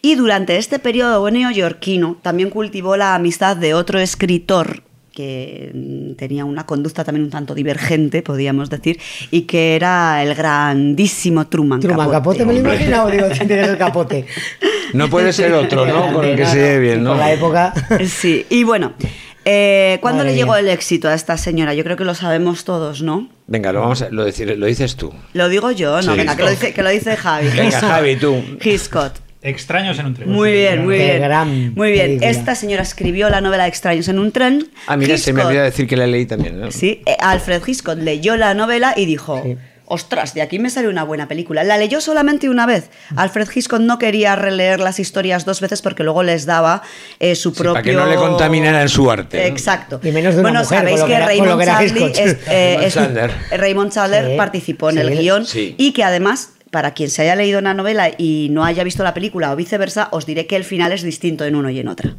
Y 0.00 0.14
durante 0.14 0.56
este 0.56 0.78
periodo 0.78 1.28
neoyorquino 1.30 2.18
también 2.22 2.50
cultivó 2.50 2.96
la 2.96 3.14
amistad 3.14 3.56
de 3.56 3.74
otro 3.74 3.98
escritor 3.98 4.82
que 5.14 5.70
mm, 5.72 6.14
tenía 6.14 6.44
una 6.44 6.66
conducta 6.66 7.04
también 7.04 7.24
un 7.24 7.30
tanto 7.30 7.54
divergente, 7.54 8.22
podríamos 8.22 8.68
decir, 8.68 8.98
y 9.30 9.42
que 9.42 9.76
era 9.76 10.22
el 10.22 10.34
grandísimo 10.34 11.46
Truman, 11.46 11.80
Truman 11.80 12.10
Capote, 12.10 12.44
me 12.44 12.52
lo 12.52 12.58
he 12.58 12.60
imaginado, 12.60 13.10
digo, 13.10 13.26
si 13.32 13.46
tienes 13.46 13.68
el 13.68 13.78
capote. 13.78 14.26
No 14.92 15.08
puede 15.08 15.32
ser 15.32 15.52
otro, 15.52 15.86
¿no? 15.86 16.12
Con 16.12 16.24
el 16.24 16.36
que 16.36 16.46
se 16.46 16.56
lleve 16.56 16.78
bien, 16.80 17.04
¿no? 17.04 17.10
Por 17.10 17.18
la 17.18 17.32
época. 17.32 17.74
Sí, 18.06 18.44
y 18.50 18.64
bueno, 18.64 18.94
eh, 19.44 19.98
¿cuándo 20.00 20.18
Madre 20.18 20.32
le 20.32 20.36
llegó 20.36 20.52
mía. 20.52 20.60
el 20.60 20.68
éxito 20.68 21.08
a 21.08 21.14
esta 21.14 21.36
señora? 21.36 21.74
Yo 21.74 21.84
creo 21.84 21.96
que 21.96 22.04
lo 22.04 22.14
sabemos 22.14 22.64
todos, 22.64 23.02
¿no? 23.02 23.28
Venga, 23.46 23.72
lo 23.72 23.80
vamos 23.80 24.02
a, 24.02 24.08
lo, 24.10 24.24
decir, 24.24 24.56
lo 24.58 24.66
dices 24.66 24.96
tú. 24.96 25.12
Lo 25.32 25.48
digo 25.48 25.70
yo, 25.70 25.96
no, 26.02 26.12
Sí. 26.12 26.18
venga, 26.18 26.36
que 26.36 26.42
lo 26.42 26.50
dice, 26.50 26.72
que 26.72 26.82
lo 26.82 26.90
dice 26.90 27.16
Javi. 27.16 27.48
Venga. 27.48 27.80
Javi, 27.80 28.16
tú. 28.16 28.42
Hitchcock. 28.62 29.12
Extraños 29.42 29.98
en 29.98 30.06
un 30.06 30.14
tren. 30.14 30.30
Muy 30.30 30.52
bien, 30.52 30.84
muy 30.86 30.96
Qué 30.96 31.04
bien. 31.04 31.22
gran 31.22 31.74
Muy 31.74 31.92
bien. 31.92 32.06
película. 32.06 32.30
Esta 32.30 32.54
señora 32.54 32.82
escribió 32.82 33.28
la 33.28 33.42
novela 33.42 33.66
Extraños 33.66 34.08
en 34.08 34.18
un 34.18 34.32
tren. 34.32 34.68
Ah, 34.86 34.96
mira, 34.96 35.18
se 35.18 35.34
me 35.34 35.40
Hitchcock- 35.42 35.46
olvidó 35.48 35.62
decir 35.64 35.86
que 35.86 35.96
la 35.98 36.06
leí 36.06 36.24
también. 36.24 36.58
¿no? 36.58 36.70
Sí, 36.70 37.02
eh, 37.04 37.14
Alfred 37.20 37.60
Hitchcock 37.66 37.98
leyó 37.98 38.36
la 38.38 38.54
novela 38.54 38.94
y 38.96 39.04
dijo, 39.04 39.44
ostras, 39.86 40.34
de 40.34 40.42
aquí 40.42 40.58
me 40.58 40.70
sale 40.70 40.88
una 40.88 41.04
buena 41.04 41.28
película. 41.28 41.62
La 41.64 41.76
leyó 41.76 42.00
solamente 42.00 42.48
una 42.48 42.66
vez. 42.66 42.90
Alfred 43.16 43.48
Hitchcock 43.54 43.80
no 43.80 43.98
quería 43.98 44.34
releer 44.36 44.80
las 44.80 44.98
historias 44.98 45.44
dos 45.44 45.60
veces 45.60 45.82
porque 45.82 46.02
luego 46.04 46.22
les 46.22 46.46
daba 46.46 46.82
eh, 47.20 47.34
su 47.34 47.52
propio... 47.52 47.72
Para 47.74 47.82
que 47.82 47.92
no 47.92 48.06
le 48.06 48.16
contaminaran 48.16 48.88
su 48.88 49.10
arte. 49.10 49.46
Exacto. 49.46 50.00
Y 50.02 50.10
menos 50.10 50.34
de 50.34 50.40
una 50.40 50.50
bueno, 50.50 50.60
mujer, 50.64 50.78
sabéis 50.78 51.02
que, 51.02 51.14
era- 51.14 51.26
Raymond 51.26 51.60
que 51.60 51.66
Chandler, 51.66 52.10
es, 52.14 52.36
eh, 52.48 52.66
Raymond 52.76 52.84
es- 52.86 52.94
Chandler. 52.94 53.30
Raymond 53.52 53.92
Chandler 53.92 54.30
Sí, 54.30 54.36
participó 54.36 54.90
en 54.90 54.96
sí, 54.96 55.00
el 55.02 55.18
guion 55.18 55.46
sí. 55.46 55.74
y 55.78 55.92
que 55.92 56.02
además, 56.04 56.50
para 56.70 56.94
quien 56.94 57.10
se 57.10 57.22
haya 57.22 57.36
leído 57.36 57.58
una 57.58 57.74
novela 57.74 58.10
y 58.16 58.48
no 58.50 58.64
haya 58.64 58.84
visto 58.84 59.02
la 59.04 59.14
película 59.14 59.52
o 59.52 59.56
viceversa, 59.56 60.08
os 60.12 60.26
diré 60.26 60.46
que 60.46 60.56
el 60.56 60.64
final 60.64 60.92
es 60.92 61.02
distinto 61.02 61.44
en 61.44 61.56
uno 61.56 61.68
y 61.70 61.78
en 61.80 61.88
otra. 61.88 62.14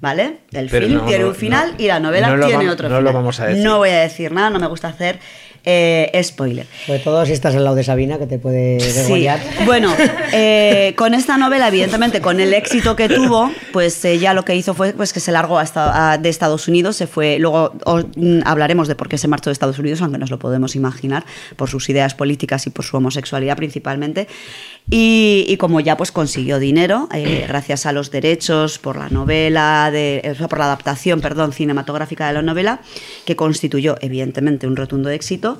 ¿Vale? 0.00 0.38
El 0.50 0.68
Pero 0.68 0.86
film 0.88 0.98
no, 0.98 1.06
tiene 1.06 1.22
no, 1.22 1.28
un 1.28 1.34
final 1.36 1.74
no. 1.78 1.84
y 1.84 1.86
la 1.86 2.00
novela 2.00 2.34
tiene 2.44 2.68
otro 2.68 2.88
no 2.88 2.96
lo 2.96 3.00
final. 3.02 3.14
vamos 3.14 3.38
a 3.38 3.46
decir. 3.46 3.62
No 3.62 3.78
voy 3.78 3.90
a 3.90 4.00
decir 4.00 4.32
nada, 4.32 4.50
no 4.50 4.58
me 4.58 4.66
gusta 4.66 4.88
hacer 4.88 5.20
eh, 5.64 6.10
spoiler. 6.24 6.66
Sobre 6.86 6.98
todo 7.00 7.24
si 7.26 7.32
estás 7.32 7.54
al 7.54 7.64
lado 7.64 7.76
de 7.76 7.84
Sabina, 7.84 8.18
que 8.18 8.26
te 8.26 8.38
puede 8.38 8.80
Sí, 8.80 8.92
degollar. 9.02 9.40
bueno, 9.64 9.94
eh, 10.32 10.94
con 10.96 11.14
esta 11.14 11.36
novela, 11.38 11.68
evidentemente, 11.68 12.20
con 12.20 12.40
el 12.40 12.52
éxito 12.54 12.96
que 12.96 13.08
tuvo, 13.08 13.50
pues 13.72 14.04
ella 14.04 14.34
lo 14.34 14.44
que 14.44 14.56
hizo 14.56 14.74
fue 14.74 14.92
pues, 14.92 15.12
que 15.12 15.20
se 15.20 15.30
largó 15.32 15.58
hasta, 15.58 16.12
a- 16.12 16.18
de 16.18 16.28
Estados 16.28 16.68
Unidos, 16.68 16.96
se 16.96 17.06
fue, 17.06 17.38
luego 17.38 17.74
os- 17.84 18.06
mm, 18.16 18.40
hablaremos 18.44 18.88
de 18.88 18.94
por 18.94 19.08
qué 19.08 19.18
se 19.18 19.28
marchó 19.28 19.50
de 19.50 19.52
Estados 19.52 19.78
Unidos, 19.78 20.02
aunque 20.02 20.18
nos 20.18 20.30
lo 20.30 20.38
podemos 20.38 20.74
imaginar, 20.74 21.24
por 21.56 21.68
sus 21.70 21.88
ideas 21.88 22.14
políticas 22.14 22.66
y 22.66 22.70
por 22.70 22.84
su 22.84 22.96
homosexualidad 22.96 23.56
principalmente, 23.56 24.26
y, 24.90 25.44
y 25.48 25.56
como 25.58 25.78
ya 25.80 25.96
pues 25.96 26.10
consiguió 26.10 26.58
dinero, 26.58 27.08
eh, 27.14 27.44
gracias 27.46 27.86
a 27.86 27.92
los 27.92 28.10
derechos 28.10 28.78
por 28.78 28.96
la 28.96 29.08
novela, 29.08 29.90
de, 29.92 30.16
eh, 30.24 30.34
por 30.48 30.58
la 30.58 30.64
adaptación, 30.64 31.20
perdón, 31.20 31.52
cinematográfica 31.52 32.26
de 32.26 32.32
la 32.32 32.42
novela, 32.42 32.80
que 33.24 33.36
constituyó 33.36 33.96
evidentemente 34.00 34.66
un 34.66 34.74
rotundo 34.76 35.08
éxito, 35.10 35.51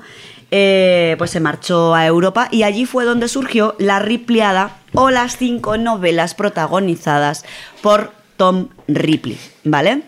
eh, 0.51 1.15
pues 1.17 1.31
se 1.31 1.39
marchó 1.39 1.95
a 1.95 2.05
Europa 2.05 2.47
y 2.51 2.61
allí 2.63 2.85
fue 2.85 3.05
donde 3.05 3.27
surgió 3.27 3.75
la 3.79 3.99
Ripleyada 3.99 4.77
o 4.93 5.09
las 5.09 5.37
cinco 5.37 5.77
novelas 5.77 6.35
protagonizadas 6.35 7.43
por 7.81 8.11
Tom 8.37 8.67
Ripley, 8.87 9.39
¿vale? 9.63 10.03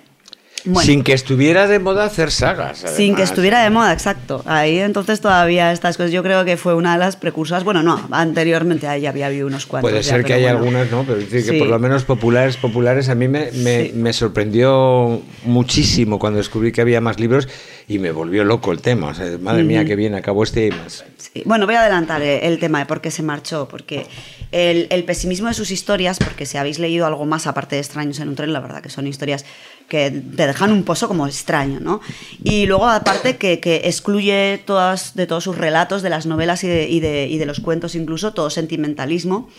Bueno. 0.65 0.85
Sin 0.85 1.03
que 1.03 1.13
estuviera 1.13 1.67
de 1.67 1.77
moda 1.77 2.05
hacer 2.05 2.31
sagas. 2.31 2.79
Sin 2.95 3.15
que 3.15 3.21
estuviera 3.21 3.63
de 3.63 3.69
moda, 3.69 3.93
exacto. 3.93 4.43
Ahí 4.45 4.79
entonces 4.79 5.21
todavía 5.21 5.71
estas 5.71 5.95
cosas, 5.95 6.11
yo 6.11 6.23
creo 6.23 6.43
que 6.43 6.57
fue 6.57 6.73
una 6.73 6.93
de 6.93 6.99
las 6.99 7.15
precursoras. 7.15 7.63
Bueno, 7.63 7.83
no, 7.83 8.07
anteriormente 8.11 8.87
ahí 8.87 9.05
había 9.05 9.27
habido 9.27 9.45
unos 9.45 9.67
cuantos. 9.67 9.91
Puede 9.91 10.01
ya, 10.01 10.09
ser 10.09 10.25
que 10.25 10.33
haya 10.33 10.55
bueno. 10.55 10.79
algunas, 10.79 10.91
¿no? 10.91 11.03
Pero 11.03 11.19
decir 11.19 11.45
que 11.45 11.59
por 11.59 11.67
lo 11.67 11.77
menos 11.77 12.03
populares, 12.03 12.57
populares, 12.57 13.09
a 13.09 13.15
mí 13.15 13.27
me, 13.27 13.51
me, 13.51 13.91
me 13.93 14.11
sorprendió 14.11 15.21
muchísimo 15.43 16.17
cuando 16.17 16.37
descubrí 16.37 16.71
que 16.71 16.81
había 16.81 16.99
más 16.99 17.19
libros 17.19 17.47
y 17.87 17.99
me 17.99 18.11
volvió 18.11 18.43
loco 18.43 18.71
el 18.71 18.81
tema. 18.81 19.07
O 19.09 19.13
sea, 19.13 19.37
madre 19.39 19.63
mía, 19.63 19.85
qué 19.85 19.95
bien 19.95 20.15
acabó 20.15 20.43
este. 20.43 20.71
Sí. 21.17 21.43
Bueno, 21.45 21.65
voy 21.65 21.75
a 21.75 21.81
adelantar 21.81 22.21
eh, 22.21 22.47
el 22.47 22.59
tema 22.59 22.79
de 22.79 22.85
por 22.85 23.01
qué 23.01 23.11
se 23.11 23.21
marchó, 23.23 23.67
porque 23.69 24.05
el, 24.51 24.87
el 24.89 25.03
pesimismo 25.03 25.47
de 25.47 25.53
sus 25.53 25.71
historias, 25.71 26.17
porque 26.19 26.45
si 26.45 26.57
habéis 26.57 26.79
leído 26.79 27.05
algo 27.05 27.25
más 27.25 27.45
aparte 27.47 27.75
de 27.75 27.81
Extraños 27.81 28.19
en 28.19 28.29
un 28.29 28.35
tren, 28.35 28.53
la 28.53 28.59
verdad 28.59 28.81
que 28.81 28.89
son 28.89 29.05
historias 29.07 29.45
que 29.87 30.09
te 30.09 30.47
dejan 30.47 30.71
un 30.71 30.83
pozo 30.83 31.07
como 31.07 31.27
extraño, 31.27 31.79
¿no? 31.79 32.01
Y 32.43 32.65
luego 32.65 32.87
aparte 32.87 33.37
que, 33.37 33.59
que 33.59 33.81
excluye 33.85 34.59
todas, 34.65 35.13
de 35.15 35.27
todos 35.27 35.43
sus 35.43 35.55
relatos, 35.57 36.01
de 36.01 36.09
las 36.09 36.25
novelas 36.25 36.63
y 36.63 36.67
de, 36.67 36.89
y 36.89 36.99
de- 37.01 37.27
y 37.27 37.37
de 37.37 37.45
los 37.45 37.59
cuentos 37.59 37.93
incluso, 37.95 38.33
todo 38.33 38.49
sentimentalismo. 38.49 39.49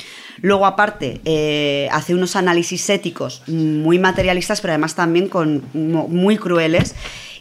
Luego 0.41 0.67
aparte 0.67 1.21
eh, 1.25 1.89
hace 1.93 2.15
unos 2.15 2.35
análisis 2.35 2.89
éticos 2.91 3.43
muy 3.47 3.99
materialistas, 3.99 4.61
pero 4.61 4.73
además 4.73 4.95
también 4.97 5.29
con, 5.29 5.63
muy 5.75 6.37
crueles. 6.39 6.95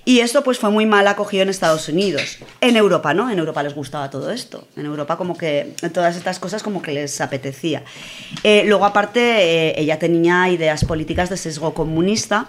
Y 0.06 0.20
esto 0.20 0.44
pues 0.44 0.60
fue 0.60 0.70
muy 0.70 0.86
mal 0.86 1.08
acogido 1.08 1.44
en 1.44 1.50
Estados 1.50 1.90
Unidos. 1.90 2.38
En 2.62 2.76
Europa, 2.76 3.14
¿no? 3.16 3.30
En 3.32 3.40
Europa 3.40 3.64
les 3.64 3.74
gustaba 3.74 4.10
todo 4.12 4.30
esto. 4.32 4.68
En 4.78 4.86
Europa 4.86 5.18
como 5.18 5.36
que 5.36 5.74
todas 5.94 6.16
estas 6.16 6.38
cosas 6.40 6.62
como 6.62 6.82
que 6.84 6.92
les 6.92 7.20
apetecía. 7.22 7.84
Eh, 8.44 8.64
luego 8.68 8.86
aparte 8.86 9.20
eh, 9.70 9.74
ella 9.78 9.98
tenía 9.98 10.48
ideas 10.50 10.86
políticas 10.86 11.30
de 11.32 11.38
sesgo 11.38 11.74
comunista 11.74 12.48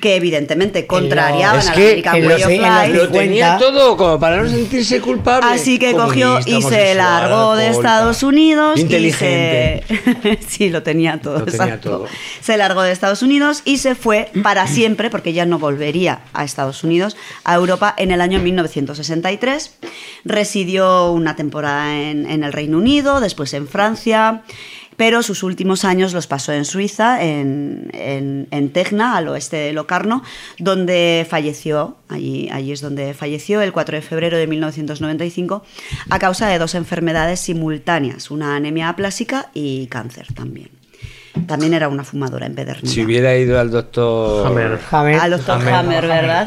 que 0.00 0.14
evidentemente 0.16 0.86
contrariaban 0.86 1.58
Es 1.58 1.68
a 1.68 1.74
la 1.74 1.76
American 1.76 2.14
Way 2.14 2.22
los- 2.28 2.42
of 2.42 2.48
Life. 2.50 2.88
Lo 2.94 3.08
tenía 3.08 3.58
todo 3.58 3.96
como 3.96 4.20
para 4.20 4.42
no 4.42 4.48
sentirse 4.48 5.00
culpable. 5.00 5.50
Así 5.50 5.78
que 5.78 5.92
cogió 5.94 6.38
y 6.46 6.62
se 6.62 6.94
largó 6.94 7.56
de. 7.56 7.72
Estados 7.72 8.22
Unidos. 8.22 8.78
Inteligente. 8.78 9.84
Y 9.88 10.36
se... 10.36 10.38
sí, 10.48 10.68
lo 10.70 10.82
tenía 10.82 11.20
todo. 11.20 11.40
Lo 11.40 11.44
tenía 11.46 11.64
exacto. 11.64 11.90
todo. 11.90 12.06
Se 12.40 12.56
largó 12.56 12.82
de 12.82 12.92
Estados 12.92 13.22
Unidos 13.22 13.62
y 13.64 13.78
se 13.78 13.94
fue 13.94 14.30
para 14.42 14.66
siempre, 14.68 15.10
porque 15.10 15.32
ya 15.32 15.46
no 15.46 15.58
volvería 15.58 16.20
a 16.32 16.44
Estados 16.44 16.84
Unidos, 16.84 16.91
a 17.44 17.54
Europa 17.54 17.94
en 17.96 18.10
el 18.10 18.20
año 18.20 18.40
1963. 18.40 19.78
Residió 20.24 21.12
una 21.12 21.36
temporada 21.36 22.00
en, 22.00 22.26
el 22.26 22.52
Reino 22.52 22.78
Unido, 22.78 23.20
después 23.20 23.54
en 23.54 23.68
Francia. 23.68 24.42
Pero 24.96 25.22
sus 25.22 25.42
últimos 25.42 25.86
años 25.86 26.12
los 26.12 26.26
pasó 26.26 26.52
en 26.52 26.66
Suiza, 26.66 27.24
en, 27.24 27.88
en, 27.94 28.46
en 28.50 28.70
Tecna, 28.70 29.16
al 29.16 29.26
oeste 29.28 29.56
de 29.56 29.72
Locarno, 29.72 30.22
donde 30.58 31.26
falleció, 31.28 31.96
allí, 32.08 32.50
allí 32.52 32.72
es 32.72 32.82
donde 32.82 33.14
falleció 33.14 33.62
el 33.62 33.72
4 33.72 33.96
de 33.96 34.02
febrero 34.02 34.36
de 34.36 34.46
1995, 34.46 35.64
a 36.10 36.18
causa 36.18 36.46
de 36.48 36.58
dos 36.58 36.74
enfermedades 36.74 37.40
simultáneas, 37.40 38.30
una 38.30 38.54
anemia 38.54 38.90
aplásica 38.90 39.50
y 39.54 39.86
cáncer 39.86 40.26
también. 40.34 40.81
También 41.46 41.72
era 41.74 41.88
una 41.88 42.04
fumadora 42.04 42.44
empedernida. 42.46 42.90
Si 42.92 43.02
hubiera 43.02 43.34
ido 43.36 43.58
al 43.58 43.70
doctor 43.70 44.46
Hammer. 44.90 45.14
Al 45.18 45.30
doctor 45.30 45.66
Hammer, 45.66 46.06
¿verdad? 46.06 46.46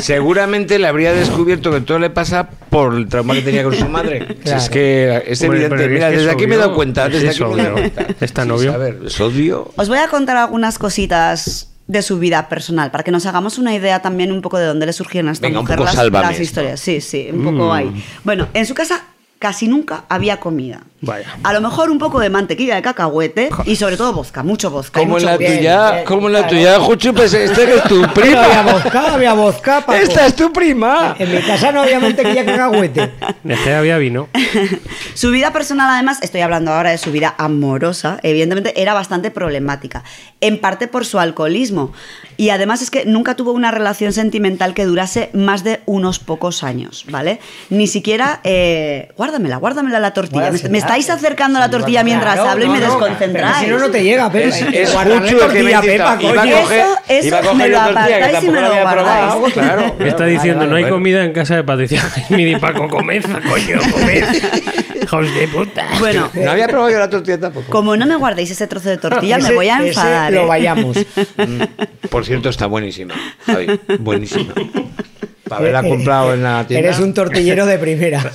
seguramente 0.00 0.78
le 0.78 0.86
habría 0.88 1.12
descubierto 1.12 1.70
que 1.70 1.80
todo 1.80 1.98
le 1.98 2.10
pasa 2.10 2.48
por 2.70 2.94
el 2.94 3.08
trauma 3.08 3.34
que 3.34 3.42
tenía 3.42 3.62
con 3.64 3.74
su 3.74 3.88
madre. 3.88 4.36
Si 4.44 4.50
es 4.52 4.68
que 4.68 5.22
es 5.26 5.40
Hombre, 5.42 5.64
evidente. 5.66 5.84
es 5.84 5.90
Mira, 5.90 6.10
que 6.10 6.16
desde 6.16 6.28
es 6.28 6.34
aquí 6.34 6.46
me 6.46 6.54
he 6.54 6.58
dado 6.58 6.74
cuenta. 6.74 7.08
Desde 7.08 7.28
Es 7.28 7.40
aquí 7.40 7.44
me 7.44 7.60
he 7.60 7.64
dado 7.64 7.74
obvio. 7.76 7.92
cuenta. 7.92 8.14
Es 8.24 8.32
tan 8.32 8.46
Sí, 8.48 8.52
obvio. 8.52 8.72
A 8.74 8.76
ver, 8.76 8.98
es 9.06 9.20
obvio. 9.20 9.70
Os 9.76 9.88
voy 9.88 9.98
a 9.98 10.08
contar 10.08 10.36
algunas 10.36 10.78
cositas 10.78 11.70
de 11.86 12.02
su 12.02 12.18
vida 12.18 12.48
personal 12.48 12.90
para 12.90 13.04
que 13.04 13.10
nos 13.10 13.26
hagamos 13.26 13.58
una 13.58 13.74
idea 13.74 14.00
también 14.02 14.32
un 14.32 14.40
poco 14.42 14.58
de 14.58 14.66
dónde 14.66 14.86
le 14.86 14.92
surgieron 14.92 15.28
a 15.28 15.32
esta 15.32 15.46
Venga, 15.46 15.60
un 15.60 15.64
mujer 15.64 15.76
poco 15.78 15.86
las, 15.92 16.10
las 16.10 16.30
esto. 16.32 16.42
historias. 16.42 16.80
Sí, 16.80 17.00
sí, 17.00 17.28
un 17.32 17.44
poco 17.44 17.68
Mm. 17.68 17.72
ahí. 17.72 18.04
Bueno, 18.24 18.48
en 18.54 18.66
su 18.66 18.74
casa 18.74 19.04
casi 19.38 19.68
nunca 19.68 20.04
había 20.08 20.38
comida. 20.40 20.80
Vaya. 21.04 21.26
A 21.42 21.52
lo 21.52 21.60
mejor 21.60 21.90
un 21.90 21.98
poco 21.98 22.20
de 22.20 22.30
mantequilla 22.30 22.74
de 22.76 22.82
cacahuete 22.82 23.50
y 23.64 23.76
sobre 23.76 23.96
todo 23.96 24.12
vodka, 24.12 24.42
mucho 24.42 24.70
vodka. 24.70 25.00
y 25.00 25.04
Como 25.04 25.18
en 25.18 25.24
la 25.26 25.36
vino. 25.36 25.54
tuya, 25.56 26.04
como 26.04 26.26
en 26.28 26.32
la 26.34 26.46
tuya, 26.46 26.78
Juchu, 26.80 27.12
pues 27.14 27.32
esta 27.34 27.62
es 27.62 27.82
tu 27.84 28.00
No 28.00 28.04
había 28.04 28.14
prima. 28.14 28.62
vodka, 28.72 29.14
había 29.14 29.32
vodka, 29.34 29.80
Paco. 29.86 29.92
Esta 29.94 30.26
es 30.26 30.34
tu 30.36 30.52
prima. 30.52 31.14
En 31.18 31.30
mi 31.34 31.40
casa 31.42 31.72
no 31.72 31.82
había 31.82 32.00
mantequilla 32.00 32.44
cacahuete. 32.44 33.12
De 33.42 33.54
que 33.56 33.74
había 33.74 33.98
vino. 33.98 34.28
Su 35.14 35.30
vida 35.30 35.52
personal, 35.52 35.90
además, 35.90 36.18
estoy 36.22 36.40
hablando 36.40 36.72
ahora 36.72 36.90
de 36.90 36.98
su 36.98 37.12
vida 37.12 37.34
amorosa, 37.38 38.18
evidentemente 38.22 38.80
era 38.80 38.94
bastante 38.94 39.30
problemática, 39.30 40.02
en 40.40 40.60
parte 40.60 40.88
por 40.88 41.04
su 41.06 41.18
alcoholismo. 41.18 41.92
Y 42.36 42.50
además 42.50 42.82
es 42.82 42.90
que 42.90 43.04
nunca 43.04 43.36
tuvo 43.36 43.52
una 43.52 43.70
relación 43.70 44.12
sentimental 44.12 44.74
que 44.74 44.84
durase 44.84 45.30
más 45.34 45.62
de 45.62 45.80
unos 45.86 46.18
pocos 46.18 46.64
años, 46.64 47.04
¿vale? 47.08 47.38
Ni 47.70 47.86
siquiera... 47.86 48.40
eh, 48.44 49.08
guárdamela, 49.16 49.56
guárdamela 49.56 50.00
la 50.00 50.12
tortilla. 50.12 50.40
Me, 50.40 50.46
Guárdasela. 50.48 50.72
me 50.72 50.78
estáis 50.98 51.10
acercando 51.10 51.58
la 51.58 51.68
tortilla 51.70 52.04
mientras 52.04 52.34
Claro, 52.34 52.50
hablo 52.50 52.64
y 52.64 52.68
no, 52.68 52.74
me 52.74 52.80
no, 52.80 52.86
desconcentráis. 52.86 53.56
si 53.58 53.66
no, 53.66 53.78
no 53.78 53.90
te 53.90 54.02
llega, 54.04 54.30
Pepa. 54.30 54.48
Es, 54.48 54.64
que 54.64 54.70
que 54.70 54.86
tortilla, 55.34 55.80
me 55.80 55.86
Pepa, 55.86 56.18
iba 56.20 56.42
a 56.42 56.60
coger, 56.62 56.80
Eso- 56.80 56.98
eso 57.08 57.26
iba 57.26 57.38
a 57.38 57.54
me 57.54 57.68
lo 57.68 57.76
la 57.78 57.84
tortilla 57.84 58.06
que 58.06 58.14
apartáis 58.14 58.44
y 58.44 58.46
tampoco 58.46 58.52
me 58.52 58.60
lo 58.60 58.82
guardáis. 58.82 59.52
Claro. 59.54 59.96
Me 59.98 60.08
está 60.08 60.24
diciendo, 60.26 60.58
vale, 60.60 60.70
no 60.70 60.76
hay 60.76 60.82
bueno. 60.84 60.96
comida 60.96 61.24
en 61.24 61.32
casa 61.32 61.56
de 61.56 61.64
Patricia 61.64 62.00
Jaime 62.00 62.44
ni 62.44 62.56
Paco, 62.56 62.88
comed, 62.88 63.22
coño, 63.24 63.78
comed. 63.92 64.24
Hijos 65.02 65.34
de 65.34 65.48
puta. 65.48 65.86
Bueno, 65.98 66.30
No 66.34 66.50
había 66.50 66.66
probado 66.68 66.90
yo 66.90 66.98
la 66.98 67.10
tortilla 67.10 67.38
tampoco. 67.40 67.70
como 67.70 67.96
no 67.96 68.06
me 68.06 68.16
guardéis 68.16 68.50
ese 68.52 68.66
trozo 68.66 68.88
de 68.88 68.96
tortilla, 68.98 69.38
me 69.38 69.52
voy 69.52 69.68
a 69.68 69.78
ese 69.78 69.88
enfadar. 69.88 70.32
lo 70.32 70.42
¿eh? 70.42 70.46
vayamos. 70.46 70.96
Mm, 71.36 72.08
Por 72.08 72.24
cierto, 72.24 72.48
está 72.48 72.66
buenísima. 72.66 73.14
Javi, 73.46 73.80
buenísima. 73.98 74.54
Para 75.48 75.60
haberla 75.60 75.82
comprado 75.82 76.32
en 76.34 76.42
la 76.42 76.66
tienda. 76.66 76.88
Eres 76.88 77.00
un 77.00 77.12
tortillero 77.12 77.66
de 77.66 77.78
primera. 77.78 78.32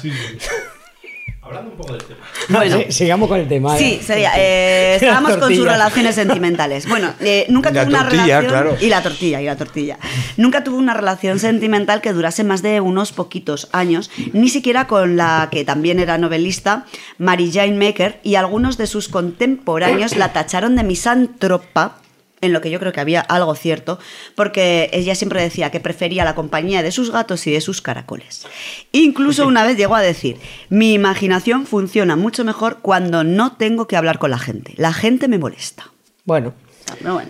Hablando 1.50 1.72
un 1.72 1.78
poco 1.78 1.94
del 1.94 2.04
tema. 2.04 2.20
Bueno. 2.50 2.78
Sí, 2.78 2.92
sigamos 2.92 3.28
con 3.28 3.40
el 3.40 3.48
tema. 3.48 3.76
Sí, 3.78 3.98
¿eh? 4.00 4.04
sería. 4.04 4.32
eh, 4.38 4.96
estábamos 5.02 5.38
con 5.38 5.54
sus 5.54 5.66
relaciones 5.66 6.16
sentimentales. 6.16 6.88
Bueno, 6.88 7.14
eh, 7.20 7.46
nunca 7.50 7.72
La 7.72 7.82
tuvo 7.86 7.90
una 7.96 8.04
tortilla, 8.04 8.24
relación. 8.42 8.50
claro. 8.52 8.78
Y 8.80 8.88
la 8.90 9.02
tortilla, 9.04 9.42
y 9.42 9.46
la 9.46 9.56
tortilla. 9.56 9.98
Nunca 10.38 10.64
tuvo 10.64 10.78
una 10.78 10.94
relación 10.94 11.40
sentimental 11.40 12.02
que 12.02 12.14
durase 12.14 12.44
más 12.44 12.62
de 12.62 12.82
unos 12.82 13.12
poquitos 13.12 13.68
años, 13.72 14.10
ni 14.34 14.50
siquiera 14.50 14.88
con 14.88 15.16
la 15.18 15.50
que 15.52 15.64
también 15.66 16.00
era 16.00 16.18
novelista, 16.18 16.86
Mary 17.18 17.52
Jane 17.52 17.74
Maker, 17.84 18.20
y 18.24 18.36
algunos 18.36 18.78
de 18.78 18.88
sus 18.88 19.08
contemporáneos 19.10 20.16
la 20.18 20.34
tacharon 20.34 20.76
de 20.76 20.84
misántropa. 20.84 21.99
En 22.42 22.54
lo 22.54 22.62
que 22.62 22.70
yo 22.72 22.80
creo 22.80 22.94
que 22.94 23.02
había 23.02 23.22
algo 23.22 23.54
cierto, 23.56 24.00
porque 24.36 24.90
ella 24.94 25.16
siempre 25.16 25.42
decía 25.42 25.72
que 25.72 25.80
prefería 25.80 26.24
la 26.24 26.36
compañía 26.36 26.82
de 26.82 26.92
sus 26.92 27.12
gatos 27.12 27.46
y 27.48 27.52
de 27.52 27.62
sus 27.62 27.82
caracoles. 27.82 28.48
Incluso 28.92 29.46
una 29.46 29.66
vez 29.66 29.78
llegó 29.78 29.96
a 29.96 30.02
decir, 30.02 30.38
mi 30.70 30.94
imaginación 30.94 31.66
funciona 31.66 32.16
mucho 32.16 32.46
mejor 32.46 32.80
cuando 32.82 33.24
no 33.24 33.54
tengo 33.58 33.88
que 33.88 33.98
hablar 33.98 34.20
con 34.20 34.32
la 34.32 34.40
gente. 34.40 34.74
La 34.78 34.94
gente 34.94 35.28
me 35.28 35.38
molesta. 35.38 35.92
Bueno. 36.24 36.54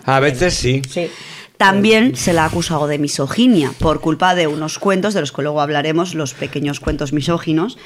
A 0.04 0.20
veces 0.20 0.54
sí. 0.54 0.80
sí. 0.88 1.10
También 1.60 2.16
se 2.16 2.32
la 2.32 2.44
ha 2.44 2.46
acusado 2.46 2.86
de 2.86 2.98
misoginia 2.98 3.72
por 3.78 4.00
culpa 4.00 4.34
de 4.34 4.46
unos 4.46 4.78
cuentos, 4.78 5.12
de 5.12 5.20
los 5.20 5.30
que 5.30 5.42
luego 5.42 5.60
hablaremos, 5.60 6.14
los 6.14 6.32
pequeños 6.32 6.80
cuentos 6.80 7.12
misóginos, 7.12 7.76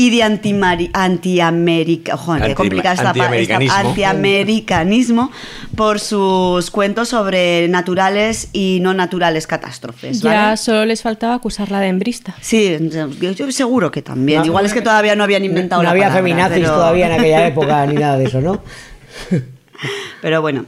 y 0.00 0.10
de 0.10 0.22
antimari- 0.22 0.90
antiamerica, 0.92 2.14
ojo, 2.14 2.36
qué 2.36 2.54
Anti- 2.56 2.78
antiamericanismo. 3.04 3.74
antiamericanismo 3.76 5.32
por 5.74 5.98
sus 5.98 6.70
cuentos 6.70 7.08
sobre 7.08 7.66
naturales 7.66 8.48
y 8.52 8.78
no 8.80 8.94
naturales 8.94 9.48
catástrofes. 9.48 10.20
Ya 10.22 10.44
¿vale? 10.44 10.56
solo 10.56 10.84
les 10.84 11.02
faltaba 11.02 11.34
acusarla 11.34 11.80
de 11.80 11.88
hembrista. 11.88 12.36
Sí, 12.40 12.78
yo, 13.20 13.32
yo 13.32 13.50
seguro 13.50 13.90
que 13.90 14.00
también. 14.02 14.38
No, 14.40 14.46
Igual 14.46 14.66
es 14.66 14.72
que 14.72 14.82
todavía 14.82 15.16
no 15.16 15.24
habían 15.24 15.44
inventado 15.44 15.82
No 15.82 15.86
la 15.86 15.90
había 15.90 16.04
palabra, 16.04 16.22
feminazis 16.22 16.58
pero- 16.62 16.74
todavía 16.74 17.06
en 17.06 17.12
aquella 17.20 17.46
época 17.48 17.84
ni 17.86 17.94
nada 17.94 18.18
de 18.18 18.24
eso, 18.26 18.40
¿no? 18.40 18.62
Pero 20.22 20.40
bueno, 20.42 20.64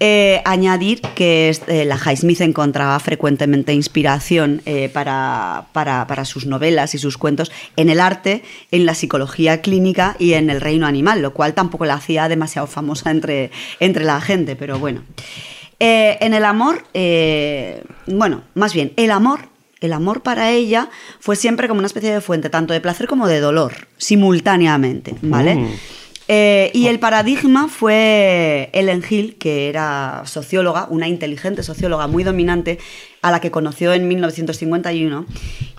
eh, 0.00 0.40
añadir 0.46 1.02
que 1.14 1.50
este, 1.50 1.84
la 1.84 1.96
Highsmith 1.96 2.40
encontraba 2.40 2.98
frecuentemente 3.00 3.74
inspiración 3.74 4.62
eh, 4.64 4.88
para, 4.92 5.66
para- 5.72 6.24
sus 6.24 6.46
novelas 6.46 6.94
y 6.94 6.98
sus 6.98 7.16
cuentos 7.18 7.52
en 7.76 7.90
el 7.90 8.00
arte, 8.00 8.42
en 8.70 8.86
la 8.86 8.94
psicología 8.94 9.60
clínica 9.60 10.16
y 10.18 10.32
en 10.32 10.50
el 10.50 10.60
reino 10.60 10.86
animal, 10.86 11.22
lo 11.22 11.32
cual 11.32 11.54
tampoco 11.54 11.84
la 11.84 11.94
hacía 11.94 12.28
demasiado 12.28 12.66
famosa 12.66 13.10
entre, 13.10 13.50
entre 13.78 14.04
la 14.04 14.20
gente, 14.20 14.56
pero 14.56 14.78
bueno. 14.78 15.02
Eh, 15.78 16.18
en 16.20 16.34
el 16.34 16.44
amor, 16.44 16.84
eh, 16.94 17.82
bueno, 18.06 18.42
más 18.54 18.74
bien, 18.74 18.92
el 18.96 19.10
amor 19.10 19.48
el 19.80 19.94
amor 19.94 20.22
para 20.22 20.50
ella 20.50 20.90
fue 21.20 21.36
siempre 21.36 21.66
como 21.66 21.78
una 21.78 21.86
especie 21.86 22.12
de 22.12 22.20
fuente, 22.20 22.50
tanto 22.50 22.74
de 22.74 22.82
placer 22.82 23.06
como 23.06 23.26
de 23.26 23.40
dolor, 23.40 23.88
simultáneamente, 23.96 25.14
¿vale? 25.22 25.54
Mm. 25.54 25.68
Eh, 26.32 26.70
y 26.74 26.86
el 26.86 27.00
paradigma 27.00 27.66
fue 27.66 28.70
Ellen 28.72 29.02
Hill, 29.10 29.34
que 29.36 29.68
era 29.68 30.22
socióloga, 30.26 30.86
una 30.88 31.08
inteligente 31.08 31.64
socióloga 31.64 32.06
muy 32.06 32.22
dominante, 32.22 32.78
a 33.20 33.32
la 33.32 33.40
que 33.40 33.50
conoció 33.50 33.92
en 33.92 34.06
1951. 34.06 35.26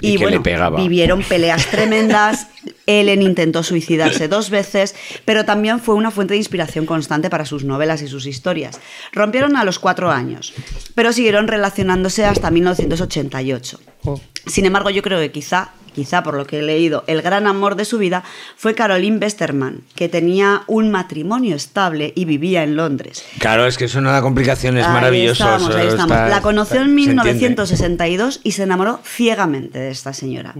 Y 0.01 0.17
que 0.17 0.25
le 0.25 0.41
pegaba. 0.41 0.77
vivieron 0.77 1.23
peleas 1.23 1.67
tremendas. 1.71 2.47
Ellen 2.85 3.21
intentó 3.21 3.63
suicidarse 3.63 4.27
dos 4.27 4.49
veces, 4.49 4.93
pero 5.23 5.45
también 5.45 5.79
fue 5.79 5.95
una 5.95 6.11
fuente 6.11 6.33
de 6.33 6.39
inspiración 6.39 6.85
constante 6.85 7.29
para 7.29 7.45
sus 7.45 7.63
novelas 7.63 8.01
y 8.01 8.09
sus 8.09 8.25
historias. 8.25 8.81
Rompieron 9.13 9.55
a 9.55 9.63
los 9.63 9.79
cuatro 9.79 10.11
años, 10.11 10.53
pero 10.95 11.13
siguieron 11.13 11.47
relacionándose 11.47 12.25
hasta 12.25 12.51
1988. 12.51 13.79
Oh. 14.03 14.19
Sin 14.47 14.65
embargo, 14.65 14.89
yo 14.89 15.01
creo 15.01 15.17
que 15.21 15.31
quizá 15.31 15.71
quizá 15.93 16.23
por 16.23 16.35
lo 16.35 16.45
que 16.47 16.59
he 16.59 16.61
leído, 16.61 17.03
el 17.07 17.21
gran 17.21 17.47
amor 17.47 17.75
de 17.75 17.85
su 17.85 17.97
vida 17.97 18.23
fue 18.55 18.75
Caroline 18.75 19.17
Westerman, 19.17 19.81
que 19.95 20.09
tenía 20.09 20.63
un 20.67 20.91
matrimonio 20.91 21.55
estable 21.55 22.13
y 22.15 22.25
vivía 22.25 22.63
en 22.63 22.75
Londres. 22.75 23.23
Claro, 23.39 23.65
es 23.65 23.77
que 23.77 23.85
eso 23.85 24.01
no 24.01 24.11
da 24.11 24.21
complicaciones, 24.21 24.85
Ahí 24.85 24.93
maravilloso. 24.93 25.43
estamos, 25.43 25.75
ahí 25.75 25.87
estamos. 25.87 26.11
está- 26.17 26.29
La 26.29 26.41
conoció 26.41 26.81
en 26.81 26.87
se 26.95 27.09
entiende. 27.11 27.33
1962 27.33 28.39
y 28.43 28.51
se 28.53 28.63
enamoró 28.63 28.99
ciegamente 29.05 29.79
de 29.79 29.91
esta 29.91 30.13
señora. 30.13 30.53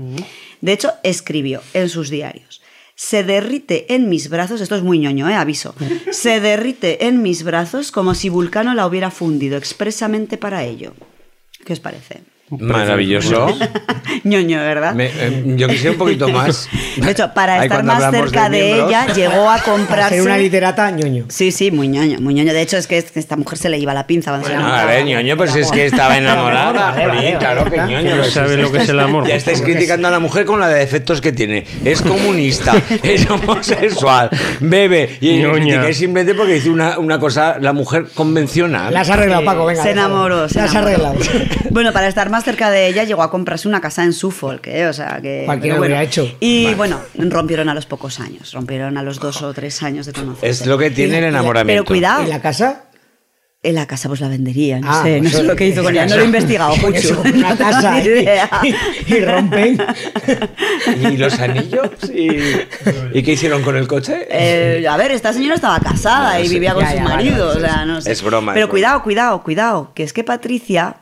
De 0.61 0.71
hecho, 0.73 0.91
escribió 1.03 1.61
en 1.73 1.89
sus 1.89 2.09
diarios. 2.09 2.61
Se 2.95 3.23
derrite 3.23 3.95
en 3.95 4.09
mis 4.09 4.29
brazos, 4.29 4.61
esto 4.61 4.75
es 4.75 4.83
muy 4.83 4.99
ñoño, 4.99 5.27
eh, 5.27 5.33
aviso. 5.33 5.73
Se 6.11 6.39
derrite 6.39 7.07
en 7.07 7.23
mis 7.23 7.41
brazos 7.43 7.91
como 7.91 8.13
si 8.13 8.29
Vulcano 8.29 8.75
la 8.75 8.85
hubiera 8.85 9.09
fundido 9.09 9.57
expresamente 9.57 10.37
para 10.37 10.63
ello. 10.65 10.93
¿Qué 11.65 11.73
os 11.73 11.79
parece? 11.79 12.21
Maravilloso. 12.59 13.47
ñoño, 14.23 14.57
¿verdad? 14.59 14.93
Me- 14.93 15.07
eh, 15.07 15.43
yo 15.57 15.67
quisiera 15.67 15.91
un 15.91 15.97
poquito 15.97 16.27
más. 16.29 16.67
De 16.97 17.11
hecho, 17.11 17.33
para 17.33 17.55
Ahí 17.61 17.67
estar 17.67 17.83
más 17.83 18.11
cerca 18.11 18.49
de, 18.49 18.61
miembros. 18.63 18.89
ella, 18.89 19.13
llegó 19.13 19.49
a 19.49 19.59
comprarse. 19.63 20.15
Ser 20.15 20.21
una 20.23 20.37
literata 20.37 20.91
ñoño. 20.91 21.25
Sí, 21.29 21.51
sí, 21.51 21.71
muy 21.71 21.87
ñoño, 21.87 22.19
muy 22.19 22.33
ñoño. 22.33 22.53
De 22.53 22.61
hecho, 22.61 22.77
es 22.77 22.87
que 22.87 22.97
es- 22.97 23.15
esta 23.15 23.37
mujer 23.37 23.57
se 23.57 23.69
le 23.69 23.77
iba 23.79 23.93
la 23.93 24.05
pinza 24.07 24.37
Bueno, 24.37 24.65
a 24.67 24.85
ver, 24.85 25.05
ñoño, 25.05 25.37
pues 25.37 25.55
es 25.55 25.71
que 25.71 25.85
estaba 25.85 26.17
enamorada. 26.17 26.93
Jolín, 26.93 27.37
claro 27.37 27.65
que 27.65 27.77
ñoño. 27.77 28.15
No 28.17 28.23
sabe 28.25 28.57
lo 28.57 28.71
que 28.71 28.79
es 28.79 28.89
el 28.89 28.99
amor. 28.99 29.27
Ya 29.27 29.35
estáis 29.35 29.61
criticando 29.61 30.07
a 30.07 30.11
la 30.11 30.19
mujer 30.19 30.45
con 30.45 30.59
la 30.59 30.67
de 30.67 30.79
defectos 30.79 31.21
que 31.21 31.31
tiene. 31.31 31.65
Es 31.85 32.01
comunista, 32.01 32.73
es 33.03 33.29
homosexual, 33.29 34.29
bebe. 34.59 35.17
Y 35.21 35.41
criticáis 35.43 35.97
simplemente 35.97 36.35
porque 36.35 36.53
dice 36.53 36.69
una, 36.69 36.99
una 36.99 37.19
cosa, 37.19 37.57
la 37.59 37.73
mujer 37.73 38.05
convencional. 38.13 38.93
La 38.93 39.01
has 39.01 39.09
arreglado, 39.09 39.43
Paco, 39.45 39.65
venga. 39.65 39.83
se 39.83 39.91
enamoró, 39.91 40.49
se 40.49 40.59
La 40.59 40.65
has 40.65 40.71
enamoró. 40.71 41.07
arreglado. 41.07 41.15
Bueno, 41.69 41.93
para 41.93 42.07
estar 42.07 42.29
más 42.29 42.40
cerca 42.43 42.69
de 42.71 42.87
ella, 42.87 43.03
llegó 43.03 43.23
a 43.23 43.31
comprarse 43.31 43.67
una 43.67 43.81
casa 43.81 44.03
en 44.03 44.13
Suffolk, 44.13 44.65
¿eh? 44.67 44.87
o 44.87 44.93
sea 44.93 45.19
que. 45.21 45.43
Cualquiera 45.45 45.75
pero 45.75 45.75
lo 45.75 45.81
hubiera 45.87 46.03
hecho. 46.03 46.29
Y 46.39 46.73
bueno, 46.75 46.99
rompieron 47.15 47.69
a 47.69 47.73
los 47.73 47.85
pocos 47.85 48.19
años, 48.19 48.53
rompieron 48.53 48.97
a 48.97 49.03
los 49.03 49.19
dos 49.19 49.41
o 49.41 49.53
tres 49.53 49.81
años 49.83 50.05
de 50.05 50.13
conocerse. 50.13 50.47
Es 50.63 50.65
lo 50.67 50.77
que 50.77 50.91
tiene 50.91 51.15
el 51.17 51.23
Pero 51.23 51.29
enamoramiento. 51.29 51.85
cuidado. 51.85 52.23
¿En 52.23 52.29
la 52.29 52.41
casa? 52.41 52.83
En 53.63 53.75
la 53.75 53.85
casa 53.85 54.07
pues 54.07 54.19
la 54.21 54.27
vendería, 54.27 54.79
no 54.79 54.87
Ah, 54.89 55.03
sé, 55.03 55.17
no 55.17 55.21
pues, 55.29 55.33
sé 55.35 55.43
lo 55.43 55.55
que 55.55 55.67
hizo 55.67 55.83
con 55.83 55.93
ella, 55.93 56.07
no 56.07 56.15
lo 56.15 56.23
he 56.23 56.25
investigado, 56.25 56.73
eso, 56.95 57.21
una 57.23 57.55
casa 57.57 58.01
idea. 58.03 58.49
y, 58.63 59.13
y 59.13 59.19
rompen. 59.23 59.77
¿Y 61.11 61.17
los 61.17 61.39
anillos? 61.39 61.89
¿Y, 62.11 62.29
¿Y 63.13 63.21
qué 63.21 63.33
hicieron 63.33 63.61
con 63.61 63.75
el 63.77 63.87
coche? 63.87 64.27
Eh, 64.31 64.83
a 64.89 64.97
ver, 64.97 65.11
esta 65.11 65.31
señora 65.31 65.53
estaba 65.53 65.79
casada 65.79 66.39
No 66.39 66.43
y 66.43 66.47
sé. 66.47 66.53
vivía 66.55 66.73
con 66.73 66.83
Ya, 66.83 66.89
su 66.89 66.95
ya, 66.97 67.03
marido, 67.03 67.47
vale, 67.49 67.59
o 67.59 67.61
sea, 67.61 67.85
no 67.85 68.01
sé. 68.01 68.11
es 68.11 68.23
broma, 68.23 68.51
es 68.51 68.55
Pero 68.55 68.65
broma. 68.65 68.71
cuidado, 68.71 69.03
cuidado, 69.03 69.43
cuidado, 69.43 69.91
que 69.93 70.03
es 70.03 70.13
que 70.13 70.23
Patricia, 70.23 70.95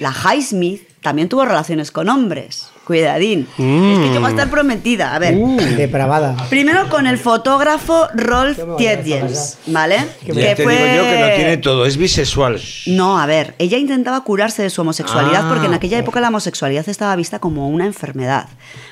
la 0.00 0.12
Highsmith, 0.12 0.88
también 1.00 1.28
tuvo 1.28 1.44
relaciones 1.44 1.90
con 1.90 2.08
hombres. 2.08 2.70
Cuidadín. 2.84 3.46
Es 3.52 3.56
que 3.56 4.10
llegó 4.12 4.26
a 4.26 4.30
estar 4.30 4.50
prometida. 4.50 5.14
A 5.14 5.18
ver. 5.18 5.36
Uh, 5.36 5.56
depravada. 5.76 6.36
Primero 6.50 6.90
con 6.90 7.06
el 7.06 7.16
fotógrafo 7.16 8.08
Rolf 8.14 8.58
Tietjens, 8.76 9.58
¿vale? 9.68 9.96
Ya 10.26 10.54
te 10.54 10.62
digo 10.62 10.70
yo 10.70 11.02
que 11.02 11.18
lo 11.20 11.34
tiene 11.34 11.56
todo, 11.56 11.86
es 11.86 11.96
bisexual. 11.96 12.60
No, 12.86 13.18
a 13.18 13.24
ver, 13.24 13.54
ella 13.58 13.78
intentaba 13.78 14.22
curarse 14.22 14.62
de 14.62 14.68
su 14.70 14.82
homosexualidad 14.82 15.46
Ah, 15.46 15.48
porque 15.48 15.66
en 15.66 15.72
aquella 15.74 15.98
época 15.98 16.20
la 16.20 16.28
homosexualidad 16.28 16.86
estaba 16.88 17.16
vista 17.16 17.38
como 17.38 17.68
una 17.68 17.86
enfermedad, 17.86 18.48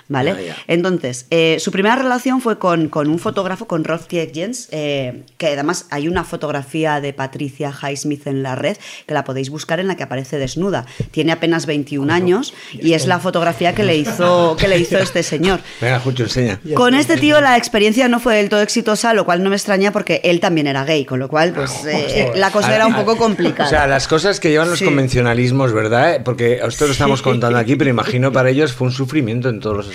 ¿vale? 0.09 0.55
Entonces, 0.69 1.27
eh, 1.31 1.57
su 1.61 1.71
primera 1.73 1.97
relación 1.97 2.41
fue 2.41 2.59
con, 2.59 2.89
con 2.89 3.09
un 3.09 3.19
fotógrafo, 3.19 3.67
con 3.67 3.85
Rolf 3.85 4.07
Tietjens, 4.07 4.69
eh, 4.71 5.23
que 5.39 5.49
además 5.49 5.87
hay 5.91 6.09
una 6.09 6.25
fotografía 6.25 7.01
de 7.01 7.13
Patricia 7.13 7.73
Highsmith 7.73 8.27
en 8.27 8.43
la 8.43 8.55
red 8.55 8.77
que 9.07 9.15
la 9.15 9.25
podéis 9.25 9.51
buscar 9.51 9.81
en 9.81 9.89
la 9.89 9.97
que 9.97 10.03
aparece 10.03 10.39
desnuda. 10.39 10.87
Tiene 11.11 11.33
apenas 11.33 11.67
21 11.67 12.13
años 12.13 12.55
y 12.73 12.93
es 12.95 13.07
la 13.07 13.19
fotografía 13.19 13.75
que 13.75 13.85
le 13.85 13.97
hizo, 13.97 14.57
que 14.59 14.69
le 14.69 14.79
hizo 14.79 14.99
este 14.99 15.23
señor. 15.23 15.61
Venga, 15.81 16.01
Jucho, 16.01 16.25
enseña. 16.25 16.61
Con 16.75 16.95
este 16.95 17.17
tío 17.17 17.41
la 17.41 17.57
experiencia 17.57 18.09
no 18.09 18.21
fue 18.21 18.37
del 18.37 18.49
todo 18.49 18.61
exitosa, 18.63 19.15
lo 19.15 19.25
cual 19.25 19.43
no 19.43 19.51
me 19.51 19.57
extraña 19.57 19.93
porque 19.93 20.21
él 20.25 20.41
también 20.41 20.67
era 20.67 20.85
gay, 20.85 21.05
con 21.05 21.19
lo 21.19 21.29
cual 21.29 21.53
pues 21.53 21.85
eh, 21.87 22.33
la 22.37 22.51
cosa 22.51 22.75
era 22.75 22.87
un 22.87 22.95
poco 22.95 23.17
complicada. 23.17 23.67
O 23.69 23.71
sea, 23.71 23.87
las 23.87 24.07
cosas 24.09 24.39
que 24.41 24.51
llevan 24.51 24.69
los 24.71 24.79
Sí. 24.79 24.85
convencionalismos, 24.87 25.73
¿verdad? 25.73 26.23
Porque 26.25 26.61
esto 26.67 26.87
lo 26.87 26.93
estamos 26.93 27.23
contando 27.23 27.59
aquí, 27.59 27.77
pero 27.77 27.91
imagino 27.91 28.33
para 28.33 28.51
ellos 28.51 28.73
fue 28.73 28.89
un 28.89 28.93
sufrimiento 28.93 29.49
en 29.49 29.61
todos 29.61 29.77
los 29.77 29.89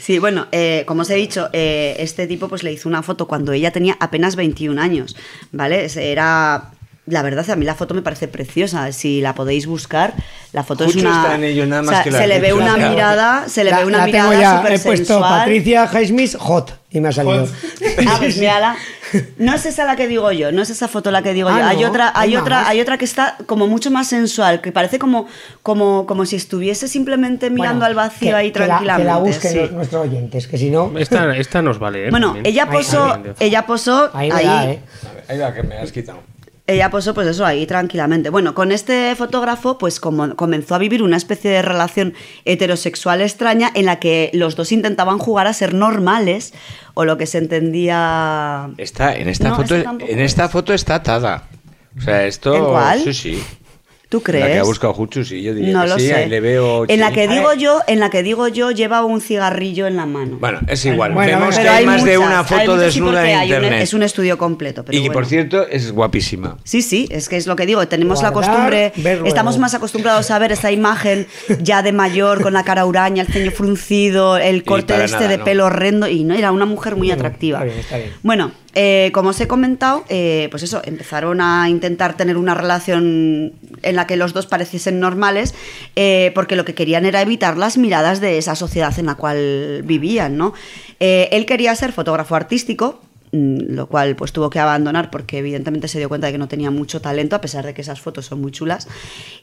Sí, 0.00 0.18
bueno, 0.18 0.46
eh, 0.52 0.84
como 0.86 1.02
os 1.02 1.10
he 1.10 1.14
dicho, 1.14 1.48
eh, 1.52 1.96
este 1.98 2.26
tipo 2.26 2.48
pues 2.48 2.62
le 2.62 2.72
hizo 2.72 2.88
una 2.88 3.02
foto 3.02 3.26
cuando 3.26 3.52
ella 3.52 3.70
tenía 3.70 3.96
apenas 4.00 4.36
21 4.36 4.80
años, 4.80 5.16
¿vale? 5.52 5.88
Era... 5.96 6.72
La 7.08 7.22
verdad, 7.22 7.48
a 7.50 7.56
mí 7.56 7.64
la 7.64 7.74
foto 7.74 7.94
me 7.94 8.02
parece 8.02 8.28
preciosa. 8.28 8.92
Si 8.92 9.20
la 9.20 9.34
podéis 9.34 9.66
buscar, 9.66 10.14
la 10.52 10.62
foto 10.64 10.84
es 10.84 10.94
una. 10.96 11.22
está 11.22 11.34
en 11.36 11.44
ello, 11.44 11.66
nada 11.66 11.82
más 11.82 11.90
o 11.90 11.94
sea, 11.94 12.04
que 12.04 12.10
la 12.10 12.18
se 12.18 12.26
le 12.26 12.38
ve 12.40 12.52
una 12.52 12.74
Claro. 12.74 12.90
mirada, 12.90 13.48
se 13.48 13.64
le 13.64 13.70
La- 13.70 13.78
ve 13.78 13.84
una 13.86 13.98
la 13.98 14.04
tengo 14.12 14.28
mirada 14.30 14.40
ya. 14.40 14.56
súper 14.58 14.72
He 14.72 14.78
puesto 14.78 15.06
sensual. 15.14 15.38
Patricia 15.40 15.90
Highsmith 15.92 16.36
hot 16.38 16.78
y 16.90 17.00
me 17.00 17.08
ha 17.08 17.12
salido. 17.12 17.48
Ah, 18.06 18.16
pues 18.18 18.36
mírala. 18.36 18.76
No 19.38 19.54
es 19.54 19.64
esa 19.64 19.86
la 19.86 19.96
que 19.96 20.06
digo 20.06 20.30
yo, 20.32 20.52
no 20.52 20.60
es 20.60 20.68
esa 20.68 20.86
foto 20.86 21.10
la 21.10 21.22
que 21.22 21.32
digo 21.32 21.48
Ah, 21.48 21.60
yo. 21.60 21.66
Hay 21.66 21.80
¿no? 21.80 21.88
otra, 21.88 22.12
hay 22.14 22.36
otra, 22.36 22.56
más. 22.60 22.68
hay 22.68 22.80
otra 22.82 22.98
que 22.98 23.06
está 23.06 23.38
como 23.46 23.66
mucho 23.66 23.90
más 23.90 24.06
sensual, 24.08 24.60
que 24.60 24.70
parece 24.70 24.98
como, 24.98 25.26
como, 25.62 26.04
como 26.04 26.26
si 26.26 26.36
estuviese 26.36 26.88
simplemente 26.88 27.48
mirando 27.48 27.80
Bueno, 27.80 27.86
al 27.86 27.94
vacío 27.94 28.28
que- 28.30 28.34
ahí 28.34 28.52
que 28.52 28.58
la- 28.60 28.66
tranquilamente. 28.66 29.02
Que 29.02 29.06
la, 29.14 29.16
busquen 29.18 29.52
sí. 29.52 29.58
los- 29.60 29.72
nuestros 29.72 30.02
oyentes, 30.06 30.46
que 30.46 30.58
si 30.58 30.68
no. 30.70 30.92
Esta, 30.98 31.34
esta 31.38 31.62
nos 31.62 31.78
vale, 31.78 32.08
¿eh? 32.08 32.10
Bueno, 32.10 32.36
ella 32.44 32.68
posó, 32.68 33.16
ella 33.40 33.64
posó 33.64 34.10
Ahí 34.12 34.30
ahí, 34.30 34.44
da, 34.44 34.64
¿eh? 34.72 34.80
Ahí 35.28 35.38
va, 35.38 35.54
que 35.54 35.62
me 35.62 35.78
has 35.78 35.90
quitado. 35.90 36.18
Ella 36.68 36.90
posó 36.90 37.14
pues 37.14 37.26
eso 37.26 37.44
ahí 37.46 37.66
tranquilamente. 37.66 38.28
Bueno, 38.28 38.54
con 38.54 38.70
este 38.72 39.16
fotógrafo 39.16 39.78
pues 39.78 39.98
como 39.98 40.36
comenzó 40.36 40.74
a 40.74 40.78
vivir 40.78 41.02
una 41.02 41.16
especie 41.16 41.50
de 41.50 41.62
relación 41.62 42.14
heterosexual 42.44 43.22
extraña 43.22 43.70
en 43.74 43.86
la 43.86 43.98
que 43.98 44.30
los 44.34 44.54
dos 44.54 44.70
intentaban 44.70 45.18
jugar 45.18 45.46
a 45.46 45.54
ser 45.54 45.72
normales 45.72 46.52
o 46.94 47.04
lo 47.06 47.16
que 47.16 47.26
se 47.26 47.38
entendía 47.38 48.70
Está, 48.76 49.16
en 49.16 49.28
esta 49.28 49.48
No, 49.48 49.56
foto, 49.56 49.74
en 49.74 50.20
esta 50.20 50.48
foto 50.48 50.74
está 50.74 50.96
atada. 50.96 51.48
O 51.96 52.02
sea, 52.02 52.26
esto. 52.26 52.54
¿En 52.54 52.64
cuál? 52.64 53.00
Sí, 53.02 53.14
sí. 53.14 53.42
¿Tú 54.08 54.22
La 54.26 54.32
que 54.32 54.38
ha 54.42 54.46
crees? 54.46 54.62
buscado 54.66 54.94
Juchu, 54.94 55.22
sí, 55.22 55.42
yo 55.42 55.54
diría 55.54 55.74
No 55.74 55.82
que 55.82 55.88
lo 55.88 55.98
sí, 55.98 56.06
sé. 56.06 56.14
ahí 56.14 56.28
le 56.30 56.40
veo. 56.40 56.86
En 56.88 56.98
la 56.98 57.08
sí. 57.08 57.14
que 57.14 57.28
digo 57.28 57.52
yo, 57.52 57.80
en 57.86 58.00
la 58.00 58.08
que 58.08 58.22
digo 58.22 58.48
yo 58.48 58.70
lleva 58.70 59.04
un 59.04 59.20
cigarrillo 59.20 59.86
en 59.86 59.96
la 59.96 60.06
mano. 60.06 60.38
Bueno, 60.40 60.60
es 60.66 60.82
igual. 60.86 61.12
Bueno, 61.12 61.38
Vemos 61.38 61.58
que 61.58 61.68
hay, 61.68 61.84
más 61.84 62.02
de 62.04 62.16
muchas, 62.16 62.26
una 62.30 62.38
hay 62.40 62.44
foto 62.46 62.76
muchas, 62.76 62.94
sí, 62.94 63.00
desnuda 63.00 63.12
porque 63.20 63.32
en 63.32 63.38
hay 63.38 63.48
un- 63.50 63.56
internet. 63.56 63.82
es 63.82 63.92
un 63.92 64.02
estudio 64.02 64.38
completo, 64.38 64.82
pero 64.82 64.96
y 64.96 65.02
que, 65.02 65.08
bueno. 65.08 65.12
por 65.20 65.26
cierto, 65.26 65.68
es 65.68 65.92
guapísima. 65.92 66.56
Sí, 66.64 66.80
sí, 66.80 67.06
es 67.10 67.28
que 67.28 67.36
es 67.36 67.46
lo 67.46 67.54
que 67.54 67.66
digo, 67.66 67.86
tenemos 67.86 68.22
la 68.22 68.30
Guardar, 68.30 68.50
costumbre, 68.54 68.92
ver 68.96 69.16
luego. 69.18 69.26
estamos 69.26 69.58
más 69.58 69.74
acostumbrados 69.74 70.30
a 70.30 70.38
ver 70.38 70.52
esa 70.52 70.72
imagen 70.72 71.26
ya 71.60 71.82
de 71.82 71.92
mayor, 71.92 72.40
con 72.40 72.54
la 72.54 72.64
cara 72.64 72.86
huraña, 72.86 73.24
el 73.24 73.28
ceño 73.28 73.50
fruncido, 73.50 74.38
el 74.38 74.64
corte 74.64 74.94
este 75.04 75.16
nada, 75.16 75.28
de 75.28 75.36
¿no? 75.38 75.44
pelo 75.44 75.66
horrendo, 75.66 76.08
y 76.08 76.24
no, 76.24 76.32
era 76.34 76.50
una 76.50 76.64
mujer 76.64 76.96
muy 76.96 77.10
atractiva. 77.10 77.58
Está 77.58 77.64
bien, 77.66 77.78
está 77.80 77.96
bien. 77.98 78.10
Bueno, 78.22 78.52
eh, 78.80 79.10
como 79.12 79.30
os 79.30 79.40
he 79.40 79.48
comentado, 79.48 80.04
eh, 80.08 80.46
pues 80.52 80.62
eso, 80.62 80.80
empezaron 80.84 81.40
a 81.40 81.68
intentar 81.68 82.16
tener 82.16 82.36
una 82.36 82.54
relación 82.54 83.52
en 83.82 83.96
la 83.96 84.06
que 84.06 84.16
los 84.16 84.34
dos 84.34 84.46
pareciesen 84.46 85.00
normales, 85.00 85.52
eh, 85.96 86.30
porque 86.32 86.54
lo 86.54 86.64
que 86.64 86.74
querían 86.74 87.04
era 87.04 87.20
evitar 87.20 87.58
las 87.58 87.76
miradas 87.76 88.20
de 88.20 88.38
esa 88.38 88.54
sociedad 88.54 88.96
en 88.96 89.06
la 89.06 89.16
cual 89.16 89.82
vivían, 89.82 90.36
¿no? 90.36 90.54
Él 91.00 91.44
quería 91.44 91.74
ser 91.74 91.90
fotógrafo 91.90 92.36
artístico, 92.36 93.00
lo 93.32 93.86
cual 93.88 94.16
pues 94.16 94.32
tuvo 94.32 94.50
que 94.50 94.58
abandonar 94.58 95.10
porque 95.10 95.38
evidentemente 95.38 95.88
se 95.88 95.98
dio 95.98 96.08
cuenta 96.08 96.26
de 96.28 96.32
que 96.32 96.38
no 96.38 96.48
tenía 96.48 96.70
mucho 96.70 97.00
talento 97.00 97.36
a 97.36 97.40
pesar 97.40 97.64
de 97.66 97.74
que 97.74 97.82
esas 97.82 98.00
fotos 98.00 98.26
son 98.26 98.40
muy 98.40 98.52
chulas. 98.52 98.88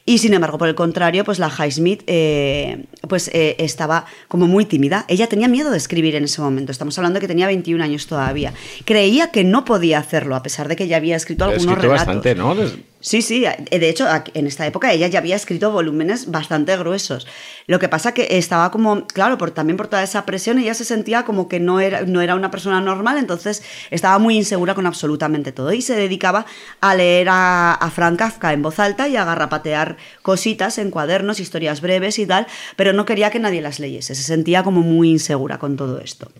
Y 0.04 0.18
sin 0.18 0.34
embargo 0.34 0.58
por 0.58 0.68
el 0.68 0.74
contrario 0.74 1.24
pues 1.24 1.38
la 1.38 1.48
Highsmith 1.48 2.02
eh, 2.06 2.84
pues 3.08 3.28
eh, 3.32 3.56
estaba 3.58 4.06
como 4.28 4.46
muy 4.46 4.64
tímida. 4.64 5.04
Ella 5.08 5.26
tenía 5.28 5.48
miedo 5.48 5.70
de 5.70 5.76
escribir 5.76 6.14
en 6.16 6.24
ese 6.24 6.40
momento. 6.40 6.72
Estamos 6.72 6.98
hablando 6.98 7.16
de 7.18 7.20
que 7.22 7.28
tenía 7.28 7.46
21 7.46 7.82
años 7.82 8.06
todavía. 8.06 8.52
Creía 8.84 9.30
que 9.30 9.44
no 9.44 9.64
podía 9.64 9.98
hacerlo 9.98 10.34
a 10.36 10.42
pesar 10.42 10.68
de 10.68 10.76
que 10.76 10.88
ya 10.88 10.96
había 10.96 11.16
escrito 11.16 11.44
algunos 11.44 11.62
escrito 11.64 11.82
relatos. 11.82 12.06
bastante, 12.06 12.34
¿no? 12.34 12.54
Des- 12.54 12.74
Sí, 12.98 13.22
sí, 13.22 13.44
eh, 13.44 13.78
de 13.78 13.88
hecho, 13.88 14.06
en 14.34 14.46
esta 14.48 14.66
época 14.66 14.90
ella 14.92 15.06
ya 15.06 15.20
había 15.20 15.36
escrito 15.36 15.70
volúmenes 15.70 16.28
bastante 16.30 16.76
gruesos. 16.76 17.28
Lo 17.68 17.78
que 17.78 17.88
pasa 17.88 18.12
que 18.14 18.26
estaba 18.38 18.72
como, 18.72 19.06
claro, 19.06 19.38
por, 19.38 19.52
también 19.52 19.76
por 19.76 19.86
toda 19.86 20.02
esa 20.02 20.26
presión, 20.26 20.58
ella 20.58 20.74
se 20.74 20.84
sentía 20.84 21.24
como 21.24 21.46
que 21.46 21.60
no 21.60 21.78
era, 21.78 22.00
no 22.02 22.20
era 22.20 22.34
una 22.34 22.50
persona 22.50 22.80
normal, 22.80 23.18
entonces 23.18 23.62
estaba 23.90 24.18
muy 24.18 24.36
insegura 24.36 24.74
con 24.74 24.86
absolutamente 24.86 25.52
todo 25.52 25.72
y 25.72 25.82
se 25.82 25.96
dedicaba 25.96 26.46
a 26.80 26.94
leer 26.94 27.28
a, 27.30 27.90
Frank 27.94 28.18
Kafka 28.18 28.52
en 28.52 28.62
voz 28.62 28.78
alta 28.78 29.08
y 29.08 29.16
a 29.16 29.24
garrapatear 29.24 29.96
cositas 30.22 30.78
en 30.78 30.90
cuadernos, 30.90 31.40
historias 31.40 31.80
breves 31.80 32.18
y 32.18 32.26
tal, 32.26 32.46
pero 32.76 32.92
no 32.92 33.04
quería 33.06 33.30
que 33.30 33.38
nadie 33.38 33.62
las 33.62 33.80
leyese, 33.80 34.14
se 34.14 34.22
sentía 34.22 34.62
como 34.62 34.82
muy 34.82 35.10
insegura 35.10 35.58
con 35.58 35.76
todo 35.76 36.00
esto. 36.00 36.30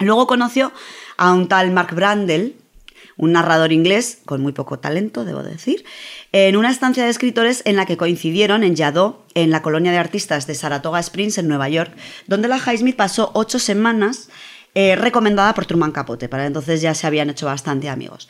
Luego 0.00 0.26
conoció 0.26 0.72
a 1.16 1.32
un 1.32 1.48
tal 1.48 1.70
Mark 1.72 1.94
Brandel, 1.94 2.56
un 3.16 3.32
narrador 3.32 3.72
inglés 3.72 4.20
con 4.24 4.40
muy 4.40 4.52
poco 4.52 4.78
talento, 4.78 5.24
debo 5.24 5.42
decir, 5.42 5.84
en 6.32 6.56
una 6.56 6.70
estancia 6.70 7.04
de 7.04 7.10
escritores 7.10 7.62
en 7.64 7.74
la 7.74 7.84
que 7.84 7.96
coincidieron 7.96 8.62
en 8.62 8.76
Yadó, 8.76 9.26
en 9.34 9.50
la 9.50 9.60
colonia 9.60 9.90
de 9.90 9.98
artistas 9.98 10.46
de 10.46 10.54
Saratoga 10.54 11.00
Springs, 11.00 11.36
en 11.36 11.48
Nueva 11.48 11.68
York, 11.68 11.92
donde 12.28 12.46
la 12.46 12.58
Highsmith 12.58 12.96
pasó 12.96 13.32
ocho 13.34 13.58
semanas 13.58 14.30
eh, 14.74 14.96
recomendada 14.96 15.54
por 15.54 15.66
Truman 15.66 15.92
Capote. 15.92 16.28
Para 16.28 16.46
entonces 16.46 16.80
ya 16.80 16.94
se 16.94 17.06
habían 17.06 17.30
hecho 17.30 17.46
bastante 17.46 17.88
amigos. 17.88 18.28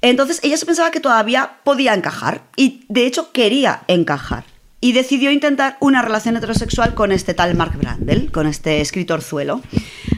Entonces 0.00 0.40
ella 0.42 0.56
se 0.56 0.66
pensaba 0.66 0.90
que 0.90 1.00
todavía 1.00 1.58
podía 1.64 1.94
encajar 1.94 2.42
y 2.56 2.84
de 2.88 3.06
hecho 3.06 3.32
quería 3.32 3.82
encajar. 3.88 4.44
y 4.80 4.92
decidió 4.92 5.32
intentar 5.32 5.76
una 5.80 6.02
relación 6.02 6.36
heterosexual 6.36 6.94
con 6.94 7.10
este 7.10 7.34
tal 7.34 7.56
Mark 7.56 7.76
Brandel, 7.76 8.30
con 8.30 8.46
este 8.46 8.80
escritorzuelo, 8.80 9.60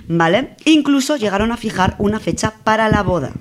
¿vale? 0.07 0.55
Incluso 0.67 1.17
llegaron 1.17 1.51
a 1.51 1.57
fijar 1.57 1.95
una 1.97 2.21
fecha 2.21 2.53
para 2.63 2.91
la 2.91 3.03
boda. 3.03 3.33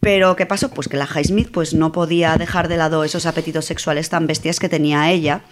Pero 0.00 0.34
¿qué 0.34 0.44
pasó? 0.44 0.70
Pues 0.70 0.88
que 0.88 0.96
la 0.96 1.06
Highsmith 1.06 1.52
pues 1.52 1.74
no 1.74 1.92
podía 1.92 2.36
dejar 2.36 2.66
de 2.66 2.76
lado 2.76 3.04
esos 3.04 3.24
apetitos 3.26 3.66
sexuales 3.66 4.08
tan 4.08 4.26
bestias 4.26 4.58
que 4.58 4.68
tenía 4.68 5.12
ella 5.12 5.42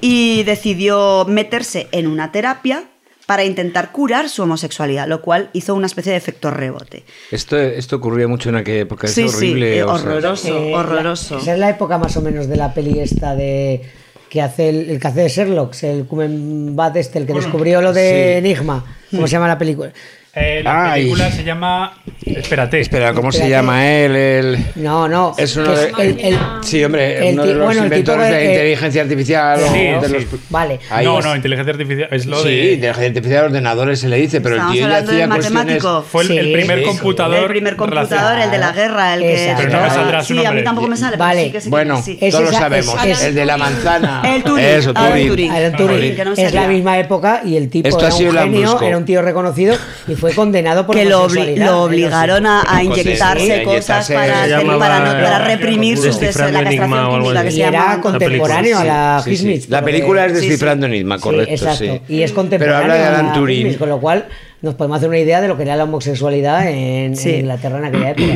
y 0.00 0.44
decidió 0.44 1.24
meterse 1.24 1.88
en 1.90 2.06
una 2.06 2.30
terapia 2.30 2.84
para 3.30 3.44
intentar 3.44 3.92
curar 3.92 4.28
su 4.28 4.42
homosexualidad, 4.42 5.06
lo 5.06 5.22
cual 5.22 5.50
hizo 5.52 5.76
una 5.76 5.86
especie 5.86 6.10
de 6.10 6.18
efecto 6.18 6.50
rebote. 6.50 7.04
Esto, 7.30 7.56
esto 7.56 7.94
ocurría 7.94 8.26
mucho 8.26 8.48
en 8.48 8.56
aquella 8.56 8.80
época, 8.80 9.06
es 9.06 9.12
Sí, 9.14 9.28
sí, 9.28 9.36
horrible. 9.36 9.78
eh, 9.78 9.82
horroroso. 9.84 10.48
Eh, 10.48 10.74
horroroso. 10.74 11.36
la- 11.36 11.40
esa 11.42 11.52
es 11.52 11.58
la 11.60 11.70
época 11.70 11.96
más 11.96 12.16
o 12.16 12.22
menos 12.22 12.48
de 12.48 12.56
la 12.56 12.74
peli 12.74 12.98
esta 12.98 13.36
de 13.36 13.82
que 14.28 14.42
hace 14.42 14.68
el, 14.70 14.90
el 14.90 14.98
que 14.98 15.06
hace 15.06 15.20
de 15.20 15.28
Sherlock, 15.28 15.74
el 15.82 16.06
Cumenbat 16.06 16.96
este, 16.96 17.20
el 17.20 17.26
que 17.28 17.34
descubrió 17.34 17.80
lo 17.80 17.92
de 17.92 18.10
Sí. 18.10 18.38
Enigma. 18.48 18.84
¿Cómo 19.12 19.28
se 19.28 19.32
llama 19.32 19.46
la 19.46 19.58
película? 19.58 19.92
Eh, 20.32 20.60
la 20.62 20.92
Ay. 20.92 21.00
película 21.02 21.30
se 21.32 21.42
llama. 21.42 21.92
Espérate. 22.24 22.78
Espera, 22.80 23.12
¿cómo 23.14 23.32
se 23.32 23.38
Espérate. 23.38 23.62
llama 23.62 23.88
él? 23.88 24.14
El... 24.14 24.66
No, 24.76 25.08
no. 25.08 25.34
Es 25.36 25.56
uno 25.56 25.72
de... 25.74 25.88
el- 25.98 26.20
el- 26.20 26.38
sí, 26.62 26.84
hombre, 26.84 27.28
el 27.30 27.34
uno 27.34 27.42
ti- 27.42 27.48
de 27.48 27.54
los 27.54 27.64
bueno, 27.64 27.82
el 27.82 27.90
tipo 27.90 28.12
inventores 28.12 28.26
de- 28.28 28.36
de, 28.36 28.44
eh, 28.46 28.50
inteligencia 28.52 29.02
artificial. 29.02 29.58
Sí, 29.72 29.88
o 29.88 30.00
de 30.00 30.06
sí. 30.08 30.12
los- 30.14 30.40
Vale. 30.50 30.78
Ahí 30.90 31.04
no, 31.04 31.18
es. 31.18 31.24
no, 31.24 31.34
inteligencia 31.34 31.72
artificial. 31.72 32.08
Es 32.12 32.26
lo 32.26 32.42
sí, 32.42 32.48
de. 32.48 32.72
inteligencia 32.74 33.06
artificial, 33.08 33.44
ordenadores 33.46 33.98
se 34.00 34.08
le 34.08 34.16
dice, 34.18 34.40
pero 34.40 34.54
el 34.54 34.58
Estamos 34.60 34.74
tío 34.74 34.80
ya 34.82 34.86
hablando 34.86 35.12
del 35.12 35.20
hacía 35.22 35.34
cuestiones... 35.34 35.64
matemático. 35.64 36.02
Fue 36.08 36.22
el, 36.22 36.30
el 36.38 36.46
Sí. 36.46 36.52
primer 36.52 36.78
Sí, 36.78 36.84
computador. 36.84 37.38
el 37.40 37.46
primer 37.46 37.76
computador, 37.76 38.08
relacionado. 38.10 38.44
el 38.44 38.50
de 38.52 38.58
la 38.58 38.72
guerra, 38.72 39.14
el 39.14 39.20
que... 39.22 39.32
Exacto. 39.42 39.62
Pero 39.64 39.76
no 39.78 39.82
me 39.82 39.90
saldrá 39.90 40.22
su 40.22 40.34
Sí, 40.34 40.44
a 40.46 40.52
mí 40.52 40.62
tampoco 40.62 40.86
me 40.86 40.96
sale, 40.96 41.10
pero 41.16 41.24
Vale. 41.24 41.44
sí 41.46 41.50
que 41.52 41.60
sí 41.60 41.64
que 41.64 41.70
Bueno, 41.70 42.02
sí. 42.02 42.18
Es 42.20 42.30
todos 42.30 42.44
lo 42.44 42.50
esa- 42.50 42.58
sabemos. 42.60 43.04
es- 43.04 43.22
el 43.24 43.34
de 43.34 43.44
la 43.46 43.56
manzana. 43.56 44.22
El 44.24 44.44
Turing. 44.44 44.64
Eso, 44.64 44.92
Alan 44.94 45.10
Turing. 45.12 45.28
Turing. 45.28 45.50
Alan 45.50 45.72
Turing. 45.72 45.96
Turing, 45.96 46.14
que 46.16 46.24
no 46.24 46.32
es 46.34 46.54
la 46.54 46.68
misma 46.68 46.98
época 47.00 47.42
y 47.44 47.56
el 47.56 47.68
tipo 47.68 47.88
Esto 47.88 48.00
ha 48.04 48.08
era 48.08 48.10
sido 48.12 48.30
un 48.30 48.36
el 48.36 48.42
genio, 48.44 48.60
Lambrusco. 48.60 48.86
era 48.86 48.96
un 48.96 49.04
tío 49.04 49.22
reconocido 49.22 49.74
y 50.06 50.14
fue 50.20 50.32
condenado 50.34 50.86
por 50.86 50.94
que 50.94 51.04
lo, 51.04 51.26
obli- 51.28 51.56
lo 51.56 51.82
obligaron 51.84 52.46
a, 52.46 52.60
a 52.60 52.78
Pero 52.78 52.84
inyectarse 52.94 53.58
sí, 53.58 53.64
cosas 53.64 54.08
para, 54.10 54.46
llamaba, 54.46 54.78
para, 54.78 54.98
no- 55.00 55.24
para 55.24 55.36
eh, 55.52 55.56
reprimir 55.56 55.96
sus 55.98 56.20
deseos, 56.20 56.52
la 56.52 56.60
Enigma 56.60 57.42
que 57.42 57.50
se 57.50 57.60
era 57.62 57.70
llama... 57.70 58.00
contemporáneo 58.00 58.78
a 58.78 58.84
la 58.84 59.20
Sí, 59.24 59.36
sí. 59.36 59.48
Hismith. 59.48 59.68
La 59.70 59.82
película 59.82 60.26
es. 60.26 60.34
Descifrando 60.34 60.86
Enigma, 60.86 61.18
correcto, 61.18 61.46
Sí, 61.56 61.64
exacto. 61.64 61.84
sí. 61.84 62.00
Y 62.14 62.22
es 62.22 62.30
Pero 62.30 62.34
contemporáneo 62.42 62.80
habla 62.82 62.94
de 62.94 63.04
Alan 63.04 63.26
la 63.28 63.32
Turing. 63.32 63.74
Con 63.74 63.88
lo 63.88 64.00
cual 64.00 64.26
nos 64.62 64.74
podemos 64.74 64.98
hacer 64.98 65.08
una 65.08 65.18
idea 65.18 65.40
de 65.40 65.48
lo 65.48 65.56
que 65.56 65.62
era 65.62 65.74
la 65.76 65.84
homosexualidad 65.84 66.68
en, 66.68 67.16
Sí. 67.16 67.30
en 67.30 67.40
Inglaterra 67.40 67.78
en 67.78 67.84
aquella 67.86 68.10
época. 68.10 68.26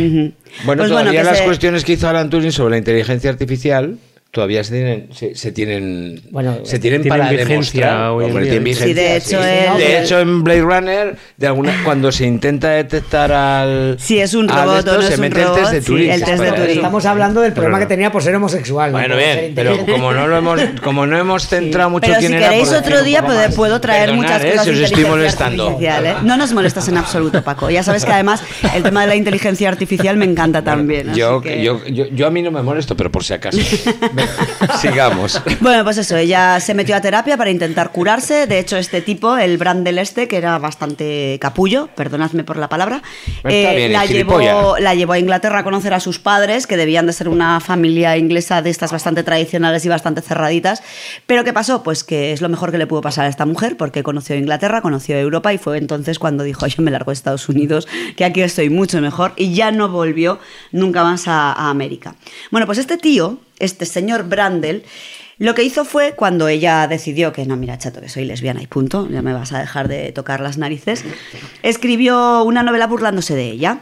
Bueno, 0.65 0.83
Pues 0.83 0.89
todavía 0.91 1.23
las 1.25 1.39
se- 1.39 1.45
cuestiones 1.45 1.85
que 1.85 1.93
hizo 1.93 2.09
Alan 2.09 2.31
Turing 2.31 2.51
sobre 2.53 2.71
la 2.73 2.79
inteligencia 2.79 3.29
artificial 3.31 3.99
todavía 4.35 4.63
se 4.65 4.73
tienen, 4.75 5.09
se, 5.15 5.35
se 5.35 5.53
tienen, 5.53 6.21
Bueno, 6.31 6.59
se 6.65 6.79
tienen, 6.79 7.03
tienen 7.03 7.19
para 7.19 7.31
vigencia 7.31 7.87
demostrar. 7.87 8.11
Hombre, 8.11 8.47
tienen 8.51 8.75
Sí, 8.75 8.93
de 8.93 9.03
vigencia, 9.03 9.17
hecho, 9.17 9.45
él- 9.45 9.79
De 9.79 10.03
hecho, 10.03 10.19
en 10.21 10.43
Blade 10.45 10.61
Runner, 10.61 11.17
de 11.37 11.47
alguna, 11.47 11.73
cuando 11.85 12.11
se 12.13 12.27
intenta 12.27 12.71
detectar 12.71 13.33
al. 13.33 13.97
Si 14.01 14.19
es 14.19 14.35
un 14.35 14.49
robot 14.49 14.79
esto, 14.81 14.91
o 14.93 14.95
no 14.97 15.03
se 15.03 15.09
es 15.09 15.15
un 15.15 15.21
mete 15.23 15.41
el 15.41 15.47
robot, 15.47 15.61
test 15.61 15.73
de 15.73 15.81
sí, 15.81 15.87
Turing. 15.87 16.11
el 16.11 16.21
test 16.21 16.33
es 16.33 16.41
de 16.41 16.51
Turing. 16.53 16.69
Estamos 16.77 17.07
hablando 17.07 17.41
del 17.41 17.53
problema 17.53 17.79
Pero- 17.79 17.89
que 17.89 17.95
tenía 17.95 18.11
por 18.13 18.23
ser 18.23 18.35
homosexual. 18.35 18.93
no 18.93 18.99
Bueno, 18.99 19.17
bien, 19.17 19.53
pero 19.55 19.79
como 19.87 20.13
no 20.13 20.27
lo 20.27 20.37
hemos, 20.37 20.61
como 20.83 21.07
no 21.07 21.17
hemos 21.17 21.47
centrado 21.49 21.91
mucho 21.91 22.07
Pero 22.09 22.15
si 22.21 22.27
quién 22.27 22.35
era, 22.35 22.49
queréis 22.51 22.73
otro 22.73 22.99
un 22.99 23.05
día 23.05 23.23
puedo, 23.25 23.39
más. 23.39 23.55
puedo 23.55 23.81
traer 23.81 24.11
Perdonad, 24.11 24.23
muchas 24.23 24.45
eh, 24.45 24.51
cosas 24.51 24.65
si 24.65 24.71
de 24.73 24.77
os 24.77 24.91
estoy 24.91 25.05
molestando. 25.05 25.79
¿eh? 25.81 26.15
No 26.25 26.37
nos 26.37 26.53
molestas 26.53 26.89
en 26.89 26.97
absoluto, 26.97 27.43
Paco. 27.43 27.71
Ya 27.71 27.83
sabes 27.85 28.05
que 28.05 28.11
además 28.13 28.43
el 28.75 28.83
tema 28.83 29.03
de 29.03 29.07
la 29.07 29.15
inteligencia 29.15 29.69
artificial 29.69 30.17
me 30.17 30.25
encanta 30.25 30.63
también. 30.63 31.15
Yo, 31.15 31.41
que- 31.41 31.63
yo, 31.63 31.81
yo, 31.87 32.07
yo 32.09 32.27
a 32.27 32.31
mí 32.31 32.43
no 32.43 32.51
me 32.51 32.63
molesto, 32.63 32.97
pero 32.97 33.13
por 33.13 33.23
si 33.23 33.33
acaso. 33.35 33.59
sigamos. 34.81 35.41
Bueno, 35.61 35.85
pues 35.85 35.99
eso, 35.99 36.17
ella 36.17 36.61
se 36.61 36.75
metió 36.75 36.97
a 36.97 37.01
terapia 37.01 37.37
para 37.37 37.51
intentar 37.51 37.91
curarse. 37.91 38.47
De 38.47 38.59
hecho, 38.59 38.77
este 38.77 39.01
tipo, 39.01 39.37
el 39.37 39.59
Brandel 39.59 39.99
este, 39.99 40.29
que 40.29 40.37
era 40.37 40.59
bastante 40.59 41.39
capullo, 41.41 41.89
perdonadme 41.95 42.45
por 42.45 42.57
la 42.57 42.69
palabra, 42.69 43.03
eh, 43.45 43.75
bien, 43.77 43.93
la, 43.93 44.07
llevó, 44.07 44.79
la 44.79 44.95
llevó 44.95 45.13
a 45.15 45.19
Inglaterra 45.19 45.61
a 45.61 45.65
conocer 45.65 45.95
a 45.95 46.01
sus 46.01 46.19
padres, 46.19 46.67
que 46.67 46.77
debían 46.77 47.07
de 47.07 47.13
ser 47.13 47.29
una 47.29 47.61
familia 47.61 48.17
inglesa 48.17 48.63
de 48.63 48.71
estas 48.71 48.93
bastante 48.93 49.23
tradicionales 49.23 49.85
y 49.85 49.89
bastante 49.89 50.21
cerraditas. 50.21 50.83
Pero 51.27 51.45
¿qué 51.45 51.53
pasó? 51.53 51.83
Pues 51.83 52.05
que 52.05 52.33
es 52.33 52.41
lo 52.41 52.49
mejor 52.49 52.71
que 52.71 52.79
le 52.79 52.87
pudo 52.87 53.01
pasar 53.01 53.27
a 53.27 53.29
esta 53.29 53.47
mujer, 53.47 53.77
porque 53.77 54.03
conoció 54.03 54.37
Inglaterra, 54.37 54.83
conoció 54.83 55.17
Europa 55.17 55.53
y 55.53 55.59
fue 55.59 55.79
entonces 55.79 56.19
cuando 56.19 56.45
dijo, 56.45 56.67
yo 56.67 56.83
me 56.83 56.91
largo 56.91 57.11
de 57.11 57.15
Estados 57.15 57.49
Unidos, 57.49 57.87
que 58.17 58.25
aquí 58.25 58.43
estoy 58.43 58.71
mucho 58.71 59.01
mejor, 59.01 59.33
y 59.37 59.55
ya 59.55 59.71
no 59.71 59.89
volvió 59.89 60.39
nunca 60.73 61.03
más 61.03 61.29
a, 61.29 61.53
a 61.53 61.71
América. 61.71 62.17
Bueno, 62.51 62.67
pues 62.67 62.79
este 62.79 62.97
tío, 62.97 63.39
este 63.59 63.87
señor 63.87 64.25
Brandel, 64.29 64.85
lo 65.39 65.55
que 65.55 65.63
hizo 65.65 65.85
fue 65.85 66.13
cuando 66.13 66.47
ella 66.49 66.87
decidió 66.87 67.33
que 67.33 67.45
no, 67.45 67.57
mira, 67.57 67.77
chato, 67.79 68.01
que 68.01 68.09
soy 68.09 68.25
lesbiana 68.25 68.63
y 68.63 68.67
punto, 68.69 69.09
ya 69.11 69.21
me 69.23 69.33
vas 69.33 69.53
a 69.53 69.59
dejar 69.59 69.89
de 69.89 70.13
tocar 70.13 70.41
las 70.41 70.59
narices, 70.59 71.05
escribió 71.63 72.43
una 72.45 72.63
novela 72.63 72.87
burlándose 72.87 73.35
de 73.35 73.45
ella. 73.51 73.79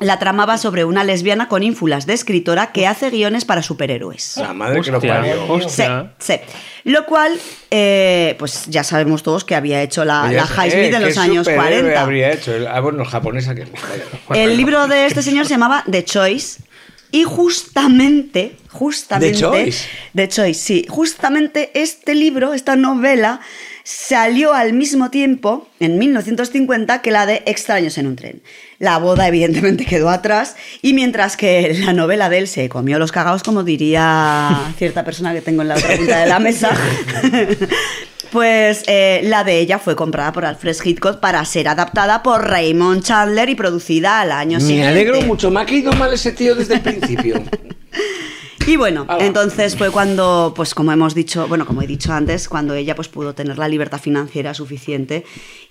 La 0.00 0.18
tramaba 0.18 0.58
sobre 0.58 0.84
una 0.84 1.04
lesbiana 1.04 1.46
con 1.46 1.62
ínfulas 1.62 2.06
de 2.06 2.14
escritora 2.14 2.72
que 2.72 2.88
hace 2.88 3.08
guiones 3.10 3.44
para 3.44 3.62
superhéroes. 3.62 4.36
La 4.36 4.52
madre 4.52 4.80
que 4.80 4.90
lo 4.90 5.00
parió. 5.00 5.46
hostia. 5.52 6.12
Sí, 6.18 6.32
sí. 6.34 6.40
Lo 6.90 7.06
cual, 7.06 7.38
eh, 7.70 8.34
pues 8.36 8.64
ya 8.66 8.82
sabemos 8.82 9.22
todos 9.22 9.44
que 9.44 9.54
había 9.54 9.80
hecho 9.80 10.04
la, 10.04 10.32
la 10.32 10.42
eh, 10.42 10.46
Highsmith 10.48 10.84
en 10.86 10.90
¿qué 10.92 10.98
los 11.06 11.18
años 11.18 11.46
superhéroe 11.46 11.80
40. 11.82 12.00
habría 12.02 12.32
hecho? 12.32 12.52
El- 12.52 12.66
Ah, 12.66 12.80
bueno, 12.80 13.04
japonesa 13.04 13.54
que 13.54 13.64
El 14.34 14.56
libro 14.56 14.88
de 14.88 15.06
este 15.06 15.22
señor 15.22 15.46
se 15.46 15.50
llamaba 15.54 15.84
The 15.88 16.04
Choice. 16.04 16.62
Y 17.12 17.24
justamente, 17.24 18.56
justamente. 18.70 19.34
The 19.34 19.40
Choice. 19.40 19.88
Choice, 20.28 20.54
sí. 20.54 20.86
Justamente 20.88 21.70
este 21.74 22.14
libro, 22.14 22.54
esta 22.54 22.74
novela, 22.74 23.40
salió 23.84 24.52
al 24.52 24.72
mismo 24.72 25.10
tiempo, 25.10 25.68
en 25.80 25.98
1950, 25.98 27.02
que 27.02 27.10
la 27.10 27.26
de 27.26 27.42
Extraños 27.46 27.98
en 27.98 28.06
un 28.06 28.16
tren. 28.16 28.42
La 28.78 28.98
boda, 28.98 29.28
evidentemente, 29.28 29.84
quedó 29.86 30.10
atrás. 30.10 30.56
Y 30.82 30.94
mientras 30.94 31.36
que 31.36 31.74
la 31.84 31.92
novela 31.92 32.28
de 32.28 32.38
él 32.38 32.48
se 32.48 32.68
comió 32.68 32.98
los 32.98 33.12
cagados, 33.12 33.42
como 33.42 33.62
diría 33.64 34.72
cierta 34.78 35.04
persona 35.04 35.32
que 35.32 35.40
tengo 35.40 35.62
en 35.62 35.68
la 35.68 35.74
otra 35.76 35.96
punta 35.96 36.18
de 36.20 36.26
la 36.26 36.38
mesa. 36.38 36.70
Pues 38.30 38.84
eh, 38.86 39.20
la 39.24 39.44
de 39.44 39.58
ella 39.58 39.78
fue 39.78 39.94
comprada 39.94 40.32
por 40.32 40.46
Alfred 40.46 40.74
Hitchcock 40.82 41.20
para 41.20 41.44
ser 41.44 41.68
adaptada 41.68 42.22
por 42.22 42.48
Raymond 42.48 43.02
Chandler 43.02 43.50
y 43.50 43.54
producida 43.54 44.20
al 44.22 44.32
año 44.32 44.56
Me 44.58 44.64
siguiente. 44.64 44.88
alegro 44.88 45.20
mucho. 45.20 45.50
Me 45.50 45.60
ha 45.60 45.66
caído 45.66 45.92
mal 45.92 46.14
ese 46.14 46.32
tío 46.32 46.54
desde 46.54 46.76
el 46.76 46.80
principio. 46.80 47.42
Y 48.66 48.76
bueno, 48.76 49.06
entonces 49.18 49.76
fue 49.76 49.90
cuando, 49.90 50.52
pues 50.54 50.74
como 50.74 50.92
hemos 50.92 51.14
dicho, 51.14 51.48
bueno, 51.48 51.66
como 51.66 51.82
he 51.82 51.86
dicho 51.86 52.12
antes, 52.12 52.48
cuando 52.48 52.74
ella 52.74 52.94
pues 52.94 53.08
pudo 53.08 53.34
tener 53.34 53.58
la 53.58 53.68
libertad 53.68 54.00
financiera 54.00 54.54
suficiente 54.54 55.24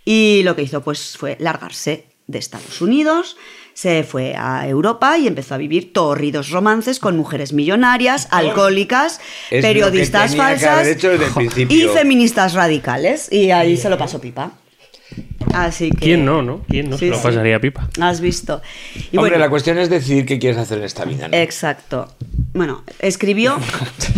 y 0.03 0.41
lo 0.43 0.55
que 0.55 0.63
hizo 0.63 0.81
pues 0.81 1.17
fue 1.17 1.37
largarse 1.39 2.05
de 2.27 2.39
Estados 2.39 2.81
Unidos, 2.81 3.37
se 3.73 4.03
fue 4.03 4.35
a 4.35 4.67
Europa 4.67 5.17
y 5.17 5.27
empezó 5.27 5.55
a 5.55 5.57
vivir 5.57 5.93
torridos 5.93 6.49
romances 6.49 6.99
con 6.99 7.17
mujeres 7.17 7.53
millonarias, 7.53 8.27
alcohólicas, 8.31 9.19
Es 9.49 9.61
periodistas 9.61 10.35
falsas 10.35 10.87
y 11.69 11.87
feministas 11.87 12.53
radicales. 12.53 13.31
Y 13.31 13.51
ahí 13.51 13.77
se 13.77 13.89
lo 13.89 13.97
pasó 13.97 14.19
pipa. 14.19 14.51
Así 15.53 15.89
que 15.91 15.97
¿Quién 15.97 16.23
no, 16.25 16.41
no? 16.41 16.61
¿Quién 16.69 16.89
no 16.89 16.97
Sí, 16.97 17.05
se 17.05 17.11
lo 17.11 17.17
sí. 17.17 17.23
pasaría 17.23 17.59
pipa? 17.59 17.89
has 17.99 18.21
visto. 18.21 18.61
Y 19.11 19.17
Hombre, 19.17 19.31
bueno, 19.31 19.37
la 19.39 19.49
cuestión 19.49 19.77
es 19.79 19.89
decidir 19.89 20.25
qué 20.25 20.39
quieres 20.39 20.57
hacer 20.57 20.77
en 20.77 20.85
esta 20.85 21.03
vida. 21.03 21.27
¿no? 21.27 21.35
Exacto. 21.37 22.07
Bueno, 22.53 22.83
escribió, 22.99 23.57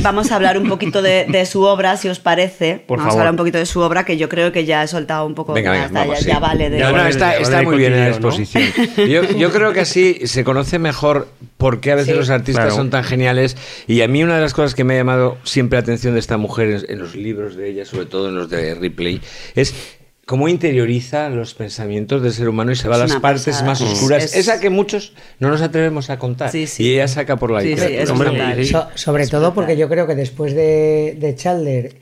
vamos 0.02 0.32
a 0.32 0.36
hablar 0.36 0.58
un 0.58 0.68
poquito 0.68 1.02
de, 1.02 1.26
de 1.28 1.46
su 1.46 1.64
obra, 1.64 1.98
si 1.98 2.10
os 2.10 2.20
parece. 2.20 2.84
Por 2.88 2.98
vamos 3.00 3.12
favor. 3.14 3.20
a 3.20 3.22
hablar 3.24 3.34
un 3.34 3.38
poquito 3.38 3.58
de 3.58 3.66
su 3.66 3.80
obra, 3.80 4.06
que 4.06 4.18
yo 4.18 4.30
creo 4.30 4.52
que 4.52 4.66
ya 4.66 4.84
he 4.84 4.88
soltado 4.88 5.26
un 5.26 5.34
poco. 5.34 5.54
Venga, 5.54 5.74
ya 5.76 5.88
venga, 5.88 6.00
vamos, 6.02 6.18
ya, 6.20 6.24
sí. 6.24 6.28
ya 6.30 6.40
vale 6.40 6.70
de. 6.70 6.80
No, 6.80 6.92
no, 6.92 7.08
está, 7.08 7.62
muy 7.64 7.78
bien 7.78 7.94
en 7.94 8.00
la 8.02 8.08
exposición. 8.10 8.64
Yo, 8.98 9.24
yo 9.38 9.52
creo 9.52 9.74
que 9.74 9.80
así 9.82 10.20
se 10.28 10.44
conoce 10.44 10.78
mejor 10.78 11.28
por 11.58 11.80
qué 11.80 11.92
a 11.92 11.96
veces 11.96 12.14
Sí. 12.14 12.20
los 12.20 12.30
artistas 12.30 12.66
Claro. 12.66 12.76
son 12.76 12.90
tan 12.90 13.04
geniales. 13.04 13.56
Y 13.88 14.02
a 14.02 14.08
mí 14.08 14.24
una 14.24 14.36
de 14.36 14.42
las 14.42 14.54
cosas 14.54 14.76
que 14.76 14.84
me 14.84 14.96
ha 14.96 14.98
llamado 14.98 15.38
siempre 15.44 15.78
la 15.78 15.82
atención 15.84 16.14
de 16.14 16.20
esta 16.20 16.38
mujer 16.38 16.70
en, 16.70 16.92
en 16.92 17.00
los 17.00 17.16
libros 17.16 17.56
de 17.56 17.70
ella, 17.70 17.86
sobre 17.86 18.06
todo 18.08 18.30
en 18.30 18.36
los 18.36 18.50
de 18.50 18.76
Ripley, 18.76 19.22
es 19.56 19.74
cómo 20.26 20.48
interioriza 20.48 21.30
los 21.30 21.54
pensamientos 21.54 22.22
del 22.24 22.32
ser 22.34 22.48
humano 22.50 22.72
y 22.72 22.76
se 22.76 22.88
va 22.88 22.96
a 22.96 23.00
las 23.00 23.16
partes 23.18 23.46
pasada. 23.46 23.66
más 23.66 23.82
oscuras. 23.82 24.24
es- 24.24 24.36
Esa 24.36 24.60
que 24.60 24.70
muchos 24.70 25.14
no 25.40 25.50
nos 25.50 25.62
atrevemos 25.62 26.10
a 26.10 26.18
contar. 26.20 26.52
Sí, 26.52 26.66
sí. 26.68 26.84
Y 26.84 26.94
ella 26.96 27.08
saca 27.08 27.36
por 27.38 27.52
la 27.52 27.62
Sí, 27.62 27.74
es 27.74 28.10
Hombre. 28.10 28.66
So- 28.66 28.88
sobre 28.96 29.28
todo 29.28 29.54
porque 29.54 29.76
yo 29.78 29.90
creo 29.90 30.08
que 30.08 30.16
después 30.16 30.54
de, 30.56 31.18
de 31.20 31.36
Chandler 31.36 32.00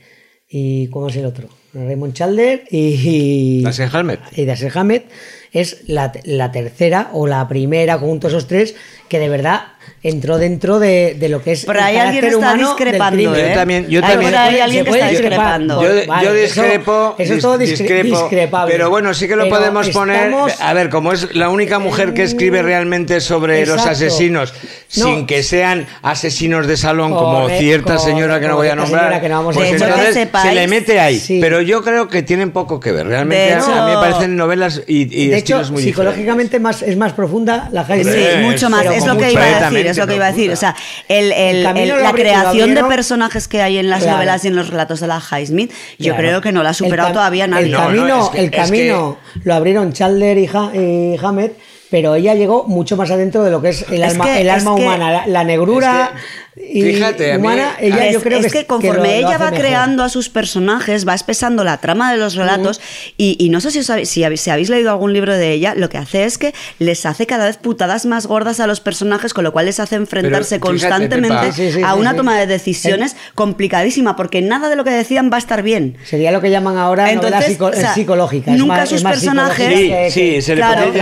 y 0.48 0.88
¿cómo 0.88 1.08
es 1.08 1.16
el 1.16 1.24
otro? 1.26 1.48
Raymond 1.74 2.12
Chandler 2.12 2.64
y, 2.70 3.62
Dashiell 3.62 3.88
Hammett. 3.92 4.20
y 4.36 4.44
Dashiell 4.44 4.72
Hammett 4.76 5.06
es 5.52 5.84
la, 5.88 6.12
la 6.24 6.52
tercera 6.52 7.08
o 7.14 7.26
la 7.26 7.48
primera 7.48 7.98
junto 7.98 8.26
a 8.26 8.30
esos 8.30 8.46
tres 8.46 8.74
que 9.08 9.18
de 9.18 9.28
verdad 9.30 9.62
entró 10.04 10.38
dentro 10.38 10.80
de, 10.80 11.16
de 11.18 11.28
lo 11.28 11.42
que 11.42 11.52
es 11.52 11.64
Por 11.64 11.76
el 11.76 11.82
ahí 11.82 11.96
alguien 11.96 12.24
está 12.24 12.54
discrepando. 12.56 13.36
¿eh? 13.36 13.48
Yo 13.50 13.54
también- 13.54 13.86
yo 13.88 14.00
Hay 14.04 14.10
también- 14.10 14.30
por 14.32 14.40
ahí 14.40 14.54
Se 14.56 14.62
alguien 14.62 14.84
que 14.84 14.90
está 14.90 15.08
discrepando. 15.08 15.82
Yo, 15.82 16.06
Vale, 16.08 16.24
yo 16.26 16.34
eso- 16.34 16.62
discrepo, 16.62 17.14
eso 17.18 17.34
es 17.34 17.42
todo 17.42 17.54
discre- 17.56 17.66
discrepo, 17.78 18.08
discrepable. 18.22 18.72
pero 18.74 18.90
bueno, 18.90 19.14
sí 19.14 19.28
que 19.28 19.36
lo 19.36 19.44
Pero 19.44 19.56
podemos 19.56 19.88
poner. 19.90 20.32
A 20.60 20.72
ver, 20.72 20.88
como 20.88 21.12
es 21.12 21.34
la 21.36 21.48
única 21.50 21.78
mujer 21.78 22.14
que 22.14 22.24
escribe 22.24 22.62
realmente 22.62 23.20
sobre 23.20 23.64
los 23.64 23.86
asesinos, 23.86 24.52
No. 24.96 25.04
sin 25.04 25.26
que 25.26 25.42
sean 25.44 25.86
asesinos 26.02 26.66
de 26.66 26.76
salón 26.76 27.12
como 27.14 27.48
cierta 27.48 27.94
corre- 27.96 28.04
señora 28.04 28.40
que 28.40 28.48
no 28.48 28.56
voy 28.56 28.68
a 28.68 28.74
nombrar, 28.74 29.02
señora 29.04 29.20
que 29.20 29.28
no 29.28 29.36
vamos 29.36 29.56
a 29.56 29.60
pues 29.60 29.72
entonces 29.72 30.16
hecho, 30.16 30.38
se 30.42 30.52
le 30.52 30.66
mete 30.68 30.98
ahí. 31.00 31.18
Sí. 31.20 31.38
Pero 31.40 31.60
yo 31.60 31.82
creo 31.82 32.08
que 32.08 32.22
tienen 32.22 32.50
poco 32.50 32.80
que 32.80 32.90
ver. 32.92 33.06
Realmente 33.06 33.44
De 33.46 33.52
a- 33.52 33.56
mí 33.58 33.62
me 33.62 33.92
hecho- 33.92 34.00
parecen 34.00 34.36
novelas 34.36 34.82
y, 34.86 35.02
y 35.02 35.28
de 35.28 35.36
hecho, 35.38 35.54
estilos 35.60 35.70
muy 35.70 35.82
psicológicamente 35.84 36.58
más, 36.58 36.82
es 36.82 36.96
más 36.96 37.12
profunda 37.12 37.68
la 37.72 37.84
High 37.84 38.04
Sí, 38.04 38.10
mucho 38.42 38.68
más. 38.68 38.82
pero 38.82 38.92
Es 38.94 39.06
lo 39.06 39.16
que 39.16 39.30
iba 39.32 39.42
a 39.44 39.70
decir, 39.70 39.91
completamente 39.92 39.98
es 39.98 39.98
lo 39.98 40.06
que 40.06 40.14
iba 40.14 40.26
a 40.26 40.32
decir. 40.32 40.50
O 40.52 40.56
sea, 40.56 40.74
el, 41.08 41.32
el- 41.32 41.62
la 41.62 41.72
abri- 41.74 42.12
creación 42.14 42.74
de 42.74 42.84
personajes 42.84 43.48
que 43.48 43.62
hay 43.62 43.78
en 43.78 43.90
las 43.90 44.00
Claro. 44.02 44.16
novelas 44.16 44.44
y 44.44 44.48
en 44.48 44.56
los 44.56 44.68
relatos 44.70 45.00
de 45.00 45.06
la 45.06 45.20
Highsmith, 45.20 45.70
yo 45.98 46.12
Claro. 46.14 46.18
creo 46.18 46.40
que 46.40 46.52
no 46.52 46.62
la 46.62 46.70
ha 46.70 46.74
superado 46.74 47.12
todavía 47.12 47.46
nadie. 47.46 47.66
El 47.66 47.72
No, 47.72 47.78
no, 47.78 47.84
camino, 47.86 48.24
es 48.24 48.28
que- 48.30 48.38
el 48.38 48.44
es 48.46 48.50
que- 48.50 48.56
camino 48.56 49.18
lo 49.44 49.54
abrieron 49.54 49.92
Chandler 49.92 50.38
y, 50.38 50.46
Ha- 50.52 50.70
y 50.74 51.16
Hammett, 51.22 51.56
pero 51.90 52.14
ella 52.14 52.34
llegó 52.34 52.64
mucho 52.64 52.96
más 52.96 53.10
adentro 53.10 53.42
de 53.44 53.50
lo 53.50 53.60
que 53.60 53.68
es 53.70 53.84
el 53.90 54.02
Es 54.02 54.12
alma, 54.12 54.24
que- 54.24 54.40
el 54.40 54.48
alma 54.50 54.74
que- 54.76 54.82
humana, 54.82 55.12
la, 55.12 55.26
la 55.26 55.44
negrura 55.44 56.12
y 56.56 56.82
fíjate, 56.82 57.32
a 57.32 57.38
mí- 57.38 57.46
humana. 57.46 57.76
ella, 57.80 58.06
es, 58.06 58.12
yo 58.14 58.20
creo 58.22 58.38
es 58.40 58.52
que, 58.52 58.60
que 58.60 58.66
conforme 58.66 59.20
lo 59.20 59.28
ella 59.28 59.38
va 59.38 59.50
mejor. 59.50 59.58
creando 59.58 60.02
a 60.02 60.08
sus 60.08 60.28
personajes, 60.28 61.06
va 61.08 61.14
espesando 61.14 61.64
la 61.64 61.78
trama 61.78 62.12
de 62.12 62.18
los 62.18 62.34
relatos 62.34 62.80
y, 63.16 63.36
y 63.38 63.48
no 63.48 63.60
sé 63.60 63.70
si, 63.70 63.78
os 63.78 63.88
habéis, 63.90 64.08
si, 64.10 64.22
habéis, 64.24 64.40
si 64.42 64.50
habéis 64.50 64.68
leído 64.68 64.90
algún 64.90 65.12
libro 65.12 65.34
de 65.36 65.52
ella, 65.52 65.74
lo 65.74 65.88
que 65.88 65.98
hace 65.98 66.24
es 66.24 66.36
que 66.38 66.52
les 66.78 67.06
hace 67.06 67.26
cada 67.26 67.46
vez 67.46 67.56
putadas 67.56 68.04
más 68.06 68.26
gordas 68.26 68.60
a 68.60 68.66
los 68.66 68.80
personajes, 68.80 69.32
con 69.34 69.44
lo 69.44 69.52
cual 69.52 69.66
les 69.66 69.80
hace 69.80 69.96
enfrentarse 69.96 70.56
Pero, 70.56 70.66
constantemente. 70.66 71.52
Sí, 71.52 71.72
sí, 71.72 71.82
a 71.82 71.94
sí, 71.94 71.98
una 71.98 72.10
sí. 72.10 72.16
toma 72.16 72.38
de 72.38 72.46
decisiones 72.46 73.16
complicadísima, 73.34 74.16
porque 74.16 74.42
nada 74.42 74.68
de 74.68 74.76
lo 74.76 74.84
que 74.84 74.90
decían 74.90 75.30
va 75.32 75.36
a 75.36 75.38
estar 75.38 75.62
bien. 75.62 75.96
Sería 76.04 76.32
lo 76.32 76.40
que 76.40 76.50
llaman 76.50 76.76
ahora 76.78 77.10
Entonces, 77.12 77.46
psico- 77.46 77.66
o 77.66 77.72
sea, 77.72 77.94
psicológicas. 77.94 78.54
es 78.54 78.60
nunca 78.60 78.76
más- 78.76 78.88
sus 78.88 78.98
es 78.98 79.04
más 79.04 79.12
personajes- 79.14 79.56
psicológica 79.68 80.10
Sí, 80.10 80.20
que- 80.20 80.36
sí, 80.36 80.42
se 80.42 80.54
le 80.54 80.60
Claro. 80.60 80.92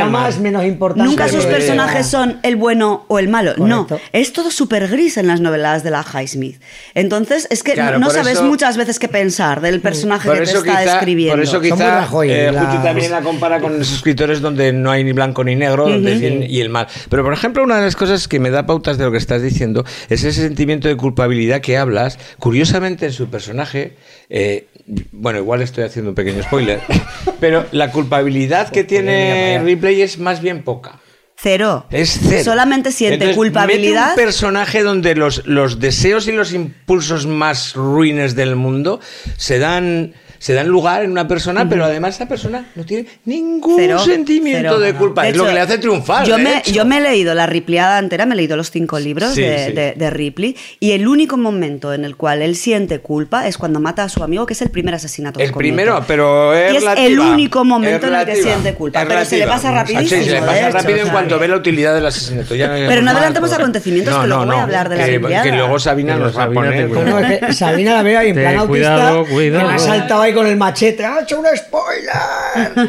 menos 0.41 0.65
importante. 0.65 1.09
Nunca 1.09 1.29
sus 1.29 1.45
personajes 1.47 2.07
son 2.07 2.39
el 2.43 2.57
bueno 2.57 3.05
o 3.09 3.19
el 3.19 3.29
malo. 3.29 3.55
No, 3.57 3.87
es 4.13 4.33
todo 4.33 4.51
súper 4.51 4.89
gris 4.89 5.17
en 5.17 5.27
las 5.27 5.40
novelas 5.41 5.83
de 5.83 5.91
la 5.91 6.05
Highsmith. 6.05 6.61
Entonces, 6.95 7.47
es 7.51 7.63
que 7.63 7.73
Claro, 7.73 7.99
no 7.99 8.11
sabes 8.11 8.35
eso- 8.35 8.45
muchas 8.45 8.77
veces 8.77 8.99
qué 8.99 9.09
pensar 9.09 9.61
del 9.61 9.81
personaje 9.81 10.29
Por 10.29 10.39
que 10.39 10.45
te 10.45 10.51
está 10.59 10.63
quizá, 10.81 10.81
describiendo. 10.95 11.35
por 11.37 11.43
eso 11.45 11.61
quizá 11.61 12.01
Rajoy, 12.01 12.31
eh, 12.31 12.53
la- 12.53 12.65
Juchu 12.67 12.83
también 12.83 13.11
la 13.11 13.21
compara 13.23 13.61
con 13.61 13.75
esos 13.81 13.95
escritores 13.97 14.41
donde 14.41 14.73
no 14.73 14.91
hay 14.91 15.05
ni 15.05 15.13
blanco 15.13 15.43
ni 15.45 15.57
negro, 15.57 15.89
donde 15.89 16.13
el 16.13 16.19
bien 16.21 16.43
y 16.49 16.61
el 16.61 16.69
mal. 16.69 16.87
Pero, 17.09 17.25
por 17.25 17.33
ejemplo, 17.33 17.63
una 17.63 17.77
de 17.77 17.83
las 17.83 17.97
cosas 17.97 18.29
que 18.29 18.39
me 18.41 18.51
da 18.51 18.67
pautas 18.67 18.99
de 18.99 19.05
lo 19.05 19.13
que 19.13 19.19
estás 19.19 19.43
diciendo 19.43 19.85
es 20.09 20.25
ese 20.25 20.43
sentimiento 20.43 20.89
de 20.89 20.97
culpabilidad 20.97 21.61
que 21.61 21.77
hablas. 21.79 22.19
Curiosamente, 22.39 23.07
en 23.07 23.13
su 23.13 23.29
personaje, 23.29 23.97
eh, 24.29 24.67
bueno, 25.13 25.39
igual 25.39 25.63
estoy 25.63 25.85
haciendo 25.85 26.11
un 26.11 26.15
pequeño 26.15 26.43
spoiler, 26.43 26.81
pero 27.41 27.65
la 27.73 27.91
culpabilidad 27.91 28.69
que 28.73 28.85
tiene 28.85 29.61
Ripley 29.65 30.03
es 30.03 30.19
más 30.19 30.41
bien 30.41 30.63
poca. 30.63 31.01
Cero. 31.43 31.87
Es 31.91 32.19
cero. 32.23 32.45
Solamente 32.45 32.93
siente 32.93 33.15
Entonces, 33.15 33.37
culpabilidad. 33.37 34.11
mete 34.11 34.21
un 34.21 34.27
personaje 34.27 34.83
donde 34.83 35.15
los, 35.15 35.47
los 35.47 35.81
deseos 35.81 36.29
y 36.29 36.33
los 36.33 36.53
impulsos 36.53 37.27
más 37.27 37.75
ruines 37.75 38.35
del 38.35 38.57
mundo 38.57 39.01
se 39.39 39.59
dan, 39.59 40.13
se 40.41 40.55
dan 40.55 40.69
lugar 40.69 41.05
en 41.05 41.13
una 41.13 41.29
persona, 41.29 41.69
pero 41.69 41.85
además 41.85 42.15
esa 42.17 42.27
persona 42.27 42.65
no 42.75 42.85
tiene 42.85 43.07
ningún 43.27 43.77
Cero, 43.79 43.99
sentimiento 43.99 44.63
cero. 44.71 44.79
de 44.81 44.95
culpa. 44.95 45.23
De 45.25 45.29
es 45.29 45.37
lo 45.37 45.45
que 45.45 45.53
le 45.53 45.61
hace 45.61 45.77
triunfar. 45.77 46.27
Yo 46.27 46.39
me, 46.39 46.59
hecho. 46.59 46.73
yo 46.73 46.85
me 46.87 46.97
he 46.97 47.01
leído 47.03 47.35
la 47.35 47.45
Ripleyada 47.47 47.99
entera, 47.99 48.25
me 48.25 48.33
he 48.33 48.37
leído 48.37 48.57
los 48.57 48.71
cinco 48.71 48.99
libros 48.99 49.35
Sí, 49.35 49.43
de, 49.43 49.67
sí. 49.67 49.73
de- 49.73 49.93
de 49.97 50.11
Ripley, 50.11 50.57
y 50.81 50.93
el 50.93 51.07
único 51.07 51.37
momento 51.37 51.93
en 51.93 52.07
el 52.07 52.17
cual 52.17 52.41
él 52.41 52.57
siente 52.57 53.01
culpa 53.01 53.47
es 53.47 53.59
cuando 53.59 53.81
mata 53.81 54.03
a 54.05 54.09
su 54.09 54.25
amigo, 54.25 54.47
que 54.47 54.55
es 54.55 54.63
el 54.63 54.71
primer 54.71 54.95
asesinato 54.95 55.37
que 55.39 55.45
El 55.45 55.53
comete. 55.53 55.69
primero, 55.75 56.03
pero 56.07 56.55
es 56.55 56.73
Y 56.73 56.77
es 56.77 56.83
relativa. 56.85 57.07
el 57.07 57.21
único 57.21 57.65
momento 57.67 58.07
Es 58.07 58.13
en 58.13 58.19
el 58.19 58.25
que 58.25 58.33
relativa. 58.33 58.49
siente 58.55 58.75
culpa, 58.79 59.03
Es 59.03 59.09
pero 59.09 59.25
se 59.27 59.37
le 59.39 59.45
relativa. 59.45 59.71
pasa 59.71 59.79
rapidísimo, 59.83 60.23
sí, 60.23 60.27
se 60.29 60.35
le 60.35 60.41
pasa 60.41 60.59
hecho, 60.69 60.77
rápido 60.79 60.93
o 60.95 60.99
en 61.01 61.05
sea, 61.05 61.13
cuanto 61.13 61.39
ve 61.39 61.49
la 61.49 61.57
utilidad 61.57 61.95
del 61.95 62.07
asesinato. 62.07 62.55
Ya 62.55 62.69
Pero 62.89 63.03
no 63.03 63.11
adelantemos 63.11 63.53
acontecimientos, 63.53 64.19
que 64.19 64.27
luego 64.27 64.47
voy 64.47 64.57
a 64.57 64.63
hablar 64.63 64.89
de 64.89 64.97
la 64.97 65.05
que, 65.05 65.11
Ripleyada. 65.13 65.45
que 65.45 65.53
luego 65.53 65.79
Sabina 65.79 66.17
nos 66.17 66.35
va 66.37 66.45
a 66.45 66.51
poner. 66.51 66.89
No, 67.41 67.53
Sabina 67.53 67.95
la 67.97 68.03
veo 68.03 68.19
ahí 68.19 68.29
en 68.31 68.35
plan 68.37 68.57
autista. 68.57 68.69
cuidado, 68.69 69.25
cuidado. 69.27 70.30
Ahí 70.31 70.35
con 70.35 70.47
el 70.47 70.57
machete. 70.57 71.05
¡Ha 71.05 71.21
hecho 71.21 71.41
un 71.41 71.47
spoiler! 71.57 72.89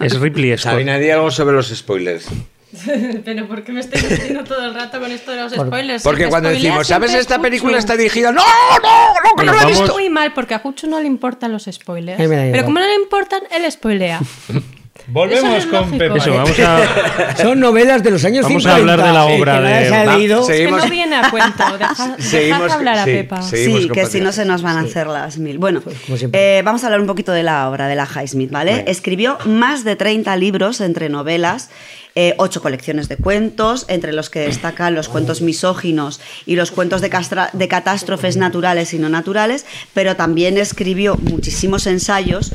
Es 0.00 0.18
Ripley 0.18 0.56
Scott. 0.56 0.72
Sabina, 0.72 0.98
di 0.98 1.10
algo 1.10 1.30
sobre 1.30 1.56
los 1.56 1.68
spoilers. 1.68 2.26
Pero 3.24 3.46
¿por 3.46 3.62
qué 3.62 3.72
me 3.72 3.80
estáis 3.80 4.08
diciendo 4.08 4.42
todo 4.42 4.64
el 4.64 4.74
rato 4.74 4.98
con 4.98 5.10
esto 5.12 5.30
de 5.30 5.42
los 5.42 5.52
spoilers? 5.52 6.02
porque 6.02 6.28
cuando 6.28 6.48
decimos, 6.48 6.86
¿sabes 6.86 7.14
esta 7.14 7.36
es 7.36 7.40
película 7.40 7.78
está 7.78 7.96
dirigida? 7.96 8.32
¡No, 8.32 8.42
no, 8.42 9.14
no, 9.14 9.36
que 9.36 9.44
no 9.46 9.52
la 9.52 9.58
he 9.58 9.64
vamos- 9.64 9.78
visto! 9.78 9.92
Muy 9.94 10.10
mal, 10.10 10.32
porque 10.32 10.54
a 10.54 10.58
Juchu 10.58 10.88
no 10.88 11.00
le 11.00 11.06
importan 11.06 11.52
los 11.52 11.68
spoilers. 11.70 12.18
Pero 12.18 12.64
como 12.64 12.80
no 12.80 12.86
le 12.86 12.94
importan, 12.94 13.42
él 13.50 13.70
spoilea. 13.70 14.20
Volvemos 15.06 15.66
con. 15.66 15.90
Pepe. 15.98 16.18
Eso, 16.18 16.32
vamos 16.34 16.58
a, 16.60 17.36
Son 17.42 17.60
novelas 17.60 18.02
de 18.02 18.10
los 18.10 18.24
años 18.24 18.44
Vamos 18.44 18.62
50. 18.62 18.70
a 18.70 18.76
hablar 18.80 19.06
de 19.06 19.12
la 19.12 19.24
obra 19.26 19.60
no 19.60 19.66
de- 19.68 20.16
leído. 20.18 20.42
sí. 20.46 20.52
Es 20.52 20.58
que 20.58 20.64
Seguimos- 20.64 20.84
no 20.84 20.90
viene 20.90 21.16
a 21.16 21.30
cuento. 21.30 21.64
Deja, 21.78 22.16
Seguimos- 22.18 22.62
dejad 22.62 22.70
hablar 22.72 22.98
a 22.98 23.04
sí, 23.04 23.10
Pepa. 23.10 23.42
sí. 23.42 23.48
Seguimos 23.56 23.82
Sí, 23.82 23.88
que 23.90 24.06
si 24.06 24.20
no 24.20 24.32
se 24.32 24.44
nos 24.44 24.62
van 24.62 24.76
a 24.78 24.80
hacer 24.80 25.06
las 25.06 25.38
mil. 25.38 25.58
Bueno, 25.58 25.82
siempre. 26.16 26.58
eh, 26.58 26.62
vamos 26.62 26.82
a 26.82 26.86
hablar 26.86 27.00
un 27.00 27.06
poquito 27.06 27.32
de 27.32 27.42
la 27.42 27.68
obra 27.68 27.86
de 27.86 27.96
la 27.96 28.06
Highsmith, 28.06 28.50
¿vale? 28.50 28.84
Escribió 28.86 29.38
más 29.44 29.84
de 29.84 29.96
30 29.96 30.34
libros 30.36 30.80
entre 30.80 31.08
novelas, 31.10 31.68
eh, 32.16 32.34
ocho 32.38 32.62
colecciones 32.62 33.08
de 33.08 33.16
cuentos, 33.16 33.84
entre 33.88 34.12
los 34.12 34.30
que 34.30 34.40
destacan 34.40 34.94
los 34.94 35.08
cuentos 35.08 35.42
misóginos 35.42 36.20
y 36.46 36.54
los 36.56 36.70
cuentos 36.70 37.00
de, 37.00 37.10
castra- 37.10 37.50
de 37.52 37.68
catástrofes 37.68 38.36
naturales 38.36 38.94
y 38.94 38.98
no 38.98 39.08
naturales, 39.08 39.66
pero 39.92 40.14
también 40.16 40.56
escribió 40.56 41.16
muchísimos 41.16 41.86
ensayos 41.88 42.52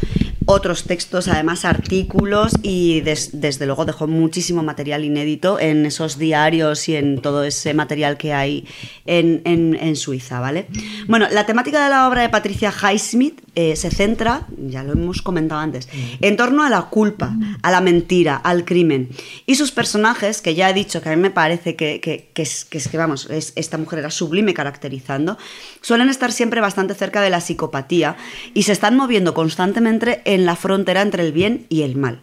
otros 0.52 0.84
textos, 0.86 1.28
además 1.28 1.64
artículos 1.64 2.54
y 2.64 3.02
des- 3.02 3.40
desde 3.40 3.68
luego 3.68 3.86
dejó 3.86 4.08
muchísimo 4.08 4.64
material 4.64 5.06
inédito 5.06 5.60
en 5.60 5.86
esos 5.86 6.18
diarios 6.18 6.90
y 6.90 6.96
en 6.96 7.22
todo 7.22 7.44
ese 7.44 7.74
material 7.76 8.18
que 8.18 8.34
hay 8.34 8.66
en, 9.06 9.42
en- 9.46 9.76
en 9.80 9.96
Suiza, 9.96 10.40
¿vale? 10.40 10.66
Bueno, 11.08 11.28
la 11.32 11.46
temática 11.46 11.84
de 11.84 11.90
la 11.92 12.08
obra 12.08 12.24
de 12.24 12.30
Patricia 12.30 12.72
Highsmith 12.72 13.42
eh, 13.62 13.76
se 13.76 13.90
centra, 13.92 14.46
ya 14.58 14.84
lo 14.84 14.94
hemos 14.94 15.22
comentado 15.22 15.60
antes, 15.60 15.90
en 16.22 16.38
torno 16.38 16.64
a 16.64 16.70
la 16.70 16.84
culpa, 16.84 17.36
a 17.62 17.72
la 17.72 17.82
mentira, 17.82 18.36
al 18.38 18.64
crimen. 18.64 19.10
Y 19.46 19.56
sus 19.56 19.72
personajes, 19.72 20.42
que 20.42 20.56
ya 20.56 20.70
he 20.70 20.74
dicho 20.74 21.02
que 21.02 21.10
a 21.10 21.16
mí 21.16 21.22
me 21.22 21.30
parece 21.32 21.76
que, 21.76 22.00
que- 22.00 22.30
que 22.34 22.42
es, 22.44 22.64
que 22.64 22.78
es 22.78 22.88
que, 22.88 22.98
vamos, 22.98 23.28
es- 23.30 23.52
esta 23.58 23.78
mujer 23.78 24.00
era 24.00 24.12
sublime 24.12 24.54
caracterizando, 24.54 25.38
suelen 25.82 26.08
estar 26.10 26.32
siempre 26.32 26.62
bastante 26.62 26.94
cerca 26.94 27.22
de 27.22 27.30
la 27.30 27.42
psicopatía 27.42 28.16
y 28.54 28.64
se 28.64 28.72
están 28.72 28.96
moviendo 28.96 29.34
constantemente 29.34 30.22
en 30.26 30.46
la 30.46 30.56
frontera 30.56 31.02
entre 31.02 31.24
el 31.26 31.34
bien 31.34 31.66
y 31.70 31.82
el 31.82 31.96
mal. 31.98 32.22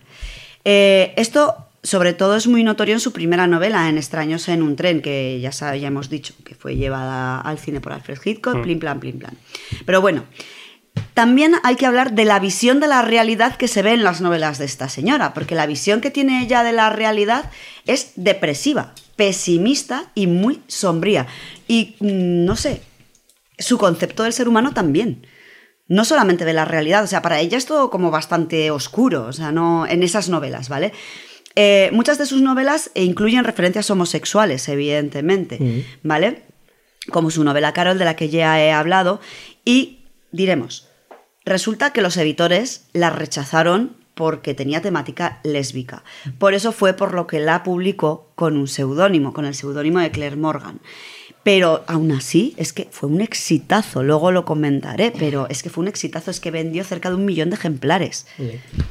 Eh, 0.64 1.12
esto 1.16 1.56
sobre 1.82 2.14
todo 2.14 2.34
es 2.34 2.46
muy 2.48 2.64
notorio 2.64 2.94
en 2.94 3.00
su 3.00 3.12
primera 3.12 3.46
novela, 3.46 3.88
En 3.88 3.96
extraños 3.96 4.48
en 4.48 4.62
un 4.62 4.74
tren, 4.74 5.02
que 5.02 5.38
ya, 5.40 5.52
sabe- 5.52 5.78
ya 5.80 5.88
hemos 5.88 6.08
dicho 6.10 6.34
que 6.44 6.54
fue 6.56 6.74
llevada 6.74 7.40
al 7.40 7.58
cine 7.58 7.80
por 7.80 7.92
Alfred 7.92 8.18
Hitchcock, 8.24 8.56
Mm. 8.56 8.62
plin 8.62 8.78
plan, 8.80 8.98
plin 9.00 9.18
plan. 9.20 9.34
Pero 9.84 10.00
bueno, 10.00 10.24
también 11.16 11.54
hay 11.62 11.76
que 11.76 11.86
hablar 11.86 12.12
de 12.12 12.26
la 12.26 12.38
visión 12.38 12.78
de 12.78 12.88
la 12.88 13.00
realidad 13.00 13.56
que 13.56 13.68
se 13.68 13.82
ve 13.82 13.94
en 13.94 14.04
las 14.04 14.20
novelas 14.20 14.58
de 14.58 14.66
esta 14.66 14.90
señora, 14.90 15.32
porque 15.32 15.54
la 15.54 15.66
visión 15.66 16.02
que 16.02 16.10
tiene 16.10 16.42
ella 16.42 16.62
de 16.62 16.74
la 16.74 16.90
realidad 16.90 17.50
es 17.86 18.12
depresiva, 18.16 18.92
pesimista 19.16 20.10
y 20.14 20.26
muy 20.26 20.60
sombría. 20.66 21.26
Y 21.68 21.96
mm, 22.00 22.44
no 22.44 22.54
sé, 22.54 22.82
su 23.58 23.78
concepto 23.78 24.24
del 24.24 24.34
ser 24.34 24.46
humano 24.46 24.74
también. 24.74 25.26
No 25.88 26.04
solamente 26.04 26.44
de 26.44 26.52
la 26.52 26.66
realidad, 26.66 27.04
o 27.04 27.06
sea, 27.06 27.22
para 27.22 27.40
ella 27.40 27.56
es 27.56 27.64
todo 27.64 27.88
como 27.88 28.10
bastante 28.10 28.70
oscuro, 28.70 29.24
o 29.26 29.32
sea, 29.32 29.52
no 29.52 29.86
en 29.86 30.02
esas 30.02 30.28
novelas, 30.28 30.68
¿vale? 30.68 30.92
Eh, 31.54 31.88
muchas 31.94 32.18
de 32.18 32.26
sus 32.26 32.42
novelas 32.42 32.90
eh, 32.94 33.04
incluyen 33.04 33.44
referencias 33.44 33.90
homosexuales, 33.90 34.68
evidentemente, 34.68 35.86
¿vale? 36.02 36.42
Como 37.10 37.30
su 37.30 37.42
novela 37.42 37.72
Carol, 37.72 37.98
de 37.98 38.04
la 38.04 38.16
que 38.16 38.28
ya 38.28 38.60
he 38.60 38.70
hablado, 38.70 39.20
y 39.64 40.00
diremos, 40.30 40.85
resulta 41.46 41.92
que 41.92 42.02
los 42.02 42.16
editores 42.18 42.88
la 42.92 43.08
rechazaron 43.10 43.96
porque 44.14 44.54
tenía 44.54 44.80
temática 44.80 45.40
lésbica. 45.44 46.02
Por 46.38 46.54
eso 46.54 46.72
fue 46.72 46.94
por 46.94 47.14
lo 47.14 47.26
que 47.26 47.38
la 47.38 47.62
publicó 47.62 48.32
con 48.34 48.56
un 48.56 48.66
seudónimo, 48.66 49.32
con 49.32 49.44
el 49.44 49.54
seudónimo 49.54 50.00
de 50.00 50.10
Claire 50.10 50.36
Morgan. 50.36 50.80
Pero 51.42 51.84
aún 51.86 52.10
así, 52.10 52.54
es 52.56 52.72
que 52.72 52.88
fue 52.90 53.08
un 53.08 53.20
exitazo, 53.20 54.02
luego 54.02 54.32
lo 54.32 54.44
comentaré, 54.44 55.12
pero 55.16 55.46
es 55.48 55.62
que 55.62 55.70
fue 55.70 55.82
un 55.82 55.88
exitazo, 55.88 56.30
es 56.30 56.40
que 56.40 56.50
vendió 56.50 56.82
cerca 56.82 57.08
de 57.08 57.14
un 57.14 57.24
millón 57.24 57.50
de 57.50 57.56
ejemplares. 57.56 58.26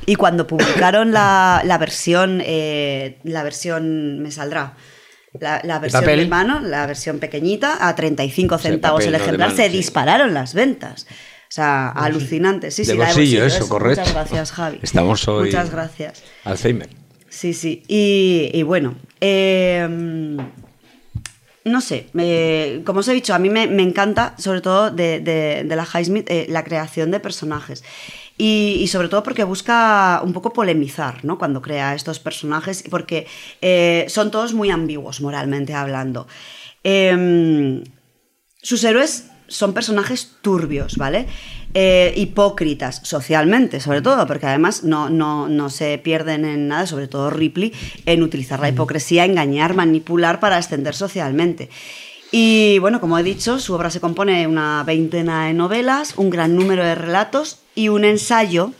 Y 0.05 0.15
cuando 0.15 0.47
publicaron 0.47 1.11
la, 1.11 1.63
la 1.65 1.77
versión, 1.77 2.41
eh, 2.45 3.17
la 3.23 3.43
versión, 3.43 4.19
me 4.19 4.31
saldrá, 4.31 4.77
la, 5.37 5.59
la 5.65 5.79
versión 5.79 6.05
de 6.05 6.27
mano, 6.27 6.61
la 6.61 6.85
versión 6.85 7.19
pequeñita, 7.19 7.89
a 7.89 7.93
35 7.93 8.57
sea, 8.57 8.71
centavos 8.71 9.05
el 9.05 9.15
ejemplar, 9.15 9.53
se 9.53 9.67
dispararon 9.67 10.33
las 10.33 10.53
ventas. 10.53 11.07
Sea, 11.49 11.89
alucinante. 11.89 12.71
Sí, 12.71 12.83
De 12.83 12.91
sí, 12.93 12.97
la 12.97 13.05
bolsillo, 13.05 13.45
eso, 13.45 13.63
es. 13.63 13.69
correcto. 13.69 14.01
Muchas 14.01 14.13
gracias, 14.15 14.51
Javi. 14.51 14.79
Estamos 14.81 15.27
hoy- 15.27 15.45
Muchas 15.47 15.69
gracias. 15.71 16.23
Alzheimer. 16.43 16.89
Sí, 17.29 17.53
sí. 17.53 17.83
Y, 17.87 18.49
y 18.53 18.63
bueno, 18.63 18.95
eh, 19.21 19.87
no 21.65 21.81
sé, 21.81 22.07
como 22.85 22.99
os 22.99 23.07
he 23.07 23.13
dicho, 23.13 23.33
a 23.33 23.39
mí 23.39 23.49
me, 23.49 23.65
me 23.67 23.81
encanta, 23.83 24.35
sobre 24.37 24.61
todo 24.61 24.91
de, 24.91 25.19
de- 25.19 25.63
de 25.65 25.75
la 25.75 25.83
Highsmith, 25.91 26.29
eh, 26.29 26.45
la 26.49 26.63
creación 26.63 27.09
de 27.11 27.19
personajes. 27.19 27.83
Y, 28.37 28.77
y 28.81 28.87
sobre 28.87 29.07
todo 29.07 29.23
porque 29.23 29.43
busca 29.45 30.21
un 30.23 30.33
poco 30.33 30.51
polemizar, 30.53 31.23
¿no? 31.25 31.37
Cuando 31.37 31.61
crea 31.61 31.95
estos 31.95 32.19
personajes, 32.19 32.83
porque 32.91 33.25
eh, 33.61 34.05
son 34.09 34.29
todos 34.29 34.53
muy 34.53 34.69
ambiguos 34.69 35.21
moralmente 35.21 35.73
hablando. 35.73 36.27
Em, 36.83 37.83
sus 38.61 38.83
héroes 38.83 39.25
son 39.47 39.73
personajes 39.73 40.31
turbios, 40.41 40.97
¿vale? 40.97 41.27
Eh, 41.73 42.13
hipócritas 42.15 43.01
socialmente, 43.03 43.79
sobre 43.79 44.01
todo, 44.01 44.25
porque 44.27 44.45
además 44.45 44.83
no, 44.83 45.09
no, 45.09 45.49
no 45.49 45.69
se 45.69 45.97
pierden 45.97 46.45
en 46.45 46.69
nada, 46.69 46.87
sobre 46.87 47.07
todo 47.07 47.29
Ripley, 47.29 47.73
en 48.05 48.23
utilizar 48.23 48.59
la 48.59 48.69
hipocresía, 48.69 49.25
engañar, 49.25 49.75
manipular 49.75 50.39
para 50.39 50.57
ascender 50.57 50.95
socialmente. 50.95 51.69
Y 52.31 52.79
bueno, 52.79 52.99
como 52.99 53.19
he 53.19 53.23
dicho, 53.23 53.59
su 53.59 53.73
obra 53.73 53.89
se 53.89 53.99
compone 53.99 54.39
de 54.39 54.47
una 54.47 54.83
veintena 54.83 55.47
de 55.47 55.53
novelas, 55.53 56.13
un 56.17 56.29
gran 56.29 56.55
número 56.55 56.83
de 56.83 56.95
relatos 56.95 57.59
y 57.75 57.89
un 57.89 58.05
ensayo, 58.05 58.71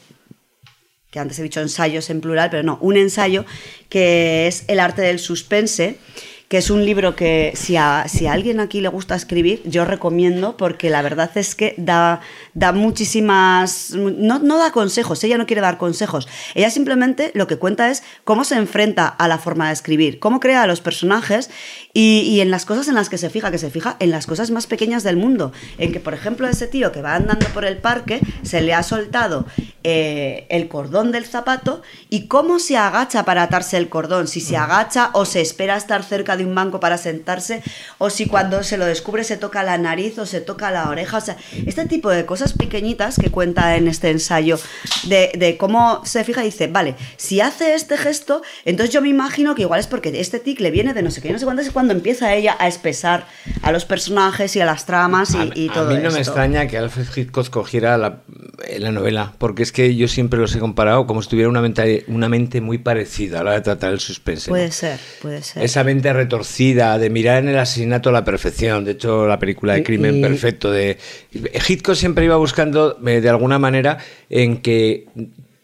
que 1.11 1.19
antes 1.19 1.39
he 1.39 1.43
dicho 1.43 1.61
ensayos 1.61 2.09
en 2.09 2.21
plural, 2.21 2.49
pero 2.49 2.63
no, 2.63 2.77
un 2.81 2.97
ensayo 2.97 3.45
que 3.89 4.47
es 4.47 4.65
El 4.67 4.79
arte 4.79 5.01
del 5.01 5.19
suspense, 5.19 5.97
que 6.47 6.57
es 6.57 6.69
un 6.69 6.85
libro 6.85 7.15
que 7.15 7.53
si 7.55 7.75
a, 7.75 8.05
si 8.07 8.27
alguien 8.27 8.59
aquí 8.59 8.81
le 8.81 8.87
gusta 8.87 9.15
escribir, 9.15 9.61
yo 9.65 9.85
recomiendo 9.85 10.57
porque 10.57 10.89
la 10.89 11.01
verdad 11.01 11.31
es 11.35 11.55
que 11.55 11.73
da, 11.77 12.21
da 12.53 12.71
muchísimas... 12.71 13.91
No, 13.95 14.39
no 14.39 14.57
da 14.57 14.71
consejos, 14.71 15.23
ella 15.23 15.37
no 15.37 15.47
quiere 15.47 15.61
dar 15.61 15.77
consejos, 15.77 16.27
ella 16.53 16.69
simplemente 16.69 17.31
lo 17.33 17.47
que 17.47 17.57
cuenta 17.57 17.89
es 17.89 18.03
cómo 18.23 18.43
se 18.43 18.55
enfrenta 18.55 19.07
a 19.07 19.27
la 19.27 19.37
forma 19.37 19.67
de 19.67 19.73
escribir, 19.73 20.19
cómo 20.19 20.39
crea 20.39 20.63
a 20.63 20.67
los 20.67 20.81
personajes 20.81 21.49
y, 21.95 22.19
y 22.27 22.41
en 22.41 22.51
las 22.51 22.65
cosas 22.65 22.89
en 22.89 22.93
las 22.93 23.07
que 23.07 23.17
se 23.17 23.29
fija, 23.29 23.51
que 23.51 23.57
se 23.57 23.71
fija 23.71 23.95
en 23.99 24.11
las 24.11 24.27
cosas 24.27 24.51
más 24.51 24.67
pequeñas 24.67 25.03
del 25.03 25.15
mundo, 25.15 25.53
en 25.77 25.93
que 25.93 26.01
por 26.01 26.13
ejemplo 26.13 26.45
ese 26.47 26.67
tío 26.67 26.91
que 26.91 27.01
va 27.01 27.15
andando 27.15 27.47
por 27.47 27.63
el 27.63 27.77
parque 27.77 28.19
se 28.43 28.59
le 28.59 28.73
ha 28.73 28.83
soltado 28.83 29.45
eh, 29.83 30.45
el 30.49 30.67
cordón 30.67 31.13
del 31.13 31.25
zapato 31.25 31.81
y 32.09 32.27
cómo 32.27 32.59
se 32.59 32.75
agacha 32.75 33.23
para 33.23 33.43
atarse 33.43 33.77
el 33.77 33.87
cordón, 33.87 34.27
si 34.27 34.41
se 34.41 34.57
agacha 34.57 35.09
o 35.13 35.23
se 35.23 35.39
espera 35.39 35.77
estar 35.77 36.03
cerca 36.03 36.35
de 36.35 36.43
un 36.43 36.53
banco 36.53 36.81
para 36.81 36.97
sentarse 36.97 37.63
o 37.97 38.09
si 38.09 38.25
cuando 38.25 38.61
se 38.63 38.77
lo 38.77 38.85
descubre 38.85 39.23
se 39.23 39.37
toca 39.37 39.63
la 39.63 39.77
nariz 39.77 40.17
o 40.19 40.25
se 40.25 40.41
toca 40.41 40.71
la 40.71 40.89
oreja, 40.89 41.17
o 41.17 41.21
sea, 41.21 41.37
este 41.65 41.85
tipo 41.85 42.09
de 42.09 42.25
cosas 42.25 42.51
pequeñitas 42.51 43.17
que 43.17 43.29
cuenta 43.29 43.77
en 43.77 43.87
este 43.87 44.09
ensayo 44.09 44.59
de, 45.03 45.31
de 45.37 45.55
cómo 45.55 46.01
se 46.03 46.25
fija 46.25 46.41
y 46.41 46.47
dice, 46.47 46.67
vale, 46.67 46.95
si 47.15 47.39
hace 47.39 47.73
este 47.73 47.95
gesto, 47.95 48.41
entonces 48.65 48.93
yo 48.93 49.01
me 49.01 49.07
imagino 49.09 49.55
que 49.55 49.61
igual 49.61 49.79
es 49.79 49.87
porque 49.87 50.19
este 50.19 50.39
tic 50.39 50.59
le 50.59 50.71
viene 50.71 50.93
de 50.93 51.03
no 51.03 51.11
sé 51.11 51.21
qué, 51.21 51.31
no 51.31 51.39
sé 51.39 51.45
cuánto, 51.45 51.61
es 51.61 51.71
cuando 51.85 51.93
empieza 51.99 52.33
ella 52.33 52.55
a 52.59 52.67
espesar 52.67 53.27
a 53.61 53.71
los 53.71 53.85
personajes 53.85 54.55
y 54.55 54.59
a 54.59 54.65
las 54.65 54.85
tramas 54.85 55.35
y, 55.55 55.65
y 55.65 55.69
todo 55.69 55.89
a 55.89 55.93
mí 55.93 55.99
no 56.01 56.09
me 56.11 56.17
extraña 56.19 56.65
que 56.67 56.77
Alfred 56.77 57.05
Hitchcock 57.15 57.49
cogiera 57.49 57.97
la, 57.97 58.21
eh, 58.67 58.79
la 58.79 58.91
novela, 58.91 59.33
porque 59.37 59.61
es 59.63 59.71
que 59.71 59.95
yo 59.95 60.07
siempre 60.07 60.39
los 60.39 60.55
he 60.55 60.59
comparado 60.59 61.05
como 61.05 61.21
si 61.21 61.29
tuviera 61.29 61.47
una 61.49 61.61
mente, 61.61 62.03
una 62.07 62.27
mente 62.27 62.59
muy 62.61 62.79
parecida 62.79 63.41
a 63.41 63.43
la 63.43 63.49
hora 63.51 63.59
de 63.59 63.63
tratar 63.63 63.93
el 63.93 63.99
suspense. 63.99 64.49
¿no? 64.49 64.53
Puede 64.55 64.71
ser, 64.71 64.99
puede 65.21 65.43
ser. 65.43 65.63
Esa 65.63 65.83
mente 65.83 66.11
retorcida, 66.11 66.97
de 66.97 67.09
mirar 67.09 67.43
en 67.43 67.49
el 67.49 67.59
asesinato 67.59 68.09
a 68.09 68.11
la 68.13 68.23
perfección. 68.25 68.83
De 68.85 68.91
hecho, 68.91 69.27
la 69.27 69.37
película 69.39 69.73
de 69.73 69.83
Crimen 69.83 70.17
y- 70.17 70.21
Perfecto 70.21 70.71
de 70.71 70.97
Hitchcock 71.67 71.95
siempre 71.95 72.25
iba 72.25 72.35
buscando, 72.37 72.97
eh, 73.05 73.21
de 73.21 73.29
alguna 73.29 73.59
manera, 73.59 73.97
en 74.29 74.57
que 74.61 75.05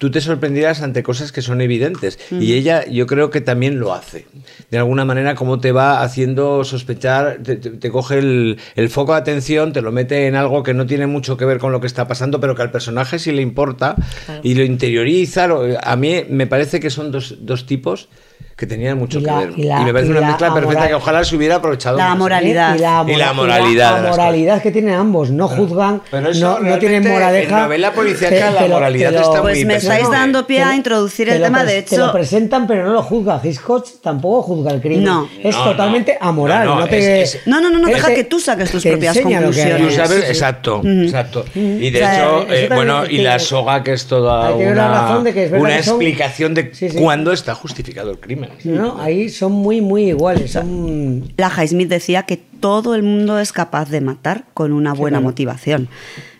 tú 0.01 0.09
te 0.09 0.19
sorprendieras 0.19 0.81
ante 0.81 1.03
cosas 1.03 1.31
que 1.31 1.43
son 1.43 1.61
evidentes. 1.61 2.17
Y 2.31 2.53
ella, 2.53 2.83
yo 2.89 3.05
creo 3.05 3.29
que 3.29 3.39
también 3.39 3.79
lo 3.79 3.93
hace. 3.93 4.25
De 4.71 4.79
alguna 4.79 5.05
manera, 5.05 5.35
como 5.35 5.59
te 5.59 5.71
va 5.71 6.01
haciendo 6.01 6.63
sospechar, 6.63 7.37
te, 7.43 7.57
te- 7.57 7.69
te 7.69 7.91
coge 7.91 8.17
el, 8.17 8.57
el 8.75 8.89
foco 8.89 9.13
de 9.13 9.19
atención, 9.19 9.73
te 9.73 9.83
lo 9.83 9.91
mete 9.91 10.25
en 10.25 10.35
algo 10.35 10.63
que 10.63 10.73
no 10.73 10.87
tiene 10.87 11.05
mucho 11.05 11.37
que 11.37 11.45
ver 11.45 11.59
con 11.59 11.71
lo 11.71 11.79
que 11.79 11.85
está 11.85 12.07
pasando, 12.07 12.39
pero 12.39 12.55
que 12.55 12.63
al 12.63 12.71
personaje 12.71 13.19
sí 13.19 13.31
le 13.31 13.43
importa 13.43 13.95
Claro. 14.25 14.41
y 14.43 14.55
lo 14.55 14.63
interioriza. 14.63 15.45
lo- 15.45 15.65
a 15.79 15.95
mí 15.95 16.23
me 16.29 16.47
parece 16.47 16.79
que 16.79 16.89
son 16.89 17.11
dos, 17.11 17.35
dos 17.41 17.67
tipos 17.67 18.09
que 18.57 18.67
tenían 18.67 18.97
mucho 18.97 19.19
Y 19.19 19.21
que 19.23 19.27
la- 19.27 19.39
ver. 19.39 19.53
y 19.57 19.63
la- 19.63 19.79
me 19.81 19.91
parece 19.93 20.09
y 20.09 20.11
una 20.11 20.21
la 20.21 20.27
mezcla 20.27 20.53
perfecta 20.53 20.87
que 20.87 20.93
ojalá 20.93 21.23
se 21.23 21.35
hubiera 21.35 21.55
aprovechado 21.55 21.97
La 21.97 22.09
más. 22.09 22.17
moralidad. 22.17 22.75
Y 22.75 22.79
la, 22.79 23.03
Y 23.07 23.15
la 23.15 23.33
mora- 23.33 23.33
moralidad 23.33 24.09
moralidad 24.09 24.61
que 24.61 24.71
tienen 24.71 24.93
ambos. 24.95 25.31
No 25.31 25.47
juzgan, 25.47 26.01
Pero 26.11 26.29
eso 26.29 26.59
no, 26.61 26.69
no 26.69 26.77
tienen 26.79 27.03
moraleja. 27.07 27.57
en 27.57 27.63
novela 27.63 27.93
policíaca 27.93 28.51
la 28.51 28.67
moralidad 28.67 29.13
está 29.13 29.41
Pues 29.41 29.57
muy 29.57 29.65
me 29.65 29.75
estáis 29.75 30.09
dando 30.09 30.45
pie 30.45 30.61
a 30.63 30.75
introducir 30.75 31.27
te 31.27 31.35
el 31.35 31.39
lo 31.41 31.45
tema, 31.47 31.63
de 31.63 31.81
Te 31.83 31.97
lo 31.97 32.03
hecho... 32.05 32.11
presentan, 32.13 32.67
pero 32.67 32.83
no 32.85 32.93
lo 32.93 33.03
juzga. 33.03 33.39
Hitchcock 33.43 33.85
tampoco 34.01 34.41
juzga 34.43 34.71
el 34.71 34.81
crimen. 34.81 35.03
No. 35.05 35.29
Es 35.43 35.55
No, 35.55 35.63
totalmente 35.63 36.17
amoral. 36.19 36.65
No, 36.65 36.75
No, 36.75 36.81
no, 36.81 36.87
te- 36.87 37.21
es- 37.21 37.35
es- 37.35 37.47
No, 37.47 37.59
no, 37.61 37.69
no, 37.69 37.79
no, 37.79 37.87
es 37.87 37.95
deja 37.95 38.13
que 38.13 38.23
tú 38.25 38.39
saques 38.39 38.71
tus 38.71 38.83
propias 38.83 39.15
lo 39.17 39.23
conclusiones. 39.23 39.87
Tú 39.87 39.91
sabes, 39.95 40.29
exacto, 40.29 40.81
exacto. 40.85 41.45
Y 41.55 41.89
de 41.89 41.99
hecho, 41.99 42.45
eh, 42.49 42.69
bueno, 42.73 43.05
y 43.05 43.17
la 43.19 43.39
soga 43.39 43.83
que 43.83 43.93
es 43.93 44.05
toda 44.05 44.51
una, 44.53 45.77
explicación 45.77 46.53
de 46.53 46.71
cuándo 46.97 47.31
está 47.31 47.55
justificado 47.55 48.11
el 48.11 48.17
crimen. 48.17 48.30
No, 48.63 48.99
ahí 49.01 49.29
son 49.29 49.51
muy, 49.53 49.81
muy 49.81 50.09
iguales. 50.09 50.51
Son... 50.51 51.31
La 51.37 51.49
Highsmith 51.49 51.89
decía 51.89 52.23
que 52.23 52.37
todo 52.37 52.95
el 52.95 53.03
mundo 53.03 53.39
es 53.39 53.51
capaz 53.51 53.89
de 53.89 54.01
matar 54.01 54.45
con 54.53 54.71
una 54.73 54.93
buena 54.93 55.17
claro. 55.17 55.29
motivación. 55.29 55.89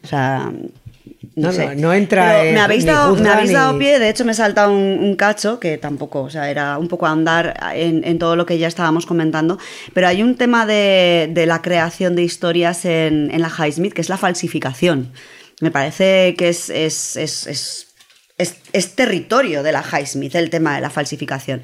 O 0.04 0.08
sea, 0.08 0.52
no, 1.36 1.48
No, 1.48 1.52
sé. 1.52 1.76
no, 1.76 1.82
no 1.82 1.94
entra 1.94 2.44
en- 2.46 2.54
me 2.54 2.60
habéis, 2.60 2.86
dado, 2.86 3.16
me 3.16 3.30
habéis 3.30 3.50
ni- 3.50 3.56
dado 3.56 3.78
pie, 3.80 4.00
de 4.00 4.10
hecho 4.10 4.26
me 4.26 4.32
he 4.34 4.36
saltado 4.36 4.72
un, 4.74 5.00
un 5.02 5.16
cacho 5.16 5.60
que 5.60 5.78
tampoco, 5.78 6.22
o 6.24 6.30
sea, 6.30 6.50
era 6.52 6.78
un 6.78 6.88
poco 6.88 7.06
andar 7.08 7.58
en, 7.74 8.04
en 8.04 8.20
todo 8.20 8.36
lo 8.36 8.46
que 8.46 8.58
ya 8.58 8.68
estábamos 8.68 9.06
comentando, 9.06 9.58
pero 9.94 10.08
hay 10.08 10.22
un 10.24 10.36
tema 10.36 10.66
de, 10.66 11.30
de 11.34 11.46
la 11.46 11.62
creación 11.62 12.16
de 12.16 12.24
historias 12.24 12.84
en, 12.86 13.30
en 13.32 13.42
la 13.42 13.50
Highsmith 13.50 13.94
que 13.94 14.02
es 14.02 14.10
la 14.10 14.18
falsificación. 14.18 15.12
Me 15.62 15.72
parece 15.72 16.36
que 16.38 16.50
es, 16.50 16.70
es, 16.70 17.16
es, 17.16 17.48
es, 17.48 17.91
es- 18.42 18.56
es 18.74 18.96
territorio 18.96 19.64
de 19.64 19.72
la 19.72 19.84
Highsmith 19.84 20.36
el 20.36 20.50
tema 20.50 20.76
de 20.76 20.82
la 20.82 20.90
falsificación. 20.90 21.62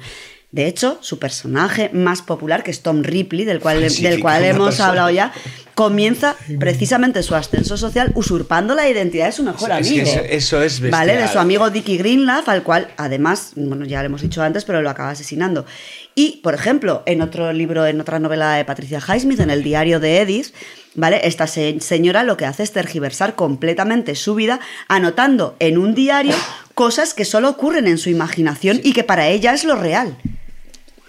De 0.50 0.66
hecho, 0.66 0.98
su 1.02 1.18
personaje 1.18 1.90
más 1.92 2.22
popular, 2.22 2.62
que 2.62 2.70
es 2.70 2.80
Tom 2.80 3.02
Ripley, 3.02 3.44
del 3.44 3.60
cual, 3.60 3.80
del 3.86 4.18
cual 4.20 4.44
hemos 4.44 4.68
persona. 4.68 4.88
hablado 4.88 5.10
ya, 5.10 5.30
comienza 5.74 6.36
precisamente 6.58 7.22
su 7.22 7.34
ascenso 7.34 7.76
social 7.76 8.12
usurpando 8.14 8.74
la 8.74 8.88
identidad 8.88 9.26
de 9.26 9.32
su 9.32 9.42
mejor 9.42 9.70
Es 9.72 9.86
que 9.88 10.00
amigo. 10.00 10.06
eso, 10.10 10.20
eso 10.24 10.62
es 10.62 10.80
bestial. 10.80 10.90
¿Vale? 11.06 11.16
De 11.20 11.28
su 11.28 11.38
amigo 11.38 11.68
Dickie 11.68 11.98
Greenlath, 11.98 12.48
al 12.48 12.62
cual 12.62 12.88
además, 12.96 13.52
bueno, 13.56 13.84
ya 13.84 14.00
lo 14.00 14.06
hemos 14.06 14.22
dicho 14.22 14.42
antes, 14.42 14.64
pero 14.64 14.80
lo 14.80 14.88
acaba 14.88 15.10
asesinando. 15.10 15.66
Y, 16.14 16.40
por 16.42 16.54
ejemplo, 16.54 17.02
en 17.04 17.20
otro 17.20 17.52
libro, 17.52 17.86
en 17.86 18.00
otra 18.00 18.18
novela 18.18 18.54
de 18.54 18.64
Patricia 18.64 19.00
Highsmith, 19.06 19.40
en 19.40 19.50
el 19.50 19.62
diario 19.62 20.00
de 20.00 20.20
Edith, 20.22 20.54
¿vale? 20.94 21.20
Esta 21.24 21.46
se- 21.46 21.78
señora 21.80 22.22
lo 22.24 22.38
que 22.38 22.46
hace 22.46 22.62
es 22.62 22.72
tergiversar 22.72 23.34
completamente 23.34 24.14
su 24.14 24.34
vida, 24.34 24.60
anotando 24.88 25.56
en 25.60 25.76
un 25.76 25.94
diario 25.94 26.34
cosas 26.78 27.12
que 27.12 27.24
solo 27.24 27.48
ocurren 27.48 27.88
en 27.88 27.98
su 27.98 28.08
imaginación 28.08 28.80
y 28.84 28.92
que 28.92 29.02
para 29.02 29.26
ella 29.26 29.52
es 29.52 29.64
lo 29.64 29.74
real. 29.74 30.16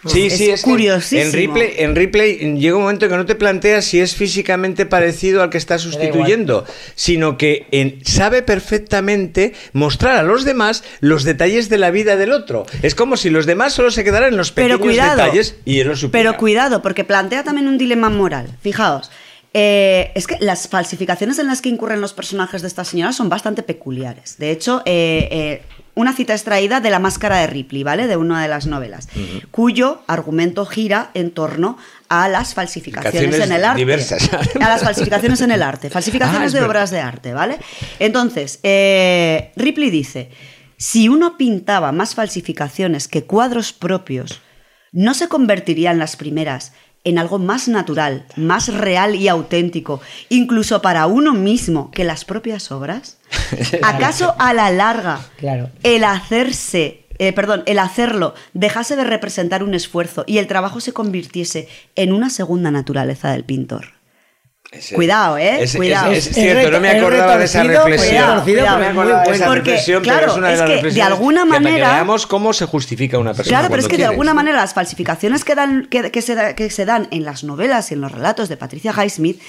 Sí, 0.08 0.26
Es 0.28 0.38
sí, 0.38 0.50
es 0.50 0.64
curiosísimo. 0.64 1.22
En 1.22 1.32
Ripley, 1.34 1.74
en 1.78 1.96
Ripley 1.96 2.58
llega 2.58 2.76
un 2.78 2.82
momento 2.84 3.08
que 3.08 3.16
no 3.18 3.28
te 3.28 3.36
planteas 3.36 3.86
si 3.86 4.00
es 4.00 4.16
físicamente 4.16 4.88
parecido 4.88 5.44
al 5.44 5.52
que 5.52 5.60
está 5.60 5.78
sustituyendo, 5.78 6.66
sino 6.96 7.38
que 7.38 7.68
en- 7.70 8.04
sabe 8.04 8.42
perfectamente 8.42 9.54
mostrar 9.74 10.16
a 10.16 10.24
los 10.24 10.44
demás 10.44 10.84
los 11.02 11.24
detalles 11.24 11.70
de 11.70 11.78
la 11.78 11.92
vida 11.92 12.16
del 12.16 12.32
otro. 12.32 12.66
Es 12.82 12.96
como 12.96 13.16
si 13.16 13.30
los 13.30 13.46
demás 13.46 13.74
solo 13.74 13.92
se 13.92 14.04
quedaran 14.04 14.30
en 14.30 14.38
los 14.38 14.52
pequeños 14.52 14.80
Pero 14.80 14.90
cuidado, 14.90 15.18
detalles 15.22 15.56
y 15.66 15.82
él 15.82 15.88
los 15.90 16.00
supiera. 16.00 16.30
Pero 16.32 16.40
cuidado, 16.40 16.82
porque 16.82 17.04
plantea 17.04 17.44
también 17.44 17.68
un 17.68 17.78
dilema 17.78 18.10
moral. 18.10 18.48
Fijaos, 18.64 19.12
eh, 19.53 20.11
es 20.16 20.28
que 20.28 20.38
las 20.40 20.68
falsificaciones 20.68 21.40
en 21.40 21.48
las 21.48 21.61
que 21.61 21.69
incurren 21.69 22.02
los 22.02 22.14
personajes 22.14 22.61
de 22.61 22.68
esta 22.68 22.84
señora 22.86 23.14
son 23.14 23.30
bastante 23.30 23.64
peculiares. 23.64 24.38
De 24.38 24.52
hecho, 24.52 24.84
eh, 24.86 25.28
eh, 25.32 25.61
una 25.95 26.16
cita 26.16 26.34
extraída 26.34 26.80
de 26.82 26.90
La 26.92 27.00
Máscara 27.00 27.38
de 27.40 27.48
Ripley, 27.48 27.84
¿vale? 27.84 28.08
De 28.08 28.16
una 28.16 28.42
de 28.44 28.48
las 28.48 28.68
novelas, 28.68 29.10
cuyo 29.52 30.02
argumento 30.08 30.66
gira 30.66 31.10
en 31.14 31.32
torno 31.32 31.78
a 32.10 32.30
las 32.30 32.53
falsificaciones 32.53 33.40
en 33.40 33.52
el 33.52 33.66
arte. 33.66 33.80
diversas. 33.80 34.30
A 34.61 34.69
las 34.69 34.84
falsificaciones 34.84 35.42
en 35.42 35.52
el 35.52 35.64
arte. 35.64 35.88
Ah, 35.90 35.92
Falsificaciones 35.92 36.48
es 36.48 36.53
de 36.53 36.60
verdad. 36.60 36.69
obras 36.69 36.92
de 36.92 37.00
arte, 37.00 37.34
¿vale? 37.34 37.58
Entonces, 37.98 38.60
Ripley 39.56 39.90
dice, 39.90 40.30
si 40.78 41.10
uno 41.10 41.38
pintaba 41.38 41.92
más 41.92 42.16
falsificaciones 42.16 43.08
que 43.10 43.26
cuadros 43.26 43.74
propios, 43.74 44.42
¿no 44.92 45.14
se 45.14 45.28
convertirían 45.28 46.00
las 46.00 46.16
primeras 46.16 46.72
en 47.03 47.18
algo 47.18 47.40
más 47.40 47.68
natural, 47.68 48.26
más 48.36 48.74
real 48.74 49.16
y 49.16 49.28
auténtico, 49.28 50.02
incluso 50.30 50.82
para 50.82 51.08
uno 51.08 51.34
mismo, 51.34 51.92
que 51.92 52.03
las 52.03 52.26
propias 52.26 52.72
obras? 52.72 53.18
¿Acaso 53.84 54.36
a 54.40 54.53
la 54.53 54.69
larga 54.72 55.22
Claro. 55.38 55.69
el 55.84 56.03
hacerse, 56.03 57.06
eh, 57.18 57.34
perdón, 57.34 57.64
el 57.66 57.80
hacerlo 57.80 58.34
dejase 58.53 58.95
de 58.95 59.03
representar 59.03 59.64
un 59.64 59.74
esfuerzo 59.74 60.24
y 60.28 60.38
el 60.38 60.48
trabajo 60.48 60.80
se 60.80 60.94
convirtiese 60.94 61.68
en 61.95 62.14
una 62.14 62.30
segunda 62.30 62.72
naturaleza 62.72 63.32
del 63.32 63.44
pintor? 63.44 63.99
Ese- 64.72 64.94
Cuidado, 64.94 65.36
¿eh? 65.40 65.64
Es, 65.64 65.76
Cuidado. 65.76 66.12
es- 66.12 66.28
es 66.28 66.36
cierto, 66.36 66.70
no 66.70 66.80
me 66.80 66.90
acordaba 66.90 67.38
de 67.38 67.46
esa 67.46 67.64
reflexión. 67.64 67.98
cuidado, 68.08 68.44
cuidado, 68.44 68.70
no 68.74 68.80
me 68.80 68.86
acordaba 68.88 69.24
de 69.24 69.32
esa 69.36 69.46
porque, 69.48 69.60
reflexión, 69.62 70.04
pero 70.04 70.16
claro, 70.18 70.32
es 70.32 70.38
una 70.38 70.48
de 70.50 70.54
es 70.54 70.60
las 70.60 70.70
que 70.70 70.90
de 70.92 71.02
alguna 71.02 71.42
que 71.42 71.48
manera- 71.50 71.94
veamos 71.94 72.28
cómo 72.28 72.54
se 72.54 72.66
justifica 72.68 73.18
una 73.18 73.34
persona. 73.34 73.58
Claro, 73.58 73.70
pero 73.72 73.82
es 73.82 73.88
que 73.88 73.98
de 73.98 74.06
alguna 74.06 74.36
manera 74.36 74.58
las 74.58 74.76
falsificaciones 74.76 75.44
que, 75.44 75.56
dan, 75.56 75.88
que, 75.90 76.12
que 76.12 76.22
se, 76.22 76.36
da- 76.36 76.54
que 76.56 76.70
se 76.70 76.86
dan 76.86 77.08
en 77.10 77.24
las 77.26 77.44
novelas 77.44 77.90
y 77.90 77.96
en 77.96 78.02
los 78.02 78.12
relatos 78.12 78.48
de 78.48 78.58
Patricia 78.58 78.94
Highsmith, 78.96 79.42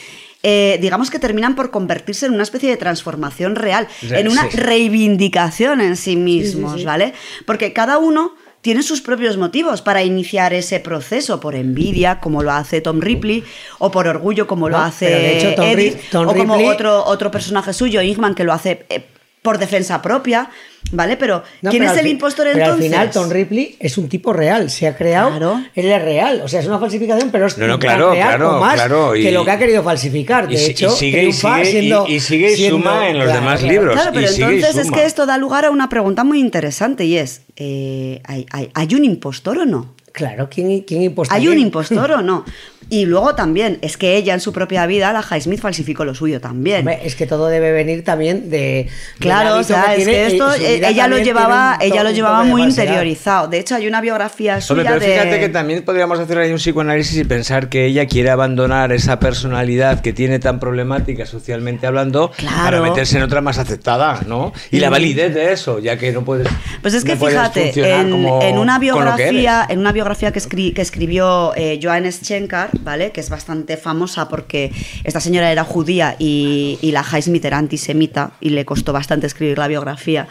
eh, 0.43 0.79
digamos 0.81 1.11
que 1.11 1.19
terminan 1.19 1.55
por 1.55 1.71
convertirse 1.71 2.25
en 2.25 2.33
una 2.33 2.43
especie 2.45 2.71
de 2.71 2.79
transformación 2.79 3.57
real, 3.57 3.89
Sí, 4.01 4.09
en 4.15 4.27
una 4.27 4.49
sí. 4.51 4.57
reivindicación 4.57 5.83
en 5.83 5.97
sí 5.97 6.17
mismos, 6.17 6.81
sí. 6.81 6.85
¿vale? 6.87 7.13
Porque 7.45 7.75
cada 7.75 7.99
uno 7.99 8.35
tiene 8.63 8.83
sus 8.83 9.01
propios 9.01 9.37
motivos 9.37 9.81
para 9.83 10.03
iniciar 10.03 10.53
ese 10.53 10.81
proceso, 10.81 11.41
por 11.41 11.55
envidia, 11.55 12.21
como 12.21 12.43
lo 12.43 12.53
hace 12.53 12.81
Tom 12.81 13.01
Ripley, 13.01 13.43
o 13.79 13.91
por 13.91 14.07
orgullo, 14.07 14.47
como 14.47 14.69
lo 14.69 14.77
hace 14.79 15.39
hecho 15.39 15.55
Tom 15.55 15.65
Edith, 15.65 15.99
Tom 16.11 16.29
o 16.29 16.35
como 16.35 16.57
Ripley- 16.57 16.69
otro, 16.69 17.05
otro 17.07 17.31
personaje 17.31 17.73
suyo, 17.73 18.03
Ingman, 18.03 18.35
que 18.35 18.45
lo 18.45 18.53
hace 18.53 18.85
eh, 18.91 19.05
por 19.43 19.57
defensa 19.57 20.03
propia, 20.03 20.51
¿vale? 20.93 21.17
Pero, 21.17 21.43
No, 21.63 21.71
¿quién 21.71 21.83
pero 21.83 21.95
es 21.95 21.99
el 21.99 22.07
impostor 22.09 22.47
pero 22.53 22.59
entonces? 22.65 22.85
al 22.87 22.91
final 22.93 23.11
Tom 23.11 23.31
Ripley 23.31 23.77
es 23.81 23.97
un 23.97 24.07
tipo 24.09 24.35
real, 24.35 24.69
se 24.71 24.87
ha 24.87 24.95
creado, 24.97 25.63
él 25.75 25.87
es 25.87 26.03
real, 26.03 26.43
o 26.45 26.49
sea, 26.49 26.61
es 26.61 26.67
una 26.67 26.79
falsificación, 26.79 27.31
pero 27.31 27.47
es 27.47 27.57
No, 27.57 27.67
no, 27.67 27.73
tan 27.79 27.81
claro, 27.81 28.11
real 28.13 28.29
claro, 28.29 28.57
o 28.57 28.61
más 28.61 28.75
claro, 28.75 29.17
y- 29.17 29.23
que 29.23 29.33
lo 29.33 29.43
que 29.45 29.51
ha 29.51 29.59
querido 29.59 29.83
falsificar. 29.83 30.47
De 30.47 30.55
Y, 30.55 30.57
hecho, 30.67 30.89
y 30.89 30.91
sigue, 30.91 31.25
y 31.25 31.33
sigue, 31.33 31.65
siendo- 31.65 32.07
y 32.07 32.21
sigue 32.21 32.53
y 32.53 32.57
siendo- 32.57 32.77
suma 32.79 33.09
en 33.09 33.17
los 33.19 33.25
claro, 33.25 33.41
demás 33.41 33.61
claro. 33.61 33.73
libros. 33.73 33.95
Claro, 33.95 34.11
pero 34.13 34.27
y 34.27 34.29
sigue 34.35 34.53
y 34.53 34.55
entonces 34.57 34.87
es 34.87 34.93
que 34.93 35.05
esto 35.07 35.25
da 35.25 35.39
lugar 35.39 35.65
a 35.65 35.71
una 35.71 35.89
pregunta 35.89 36.23
muy 36.23 36.39
interesante 36.39 37.05
y 37.07 37.17
es, 37.17 37.43
eh, 37.57 38.21
¿hay, 38.27 38.45
hay, 38.51 38.71
hay 38.75 38.95
un 38.95 39.05
impostor 39.05 39.57
o 39.59 39.65
no? 39.65 39.95
Claro, 40.13 40.49
¿quién, 40.51 40.81
quién 40.83 41.03
impostor? 41.03 41.37
¿Hay 41.37 41.49
un 41.49 41.59
impostor 41.67 42.11
o 42.13 42.23
no? 42.23 42.45
Y 42.93 43.07
luego 43.07 43.37
también, 43.37 43.79
es 43.83 43.97
que 43.97 44.17
ella 44.17 44.35
en 44.35 44.41
su 44.41 44.53
propia 44.53 44.85
vida, 44.87 45.13
la 45.13 45.23
Highsmith, 45.23 45.61
falsificó 45.61 46.05
lo 46.05 46.13
suyo 46.13 46.41
también. 46.41 46.81
Hombre, 46.81 46.99
es 47.05 47.15
que 47.15 47.25
todo 47.25 47.47
debe 47.47 47.71
venir 47.71 48.03
también 48.03 48.51
de. 48.51 48.89
Claro, 49.21 49.51
del 49.53 49.61
o 49.61 49.63
sea, 49.63 49.95
es 49.95 50.05
que 50.05 50.27
esto 50.27 50.53
eh, 50.55 50.79
vida 50.79 50.89
ella 50.89 51.07
lo 51.07 51.19
llevaba, 51.19 51.79
ella 51.81 52.03
lo 52.03 52.11
llevaba 52.11 52.43
de 52.43 52.51
muy 52.51 52.63
falsedad. 52.63 52.85
interiorizado. 52.87 53.47
De 53.49 53.61
hecho, 53.61 53.77
hay 53.77 53.87
una 53.87 54.01
biografía 54.01 54.61
suya 54.61 54.81
Hombre, 54.81 54.99
pero 54.99 55.07
de 55.13 55.19
fíjate 55.21 55.39
que 55.41 55.49
también 55.51 55.85
podríamos 55.85 56.19
hacer 56.19 56.39
ahí 56.39 56.51
un 56.51 56.57
psicoanálisis 56.57 57.17
y 57.19 57.23
pensar 57.25 57.69
que 57.69 57.87
ella 57.87 58.07
quiere 58.07 58.31
abandonar 58.31 58.91
esa 58.91 59.21
personalidad 59.21 60.01
que 60.01 60.13
tiene 60.13 60.41
tan 60.41 60.59
problemática 60.59 61.27
socialmente 61.27 61.87
hablando 61.87 62.33
para 62.65 62.81
meterse 62.81 63.19
en 63.19 63.23
otra 63.23 63.41
más 63.41 63.59
aceptada, 63.59 64.21
¿no? 64.27 64.53
Y 64.73 64.81
la 64.81 64.91
validez 64.91 65.33
de 65.33 65.53
eso, 65.53 65.79
ya 65.79 65.97
que 65.97 66.11
no 66.11 66.25
puedes. 66.25 66.49
Pues 66.83 66.95
es 66.95 67.05
que 67.05 67.15
no 67.15 67.25
fíjate, 67.25 68.01
en, 68.01 68.11
como- 68.11 68.43
en 68.43 68.59
una 68.59 68.81
biografía, 68.81 69.65
en 69.69 69.79
una 69.79 69.93
biografía 69.93 70.10
que, 70.19 70.41
escri- 70.41 70.75
que 70.75 70.83
escribió 70.83 71.53
eh, 71.57 71.79
Joan 71.83 72.11
Schenkar, 72.11 72.71
¿vale? 72.81 73.13
Que 73.13 73.21
es 73.21 73.31
bastante 73.31 73.77
famosa 73.77 74.29
porque 74.29 74.73
esta 75.05 75.21
señora 75.21 75.51
era 75.53 75.65
judía 75.65 76.17
y, 76.19 76.79
y 76.83 76.93
la 76.93 77.03
Highsmith 77.03 77.45
era 77.45 77.59
antisemita 77.59 78.33
y 78.41 78.51
le 78.51 78.65
costó 78.65 78.93
bastante 78.93 79.27
escribir 79.27 79.59
la 79.59 79.69
biografía. 79.69 80.29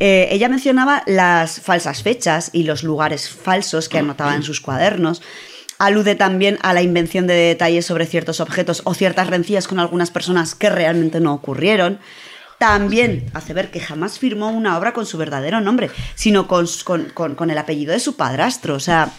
Eh, 0.00 0.28
ella 0.30 0.48
mencionaba 0.48 1.02
las 1.06 1.60
falsas 1.60 2.02
fechas 2.02 2.50
y 2.52 2.64
los 2.64 2.82
lugares 2.82 3.28
falsos 3.28 3.88
que 3.88 3.98
anotaba 3.98 4.34
en 4.34 4.42
sus 4.42 4.60
cuadernos. 4.60 5.22
Alude 5.78 6.14
también 6.14 6.58
a 6.62 6.72
la 6.72 6.82
invención 6.82 7.26
de 7.26 7.34
detalles 7.34 7.84
sobre 7.84 8.06
ciertos 8.06 8.40
objetos 8.40 8.82
o 8.84 8.94
ciertas 8.94 9.26
rencillas 9.26 9.66
con 9.66 9.80
algunas 9.80 10.10
personas 10.10 10.54
que 10.54 10.70
realmente 10.70 11.18
no 11.18 11.34
ocurrieron. 11.34 11.98
También 12.66 13.26
hace 13.34 13.52
ver 13.52 13.70
que 13.70 13.78
jamás 13.78 14.18
firmó 14.18 14.48
una 14.50 14.78
obra 14.78 14.92
con 14.94 15.04
su 15.04 15.18
verdadero 15.18 15.60
nombre, 15.60 15.90
sino 16.14 16.48
con, 16.48 16.66
con- 16.84 17.04
con- 17.12 17.34
con 17.34 17.50
el 17.50 17.58
apellido 17.58 17.92
de 17.92 18.00
su 18.00 18.16
padrastro. 18.16 18.74
O 18.74 18.80
sea, 18.80 19.10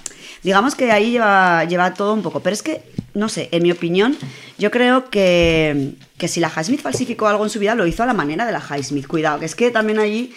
digamos 0.42 0.74
que 0.74 0.92
ahí 0.92 1.12
lleva, 1.12 1.64
lleva 1.66 1.94
todo 1.94 2.14
un 2.14 2.24
poco. 2.24 2.40
Pero 2.40 2.56
es 2.56 2.64
que, 2.64 2.82
no 3.14 3.30
sé, 3.30 3.50
en 3.52 3.62
mi 3.62 3.72
opinión, 3.72 4.18
yo 4.58 4.72
creo 4.72 5.12
que, 5.12 5.94
que 6.18 6.28
si 6.28 6.40
la 6.40 6.50
Highsmith 6.56 6.82
falsificó 6.82 7.28
algo 7.28 7.44
en 7.44 7.52
su 7.52 7.60
vida, 7.60 7.76
lo 7.76 7.86
hizo 7.86 8.02
a 8.02 8.08
la 8.08 8.14
manera 8.14 8.48
de 8.48 8.52
la 8.52 8.62
Highsmith. 8.68 9.06
Cuidado, 9.08 9.40
que 9.40 9.46
es 9.46 9.54
que 9.56 9.70
también 9.70 10.00
allí, 10.00 10.34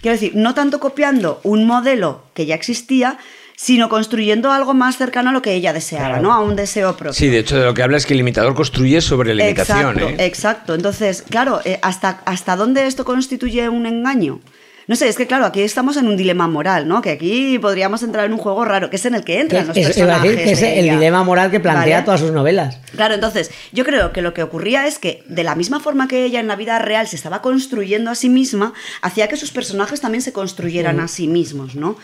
quiero 0.00 0.14
decir, 0.14 0.32
no 0.34 0.54
tanto 0.54 0.80
copiando 0.80 1.40
un 1.44 1.66
modelo 1.66 2.22
que 2.32 2.46
ya 2.46 2.54
existía, 2.54 3.18
sino 3.60 3.88
construyendo 3.88 4.52
algo 4.52 4.72
más 4.72 4.96
cercano 4.96 5.30
a 5.30 5.32
lo 5.32 5.42
que 5.42 5.52
ella 5.52 5.72
deseaba, 5.72 6.06
Claro. 6.10 6.22
¿no? 6.22 6.32
A 6.32 6.38
un 6.38 6.54
deseo 6.54 6.96
propio. 6.96 7.12
Sí, 7.12 7.26
de 7.26 7.38
hecho, 7.40 7.58
de 7.58 7.64
lo 7.64 7.74
que 7.74 7.82
habla 7.82 7.96
es 7.96 8.06
que 8.06 8.14
el 8.14 8.20
imitador 8.20 8.54
construye 8.54 9.00
sobre 9.00 9.34
la 9.34 9.44
imitación. 9.46 9.96
Exacto, 9.98 10.08
¿eh? 10.22 10.26
exacto. 10.26 10.74
Entonces, 10.76 11.24
claro, 11.28 11.60
eh, 11.64 11.80
¿hasta, 11.82 12.20
¿hasta 12.24 12.54
dónde 12.54 12.86
esto 12.86 13.04
constituye 13.04 13.68
un 13.68 13.86
engaño? 13.86 14.38
No 14.86 14.94
sé, 14.94 15.08
es 15.08 15.16
que 15.16 15.26
claro, 15.26 15.44
aquí 15.44 15.60
estamos 15.60 15.96
en 15.96 16.06
un 16.06 16.16
dilema 16.16 16.46
moral, 16.46 16.86
¿no? 16.88 17.02
Que 17.02 17.10
aquí 17.10 17.58
podríamos 17.58 18.02
entrar 18.04 18.24
en 18.26 18.32
un 18.32 18.38
juego 18.38 18.64
raro, 18.64 18.88
que 18.90 18.96
es 18.96 19.04
en 19.06 19.16
el 19.16 19.24
que 19.24 19.40
entran 19.40 19.66
los 19.66 19.76
Es, 19.76 19.86
personajes. 19.86 20.30
decir 20.30 20.44
que 20.46 20.52
es 20.52 20.62
el 20.62 20.88
dilema 20.88 21.24
moral 21.24 21.50
que 21.50 21.58
plantea 21.60 21.96
¿Vale? 21.96 22.04
todas 22.06 22.20
sus 22.20 22.30
novelas. 22.30 22.78
Claro, 22.94 23.12
entonces, 23.14 23.50
yo 23.72 23.84
creo 23.84 24.12
que 24.12 24.22
lo 24.22 24.32
que 24.32 24.42
ocurría 24.44 24.86
es 24.86 24.98
que, 24.98 25.24
de 25.26 25.42
la 25.44 25.56
misma 25.56 25.80
forma 25.80 26.06
que 26.08 26.24
ella 26.24 26.38
en 26.40 26.46
la 26.46 26.56
vida 26.56 26.78
real 26.78 27.06
se 27.08 27.16
estaba 27.16 27.42
construyendo 27.42 28.10
a 28.10 28.14
sí 28.14 28.28
misma, 28.30 28.72
hacía 29.02 29.28
que 29.28 29.36
sus 29.36 29.50
personajes 29.50 30.00
también 30.00 30.22
se 30.22 30.32
construyeran 30.32 31.00
a 31.00 31.08
sí 31.08 31.26
mismos, 31.28 31.74
¿no? 31.74 31.96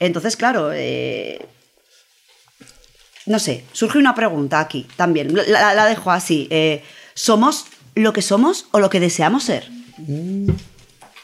Entonces, 0.00 0.36
claro, 0.36 0.70
eh, 0.72 1.44
no 3.26 3.38
sé, 3.38 3.64
surge 3.72 3.98
una 3.98 4.14
pregunta 4.14 4.60
aquí 4.60 4.86
también, 4.96 5.34
la, 5.34 5.86
dejo 5.86 6.10
así. 6.10 6.48
eh, 6.50 6.82
¿Somos 7.14 7.66
lo 7.94 8.12
que 8.12 8.22
somos 8.22 8.66
o 8.72 8.80
lo 8.80 8.90
que 8.90 9.00
deseamos 9.00 9.44
ser? 9.44 9.68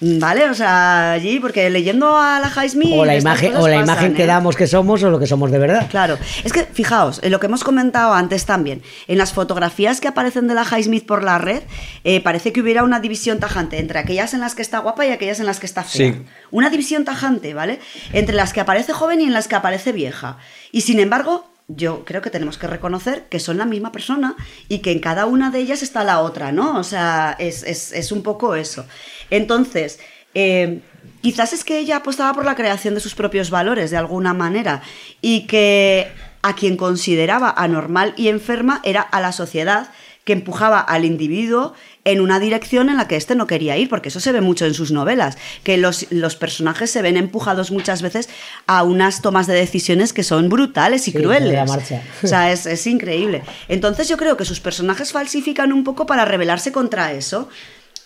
¿Vale? 0.00 0.48
O 0.48 0.54
sea, 0.54 1.12
allí, 1.12 1.40
porque 1.40 1.68
leyendo 1.70 2.16
a 2.16 2.38
la 2.38 2.48
Highsmith... 2.48 2.94
O 2.94 3.04
la 3.04 3.16
imagen, 3.16 3.56
o 3.56 3.66
la 3.66 3.80
pasan, 3.80 3.84
imagen 3.84 4.14
que 4.14 4.24
¿eh? 4.24 4.26
damos 4.26 4.54
que 4.54 4.68
somos 4.68 5.02
o 5.02 5.10
lo 5.10 5.18
que 5.18 5.26
somos 5.26 5.50
de 5.50 5.58
verdad. 5.58 5.88
Claro, 5.90 6.18
es 6.44 6.52
que 6.52 6.64
fijaos, 6.64 7.20
en 7.22 7.32
lo 7.32 7.40
que 7.40 7.46
hemos 7.46 7.64
comentado 7.64 8.14
antes 8.14 8.46
también, 8.46 8.82
en 9.08 9.18
las 9.18 9.32
fotografías 9.32 10.00
que 10.00 10.06
aparecen 10.06 10.46
de 10.46 10.54
la 10.54 10.62
Highsmith 10.64 11.04
por 11.04 11.24
la 11.24 11.38
red, 11.38 11.62
eh, 12.04 12.20
parece 12.20 12.52
que 12.52 12.60
hubiera 12.60 12.84
una 12.84 13.00
división 13.00 13.40
tajante 13.40 13.78
entre 13.80 13.98
aquellas 13.98 14.34
en 14.34 14.40
las 14.40 14.54
que 14.54 14.62
está 14.62 14.78
guapa 14.78 15.04
y 15.04 15.10
aquellas 15.10 15.40
en 15.40 15.46
las 15.46 15.58
que 15.58 15.66
está 15.66 15.82
fea. 15.82 16.12
Sí. 16.12 16.22
Una 16.52 16.70
división 16.70 17.04
tajante, 17.04 17.52
¿vale? 17.54 17.80
Entre 18.12 18.36
las 18.36 18.52
que 18.52 18.60
aparece 18.60 18.92
joven 18.92 19.20
y 19.20 19.24
en 19.24 19.32
las 19.32 19.48
que 19.48 19.56
aparece 19.56 19.90
vieja. 19.90 20.38
Y 20.70 20.82
sin 20.82 21.00
embargo, 21.00 21.50
yo 21.68 22.04
creo 22.04 22.22
que 22.22 22.30
tenemos 22.30 22.56
que 22.58 22.66
reconocer 22.66 23.26
que 23.28 23.38
son 23.40 23.58
la 23.58 23.66
misma 23.66 23.92
persona 23.92 24.34
y 24.68 24.78
que 24.78 24.90
en 24.92 25.00
cada 25.00 25.26
una 25.26 25.50
de 25.50 25.60
ellas 25.60 25.82
está 25.82 26.02
la 26.02 26.20
otra, 26.20 26.50
¿no? 26.50 26.78
O 26.78 26.82
sea, 26.84 27.36
es, 27.38 27.62
es- 27.62 27.92
es 27.92 28.10
un 28.10 28.22
poco 28.22 28.54
eso. 28.54 28.86
Entonces, 29.30 30.00
eh, 30.34 30.80
quizás 31.20 31.52
es 31.52 31.64
que 31.64 31.78
ella 31.78 31.96
apostaba 31.98 32.32
por 32.32 32.44
la 32.44 32.54
creación 32.56 32.94
de 32.94 33.00
sus 33.00 33.14
propios 33.14 33.50
valores 33.50 33.90
de 33.90 33.96
alguna 33.98 34.32
manera 34.34 34.82
y 35.20 35.46
que 35.46 36.08
a 36.42 36.54
quien 36.54 36.76
consideraba 36.76 37.50
anormal 37.56 38.14
y 38.16 38.28
enferma 38.28 38.80
era 38.84 39.02
a 39.02 39.20
la 39.20 39.32
sociedad 39.32 39.90
que 40.24 40.32
empujaba 40.34 40.80
al 40.80 41.04
individuo 41.04 41.74
en 42.10 42.20
una 42.20 42.40
dirección 42.40 42.88
en 42.90 42.96
la 42.96 43.06
que 43.08 43.16
éste 43.16 43.34
no 43.34 43.46
quería 43.46 43.76
ir, 43.76 43.88
porque 43.88 44.08
eso 44.08 44.20
se 44.20 44.32
ve 44.32 44.40
mucho 44.40 44.64
en 44.66 44.74
sus 44.74 44.92
novelas, 44.92 45.36
que 45.62 45.76
los, 45.76 46.06
los 46.10 46.36
personajes 46.36 46.90
se 46.90 47.02
ven 47.02 47.16
empujados 47.16 47.70
muchas 47.70 48.02
veces 48.02 48.28
a 48.66 48.82
unas 48.82 49.22
tomas 49.22 49.46
de 49.46 49.54
decisiones 49.54 50.12
que 50.12 50.22
son 50.22 50.48
brutales 50.48 51.06
y 51.08 51.12
Sí, 51.12 51.18
crueles. 51.18 51.50
de 51.50 51.56
la 51.56 51.64
marcha. 51.64 52.02
O 52.22 52.26
sea, 52.26 52.50
es, 52.52 52.66
es 52.66 52.86
increíble. 52.86 53.42
Entonces 53.68 54.08
yo 54.08 54.16
creo 54.16 54.36
que 54.36 54.44
sus 54.44 54.60
personajes 54.60 55.12
falsifican 55.12 55.72
un 55.72 55.84
poco 55.84 56.06
para 56.06 56.24
rebelarse 56.24 56.72
contra 56.72 57.12
eso, 57.12 57.48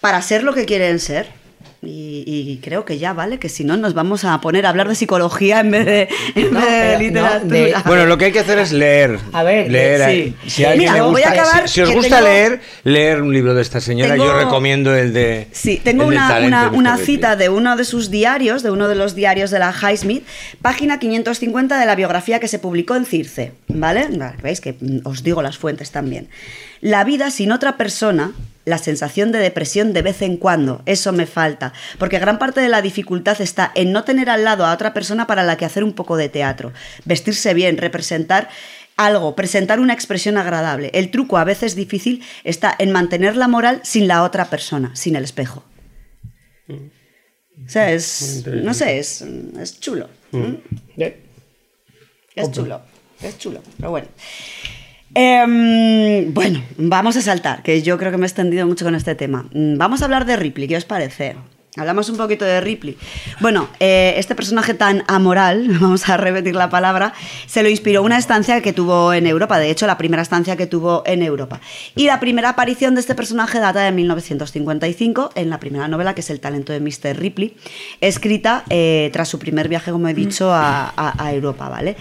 para 0.01 0.21
ser 0.23 0.43
lo 0.43 0.53
que 0.55 0.65
quieren 0.67 0.99
ser. 0.99 1.42
Y, 1.85 2.23
y 2.27 2.59
creo 2.63 2.85
que 2.85 2.99
ya, 2.99 3.13
¿vale? 3.13 3.41
Que 3.41 3.49
si 3.49 3.65
no 3.65 3.77
nos 3.77 3.93
vamos 3.93 4.25
a 4.25 4.41
poner 4.41 4.67
a 4.67 4.69
hablar 4.69 4.89
de 4.89 4.95
psicología 4.95 5.59
en 5.59 5.73
vez 5.73 5.85
de, 5.85 6.09
en 6.37 6.53
No, 6.55 6.61
vez 6.61 6.69
de 6.71 6.71
pero 6.71 6.93
no, 6.93 6.99
literatura. 7.01 7.39
de- 7.49 7.75
Bueno, 7.85 8.07
lo 8.07 8.17
que 8.19 8.27
hay 8.27 8.33
que 8.33 8.39
hacer 8.39 8.59
es 8.61 8.71
leer. 8.71 9.19
A 9.33 9.43
ver, 9.43 9.69
leer. 9.69 9.99
sí. 9.99 10.05
ahí. 10.05 10.37
Si, 10.47 10.65
a 10.65 10.77
Mira, 10.77 10.93
le 10.95 11.01
voy 11.01 11.23
a 11.25 11.31
gusta- 11.31 11.43
acabar 11.43 11.69
si- 11.69 11.75
si 11.75 11.81
os 11.81 11.91
gusta 11.93 12.19
tengo- 12.19 12.29
leer, 12.31 12.61
leer 12.85 13.21
un 13.21 13.33
libro 13.33 13.53
de 13.55 13.63
esta 13.63 13.81
señora. 13.81 14.13
Tengo- 14.13 14.27
Yo 14.27 14.39
recomiendo 14.39 14.95
el 14.95 15.13
de. 15.13 15.49
Sí, 15.51 15.81
tengo 15.83 16.07
una, 16.07 16.29
talento 16.29 16.47
una- 16.57 16.71
una 16.71 16.97
cita 16.99 17.35
de 17.35 17.49
uno 17.49 17.77
de 17.77 17.85
sus 17.85 18.11
diarios, 18.13 18.63
de 18.63 18.71
uno 18.71 18.87
de 18.87 18.95
los 18.95 19.17
diarios 19.17 19.51
de 19.51 19.59
la 19.59 19.73
Highsmith, 19.73 20.25
página 20.63 21.01
550 21.01 21.81
de 21.81 21.87
la 21.87 21.97
biografía 21.97 22.39
que 22.39 22.47
se 22.47 22.61
publicó 22.61 22.95
en 22.95 23.07
Circe, 23.07 23.55
¿vale? 23.67 24.07
Vale, 24.09 24.37
Veis 24.41 24.61
que 24.61 24.77
mm, 24.79 25.01
os 25.03 25.25
digo 25.25 25.43
las 25.43 25.59
fuentes 25.59 25.91
también. 25.91 26.29
La 26.81 27.03
vida 27.03 27.33
sin 27.33 27.51
otra 27.51 27.77
persona, 27.77 28.31
la 28.65 28.79
sensación 28.79 29.33
de 29.33 29.39
depresión 29.39 29.93
de 29.93 30.03
vez 30.03 30.23
en 30.23 30.37
cuando, 30.37 30.83
eso 30.87 31.13
me 31.13 31.27
falta, 31.27 31.73
porque 31.99 32.19
gran 32.19 32.39
parte 32.39 32.61
de 32.61 32.69
la 32.69 32.83
dificultad 32.83 33.41
está 33.41 33.73
en 33.75 33.93
no 33.93 34.05
tener 34.05 34.31
al 34.31 34.45
lado 34.45 34.65
a 34.65 34.73
otra 34.73 34.95
persona 34.95 35.27
para 35.27 35.43
la 35.43 35.57
que 35.57 35.65
hacer 35.65 35.85
un 35.85 35.93
poco 35.93 36.17
de 36.17 36.29
teatro, 36.29 36.73
vestirse 37.05 37.55
bien, 37.55 37.77
representar 37.77 38.49
algo, 38.97 39.35
presentar 39.35 39.81
una 39.81 39.95
expresión 39.95 40.37
agradable. 40.37 40.91
El 40.95 41.11
truco, 41.11 41.39
a 41.39 41.45
veces 41.45 41.75
difícil, 41.75 42.23
está 42.45 42.75
en 42.79 42.93
mantener 42.93 43.37
la 43.37 43.49
moral 43.49 43.81
sin 43.83 44.07
la 44.07 44.23
otra 44.23 44.51
persona, 44.51 44.95
sin 44.95 45.17
el 45.17 45.25
espejo. 45.25 45.65
O 46.69 47.69
sea, 47.69 47.93
es. 47.93 48.45
No 48.47 48.75
sé, 48.75 48.99
es, 48.99 49.23
es 49.23 49.81
chulo. 49.81 50.09
¿Mm? 50.31 50.55
Es 52.35 52.51
chulo. 52.51 52.83
Es 53.23 53.39
chulo. 53.39 53.63
Pero 53.77 53.91
bueno. 53.91 54.09
Em, 55.15 56.33
bueno, 56.33 56.63
vamos 56.79 57.17
a 57.17 57.23
saltar, 57.23 57.63
que 57.63 57.83
yo 57.83 57.99
creo 57.99 58.11
que 58.11 58.17
me 58.17 58.25
he 58.25 58.29
extendido 58.29 58.67
mucho 58.67 58.85
con 58.85 58.95
este 58.95 59.15
tema. 59.15 59.45
Mm, 59.53 59.77
Vamos 59.77 60.01
a 60.01 60.07
hablar 60.07 60.25
de 60.25 60.37
Ripley, 60.37 60.69
¿qué 60.69 60.77
os 60.77 60.85
parece? 60.85 61.37
Hablamos 61.75 62.11
un 62.11 62.19
poquito 62.19 62.45
de 62.45 62.61
Ripley. 62.61 62.99
Bueno, 63.41 63.67
eh, 63.81 64.13
este 64.19 64.35
personaje 64.35 64.75
tan 64.75 65.05
amoral, 65.07 65.69
vamos 65.81 66.07
a 66.07 66.19
repetir 66.19 66.55
la 66.55 66.69
palabra, 66.69 67.15
se 67.47 67.63
lo 67.63 67.71
inspiró 67.71 68.03
una 68.03 68.19
estancia 68.19 68.61
que 68.61 68.75
tuvo 68.75 69.15
en 69.15 69.27
Europa, 69.27 69.59
de 69.59 69.71
hecho 69.71 69.87
la 69.87 69.97
primera 69.97 70.21
estancia 70.21 70.55
que 70.55 70.67
tuvo 70.67 71.03
en 71.07 71.23
Europa. 71.23 71.63
Y 71.97 72.05
la 72.09 72.21
primera 72.21 72.51
aparición 72.51 72.95
de 72.95 73.01
este 73.01 73.15
personaje 73.15 73.59
data 73.59 73.81
de 73.81 73.91
1955 73.91 75.31
en 75.35 75.49
la 75.49 75.59
primera 75.61 75.89
novela, 75.89 76.15
que 76.15 76.21
es 76.21 76.29
El 76.29 76.41
talento 76.41 76.75
de 76.75 76.81
Mr. 76.81 77.19
Ripley, 77.19 77.57
escrita 78.03 78.65
eh, 78.69 79.09
tras 79.15 79.31
su 79.31 79.39
primer 79.39 79.69
viaje, 79.69 79.93
como 79.93 80.09
he 80.09 80.15
dicho, 80.15 80.51
a, 80.53 80.93
Europa, 81.33 81.71
¿vale? 81.71 81.97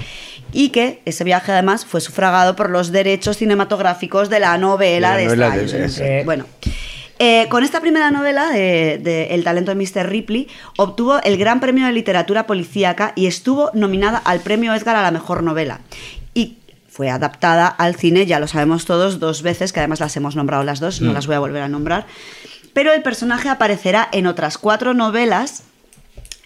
Y 0.53 0.69
que 0.69 1.01
ese 1.05 1.23
viaje 1.23 1.51
además 1.51 1.85
fue 1.85 2.01
sufragado 2.01 2.55
por 2.55 2.69
los 2.69 2.91
derechos 2.91 3.37
cinematográficos 3.37 4.29
de 4.29 4.39
la 4.39 4.57
novela 4.57 5.15
De 5.15 5.23
la 5.25 5.31
este 5.31 5.37
novela 5.37 5.55
de- 5.55 5.61
año. 5.75 5.85
exacto. 5.85 6.25
Bueno, 6.25 6.45
eh, 7.19 7.47
con 7.49 7.63
esta 7.63 7.79
primera 7.81 8.11
novela 8.11 8.49
de, 8.49 8.99
de 9.01 9.27
El 9.35 9.43
talento 9.43 9.73
de 9.73 9.75
Mr. 9.75 10.09
Ripley, 10.09 10.47
obtuvo 10.77 11.21
el 11.23 11.37
Gran 11.37 11.59
Premio 11.59 11.85
de 11.85 11.91
Literatura 11.93 12.47
Policíaca 12.47 13.13
y 13.15 13.27
estuvo 13.27 13.69
nominada 13.73 14.17
al 14.17 14.39
Premio 14.39 14.73
Edgar 14.73 14.95
a 14.95 15.01
la 15.03 15.11
Mejor 15.11 15.43
Novela. 15.43 15.81
Y 16.33 16.57
fue 16.89 17.09
adaptada 17.09 17.67
al 17.67 17.95
cine, 17.95 18.25
ya 18.25 18.39
lo 18.39 18.47
sabemos 18.47 18.85
todos, 18.85 19.19
dos 19.19 19.43
veces, 19.43 19.71
que 19.71 19.79
además 19.79 19.99
las 19.99 20.17
hemos 20.17 20.35
nombrado 20.35 20.63
las 20.63 20.79
dos, 20.79 20.99
no 21.01 21.11
Mm. 21.11 21.13
las 21.13 21.27
voy 21.27 21.35
a 21.35 21.39
volver 21.39 21.61
a 21.63 21.69
nombrar. 21.69 22.05
Pero 22.73 22.91
el 22.91 23.01
personaje 23.03 23.49
aparecerá 23.49 24.07
en 24.11 24.27
otras 24.27 24.57
cuatro 24.57 24.93
novelas 24.93 25.63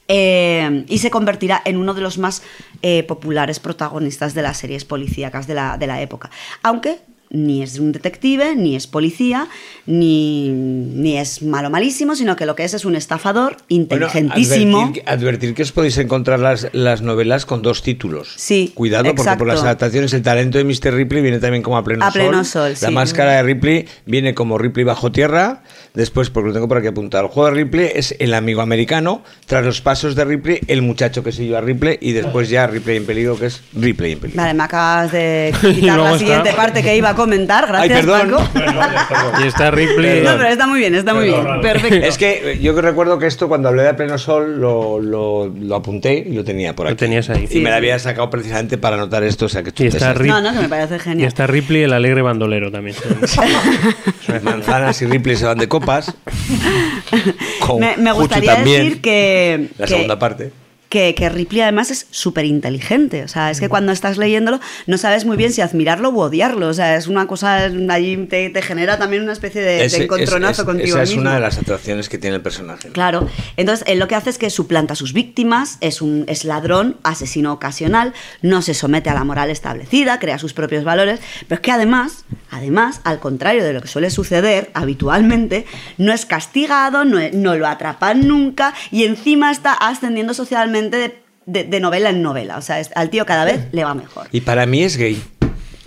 eh, 0.08 0.86
y 0.88 0.98
se 1.00 1.10
convertirá 1.10 1.62
en 1.66 1.78
uno 1.78 1.94
de 1.94 2.02
los 2.02 2.18
más 2.18 2.42
eh, 2.82 3.04
populares 3.04 3.60
protagonistas 3.60 4.34
de 4.34 4.42
las 4.42 4.58
series 4.58 4.86
policíacas 4.86 5.48
de 5.48 5.56
la, 5.56 5.78
de 5.78 5.88
la 5.88 6.02
época. 6.02 6.30
Aunque 6.64 7.00
ni 7.32 7.64
es 7.64 7.80
un 7.80 7.92
detective, 7.92 8.56
ni 8.56 8.76
es 8.76 8.86
policía, 8.86 9.48
ni, 9.88 10.50
ni 10.50 11.18
es 11.18 11.42
malo 11.42 11.70
malísimo, 11.72 12.16
sino 12.16 12.36
que 12.36 12.46
lo 12.46 12.56
que 12.56 12.64
es 12.64 12.74
es 12.76 12.86
un 12.86 12.96
estafador 12.96 13.54
Bueno, 13.54 13.66
inteligentísimo. 13.70 14.78
advertir, 14.80 15.04
que- 15.04 15.10
advertir 15.12 15.54
que 15.56 15.64
os 15.64 15.72
podéis 15.72 15.98
encontrar 15.98 16.40
las, 16.40 16.68
las 16.74 17.02
novelas 17.02 17.46
con 17.46 17.62
dos 17.64 17.82
títulos. 17.82 18.34
Sí, 18.38 18.72
Cuidado, 18.76 19.14
porque 19.16 19.36
por 19.38 19.48
las 19.48 19.62
adaptaciones 19.64 20.14
el 20.14 20.22
talento 20.22 20.60
de 20.60 20.64
Mr. 20.66 20.94
Ripley 20.94 21.24
viene 21.24 21.40
también 21.40 21.64
como 21.64 21.78
a 21.78 21.84
pleno 21.84 22.06
A 22.06 22.12
sol. 22.12 22.22
pleno 22.22 22.44
sol, 22.46 22.70
La 22.82 22.88
sí. 22.90 22.94
máscara 22.94 23.32
de 23.34 23.44
Ripley 23.44 23.86
viene 24.06 24.34
como 24.36 24.58
Ripley 24.60 24.86
bajo 24.86 25.12
tierra. 25.12 25.64
Después, 25.96 26.30
porque 26.30 26.50
lo 26.50 26.54
tengo 26.54 26.68
por 26.68 26.78
aquí 26.78 26.88
apuntado, 26.88 27.26
el 27.26 27.30
juego 27.32 27.50
de 27.50 27.56
Ripley 27.64 27.90
es 27.96 28.16
el 28.20 28.34
amigo 28.34 28.62
americano. 28.62 29.24
Tras 29.46 29.64
los 29.66 29.82
pasos 29.82 30.16
de 30.16 30.26
Ripley, 30.26 30.60
el 30.68 30.82
muchacho 30.82 31.24
que 31.24 31.32
siguió 31.32 31.58
a 31.58 31.62
Ripley. 31.62 31.98
Y 32.02 32.12
después 32.12 32.50
ya 32.50 32.68
Ripley 32.68 32.98
en 32.98 33.06
peligro, 33.06 33.38
que 33.40 33.48
es 33.48 33.62
Ripley 33.74 34.14
en 34.14 34.20
peligro. 34.20 34.42
Vale, 34.42 34.54
me 34.54 34.64
acabas 34.64 35.12
de 35.12 35.54
Y 35.64 35.74
quitar 35.76 35.98
la 35.98 36.06
está- 36.08 36.18
siguiente 36.20 36.54
parte 36.54 36.84
que 36.84 36.96
iba 36.98 37.10
a 37.10 37.16
comentar. 37.16 37.66
Ay, 37.76 37.90
Gracias, 37.90 38.06
perdón. 38.18 38.46
Paco. 38.54 39.42
Y 39.44 39.48
está 39.48 39.72
Ripley. 39.72 40.22
No, 40.24 40.32
pero 40.38 40.48
está 40.50 40.68
muy 40.68 40.80
bien, 40.80 40.96
está 40.96 41.14
muy 41.14 41.26
bien. 41.26 41.62
Perfecto. 41.62 41.96
Es 42.06 42.18
que 42.18 42.60
yo 42.62 42.76
que 42.76 42.82
recuerdo 42.82 43.18
que 43.20 43.28
esto 43.28 43.48
cuando 43.48 43.70
hablé 43.70 43.84
de 43.84 43.94
pleno 43.94 44.18
sol 44.18 44.60
lo, 44.60 45.00
lo, 45.00 45.48
lo 45.48 45.76
apunté 45.76 46.26
y 46.28 46.34
lo 46.34 46.44
tenía 46.44 46.76
por 46.76 46.88
aquí. 46.88 46.94
Lo 46.94 46.98
tenías 46.98 47.30
ahí. 47.30 47.44
Y 47.46 47.48
Sí, 47.48 47.58
me 47.60 47.70
la 47.70 47.76
sí. 47.76 47.78
había 47.78 48.00
sacado 48.00 48.30
precisamente 48.30 48.78
para 48.78 48.96
anotar 48.98 49.24
esto. 49.24 49.46
O 49.46 49.50
sea 49.50 49.64
que 49.64 49.72
Y 49.84 49.88
está 49.88 50.14
Rip- 50.14 50.28
No, 50.28 50.42
no, 50.42 50.52
que 50.54 50.60
me 50.60 50.70
parece 50.70 50.96
Y 50.96 51.00
genial. 51.00 51.28
está 51.28 51.48
Ripley, 51.48 51.84
el 51.84 51.94
alegre 51.94 52.22
bandolero 52.22 52.72
también. 52.72 52.96
Manzanas 54.44 55.02
y 55.02 55.06
Ripley 55.06 55.36
se 55.36 55.46
van 55.46 55.58
de 55.58 55.68
copas. 55.86 56.14
Con 57.60 57.80
Me, 57.80 57.98
me 57.98 58.12
gustaría 58.12 58.56
también, 58.56 58.84
decir 58.84 59.02
que, 59.02 59.70
La 59.78 59.86
que- 59.86 59.94
segunda 59.94 60.20
parte. 60.20 60.52
Que, 60.96 61.14
que 61.14 61.28
Ripley 61.28 61.60
además 61.62 61.92
es 61.92 62.08
súper 62.10 62.46
inteligente. 62.46 63.24
O 63.24 63.28
sea, 63.28 63.52
es 63.52 63.60
que 63.60 63.68
cuando 63.68 63.92
estás 63.92 64.18
leyéndolo 64.18 64.62
no 64.88 64.98
sabes 64.98 65.26
muy 65.26 65.36
bien 65.36 65.52
si 65.52 65.60
admirarlo 65.60 66.10
u 66.10 66.20
odiarlo. 66.22 66.70
O 66.70 66.74
sea, 66.74 66.96
es 66.96 67.08
una 67.08 67.28
cosa, 67.28 67.66
allí 67.90 68.16
te, 68.28 68.50
te 68.50 68.62
genera 68.62 68.98
también 68.98 69.22
una 69.24 69.34
especie 69.34 69.62
de, 69.62 69.84
encontronazo 69.86 70.52
es- 70.52 70.60
es- 70.60 70.66
contigo 70.66 70.88
esa 70.96 71.04
es 71.04 71.10
mismo. 71.10 71.24
una 71.24 71.34
de 71.36 71.42
las 71.42 71.58
atracciones 71.58 72.08
que 72.08 72.18
tiene 72.18 72.38
el 72.38 72.42
personaje. 72.42 72.90
Claro, 72.90 73.28
entonces 73.58 73.86
él 73.90 74.00
lo 74.00 74.08
que 74.08 74.16
hace 74.16 74.30
es 74.30 74.38
que 74.38 74.50
suplanta 74.50 74.94
a 74.94 74.96
sus 74.96 75.12
víctimas, 75.12 75.78
es 75.82 76.02
un 76.02 76.24
es 76.28 76.46
ladrón, 76.46 76.96
asesino 77.04 77.52
ocasional, 77.52 78.14
no 78.42 78.62
se 78.62 78.74
somete 78.74 79.10
a 79.10 79.14
la 79.16 79.26
moral 79.26 79.50
establecida, 79.50 80.18
crea 80.20 80.40
sus 80.40 80.54
propios 80.54 80.86
valores, 80.86 81.20
pero 81.50 81.56
es 81.60 81.62
que 81.62 81.72
además, 81.72 82.24
además, 82.52 83.02
al 83.04 83.20
contrario 83.20 83.64
de 83.66 83.74
lo 83.74 83.82
que 83.82 83.90
suele 83.90 84.10
suceder 84.10 84.72
habitualmente, 84.74 85.66
no 85.98 86.14
es 86.14 86.26
castigado, 86.26 87.04
no, 87.04 87.20
es- 87.20 87.34
no 87.34 87.56
lo 87.56 87.68
atrapan 87.68 88.28
nunca 88.28 88.74
y 88.92 89.04
encima 89.04 89.52
está 89.52 89.74
ascendiendo 89.74 90.34
socialmente 90.34 90.85
de, 90.90 91.16
de- 91.46 91.64
de 91.64 91.80
novela 91.80 92.10
en 92.10 92.22
novela. 92.22 92.58
O 92.58 92.62
sea, 92.62 92.80
es- 92.80 92.90
al 92.96 93.10
tío 93.10 93.26
cada 93.26 93.46
vez 93.46 93.62
le 93.72 93.84
va 93.84 93.94
mejor. 93.94 94.28
Y 94.32 94.42
para 94.42 94.66
mí 94.66 94.84
es 94.84 94.98
gay. 94.98 95.22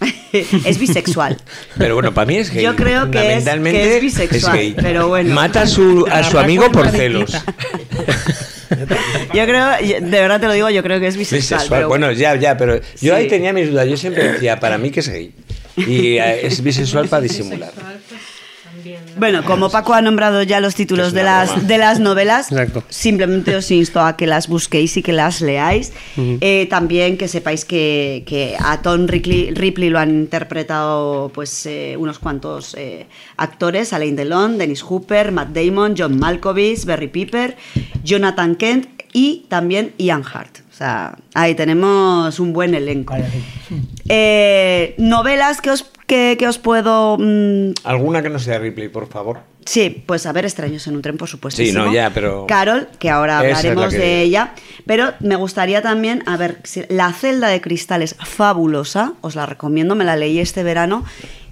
es 0.33 0.78
bisexual. 0.78 1.36
Pero 1.77 1.94
bueno, 1.94 2.15
para 2.15 2.27
mí 2.27 2.36
es 2.36 2.52
gay. 2.52 2.62
Yo 2.62 2.77
creo 2.77 3.10
que 3.10 3.36
es- 3.36 3.44
que 3.44 3.97
es 3.97 4.02
bisexual, 4.02 4.57
gay. 4.57 4.75
pero 4.81 5.09
bueno. 5.09 5.35
Mata 5.35 5.62
a 5.62 5.67
su, 5.67 6.07
a 6.10 6.23
su 6.23 6.39
amigo 6.39 6.70
por 6.70 6.89
celos. 6.91 7.33
Yo 9.35 9.44
creo, 9.47 9.67
de 9.81 10.01
verdad 10.10 10.41
te 10.41 10.47
lo 10.47 10.52
digo, 10.52 10.68
yo 10.70 10.83
creo 10.83 11.01
que 11.01 11.07
es 11.07 11.17
bisexual. 11.17 11.41
Bisexual. 11.60 11.68
pero 11.81 11.89
Bueno, 11.89 12.12
ya, 12.12 12.35
ya, 12.36 12.57
pero 12.57 12.77
yo 12.77 12.83
Sí. 12.97 13.10
ahí 13.10 13.27
tenía 13.28 13.52
mis 13.52 13.70
dudas. 13.70 13.89
Yo 13.89 13.97
siempre 13.97 14.33
decía, 14.33 14.60
para 14.60 14.77
mí 14.78 14.91
que 14.91 15.01
es 15.01 15.09
gay. 15.09 15.33
Y 15.77 16.18
eh, 16.18 16.47
es 16.47 16.62
bisexual 16.62 17.09
para 17.09 17.23
disimular. 17.23 17.73
Bueno, 19.18 19.44
como 19.44 19.70
Paco 19.70 19.94
ha 19.94 20.00
nombrado 20.02 20.42
ya 20.42 20.60
los 20.60 20.75
títulos 20.75 21.12
de 21.12 21.23
las, 21.23 21.50
broma. 21.52 21.68
de 21.68 21.78
las 21.78 22.00
novelas, 22.00 22.52
Exacto. 22.52 22.84
simplemente 22.89 23.57
os 23.57 23.70
insto 23.70 24.00
a 24.00 24.17
que 24.17 24.26
las 24.26 24.49
busquéis 24.49 24.97
y 24.97 25.02
que 25.02 25.12
las 25.12 25.41
leáis. 25.41 25.92
Eh, 26.17 26.67
también 26.70 27.17
que 27.17 27.28
sepáis 27.28 27.65
que, 27.65 28.23
que 28.26 28.57
a 28.58 28.81
Tom 28.83 29.07
Ripley, 29.07 29.50
Ripley 29.52 29.91
lo 29.91 29.99
han 29.99 30.10
interpretado 30.10 31.31
pues 31.34 31.67
eh, 31.67 31.97
unos 31.99 32.18
cuantos 32.18 32.75
eh, 32.78 33.07
actores, 33.36 33.92
Alain 33.92 34.17
Delon, 34.17 34.58
Dennis 34.58 34.83
Hooper, 34.83 35.33
Matt 35.33 35.49
Damon, 35.50 35.94
John 35.97 36.18
Malkovich, 36.18 36.84
Barry 36.84 37.08
Piper, 37.08 37.57
Jonathan 38.05 38.57
Kent 38.57 38.89
y 39.12 39.47
también 39.49 39.94
Ian 39.99 40.23
Hart. 40.23 40.58
O 40.78 40.81
sea, 40.81 41.16
ahí 41.34 41.57
tenemos 41.57 42.39
un 42.39 42.52
buen 42.52 42.73
elenco. 42.73 43.16
Eh, 44.08 44.94
novelas 44.98 45.60
que 45.60 45.70
os, 45.73 45.84
que, 46.07 46.36
que 46.39 46.47
os 46.47 46.58
puedo... 46.58 47.16
mm, 47.18 47.73
Alguna 47.82 48.23
que 48.23 48.28
no 48.31 48.39
sea 48.39 48.60
Ripley, 48.60 48.89
por 48.89 49.08
favor. 49.08 49.40
Sí, 49.65 50.05
pues 50.07 50.24
a 50.26 50.32
ver, 50.32 50.44
extraños 50.44 50.86
en 50.86 50.94
un 50.94 51.02
tren, 51.02 51.16
por 51.16 51.28
supuesto. 51.28 51.60
Sí, 51.60 51.73
no, 51.73 51.92
ya, 51.92 52.10
pero- 52.15 52.47
Carol, 52.47 52.86
que 53.00 53.10
ahora 53.10 53.40
hablaremos 53.40 53.92
que- 53.92 53.98
de 53.98 54.23
ella. 54.23 54.52
Pero 54.86 55.12
me 55.18 55.34
gustaría 55.34 55.82
también, 55.82 56.23
a 56.26 56.36
ver, 56.36 56.58
si- 56.62 56.84
La 56.90 57.12
celda 57.12 57.48
de 57.48 57.60
cristal 57.60 58.02
es 58.02 58.15
fabulosa, 58.15 59.15
os 59.20 59.34
la 59.34 59.47
recomiendo, 59.47 59.97
me 59.97 60.05
la 60.05 60.15
leí 60.15 60.39
este 60.39 60.62
verano. 60.62 61.05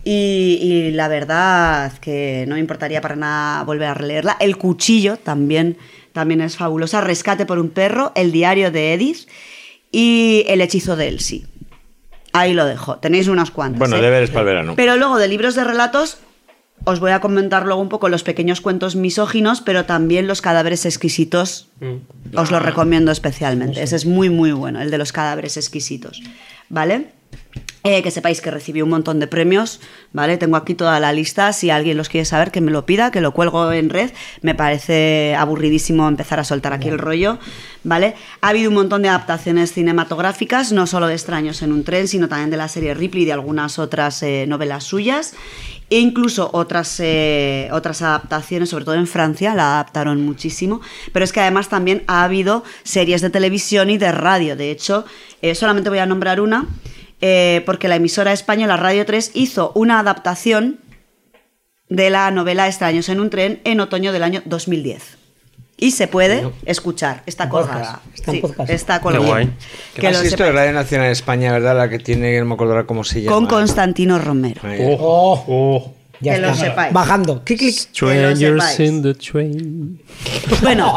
Y, 0.04 0.58
y 0.62 0.90
la 0.92 1.08
verdad 1.08 1.92
que 2.00 2.44
no 2.46 2.54
me 2.54 2.60
importaría 2.60 3.00
para 3.00 3.16
nada 3.16 3.64
volver 3.64 3.88
a 3.88 3.94
releerla. 3.94 4.36
El 4.38 4.56
cuchillo 4.56 5.16
también, 5.16 5.78
también 6.16 6.40
es 6.40 6.56
fabulosa. 6.56 7.02
Rescate 7.02 7.44
por 7.44 7.58
un 7.58 7.68
perro, 7.68 8.10
El 8.14 8.32
diario 8.32 8.70
de 8.70 8.94
Edith 8.94 9.28
y 9.92 10.44
El 10.48 10.62
hechizo 10.62 10.96
de 10.96 11.08
Elsie. 11.08 11.46
Ahí 12.32 12.54
lo 12.54 12.64
dejo. 12.64 12.96
Tenéis 12.96 13.28
unas 13.28 13.50
cuantas. 13.50 13.78
Bueno, 13.78 13.96
¿eh? 13.96 14.00
deberes 14.00 14.30
para 14.30 14.40
el 14.40 14.46
verano. 14.46 14.74
Pero 14.76 14.96
luego 14.96 15.18
de 15.18 15.28
libros 15.28 15.54
de 15.54 15.64
relatos, 15.64 16.16
os 16.84 17.00
voy 17.00 17.10
a 17.10 17.20
comentar 17.20 17.66
luego 17.66 17.82
un 17.82 17.90
poco 17.90 18.08
los 18.08 18.22
pequeños 18.22 18.62
cuentos 18.62 18.96
misóginos, 18.96 19.60
pero 19.60 19.84
también 19.84 20.26
los 20.26 20.40
cadáveres 20.40 20.86
exquisitos. 20.86 21.68
Os 22.34 22.50
lo 22.50 22.60
recomiendo 22.60 23.12
especialmente. 23.12 23.82
Ese 23.82 23.96
es 23.96 24.06
muy, 24.06 24.30
muy 24.30 24.52
bueno, 24.52 24.80
el 24.80 24.90
de 24.90 24.96
los 24.96 25.12
cadáveres 25.12 25.58
exquisitos. 25.58 26.22
¿Vale? 26.70 27.08
Eh, 27.88 28.02
que 28.02 28.10
sepáis 28.10 28.40
que 28.40 28.50
recibí 28.50 28.82
un 28.82 28.88
montón 28.88 29.20
de 29.20 29.28
premios, 29.28 29.80
¿vale? 30.12 30.38
Tengo 30.38 30.56
aquí 30.56 30.74
toda 30.74 30.98
la 30.98 31.12
lista, 31.12 31.52
si 31.52 31.70
alguien 31.70 31.96
los 31.96 32.08
quiere 32.08 32.24
saber, 32.24 32.50
que 32.50 32.60
me 32.60 32.72
lo 32.72 32.84
pida, 32.84 33.12
que 33.12 33.20
lo 33.20 33.30
cuelgo 33.30 33.70
en 33.70 33.90
red. 33.90 34.10
Me 34.42 34.56
parece 34.56 35.36
aburridísimo 35.38 36.08
empezar 36.08 36.40
a 36.40 36.44
soltar 36.44 36.72
aquí 36.72 36.88
el 36.88 36.98
rollo, 36.98 37.38
¿vale? 37.84 38.16
Ha 38.40 38.48
habido 38.48 38.70
un 38.70 38.74
montón 38.74 39.02
de 39.02 39.08
adaptaciones 39.08 39.72
cinematográficas, 39.72 40.72
no 40.72 40.88
solo 40.88 41.06
de 41.06 41.14
Extraños 41.14 41.62
en 41.62 41.70
un 41.70 41.84
tren, 41.84 42.08
sino 42.08 42.26
también 42.28 42.50
de 42.50 42.56
la 42.56 42.66
serie 42.66 42.92
Ripley 42.92 43.22
y 43.22 43.26
de 43.26 43.34
algunas 43.34 43.78
otras 43.78 44.20
eh, 44.24 44.46
novelas 44.48 44.82
suyas. 44.82 45.34
E 45.88 46.00
incluso 46.00 46.50
otras, 46.54 46.98
eh, 46.98 47.68
otras 47.70 48.02
adaptaciones, 48.02 48.70
sobre 48.70 48.84
todo 48.84 48.96
en 48.96 49.06
Francia, 49.06 49.54
la 49.54 49.74
adaptaron 49.74 50.24
muchísimo. 50.24 50.80
Pero 51.12 51.24
es 51.24 51.32
que 51.32 51.38
además 51.38 51.68
también 51.68 52.02
ha 52.08 52.24
habido 52.24 52.64
series 52.82 53.20
de 53.20 53.30
televisión 53.30 53.90
y 53.90 53.96
de 53.96 54.10
radio. 54.10 54.56
De 54.56 54.72
hecho, 54.72 55.04
solamente 55.54 55.88
voy 55.88 56.00
a 56.00 56.06
nombrar 56.06 56.40
una, 56.40 56.66
eh, 57.20 57.62
porque 57.66 57.88
la 57.88 57.96
emisora 57.96 58.32
española 58.32 58.76
Radio 58.76 59.04
3 59.06 59.32
hizo 59.34 59.72
una 59.74 59.98
adaptación 60.00 60.78
de 61.88 62.10
la 62.10 62.30
novela 62.30 62.66
Extraños 62.66 63.08
en 63.08 63.20
un 63.20 63.30
tren 63.30 63.60
en 63.64 63.80
otoño 63.80 64.12
del 64.12 64.22
año 64.22 64.42
2010. 64.44 65.18
Y 65.78 65.90
se 65.90 66.08
puede 66.08 66.50
escuchar, 66.64 67.22
está 67.26 67.50
colgada. 67.50 68.00
Está 68.14 68.32
Sí, 68.32 68.42
está 68.68 68.96
Qué 68.96 69.02
colgada. 69.02 69.26
guay. 69.26 69.50
Que 69.94 70.06
¿Has 70.06 70.14
lo 70.16 70.22
visto 70.22 70.38
sepáis. 70.38 70.54
de 70.54 70.58
Radio 70.60 70.72
Nacional 70.72 71.06
de 71.08 71.12
España, 71.12 71.52
verdad? 71.52 71.76
La 71.76 71.90
que 71.90 71.98
tiene, 71.98 72.38
no 72.40 72.46
me 72.46 72.54
acuerdo 72.54 72.72
ahora 72.72 72.86
cómo 72.86 73.04
se 73.04 73.20
llama. 73.20 73.36
Con 73.36 73.46
Constantino 73.46 74.18
Romero. 74.18 74.62
Ahí. 74.64 74.78
Oh, 74.98 75.92
Ya 76.20 76.34
que 76.34 76.40
lo 76.40 76.54
sepáis. 76.54 76.92
Bajando. 76.92 77.42
Clic, 77.44 77.58
clic. 77.58 77.74
Strangers 77.74 78.64
sepáis. 78.64 78.80
in 78.80 79.02
the 79.02 79.14
train. 79.14 80.00
Bueno, 80.62 80.94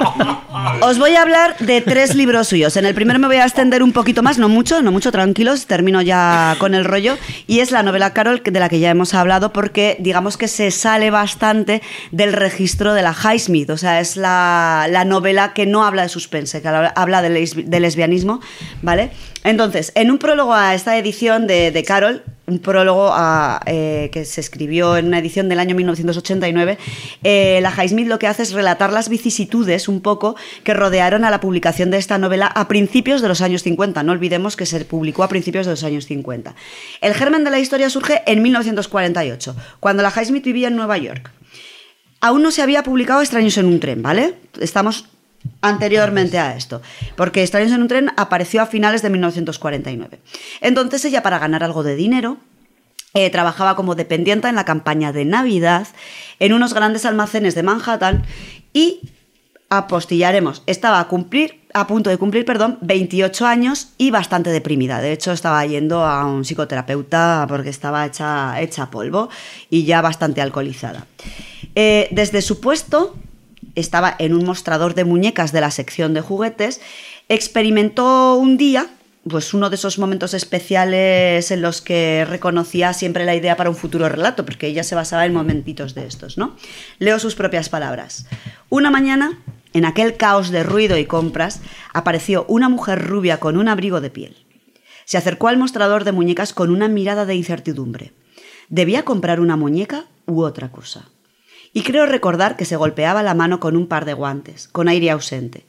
os 0.81 0.97
voy 0.97 1.15
a 1.15 1.21
hablar 1.21 1.57
de 1.59 1.81
tres 1.81 2.15
libros 2.15 2.47
suyos. 2.47 2.77
En 2.77 2.85
el 2.85 2.93
primero 2.93 3.19
me 3.19 3.27
voy 3.27 3.37
a 3.37 3.43
extender 3.43 3.83
un 3.83 3.91
poquito 3.91 4.23
más, 4.23 4.37
no 4.37 4.49
mucho, 4.49 4.81
no 4.81 4.91
mucho, 4.91 5.11
tranquilos, 5.11 5.65
termino 5.65 6.01
ya 6.01 6.55
con 6.59 6.73
el 6.73 6.85
rollo. 6.85 7.17
Y 7.47 7.59
es 7.59 7.71
la 7.71 7.83
novela 7.83 8.13
Carol, 8.13 8.41
de 8.43 8.59
la 8.59 8.69
que 8.69 8.79
ya 8.79 8.89
hemos 8.89 9.13
hablado, 9.13 9.51
porque 9.51 9.97
digamos 9.99 10.37
que 10.37 10.47
se 10.47 10.71
sale 10.71 11.11
bastante 11.11 11.81
del 12.11 12.33
registro 12.33 12.93
de 12.93 13.01
la 13.01 13.13
Highsmith. 13.13 13.69
O 13.69 13.77
sea, 13.77 13.99
es 13.99 14.17
la, 14.17 14.87
la 14.89 15.05
novela 15.05 15.53
que 15.53 15.65
no 15.65 15.83
habla 15.85 16.03
de 16.03 16.09
suspense, 16.09 16.61
que 16.61 16.67
habla 16.67 17.21
de 17.21 17.79
lesbianismo, 17.79 18.39
¿vale? 18.81 19.11
Entonces, 19.43 19.91
en 19.95 20.11
un 20.11 20.17
prólogo 20.17 20.53
a 20.53 20.75
esta 20.75 20.97
edición 20.97 21.47
de, 21.47 21.83
Carol, 21.87 22.23
un 22.45 22.59
prólogo 22.59 23.13
eh, 23.65 24.09
que 24.11 24.25
se 24.25 24.41
escribió 24.41 24.97
en 24.97 25.07
una 25.07 25.19
edición 25.19 25.47
del 25.47 25.59
año 25.59 25.75
1989, 25.75 26.77
eh, 27.23 27.59
la 27.61 27.71
Highsmith 27.71 28.07
lo 28.07 28.19
que 28.19 28.27
hace 28.27 28.43
es 28.43 28.51
relatar 28.51 28.91
las 28.91 29.07
vicisitudes 29.07 29.87
un 29.87 30.01
poco 30.01 30.35
que 30.63 30.73
rodearon 30.73 31.23
a 31.23 31.29
la 31.29 31.39
publicación 31.39 31.89
de 31.91 31.97
esta 31.97 32.17
novela 32.17 32.47
a 32.47 32.67
principios 32.67 33.21
de 33.21 33.29
los 33.29 33.41
años 33.41 33.63
50. 33.63 34.03
No 34.03 34.11
olvidemos 34.11 34.55
que 34.55 34.65
se 34.65 34.83
publicó 34.83 35.23
a 35.23 35.29
principios 35.29 35.65
de 35.65 35.71
los 35.71 35.83
años 35.83 36.05
50. 36.05 36.55
El 37.01 37.13
germen 37.13 37.43
de 37.43 37.51
la 37.51 37.59
historia 37.59 37.89
surge 37.89 38.21
en 38.25 38.41
1948, 38.41 39.55
cuando 39.79 40.03
la 40.03 40.11
Highsmith 40.11 40.43
vivía 40.43 40.67
en 40.67 40.75
Nueva 40.75 40.97
York. 40.97 41.31
Aún 42.21 42.43
no 42.43 42.51
se 42.51 42.61
había 42.61 42.83
publicado 42.83 43.21
Extraños 43.21 43.57
en 43.57 43.65
un 43.65 43.79
tren, 43.79 44.01
¿vale? 44.01 44.33
Estamos 44.59 45.05
anteriormente 45.61 46.39
a 46.39 46.55
esto, 46.55 46.81
porque 47.15 47.41
Extraños 47.41 47.71
en 47.71 47.81
un 47.81 47.87
tren 47.87 48.11
apareció 48.17 48.61
a 48.61 48.65
finales 48.65 49.01
de 49.01 49.09
1949. 49.09 50.19
Entonces 50.61 51.03
ella, 51.05 51.23
para 51.23 51.39
ganar 51.39 51.63
algo 51.63 51.83
de 51.83 51.95
dinero, 51.95 52.37
eh, 53.13 53.29
trabajaba 53.29 53.75
como 53.75 53.95
dependienta 53.95 54.49
en 54.49 54.55
la 54.55 54.65
campaña 54.65 55.11
de 55.11 55.25
Navidad 55.25 55.87
en 56.39 56.53
unos 56.53 56.73
grandes 56.73 57.05
almacenes 57.05 57.55
de 57.55 57.63
Manhattan 57.63 58.23
y 58.71 59.01
apostillaremos, 59.69 60.63
estaba 60.65 60.99
a 60.99 61.07
cumplir 61.07 61.59
a 61.73 61.85
punto 61.85 62.09
de 62.09 62.17
cumplir, 62.17 62.45
perdón, 62.45 62.79
28 62.81 63.45
años 63.45 63.89
y 63.97 64.09
bastante 64.09 64.49
deprimida. 64.49 65.01
De 65.01 65.11
hecho, 65.11 65.31
estaba 65.31 65.63
yendo 65.65 66.03
a 66.03 66.25
un 66.25 66.43
psicoterapeuta 66.43 67.45
porque 67.47 67.69
estaba 67.69 68.05
hecha, 68.05 68.59
hecha 68.59 68.89
polvo 68.89 69.29
y 69.69 69.83
ya 69.83 70.01
bastante 70.01 70.41
alcoholizada. 70.41 71.05
Eh, 71.75 72.07
desde 72.11 72.41
su 72.41 72.59
puesto, 72.59 73.15
estaba 73.79 74.15
en 74.19 74.33
un 74.33 74.45
mostrador 74.45 74.93
de 74.93 75.05
muñecas 75.05 75.51
de 75.51 75.61
la 75.61 75.71
sección 75.71 76.13
de 76.13 76.21
juguetes, 76.21 76.81
experimentó 77.27 78.35
un 78.35 78.57
día 78.57 78.87
pues 79.27 79.53
uno 79.53 79.69
de 79.69 79.75
esos 79.75 79.99
momentos 79.99 80.33
especiales 80.33 81.51
en 81.51 81.61
los 81.61 81.81
que 81.81 82.25
reconocía 82.27 82.93
siempre 82.93 83.25
la 83.25 83.35
idea 83.35 83.57
para 83.57 83.69
un 83.69 83.75
futuro 83.75 84.07
relato, 84.09 84.45
porque 84.45 84.67
ella 84.67 84.83
se 84.83 84.95
basaba 84.95 85.25
en 85.25 85.33
momentitos 85.33 85.93
de 85.93 86.07
estos, 86.07 86.37
¿no? 86.37 86.55
Leo 86.99 87.19
sus 87.19 87.35
propias 87.35 87.69
palabras. 87.69 88.25
Una 88.69 88.91
mañana, 88.91 89.37
en 89.73 89.85
aquel 89.85 90.17
caos 90.17 90.49
de 90.49 90.63
ruido 90.63 90.97
y 90.97 91.05
compras, 91.05 91.61
apareció 91.93 92.45
una 92.47 92.69
mujer 92.69 93.05
rubia 93.05 93.39
con 93.39 93.57
un 93.57 93.67
abrigo 93.67 94.01
de 94.01 94.09
piel. 94.09 94.37
Se 95.05 95.17
acercó 95.17 95.47
al 95.47 95.57
mostrador 95.57 96.03
de 96.03 96.11
muñecas 96.11 96.53
con 96.53 96.69
una 96.69 96.87
mirada 96.87 97.25
de 97.25 97.35
incertidumbre. 97.35 98.13
¿Debía 98.69 99.03
comprar 99.03 99.39
una 99.39 99.57
muñeca 99.57 100.05
u 100.27 100.43
otra 100.43 100.71
cosa? 100.71 101.09
Y 101.73 101.83
creo 101.83 102.05
recordar 102.05 102.57
que 102.57 102.65
se 102.65 102.75
golpeaba 102.75 103.23
la 103.23 103.33
mano 103.33 103.59
con 103.59 103.75
un 103.75 103.87
par 103.87 104.05
de 104.05 104.13
guantes, 104.13 104.67
con 104.67 104.87
aire 104.87 105.11
ausente. 105.11 105.65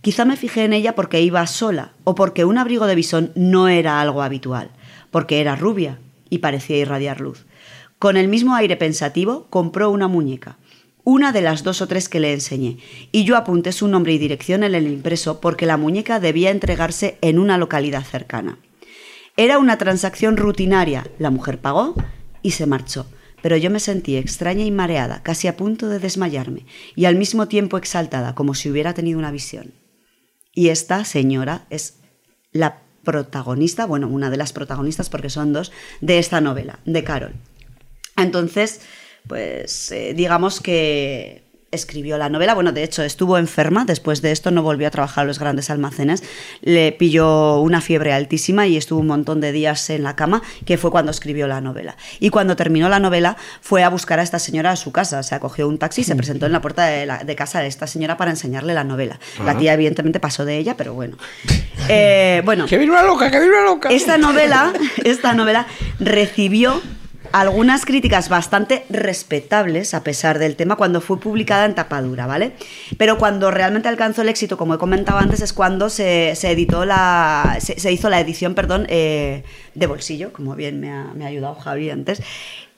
Quizá 0.00 0.24
me 0.24 0.36
fijé 0.36 0.64
en 0.64 0.72
ella 0.72 0.94
porque 0.94 1.20
iba 1.22 1.46
sola 1.46 1.92
o 2.04 2.14
porque 2.14 2.44
un 2.44 2.58
abrigo 2.58 2.86
de 2.86 2.94
bisón 2.94 3.32
no 3.34 3.68
era 3.68 4.00
algo 4.00 4.22
habitual, 4.22 4.70
porque 5.10 5.40
era 5.40 5.56
rubia 5.56 5.98
y 6.30 6.38
parecía 6.38 6.76
irradiar 6.76 7.20
luz. 7.20 7.46
Con 7.98 8.16
el 8.16 8.28
mismo 8.28 8.54
aire 8.54 8.76
pensativo 8.76 9.46
compró 9.50 9.90
una 9.90 10.06
muñeca, 10.06 10.58
una 11.02 11.32
de 11.32 11.40
las 11.40 11.64
dos 11.64 11.80
o 11.80 11.88
tres 11.88 12.08
que 12.08 12.20
le 12.20 12.32
enseñé, 12.32 12.78
y 13.10 13.24
yo 13.24 13.36
apunté 13.36 13.72
su 13.72 13.88
nombre 13.88 14.12
y 14.12 14.18
dirección 14.18 14.62
en 14.62 14.74
el 14.74 14.86
impreso 14.86 15.40
porque 15.40 15.66
la 15.66 15.78
muñeca 15.78 16.20
debía 16.20 16.50
entregarse 16.50 17.18
en 17.22 17.38
una 17.38 17.58
localidad 17.58 18.04
cercana. 18.04 18.58
Era 19.36 19.58
una 19.58 19.78
transacción 19.78 20.36
rutinaria, 20.36 21.06
la 21.18 21.30
mujer 21.30 21.58
pagó 21.58 21.94
y 22.42 22.52
se 22.52 22.66
marchó, 22.66 23.06
pero 23.42 23.56
yo 23.56 23.70
me 23.70 23.80
sentí 23.80 24.16
extraña 24.16 24.64
y 24.64 24.70
mareada, 24.70 25.22
casi 25.22 25.48
a 25.48 25.56
punto 25.56 25.88
de 25.88 25.98
desmayarme, 25.98 26.66
y 26.96 27.04
al 27.04 27.16
mismo 27.16 27.48
tiempo 27.48 27.78
exaltada, 27.78 28.34
como 28.34 28.54
si 28.54 28.70
hubiera 28.70 28.94
tenido 28.94 29.18
una 29.18 29.30
visión. 29.30 29.74
Y 30.54 30.68
esta 30.68 31.04
señora 31.04 31.66
es 31.70 32.00
la 32.52 32.82
protagonista, 33.04 33.86
bueno, 33.86 34.08
una 34.08 34.30
de 34.30 34.36
las 34.36 34.52
protagonistas, 34.52 35.08
porque 35.08 35.30
son 35.30 35.52
dos, 35.52 35.72
de 36.00 36.18
esta 36.18 36.40
novela, 36.40 36.80
de 36.84 37.04
Carol. 37.04 37.34
Entonces, 38.16 38.80
pues 39.26 39.92
eh, 39.92 40.14
digamos 40.14 40.60
que 40.60 41.47
escribió 41.70 42.16
la 42.16 42.28
novela. 42.30 42.54
Bueno, 42.54 42.72
de 42.72 42.82
hecho, 42.82 43.02
estuvo 43.02 43.36
enferma. 43.36 43.84
Después 43.84 44.22
de 44.22 44.32
esto 44.32 44.50
no 44.50 44.62
volvió 44.62 44.88
a 44.88 44.90
trabajar 44.90 45.22
en 45.24 45.28
los 45.28 45.38
grandes 45.38 45.68
almacenes. 45.70 46.22
Le 46.62 46.92
pilló 46.92 47.60
una 47.60 47.80
fiebre 47.80 48.12
altísima 48.14 48.66
y 48.66 48.76
estuvo 48.76 49.00
un 49.00 49.06
montón 49.06 49.40
de 49.40 49.52
días 49.52 49.90
en 49.90 50.02
la 50.02 50.16
cama, 50.16 50.42
que 50.64 50.78
fue 50.78 50.90
cuando 50.90 51.10
escribió 51.10 51.46
la 51.46 51.60
novela. 51.60 51.96
Y 52.20 52.30
cuando 52.30 52.56
terminó 52.56 52.88
la 52.88 53.00
novela, 53.00 53.36
fue 53.60 53.82
a 53.84 53.90
buscar 53.90 54.18
a 54.18 54.22
esta 54.22 54.38
señora 54.38 54.70
a 54.70 54.76
su 54.76 54.92
casa. 54.92 55.22
Se 55.22 55.34
acogió 55.34 55.68
un 55.68 55.78
taxi 55.78 56.00
y 56.00 56.04
se 56.04 56.16
presentó 56.16 56.46
en 56.46 56.52
la 56.52 56.60
puerta 56.62 56.86
de, 56.86 57.04
la- 57.04 57.18
de 57.24 57.36
casa 57.36 57.60
de 57.60 57.66
esta 57.66 57.86
señora 57.86 58.16
para 58.16 58.30
enseñarle 58.30 58.72
la 58.72 58.84
novela. 58.84 59.18
La 59.44 59.56
tía, 59.58 59.74
evidentemente, 59.74 60.20
pasó 60.20 60.44
de 60.44 60.56
ella, 60.58 60.76
pero 60.76 60.94
bueno. 60.94 61.16
Eh, 61.90 62.42
bueno. 62.44 62.66
¡Que 62.66 62.76
viene 62.76 62.92
una 62.92 63.02
loca, 63.02 63.30
que 63.30 63.38
viene 63.38 63.54
una 63.54 63.64
loca! 63.64 63.88
Esta 63.88 64.18
novela, 64.18 64.74
esta 65.04 65.32
novela 65.32 65.66
recibió 66.00 66.82
algunas 67.32 67.84
críticas 67.84 68.28
bastante 68.28 68.84
respetables 68.90 69.94
a 69.94 70.02
pesar 70.02 70.38
del 70.38 70.56
tema 70.56 70.76
cuando 70.76 71.00
fue 71.00 71.20
publicada 71.20 71.64
en 71.64 71.74
tapadura, 71.74 72.26
¿vale? 72.26 72.52
Pero 72.96 73.18
cuando 73.18 73.50
realmente 73.50 73.88
alcanzó 73.88 74.22
el 74.22 74.28
éxito, 74.28 74.56
como 74.56 74.74
he 74.74 74.78
comentado 74.78 75.18
antes, 75.18 75.40
es 75.40 75.52
cuando 75.52 75.90
se, 75.90 76.34
se 76.36 76.50
editó 76.50 76.84
la. 76.84 77.58
Se, 77.60 77.92
hizo 77.92 78.10
la 78.10 78.20
edición, 78.20 78.54
perdón, 78.54 78.86
eh, 78.88 79.44
de 79.74 79.86
bolsillo, 79.86 80.32
como 80.32 80.54
bien 80.54 80.80
me 80.80 80.90
ha, 80.90 81.12
me 81.14 81.24
ha 81.24 81.28
ayudado 81.28 81.54
Javi 81.54 81.90
antes, 81.90 82.22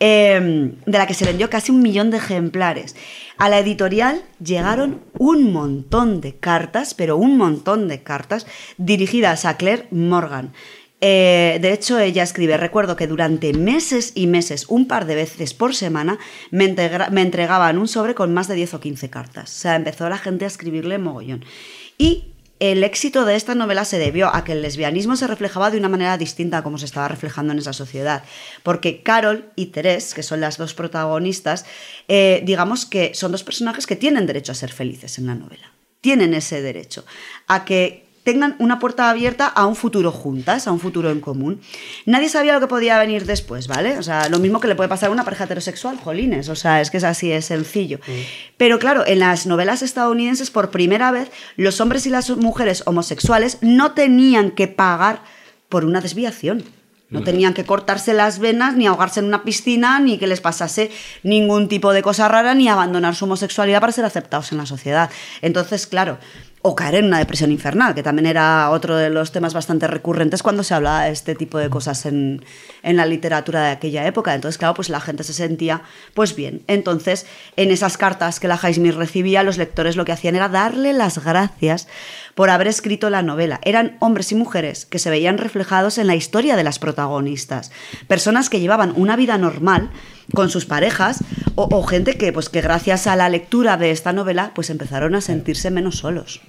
eh, 0.01 0.73
de 0.87 0.99
la 0.99 1.07
que 1.07 1.15
se 1.15 1.25
vendió 1.25 1.51
casi 1.51 1.73
un 1.73 1.83
millón 1.83 2.11
de 2.11 2.17
ejemplares. 2.19 2.97
A 3.37 3.49
la 3.49 3.59
editorial 3.59 4.23
llegaron 4.43 5.01
un 5.19 5.53
montón 5.53 6.21
de 6.21 6.37
cartas, 6.37 6.95
pero 6.95 7.17
un 7.17 7.37
montón 7.37 7.89
de 7.89 8.03
cartas 8.03 8.47
dirigidas 8.77 9.45
a 9.45 9.57
Claire 9.57 9.87
Morgan. 9.91 10.53
Eh, 11.01 11.59
de 11.61 11.73
hecho, 11.73 11.99
ella 11.99 12.23
escribe, 12.23 12.57
recuerdo 12.57 12.97
que 12.97 13.07
durante 13.07 13.53
meses 13.55 14.13
y 14.15 14.27
meses, 14.27 14.67
un 14.69 14.87
par 14.87 15.07
de 15.07 15.15
veces 15.15 15.55
por 15.55 15.75
semana, 15.75 16.19
me, 16.51 16.65
entregaban 16.65 17.79
un 17.79 17.89
sobre 17.89 18.15
con 18.15 18.35
más 18.35 18.49
de 18.49 18.55
10 18.55 18.75
o 18.75 18.81
15 18.81 19.09
cartas. 19.11 19.51
O 19.57 19.59
sea, 19.61 19.77
empezó 19.77 20.09
la 20.09 20.19
gente 20.19 20.45
a 20.45 20.49
escribirle 20.49 20.99
mogollón. 20.99 21.45
Y 21.97 22.33
el 22.59 22.85
éxito 22.85 23.25
de 23.25 23.37
esta 23.37 23.55
novela 23.55 23.87
se 23.87 23.99
debió 23.99 24.35
a 24.35 24.45
que 24.45 24.53
el 24.53 24.61
lesbianismo 24.61 25.17
se 25.17 25.27
reflejaba 25.27 25.71
de 25.71 25.79
una 25.79 25.89
manera 25.89 26.19
distinta 26.19 26.59
a 26.59 26.63
como 26.63 26.77
se 26.77 26.85
estaba 26.85 27.09
reflejando 27.09 27.55
en 27.55 27.59
esa 27.59 27.73
sociedad. 27.73 28.23
Porque 28.63 29.03
Carol 29.03 29.51
y 29.57 29.67
Teresa, 29.67 30.15
que 30.15 30.23
son 30.23 30.43
las 30.43 30.59
dos 30.59 30.75
protagonistas, 30.75 31.65
eh, 32.09 32.43
digamos 32.45 32.85
que 32.85 33.15
son 33.15 33.33
dos 33.33 33.45
personajes 33.45 33.87
que 33.87 33.97
tienen 33.97 34.27
derecho 34.27 34.53
a 34.53 34.55
ser 34.55 34.71
felices 34.71 35.17
en 35.17 35.27
la 35.27 35.35
novela. 35.35 35.73
Tienen 36.03 36.35
ese 36.35 36.61
derecho 36.61 37.07
a 37.47 37.65
que 37.65 38.10
tengan 38.25 38.55
una 38.59 38.79
puerta 38.79 39.09
abierta 39.09 39.47
a 39.47 39.67
un 39.67 39.77
futuro 39.77 40.13
juntas, 40.13 40.67
a 40.67 40.73
un 40.73 40.81
futuro 40.81 41.11
en 41.11 41.21
común. 41.21 41.61
Nadie 42.07 42.29
sabía 42.29 42.53
lo 42.53 42.61
que 42.61 42.67
podía 42.67 42.99
venir 42.99 43.25
después, 43.25 43.67
¿vale? 43.67 43.99
O 43.99 44.03
sea, 44.03 44.29
lo 44.29 44.39
mismo 44.39 44.61
que 44.61 44.69
le 44.69 44.75
puede 44.75 44.89
pasar 44.89 45.09
a 45.09 45.13
una 45.13 45.25
pareja 45.25 45.45
heterosexual, 45.45 45.97
jolines, 45.97 46.49
o 46.49 46.57
sea, 46.57 46.81
es 46.81 46.91
que 46.91 46.99
es 46.99 47.05
así, 47.05 47.33
es 47.33 47.47
sencillo. 47.47 47.99
Pero 48.57 48.79
claro, 48.79 49.07
en 49.07 49.21
las 49.21 49.47
novelas 49.47 49.83
estadounidenses, 49.83 50.51
por 50.51 50.71
primera 50.71 51.11
vez, 51.11 51.31
los 51.57 51.81
hombres 51.81 52.07
y 52.07 52.11
las 52.11 52.31
mujeres 52.31 52.83
homosexuales 52.87 53.59
no 53.63 53.93
tenían 53.93 54.51
que 54.51 54.69
pagar 54.69 55.23
por 55.69 55.85
una 55.85 56.01
desviación. 56.01 56.65
No 57.11 57.25
tenían 57.25 57.55
que 57.55 57.65
cortarse 57.65 58.15
las 58.15 58.39
venas, 58.39 58.77
ni 58.77 58.87
ahogarse 58.87 59.19
en 59.19 59.27
una 59.27 59.43
piscina, 59.43 59.99
ni 59.99 60.17
que 60.17 60.29
les 60.29 60.41
pasase 60.41 60.93
ningún 61.25 61.69
tipo 61.69 61.93
de 61.93 62.03
cosa 62.03 62.29
rara, 62.29 62.55
ni 62.55 62.69
abandonar 62.69 63.17
su 63.17 63.25
homosexualidad 63.25 63.81
para 63.81 63.93
ser 63.93 64.05
aceptados 64.05 64.53
en 64.53 64.59
la 64.59 64.67
sociedad. 64.67 65.11
Entonces, 65.43 65.89
claro, 65.89 66.19
o 66.63 66.77
caer 66.77 66.97
en 66.97 67.07
una 67.07 67.19
depresión 67.19 67.51
infernal, 67.51 67.95
que 67.95 68.03
también 68.03 68.27
era 68.27 68.69
otro 68.71 68.95
de 68.95 69.09
los 69.09 69.33
temas 69.33 69.55
bastante 69.55 69.87
recurrentes 69.87 70.43
cuando 70.43 70.63
se 70.63 70.75
hablaba 70.75 71.05
de 71.05 71.13
este 71.13 71.35
tipo 71.35 71.57
de 71.57 71.71
cosas 71.71 72.05
en, 72.05 72.45
en 72.83 72.97
la 72.97 73.07
literatura 73.07 73.63
de 73.63 73.71
aquella 73.71 74.07
época. 74.07 74.35
Entonces, 74.35 74.59
claro, 74.59 74.75
pues 74.75 74.91
la 74.91 75.01
gente 75.01 75.25
se 75.25 75.33
sentía, 75.33 75.83
pues 76.13 76.37
bien. 76.37 76.63
Entonces, 76.67 77.27
en 77.57 77.71
esas 77.71 77.97
cartas 77.97 78.41
que 78.41 78.49
la 78.49 78.61
Highsmith 78.63 78.95
recibía, 78.95 79.43
los 79.43 79.57
lectores 79.57 79.97
lo 79.97 80.05
que 80.05 80.13
hacían 80.13 80.37
era 80.37 80.51
darle 80.51 80.93
las 80.93 81.25
gracias 81.25 81.89
por 82.35 82.51
haber 82.51 82.69
escrito 82.69 83.09
la 83.09 83.23
novela. 83.23 83.61
Eran 83.65 83.97
hombres 84.01 84.31
y 84.33 84.35
mujeres 84.35 84.85
que 84.85 84.99
se 84.99 85.11
veían 85.11 85.39
reflejados 85.39 85.97
en 85.97 86.07
la 86.07 86.15
historia 86.15 86.57
de 86.57 86.65
las 86.65 86.79
protagonistas. 86.79 87.73
Personas 88.07 88.51
que 88.51 88.61
llevaban 88.61 88.93
una 88.97 89.17
vida 89.17 89.39
normal 89.39 89.91
con 90.35 90.51
sus 90.51 90.67
parejas 90.67 91.25
o, 91.55 91.69
o 91.71 91.83
gente 91.83 92.17
que, 92.17 92.33
pues, 92.33 92.49
que 92.49 92.61
gracias 92.61 93.07
a 93.07 93.17
la 93.17 93.29
lectura 93.29 93.77
de 93.77 93.91
esta 93.91 94.13
novela 94.13 94.53
pues 94.55 94.71
empezaron 94.71 95.15
a 95.15 95.21
sentirse 95.21 95.71
menos 95.71 95.99
solos. 95.99 96.41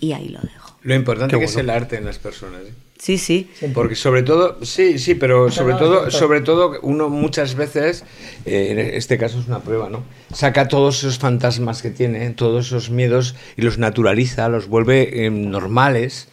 Y 0.00 0.12
ahí 0.12 0.28
lo 0.28 0.40
dejo. 0.40 0.76
Lo 0.82 0.94
importante 0.94 1.34
Qué 1.34 1.40
que 1.40 1.44
es 1.44 1.54
bueno. 1.54 1.72
el 1.72 1.76
arte 1.82 1.96
en 1.96 2.04
las 2.04 2.18
personas. 2.18 2.62
¿eh? 2.62 2.72
Sí, 2.98 3.16
sí. 3.18 3.50
Porque 3.72 3.94
sobre 3.94 4.22
todo, 4.22 4.62
sí, 4.62 4.98
sí, 4.98 5.14
pero 5.14 5.50
sobre 5.50 5.74
todo, 5.74 6.10
sobre 6.10 6.42
todo 6.42 6.78
uno 6.82 7.08
muchas 7.08 7.54
veces, 7.54 8.04
eh, 8.44 8.68
en 8.70 8.78
este 8.78 9.16
caso 9.16 9.40
es 9.40 9.46
una 9.46 9.60
prueba, 9.60 9.88
¿no? 9.88 10.04
Saca 10.32 10.68
todos 10.68 10.98
esos 10.98 11.18
fantasmas 11.18 11.80
que 11.80 11.90
tiene, 11.90 12.28
todos 12.30 12.66
esos 12.66 12.90
miedos 12.90 13.36
y 13.56 13.62
los 13.62 13.78
naturaliza, 13.78 14.48
los 14.50 14.68
vuelve 14.68 15.24
eh, 15.24 15.30
normales, 15.30 16.28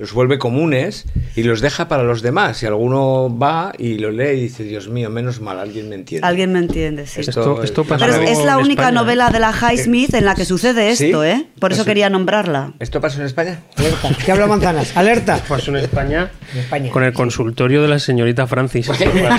los 0.00 0.14
vuelve 0.14 0.38
comunes 0.38 1.04
y 1.36 1.42
los 1.42 1.60
deja 1.60 1.86
para 1.86 2.02
los 2.04 2.22
demás. 2.22 2.62
Y 2.62 2.66
alguno 2.66 3.36
va 3.38 3.72
y 3.78 3.98
lo 3.98 4.10
lee 4.10 4.30
y 4.38 4.40
dice, 4.44 4.64
Dios 4.64 4.88
mío, 4.88 5.10
menos 5.10 5.42
mal, 5.42 5.58
alguien 5.58 5.90
me 5.90 5.94
entiende. 5.94 6.26
Alguien 6.26 6.52
me 6.54 6.58
entiende, 6.58 7.06
sí. 7.06 7.20
Esto, 7.20 7.62
esto 7.62 7.84
pasa 7.84 8.06
Pero 8.06 8.22
es, 8.22 8.38
es 8.38 8.44
la 8.46 8.56
única 8.56 8.84
España, 8.84 8.88
¿eh? 8.88 8.92
novela 8.92 9.30
de 9.30 9.40
la 9.40 9.52
Highsmith 9.52 10.14
en 10.14 10.24
la 10.24 10.34
que 10.34 10.46
sucede 10.46 10.96
¿Sí? 10.96 11.04
esto, 11.06 11.22
¿eh? 11.22 11.46
Por 11.60 11.72
eso 11.72 11.82
Eso- 11.82 11.88
quería 11.88 12.08
nombrarla. 12.08 12.72
¿Esto 12.78 12.98
pasa 13.02 13.20
en 13.20 13.26
España? 13.26 13.60
Alerta. 13.76 14.08
¿Qué 14.24 14.32
habla 14.32 14.46
Manzanas? 14.46 14.96
Alerta. 14.96 15.38
Pasó 15.46 15.70
en 15.70 15.76
España, 15.76 16.30
En 16.54 16.60
España. 16.60 16.90
con 16.90 17.04
el 17.04 17.12
consultorio 17.12 17.82
de 17.82 17.88
la 17.88 17.98
señorita 17.98 18.46
Francis. 18.46 18.88
Por 18.88 19.06
Era, 19.06 19.38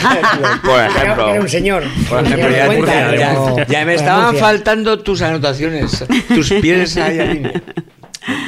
era 1.31 1.41
un 1.41 1.49
señor. 1.49 1.81
Por 2.07 2.23
ejemplo, 2.23 2.49
ya, 2.51 2.71
ya- 3.15 3.55
ya- 3.55 3.65
ya 3.67 3.85
me 3.85 3.95
estaban 3.95 4.35
faltando 4.35 4.99
tus 4.99 5.23
anotaciones, 5.23 6.05
tus 6.27 6.51
pies 6.61 6.97
ahí 6.97 7.19
a 7.19 7.25
línea. 7.25 7.63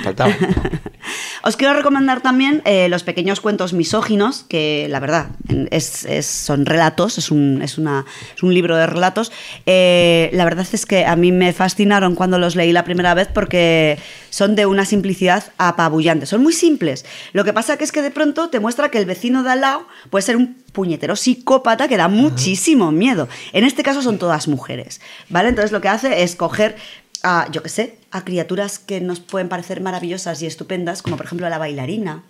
Faltaba. 0.03 0.33
Os 1.45 1.57
quiero 1.57 1.73
recomendar 1.73 2.21
también 2.21 2.61
eh, 2.63 2.87
los 2.87 3.03
pequeños 3.03 3.41
cuentos 3.41 3.73
misóginos, 3.73 4.45
que 4.47 4.87
la 4.89 4.99
verdad 5.01 5.27
en- 5.49 5.67
es, 5.71 6.05
es- 6.05 6.25
son 6.25 6.65
relatos, 6.65 7.17
es 7.17 7.31
un, 7.31 7.61
es 7.61 7.77
una- 7.77 8.05
es 8.35 8.43
un 8.43 8.53
libro 8.53 8.77
de 8.77 8.87
relatos. 8.87 9.31
Eh, 9.65 10.29
la 10.33 10.45
verdad 10.45 10.65
es 10.71 10.85
que 10.85 11.05
a 11.05 11.15
mí 11.17 11.31
me 11.33 11.51
fascinaron 11.51 12.15
cuando 12.15 12.39
los 12.39 12.55
leí 12.55 12.71
la 12.71 12.85
primera 12.85 13.13
vez 13.13 13.27
porque 13.33 13.97
son 14.29 14.55
de 14.55 14.65
una 14.65 14.85
simplicidad 14.85 15.43
apabullante. 15.57 16.25
Son 16.27 16.41
muy 16.41 16.53
simples. 16.53 17.05
Lo 17.33 17.43
que 17.43 17.51
pasa 17.51 17.75
que 17.77 17.83
es 17.83 17.91
que 17.91 18.01
de 18.01 18.11
pronto 18.11 18.49
te 18.49 18.59
muestra 18.61 18.89
que 18.89 18.99
el 18.99 19.05
vecino 19.05 19.43
de 19.43 19.51
al 19.51 19.61
lado 19.61 19.85
puede 20.09 20.21
ser 20.23 20.37
un 20.37 20.55
puñetero 20.71 21.15
psicópata 21.15 21.87
que 21.87 21.97
da 21.97 22.07
muchísimo 22.07 22.91
miedo. 22.91 23.27
En 23.51 23.63
este 23.65 23.83
caso 23.83 24.01
son 24.01 24.17
todas 24.17 24.47
mujeres, 24.47 25.01
¿vale? 25.29 25.49
Entonces 25.49 25.71
lo 25.71 25.81
que 25.81 25.89
hace 25.89 26.23
es 26.23 26.35
coger 26.35 26.75
a, 27.23 27.49
yo 27.51 27.63
qué 27.63 27.69
sé, 27.69 27.97
a 28.11 28.23
criaturas 28.23 28.79
que 28.79 29.01
nos 29.01 29.19
pueden 29.19 29.49
parecer 29.49 29.81
maravillosas 29.81 30.41
y 30.41 30.45
estupendas, 30.45 31.01
como 31.01 31.17
por 31.17 31.25
ejemplo 31.25 31.49
la 31.49 31.57
bailarina, 31.57 32.23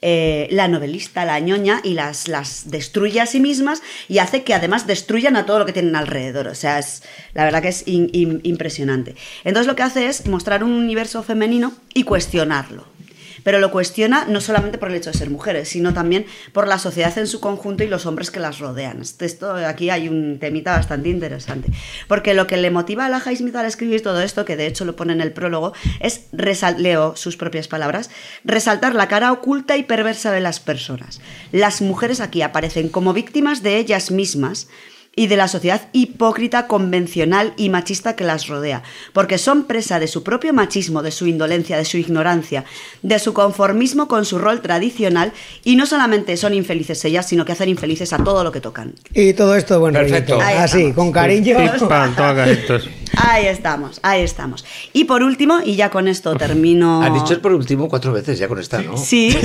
eh, 0.00 0.46
la 0.52 0.68
novelista, 0.68 1.24
la 1.24 1.40
ñoña, 1.40 1.80
y 1.82 1.94
las, 1.94 2.28
las 2.28 2.70
destruye 2.70 3.20
a 3.20 3.26
sí 3.26 3.40
mismas 3.40 3.82
y 4.06 4.18
hace 4.18 4.44
que 4.44 4.54
además 4.54 4.86
destruyan 4.86 5.34
a 5.34 5.44
todo 5.44 5.58
lo 5.58 5.66
que 5.66 5.72
tienen 5.72 5.96
alrededor. 5.96 6.46
O 6.46 6.54
sea, 6.54 6.78
es, 6.78 7.02
la 7.34 7.44
verdad 7.44 7.62
que 7.62 7.68
es 7.68 7.82
impresionante. 7.86 9.16
Entonces 9.42 9.66
lo 9.66 9.74
que 9.74 9.82
hace 9.82 10.06
es 10.06 10.26
mostrar 10.26 10.62
un 10.62 10.72
universo 10.72 11.22
femenino 11.24 11.72
y 11.94 12.04
cuestionarlo. 12.04 12.97
Pero 13.44 13.58
lo 13.58 13.70
cuestiona 13.70 14.24
no 14.26 14.40
solamente 14.40 14.78
por 14.78 14.88
el 14.90 14.96
hecho 14.96 15.10
de 15.12 15.18
ser 15.18 15.30
mujeres, 15.30 15.68
sino 15.68 15.94
también 15.94 16.26
por 16.52 16.66
la 16.66 16.78
sociedad 16.78 17.16
en 17.18 17.26
su 17.26 17.40
conjunto 17.40 17.84
y 17.84 17.88
los 17.88 18.06
hombres 18.06 18.30
que 18.30 18.40
las 18.40 18.58
rodean. 18.58 19.00
Este- 19.00 19.26
Esto, 19.26 19.52
aquí 19.54 19.90
hay 19.90 20.08
un 20.08 20.38
temita 20.38 20.72
bastante 20.76 21.08
interesante. 21.08 21.70
Porque 22.08 22.34
lo 22.34 22.46
que 22.46 22.56
le 22.56 22.70
motiva 22.70 23.06
a 23.06 23.08
la 23.08 23.18
Highsmith 23.24 23.56
al 23.56 23.66
escribir 23.66 24.02
todo 24.02 24.20
esto, 24.22 24.44
que 24.44 24.56
de 24.56 24.66
hecho 24.66 24.84
lo 24.84 24.96
pone 24.96 25.12
en 25.12 25.20
el 25.20 25.32
prólogo, 25.32 25.72
es, 26.00 26.26
leo 26.78 27.14
sus 27.16 27.36
propias 27.36 27.68
palabras, 27.68 28.10
resaltar 28.44 28.94
la 28.94 29.08
cara 29.08 29.32
oculta 29.32 29.76
y 29.76 29.82
perversa 29.82 30.32
de 30.32 30.40
las 30.40 30.60
personas. 30.60 31.20
Las 31.52 31.80
mujeres 31.82 32.20
aquí 32.20 32.42
aparecen 32.42 32.88
como 32.88 33.12
víctimas 33.12 33.62
de 33.62 33.76
ellas 33.78 34.10
mismas 34.10 34.68
y 35.18 35.26
de 35.26 35.36
la 35.36 35.48
sociedad 35.48 35.82
hipócrita, 35.92 36.68
convencional 36.68 37.52
y 37.56 37.70
machista 37.70 38.14
que 38.14 38.22
las 38.24 38.46
rodea, 38.46 38.82
porque 39.12 39.36
son 39.36 39.64
presa 39.64 39.98
de 39.98 40.06
su 40.06 40.22
propio 40.22 40.52
machismo, 40.52 41.02
de 41.02 41.10
su 41.10 41.26
indolencia, 41.26 41.76
de 41.76 41.84
su 41.84 41.96
ignorancia, 41.96 42.64
de 43.02 43.18
su 43.18 43.32
conformismo 43.34 44.06
con 44.06 44.24
su 44.24 44.38
rol 44.38 44.60
tradicional 44.62 45.32
y 45.64 45.74
no 45.74 45.86
solamente 45.86 46.36
son 46.36 46.54
infelices 46.54 47.04
ellas, 47.04 47.26
sino 47.28 47.44
que 47.44 47.50
hacen 47.52 47.68
infelices 47.68 48.12
a 48.12 48.18
todo 48.22 48.44
lo 48.44 48.52
que 48.52 48.60
tocan. 48.60 48.94
Y 49.12 49.32
todo 49.32 49.56
esto, 49.56 49.80
bueno, 49.80 49.98
Perfecto. 49.98 50.40
Ahí 50.40 50.56
así, 50.56 50.92
con 50.92 51.10
cariño. 51.10 51.56
Ahí 53.20 53.46
estamos, 53.46 53.98
ahí 54.04 54.22
estamos. 54.22 54.64
Y 54.92 55.04
por 55.04 55.22
último, 55.24 55.58
y 55.64 55.74
ya 55.74 55.90
con 55.90 56.06
esto 56.06 56.36
termino... 56.36 57.02
Has 57.02 57.12
dicho 57.14 57.34
el 57.34 57.40
por 57.40 57.52
último 57.52 57.88
cuatro 57.88 58.12
veces 58.12 58.38
ya 58.38 58.46
con 58.46 58.58
esta, 58.60 58.80
¿no? 58.82 58.96
Sí, 58.96 59.36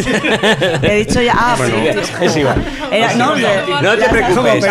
he 0.84 1.06
dicho 1.06 1.20
ya... 1.22 1.34
Ah, 1.36 1.56
Bueno, 1.58 1.76
sí. 2.04 2.12
es 2.22 2.38
igual. 2.38 2.64
Era- 2.92 3.16
no, 3.16 3.34
de- 3.36 3.44
No 3.82 3.98
te 3.98 4.10
preocupes. 4.10 4.66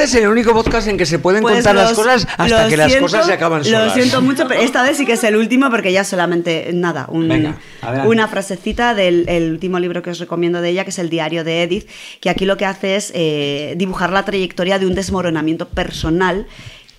Amanece 0.00 0.18
es 0.18 0.24
el 0.24 0.30
único 0.30 0.52
podcast 0.54 0.88
en 0.88 0.96
que 0.96 1.06
se 1.06 1.18
pueden 1.18 1.42
Pues 1.42 1.56
contar 1.56 1.74
las 1.74 1.92
cosas 1.92 2.26
hasta 2.36 2.64
lo 2.64 2.68
que 2.68 2.76
las 2.76 2.96
cosas 2.96 3.26
se 3.26 3.32
acaban 3.32 3.58
Lo 3.60 3.64
solas. 3.64 3.94
siento 3.94 4.22
mucho, 4.22 4.48
pero 4.48 4.60
esta 4.60 4.82
vez 4.82 4.96
sí 4.96 5.04
que 5.04 5.12
es 5.12 5.24
el 5.24 5.36
último 5.36 5.70
porque 5.70 5.92
ya 5.92 6.04
solamente, 6.04 6.70
nada, 6.72 7.06
un- 7.10 7.28
Venga, 7.28 7.58
una 8.06 8.26
frasecita 8.28 8.94
del 8.94 9.28
el 9.28 9.50
último 9.52 9.78
libro 9.78 10.02
que 10.02 10.10
os 10.10 10.18
recomiendo 10.18 10.60
de 10.62 10.70
ella, 10.70 10.84
que 10.84 10.90
es 10.90 10.98
El 10.98 11.10
diario 11.10 11.44
de 11.44 11.62
Edith, 11.62 11.88
que 12.20 12.30
aquí 12.30 12.44
lo 12.46 12.56
que 12.56 12.64
hace 12.66 12.96
es 12.96 13.12
eh, 13.14 13.74
dibujar 13.76 14.12
la 14.12 14.24
trayectoria 14.24 14.78
de 14.78 14.86
un 14.86 14.94
desmoronamiento 14.94 15.68
personal 15.68 16.46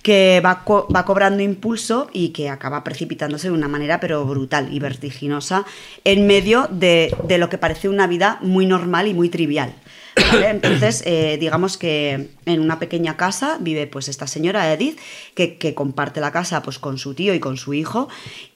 que 0.02 0.40
va, 0.44 0.64
co- 0.64 0.88
va 0.94 1.04
cobrando 1.04 1.42
impulso 1.44 2.08
y 2.12 2.30
que 2.30 2.48
acaba 2.50 2.82
precipitándose 2.82 3.48
de 3.48 3.54
una 3.54 3.68
manera 3.68 4.00
pero 4.00 4.24
brutal 4.24 4.68
y 4.72 4.80
vertiginosa 4.80 5.64
en 6.04 6.26
medio 6.26 6.68
de, 6.72 7.14
de 7.28 7.38
lo 7.38 7.48
que 7.48 7.56
parece 7.58 7.88
una 7.88 8.06
vida 8.08 8.38
muy 8.42 8.66
normal 8.66 9.06
y 9.06 9.14
muy 9.14 9.28
trivial. 9.28 9.72
Entonces, 10.16 11.02
eh, 11.06 11.36
digamos 11.40 11.76
que 11.78 12.28
en 12.44 12.60
una 12.60 12.78
pequeña 12.78 13.16
casa 13.16 13.56
vive 13.60 13.86
pues 13.86 14.08
esta 14.08 14.26
señora 14.26 14.72
Edith, 14.72 14.98
que, 15.34 15.74
comparte 15.74 16.20
la 16.20 16.32
casa 16.32 16.62
pues 16.62 16.78
con 16.78 16.98
su 16.98 17.14
tío 17.14 17.34
y 17.34 17.40
con 17.40 17.56
su 17.56 17.72
hijo, 17.72 18.08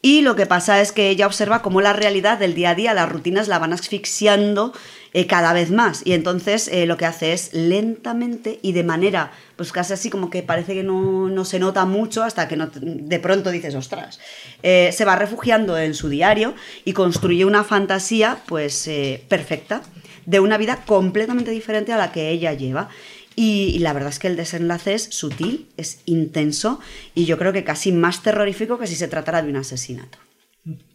y 0.02 0.22
lo 0.22 0.36
que 0.36 0.46
pasa 0.46 0.80
es 0.80 0.92
que 0.92 1.08
ella 1.08 1.26
observa 1.26 1.62
cómo 1.62 1.80
la 1.80 1.92
realidad 1.92 2.38
del 2.38 2.54
día 2.54 2.70
a 2.70 2.74
día, 2.74 2.94
las 2.94 3.10
rutinas 3.10 3.48
la 3.48 3.58
van 3.58 3.72
asfixiando 3.72 4.72
eh, 5.12 5.26
cada 5.26 5.54
vez 5.54 5.70
más, 5.70 6.02
y 6.04 6.12
entonces 6.12 6.68
eh, 6.68 6.84
lo 6.84 6.98
que 6.98 7.06
hace 7.06 7.32
es 7.32 7.54
lentamente 7.54 8.58
y 8.60 8.72
de 8.72 8.84
manera, 8.84 9.32
pues 9.56 9.72
casi 9.72 9.94
así 9.94 10.10
como 10.10 10.28
que 10.28 10.42
parece 10.42 10.74
que 10.74 10.82
no, 10.82 11.28
no 11.28 11.44
se 11.46 11.58
nota 11.58 11.86
mucho 11.86 12.22
hasta 12.22 12.48
que 12.48 12.56
de 12.56 13.18
pronto 13.18 13.50
dices, 13.50 13.74
ostras, 13.74 14.20
se 14.62 15.04
va 15.06 15.16
refugiando 15.16 15.78
en 15.78 15.94
su 15.94 16.10
diario 16.10 16.54
y 16.84 16.92
construye 16.92 17.44
una 17.46 17.64
fantasía 17.64 18.38
pues 18.46 18.90
perfecta 19.28 19.82
de 20.26 20.40
una 20.40 20.58
vida 20.58 20.80
completamente 20.86 21.50
diferente 21.50 21.92
a 21.92 21.96
la 21.96 22.12
que 22.12 22.30
ella 22.30 22.52
lleva. 22.52 22.88
Y, 23.34 23.72
y 23.74 23.78
la 23.80 23.92
verdad 23.92 24.08
es 24.10 24.18
que 24.18 24.28
el 24.28 24.36
desenlace 24.36 24.94
es 24.94 25.04
sutil, 25.10 25.68
es 25.76 26.00
intenso 26.06 26.80
y 27.14 27.26
yo 27.26 27.36
creo 27.38 27.52
que 27.52 27.64
casi 27.64 27.92
más 27.92 28.22
terrorífico 28.22 28.78
que 28.78 28.86
si 28.86 28.94
se 28.96 29.08
tratara 29.08 29.42
de 29.42 29.50
un 29.50 29.56
asesinato. 29.56 30.18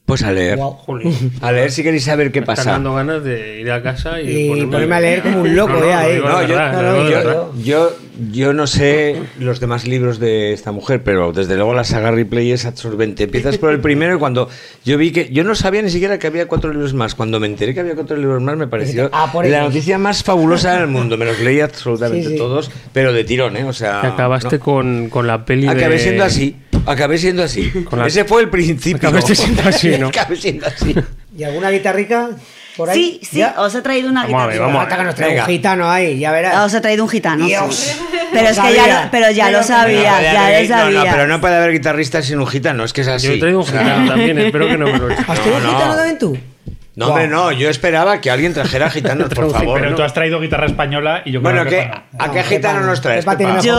Pues 0.07 0.23
a 0.23 0.31
leer. 0.31 0.59
A 1.41 1.51
leer 1.51 1.71
si 1.71 1.83
queréis 1.83 2.03
saber 2.03 2.31
qué 2.31 2.41
Me 2.41 2.43
están 2.45 2.55
pasa. 2.57 2.71
dando 2.71 2.95
ganas 2.95 3.23
de 3.23 3.61
ir 3.61 3.71
a 3.71 3.81
casa 3.81 4.19
y, 4.19 4.29
Y 4.57 4.65
ponerme 4.65 4.95
a 4.95 4.99
leer 4.99 5.21
como 5.21 5.41
un 5.41 5.55
loco, 5.55 5.73
No, 5.73 5.79
no, 5.79 6.01
eh, 6.01 6.19
No, 7.23 7.55
yo- 7.61 7.95
yo 8.31 8.53
no 8.53 8.67
sé 8.67 9.15
los 9.39 9.59
demás 9.59 9.87
libros 9.87 10.19
de 10.19 10.53
esta 10.53 10.71
mujer, 10.71 11.01
pero 11.03 11.31
desde 11.31 11.55
luego 11.55 11.73
la 11.73 11.83
saga 11.83 12.11
Ripley 12.11 12.51
es 12.51 12.65
absorbente. 12.65 13.23
Empiezas 13.23 13.57
por 13.57 13.71
el 13.71 13.79
primero 13.79 14.15
y 14.15 14.19
cuando 14.19 14.49
yo 14.83 14.97
vi 14.97 15.11
que 15.11 15.29
yo 15.31 15.43
no 15.43 15.55
sabía 15.55 15.81
ni 15.81 15.89
siquiera 15.89 16.19
que 16.19 16.27
había 16.27 16.47
cuatro 16.47 16.71
libros 16.71 16.93
más. 16.93 17.15
Cuando 17.15 17.39
me 17.39 17.47
enteré 17.47 17.73
que 17.73 17.79
había 17.79 17.95
cuatro 17.95 18.17
libros 18.17 18.41
más 18.41 18.57
me 18.57 18.67
pareció 18.67 19.09
Ah, 19.13 19.29
por 19.31 19.45
la 19.47 19.61
noticia 19.61 19.97
más 19.97 20.23
fabulosa 20.23 20.77
del 20.77 20.87
mundo. 20.87 21.17
Me 21.17 21.25
los 21.25 21.39
leí 21.39 21.59
absolutamente 21.61 22.25
Sí, 22.27 22.31
sí. 22.33 22.37
todos, 22.37 22.69
pero 22.93 23.13
de 23.13 23.23
tirón, 23.23 23.55
¿eh? 23.57 23.63
O 23.63 23.73
sea, 23.73 24.01
Que 24.01 24.07
acabaste 24.07 24.57
no. 24.57 24.63
con, 24.63 25.09
con 25.09 25.25
la 25.27 25.45
peli 25.45 25.67
acabé 25.67 25.93
de... 25.95 25.99
siendo 25.99 26.23
así. 26.23 26.57
Acabé 26.85 27.17
siendo 27.17 27.43
así. 27.43 27.69
Con 27.85 27.99
la- 27.99 28.07
Ese 28.07 28.25
fue 28.25 28.41
el 28.41 28.49
principio. 28.49 28.97
Acabaste 29.09 29.35
siendo 29.35 29.61
así, 29.63 29.97
¿no? 29.99 30.07
Acabé 30.09 30.35
siendo 30.35 30.65
así. 30.65 30.95
¿Y 31.37 31.43
alguna 31.43 31.69
guitarrica 31.71 32.31
por 32.81 32.89
ahí? 32.89 33.19
Sí, 33.21 33.27
sí, 33.31 33.43
os 33.57 33.73
he 33.75 33.81
traído 33.81 34.09
una 34.09 34.23
Vamos 34.23 34.41
a 34.41 34.45
ver, 34.47 34.53
guitarra. 34.55 34.67
vamos 34.67 34.77
a 34.77 34.81
Falta 34.85 34.97
que 34.97 35.03
nos 35.05 35.15
traiga 35.15 35.41
un 35.43 35.49
gitano 35.49 35.89
ahí, 35.91 36.19
ya 36.19 36.29
Ah, 36.29 36.33
verás. 36.33 36.65
Os 36.65 36.73
he 36.73 36.81
traído 36.81 37.03
un 37.03 37.09
gitano. 37.09 37.43
sí. 37.45 37.49
Dios. 37.51 37.95
Pero 38.33 38.47
es 38.47 38.59
que 38.59 38.73
ya 38.73 38.87
lo, 39.05 39.11
pero 39.11 39.31
ya 39.31 39.45
Pero 39.45 39.57
lo 39.57 39.61
no 39.61 39.67
sabía, 39.67 40.11
puede 40.11 40.23
ya 40.23 40.47
haber- 40.47 40.69
lo 40.69 40.75
no, 40.77 40.85
no, 40.91 40.97
sabía. 40.97 41.11
pero 41.11 41.27
no 41.27 41.41
puede 41.41 41.55
haber 41.57 41.71
guitarrista 41.73 42.21
sin 42.21 42.39
un 42.39 42.47
gitano, 42.47 42.83
es 42.85 42.93
que 42.93 43.01
es 43.01 43.07
así. 43.07 43.27
Yo 43.27 43.33
he 43.33 43.37
traído 43.39 43.59
un 43.59 43.65
gitano 43.65 44.07
también, 44.07 44.37
espero 44.39 44.67
que 44.67 44.77
no 44.77 44.85
me 44.87 44.97
lo 44.97 45.09
eches. 45.11 45.19
¿Has 45.29 45.39
traído 45.39 45.57
un 45.57 45.63
no. 45.63 45.69
gitano 45.73 45.95
también 45.95 46.17
tú? 46.19 46.37
No, 46.93 47.07
hombre, 47.07 47.27
no, 47.29 47.53
yo 47.53 47.69
esperaba 47.69 48.19
que 48.19 48.29
alguien 48.29 48.53
trajera 48.53 48.89
gitanos, 48.89 49.29
por 49.33 49.49
favor. 49.51 49.79
Pero 49.79 49.91
¿no? 49.91 49.95
tú 49.95 50.03
has 50.03 50.13
traído 50.13 50.41
guitarra 50.41 50.65
española 50.65 51.21
y 51.23 51.31
yo 51.31 51.39
Bueno, 51.41 51.61
creo 51.65 51.69
¿qué, 51.83 51.89
que 51.89 52.17
no. 52.17 52.23
¿a 52.25 52.31
qué 52.31 52.43
gitano 52.43 52.81
nos 52.81 52.99
traes? 52.99 53.25
Yo 53.63 53.75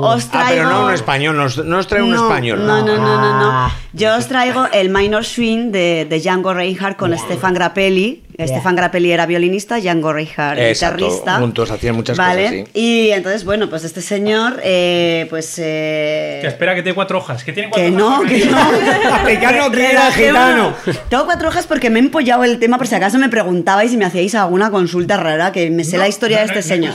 os 0.00 0.24
Ah, 0.26 0.28
traigo. 0.32 0.48
pero 0.64 0.68
no 0.70 0.86
un 0.86 0.92
español, 0.92 1.36
nos, 1.36 1.64
nos 1.64 1.86
trae 1.86 2.02
un 2.02 2.10
no, 2.10 2.22
español. 2.24 2.66
No, 2.66 2.84
no, 2.84 2.96
no, 2.96 3.16
no, 3.20 3.38
no. 3.38 3.50
Ah. 3.52 3.72
Yo 3.92 4.16
os 4.16 4.26
traigo 4.26 4.66
el 4.72 4.90
Minor 4.90 5.24
Swing 5.24 5.70
de, 5.70 6.04
de 6.10 6.20
Django 6.20 6.52
Reinhardt 6.52 6.96
con 6.96 7.16
Stefan 7.16 7.54
Grappelli. 7.54 8.24
Stefan 8.38 8.76
Grappelli 8.76 9.12
era 9.12 9.26
violinista, 9.26 9.76
Django 9.78 10.12
Reinhardt 10.12 10.58
Exacto, 10.60 10.96
guitarrista. 10.96 11.38
juntos 11.38 11.70
hacían 11.70 11.94
muchas 11.94 12.16
vale. 12.16 12.44
cosas, 12.44 12.68
sí. 12.74 12.80
Y 12.80 13.10
entonces, 13.10 13.44
bueno, 13.44 13.68
pues 13.70 13.84
este 13.84 14.00
señor, 14.00 14.60
eh, 14.64 15.26
pues. 15.30 15.58
eh, 15.58 16.38
Que 16.40 16.48
espera 16.48 16.74
que 16.74 16.82
tiene 16.82 16.94
cuatro 16.94 17.18
hojas. 17.18 17.44
Que 17.44 17.52
tiene 17.52 17.70
cuatro 17.70 17.84
que 17.84 17.90
no, 17.90 18.08
hojas. 18.18 18.30
que 18.32 18.46
no. 18.46 19.26
Que 19.26 19.32
era 19.34 19.68
Relajémonos. 19.68 20.74
gitano. 20.84 20.98
Tengo 21.08 21.24
cuatro 21.24 21.48
hojas 21.48 21.66
porque 21.66 21.90
me 21.90 21.98
he 21.98 22.02
empollado 22.02 22.44
el 22.44 22.58
tema 22.58 22.78
por 22.78 22.86
si 22.86 22.94
acaso 22.94 23.18
me 23.18 23.28
preguntabais 23.28 23.92
y 23.92 23.96
me 23.96 24.04
hacíais 24.04 24.34
alguna 24.34 24.70
consulta 24.70 25.16
rara, 25.16 25.52
que 25.52 25.70
me 25.70 25.84
sé 25.84 25.98
la 25.98 26.08
historia 26.08 26.38
de 26.40 26.46
este 26.46 26.62
señor. 26.62 26.94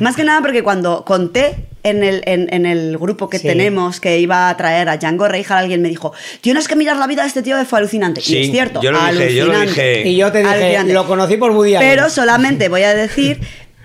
Más 0.00 0.16
que 0.16 0.24
nada 0.24 0.40
porque 0.40 0.62
cuando 0.62 1.04
conté 1.04 1.54
en 1.82 2.02
el, 2.04 2.22
en, 2.26 2.52
en 2.52 2.66
el 2.66 2.98
grupo 2.98 3.28
que 3.28 3.38
Sí. 3.38 3.46
tenemos 3.46 4.00
que 4.00 4.18
iba 4.18 4.48
a 4.48 4.56
traer 4.56 4.88
a 4.88 4.96
Django 4.98 5.28
Reinhardt, 5.28 5.62
alguien 5.62 5.80
me 5.82 5.88
dijo, 5.88 6.12
tienes 6.40 6.66
que 6.68 6.76
mirar 6.76 6.96
la 6.96 7.06
vida 7.06 7.22
de 7.22 7.28
este 7.28 7.42
tío 7.42 7.56
que 7.58 7.64
fue 7.64 7.78
alucinante. 7.78 8.20
Sí, 8.20 8.36
y 8.36 8.44
es 8.46 8.50
cierto, 8.50 8.80
yo 8.82 8.90
lo 8.92 8.98
dije, 8.98 9.34
yo 9.34 9.46
lo 9.46 9.52
alucinante. 9.54 9.88
dije. 9.98 10.08
Y 10.08 10.16
yo 10.16 10.32
te 10.32 10.38
dije, 10.38 10.50
Alucinante. 10.52 10.92
lo 10.92 11.06
conocí 11.06 11.36
por 11.36 11.50
Woody 11.52 11.76
Allen. 11.76 11.88
Pero 11.88 12.10
solamente 12.10 12.68
voy 12.68 12.82
a 12.82 12.94
decir 12.94 13.40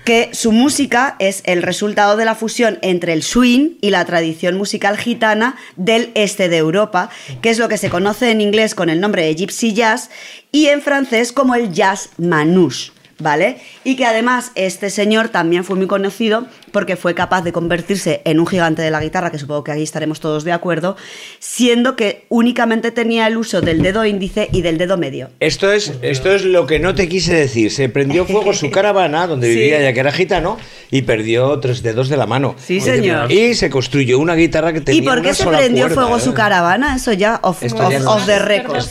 que 0.06 0.32
su 0.34 0.52
música 0.52 1.16
es 1.20 1.42
el 1.46 1.62
resultado 1.62 2.18
de 2.18 2.26
la 2.26 2.36
fusión 2.36 2.78
entre 2.82 3.14
el 3.14 3.24
swing 3.24 3.78
y 3.80 3.90
la 3.90 4.04
tradición 4.04 4.58
musical 4.58 4.98
gitana 4.98 5.56
del 5.78 6.12
este 6.14 6.50
de 6.50 6.58
Europa, 6.58 7.10
que 7.42 7.50
es 7.50 7.58
lo 7.58 7.70
que 7.70 7.78
se 7.78 7.90
conoce 7.90 8.30
en 8.32 8.42
inglés 8.42 8.76
con 8.76 8.90
el 8.90 9.00
nombre 9.00 9.24
de 9.24 9.34
gypsy 9.34 9.72
jazz 9.74 10.10
y 10.52 10.66
en 10.68 10.82
francés 10.82 11.32
como 11.32 11.56
el 11.56 11.72
jazz 11.72 12.10
manouche. 12.18 12.92
¿Vale? 13.20 13.58
Y 13.86 13.96
que 13.96 14.06
además 14.06 14.52
este 14.56 14.90
señor 14.90 15.30
también 15.30 15.64
fue 15.64 15.78
muy 15.78 15.86
conocido 15.88 16.46
porque 16.74 16.98
fue 16.98 17.16
capaz 17.16 17.44
de 17.44 17.54
convertirse 17.54 18.22
en 18.26 18.42
un 18.42 18.48
gigante 18.48 18.82
de 18.82 18.92
la 18.92 19.00
guitarra, 19.00 19.32
que 19.32 19.38
supongo 19.38 19.64
que 19.64 19.72
aquí 19.72 19.84
estaremos 19.84 20.20
todos 20.20 20.44
de 20.44 20.52
acuerdo, 20.52 20.98
siendo 21.40 21.96
que 21.96 22.26
únicamente 22.30 22.92
tenía 22.92 23.28
el 23.28 23.38
uso 23.38 23.62
del 23.62 23.82
dedo 23.82 24.06
índice 24.06 24.50
y 24.52 24.62
del 24.62 24.78
dedo 24.78 24.98
medio. 24.98 25.30
Esto 25.40 25.72
es, 25.72 25.94
esto 26.02 26.32
es 26.34 26.44
lo 26.44 26.66
que 26.68 26.80
no 26.80 26.96
te 26.96 27.08
quise 27.08 27.34
decir. 27.36 27.72
Se 27.72 27.88
prendió 27.88 28.26
fuego 28.26 28.52
su 28.54 28.70
caravana, 28.72 29.28
donde 29.28 29.48
Sí. 29.48 29.56
vivía 29.60 29.82
ya 29.82 29.94
que 29.94 30.00
era 30.02 30.12
gitano, 30.12 30.58
y 30.92 31.04
perdió 31.04 31.60
tres 31.60 31.84
dedos 31.84 32.10
de 32.10 32.18
la 32.18 32.26
mano. 32.26 32.56
Sí, 32.58 32.82
señor. 32.82 33.32
Y 33.32 33.54
se 33.54 33.70
construyó 33.70 34.20
una 34.20 34.36
guitarra 34.36 34.74
que 34.74 34.82
tenía 34.82 35.02
¿Y 35.02 35.06
por 35.06 35.16
qué 35.22 35.28
una 35.30 35.34
se 35.34 35.46
prendió 35.46 35.84
cuerda, 35.86 35.96
fuego 36.02 36.18
¿eh? 36.18 36.22
su 36.22 36.34
caravana? 36.34 36.96
Eso 36.96 37.14
ya 37.14 37.40
off, 37.44 37.64
off- 37.64 37.74
no 37.74 38.12
off 38.12 38.20
es. 38.22 38.26
the 38.26 38.40
record. 38.40 38.82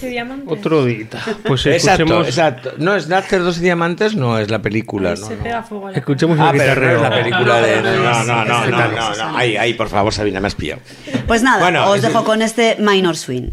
Otro 0.47 0.85
dita. 0.85 1.23
Pues 1.45 1.67
Exacto, 1.67 2.03
escuchemos, 2.05 2.27
exacto. 2.29 2.73
No, 2.79 2.95
es 2.97 3.09
Nácer 3.09 3.43
dos 3.43 3.61
diamantes, 3.61 4.15
no 4.15 4.39
es 4.39 4.51
la 4.51 4.61
película, 4.63 5.11
¿no? 5.11 5.27
Se 5.27 5.35
pega 5.37 5.63
fuego 5.63 5.89
a 5.89 5.91
la 5.93 5.99
escuchemos 5.99 6.39
Ah, 6.41 6.51
el 6.53 6.59
pero 6.59 6.75
no 6.75 6.81
guitarreo. 6.81 6.97
es 6.97 7.03
la 7.03 7.11
película 7.11 7.61
de... 7.61 7.72
No, 7.81 8.25
no, 8.25 8.25
no, 8.25 8.45
no, 8.45 8.65
¿Qué 8.65 8.71
no, 8.71 8.89
no, 8.89 9.15
no. 9.33 9.39
Ahí, 9.39 9.57
ahí, 9.57 9.75
por 9.75 9.89
favor, 9.89 10.13
Sabina, 10.13 10.41
me 10.41 10.49
has 10.49 10.55
pillado. 10.55 10.81
Pues 11.27 11.43
nada, 11.43 11.61
Bueno, 11.63 11.89
os 11.89 12.03
dejo 12.03 12.25
con 12.25 12.43
este 12.43 12.77
minor 12.79 13.17
swing. 13.17 13.51